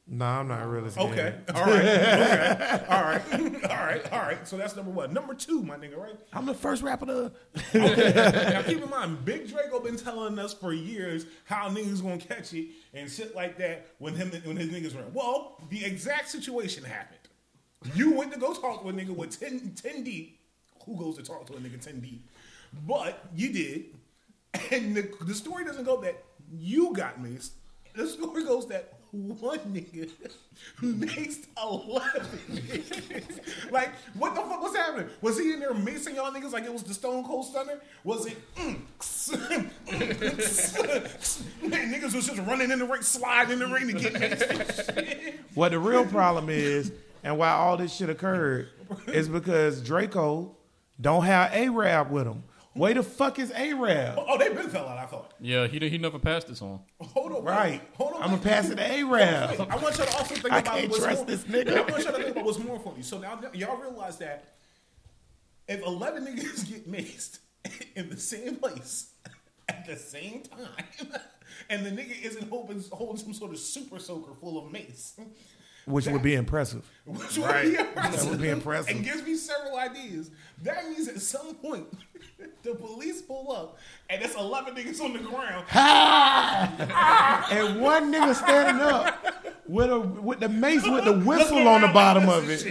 No, 0.09 0.25
I'm 0.25 0.47
not 0.47 0.69
really 0.69 0.91
scared. 0.91 1.11
Okay, 1.11 1.35
all 1.53 1.65
right, 1.65 1.85
okay, 1.85 2.85
all 2.89 3.03
right, 3.03 3.23
all 3.71 3.87
right, 3.87 4.13
all 4.13 4.21
right. 4.21 4.47
So 4.47 4.57
that's 4.57 4.77
number 4.77 4.93
one. 4.93 5.13
Number 5.13 5.35
two, 5.35 5.65
my 5.65 5.77
nigga, 5.77 5.99
right? 5.99 6.15
I'm 6.33 6.47
the 6.47 6.55
first 6.55 6.85
rapper 6.85 7.07
to. 7.07 7.33
now 7.75 8.63
keep 8.63 8.81
in 8.81 8.89
mind, 8.89 9.25
Big 9.25 9.49
Draco 9.49 9.81
been 9.81 9.97
telling 9.97 10.39
us 10.39 10.55
for 10.55 10.73
years 10.73 11.27
how 11.45 11.69
niggas 11.69 12.03
gonna 12.03 12.19
catch 12.19 12.53
it 12.55 12.69
and 12.95 13.11
shit 13.11 13.35
like 13.35 13.59
that 13.59 13.89
when 13.99 14.15
him 14.15 14.31
when 14.45 14.57
his 14.57 14.69
niggas 14.69 14.95
run. 14.95 15.13
Well, 15.13 15.61
the 15.71 15.85
exact 15.85 16.29
situation 16.29 16.85
happened. 16.85 17.19
You 17.95 18.13
went 18.13 18.33
to 18.33 18.39
go 18.39 18.55
talk 18.55 18.83
to 18.83 18.89
a 18.89 18.93
nigga 18.93 19.11
with 19.11 19.39
10, 19.39 19.75
10 19.75 20.05
deep. 20.05 20.39
Who 20.87 20.97
goes 20.97 21.17
to 21.17 21.23
talk 21.23 21.47
to 21.47 21.55
a 21.55 21.57
nigga 21.57 21.81
10 21.81 22.01
deep? 22.01 22.29
But 22.87 23.27
you 23.35 23.53
did. 23.53 23.87
And 24.71 24.97
the, 24.97 25.09
the 25.23 25.35
story 25.35 25.65
doesn't 25.65 25.85
go 25.85 26.01
that 26.03 26.23
you 26.53 26.93
got 26.95 27.21
maced. 27.21 27.51
The 27.97 28.07
story 28.07 28.45
goes 28.45 28.67
that 28.69 28.93
one 29.11 29.59
nigga 29.73 30.11
maced 30.83 31.47
11 31.57 32.27
niggas. 32.51 33.73
Like, 33.73 33.89
what 34.15 34.35
the 34.35 34.43
fuck 34.43 34.63
was 34.63 34.77
happening? 34.77 35.09
Was 35.23 35.39
he 35.39 35.55
in 35.55 35.61
there 35.61 35.73
macing 35.73 36.15
y'all 36.15 36.31
niggas 36.31 36.53
like 36.53 36.65
it 36.65 36.73
was 36.73 36.83
the 36.83 36.93
Stone 36.93 37.25
Cold 37.25 37.47
Stunner? 37.47 37.81
Was 38.05 38.27
it, 38.27 38.37
mm, 38.57 38.67
Man, 39.51 39.71
mm, 39.87 40.11
mm, 40.11 41.71
mm, 41.71 41.93
niggas 41.95 42.15
was 42.15 42.27
just 42.27 42.39
running 42.43 42.71
in 42.71 42.81
the 42.81 42.85
ring, 42.85 43.01
sliding 43.01 43.55
in 43.55 43.59
the 43.61 43.67
ring 43.67 43.87
to 43.89 43.95
get 43.95 44.13
maced? 44.13 45.35
What 45.55 45.71
the 45.71 45.79
real 45.79 46.05
problem 46.05 46.51
is, 46.51 46.93
and 47.25 47.39
why 47.39 47.49
all 47.53 47.79
this 47.79 47.95
shit 47.95 48.11
occurred, 48.11 48.69
is 49.07 49.27
because 49.29 49.81
Draco 49.81 50.55
don't 51.01 51.25
have 51.25 51.51
Arab 51.55 52.11
with 52.11 52.27
him. 52.27 52.43
Where 52.77 52.95
the 52.95 53.03
fuck 53.03 53.39
is 53.39 53.51
Arab? 53.53 54.17
oh, 54.19 54.27
oh 54.29 54.39
they 54.39 54.51
been 54.51 54.69
fell 54.69 54.87
out, 54.87 54.99
I 54.99 55.07
thought. 55.07 55.33
Yeah, 55.41 55.67
he 55.67 55.79
he 55.89 55.99
never 55.99 56.19
passed 56.19 56.49
this 56.49 56.61
on. 56.61 56.81
Hold 57.01 57.33
on, 57.33 57.45
wait. 57.45 57.53
Right. 57.53 57.81
Hold 57.95 58.15
on. 58.15 58.23
I'm 58.23 58.31
gonna 58.31 58.43
pass 58.43 58.69
it 58.69 58.77
to 58.77 58.87
Arab. 58.87 59.69
I 59.71 59.77
want 59.77 59.97
y'all 59.97 60.07
to 60.07 60.17
also 60.17 60.35
think 60.35 60.53
I 60.53 60.59
about 60.59 60.77
can't 60.77 60.91
what's 60.91 61.03
trust 61.03 61.19
more, 61.19 61.27
this 61.27 61.45
nigga. 61.45 61.77
I 61.77 61.81
want 61.81 62.05
y'all 62.05 62.13
to 62.13 62.23
think 62.23 62.29
about 62.29 62.45
what's 62.45 62.59
more 62.59 62.79
funny. 62.79 63.03
So 63.03 63.19
now 63.19 63.41
y'all 63.55 63.77
realize 63.77 64.19
that 64.19 64.57
if 65.69 65.83
eleven 65.83 66.27
niggas 66.27 66.69
get 66.69 66.91
maced 66.91 67.39
in 67.97 68.11
the 68.11 68.17
same 68.17 68.57
place 68.57 69.13
at 69.69 69.87
the 69.87 69.97
same 69.97 70.43
time, 70.43 71.09
and 71.71 71.85
the 71.85 71.91
nigga 71.91 72.21
isn't 72.23 72.49
holding, 72.49 72.83
holding 72.93 73.17
some 73.17 73.35
sort 73.35 73.53
of 73.53 73.59
super 73.59 73.99
soaker 73.99 74.35
full 74.41 74.65
of 74.65 74.71
mace, 74.71 75.19
Which 75.87 76.07
would 76.09 76.23
be 76.23 76.35
impressive. 76.35 76.85
which 77.05 77.39
would 77.39 77.63
be 77.63 77.77
impressive, 77.77 78.21
That 78.21 78.29
would 78.31 78.41
be 78.43 78.49
impressive. 78.49 78.95
and 78.97 79.05
gives 79.05 79.23
me 79.23 79.37
several 79.37 79.77
ideas. 79.79 80.31
That 80.63 80.85
means 80.91 81.07
at 81.09 81.21
some 81.21 81.55
point 81.55 81.87
the 82.65 82.75
police 82.75 83.23
pull 83.23 83.53
up 83.53 83.79
and 84.11 84.21
there's 84.21 84.35
eleven 84.35 84.75
niggas 84.75 85.01
on 85.01 85.13
the 85.13 85.21
ground. 85.21 85.65
And 87.51 87.81
one 87.81 88.13
nigga 88.13 88.35
standing 88.35 88.83
up 88.83 89.25
with 89.69 89.91
a 89.91 90.01
with 90.01 90.41
the 90.41 90.49
mace 90.49 90.83
with 90.85 91.05
the 91.05 91.13
whistle 91.13 91.67
on 91.69 91.83
the 91.83 91.89
bottom 91.89 92.29
of 92.29 92.49
it. 92.51 92.65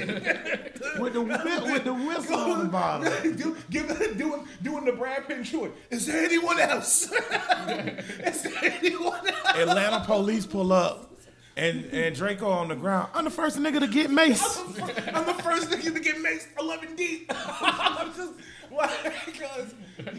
With 1.00 1.14
the 1.14 1.22
whi- 1.22 1.72
with 1.72 1.84
the 1.86 1.94
whistle 1.94 2.36
on 2.40 2.60
the 2.66 2.70
bottom. 2.70 3.36
Do, 3.38 3.56
give, 3.70 3.88
doing, 4.18 4.46
doing 4.64 4.86
the 4.86 4.92
Brad 4.94 5.28
Pitt 5.28 5.46
short. 5.46 5.72
Is 5.90 6.06
there 6.06 6.24
anyone 6.26 6.60
else? 6.60 7.12
Is 7.12 8.44
there 8.44 8.54
anyone 8.82 9.28
else? 9.28 9.56
Atlanta 9.58 10.04
police 10.06 10.46
pull 10.46 10.72
up. 10.74 11.15
And 11.58 11.86
and 11.86 12.16
Draco 12.16 12.50
on 12.50 12.68
the 12.68 12.76
ground. 12.76 13.10
I'm 13.14 13.24
the 13.24 13.32
first 13.32 13.58
nigga 13.58 13.80
to 13.80 13.88
get 13.88 14.12
mace. 14.12 14.58
I'm 15.14 15.26
the 15.26 15.42
first 15.42 15.70
nigga 15.70 15.94
to 15.94 16.00
get 16.00 16.18
maced 16.18 16.48
11 16.60 16.96
deep. 16.96 17.26
I'm 17.34 18.14
just 18.14 18.34
like, 18.72 19.26
because, 19.26 19.74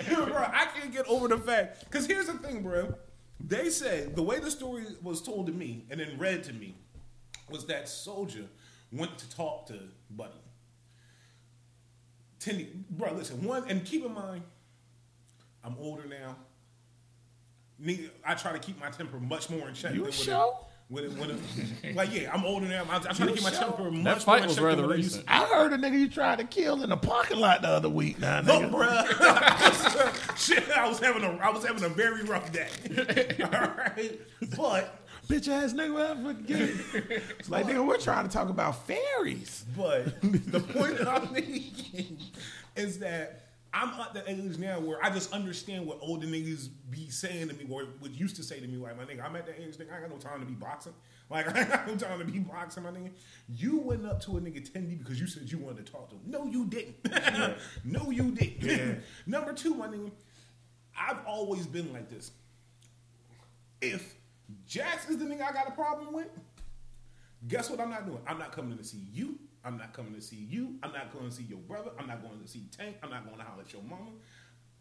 bro, 0.07 0.35
I 0.35 0.67
can't 0.75 0.93
get 0.93 1.07
over 1.07 1.29
the 1.29 1.37
fact. 1.37 1.85
Because 1.85 2.07
here's 2.07 2.27
the 2.27 2.35
thing, 2.35 2.63
bro. 2.63 2.95
They 3.39 3.69
said 3.69 4.17
the 4.17 4.23
way 4.23 4.41
the 4.41 4.51
story 4.51 4.85
was 5.03 5.21
told 5.21 5.47
to 5.47 5.53
me 5.53 5.85
and 5.91 6.01
then 6.01 6.19
read 6.19 6.43
to 6.45 6.55
me 6.55 6.75
was 7.51 7.67
that 7.67 7.89
Soldier 7.89 8.47
went 8.91 9.19
to 9.19 9.31
talk 9.31 9.67
to 9.67 9.79
Buddy. 10.11 10.33
Tindy, 12.41 12.69
bro, 12.91 13.13
listen, 13.13 13.43
one, 13.45 13.69
and 13.69 13.85
keep 13.85 14.05
in 14.05 14.15
mind, 14.15 14.43
I'm 15.65 15.77
older 15.79 16.07
now. 16.07 16.37
I 18.25 18.35
try 18.35 18.53
to 18.53 18.59
keep 18.59 18.81
my 18.81 18.91
temper 18.91 19.19
much 19.19 19.51
more 19.51 19.69
in 19.69 19.75
check. 19.75 19.91
You 19.91 19.97
than 19.97 20.05
when 20.05 20.13
sure? 20.13 20.59
It, 20.89 20.93
when 20.93 21.05
it, 21.05 21.13
when 21.19 21.31
it, 21.83 21.97
like, 21.97 22.15
yeah, 22.15 22.33
I'm 22.33 22.45
older 22.45 22.67
now. 22.67 22.85
I, 22.89 22.97
I 22.97 22.99
try 23.01 23.27
to 23.27 23.33
keep 23.33 23.43
my 23.43 23.51
sure? 23.51 23.59
temper 23.59 23.91
much 23.91 24.05
That 24.05 24.23
fight 24.23 24.47
was 24.47 24.61
rather 24.61 24.83
what 24.83 24.93
I 24.93 24.97
used 24.97 25.17
recent. 25.17 25.25
I 25.29 25.45
heard 25.47 25.73
a 25.73 25.77
nigga 25.77 25.99
you 25.99 26.09
tried 26.09 26.39
to 26.39 26.45
kill 26.45 26.83
in 26.83 26.91
the 26.91 26.97
parking 26.97 27.39
lot 27.39 27.63
the 27.63 27.69
other 27.69 27.89
week. 27.89 28.19
Now, 28.21 28.41
Look, 28.41 28.63
nigga. 28.63 28.71
bruh. 28.71 30.37
Shit, 30.39 30.71
I 30.71 30.89
was 30.89 31.01
having 31.01 31.25
a 31.25 31.31
I 31.39 31.51
was 31.51 31.65
having 31.65 31.83
a 31.85 31.89
very 31.89 32.23
rough 32.23 32.53
day. 32.53 32.69
All 33.43 33.51
right, 33.51 34.21
but 34.57 34.99
bitch 35.29 35.49
ass 35.49 35.73
nigga, 35.73 36.19
I 36.19 36.33
forget. 36.33 36.71
It's 37.41 37.51
like 37.51 37.67
nigga, 37.67 37.85
we're 37.85 37.99
trying 37.99 38.27
to 38.27 38.33
talk 38.33 38.49
about 38.49 38.87
fairies. 38.87 39.65
but 39.77 40.21
the 40.23 40.61
point 40.61 40.99
that 40.99 41.09
I'm 41.09 41.33
making 41.33 42.19
is 42.77 43.01
that 43.01 43.46
I'm 43.77 43.91
at 44.01 44.15
the 44.15 44.29
age 44.31 44.57
now 44.57 44.81
where 44.81 45.05
I 45.05 45.11
just 45.11 45.35
understand 45.35 45.87
what 45.87 45.99
older 46.01 46.27
niggas 46.27 46.71
be 46.89 47.11
saying 47.11 47.49
to 47.49 47.55
me, 47.55 47.67
or 47.69 47.83
what 47.99 48.11
used 48.11 48.35
to 48.37 48.43
say 48.43 48.59
to 48.59 48.67
me, 48.67 48.79
like 48.79 48.97
my 48.97 49.05
nigga, 49.05 49.23
I'm 49.23 49.37
at 49.37 49.45
that 49.45 49.61
age, 49.61 49.77
nigga, 49.77 49.93
I 49.93 49.97
ain't 49.97 50.09
got 50.09 50.11
no 50.11 50.17
time 50.17 50.41
to 50.41 50.47
be 50.47 50.55
boxing. 50.55 50.95
Like 51.29 51.53
I 51.53 51.59
ain't 51.59 51.69
got 51.69 51.89
no 51.89 51.97
time 51.97 52.21
to 52.21 52.25
be 52.25 52.39
boxing, 52.39 52.85
my 52.85 52.91
nigga. 52.91 53.11
You 53.49 53.81
went 53.81 54.07
up 54.07 54.21
to 54.27 54.37
a 54.37 54.41
nigga 54.41 54.73
10 54.73 54.89
deep 54.89 55.01
because 55.01 55.21
you 55.21 55.27
said 55.27 55.51
you 55.51 55.59
wanted 55.59 55.85
to 55.85 55.93
talk 55.93 56.09
to 56.11 56.15
him. 56.15 56.21
No, 56.25 56.45
you 56.47 56.67
didn't. 56.67 56.95
no, 57.85 58.13
you 58.13 58.31
didn't. 58.31 59.03
Number 59.27 59.53
two, 59.53 59.75
my 59.75 59.89
nigga, 59.89 60.13
I've 60.97 61.19
always 61.27 61.67
been 61.67 61.93
like 61.93 62.09
this. 62.09 62.31
If 63.81 64.15
Jax 64.69 65.11
is 65.11 65.19
the 65.19 65.25
nigga 65.25 65.43
I 65.43 65.53
got 65.53 65.67
a 65.67 65.73
problem 65.73 66.13
with, 66.13 66.29
guess 67.49 67.71
what 67.71 67.81
I'm 67.81 67.91
not 67.91 68.07
doing? 68.07 68.21
I'm 68.29 68.39
not 68.39 68.53
coming 68.53 68.79
to 68.79 68.85
see 68.85 69.03
you. 69.13 69.37
I'm 69.67 69.77
not 69.77 69.93
coming 69.93 70.15
to 70.15 70.21
see 70.21 70.47
you. 70.49 70.77
I'm 70.83 70.93
not 70.93 71.13
going 71.13 71.29
to 71.29 71.35
see 71.35 71.43
your 71.43 71.59
brother. 71.59 71.91
I'm 71.99 72.07
not 72.07 72.23
going 72.23 72.41
to 72.41 72.47
see 72.49 72.69
Tank. 72.77 72.97
I'm 73.03 73.11
not 73.11 73.27
going 73.27 73.37
to 73.37 73.45
holler 73.45 73.63
at 73.63 73.73
your 73.73 73.83
mama. 73.83 74.13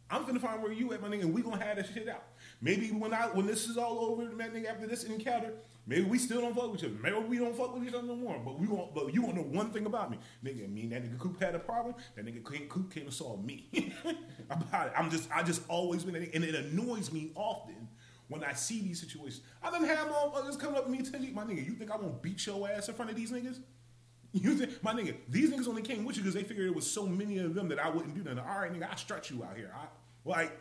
I'm 0.10 0.24
finna 0.24 0.40
find 0.40 0.62
where 0.62 0.72
you 0.72 0.94
at, 0.94 1.02
my 1.02 1.08
nigga, 1.08 1.22
and 1.22 1.34
we 1.34 1.42
gonna 1.42 1.64
have 1.64 1.78
that 1.78 1.88
shit 1.92 2.08
out. 2.08 2.24
Maybe 2.62 2.90
when 2.90 3.12
I 3.12 3.24
when 3.28 3.48
this 3.48 3.68
is 3.68 3.76
all 3.76 4.00
over, 4.06 4.24
man, 4.36 4.52
nigga, 4.52 4.70
after 4.70 4.86
this 4.86 5.04
encounter, 5.06 5.54
maybe 5.88 6.04
we 6.04 6.20
still 6.20 6.42
don't 6.42 6.54
fuck 6.54 6.72
with 6.72 6.84
each 6.84 6.86
other. 6.86 7.00
Maybe 7.02 7.18
we 7.28 7.40
don't 7.40 7.58
fuck 7.58 7.74
with 7.74 7.88
each 7.88 7.94
other 7.94 8.06
no 8.06 8.16
more. 8.16 8.40
But 8.46 8.60
we 8.60 8.68
want, 8.68 8.94
but 8.94 9.12
you 9.16 9.24
want 9.24 9.36
to 9.38 9.42
know 9.42 9.48
one 9.48 9.72
thing 9.72 9.88
about 9.88 10.12
me, 10.12 10.20
nigga. 10.44 10.72
Me 10.72 10.84
and 10.84 10.92
that 10.92 11.04
nigga 11.04 11.18
Coop 11.18 11.42
had 11.42 11.56
a 11.56 11.60
problem. 11.60 11.96
That 12.16 12.26
nigga 12.26 12.44
Coop 12.44 12.94
came 12.94 13.06
and 13.06 13.14
saw 13.14 13.36
me 13.38 13.68
about 14.52 14.88
it. 14.88 14.94
I'm 14.96 15.10
just, 15.10 15.28
I 15.34 15.42
just 15.42 15.64
always 15.68 16.04
been, 16.04 16.16
and 16.16 16.44
it 16.44 16.54
annoys 16.54 17.12
me 17.12 17.32
often 17.34 17.88
when 18.28 18.44
I 18.44 18.54
see 18.54 18.82
these 18.82 19.02
situations. 19.02 19.42
I 19.64 19.72
done 19.72 19.86
have 19.86 20.08
motherfuckers 20.08 20.60
coming 20.60 20.78
up 20.78 20.86
to 20.86 20.92
me 20.92 21.02
ten 21.02 21.20
deep. 21.20 21.34
My 21.34 21.46
nigga, 21.46 21.66
you 21.66 21.74
think 21.74 21.90
I 21.90 21.96
won't 21.96 22.22
beat 22.22 22.46
your 22.46 22.70
ass 22.70 22.90
in 22.90 22.94
front 22.94 23.10
of 23.10 23.18
these 23.18 23.32
niggas? 23.32 23.58
You 24.44 24.54
think, 24.56 24.84
my 24.84 24.94
nigga, 24.94 25.16
these 25.30 25.50
niggas 25.50 25.68
only 25.68 25.82
came 25.82 26.04
with 26.04 26.18
you 26.18 26.24
because 26.24 26.36
they 26.36 26.44
figured 26.44 26.68
it 26.68 26.76
was 26.76 26.90
so 26.90 27.06
many 27.06 27.38
of 27.38 27.56
them 27.56 27.70
that 27.70 27.80
I 27.80 27.90
wouldn't 27.90 28.16
do 28.16 28.22
nothing. 28.22 28.40
All 28.40 28.60
right, 28.60 28.72
nigga, 28.72 28.92
I 28.92 28.96
stretch 28.96 29.32
you 29.32 29.46
out 29.46 29.56
here. 29.56 29.72
I, 29.74 29.86
like, 30.26 30.52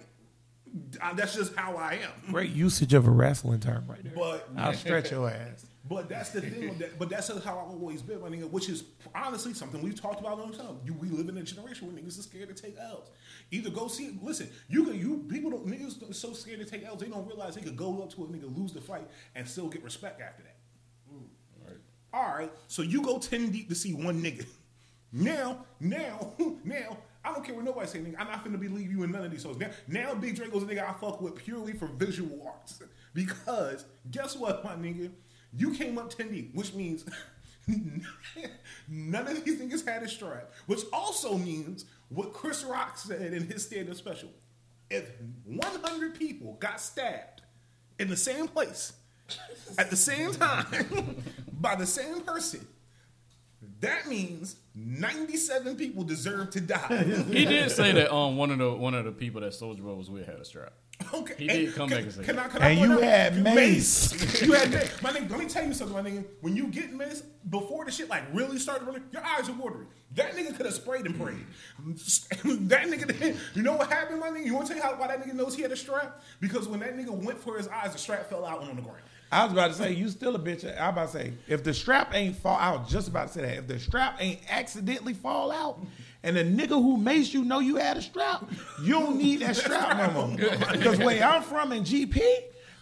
I, 1.02 1.12
that's 1.14 1.34
just 1.34 1.56
how 1.56 1.76
I 1.76 1.94
am. 1.94 2.10
Great 2.32 2.50
usage 2.50 2.94
of 2.94 3.08
a 3.08 3.10
wrestling 3.10 3.58
term 3.58 3.84
right 3.88 4.02
there. 4.02 4.12
But 4.14 4.48
I'll 4.56 4.74
stretch 4.74 5.10
your 5.10 5.28
ass. 5.28 5.66
but 5.88 6.08
that's 6.08 6.30
the 6.30 6.40
thing. 6.40 6.68
with 6.68 6.78
that, 6.78 6.98
but 7.00 7.08
that's 7.08 7.28
how 7.28 7.58
I've 7.58 7.80
always 7.80 8.00
been, 8.00 8.20
my 8.20 8.28
nigga. 8.28 8.48
Which 8.48 8.68
is 8.68 8.84
honestly 9.12 9.54
something 9.54 9.82
we've 9.82 10.00
talked 10.00 10.20
about 10.20 10.38
a 10.38 10.42
long 10.42 10.52
time. 10.52 10.78
You, 10.84 10.94
we 10.94 11.08
live 11.08 11.28
in 11.28 11.36
a 11.36 11.42
generation 11.42 11.92
where 11.92 12.00
niggas 12.00 12.18
are 12.18 12.22
scared 12.22 12.54
to 12.54 12.60
take 12.60 12.78
L's. 12.78 13.10
Either 13.50 13.70
go 13.70 13.88
see. 13.88 14.16
Listen, 14.22 14.48
you 14.68 14.84
can. 14.84 14.98
You 14.98 15.24
people 15.28 15.50
don't. 15.50 15.66
Niggas 15.66 16.08
are 16.08 16.14
so 16.14 16.32
scared 16.32 16.60
to 16.60 16.64
take 16.64 16.84
L's. 16.84 17.00
They 17.00 17.08
don't 17.08 17.26
realize 17.26 17.56
they 17.56 17.62
could 17.62 17.76
go 17.76 18.02
up 18.02 18.14
to 18.14 18.24
a 18.24 18.26
nigga, 18.26 18.56
lose 18.56 18.72
the 18.72 18.80
fight, 18.80 19.08
and 19.34 19.48
still 19.48 19.68
get 19.68 19.82
respect 19.82 20.20
after 20.20 20.42
that. 20.44 20.53
All 22.14 22.32
right, 22.36 22.52
so 22.68 22.82
you 22.82 23.02
go 23.02 23.18
ten 23.18 23.50
deep 23.50 23.68
to 23.70 23.74
see 23.74 23.92
one 23.92 24.22
nigga. 24.22 24.46
Now, 25.12 25.64
now, 25.80 26.32
now, 26.64 26.96
I 27.24 27.32
don't 27.32 27.44
care 27.44 27.56
what 27.56 27.64
nobody 27.64 27.88
say, 27.88 27.98
nigga. 27.98 28.14
I'm 28.20 28.28
not 28.28 28.44
finna 28.44 28.60
believe 28.60 28.92
you 28.92 29.02
in 29.02 29.10
none 29.10 29.24
of 29.24 29.32
these 29.32 29.42
shows. 29.42 29.58
Now, 29.58 29.70
now 29.88 30.14
Big 30.14 30.36
Draco's 30.36 30.62
a 30.62 30.66
nigga 30.66 30.88
I 30.88 30.92
fuck 30.92 31.20
with 31.20 31.34
purely 31.34 31.72
for 31.72 31.86
visual 31.86 32.46
arts. 32.46 32.80
Because 33.14 33.84
guess 34.10 34.34
what, 34.34 34.64
my 34.64 34.74
nigga? 34.74 35.08
You 35.56 35.72
came 35.72 35.98
up 35.98 36.10
10 36.10 36.32
deep, 36.32 36.52
which 36.52 36.74
means 36.74 37.04
none 38.88 39.28
of 39.28 39.44
these 39.44 39.60
niggas 39.60 39.86
had 39.86 40.02
a 40.02 40.08
strap. 40.08 40.52
Which 40.66 40.80
also 40.92 41.38
means 41.38 41.84
what 42.08 42.32
Chris 42.32 42.64
Rock 42.64 42.98
said 42.98 43.32
in 43.32 43.46
his 43.46 43.64
stand-up 43.66 43.94
special. 43.94 44.30
If 44.90 45.12
100 45.44 46.18
people 46.18 46.54
got 46.54 46.80
stabbed 46.80 47.42
in 48.00 48.08
the 48.08 48.16
same 48.16 48.48
place 48.48 48.94
at 49.78 49.90
the 49.90 49.96
same 49.96 50.32
time 50.32 51.22
by 51.60 51.74
the 51.74 51.86
same 51.86 52.20
person, 52.22 52.66
that 53.80 54.06
means 54.06 54.56
97 54.74 55.76
people 55.76 56.04
deserve 56.04 56.50
to 56.50 56.60
die. 56.60 57.04
He 57.28 57.44
did 57.44 57.70
say 57.70 57.92
that 57.92 58.12
um 58.14 58.36
one 58.36 58.50
of 58.50 58.58
the 58.58 58.72
one 58.72 58.94
of 58.94 59.04
the 59.04 59.12
people 59.12 59.40
that 59.42 59.54
Soldier 59.54 59.82
Boy 59.82 59.94
was 59.94 60.10
with 60.10 60.26
had 60.26 60.36
a 60.36 60.44
strap. 60.44 60.72
Okay. 61.12 61.34
He 61.38 61.46
did 61.48 61.74
come 61.74 61.88
can, 61.88 61.96
back 61.98 62.04
and 62.04 62.12
say 62.14 62.22
can 62.22 62.36
that. 62.36 62.46
I, 62.46 62.48
can 62.48 62.62
And 62.62 62.78
point 62.78 62.90
you 62.90 62.96
out- 62.98 63.02
had 63.02 63.42
mace. 63.42 64.42
you 64.42 64.52
had 64.52 64.70
mace. 64.70 65.02
My 65.02 65.10
nigga, 65.10 65.28
let 65.30 65.40
me 65.40 65.46
tell 65.46 65.66
you 65.66 65.74
something, 65.74 65.96
my 66.04 66.08
nigga. 66.08 66.24
When 66.40 66.54
you 66.54 66.68
get 66.68 66.92
mace, 66.92 67.22
before 67.50 67.84
the 67.84 67.90
shit 67.90 68.08
like 68.08 68.22
really 68.32 68.58
started 68.60 68.86
running, 68.86 69.02
your 69.12 69.22
eyes 69.24 69.48
are 69.48 69.54
watering. 69.54 69.88
That 70.14 70.36
nigga 70.36 70.56
could 70.56 70.66
have 70.66 70.74
sprayed 70.74 71.06
and 71.06 71.18
prayed. 71.20 71.44
that 72.68 72.86
nigga, 72.86 73.36
you 73.56 73.62
know 73.62 73.72
what 73.74 73.90
happened, 73.90 74.20
my 74.20 74.28
nigga? 74.28 74.46
You 74.46 74.54
want 74.54 74.68
to 74.68 74.74
tell 74.74 74.82
you 74.82 74.88
how, 74.88 74.96
why 74.98 75.08
that 75.08 75.20
nigga 75.20 75.34
knows 75.34 75.56
he 75.56 75.62
had 75.62 75.72
a 75.72 75.76
strap? 75.76 76.22
Because 76.40 76.68
when 76.68 76.78
that 76.80 76.96
nigga 76.96 77.10
went 77.10 77.40
for 77.40 77.56
his 77.56 77.66
eyes, 77.66 77.92
the 77.92 77.98
strap 77.98 78.30
fell 78.30 78.44
out 78.46 78.60
and 78.60 78.70
on 78.70 78.76
the 78.76 78.82
ground. 78.82 79.00
I 79.34 79.42
was 79.44 79.52
about 79.52 79.68
to 79.68 79.74
say, 79.74 79.92
you 79.92 80.08
still 80.08 80.36
a 80.36 80.38
bitch. 80.38 80.64
I 80.64 80.88
was 80.88 80.92
about 80.92 81.06
to 81.06 81.12
say, 81.12 81.32
if 81.48 81.64
the 81.64 81.74
strap 81.74 82.14
ain't 82.14 82.36
fall 82.36 82.56
out, 82.56 82.88
just 82.88 83.08
about 83.08 83.26
to 83.28 83.32
say 83.34 83.40
that. 83.42 83.56
If 83.58 83.66
the 83.66 83.78
strap 83.80 84.16
ain't 84.20 84.40
accidentally 84.48 85.12
fall 85.12 85.50
out, 85.50 85.80
and 86.22 86.36
the 86.36 86.44
nigga 86.44 86.68
who 86.68 86.96
makes 86.96 87.34
you 87.34 87.44
know 87.44 87.58
you 87.58 87.76
had 87.76 87.96
a 87.96 88.02
strap, 88.02 88.44
you 88.82 88.92
don't 88.92 89.18
need 89.18 89.40
that 89.40 89.56
strap 89.56 89.96
no 90.14 90.26
more. 90.28 90.36
Because 90.72 90.98
where 90.98 91.22
I'm 91.22 91.42
from 91.42 91.72
in 91.72 91.82
GP, 91.82 92.20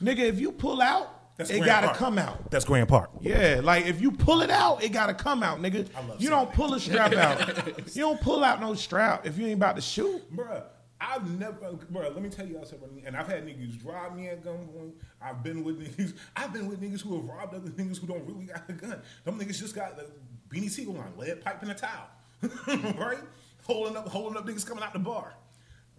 nigga, 0.03 0.19
if 0.19 0.39
you 0.39 0.53
pull 0.53 0.83
out, 0.83 1.09
That's 1.39 1.49
it 1.51 1.55
Grand 1.55 1.67
gotta 1.67 1.87
Park. 1.89 1.99
come 1.99 2.19
out. 2.19 2.51
That's 2.51 2.65
Grand 2.67 2.89
Park. 2.89 3.11
Yeah, 3.21 3.61
like 3.65 3.87
if 3.87 4.01
you 4.01 4.13
pull 4.13 4.43
it 4.43 4.51
out, 4.51 4.85
it 4.85 4.91
gotta 4.91 5.15
come 5.15 5.43
out, 5.43 5.59
nigga. 5.61 5.89
I 5.97 6.07
love 6.07 6.21
You 6.21 6.29
don't 6.29 6.53
pull 6.53 6.75
a 6.75 6.81
strap 6.81 7.15
out. 7.15 7.67
you 7.97 8.03
don't 8.03 8.21
pull 8.21 8.45
out 8.45 8.61
no 8.61 8.75
strap 8.75 9.27
if 9.27 9.39
you 9.39 9.47
ain't 9.47 9.57
about 9.57 9.77
to 9.77 9.83
shoot. 9.83 10.23
Bruh, 10.37 10.63
I've 11.03 11.29
never, 11.39 11.73
bro. 11.91 12.09
let 12.11 12.23
me 12.23 12.29
tell 12.29 12.47
you 12.47 12.59
how 12.59 12.65
something, 12.65 13.03
and 13.05 13.17
I've 13.17 13.27
had 13.27 13.45
niggas 13.45 13.83
drive 13.83 14.15
me 14.17 14.29
at 14.29 14.45
gunpoint. 14.45 14.93
I've 15.21 15.43
been 15.43 15.65
with 15.65 15.81
niggas, 15.81 16.15
I've 16.37 16.53
been 16.53 16.69
with 16.69 16.81
niggas 16.81 17.01
who 17.01 17.17
have 17.17 17.29
robbed 17.29 17.55
other 17.55 17.71
niggas 17.71 17.99
who 17.99 18.07
don't 18.07 18.25
really 18.25 18.45
got 18.45 18.63
a 18.69 18.73
gun. 18.73 19.03
Them 19.25 19.39
niggas 19.39 19.59
just 19.59 19.75
got 19.75 19.97
the 19.97 20.07
beanie 20.49 20.71
seagull 20.71 20.95
line, 20.95 21.13
lead 21.19 21.41
pipe 21.41 21.61
and 21.63 21.73
a 21.73 21.75
towel, 21.75 22.07
right? 22.97 23.19
Holding 23.65 23.97
up, 23.97 24.09
holding 24.09 24.39
up 24.39 24.47
niggas 24.47 24.65
coming 24.65 24.85
out 24.85 24.93
the 24.93 25.01
bar. 25.01 25.35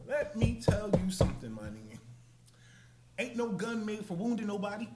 Let 0.08 0.38
me 0.38 0.62
tell 0.66 0.90
you 1.04 1.12
something, 1.12 1.50
nigga. 1.52 1.83
Ain't 3.24 3.36
no 3.38 3.50
gun 3.50 3.86
made 3.86 4.06
for 4.06 4.16
wounding 4.16 4.48
nobody. 4.48 4.88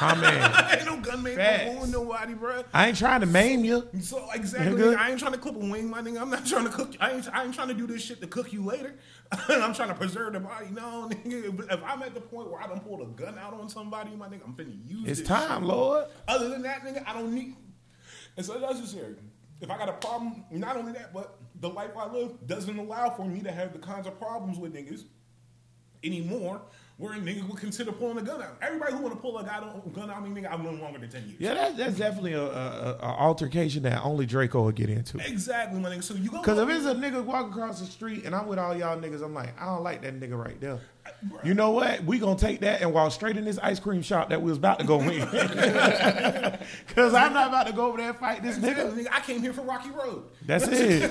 Man. 0.00 0.64
Ain't 0.78 0.86
no 0.86 0.98
gun 1.00 1.22
made 1.22 1.36
Facts. 1.36 1.64
for 1.64 1.70
wounding 1.70 1.92
nobody, 1.92 2.34
bro. 2.34 2.64
I 2.72 2.88
ain't 2.88 2.96
trying 2.98 3.20
to 3.20 3.26
maim 3.26 3.64
you. 3.64 3.88
So 4.00 4.28
exactly, 4.34 4.94
I 4.94 5.10
ain't 5.10 5.18
trying 5.20 5.32
to 5.32 5.38
clip 5.38 5.56
a 5.56 5.58
wing, 5.58 5.88
my 5.88 6.00
nigga. 6.02 6.20
I'm 6.20 6.30
not 6.30 6.46
trying 6.46 6.64
to 6.64 6.70
cook. 6.70 6.94
I 7.00 7.12
ain't. 7.12 7.28
I 7.34 7.44
ain't 7.44 7.54
trying 7.54 7.68
to 7.68 7.74
do 7.74 7.86
this 7.86 8.02
shit 8.02 8.20
to 8.20 8.26
cook 8.26 8.52
you 8.52 8.64
later. 8.64 8.94
I'm 9.48 9.74
trying 9.74 9.88
to 9.88 9.94
preserve 9.94 10.32
the 10.34 10.40
body. 10.40 10.66
No, 10.70 11.08
nigga. 11.10 11.60
If- 11.60 11.70
If 11.72 11.82
I'm 11.84 12.02
at 12.02 12.14
the 12.14 12.20
point 12.20 12.50
where 12.50 12.60
I 12.60 12.66
don't 12.66 12.84
pull 12.86 13.02
a 13.02 13.06
gun 13.06 13.38
out 13.38 13.54
on 13.54 13.68
somebody, 13.68 14.10
my 14.16 14.28
nigga, 14.28 14.42
I'm 14.46 14.54
finna 14.54 14.76
use. 14.88 15.06
It. 15.06 15.10
It's 15.10 15.28
time, 15.28 15.60
shit. 15.62 15.68
Lord. 15.68 16.06
Other 16.28 16.48
than 16.48 16.62
that, 16.62 16.82
nigga, 16.82 17.02
I 17.06 17.12
don't 17.14 17.34
need. 17.34 17.56
It's 18.36 18.48
so 18.48 18.58
that's 18.58 18.78
necessary. 18.78 19.16
If 19.60 19.70
I 19.70 19.76
got 19.76 19.88
a 19.88 19.92
problem, 19.94 20.44
not 20.50 20.76
only 20.76 20.92
that, 20.92 21.12
but 21.12 21.36
the 21.60 21.68
life 21.68 21.90
I 21.96 22.06
live 22.10 22.32
doesn't 22.46 22.78
allow 22.78 23.10
for 23.10 23.24
me 23.26 23.40
to 23.42 23.52
have 23.52 23.72
the 23.74 23.78
kinds 23.78 24.06
of 24.06 24.18
problems 24.18 24.58
with 24.58 24.72
niggas 24.74 25.04
anymore. 26.02 26.62
Where 27.00 27.14
niggas 27.14 27.48
would 27.48 27.58
consider 27.58 27.92
pulling 27.92 28.18
a 28.18 28.22
gun 28.22 28.42
out. 28.42 28.58
Everybody 28.60 28.92
who 28.92 28.98
want 28.98 29.14
to 29.14 29.20
pull 29.20 29.38
a 29.38 29.42
gun 29.42 29.64
out, 29.64 29.94
gun 29.94 30.10
out, 30.10 30.18
I 30.18 30.20
mean, 30.20 30.34
nigga, 30.34 30.52
I've 30.52 30.62
known 30.62 30.80
longer 30.80 30.98
than 30.98 31.08
ten 31.08 31.26
years. 31.26 31.36
Yeah, 31.38 31.54
that, 31.54 31.76
that's 31.78 31.96
definitely 31.96 32.34
a, 32.34 32.42
a, 32.42 32.98
a 33.00 33.16
altercation 33.20 33.84
that 33.84 34.04
only 34.04 34.26
Draco 34.26 34.64
would 34.64 34.74
get 34.74 34.90
into. 34.90 35.16
Exactly, 35.26 35.80
my 35.80 35.88
nigga. 35.88 36.02
So 36.02 36.12
you 36.12 36.30
go. 36.30 36.42
Because 36.42 36.58
if 36.58 36.68
it's 36.68 36.84
a 36.84 36.94
nigga 36.94 37.24
walking 37.24 37.52
across 37.52 37.80
the 37.80 37.86
street 37.86 38.26
and 38.26 38.34
I'm 38.34 38.46
with 38.46 38.58
all 38.58 38.76
y'all 38.76 39.00
niggas, 39.00 39.24
I'm 39.24 39.32
like, 39.32 39.58
I 39.58 39.64
don't 39.64 39.82
like 39.82 40.02
that 40.02 40.20
nigga 40.20 40.38
right 40.38 40.60
there. 40.60 40.78
You 41.44 41.54
know 41.54 41.70
what? 41.70 42.04
We 42.04 42.18
gonna 42.18 42.38
take 42.38 42.60
that 42.60 42.80
and 42.80 42.92
walk 42.92 43.12
straight 43.12 43.36
in 43.36 43.44
this 43.44 43.58
ice 43.58 43.78
cream 43.78 44.02
shop 44.02 44.30
that 44.30 44.40
we 44.40 44.50
was 44.50 44.58
about 44.58 44.78
to 44.78 44.84
go 44.84 45.00
in. 45.00 45.20
Because 46.86 47.14
I'm 47.14 47.32
not 47.32 47.48
about 47.48 47.66
to 47.66 47.72
go 47.72 47.86
over 47.86 47.98
there 47.98 48.10
and 48.10 48.18
fight 48.18 48.42
this 48.42 48.58
nigga. 48.58 48.92
Nigga, 48.92 49.06
I 49.10 49.20
came 49.20 49.40
here 49.40 49.52
for 49.52 49.62
Rocky 49.62 49.90
Road. 49.90 50.24
That's 50.44 50.66
it. 50.66 51.10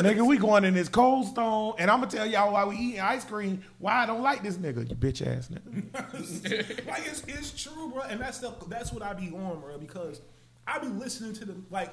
nigga, 0.00 0.26
we 0.26 0.36
going 0.36 0.64
in 0.64 0.74
this 0.74 0.88
cold 0.88 1.26
stone 1.26 1.74
and 1.78 1.90
I'm 1.90 2.00
gonna 2.00 2.10
tell 2.10 2.26
y'all 2.26 2.52
why 2.52 2.64
we 2.64 2.76
eating 2.76 3.00
ice 3.00 3.24
cream, 3.24 3.62
why 3.78 4.02
I 4.02 4.06
don't 4.06 4.22
like 4.22 4.42
this 4.42 4.56
nigga, 4.56 4.88
you 4.88 4.96
bitch 4.96 5.26
ass 5.26 5.48
nigga. 5.48 6.86
like 6.86 7.06
it's, 7.06 7.22
it's 7.26 7.50
true, 7.62 7.90
bro, 7.90 8.02
and 8.02 8.20
that's 8.20 8.38
the, 8.38 8.52
that's 8.68 8.92
what 8.92 9.02
I 9.02 9.12
be 9.12 9.30
on, 9.30 9.60
bro, 9.60 9.78
because 9.78 10.20
I 10.66 10.78
be 10.78 10.88
listening 10.88 11.32
to 11.34 11.44
the 11.44 11.54
like. 11.70 11.92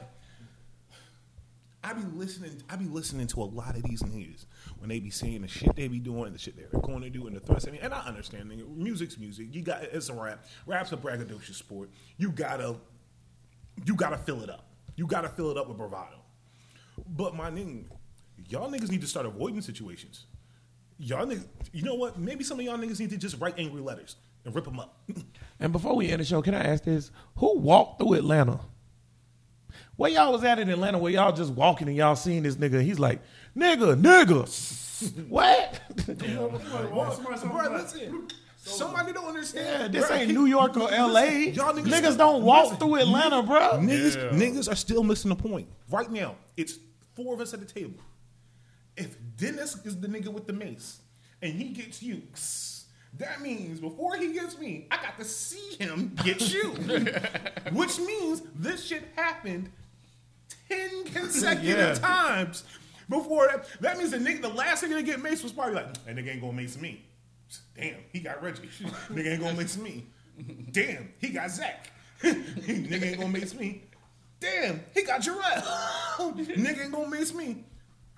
I 1.84 1.94
be 1.94 2.04
listening. 2.16 2.62
I 2.70 2.76
be 2.76 2.86
listening 2.86 3.28
to 3.28 3.42
a 3.42 3.46
lot 3.46 3.76
of 3.76 3.84
these 3.84 4.02
niggas 4.02 4.46
when 4.80 4.90
they 4.90 5.00
be 5.00 5.10
saying 5.10 5.42
the 5.42 5.48
shit 5.48 5.76
they 5.76 5.88
be 5.88 6.00
doing, 6.00 6.34
the 6.34 6.40
shit 6.40 6.56
they're 6.58 6.82
going 6.82 7.02
to 7.02 7.10
do, 7.10 7.28
and 7.28 7.36
the 7.36 7.40
threats. 7.40 7.68
I 7.68 7.72
mean, 7.72 7.82
and 7.82 7.94
I 7.94 8.00
understand, 8.02 8.52
nigga. 8.52 8.68
Music's 8.76 9.18
music. 9.18 9.48
You 9.52 9.62
got 9.62 9.84
it's 9.84 10.10
a 10.10 10.14
rap. 10.14 10.46
Rap's 10.66 10.92
a 10.92 10.98
braggadocious 10.98 11.56
sport. 11.56 11.90
You 12.18 12.32
gotta, 12.32 12.76
you 13.86 13.96
gotta 13.96 14.18
fill 14.18 14.42
it 14.42 14.50
up. 14.50 14.68
You 14.96 15.08
gotta 15.08 15.30
fill 15.30 15.52
it 15.52 15.58
up 15.58 15.68
with 15.68 15.78
bravado. 15.78 16.18
But 17.16 17.36
my 17.36 17.52
nigga, 17.52 17.86
y'all 18.50 18.70
niggas 18.70 18.90
need 18.90 19.02
to 19.02 19.08
start 19.08 19.26
avoiding 19.26 19.62
situations. 19.62 20.26
Y'all 20.98 21.28
niggas, 21.28 21.46
you 21.74 21.84
know 21.84 21.96
what? 21.96 22.18
Maybe 22.18 22.44
some 22.44 22.60
of 22.60 22.66
y'all 22.66 22.78
niggas 22.78 23.00
need 23.00 23.12
to 23.12 23.18
just 23.18 23.40
write 23.40 23.54
angry 23.60 23.82
letters 23.82 24.16
and 24.46 24.56
rip 24.56 24.66
them 24.66 24.80
up. 24.80 25.00
And 25.60 25.72
before 25.72 25.96
we 25.96 26.10
end 26.12 26.22
the 26.22 26.26
show, 26.26 26.44
can 26.44 26.54
I 26.54 26.62
ask 26.62 26.84
this? 26.84 27.10
Who 27.38 27.58
walked 27.58 28.00
through 28.00 28.14
Atlanta? 28.14 28.60
Where 29.98 30.12
y'all 30.12 30.32
was 30.32 30.44
at 30.44 30.60
in 30.60 30.70
Atlanta 30.70 31.00
where 31.00 31.12
y'all 31.12 31.32
just 31.32 31.52
walking 31.52 31.88
and 31.88 31.98
y'all 31.98 32.16
seeing 32.16 32.44
this 32.44 32.56
nigga? 32.56 32.84
He's 32.84 33.00
like, 33.00 33.20
nigga, 33.58 34.00
nigga. 34.00 35.28
what? 35.28 35.82
Bro, 36.06 37.72
listen. 37.72 38.28
Somebody 38.58 39.14
don't 39.14 39.26
understand. 39.26 39.82
yeah, 39.82 39.88
this 39.88 40.08
Bro, 40.08 40.18
ain't 40.18 40.32
New 40.34 40.46
York 40.46 40.78
or 40.78 40.90
LA. 40.92 41.08
Listen, 41.08 41.54
y'all 41.54 41.74
niggas, 41.74 41.86
niggas 41.86 42.18
don't 42.18 42.44
walk 42.44 42.64
listen, 42.66 42.78
through 42.78 42.96
Atlanta, 42.98 43.42
bro. 43.42 43.80
Niggas, 43.80 44.32
niggas 44.34 44.72
are 44.72 44.76
still 44.76 45.04
missing 45.04 45.30
the 45.30 45.36
point. 45.36 45.68
Right 45.90 46.12
now, 46.12 46.36
it's 46.58 46.78
four 47.16 47.34
of 47.34 47.42
us 47.42 47.54
at 47.54 47.60
the 47.60 47.66
table. 47.66 48.00
If 48.96 49.16
Dennis 49.38 49.84
is 49.86 50.00
the 50.00 50.08
nigga 50.08 50.28
with 50.28 50.46
the 50.48 50.54
mace 50.54 51.00
and 51.42 51.54
he 51.54 51.70
gets 51.70 52.04
you, 52.04 52.22
that 53.18 53.42
means 53.42 53.80
before 53.80 54.16
he 54.16 54.34
gets 54.34 54.60
me, 54.60 54.88
I 54.92 54.98
got 54.98 55.18
to 55.18 55.26
see 55.26 55.76
him 55.78 56.16
get 56.24 56.54
you. 56.54 56.70
Which 57.72 57.98
means 58.00 58.44
this 58.54 58.86
shit 58.86 59.04
happened 59.16 59.72
10 60.70 61.04
consecutive 61.14 61.78
Yeah. 61.78 61.94
times 61.96 62.64
before 63.10 63.48
that. 63.48 63.68
That 63.82 63.98
means 63.98 64.12
the 64.12 64.18
nigga, 64.18 64.42
the 64.42 64.50
last 64.50 64.84
nigga 64.84 64.96
to 64.96 65.04
get 65.04 65.20
maced 65.22 65.44
was 65.44 65.52
probably 65.52 65.76
like, 65.76 65.94
that 66.06 66.16
nigga 66.16 66.32
ain't 66.32 66.42
gonna 66.42 66.54
mace 66.54 66.78
me. 66.80 67.04
Damn, 67.76 67.96
he 68.12 68.20
got 68.20 68.44
Reggie. 68.44 68.64
nigga 69.10 69.32
ain't 69.34 69.42
gonna 69.42 69.58
mace 69.58 69.78
me. 69.78 70.06
Damn, 70.72 71.14
he 71.20 71.30
got 71.30 71.50
Zach. 71.50 71.90
nigga 72.22 73.04
ain't 73.04 73.18
gonna 73.20 73.30
mace 73.32 73.54
me. 73.54 73.84
Damn, 74.40 74.82
he 74.94 75.04
got 75.04 75.22
Jarrell. 75.22 75.64
nigga 76.36 76.84
ain't 76.84 76.92
gonna 76.92 77.10
mace 77.10 77.34
me. 77.34 77.64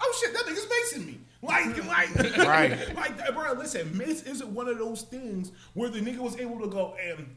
Oh 0.01 0.17
shit, 0.19 0.33
that 0.33 0.45
nigga's 0.45 0.65
macing 0.65 1.05
me. 1.05 1.19
Like, 1.41 1.85
like, 1.85 2.37
Right. 2.37 2.95
like, 2.95 3.33
bro, 3.33 3.53
listen, 3.53 3.97
mace 3.97 4.23
isn't 4.23 4.49
one 4.53 4.67
of 4.67 4.77
those 4.77 5.03
things 5.03 5.51
where 5.73 5.89
the 5.89 5.99
nigga 5.99 6.17
was 6.17 6.37
able 6.37 6.59
to 6.59 6.67
go 6.67 6.95
and, 7.01 7.33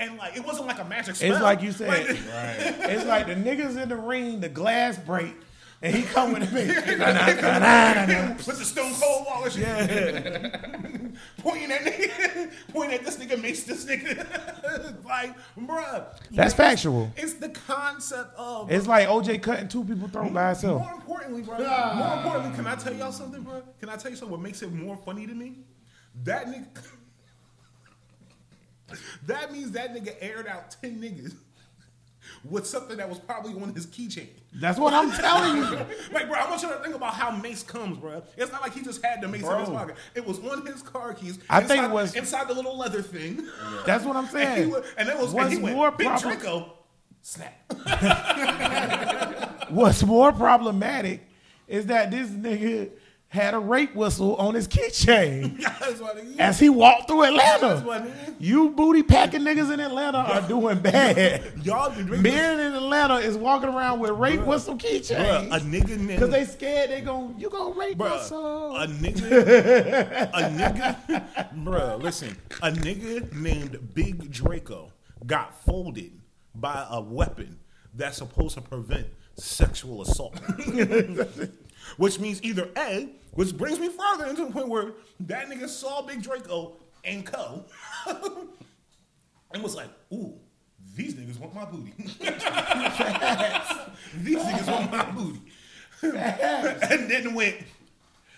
and 0.00 0.16
like, 0.18 0.36
it 0.36 0.44
wasn't 0.44 0.66
like 0.66 0.78
a 0.80 0.84
magic 0.84 1.14
spell. 1.16 1.30
It's 1.32 1.40
like 1.42 1.62
you 1.62 1.72
said. 1.72 1.88
Like- 1.88 2.08
It's 2.90 3.04
like 3.04 3.26
the 3.26 3.34
niggas 3.34 3.80
in 3.80 3.88
the 3.88 3.96
ring, 3.96 4.40
the 4.40 4.48
glass 4.48 4.98
break, 4.98 5.34
and 5.82 5.94
he 5.94 6.02
come 6.02 6.32
with 6.32 6.42
a 6.42 6.52
big. 6.52 6.68
With 8.46 8.58
the 8.58 8.64
stone 8.64 8.92
cold 8.94 9.26
wall 9.26 9.44
and 9.44 9.52
shit. 9.52 11.14
pointing 11.38 11.70
at 11.70 11.82
nigga, 11.82 12.50
pointing 12.72 12.98
at 12.98 13.04
this 13.04 13.16
nigga 13.18 13.40
makes 13.40 13.62
this 13.64 13.84
nigga 13.84 15.04
like, 15.04 15.34
bruh. 15.58 16.04
That's 16.32 16.54
factual. 16.54 17.12
It's 17.16 17.34
the 17.34 17.50
concept 17.50 18.34
of 18.36 18.70
It's 18.70 18.86
like 18.86 19.08
OJ 19.08 19.42
cutting 19.42 19.68
two 19.68 19.84
people 19.84 20.08
throat 20.08 20.32
by 20.32 20.48
himself. 20.48 20.82
more 20.82 20.94
importantly, 20.94 21.42
bro. 21.42 21.58
More 21.58 22.16
importantly, 22.16 22.56
can 22.56 22.66
I 22.66 22.74
tell 22.76 22.94
y'all 22.94 23.12
something, 23.12 23.42
bro? 23.42 23.62
Can 23.78 23.88
I 23.88 23.96
tell 23.96 24.10
you 24.10 24.16
something? 24.16 24.32
What 24.32 24.40
makes 24.40 24.62
it 24.62 24.72
more 24.72 24.96
funny 24.96 25.26
to 25.26 25.34
me? 25.34 25.58
That 26.24 26.46
nigga. 26.46 26.66
That 29.26 29.52
means 29.52 29.72
that 29.72 29.94
nigga 29.94 30.14
aired 30.20 30.46
out 30.46 30.70
ten 30.80 31.00
niggas 31.00 31.34
with 32.48 32.66
something 32.66 32.96
that 32.98 33.08
was 33.08 33.18
probably 33.18 33.52
on 33.60 33.74
his 33.74 33.86
keychain. 33.86 34.28
That's 34.54 34.78
what 34.78 34.92
I'm 34.92 35.10
telling 35.10 35.56
you. 35.56 35.64
Like, 36.12 36.28
bro, 36.28 36.38
I 36.38 36.48
want 36.50 36.62
you 36.62 36.68
to 36.68 36.76
think 36.76 36.94
about 36.94 37.14
how 37.14 37.30
Mace 37.30 37.62
comes, 37.62 37.98
bro. 37.98 38.22
It's 38.36 38.52
not 38.52 38.62
like 38.62 38.74
he 38.74 38.82
just 38.82 39.04
had 39.04 39.20
the 39.20 39.28
Mace 39.28 39.42
in 39.42 39.58
his 39.58 39.68
pocket. 39.68 39.96
It 40.14 40.26
was 40.26 40.38
on 40.40 40.66
his 40.66 40.82
car 40.82 41.14
keys. 41.14 41.38
I 41.48 41.62
think 41.62 41.82
it 41.84 41.90
was- 41.90 42.14
inside 42.14 42.48
the 42.48 42.54
little 42.54 42.76
leather 42.76 43.02
thing. 43.02 43.46
That's 43.86 44.04
what 44.04 44.16
I'm 44.16 44.24
And, 44.24 44.32
saying. 44.32 44.74
and 44.98 45.08
it 45.08 45.16
was 45.18 45.32
What's 45.32 45.46
and 45.46 45.54
he 45.54 45.58
went, 45.62 45.76
more 45.76 45.90
Big 45.90 46.08
problem- 46.08 46.38
Draco, 46.38 46.72
snap. 47.22 47.54
What's 49.70 50.02
more 50.02 50.32
problematic 50.32 51.22
is 51.68 51.86
that 51.86 52.10
this 52.10 52.28
nigga 52.28 52.90
had 53.32 53.54
a 53.54 53.58
rape 53.60 53.94
whistle 53.94 54.34
on 54.36 54.54
his 54.56 54.66
keychain 54.66 55.56
That's 55.78 56.00
what 56.00 56.16
it 56.18 56.24
is. 56.24 56.38
as 56.38 56.58
he 56.58 56.68
walked 56.68 57.06
through 57.06 57.22
Atlanta. 57.22 57.80
what 57.86 58.04
it 58.04 58.08
is. 58.28 58.34
You 58.40 58.70
booty 58.70 59.04
packing 59.04 59.42
niggas 59.42 59.72
in 59.72 59.78
Atlanta 59.78 60.18
are 60.18 60.42
doing 60.48 60.80
bad. 60.80 61.44
Y'all 61.62 61.90
been 61.90 62.06
drinking. 62.06 62.22
Men 62.32 62.58
in 62.58 62.74
Atlanta 62.74 63.18
is 63.18 63.36
walking 63.36 63.68
around 63.68 64.00
with 64.00 64.10
rape 64.10 64.40
whistle 64.40 64.74
Bruh, 64.76 64.84
a 64.84 65.00
keychains 65.00 65.60
nigga 65.60 66.06
because 66.08 66.30
they 66.30 66.44
scared 66.44 66.90
they 66.90 67.02
gon' 67.02 67.36
you 67.38 67.48
gon' 67.48 67.78
rape 67.78 67.96
Bruh, 67.96 68.18
whistle. 68.18 68.76
a 68.76 68.88
nigga, 68.88 70.30
a 70.34 70.42
nigga, 70.50 71.54
bruh, 71.64 72.02
listen, 72.02 72.36
a 72.62 72.72
nigga 72.72 73.32
named 73.32 73.94
Big 73.94 74.28
Draco 74.32 74.92
got 75.24 75.54
folded 75.64 76.20
by 76.56 76.84
a 76.90 77.00
weapon 77.00 77.60
that's 77.94 78.16
supposed 78.16 78.54
to 78.56 78.60
prevent 78.60 79.06
sexual 79.36 80.02
assault. 80.02 80.34
Which 81.96 82.18
means 82.18 82.42
either 82.42 82.68
A, 82.76 83.08
which 83.32 83.56
brings 83.56 83.78
me 83.78 83.88
further 83.88 84.26
into 84.26 84.46
the 84.46 84.50
point 84.50 84.68
where 84.68 84.92
that 85.20 85.48
nigga 85.48 85.68
saw 85.68 86.02
Big 86.02 86.22
Draco 86.22 86.76
and 87.04 87.24
Co. 87.24 87.64
and 89.52 89.62
was 89.62 89.74
like, 89.74 89.88
ooh, 90.12 90.34
these 90.96 91.14
niggas 91.14 91.38
want 91.38 91.54
my 91.54 91.64
booty. 91.64 91.94
these 91.98 92.14
niggas 94.38 94.70
want 94.70 94.90
my 94.90 95.10
booty. 95.10 95.40
and 96.02 97.10
then 97.10 97.34
went, 97.34 97.56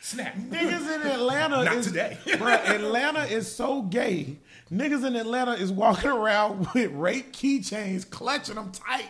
snap. 0.01 0.35
Niggas 0.37 0.95
in 0.95 1.03
Atlanta 1.11 1.65
Not 1.65 1.77
is 1.77 1.87
today. 1.87 2.19
Bruh, 2.27 2.69
Atlanta 2.69 3.25
is 3.25 3.51
so 3.51 3.83
gay. 3.83 4.39
Niggas 4.71 5.07
in 5.07 5.17
Atlanta 5.17 5.53
is 5.53 5.73
walking 5.73 6.11
around 6.11 6.69
with 6.75 6.91
rape 6.93 7.33
keychains, 7.33 8.09
clutching 8.09 8.57
them 8.57 8.73
tight. 8.73 9.09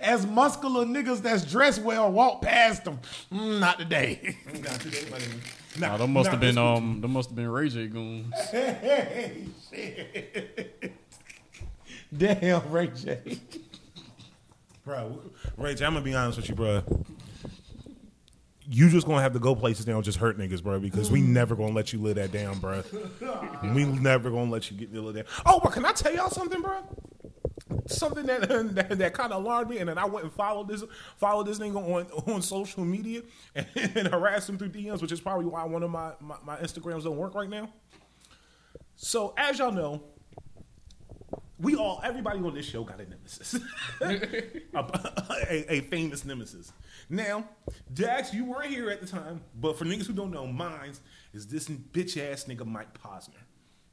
As 0.00 0.26
muscular 0.26 0.84
niggas 0.84 1.20
that's 1.22 1.44
dressed 1.44 1.82
well 1.82 2.10
walk 2.10 2.42
past 2.42 2.84
them. 2.84 3.00
Mm, 3.32 3.60
not 3.60 3.78
today. 3.78 4.36
Not 4.54 4.80
today, 4.80 5.04
my 5.10 5.18
nigga. 5.18 5.80
Nah, 5.80 5.88
Not- 5.88 5.98
them 5.98 6.12
must 6.12 6.30
have 6.30 6.40
been 6.40 6.54
this 6.54 6.56
um, 6.56 7.00
them 7.00 7.12
must 7.12 7.30
have 7.30 7.36
been 7.36 7.48
Ray 7.48 7.68
J 7.68 7.86
goons. 7.88 8.32
hey, 8.50 9.46
shit. 9.70 10.94
Damn, 12.16 12.70
Ray 12.70 12.86
J. 12.88 13.38
Bro, 14.84 15.20
Ray 15.56 15.74
J, 15.74 15.84
I'm 15.86 15.94
gonna 15.94 16.04
be 16.04 16.14
honest 16.14 16.36
with 16.38 16.48
you, 16.48 16.54
bro. 16.54 16.82
You 18.66 18.88
just 18.88 19.06
gonna 19.06 19.20
have 19.20 19.32
to 19.34 19.38
go 19.38 19.54
places 19.54 19.86
now 19.86 19.96
and 19.96 20.04
just 20.04 20.18
hurt 20.18 20.38
niggas, 20.38 20.62
bro, 20.62 20.78
because 20.78 21.10
we 21.10 21.20
never 21.20 21.54
gonna 21.54 21.74
let 21.74 21.92
you 21.92 22.00
live 22.00 22.14
that 22.16 22.32
down, 22.32 22.58
bro. 22.58 22.82
we 23.74 23.84
never 23.84 24.30
gonna 24.30 24.50
let 24.50 24.70
you 24.70 24.76
get 24.76 24.92
to 24.92 25.00
live 25.02 25.14
that. 25.14 25.26
Oh, 25.44 25.60
but 25.62 25.72
can 25.72 25.84
I 25.84 25.92
tell 25.92 26.14
y'all 26.14 26.30
something, 26.30 26.62
bro? 26.62 26.82
Something 27.86 28.26
that 28.26 28.48
that, 28.74 28.98
that 28.98 29.14
kind 29.14 29.32
of 29.32 29.44
alarmed 29.44 29.70
me, 29.70 29.78
and 29.78 29.88
then 29.88 29.98
I 29.98 30.06
went 30.06 30.24
and 30.24 30.32
followed 30.32 30.68
this 30.68 30.82
followed 31.16 31.46
this 31.46 31.58
nigga 31.58 31.76
on 31.76 32.06
on 32.34 32.42
social 32.42 32.84
media 32.84 33.22
and, 33.54 33.66
and 33.96 34.08
harassed 34.08 34.48
him 34.48 34.58
through 34.58 34.70
DMs, 34.70 35.02
which 35.02 35.12
is 35.12 35.20
probably 35.20 35.46
why 35.46 35.64
one 35.64 35.82
of 35.82 35.90
my, 35.90 36.12
my 36.20 36.36
my 36.44 36.56
Instagrams 36.56 37.04
don't 37.04 37.16
work 37.16 37.34
right 37.34 37.50
now. 37.50 37.68
So 38.96 39.34
as 39.36 39.58
y'all 39.58 39.72
know, 39.72 40.02
we 41.58 41.74
all 41.74 42.00
everybody 42.02 42.38
on 42.40 42.54
this 42.54 42.66
show 42.66 42.84
got 42.84 43.00
a 43.00 43.08
nemesis, 43.08 43.58
a, 44.00 44.50
a, 44.74 45.72
a 45.72 45.80
famous 45.82 46.24
nemesis. 46.24 46.72
Now, 47.10 47.48
Dax, 47.92 48.32
you 48.32 48.44
weren't 48.44 48.70
here 48.70 48.90
at 48.90 49.00
the 49.00 49.06
time, 49.06 49.40
but 49.60 49.76
for 49.76 49.84
niggas 49.84 50.06
who 50.06 50.14
don't 50.14 50.30
know, 50.30 50.46
mine 50.46 50.92
is 51.32 51.46
this 51.46 51.68
bitch 51.68 52.16
ass 52.16 52.44
nigga 52.44 52.66
Mike 52.66 52.98
Posner. 52.98 53.34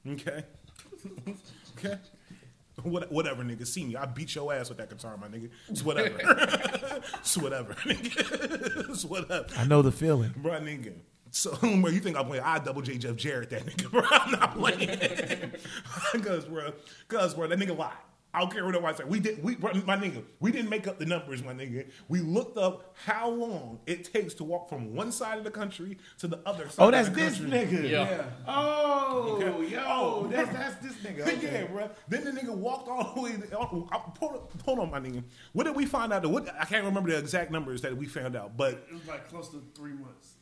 Okay, 0.08 0.44
okay. 1.78 1.98
What, 2.84 3.12
whatever, 3.12 3.44
nigga. 3.44 3.66
See 3.66 3.86
me. 3.86 3.96
I 3.96 4.06
beat 4.06 4.36
your 4.36 4.54
ass 4.54 4.70
with 4.70 4.78
that 4.80 4.90
guitar, 4.90 5.18
my 5.18 5.28
nigga. 5.28 5.50
It's 5.70 5.84
whatever. 5.84 6.18
it's 7.20 7.38
whatever, 7.38 7.74
nigga. 7.74 8.90
It's 8.90 9.06
whatever. 9.06 9.48
I 9.58 9.66
know 9.66 9.82
the 9.82 9.92
feeling. 9.92 10.34
Bro, 10.38 10.62
nigga. 10.62 10.94
So, 11.32 11.52
bro, 11.62 11.88
you 11.88 12.00
think 12.00 12.18
I'm 12.18 12.28
playing? 12.28 12.44
I 12.44 12.60
double 12.60 12.82
J 12.82 12.98
Jeff 12.98 13.16
Jarrett 13.16 13.50
that 13.52 13.66
nigga, 13.66 13.90
bro. 13.90 14.02
I'm 14.12 14.32
not 14.32 14.56
playing. 14.58 15.52
Cause, 16.24 16.46
bro, 16.46 16.74
cause, 17.08 17.34
bro, 17.34 17.48
that 17.48 17.58
nigga 17.58 17.78
lied. 17.78 17.94
I 18.34 18.40
don't 18.40 18.52
care 18.52 18.64
what 18.64 18.74
nobody 18.74 18.98
say. 18.98 19.04
We 19.04 19.20
did. 19.20 19.44
We 19.44 19.56
my 19.58 19.98
nigga. 19.98 20.24
We 20.40 20.52
didn't 20.54 20.70
make 20.70 20.88
up 20.88 21.00
the 21.00 21.06
numbers, 21.06 21.44
my 21.44 21.54
nigga. 21.54 21.90
We 22.08 22.20
looked 22.22 22.58
up 22.58 22.96
how 23.06 23.30
long 23.30 23.80
it 23.86 24.06
takes 24.14 24.34
to 24.36 24.44
walk 24.46 24.70
from 24.70 24.96
one 24.96 25.12
side 25.12 25.38
of 25.38 25.44
the 25.44 25.52
country 25.52 25.98
to 26.20 26.28
the 26.28 26.40
other 26.46 26.70
side. 26.70 26.76
Oh, 26.84 26.86
of 26.86 26.92
that's 26.94 27.10
the 27.10 27.16
this 27.16 27.38
country. 27.40 27.60
nigga. 27.60 27.90
Yeah. 27.90 28.24
Oh, 28.48 29.38
Okay. 29.42 29.68
yo, 29.74 29.82
Oh, 29.86 30.28
that's, 30.32 30.50
that's 30.54 30.76
this 30.78 30.94
nigga. 31.04 31.42
Yeah, 31.42 31.66
bro. 31.66 31.90
Then 32.08 32.24
the 32.24 32.32
nigga 32.32 32.54
walked 32.56 32.88
all 32.88 33.14
the 33.16 33.22
way. 33.22 33.34
oh, 33.54 33.66
Hold 33.66 34.34
on, 34.34 34.40
hold 34.64 34.80
on, 34.80 34.92
my 34.92 35.00
nigga. 35.00 35.24
What 35.54 35.66
did 35.66 35.76
we 35.76 35.86
find 35.86 36.14
out? 36.14 36.26
What 36.26 36.48
I 36.58 36.66
can't 36.66 36.86
remember 36.86 37.10
the 37.10 37.18
exact 37.18 37.52
numbers 37.52 37.82
that 37.82 37.96
we 37.98 38.06
found 38.06 38.36
out, 38.36 38.56
but 38.56 38.86
It 38.90 38.94
was 38.94 39.08
like 39.08 39.28
close 39.30 39.50
to 39.50 39.62
three 39.76 39.94
months. 39.94 40.36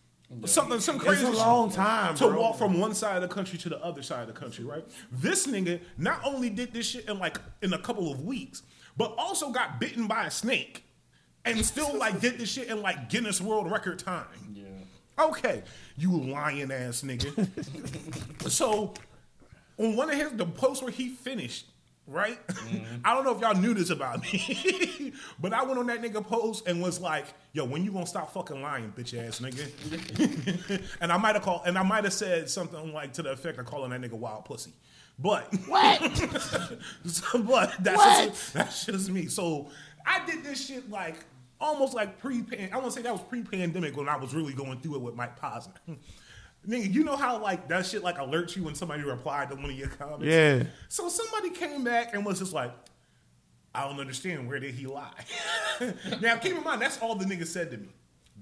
Something, 0.45 0.79
some 0.79 0.99
crazy. 0.99 1.25
It's 1.25 1.35
a 1.35 1.39
long 1.39 1.71
time, 1.71 2.15
to 2.15 2.27
bro. 2.27 2.41
walk 2.41 2.57
from 2.57 2.79
one 2.79 2.93
side 2.93 3.15
of 3.15 3.21
the 3.21 3.33
country 3.33 3.57
to 3.59 3.69
the 3.69 3.83
other 3.83 4.01
side 4.01 4.21
of 4.21 4.27
the 4.33 4.39
country, 4.39 4.63
right? 4.65 4.85
This 5.11 5.47
nigga 5.47 5.79
not 5.97 6.21
only 6.23 6.49
did 6.49 6.73
this 6.73 6.87
shit 6.87 7.07
in 7.09 7.19
like 7.19 7.39
in 7.61 7.73
a 7.73 7.79
couple 7.79 8.11
of 8.11 8.21
weeks, 8.21 8.63
but 8.97 9.13
also 9.17 9.51
got 9.51 9.79
bitten 9.79 10.07
by 10.07 10.25
a 10.25 10.31
snake, 10.31 10.83
and 11.45 11.65
still 11.65 11.97
like 11.97 12.19
did 12.19 12.37
this 12.37 12.51
shit 12.51 12.67
in 12.67 12.81
like 12.81 13.09
Guinness 13.09 13.41
World 13.41 13.71
Record 13.71 13.99
time. 13.99 14.25
Yeah. 14.53 14.63
Okay, 15.17 15.63
you 15.97 16.15
lying 16.15 16.71
ass 16.71 17.01
nigga. 17.01 18.49
so 18.49 18.93
on 19.77 19.95
one 19.95 20.09
of 20.09 20.17
his 20.17 20.31
the 20.33 20.45
posts 20.45 20.83
where 20.83 20.91
he 20.91 21.09
finished, 21.09 21.65
right? 22.09 22.45
Mm-hmm. 22.47 22.95
I 23.05 23.13
don't 23.13 23.23
know 23.23 23.35
if 23.35 23.41
y'all 23.41 23.55
knew 23.55 23.73
this 23.73 23.89
about 23.89 24.21
me, 24.21 25.13
but 25.39 25.53
I 25.53 25.63
went 25.63 25.79
on 25.79 25.87
that 25.87 26.01
nigga 26.01 26.25
post 26.25 26.67
and 26.67 26.81
was 26.81 26.99
like, 26.99 27.25
"Yo, 27.53 27.65
when 27.65 27.83
you 27.83 27.91
gonna 27.91 28.05
stop 28.05 28.33
fucking 28.33 28.61
lying, 28.61 28.93
bitch 28.97 29.17
ass 29.17 29.39
nigga?" 29.39 30.81
and 31.01 31.11
I 31.11 31.17
might 31.17 31.35
have 31.35 31.43
called, 31.43 31.61
and 31.65 31.77
I 31.77 31.83
might 31.83 32.03
have 32.03 32.13
said 32.13 32.49
something 32.49 32.93
like 32.93 33.13
to 33.13 33.21
the 33.23 33.31
effect 33.31 33.59
of 33.59 33.65
calling 33.65 33.91
that 33.91 34.01
nigga 34.01 34.17
wild 34.17 34.45
pussy. 34.45 34.73
But 35.17 35.53
What? 35.67 35.99
so, 37.05 37.43
but 37.43 37.73
that's 37.79 37.97
What? 37.97 38.29
Just, 38.29 38.53
that's 38.53 38.85
just 38.85 39.09
me. 39.09 39.25
So 39.27 39.69
I 40.05 40.25
did 40.25 40.43
this 40.43 40.65
shit 40.65 40.89
like 40.89 41.25
almost 41.59 41.93
like 41.93 42.19
pre. 42.19 42.43
I 42.71 42.77
want 42.77 42.85
to 42.85 42.91
say 42.91 43.01
that 43.01 43.11
was 43.11 43.21
pre-pandemic 43.21 43.97
when 43.97 44.07
I 44.07 44.15
was 44.15 44.33
really 44.33 44.53
going 44.53 44.79
through 44.79 44.95
it 44.95 45.01
with 45.01 45.15
Mike 45.15 45.37
Posner. 45.39 45.97
Nigga, 46.67 46.93
you 46.93 47.03
know 47.03 47.15
how 47.15 47.39
like 47.39 47.67
that 47.69 47.85
shit 47.85 48.03
like 48.03 48.17
alerts 48.17 48.55
you 48.55 48.63
when 48.63 48.75
somebody 48.75 49.03
replied 49.03 49.49
to 49.49 49.55
one 49.55 49.65
of 49.65 49.71
your 49.71 49.87
comments. 49.87 50.25
Yeah. 50.25 50.63
So 50.89 51.09
somebody 51.09 51.51
came 51.51 51.83
back 51.83 52.13
and 52.13 52.25
was 52.25 52.39
just 52.39 52.53
like, 52.53 52.71
"I 53.73 53.87
don't 53.87 53.99
understand. 53.99 54.47
Where 54.47 54.59
did 54.59 54.75
he 54.75 54.85
lie?" 54.85 55.11
now 56.21 56.37
keep 56.37 56.55
in 56.55 56.63
mind 56.63 56.81
that's 56.81 57.01
all 57.01 57.15
the 57.15 57.25
nigga 57.25 57.47
said 57.47 57.71
to 57.71 57.77
me. 57.77 57.89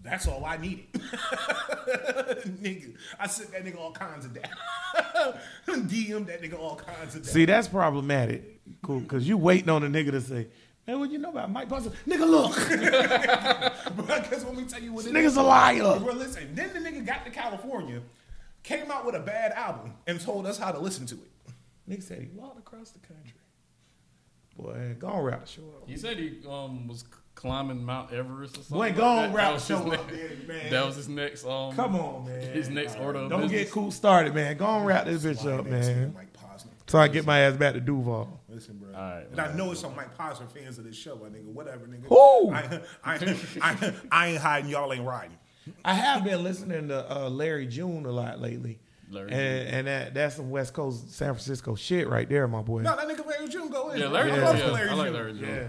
That's 0.04 0.28
all 0.28 0.46
I 0.46 0.58
needed. 0.58 0.92
nigga, 0.94 2.96
I 3.20 3.28
sent 3.28 3.52
that 3.52 3.66
nigga 3.66 3.78
all 3.78 3.92
kinds 3.92 4.26
of 4.26 4.34
that. 4.36 4.52
DM 5.68 6.26
that 6.28 6.42
nigga 6.42 6.60
all 6.60 6.76
kinds 6.76 7.16
of 7.16 7.26
that. 7.26 7.32
See, 7.32 7.46
that's 7.46 7.68
problematic. 7.68 8.62
Cool, 8.82 9.02
because 9.02 9.28
you 9.28 9.38
waiting 9.38 9.70
on 9.70 9.84
a 9.84 9.88
nigga 9.88 10.12
to 10.12 10.22
say, 10.22 10.48
man, 10.88 11.00
what 11.00 11.12
you 11.12 11.18
know 11.18 11.30
about 11.32 11.52
Mike 11.52 11.68
Posner? 11.70 11.92
Nigga, 12.08 12.28
look, 12.28 12.56
Bro, 13.96 14.06
guess 14.30 14.44
what 14.44 14.56
me 14.56 14.64
tell 14.64 14.82
you 14.82 14.94
what 14.94 15.06
it 15.06 15.14
nigga's 15.14 15.34
is. 15.34 15.38
a 15.38 15.44
liar. 15.44 16.00
Bro, 16.00 16.14
listen. 16.14 16.56
Then 16.56 16.72
the 16.74 16.80
nigga 16.80 17.06
got 17.06 17.26
to 17.26 17.32
California, 17.32 18.02
came 18.64 18.90
out 18.92 19.06
with 19.06 19.16
a 19.16 19.20
bad 19.20 19.52
album, 19.54 19.94
and 20.08 20.20
told 20.20 20.46
us 20.48 20.58
how 20.58 20.72
to 20.72 20.80
listen 20.80 21.06
to 21.08 21.16
it. 21.16 21.54
Nigga 21.90 22.04
said 22.04 22.22
he 22.22 22.28
walked 22.34 22.60
across 22.60 22.92
the 22.92 23.00
country. 23.00 23.34
Boy, 24.58 24.96
go 24.98 25.08
on 25.08 25.24
rap 25.24 25.48
show 25.48 25.62
up. 25.62 25.88
He 25.88 25.98
said 25.98 26.18
he 26.18 26.40
um 26.50 26.88
was 26.88 27.04
climbing 27.36 27.86
Mount 27.86 28.12
Everest 28.12 28.56
or 28.56 28.62
something. 28.64 28.74
Boy, 28.78 28.80
like 28.80 28.96
go 28.96 29.06
on, 29.06 29.16
that. 29.32 29.36
rap 29.36 29.54
That 29.54 29.62
show 29.62 29.92
up 29.92 30.10
there, 30.10 30.32
man. 30.48 30.72
That 30.72 30.86
was 30.86 30.96
his 30.96 31.08
next 31.08 31.46
um. 31.46 31.76
Come 31.76 31.96
on, 31.96 32.26
man. 32.26 32.42
His 32.54 32.68
next 32.70 32.98
order. 32.98 33.20
Of 33.20 33.30
Don't 33.30 33.42
business. 33.44 33.64
get 33.66 33.72
cool 33.72 33.92
started, 33.92 34.34
man. 34.34 34.58
Go 34.58 34.66
on, 34.66 34.86
wrap 34.86 35.06
this 35.06 35.24
bitch 35.24 35.42
up, 35.46 35.66
Lying 35.66 35.76
ass 35.76 35.86
nigga 35.90 35.96
man. 35.98 36.14
Mike 36.16 36.34
Posner. 36.34 36.68
So 36.88 36.98
I 36.98 37.08
get 37.08 37.26
my 37.26 37.40
ass 37.42 37.56
back 37.56 37.74
to 37.76 37.80
Duval. 37.80 38.37
Listen, 38.50 38.78
bro. 38.78 38.94
All 38.96 39.02
right, 39.02 39.26
and 39.30 39.40
I 39.42 39.54
know 39.54 39.72
it's 39.72 39.82
some 39.82 39.96
Mike 39.96 40.18
Posner 40.18 40.50
fans 40.50 40.78
of 40.78 40.86
this 40.86 40.96
show, 40.96 41.16
my 41.18 41.28
nigga. 41.28 41.46
Whatever, 41.46 41.86
nigga. 41.86 42.06
Who? 42.08 42.52
I, 42.52 42.80
I, 43.04 43.16
I, 43.62 43.94
I 44.12 44.28
ain't 44.30 44.38
hiding. 44.42 44.70
Y'all 44.72 44.94
ain't 44.94 45.06
riding. 45.06 45.38
I 45.84 45.94
have 45.94 46.24
been 46.24 46.44
listening 46.44 46.88
to 46.88 47.12
uh, 47.26 47.30
Larry 47.30 47.68
June 47.68 48.06
a 48.06 48.12
lot 48.12 48.40
lately. 48.40 48.80
Larry 49.10 49.32
and, 49.32 49.68
and 49.70 49.88
that 49.88 50.14
that's 50.14 50.36
some 50.38 50.50
West 50.50 50.74
Coast 50.74 51.12
San 51.14 51.34
Francisco 51.34 51.76
shit 51.76 52.08
right 52.10 52.28
there, 52.30 52.48
my 52.48 52.62
boy. 52.62 52.82
No, 52.84 52.96
that 52.96 53.06
nigga 53.08 53.26
Larry 53.26 53.50
June 53.50 53.70
go 53.70 53.90
in. 53.92 54.00
Yeah, 54.00 54.08
Larry. 54.08 54.32
I 54.32 54.36
Yeah, 54.38 54.44
love 54.46 54.60
yeah, 54.60 54.66
Larry 54.68 54.90
I 54.90 54.94
like 54.94 55.12
Larry 55.14 55.34
June. 55.34 55.44
yeah, 55.50 55.68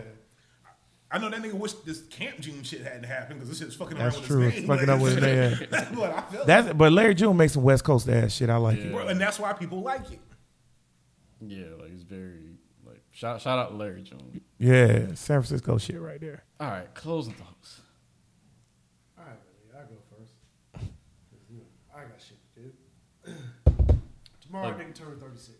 I 1.11 1.19
know 1.19 1.31
that 1.31 1.43
nigga 1.43 1.55
wish 1.55 1.73
this 1.85 2.03
Camp 2.09 2.39
June 2.41 2.63
shit 2.63 2.83
hadn't 2.83 3.05
happened 3.05 3.41
because 3.41 3.49
this 3.49 3.59
shit's 3.59 3.75
fucking 3.77 3.97
That's 3.99 4.17
around 4.17 4.27
true. 4.27 4.39
with 4.41 4.47
It's 4.49 4.57
his 4.59 4.69
name. 4.69 4.77
fucking 4.77 4.91
up 4.91 5.01
with 5.01 5.15
his 5.15 5.23
name. 5.23 5.69
but 5.97 6.11
I 6.17 6.21
feel 6.23 6.45
that's 6.47 6.73
but 6.75 6.93
Larry 6.93 7.15
June 7.15 7.37
makes 7.37 7.55
some 7.55 7.63
West 7.65 7.83
Coast 7.85 8.09
ass 8.09 8.33
shit. 8.35 8.51
I 8.51 8.57
like 8.57 8.79
Yeah. 8.79 8.85
it. 8.85 8.93
Bro, 8.93 9.09
and 9.09 9.21
that's 9.21 9.39
why 9.41 9.53
people 9.53 9.83
like 9.83 10.11
it. 10.13 10.21
Yeah, 11.41 11.67
like 11.81 11.93
it's 11.93 12.03
very 12.03 12.35
like 12.41 12.48
shout 13.19 13.41
shout 13.41 13.59
out 13.59 13.71
to 13.71 13.77
Larry 13.77 14.03
June. 14.03 14.41
Yeah, 14.59 15.09
San 15.15 15.43
Francisco 15.43 15.77
shit 15.79 16.01
right 16.01 16.21
there. 16.21 16.45
All 16.61 16.69
right, 16.71 16.93
closing 16.95 17.35
thoughts. 17.35 17.81
All 19.19 19.25
right, 19.25 19.37
I 19.75 19.81
go 19.83 19.97
first. 20.17 20.33
you 21.51 21.59
know, 21.59 21.65
I 21.95 22.03
got 22.03 22.21
shit 22.21 22.39
to 22.55 22.61
do. 23.33 23.99
Tomorrow, 24.47 24.69
Like- 24.69 24.79
nigga 24.89 24.95
turn 24.95 25.19
36. 25.19 25.59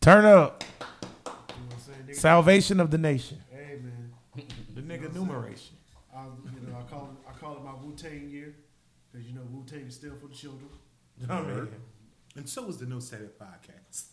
Turn 0.00 0.24
up, 0.24 0.64
You 0.64 1.30
know 1.30 1.32
what 1.66 1.74
I'm 1.74 1.80
saying? 1.80 1.98
Nigga, 2.08 2.14
salvation 2.16 2.80
of 2.80 2.90
the 2.90 2.98
nation. 2.98 3.38
hey, 3.50 3.78
man. 3.82 4.12
The 4.74 4.80
nigga 4.82 5.12
numeration. 5.14 5.76
I, 6.14 6.24
you 6.24 6.66
know, 6.68 6.76
I 6.78 6.82
call 6.90 7.10
it, 7.12 7.28
I 7.28 7.38
call 7.38 7.56
it 7.56 7.62
my 7.64 7.72
Wu 7.74 7.94
Tang 7.96 8.28
year. 8.28 8.54
Because, 9.12 9.26
you 9.28 9.34
know, 9.34 9.42
Wu 9.50 9.64
Tang 9.64 9.80
is 9.86 9.94
still 9.94 10.14
for 10.20 10.26
the 10.28 10.34
children. 10.34 10.68
I 11.28 11.40
mean, 11.42 11.68
And 12.36 12.48
so 12.48 12.66
is 12.68 12.78
the 12.78 12.86
No 12.86 12.98
Static 12.98 13.38
podcast. 13.38 14.11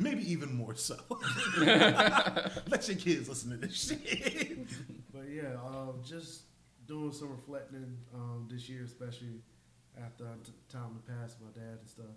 Maybe 0.00 0.32
even 0.32 0.54
more 0.54 0.74
so. 0.74 0.96
Let 1.60 2.88
your 2.88 2.96
kids 2.96 3.28
listen 3.28 3.50
to 3.50 3.56
this 3.58 3.88
shit. 3.88 4.66
But 5.12 5.28
yeah, 5.28 5.60
uh, 5.62 5.92
just 6.02 6.44
doing 6.86 7.12
some 7.12 7.30
reflecting 7.30 7.98
um, 8.14 8.48
this 8.50 8.66
year, 8.66 8.82
especially 8.84 9.42
after 10.02 10.24
I 10.24 10.32
took 10.42 10.68
time 10.68 10.96
to 10.96 11.12
pass 11.12 11.36
my 11.38 11.50
dad 11.52 11.80
and 11.80 11.88
stuff, 11.88 12.16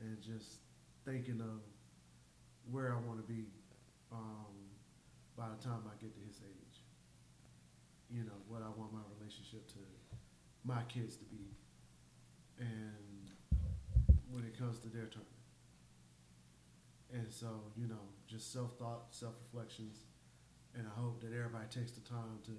and 0.00 0.22
just 0.22 0.60
thinking 1.04 1.40
of 1.42 1.60
where 2.70 2.94
I 2.94 3.06
want 3.06 3.18
to 3.18 3.30
be 3.30 3.44
um, 4.10 4.72
by 5.36 5.48
the 5.54 5.62
time 5.62 5.82
I 5.84 5.94
get 6.00 6.14
to 6.14 6.20
his 6.26 6.40
age. 6.40 6.80
You 8.10 8.24
know, 8.24 8.40
what 8.48 8.62
I 8.62 8.68
want 8.78 8.92
my 8.92 9.00
relationship 9.18 9.68
to 9.68 9.80
my 10.64 10.82
kids 10.88 11.16
to 11.16 11.24
be, 11.24 11.44
and 12.58 13.28
when 14.30 14.44
it 14.44 14.58
comes 14.58 14.78
to 14.80 14.88
their 14.88 15.06
turn. 15.06 15.31
And 17.12 17.30
so, 17.30 17.48
you 17.76 17.86
know, 17.86 18.08
just 18.26 18.52
self 18.52 18.78
thought, 18.78 19.06
self 19.10 19.34
reflections, 19.44 20.04
and 20.74 20.86
I 20.86 21.00
hope 21.00 21.20
that 21.20 21.32
everybody 21.36 21.66
takes 21.70 21.92
the 21.92 22.00
time 22.00 22.40
to 22.44 22.52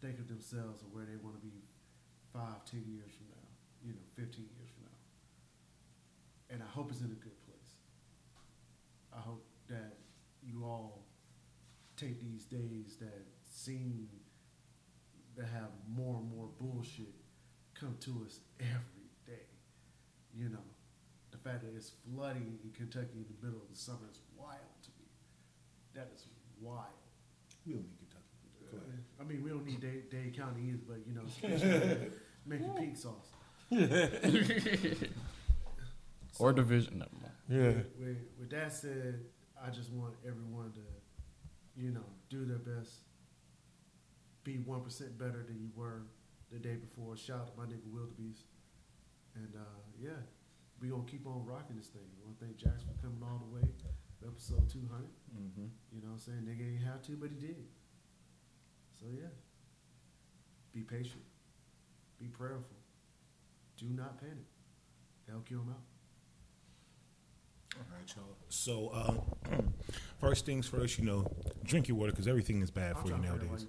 think 0.00 0.18
of 0.20 0.28
themselves 0.28 0.82
and 0.82 0.92
where 0.92 1.04
they 1.04 1.16
want 1.16 1.34
to 1.34 1.42
be 1.42 1.64
five, 2.32 2.64
ten 2.64 2.84
years 2.86 3.10
from 3.10 3.26
now, 3.34 3.48
you 3.82 3.92
know, 3.92 4.06
fifteen 4.14 4.46
years 4.56 4.70
from 4.70 4.84
now. 4.84 4.98
And 6.50 6.62
I 6.62 6.70
hope 6.70 6.90
it's 6.90 7.00
in 7.00 7.06
a 7.10 7.20
good 7.20 7.38
place. 7.46 7.74
I 9.12 9.20
hope 9.20 9.44
that 9.68 9.98
you 10.42 10.64
all 10.64 11.06
take 11.96 12.20
these 12.20 12.44
days 12.44 12.96
that 13.00 13.26
seem 13.44 14.08
to 15.36 15.42
have 15.42 15.70
more 15.88 16.16
and 16.18 16.30
more 16.30 16.48
bullshit 16.60 17.14
come 17.74 17.96
to 18.00 18.22
us 18.24 18.38
every 18.60 19.10
day. 19.26 19.46
You 20.32 20.48
know, 20.48 20.64
fact 21.44 21.62
that 21.62 21.74
it's 21.76 21.92
flooding 22.08 22.58
in 22.64 22.70
Kentucky 22.72 23.18
in 23.18 23.26
the 23.28 23.46
middle 23.46 23.60
of 23.60 23.68
the 23.70 23.76
summer 23.76 24.08
is 24.10 24.20
wild 24.36 24.58
to 24.82 24.90
me. 24.98 25.06
That 25.94 26.10
is 26.14 26.26
wild. 26.60 26.86
We 27.66 27.74
don't 27.74 27.82
need 27.82 27.98
Kentucky. 27.98 28.24
Go 28.72 28.78
ahead. 28.78 29.04
I 29.20 29.24
mean, 29.24 29.42
we 29.44 29.50
don't 29.50 29.64
need 29.64 29.80
Dade, 29.80 30.10
Dade 30.10 30.36
County 30.36 30.62
either, 30.68 30.80
but 30.88 30.98
you 31.06 31.14
know, 31.14 31.22
especially 31.28 32.10
making 32.46 32.70
pink 32.70 32.96
sauce. 32.96 33.32
Or 36.40 36.52
division. 36.52 36.98
Never 36.98 37.10
mind. 37.22 37.32
yeah. 37.48 37.82
With, 38.04 38.16
with 38.40 38.50
that 38.50 38.72
said, 38.72 39.20
I 39.64 39.70
just 39.70 39.92
want 39.92 40.14
everyone 40.26 40.72
to, 40.72 40.80
you 41.80 41.90
know, 41.92 42.04
do 42.28 42.44
their 42.44 42.58
best. 42.58 42.90
Be 44.42 44.56
one 44.58 44.80
percent 44.80 45.16
better 45.16 45.44
than 45.46 45.60
you 45.60 45.70
were 45.76 46.02
the 46.50 46.58
day 46.58 46.74
before. 46.74 47.16
Shout 47.16 47.40
out 47.40 47.46
to 47.46 47.52
my 47.56 47.66
nigga 47.66 47.86
Wildebeest. 47.92 48.44
And 49.36 49.54
uh, 49.56 49.80
yeah, 50.02 50.10
we 50.80 50.88
gonna 50.88 51.04
keep 51.06 51.26
on 51.26 51.44
rocking 51.46 51.76
this 51.76 51.88
thing. 51.88 52.02
I 52.20 52.26
want 52.26 52.38
to 52.38 52.44
thank 52.44 52.56
Jax 52.56 52.82
for 52.84 52.94
coming 53.00 53.22
all 53.22 53.38
the 53.38 53.54
way. 53.54 53.62
to 53.62 54.26
Episode 54.26 54.70
two 54.70 54.80
hundred. 54.90 55.10
You 55.92 56.00
know 56.00 56.08
what 56.08 56.14
I'm 56.14 56.18
saying? 56.18 56.42
Nigga 56.48 56.74
ain't 56.74 56.84
have 56.84 57.02
to, 57.02 57.12
but 57.12 57.28
he 57.30 57.36
did. 57.36 57.64
So 58.98 59.06
yeah. 59.12 59.28
Be 60.72 60.80
patient. 60.80 61.22
Be 62.18 62.26
prayerful. 62.26 62.76
Do 63.78 63.86
not 63.86 64.18
panic. 64.18 64.46
Hell 65.28 65.42
kill 65.46 65.60
him 65.60 65.70
out. 65.70 65.82
All 67.76 67.84
right, 67.96 68.14
y'all. 68.16 68.36
So, 68.48 68.88
uh, 68.88 69.56
first 70.20 70.46
things 70.46 70.66
first, 70.66 70.98
you 70.98 71.04
know, 71.04 71.26
drink 71.64 71.88
your 71.88 71.96
water 71.96 72.12
because 72.12 72.28
everything 72.28 72.60
is 72.62 72.70
bad 72.70 72.94
I'm 72.96 73.02
for 73.02 73.08
you 73.08 73.14
trying 73.14 73.22
to 73.22 73.28
figure 73.30 73.46
out 73.46 73.50
why 73.50 73.56
nowadays. 73.58 73.66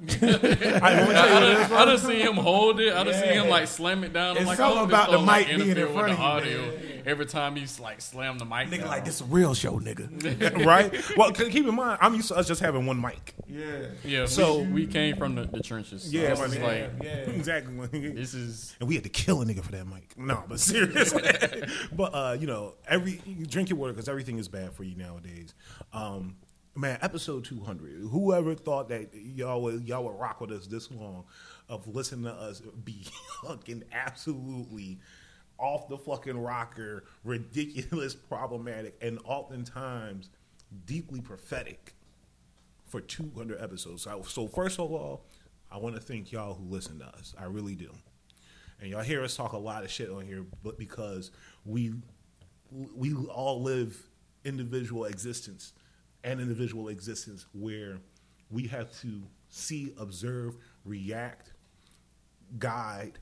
I, 0.22 0.26
I, 0.26 1.02
I, 1.02 1.40
done, 1.40 1.72
I 1.72 1.84
done 1.84 1.98
see 1.98 2.20
him 2.20 2.34
hold 2.36 2.80
it. 2.80 2.92
I 2.94 3.04
done 3.04 3.12
see 3.14 3.20
Yeah. 3.26 3.42
him 3.42 3.48
like 3.50 3.66
slam 3.68 4.02
it 4.04 4.12
down. 4.12 4.36
I'm 4.36 4.42
It's 4.42 4.46
like, 4.46 4.56
something 4.56 4.78
I 4.78 4.82
this 4.86 4.90
about 4.94 5.10
the 5.10 5.16
don't, 5.18 5.26
like, 5.26 5.46
mic 5.48 5.56
being 5.56 5.60
in 5.60 5.76
interfere 5.76 5.86
with 5.86 5.94
front 5.94 6.06
the 6.18 6.24
of 6.24 6.46
you, 6.46 6.58
audio. 6.58 6.70
man. 6.70 7.02
Every 7.06 7.26
time 7.26 7.56
he's 7.56 7.80
like 7.80 8.00
slam 8.00 8.38
the 8.38 8.44
mic. 8.44 8.68
Nigga, 8.68 8.78
down. 8.80 8.88
like 8.88 9.04
this 9.04 9.20
a 9.20 9.24
real 9.24 9.52
show, 9.54 9.78
nigga. 9.78 10.64
right? 10.66 11.16
Well, 11.16 11.34
c- 11.34 11.50
keep 11.50 11.66
in 11.66 11.74
mind, 11.74 11.98
I'm 12.00 12.14
used 12.14 12.28
to 12.28 12.36
us 12.36 12.46
just 12.48 12.60
having 12.60 12.86
one 12.86 13.00
mic. 13.00 13.34
Yeah. 13.48 13.86
Yeah, 14.04 14.26
So- 14.26 14.60
we, 14.62 14.66
we 14.72 14.86
came 14.86 15.16
from 15.16 15.34
the, 15.34 15.44
the 15.44 15.60
trenches. 15.60 16.04
So 16.04 16.10
Yeah, 16.10 16.30
this 16.30 16.38
my 16.38 16.44
is 16.46 16.54
nigga. 16.54 16.62
like 16.62 17.02
Yeah. 17.04 17.10
exactly. 17.30 18.10
this 18.12 18.32
is 18.34 18.76
and 18.80 18.88
we 18.88 18.94
had 18.94 19.04
to 19.04 19.10
kill 19.10 19.42
a 19.42 19.44
nigga 19.44 19.62
for 19.62 19.72
that 19.72 19.86
mic. 19.86 20.16
No, 20.16 20.42
but 20.48 20.60
seriously. 20.60 21.22
but 21.92 22.14
uh, 22.14 22.36
you 22.40 22.46
know, 22.46 22.74
every 22.88 23.20
you 23.26 23.44
drink 23.46 23.68
your 23.70 23.78
water 23.78 23.92
because 23.92 24.08
everything 24.08 24.38
is 24.38 24.48
bad 24.48 24.72
for 24.72 24.84
you 24.84 24.96
nowadays. 24.96 25.54
Um, 25.92 26.36
man, 26.76 26.98
episode 27.02 27.44
two 27.44 27.60
hundred. 27.60 28.00
Whoever 28.10 28.54
thought 28.54 28.88
that 28.88 29.10
y'all 29.14 29.62
would 29.62 29.86
y'all 29.86 30.04
would 30.04 30.18
rock 30.18 30.40
with 30.40 30.52
us 30.52 30.66
this 30.66 30.90
long 30.90 31.24
of 31.68 31.86
listening 31.88 32.24
to 32.24 32.32
us 32.32 32.60
be 32.84 33.06
fucking 33.44 33.84
absolutely 33.92 34.98
off 35.58 35.88
the 35.88 35.98
fucking 35.98 36.38
rocker, 36.38 37.04
ridiculous, 37.24 38.14
problematic, 38.28 38.96
and 39.02 39.18
oftentimes 39.24 40.30
deeply 40.86 41.20
prophetic 41.20 41.94
for 42.86 43.00
200 43.00 43.60
episodes. 43.60 44.02
So, 44.02 44.22
so 44.26 44.48
first 44.48 44.80
of 44.80 44.90
all, 44.90 45.26
I 45.70 45.78
want 45.78 45.94
to 45.94 46.00
thank 46.00 46.32
y'all 46.32 46.54
who 46.54 46.64
listen 46.64 46.98
to 47.00 47.06
us. 47.06 47.34
I 47.38 47.44
really 47.44 47.74
do. 47.74 47.92
And 48.80 48.90
y'all 48.90 49.02
hear 49.02 49.22
us 49.22 49.36
talk 49.36 49.52
a 49.52 49.58
lot 49.58 49.84
of 49.84 49.90
shit 49.90 50.10
on 50.10 50.26
here, 50.26 50.44
but 50.62 50.78
because 50.78 51.30
we 51.64 51.92
we 52.72 53.14
all 53.14 53.62
live 53.62 54.08
individual 54.44 55.04
existence 55.04 55.72
and 56.24 56.40
individual 56.40 56.88
existence 56.88 57.46
where 57.52 57.98
we 58.50 58.66
have 58.66 58.90
to 59.00 59.22
see, 59.48 59.94
observe, 59.98 60.56
react, 60.84 61.52
guide, 62.58 63.18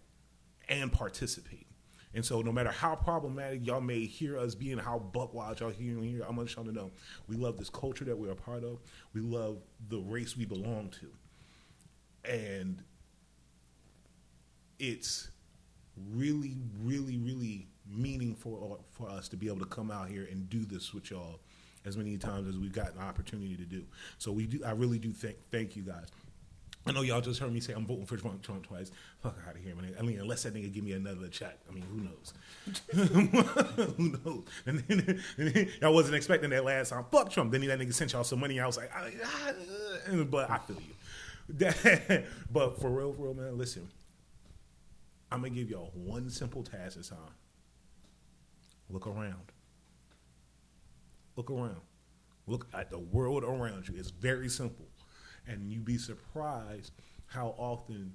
and 0.68 0.92
participate. 0.92 1.66
And 2.14 2.24
so, 2.24 2.40
no 2.40 2.52
matter 2.52 2.70
how 2.70 2.94
problematic 2.94 3.66
y'all 3.66 3.80
may 3.80 4.06
hear 4.06 4.38
us 4.38 4.54
being, 4.54 4.78
how 4.78 4.98
buck 4.98 5.34
wild 5.34 5.60
y'all 5.60 5.70
hearing 5.70 6.02
here, 6.02 6.24
I'm 6.26 6.36
gonna 6.36 6.48
y'all 6.48 6.64
to 6.64 6.72
know 6.72 6.90
we 7.26 7.36
love 7.36 7.58
this 7.58 7.68
culture 7.68 8.04
that 8.06 8.16
we're 8.16 8.32
a 8.32 8.36
part 8.36 8.64
of. 8.64 8.78
We 9.12 9.20
love 9.20 9.58
the 9.88 9.98
race 9.98 10.36
we 10.36 10.46
belong 10.46 10.92
to, 11.00 12.30
and 12.30 12.82
it's 14.78 15.30
really, 16.10 16.56
really, 16.82 17.18
really 17.18 17.68
meaningful 17.86 18.84
for 18.90 19.08
us 19.08 19.28
to 19.28 19.36
be 19.36 19.46
able 19.46 19.60
to 19.60 19.66
come 19.66 19.90
out 19.90 20.08
here 20.08 20.26
and 20.30 20.48
do 20.48 20.64
this 20.64 20.92
with 20.92 21.10
y'all 21.10 21.40
as 21.84 21.96
many 21.96 22.16
times 22.16 22.48
as 22.48 22.58
we've 22.58 22.72
gotten 22.72 22.96
the 22.96 23.02
opportunity 23.02 23.56
to 23.56 23.64
do. 23.64 23.84
So 24.18 24.32
we 24.32 24.46
do. 24.46 24.62
I 24.64 24.72
really 24.72 24.98
do 24.98 25.12
thank 25.12 25.36
thank 25.50 25.76
you 25.76 25.82
guys. 25.82 26.06
I 26.86 26.92
know 26.92 27.02
y'all 27.02 27.20
just 27.20 27.38
heard 27.38 27.52
me 27.52 27.60
say 27.60 27.74
I'm 27.74 27.86
voting 27.86 28.06
for 28.06 28.16
Trump, 28.16 28.42
Trump 28.42 28.66
twice. 28.66 28.90
Fuck 29.20 29.36
out 29.46 29.56
of 29.56 29.62
here, 29.62 29.74
man. 29.74 29.94
I 29.98 30.02
mean, 30.02 30.20
unless 30.20 30.44
that 30.44 30.54
nigga 30.54 30.72
give 30.72 30.84
me 30.84 30.92
another 30.92 31.28
check. 31.28 31.58
I 31.68 31.74
mean, 31.74 31.84
who 31.84 32.00
knows? 32.00 32.32
who 33.96 34.18
knows? 34.24 34.44
And 34.64 34.78
then, 34.80 35.22
and 35.36 35.54
then 35.54 35.68
y'all 35.82 35.92
wasn't 35.92 36.14
expecting 36.14 36.48
that 36.50 36.64
last 36.64 36.90
time. 36.90 37.04
Fuck 37.12 37.30
Trump. 37.30 37.52
Then 37.52 37.60
that 37.66 37.78
nigga 37.78 37.92
sent 37.92 38.12
y'all 38.12 38.24
some 38.24 38.40
money. 38.40 38.58
I 38.58 38.66
was 38.66 38.78
like, 38.78 38.90
I, 38.94 39.12
uh, 40.10 40.24
but 40.24 40.50
I 40.50 40.58
feel 40.58 40.76
you. 40.76 40.94
but 42.50 42.80
for 42.80 42.90
real, 42.90 43.12
for 43.12 43.22
real, 43.22 43.34
man, 43.34 43.58
listen. 43.58 43.88
I'm 45.30 45.42
gonna 45.42 45.50
give 45.50 45.68
y'all 45.68 45.90
one 45.94 46.30
simple 46.30 46.62
task 46.62 46.96
this 46.96 47.10
time. 47.10 47.18
Look 48.88 49.06
around. 49.06 49.52
Look 51.38 51.52
around. 51.52 51.82
Look 52.48 52.66
at 52.74 52.90
the 52.90 52.98
world 52.98 53.44
around 53.44 53.86
you. 53.86 53.94
It's 53.96 54.10
very 54.10 54.48
simple. 54.48 54.88
And 55.46 55.70
you'd 55.70 55.84
be 55.84 55.96
surprised 55.96 56.90
how 57.26 57.54
often 57.56 58.14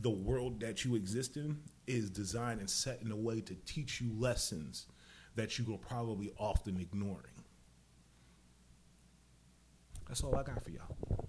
the 0.00 0.10
world 0.10 0.60
that 0.60 0.84
you 0.84 0.94
exist 0.94 1.36
in 1.36 1.58
is 1.88 2.08
designed 2.08 2.60
and 2.60 2.70
set 2.70 3.02
in 3.02 3.10
a 3.10 3.16
way 3.16 3.40
to 3.40 3.54
teach 3.66 4.00
you 4.00 4.12
lessons 4.16 4.86
that 5.34 5.58
you 5.58 5.74
are 5.74 5.78
probably 5.78 6.30
often 6.38 6.78
ignoring. 6.80 7.42
That's 10.06 10.22
all 10.22 10.36
I 10.36 10.44
got 10.44 10.62
for 10.62 10.70
y'all. 10.70 11.26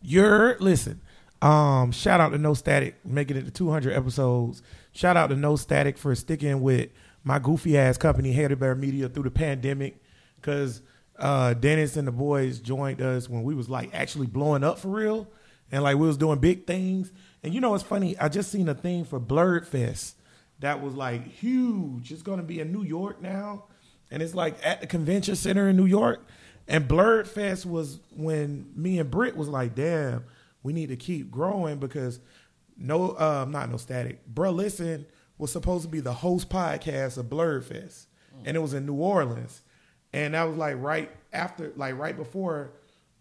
You're 0.00 0.56
listen. 0.60 1.00
Um, 1.42 1.90
shout 1.90 2.20
out 2.20 2.28
to 2.30 2.38
No 2.38 2.54
Static 2.54 3.04
making 3.04 3.36
it 3.36 3.46
to 3.46 3.50
200 3.50 3.94
episodes. 3.94 4.62
Shout 4.92 5.16
out 5.16 5.26
to 5.30 5.36
No 5.36 5.56
Static 5.56 5.98
for 5.98 6.14
sticking 6.14 6.62
with 6.62 6.90
my 7.24 7.38
goofy 7.38 7.76
ass 7.76 7.96
company, 7.96 8.32
Hater 8.32 8.54
Bear 8.54 8.74
Media, 8.74 9.08
through 9.08 9.24
the 9.24 9.30
pandemic. 9.30 10.00
Cause 10.42 10.82
uh, 11.18 11.54
Dennis 11.54 11.96
and 11.96 12.06
the 12.06 12.12
boys 12.12 12.58
joined 12.60 13.00
us 13.00 13.28
when 13.28 13.42
we 13.44 13.54
was 13.54 13.68
like 13.68 13.90
actually 13.94 14.26
blowing 14.26 14.62
up 14.62 14.78
for 14.78 14.88
real, 14.88 15.28
and 15.72 15.82
like 15.82 15.96
we 15.96 16.06
was 16.06 16.16
doing 16.16 16.38
big 16.38 16.66
things. 16.66 17.12
And 17.42 17.54
you 17.54 17.60
know 17.60 17.70
what's 17.70 17.82
funny? 17.82 18.18
I 18.18 18.28
just 18.28 18.50
seen 18.50 18.68
a 18.68 18.74
thing 18.74 19.04
for 19.04 19.18
Blurred 19.18 19.66
Fest 19.66 20.16
that 20.60 20.82
was 20.82 20.94
like 20.94 21.26
huge. 21.26 22.12
It's 22.12 22.22
gonna 22.22 22.42
be 22.42 22.60
in 22.60 22.72
New 22.72 22.82
York 22.82 23.22
now, 23.22 23.64
and 24.10 24.22
it's 24.22 24.34
like 24.34 24.56
at 24.64 24.80
the 24.80 24.86
convention 24.86 25.36
center 25.36 25.68
in 25.68 25.76
New 25.76 25.86
York. 25.86 26.26
And 26.66 26.88
Blurred 26.88 27.28
Fest 27.28 27.66
was 27.66 28.00
when 28.10 28.72
me 28.74 28.98
and 28.98 29.10
Britt 29.10 29.36
was 29.36 29.48
like, 29.48 29.74
damn, 29.74 30.24
we 30.62 30.72
need 30.72 30.88
to 30.88 30.96
keep 30.96 31.30
growing 31.30 31.78
because 31.78 32.20
no, 32.76 33.10
uh, 33.10 33.46
not 33.48 33.70
no 33.70 33.76
static. 33.76 34.26
Bro, 34.26 34.52
listen 34.52 35.06
was 35.38 35.50
supposed 35.52 35.82
to 35.84 35.88
be 35.88 36.00
the 36.00 36.12
host 36.12 36.48
podcast 36.48 37.18
of 37.18 37.28
Blurred 37.28 37.64
Fest, 37.64 38.08
and 38.44 38.56
it 38.56 38.60
was 38.60 38.74
in 38.74 38.86
New 38.86 38.94
Orleans, 38.94 39.62
and 40.12 40.34
that 40.34 40.44
was 40.44 40.56
like 40.56 40.76
right 40.78 41.10
after, 41.32 41.72
like 41.76 41.98
right 41.98 42.16
before, 42.16 42.72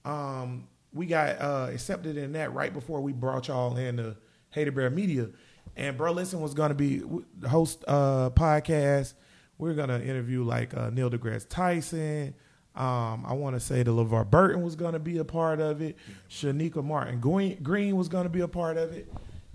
um, 0.06 0.67
we 0.93 1.06
got 1.06 1.42
uh, 1.42 1.69
accepted 1.72 2.17
in 2.17 2.33
that 2.33 2.53
right 2.53 2.74
before 2.74 3.01
we 3.01 3.11
brought 3.11 3.48
y'all 3.48 3.75
in 3.77 3.95
the 3.95 4.16
Hater 4.51 4.72
Bear 4.72 4.90
Media, 4.90 5.30
and 5.75 5.98
Bro, 5.98 6.11
listen 6.14 6.42
was 6.42 6.53
gonna 6.53 6.75
be 6.75 7.01
the 7.40 7.50
host 7.50 7.83
uh 7.88 8.30
podcast. 8.32 9.14
We're 9.58 9.74
gonna 9.74 10.00
interview 10.00 10.43
like 10.43 10.75
uh, 10.75 10.90
Neil 10.90 11.09
deGrasse 11.09 11.48
Tyson. 11.50 12.35
Um, 12.75 13.24
I 13.27 13.33
want 13.33 13.56
to 13.56 13.59
say 13.59 13.83
the 13.83 13.92
LeVar 13.92 14.32
Burton 14.32 14.64
was 14.64 14.75
going 14.75 14.93
to 14.93 15.00
be 15.00 15.19
a 15.19 15.24
part 15.24 15.59
of 15.59 15.80
it. 15.82 15.95
Shanika 16.27 16.83
Martin 16.83 17.19
Green, 17.19 17.61
Green 17.61 17.95
was 17.95 18.08
going 18.08 18.24
to 18.24 18.32
be 18.32 18.40
a 18.40 18.48
part 18.48 18.77
of 18.77 18.93
it. 18.93 19.08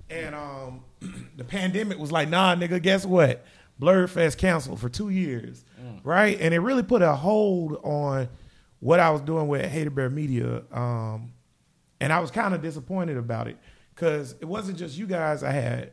And 0.08 0.36
um, 0.36 0.84
the 1.36 1.44
pandemic 1.44 1.98
was 1.98 2.12
like, 2.12 2.28
nah, 2.28 2.54
nigga, 2.54 2.80
guess 2.82 3.04
what? 3.04 3.44
Blurred 3.78 4.10
Fest 4.10 4.38
canceled 4.38 4.80
for 4.80 4.88
two 4.88 5.08
years, 5.10 5.64
right? 6.02 6.38
And 6.40 6.52
it 6.52 6.58
really 6.58 6.82
put 6.82 7.00
a 7.02 7.14
hold 7.14 7.78
on 7.84 8.28
what 8.80 9.00
I 9.00 9.10
was 9.10 9.20
doing 9.20 9.48
with 9.48 9.64
Hater 9.70 9.90
Bear 9.90 10.10
Media. 10.10 10.62
Um, 10.72 11.32
and 12.00 12.12
I 12.12 12.18
was 12.20 12.30
kind 12.30 12.54
of 12.54 12.62
disappointed 12.62 13.16
about 13.16 13.48
it 13.48 13.56
because 13.94 14.34
it 14.40 14.44
wasn't 14.44 14.78
just 14.78 14.96
you 14.98 15.06
guys. 15.06 15.42
I 15.42 15.52
had 15.52 15.92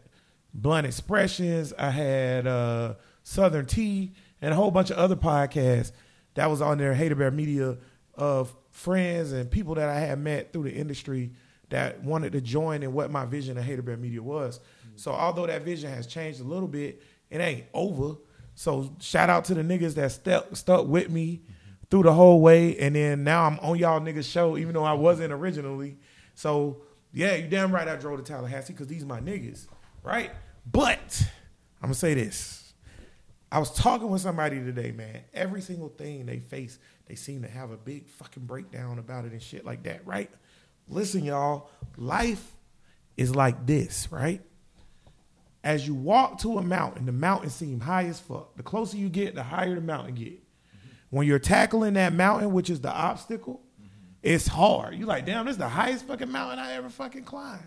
Blunt 0.53 0.88
Expressions, 0.88 1.74
I 1.77 1.90
had 1.90 2.48
uh, 2.48 2.95
Southern 3.24 3.66
Tea, 3.66 4.14
and 4.42 4.53
a 4.53 4.56
whole 4.56 4.72
bunch 4.72 4.90
of 4.90 4.98
other 4.98 5.16
podcasts 5.16 5.92
that 6.35 6.50
was 6.50 6.61
on 6.61 6.77
there. 6.77 6.93
Hater 6.93 7.16
Bear 7.16 7.32
Media 7.32 7.77
of 8.16 8.56
friends 8.72 9.32
and 9.32 9.50
people 9.50 9.75
that 9.75 9.90
I 9.90 10.00
had 10.00 10.19
met 10.19 10.53
through 10.53 10.64
the 10.64 10.74
industry 10.74 11.32
that 11.69 12.03
wanted 12.03 12.34
to 12.34 12.42
join 12.42 12.84
in 12.84 12.93
what 12.93 13.11
my 13.11 13.25
vision 13.25 13.58
of 13.58 13.64
Hater 13.64 13.82
Bear 13.82 13.98
Media 13.98 14.22
was. 14.22 14.59
So 14.95 15.11
although 15.11 15.48
that 15.48 15.64
vision 15.64 15.91
has 15.91 16.07
changed 16.07 16.40
a 16.40 16.43
little 16.43 16.67
bit, 16.67 17.01
it 17.30 17.40
ain't 17.40 17.65
over. 17.74 18.15
So 18.56 18.95
shout 18.99 19.30
out 19.30 19.45
to 19.45 19.53
the 19.53 19.61
niggas 19.61 19.95
that 19.95 20.11
stuck 20.11 20.56
stuck 20.56 20.88
with 20.88 21.09
me 21.09 21.41
through 21.90 22.03
the 22.03 22.14
whole 22.14 22.41
way, 22.41 22.77
and 22.77 22.95
then 22.95 23.24
now 23.24 23.45
I'm 23.45 23.59
on 23.59 23.77
y'all 23.77 23.99
niggas 23.99 24.30
show, 24.30 24.57
even 24.57 24.74
though 24.74 24.83
I 24.83 24.93
wasn't 24.93 25.32
originally. 25.33 25.98
So 26.33 26.82
yeah, 27.14 27.35
you 27.35 27.48
damn 27.48 27.74
right 27.74 27.88
I 27.88 27.95
drove 27.95 28.17
to 28.17 28.24
Tallahassee 28.24 28.74
because 28.74 28.88
these 28.88 29.06
my 29.06 29.19
niggas, 29.19 29.67
right? 30.03 30.32
But 30.69 31.24
I'm 31.82 31.88
gonna 31.88 31.93
say 31.95 32.14
this. 32.14 32.74
I 33.51 33.59
was 33.59 33.72
talking 33.72 34.09
with 34.09 34.22
somebody 34.22 34.57
today, 34.57 34.91
man. 34.91 35.22
Every 35.33 35.61
single 35.61 35.90
thing 35.90 36.25
they 36.25 36.40
face, 36.40 36.80
they 37.07 37.15
seem 37.15 37.43
to 37.43 37.48
have 37.48 37.72
a 37.72 37.77
big 37.77 38.09
fucking 38.09 38.45
breakdown 38.45 38.99
about 38.99 39.25
it 39.25 39.32
and 39.32 39.41
shit 39.41 39.64
like 39.64 39.83
that, 39.83 40.06
right? 40.06 40.30
Listen, 40.90 41.24
y'all, 41.24 41.69
life 41.95 42.56
is 43.15 43.35
like 43.35 43.65
this, 43.65 44.11
right? 44.11 44.41
As 45.65 45.87
you 45.87 45.95
walk 45.95 46.37
to 46.41 46.59
a 46.59 46.61
mountain, 46.61 47.07
the 47.07 47.11
mountain 47.11 47.49
seem 47.49 47.79
high 47.79 48.03
as 48.05 48.19
fuck. 48.19 48.55
The 48.55 48.61
closer 48.61 48.97
you 48.97 49.09
get, 49.09 49.33
the 49.33 49.41
higher 49.41 49.73
the 49.73 49.81
mountain 49.81 50.13
get. 50.13 50.39
When 51.09 51.25
you're 51.25 51.39
tackling 51.39 51.95
that 51.95 52.13
mountain, 52.13 52.53
which 52.53 52.69
is 52.69 52.81
the 52.81 52.93
obstacle, 52.93 53.63
it's 54.21 54.45
hard. 54.47 54.93
You're 54.93 55.07
like, 55.07 55.25
damn, 55.25 55.45
this 55.45 55.53
is 55.53 55.57
the 55.57 55.67
highest 55.67 56.05
fucking 56.05 56.31
mountain 56.31 56.59
I 56.59 56.73
ever 56.73 56.89
fucking 56.89 57.23
climbed. 57.23 57.65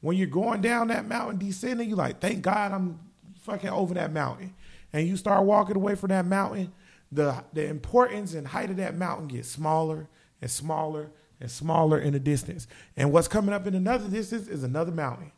When 0.00 0.16
you're 0.16 0.28
going 0.28 0.60
down 0.60 0.88
that 0.88 1.08
mountain, 1.08 1.38
descending, 1.38 1.88
you're 1.88 1.98
like, 1.98 2.20
thank 2.20 2.40
God 2.42 2.70
I'm 2.70 3.00
fucking 3.40 3.68
over 3.68 3.94
that 3.94 4.12
mountain. 4.12 4.54
And 4.92 5.08
you 5.08 5.16
start 5.16 5.44
walking 5.44 5.74
away 5.74 5.96
from 5.96 6.10
that 6.10 6.26
mountain, 6.26 6.72
the 7.10 7.42
the 7.52 7.66
importance 7.66 8.34
and 8.34 8.46
height 8.46 8.70
of 8.70 8.76
that 8.76 8.96
mountain 8.96 9.26
gets 9.26 9.48
smaller 9.48 10.08
and 10.40 10.48
smaller 10.48 11.10
and 11.40 11.50
smaller 11.50 11.98
in 11.98 12.12
the 12.12 12.20
distance. 12.20 12.68
And 12.96 13.10
what's 13.12 13.26
coming 13.26 13.52
up 13.52 13.66
in 13.66 13.74
another 13.74 14.08
distance 14.08 14.46
is 14.46 14.62
another 14.62 14.92
mountain. 14.92 15.32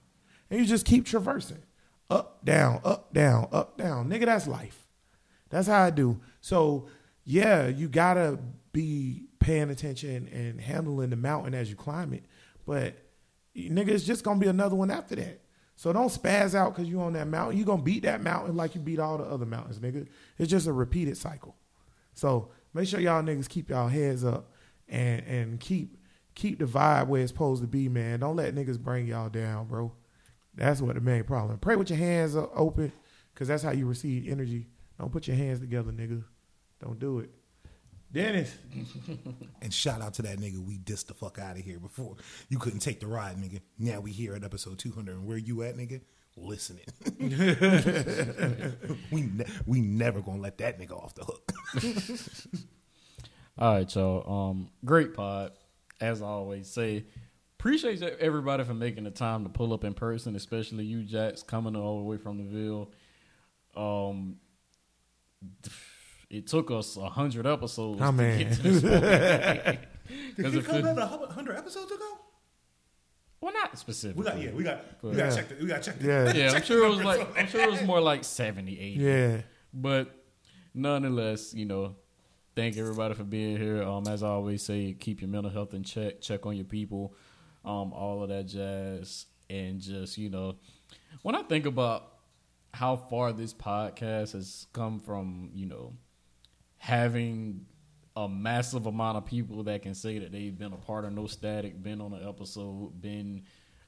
And 0.51 0.61
you 0.61 0.67
just 0.67 0.85
keep 0.85 1.07
traversing. 1.07 1.63
Up, 2.13 2.45
down, 2.45 2.81
up, 2.85 3.15
down, 3.15 3.49
up, 3.53 3.79
down. 3.79 4.11
Nigga, 4.11 4.27
that's 4.27 4.47
life. 4.47 4.87
That's 5.49 5.67
how 5.67 5.83
I 5.83 5.89
do. 5.89 6.21
So 6.43 6.89
yeah, 7.25 7.69
you 7.69 7.89
gotta 7.89 8.39
be 8.73 9.29
paying 9.39 9.71
attention 9.71 10.29
and 10.29 10.61
handling 10.61 11.09
the 11.09 11.17
mountain 11.17 11.55
as 11.55 11.71
you 11.71 11.77
climb 11.77 12.13
it. 12.13 12.25
But 12.67 12.97
nigga, 13.57 13.89
it's 13.89 14.05
just 14.05 14.25
gonna 14.25 14.41
be 14.41 14.49
another 14.49 14.77
one 14.77 14.91
after 14.91 15.15
that. 15.17 15.41
So 15.75 15.91
don't 15.91 16.09
spaz 16.09 16.55
out 16.55 16.75
because 16.75 16.87
you 16.87 17.01
on 17.01 17.15
that 17.15 17.29
mountain. 17.29 17.59
you 17.59 17.65
gonna 17.65 17.83
beat 17.83 18.03
that 18.03 18.23
mountain 18.23 18.57
like 18.57 18.75
you 18.75 18.83
beat 18.83 18.99
all 18.99 19.17
the 19.17 19.25
other 19.25 19.47
mountains, 19.47 19.79
nigga. 19.79 20.07
It's 20.37 20.51
just 20.51 20.67
a 20.67 20.73
repeated 20.73 21.17
cycle. 21.17 21.57
So 22.13 22.51
make 22.75 22.89
sure 22.89 23.01
y'all 23.01 23.23
niggas 23.23 23.49
keep 23.49 23.71
y'all 23.71 23.89
heads 23.89 24.23
up 24.23 24.51
and 24.87 25.23
and 25.27 25.61
keep 25.61 25.97
keep 26.35 26.59
the 26.59 26.67
vibe 26.67 27.07
where 27.07 27.23
it's 27.23 27.33
supposed 27.33 27.63
to 27.63 27.69
be, 27.69 27.89
man. 27.89 28.21
Don't 28.21 28.37
let 28.37 28.55
niggas 28.55 28.79
bring 28.79 29.07
y'all 29.07 29.31
down, 29.31 29.67
bro. 29.67 29.93
That's 30.55 30.81
what 30.81 30.95
the 30.95 31.01
main 31.01 31.25
problem. 31.25 31.59
Pray 31.59 31.77
with 31.77 31.91
your 31.91 31.99
hands 31.99 32.37
open, 32.37 32.93
cause 33.35 33.49
that's 33.49 33.63
how 33.63 33.71
you 33.71 33.87
receive 33.87 34.29
energy. 34.29 34.69
Don't 34.99 35.11
put 35.11 35.27
your 35.27 35.37
hands 35.37 35.61
together, 35.61 35.91
nigga. 35.93 36.23
Don't 36.81 36.99
do 36.99 37.21
it. 37.21 37.31
Dennis, 38.13 38.55
And 39.63 39.73
shout 39.73 40.03
out 40.03 40.13
to 40.15 40.23
that 40.23 40.39
nigga 40.39 40.59
we 40.59 40.77
dissed 40.77 41.07
the 41.07 41.15
fuck 41.15 41.39
out 41.39 41.57
of 41.57 41.65
here 41.65 41.79
before. 41.79 42.17
You 42.51 42.59
couldn't 42.59 42.81
take 42.81 43.01
the 43.01 43.07
ride, 43.07 43.37
nigga. 43.37 43.61
Now 43.79 44.01
we 44.01 44.13
here 44.13 44.35
at 44.35 44.45
episode 44.45 44.79
200. 44.79 45.15
And 45.17 45.27
where 45.27 45.39
you 45.39 45.63
at, 45.63 45.77
nigga? 45.77 46.03
Listening. 46.37 46.85
we 49.11 49.23
ne- 49.23 49.47
we 49.67 49.81
never 49.81 50.21
gonna 50.21 50.41
let 50.41 50.59
that 50.59 50.79
nigga 50.79 50.93
off 50.93 51.15
the 51.15 51.25
hook. 51.25 51.53
All 53.59 53.75
right, 53.75 53.95
y'all. 53.95 54.51
Um, 54.51 54.71
great 54.85 55.15
pod, 55.15 55.53
as 56.01 56.23
I 56.23 56.27
always 56.27 56.69
say. 56.69 57.05
Appreciate 57.67 58.03
everybody 58.19 58.65
for 58.65 58.75
making 58.75 59.05
the 59.05 59.13
time 59.13 59.45
to 59.45 59.49
pull 59.49 59.73
up 59.73 59.85
in 59.85 59.95
person, 59.95 60.35
especially 60.35 60.83
you, 60.85 61.05
Jacks, 61.05 61.45
coming 61.45 61.77
all 61.77 61.99
the 61.99 62.03
way 62.03 62.17
from 62.17 62.39
the 62.39 62.43
Ville. 62.43 62.91
Um, 63.77 64.39
it 66.29 66.49
took 66.49 66.73
us 66.73 66.97
a 66.97 67.09
hundred 67.09 67.47
episodes 67.47 68.01
Oh, 68.03 68.11
to 68.11 68.17
get 68.37 68.53
to 68.55 68.63
this 68.63 68.83
point. 68.83 69.03
Did 70.37 70.45
'Cause 70.45 70.53
he 70.55 70.61
come 70.63 70.83
feel- 70.83 70.89
out 70.89 71.23
a 71.23 71.33
hundred 71.33 71.57
episodes 71.57 71.93
ago? 71.93 72.19
well, 73.41 73.53
not 73.53 73.79
specifically. 73.79 74.25
We 74.25 74.29
got 74.29 74.41
yeah, 74.43 74.51
we 74.51 74.65
got 74.65 74.85
we 75.01 75.11
got 75.13 75.19
Yeah. 75.19 75.31
to 75.31 75.37
check 75.37 75.49
the, 75.51 75.55
we 75.63 75.67
got 75.69 75.83
to 75.85 75.91
check 75.93 76.01
the, 76.01 76.07
Yeah. 76.09 76.33
yeah, 76.33 76.53
I'm 76.57 76.63
sure 76.65 76.85
it 76.85 76.89
was 76.89 77.05
like 77.05 77.39
I'm 77.39 77.47
sure 77.47 77.61
it 77.61 77.71
was 77.71 77.83
more 77.85 78.01
like 78.01 78.25
70, 78.25 78.73
80. 78.77 79.01
yeah, 79.01 79.41
But 79.73 80.13
nonetheless, 80.75 81.55
you 81.55 81.67
know, 81.67 81.95
thank 82.57 82.77
everybody 82.77 83.15
for 83.15 83.23
being 83.23 83.57
here. 83.57 83.85
Um, 83.85 84.09
as 84.09 84.25
I 84.25 84.31
always 84.31 84.65
say, 84.65 84.95
keep 84.95 85.21
your 85.21 85.31
mental 85.31 85.53
health 85.53 85.75
in 85.75 85.85
check, 85.85 86.21
check 86.21 86.45
on 86.45 86.57
your 86.57 86.65
people, 86.65 87.15
um, 87.65 87.93
all 87.93 88.23
of 88.23 88.29
that 88.29 88.47
jazz, 88.47 89.27
and 89.49 89.81
just 89.81 90.19
you 90.19 90.31
know, 90.31 90.57
when 91.23 91.35
I 91.35 91.43
think 91.43 91.67
about 91.67 92.13
how 92.75 92.97
far 92.97 93.33
this 93.33 93.53
podcast 93.53 94.33
has 94.33 94.67
come 94.73 94.99
from, 95.01 95.51
you 95.55 95.67
know, 95.67 95.93
having 96.79 97.67
a 98.17 98.29
massive 98.29 98.87
amount 98.87 99.17
of 99.17 99.27
people 99.27 99.63
that 99.65 99.83
can 99.83 99.95
say 99.95 100.19
that 100.19 100.33
they've 100.33 100.59
been 100.59 100.73
a 100.73 100.77
part 100.77 101.05
of 101.05 101.13
No 101.13 101.27
Static, 101.27 101.83
been 101.83 102.01
on 102.01 102.13
an 102.13 102.27
episode, 102.27 103.01
been 103.01 103.43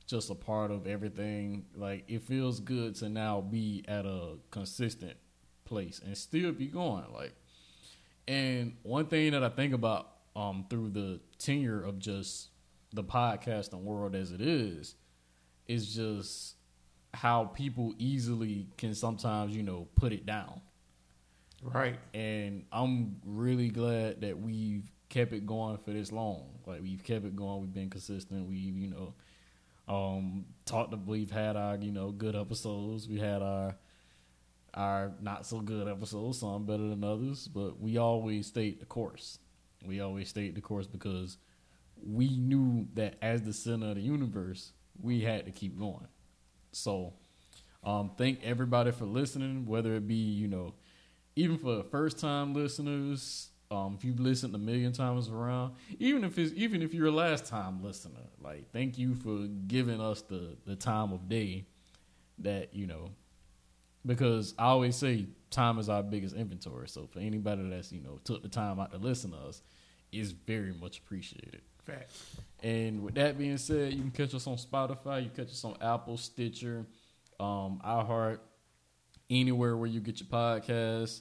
just 0.06 0.30
a 0.30 0.34
part 0.34 0.70
of 0.70 0.86
everything. 0.86 1.64
Like 1.74 2.04
it 2.08 2.22
feels 2.22 2.60
good 2.60 2.94
to 2.96 3.08
now 3.08 3.40
be 3.40 3.84
at 3.88 4.04
a 4.04 4.36
consistent 4.50 5.16
place 5.64 6.00
and 6.04 6.16
still 6.16 6.52
be 6.52 6.66
going. 6.66 7.04
Like, 7.12 7.34
and 8.28 8.76
one 8.82 9.06
thing 9.06 9.32
that 9.32 9.42
I 9.42 9.48
think 9.48 9.74
about 9.74 10.10
um 10.36 10.66
through 10.68 10.90
the 10.90 11.20
tenure 11.38 11.82
of 11.82 11.98
just 11.98 12.48
the 12.94 13.05
podcasting 13.05 13.82
world 13.82 14.14
as 14.14 14.32
it 14.32 14.40
is, 14.40 14.94
is 15.68 15.94
just 15.94 16.56
how 17.12 17.44
people 17.44 17.94
easily 17.98 18.66
can 18.76 18.94
sometimes 18.94 19.55
you 19.56 19.62
know 19.62 19.86
put 19.94 20.12
it 20.12 20.26
down 20.26 20.60
right. 21.62 21.97
and 22.12 22.64
I'm 22.73 23.20
really 23.24 23.68
glad 23.68 24.23
that 24.23 24.40
we've 24.40 24.90
kept 25.14 25.32
it 25.32 25.47
going 25.47 25.78
for 25.78 25.92
this 25.92 26.10
long. 26.10 26.47
Like 26.66 26.82
we've 26.82 27.02
kept 27.02 27.24
it 27.24 27.36
going. 27.36 27.60
We've 27.60 27.73
been 27.73 27.89
consistent. 27.89 28.48
We've 28.48 28.76
you 28.76 28.89
know, 28.89 29.14
um, 29.89 30.44
talked. 30.66 30.90
To, 30.90 30.97
we've 30.97 31.31
had 31.31 31.56
our 31.56 31.76
you 31.76 31.92
know 31.92 32.10
good 32.10 32.34
episodes. 32.34 33.08
We 33.08 33.18
had 33.18 33.40
our 33.40 33.76
our 34.74 35.12
not 35.20 35.47
so 35.47 35.60
good 35.60 35.89
episodes. 35.89 36.40
Some 36.40 36.66
better 36.66 36.89
than 36.89 37.05
others, 37.05 37.48
but 37.48 37.81
we 37.81 37.97
always 37.97 38.48
stayed 38.48 38.81
the 38.81 38.86
course. 38.86 39.39
We 39.86 40.00
always 40.00 40.28
stayed 40.28 40.56
the 40.56 40.60
course 40.60 40.86
because 40.86 41.39
we 42.07 42.36
knew 42.36 42.86
that 42.94 43.16
as 43.23 43.42
the 43.42 43.52
center 43.52 43.91
of 43.91 43.94
the 43.97 44.02
universe, 44.02 44.73
we 45.00 45.20
had 45.20 45.47
to 45.47 45.50
keep 45.50 45.78
going. 45.78 46.07
So, 46.73 47.15
um, 47.83 48.12
thank 48.16 48.42
everybody 48.42 48.91
for 48.91 49.05
listening, 49.05 49.66
whether 49.66 49.94
it 49.94 50.07
be 50.07 50.15
you 50.15 50.49
know, 50.49 50.74
even 51.36 51.58
for 51.58 51.83
first 51.84 52.18
time 52.18 52.55
listeners. 52.55 53.50
Um, 53.70 53.97
if 53.99 54.05
you've 54.05 54.20
listened 54.20 54.55
a 54.55 54.58
million 54.58 54.92
times 54.92 55.28
around, 55.28 55.74
even 55.99 56.23
if 56.23 56.39
it's 56.39 56.52
even 56.55 56.83
if 56.83 56.94
you're 56.94 57.08
a 57.08 57.12
last 57.12 57.47
time 57.47 57.83
listener, 57.83 58.20
like 58.41 58.70
thank 58.73 58.99
you 58.99 59.15
for 59.15 59.49
giving 59.66 60.00
us 60.00 60.23
the 60.23 60.57
the 60.66 60.76
time 60.76 61.12
of 61.12 61.28
day 61.28 61.66
that 62.39 62.74
you 62.74 62.86
know 62.86 63.10
because 64.07 64.55
I 64.58 64.66
always 64.66 64.97
say 64.97 65.26
time 65.50 65.78
is 65.78 65.89
our 65.89 66.02
biggest 66.02 66.36
inventory. 66.36 66.89
So 66.89 67.07
for 67.07 67.20
anybody 67.20 67.68
that's 67.68 67.91
you 67.91 68.00
know 68.00 68.18
took 68.24 68.42
the 68.42 68.49
time 68.49 68.78
out 68.78 68.92
to 68.92 68.99
listen 68.99 69.33
to 69.33 69.39
us, 69.39 69.62
is 70.12 70.33
very 70.33 70.73
much 70.73 70.99
appreciated. 70.99 71.62
Facts. 71.84 72.36
And 72.62 73.02
with 73.02 73.14
that 73.14 73.36
being 73.36 73.58
said, 73.58 73.92
you 73.92 74.00
can 74.00 74.10
catch 74.10 74.34
us 74.34 74.46
on 74.46 74.56
Spotify, 74.56 75.22
you 75.22 75.30
catch 75.30 75.50
us 75.50 75.64
on 75.64 75.76
Apple, 75.82 76.16
Stitcher, 76.16 76.86
um, 77.38 77.80
iHeart, 77.84 78.38
anywhere 79.28 79.76
where 79.76 79.88
you 79.88 80.00
get 80.00 80.20
your 80.20 80.28
podcasts. 80.28 81.20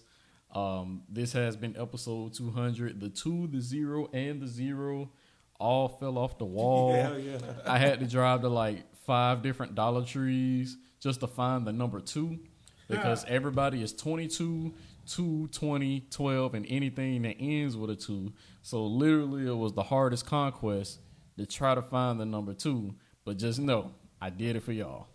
Um, 0.54 1.04
this 1.10 1.34
has 1.34 1.58
been 1.58 1.76
episode 1.78 2.34
200. 2.34 3.00
The 3.00 3.10
two, 3.10 3.48
the 3.48 3.60
zero, 3.60 4.10
and 4.14 4.42
the 4.42 4.48
zero 4.48 5.12
all 5.60 5.88
fell 5.88 6.18
off 6.18 6.38
the 6.38 6.46
wall. 6.46 6.94
Yeah. 7.20 7.38
I 7.66 7.78
had 7.78 8.00
to 8.00 8.06
drive 8.06 8.42
to 8.42 8.50
like 8.50 8.84
five 9.06 9.42
different 9.42 9.76
Dollar 9.76 10.06
Trees 10.06 10.78
just 11.00 11.20
to 11.22 11.28
find 11.28 11.66
the 11.66 11.74
number 11.74 12.00
two 12.00 12.40
because 12.88 13.26
everybody 13.28 13.82
is 13.82 13.94
22, 13.94 14.74
2, 15.08 15.48
20, 15.48 16.08
12, 16.10 16.54
and 16.54 16.66
anything 16.70 17.22
that 17.24 17.36
ends 17.40 17.76
with 17.76 17.90
a 17.90 17.96
two. 17.96 18.34
So 18.62 18.86
literally, 18.86 19.48
it 19.48 19.56
was 19.56 19.74
the 19.74 19.84
hardest 19.84 20.26
conquest 20.26 21.00
to 21.38 21.46
try 21.46 21.76
to 21.76 21.82
find 21.82 22.20
the 22.20 22.26
number 22.26 22.54
two. 22.54 22.96
But 23.26 23.38
just 23.38 23.60
know, 23.60 23.92
I 24.22 24.30
did 24.30 24.56
it 24.56 24.64
for 24.64 24.72
y'all. 24.72 25.08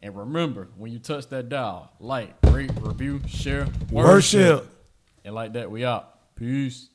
And 0.00 0.16
remember, 0.16 0.68
when 0.76 0.92
you 0.92 0.98
touch 0.98 1.28
that 1.28 1.48
dial, 1.48 1.92
like, 2.00 2.34
rate, 2.44 2.70
review, 2.80 3.20
share, 3.26 3.66
Worship. 3.90 4.66
And 5.24 5.34
like 5.34 5.52
that, 5.52 5.70
we 5.70 5.84
out. 5.84 6.34
Peace. 6.36 6.88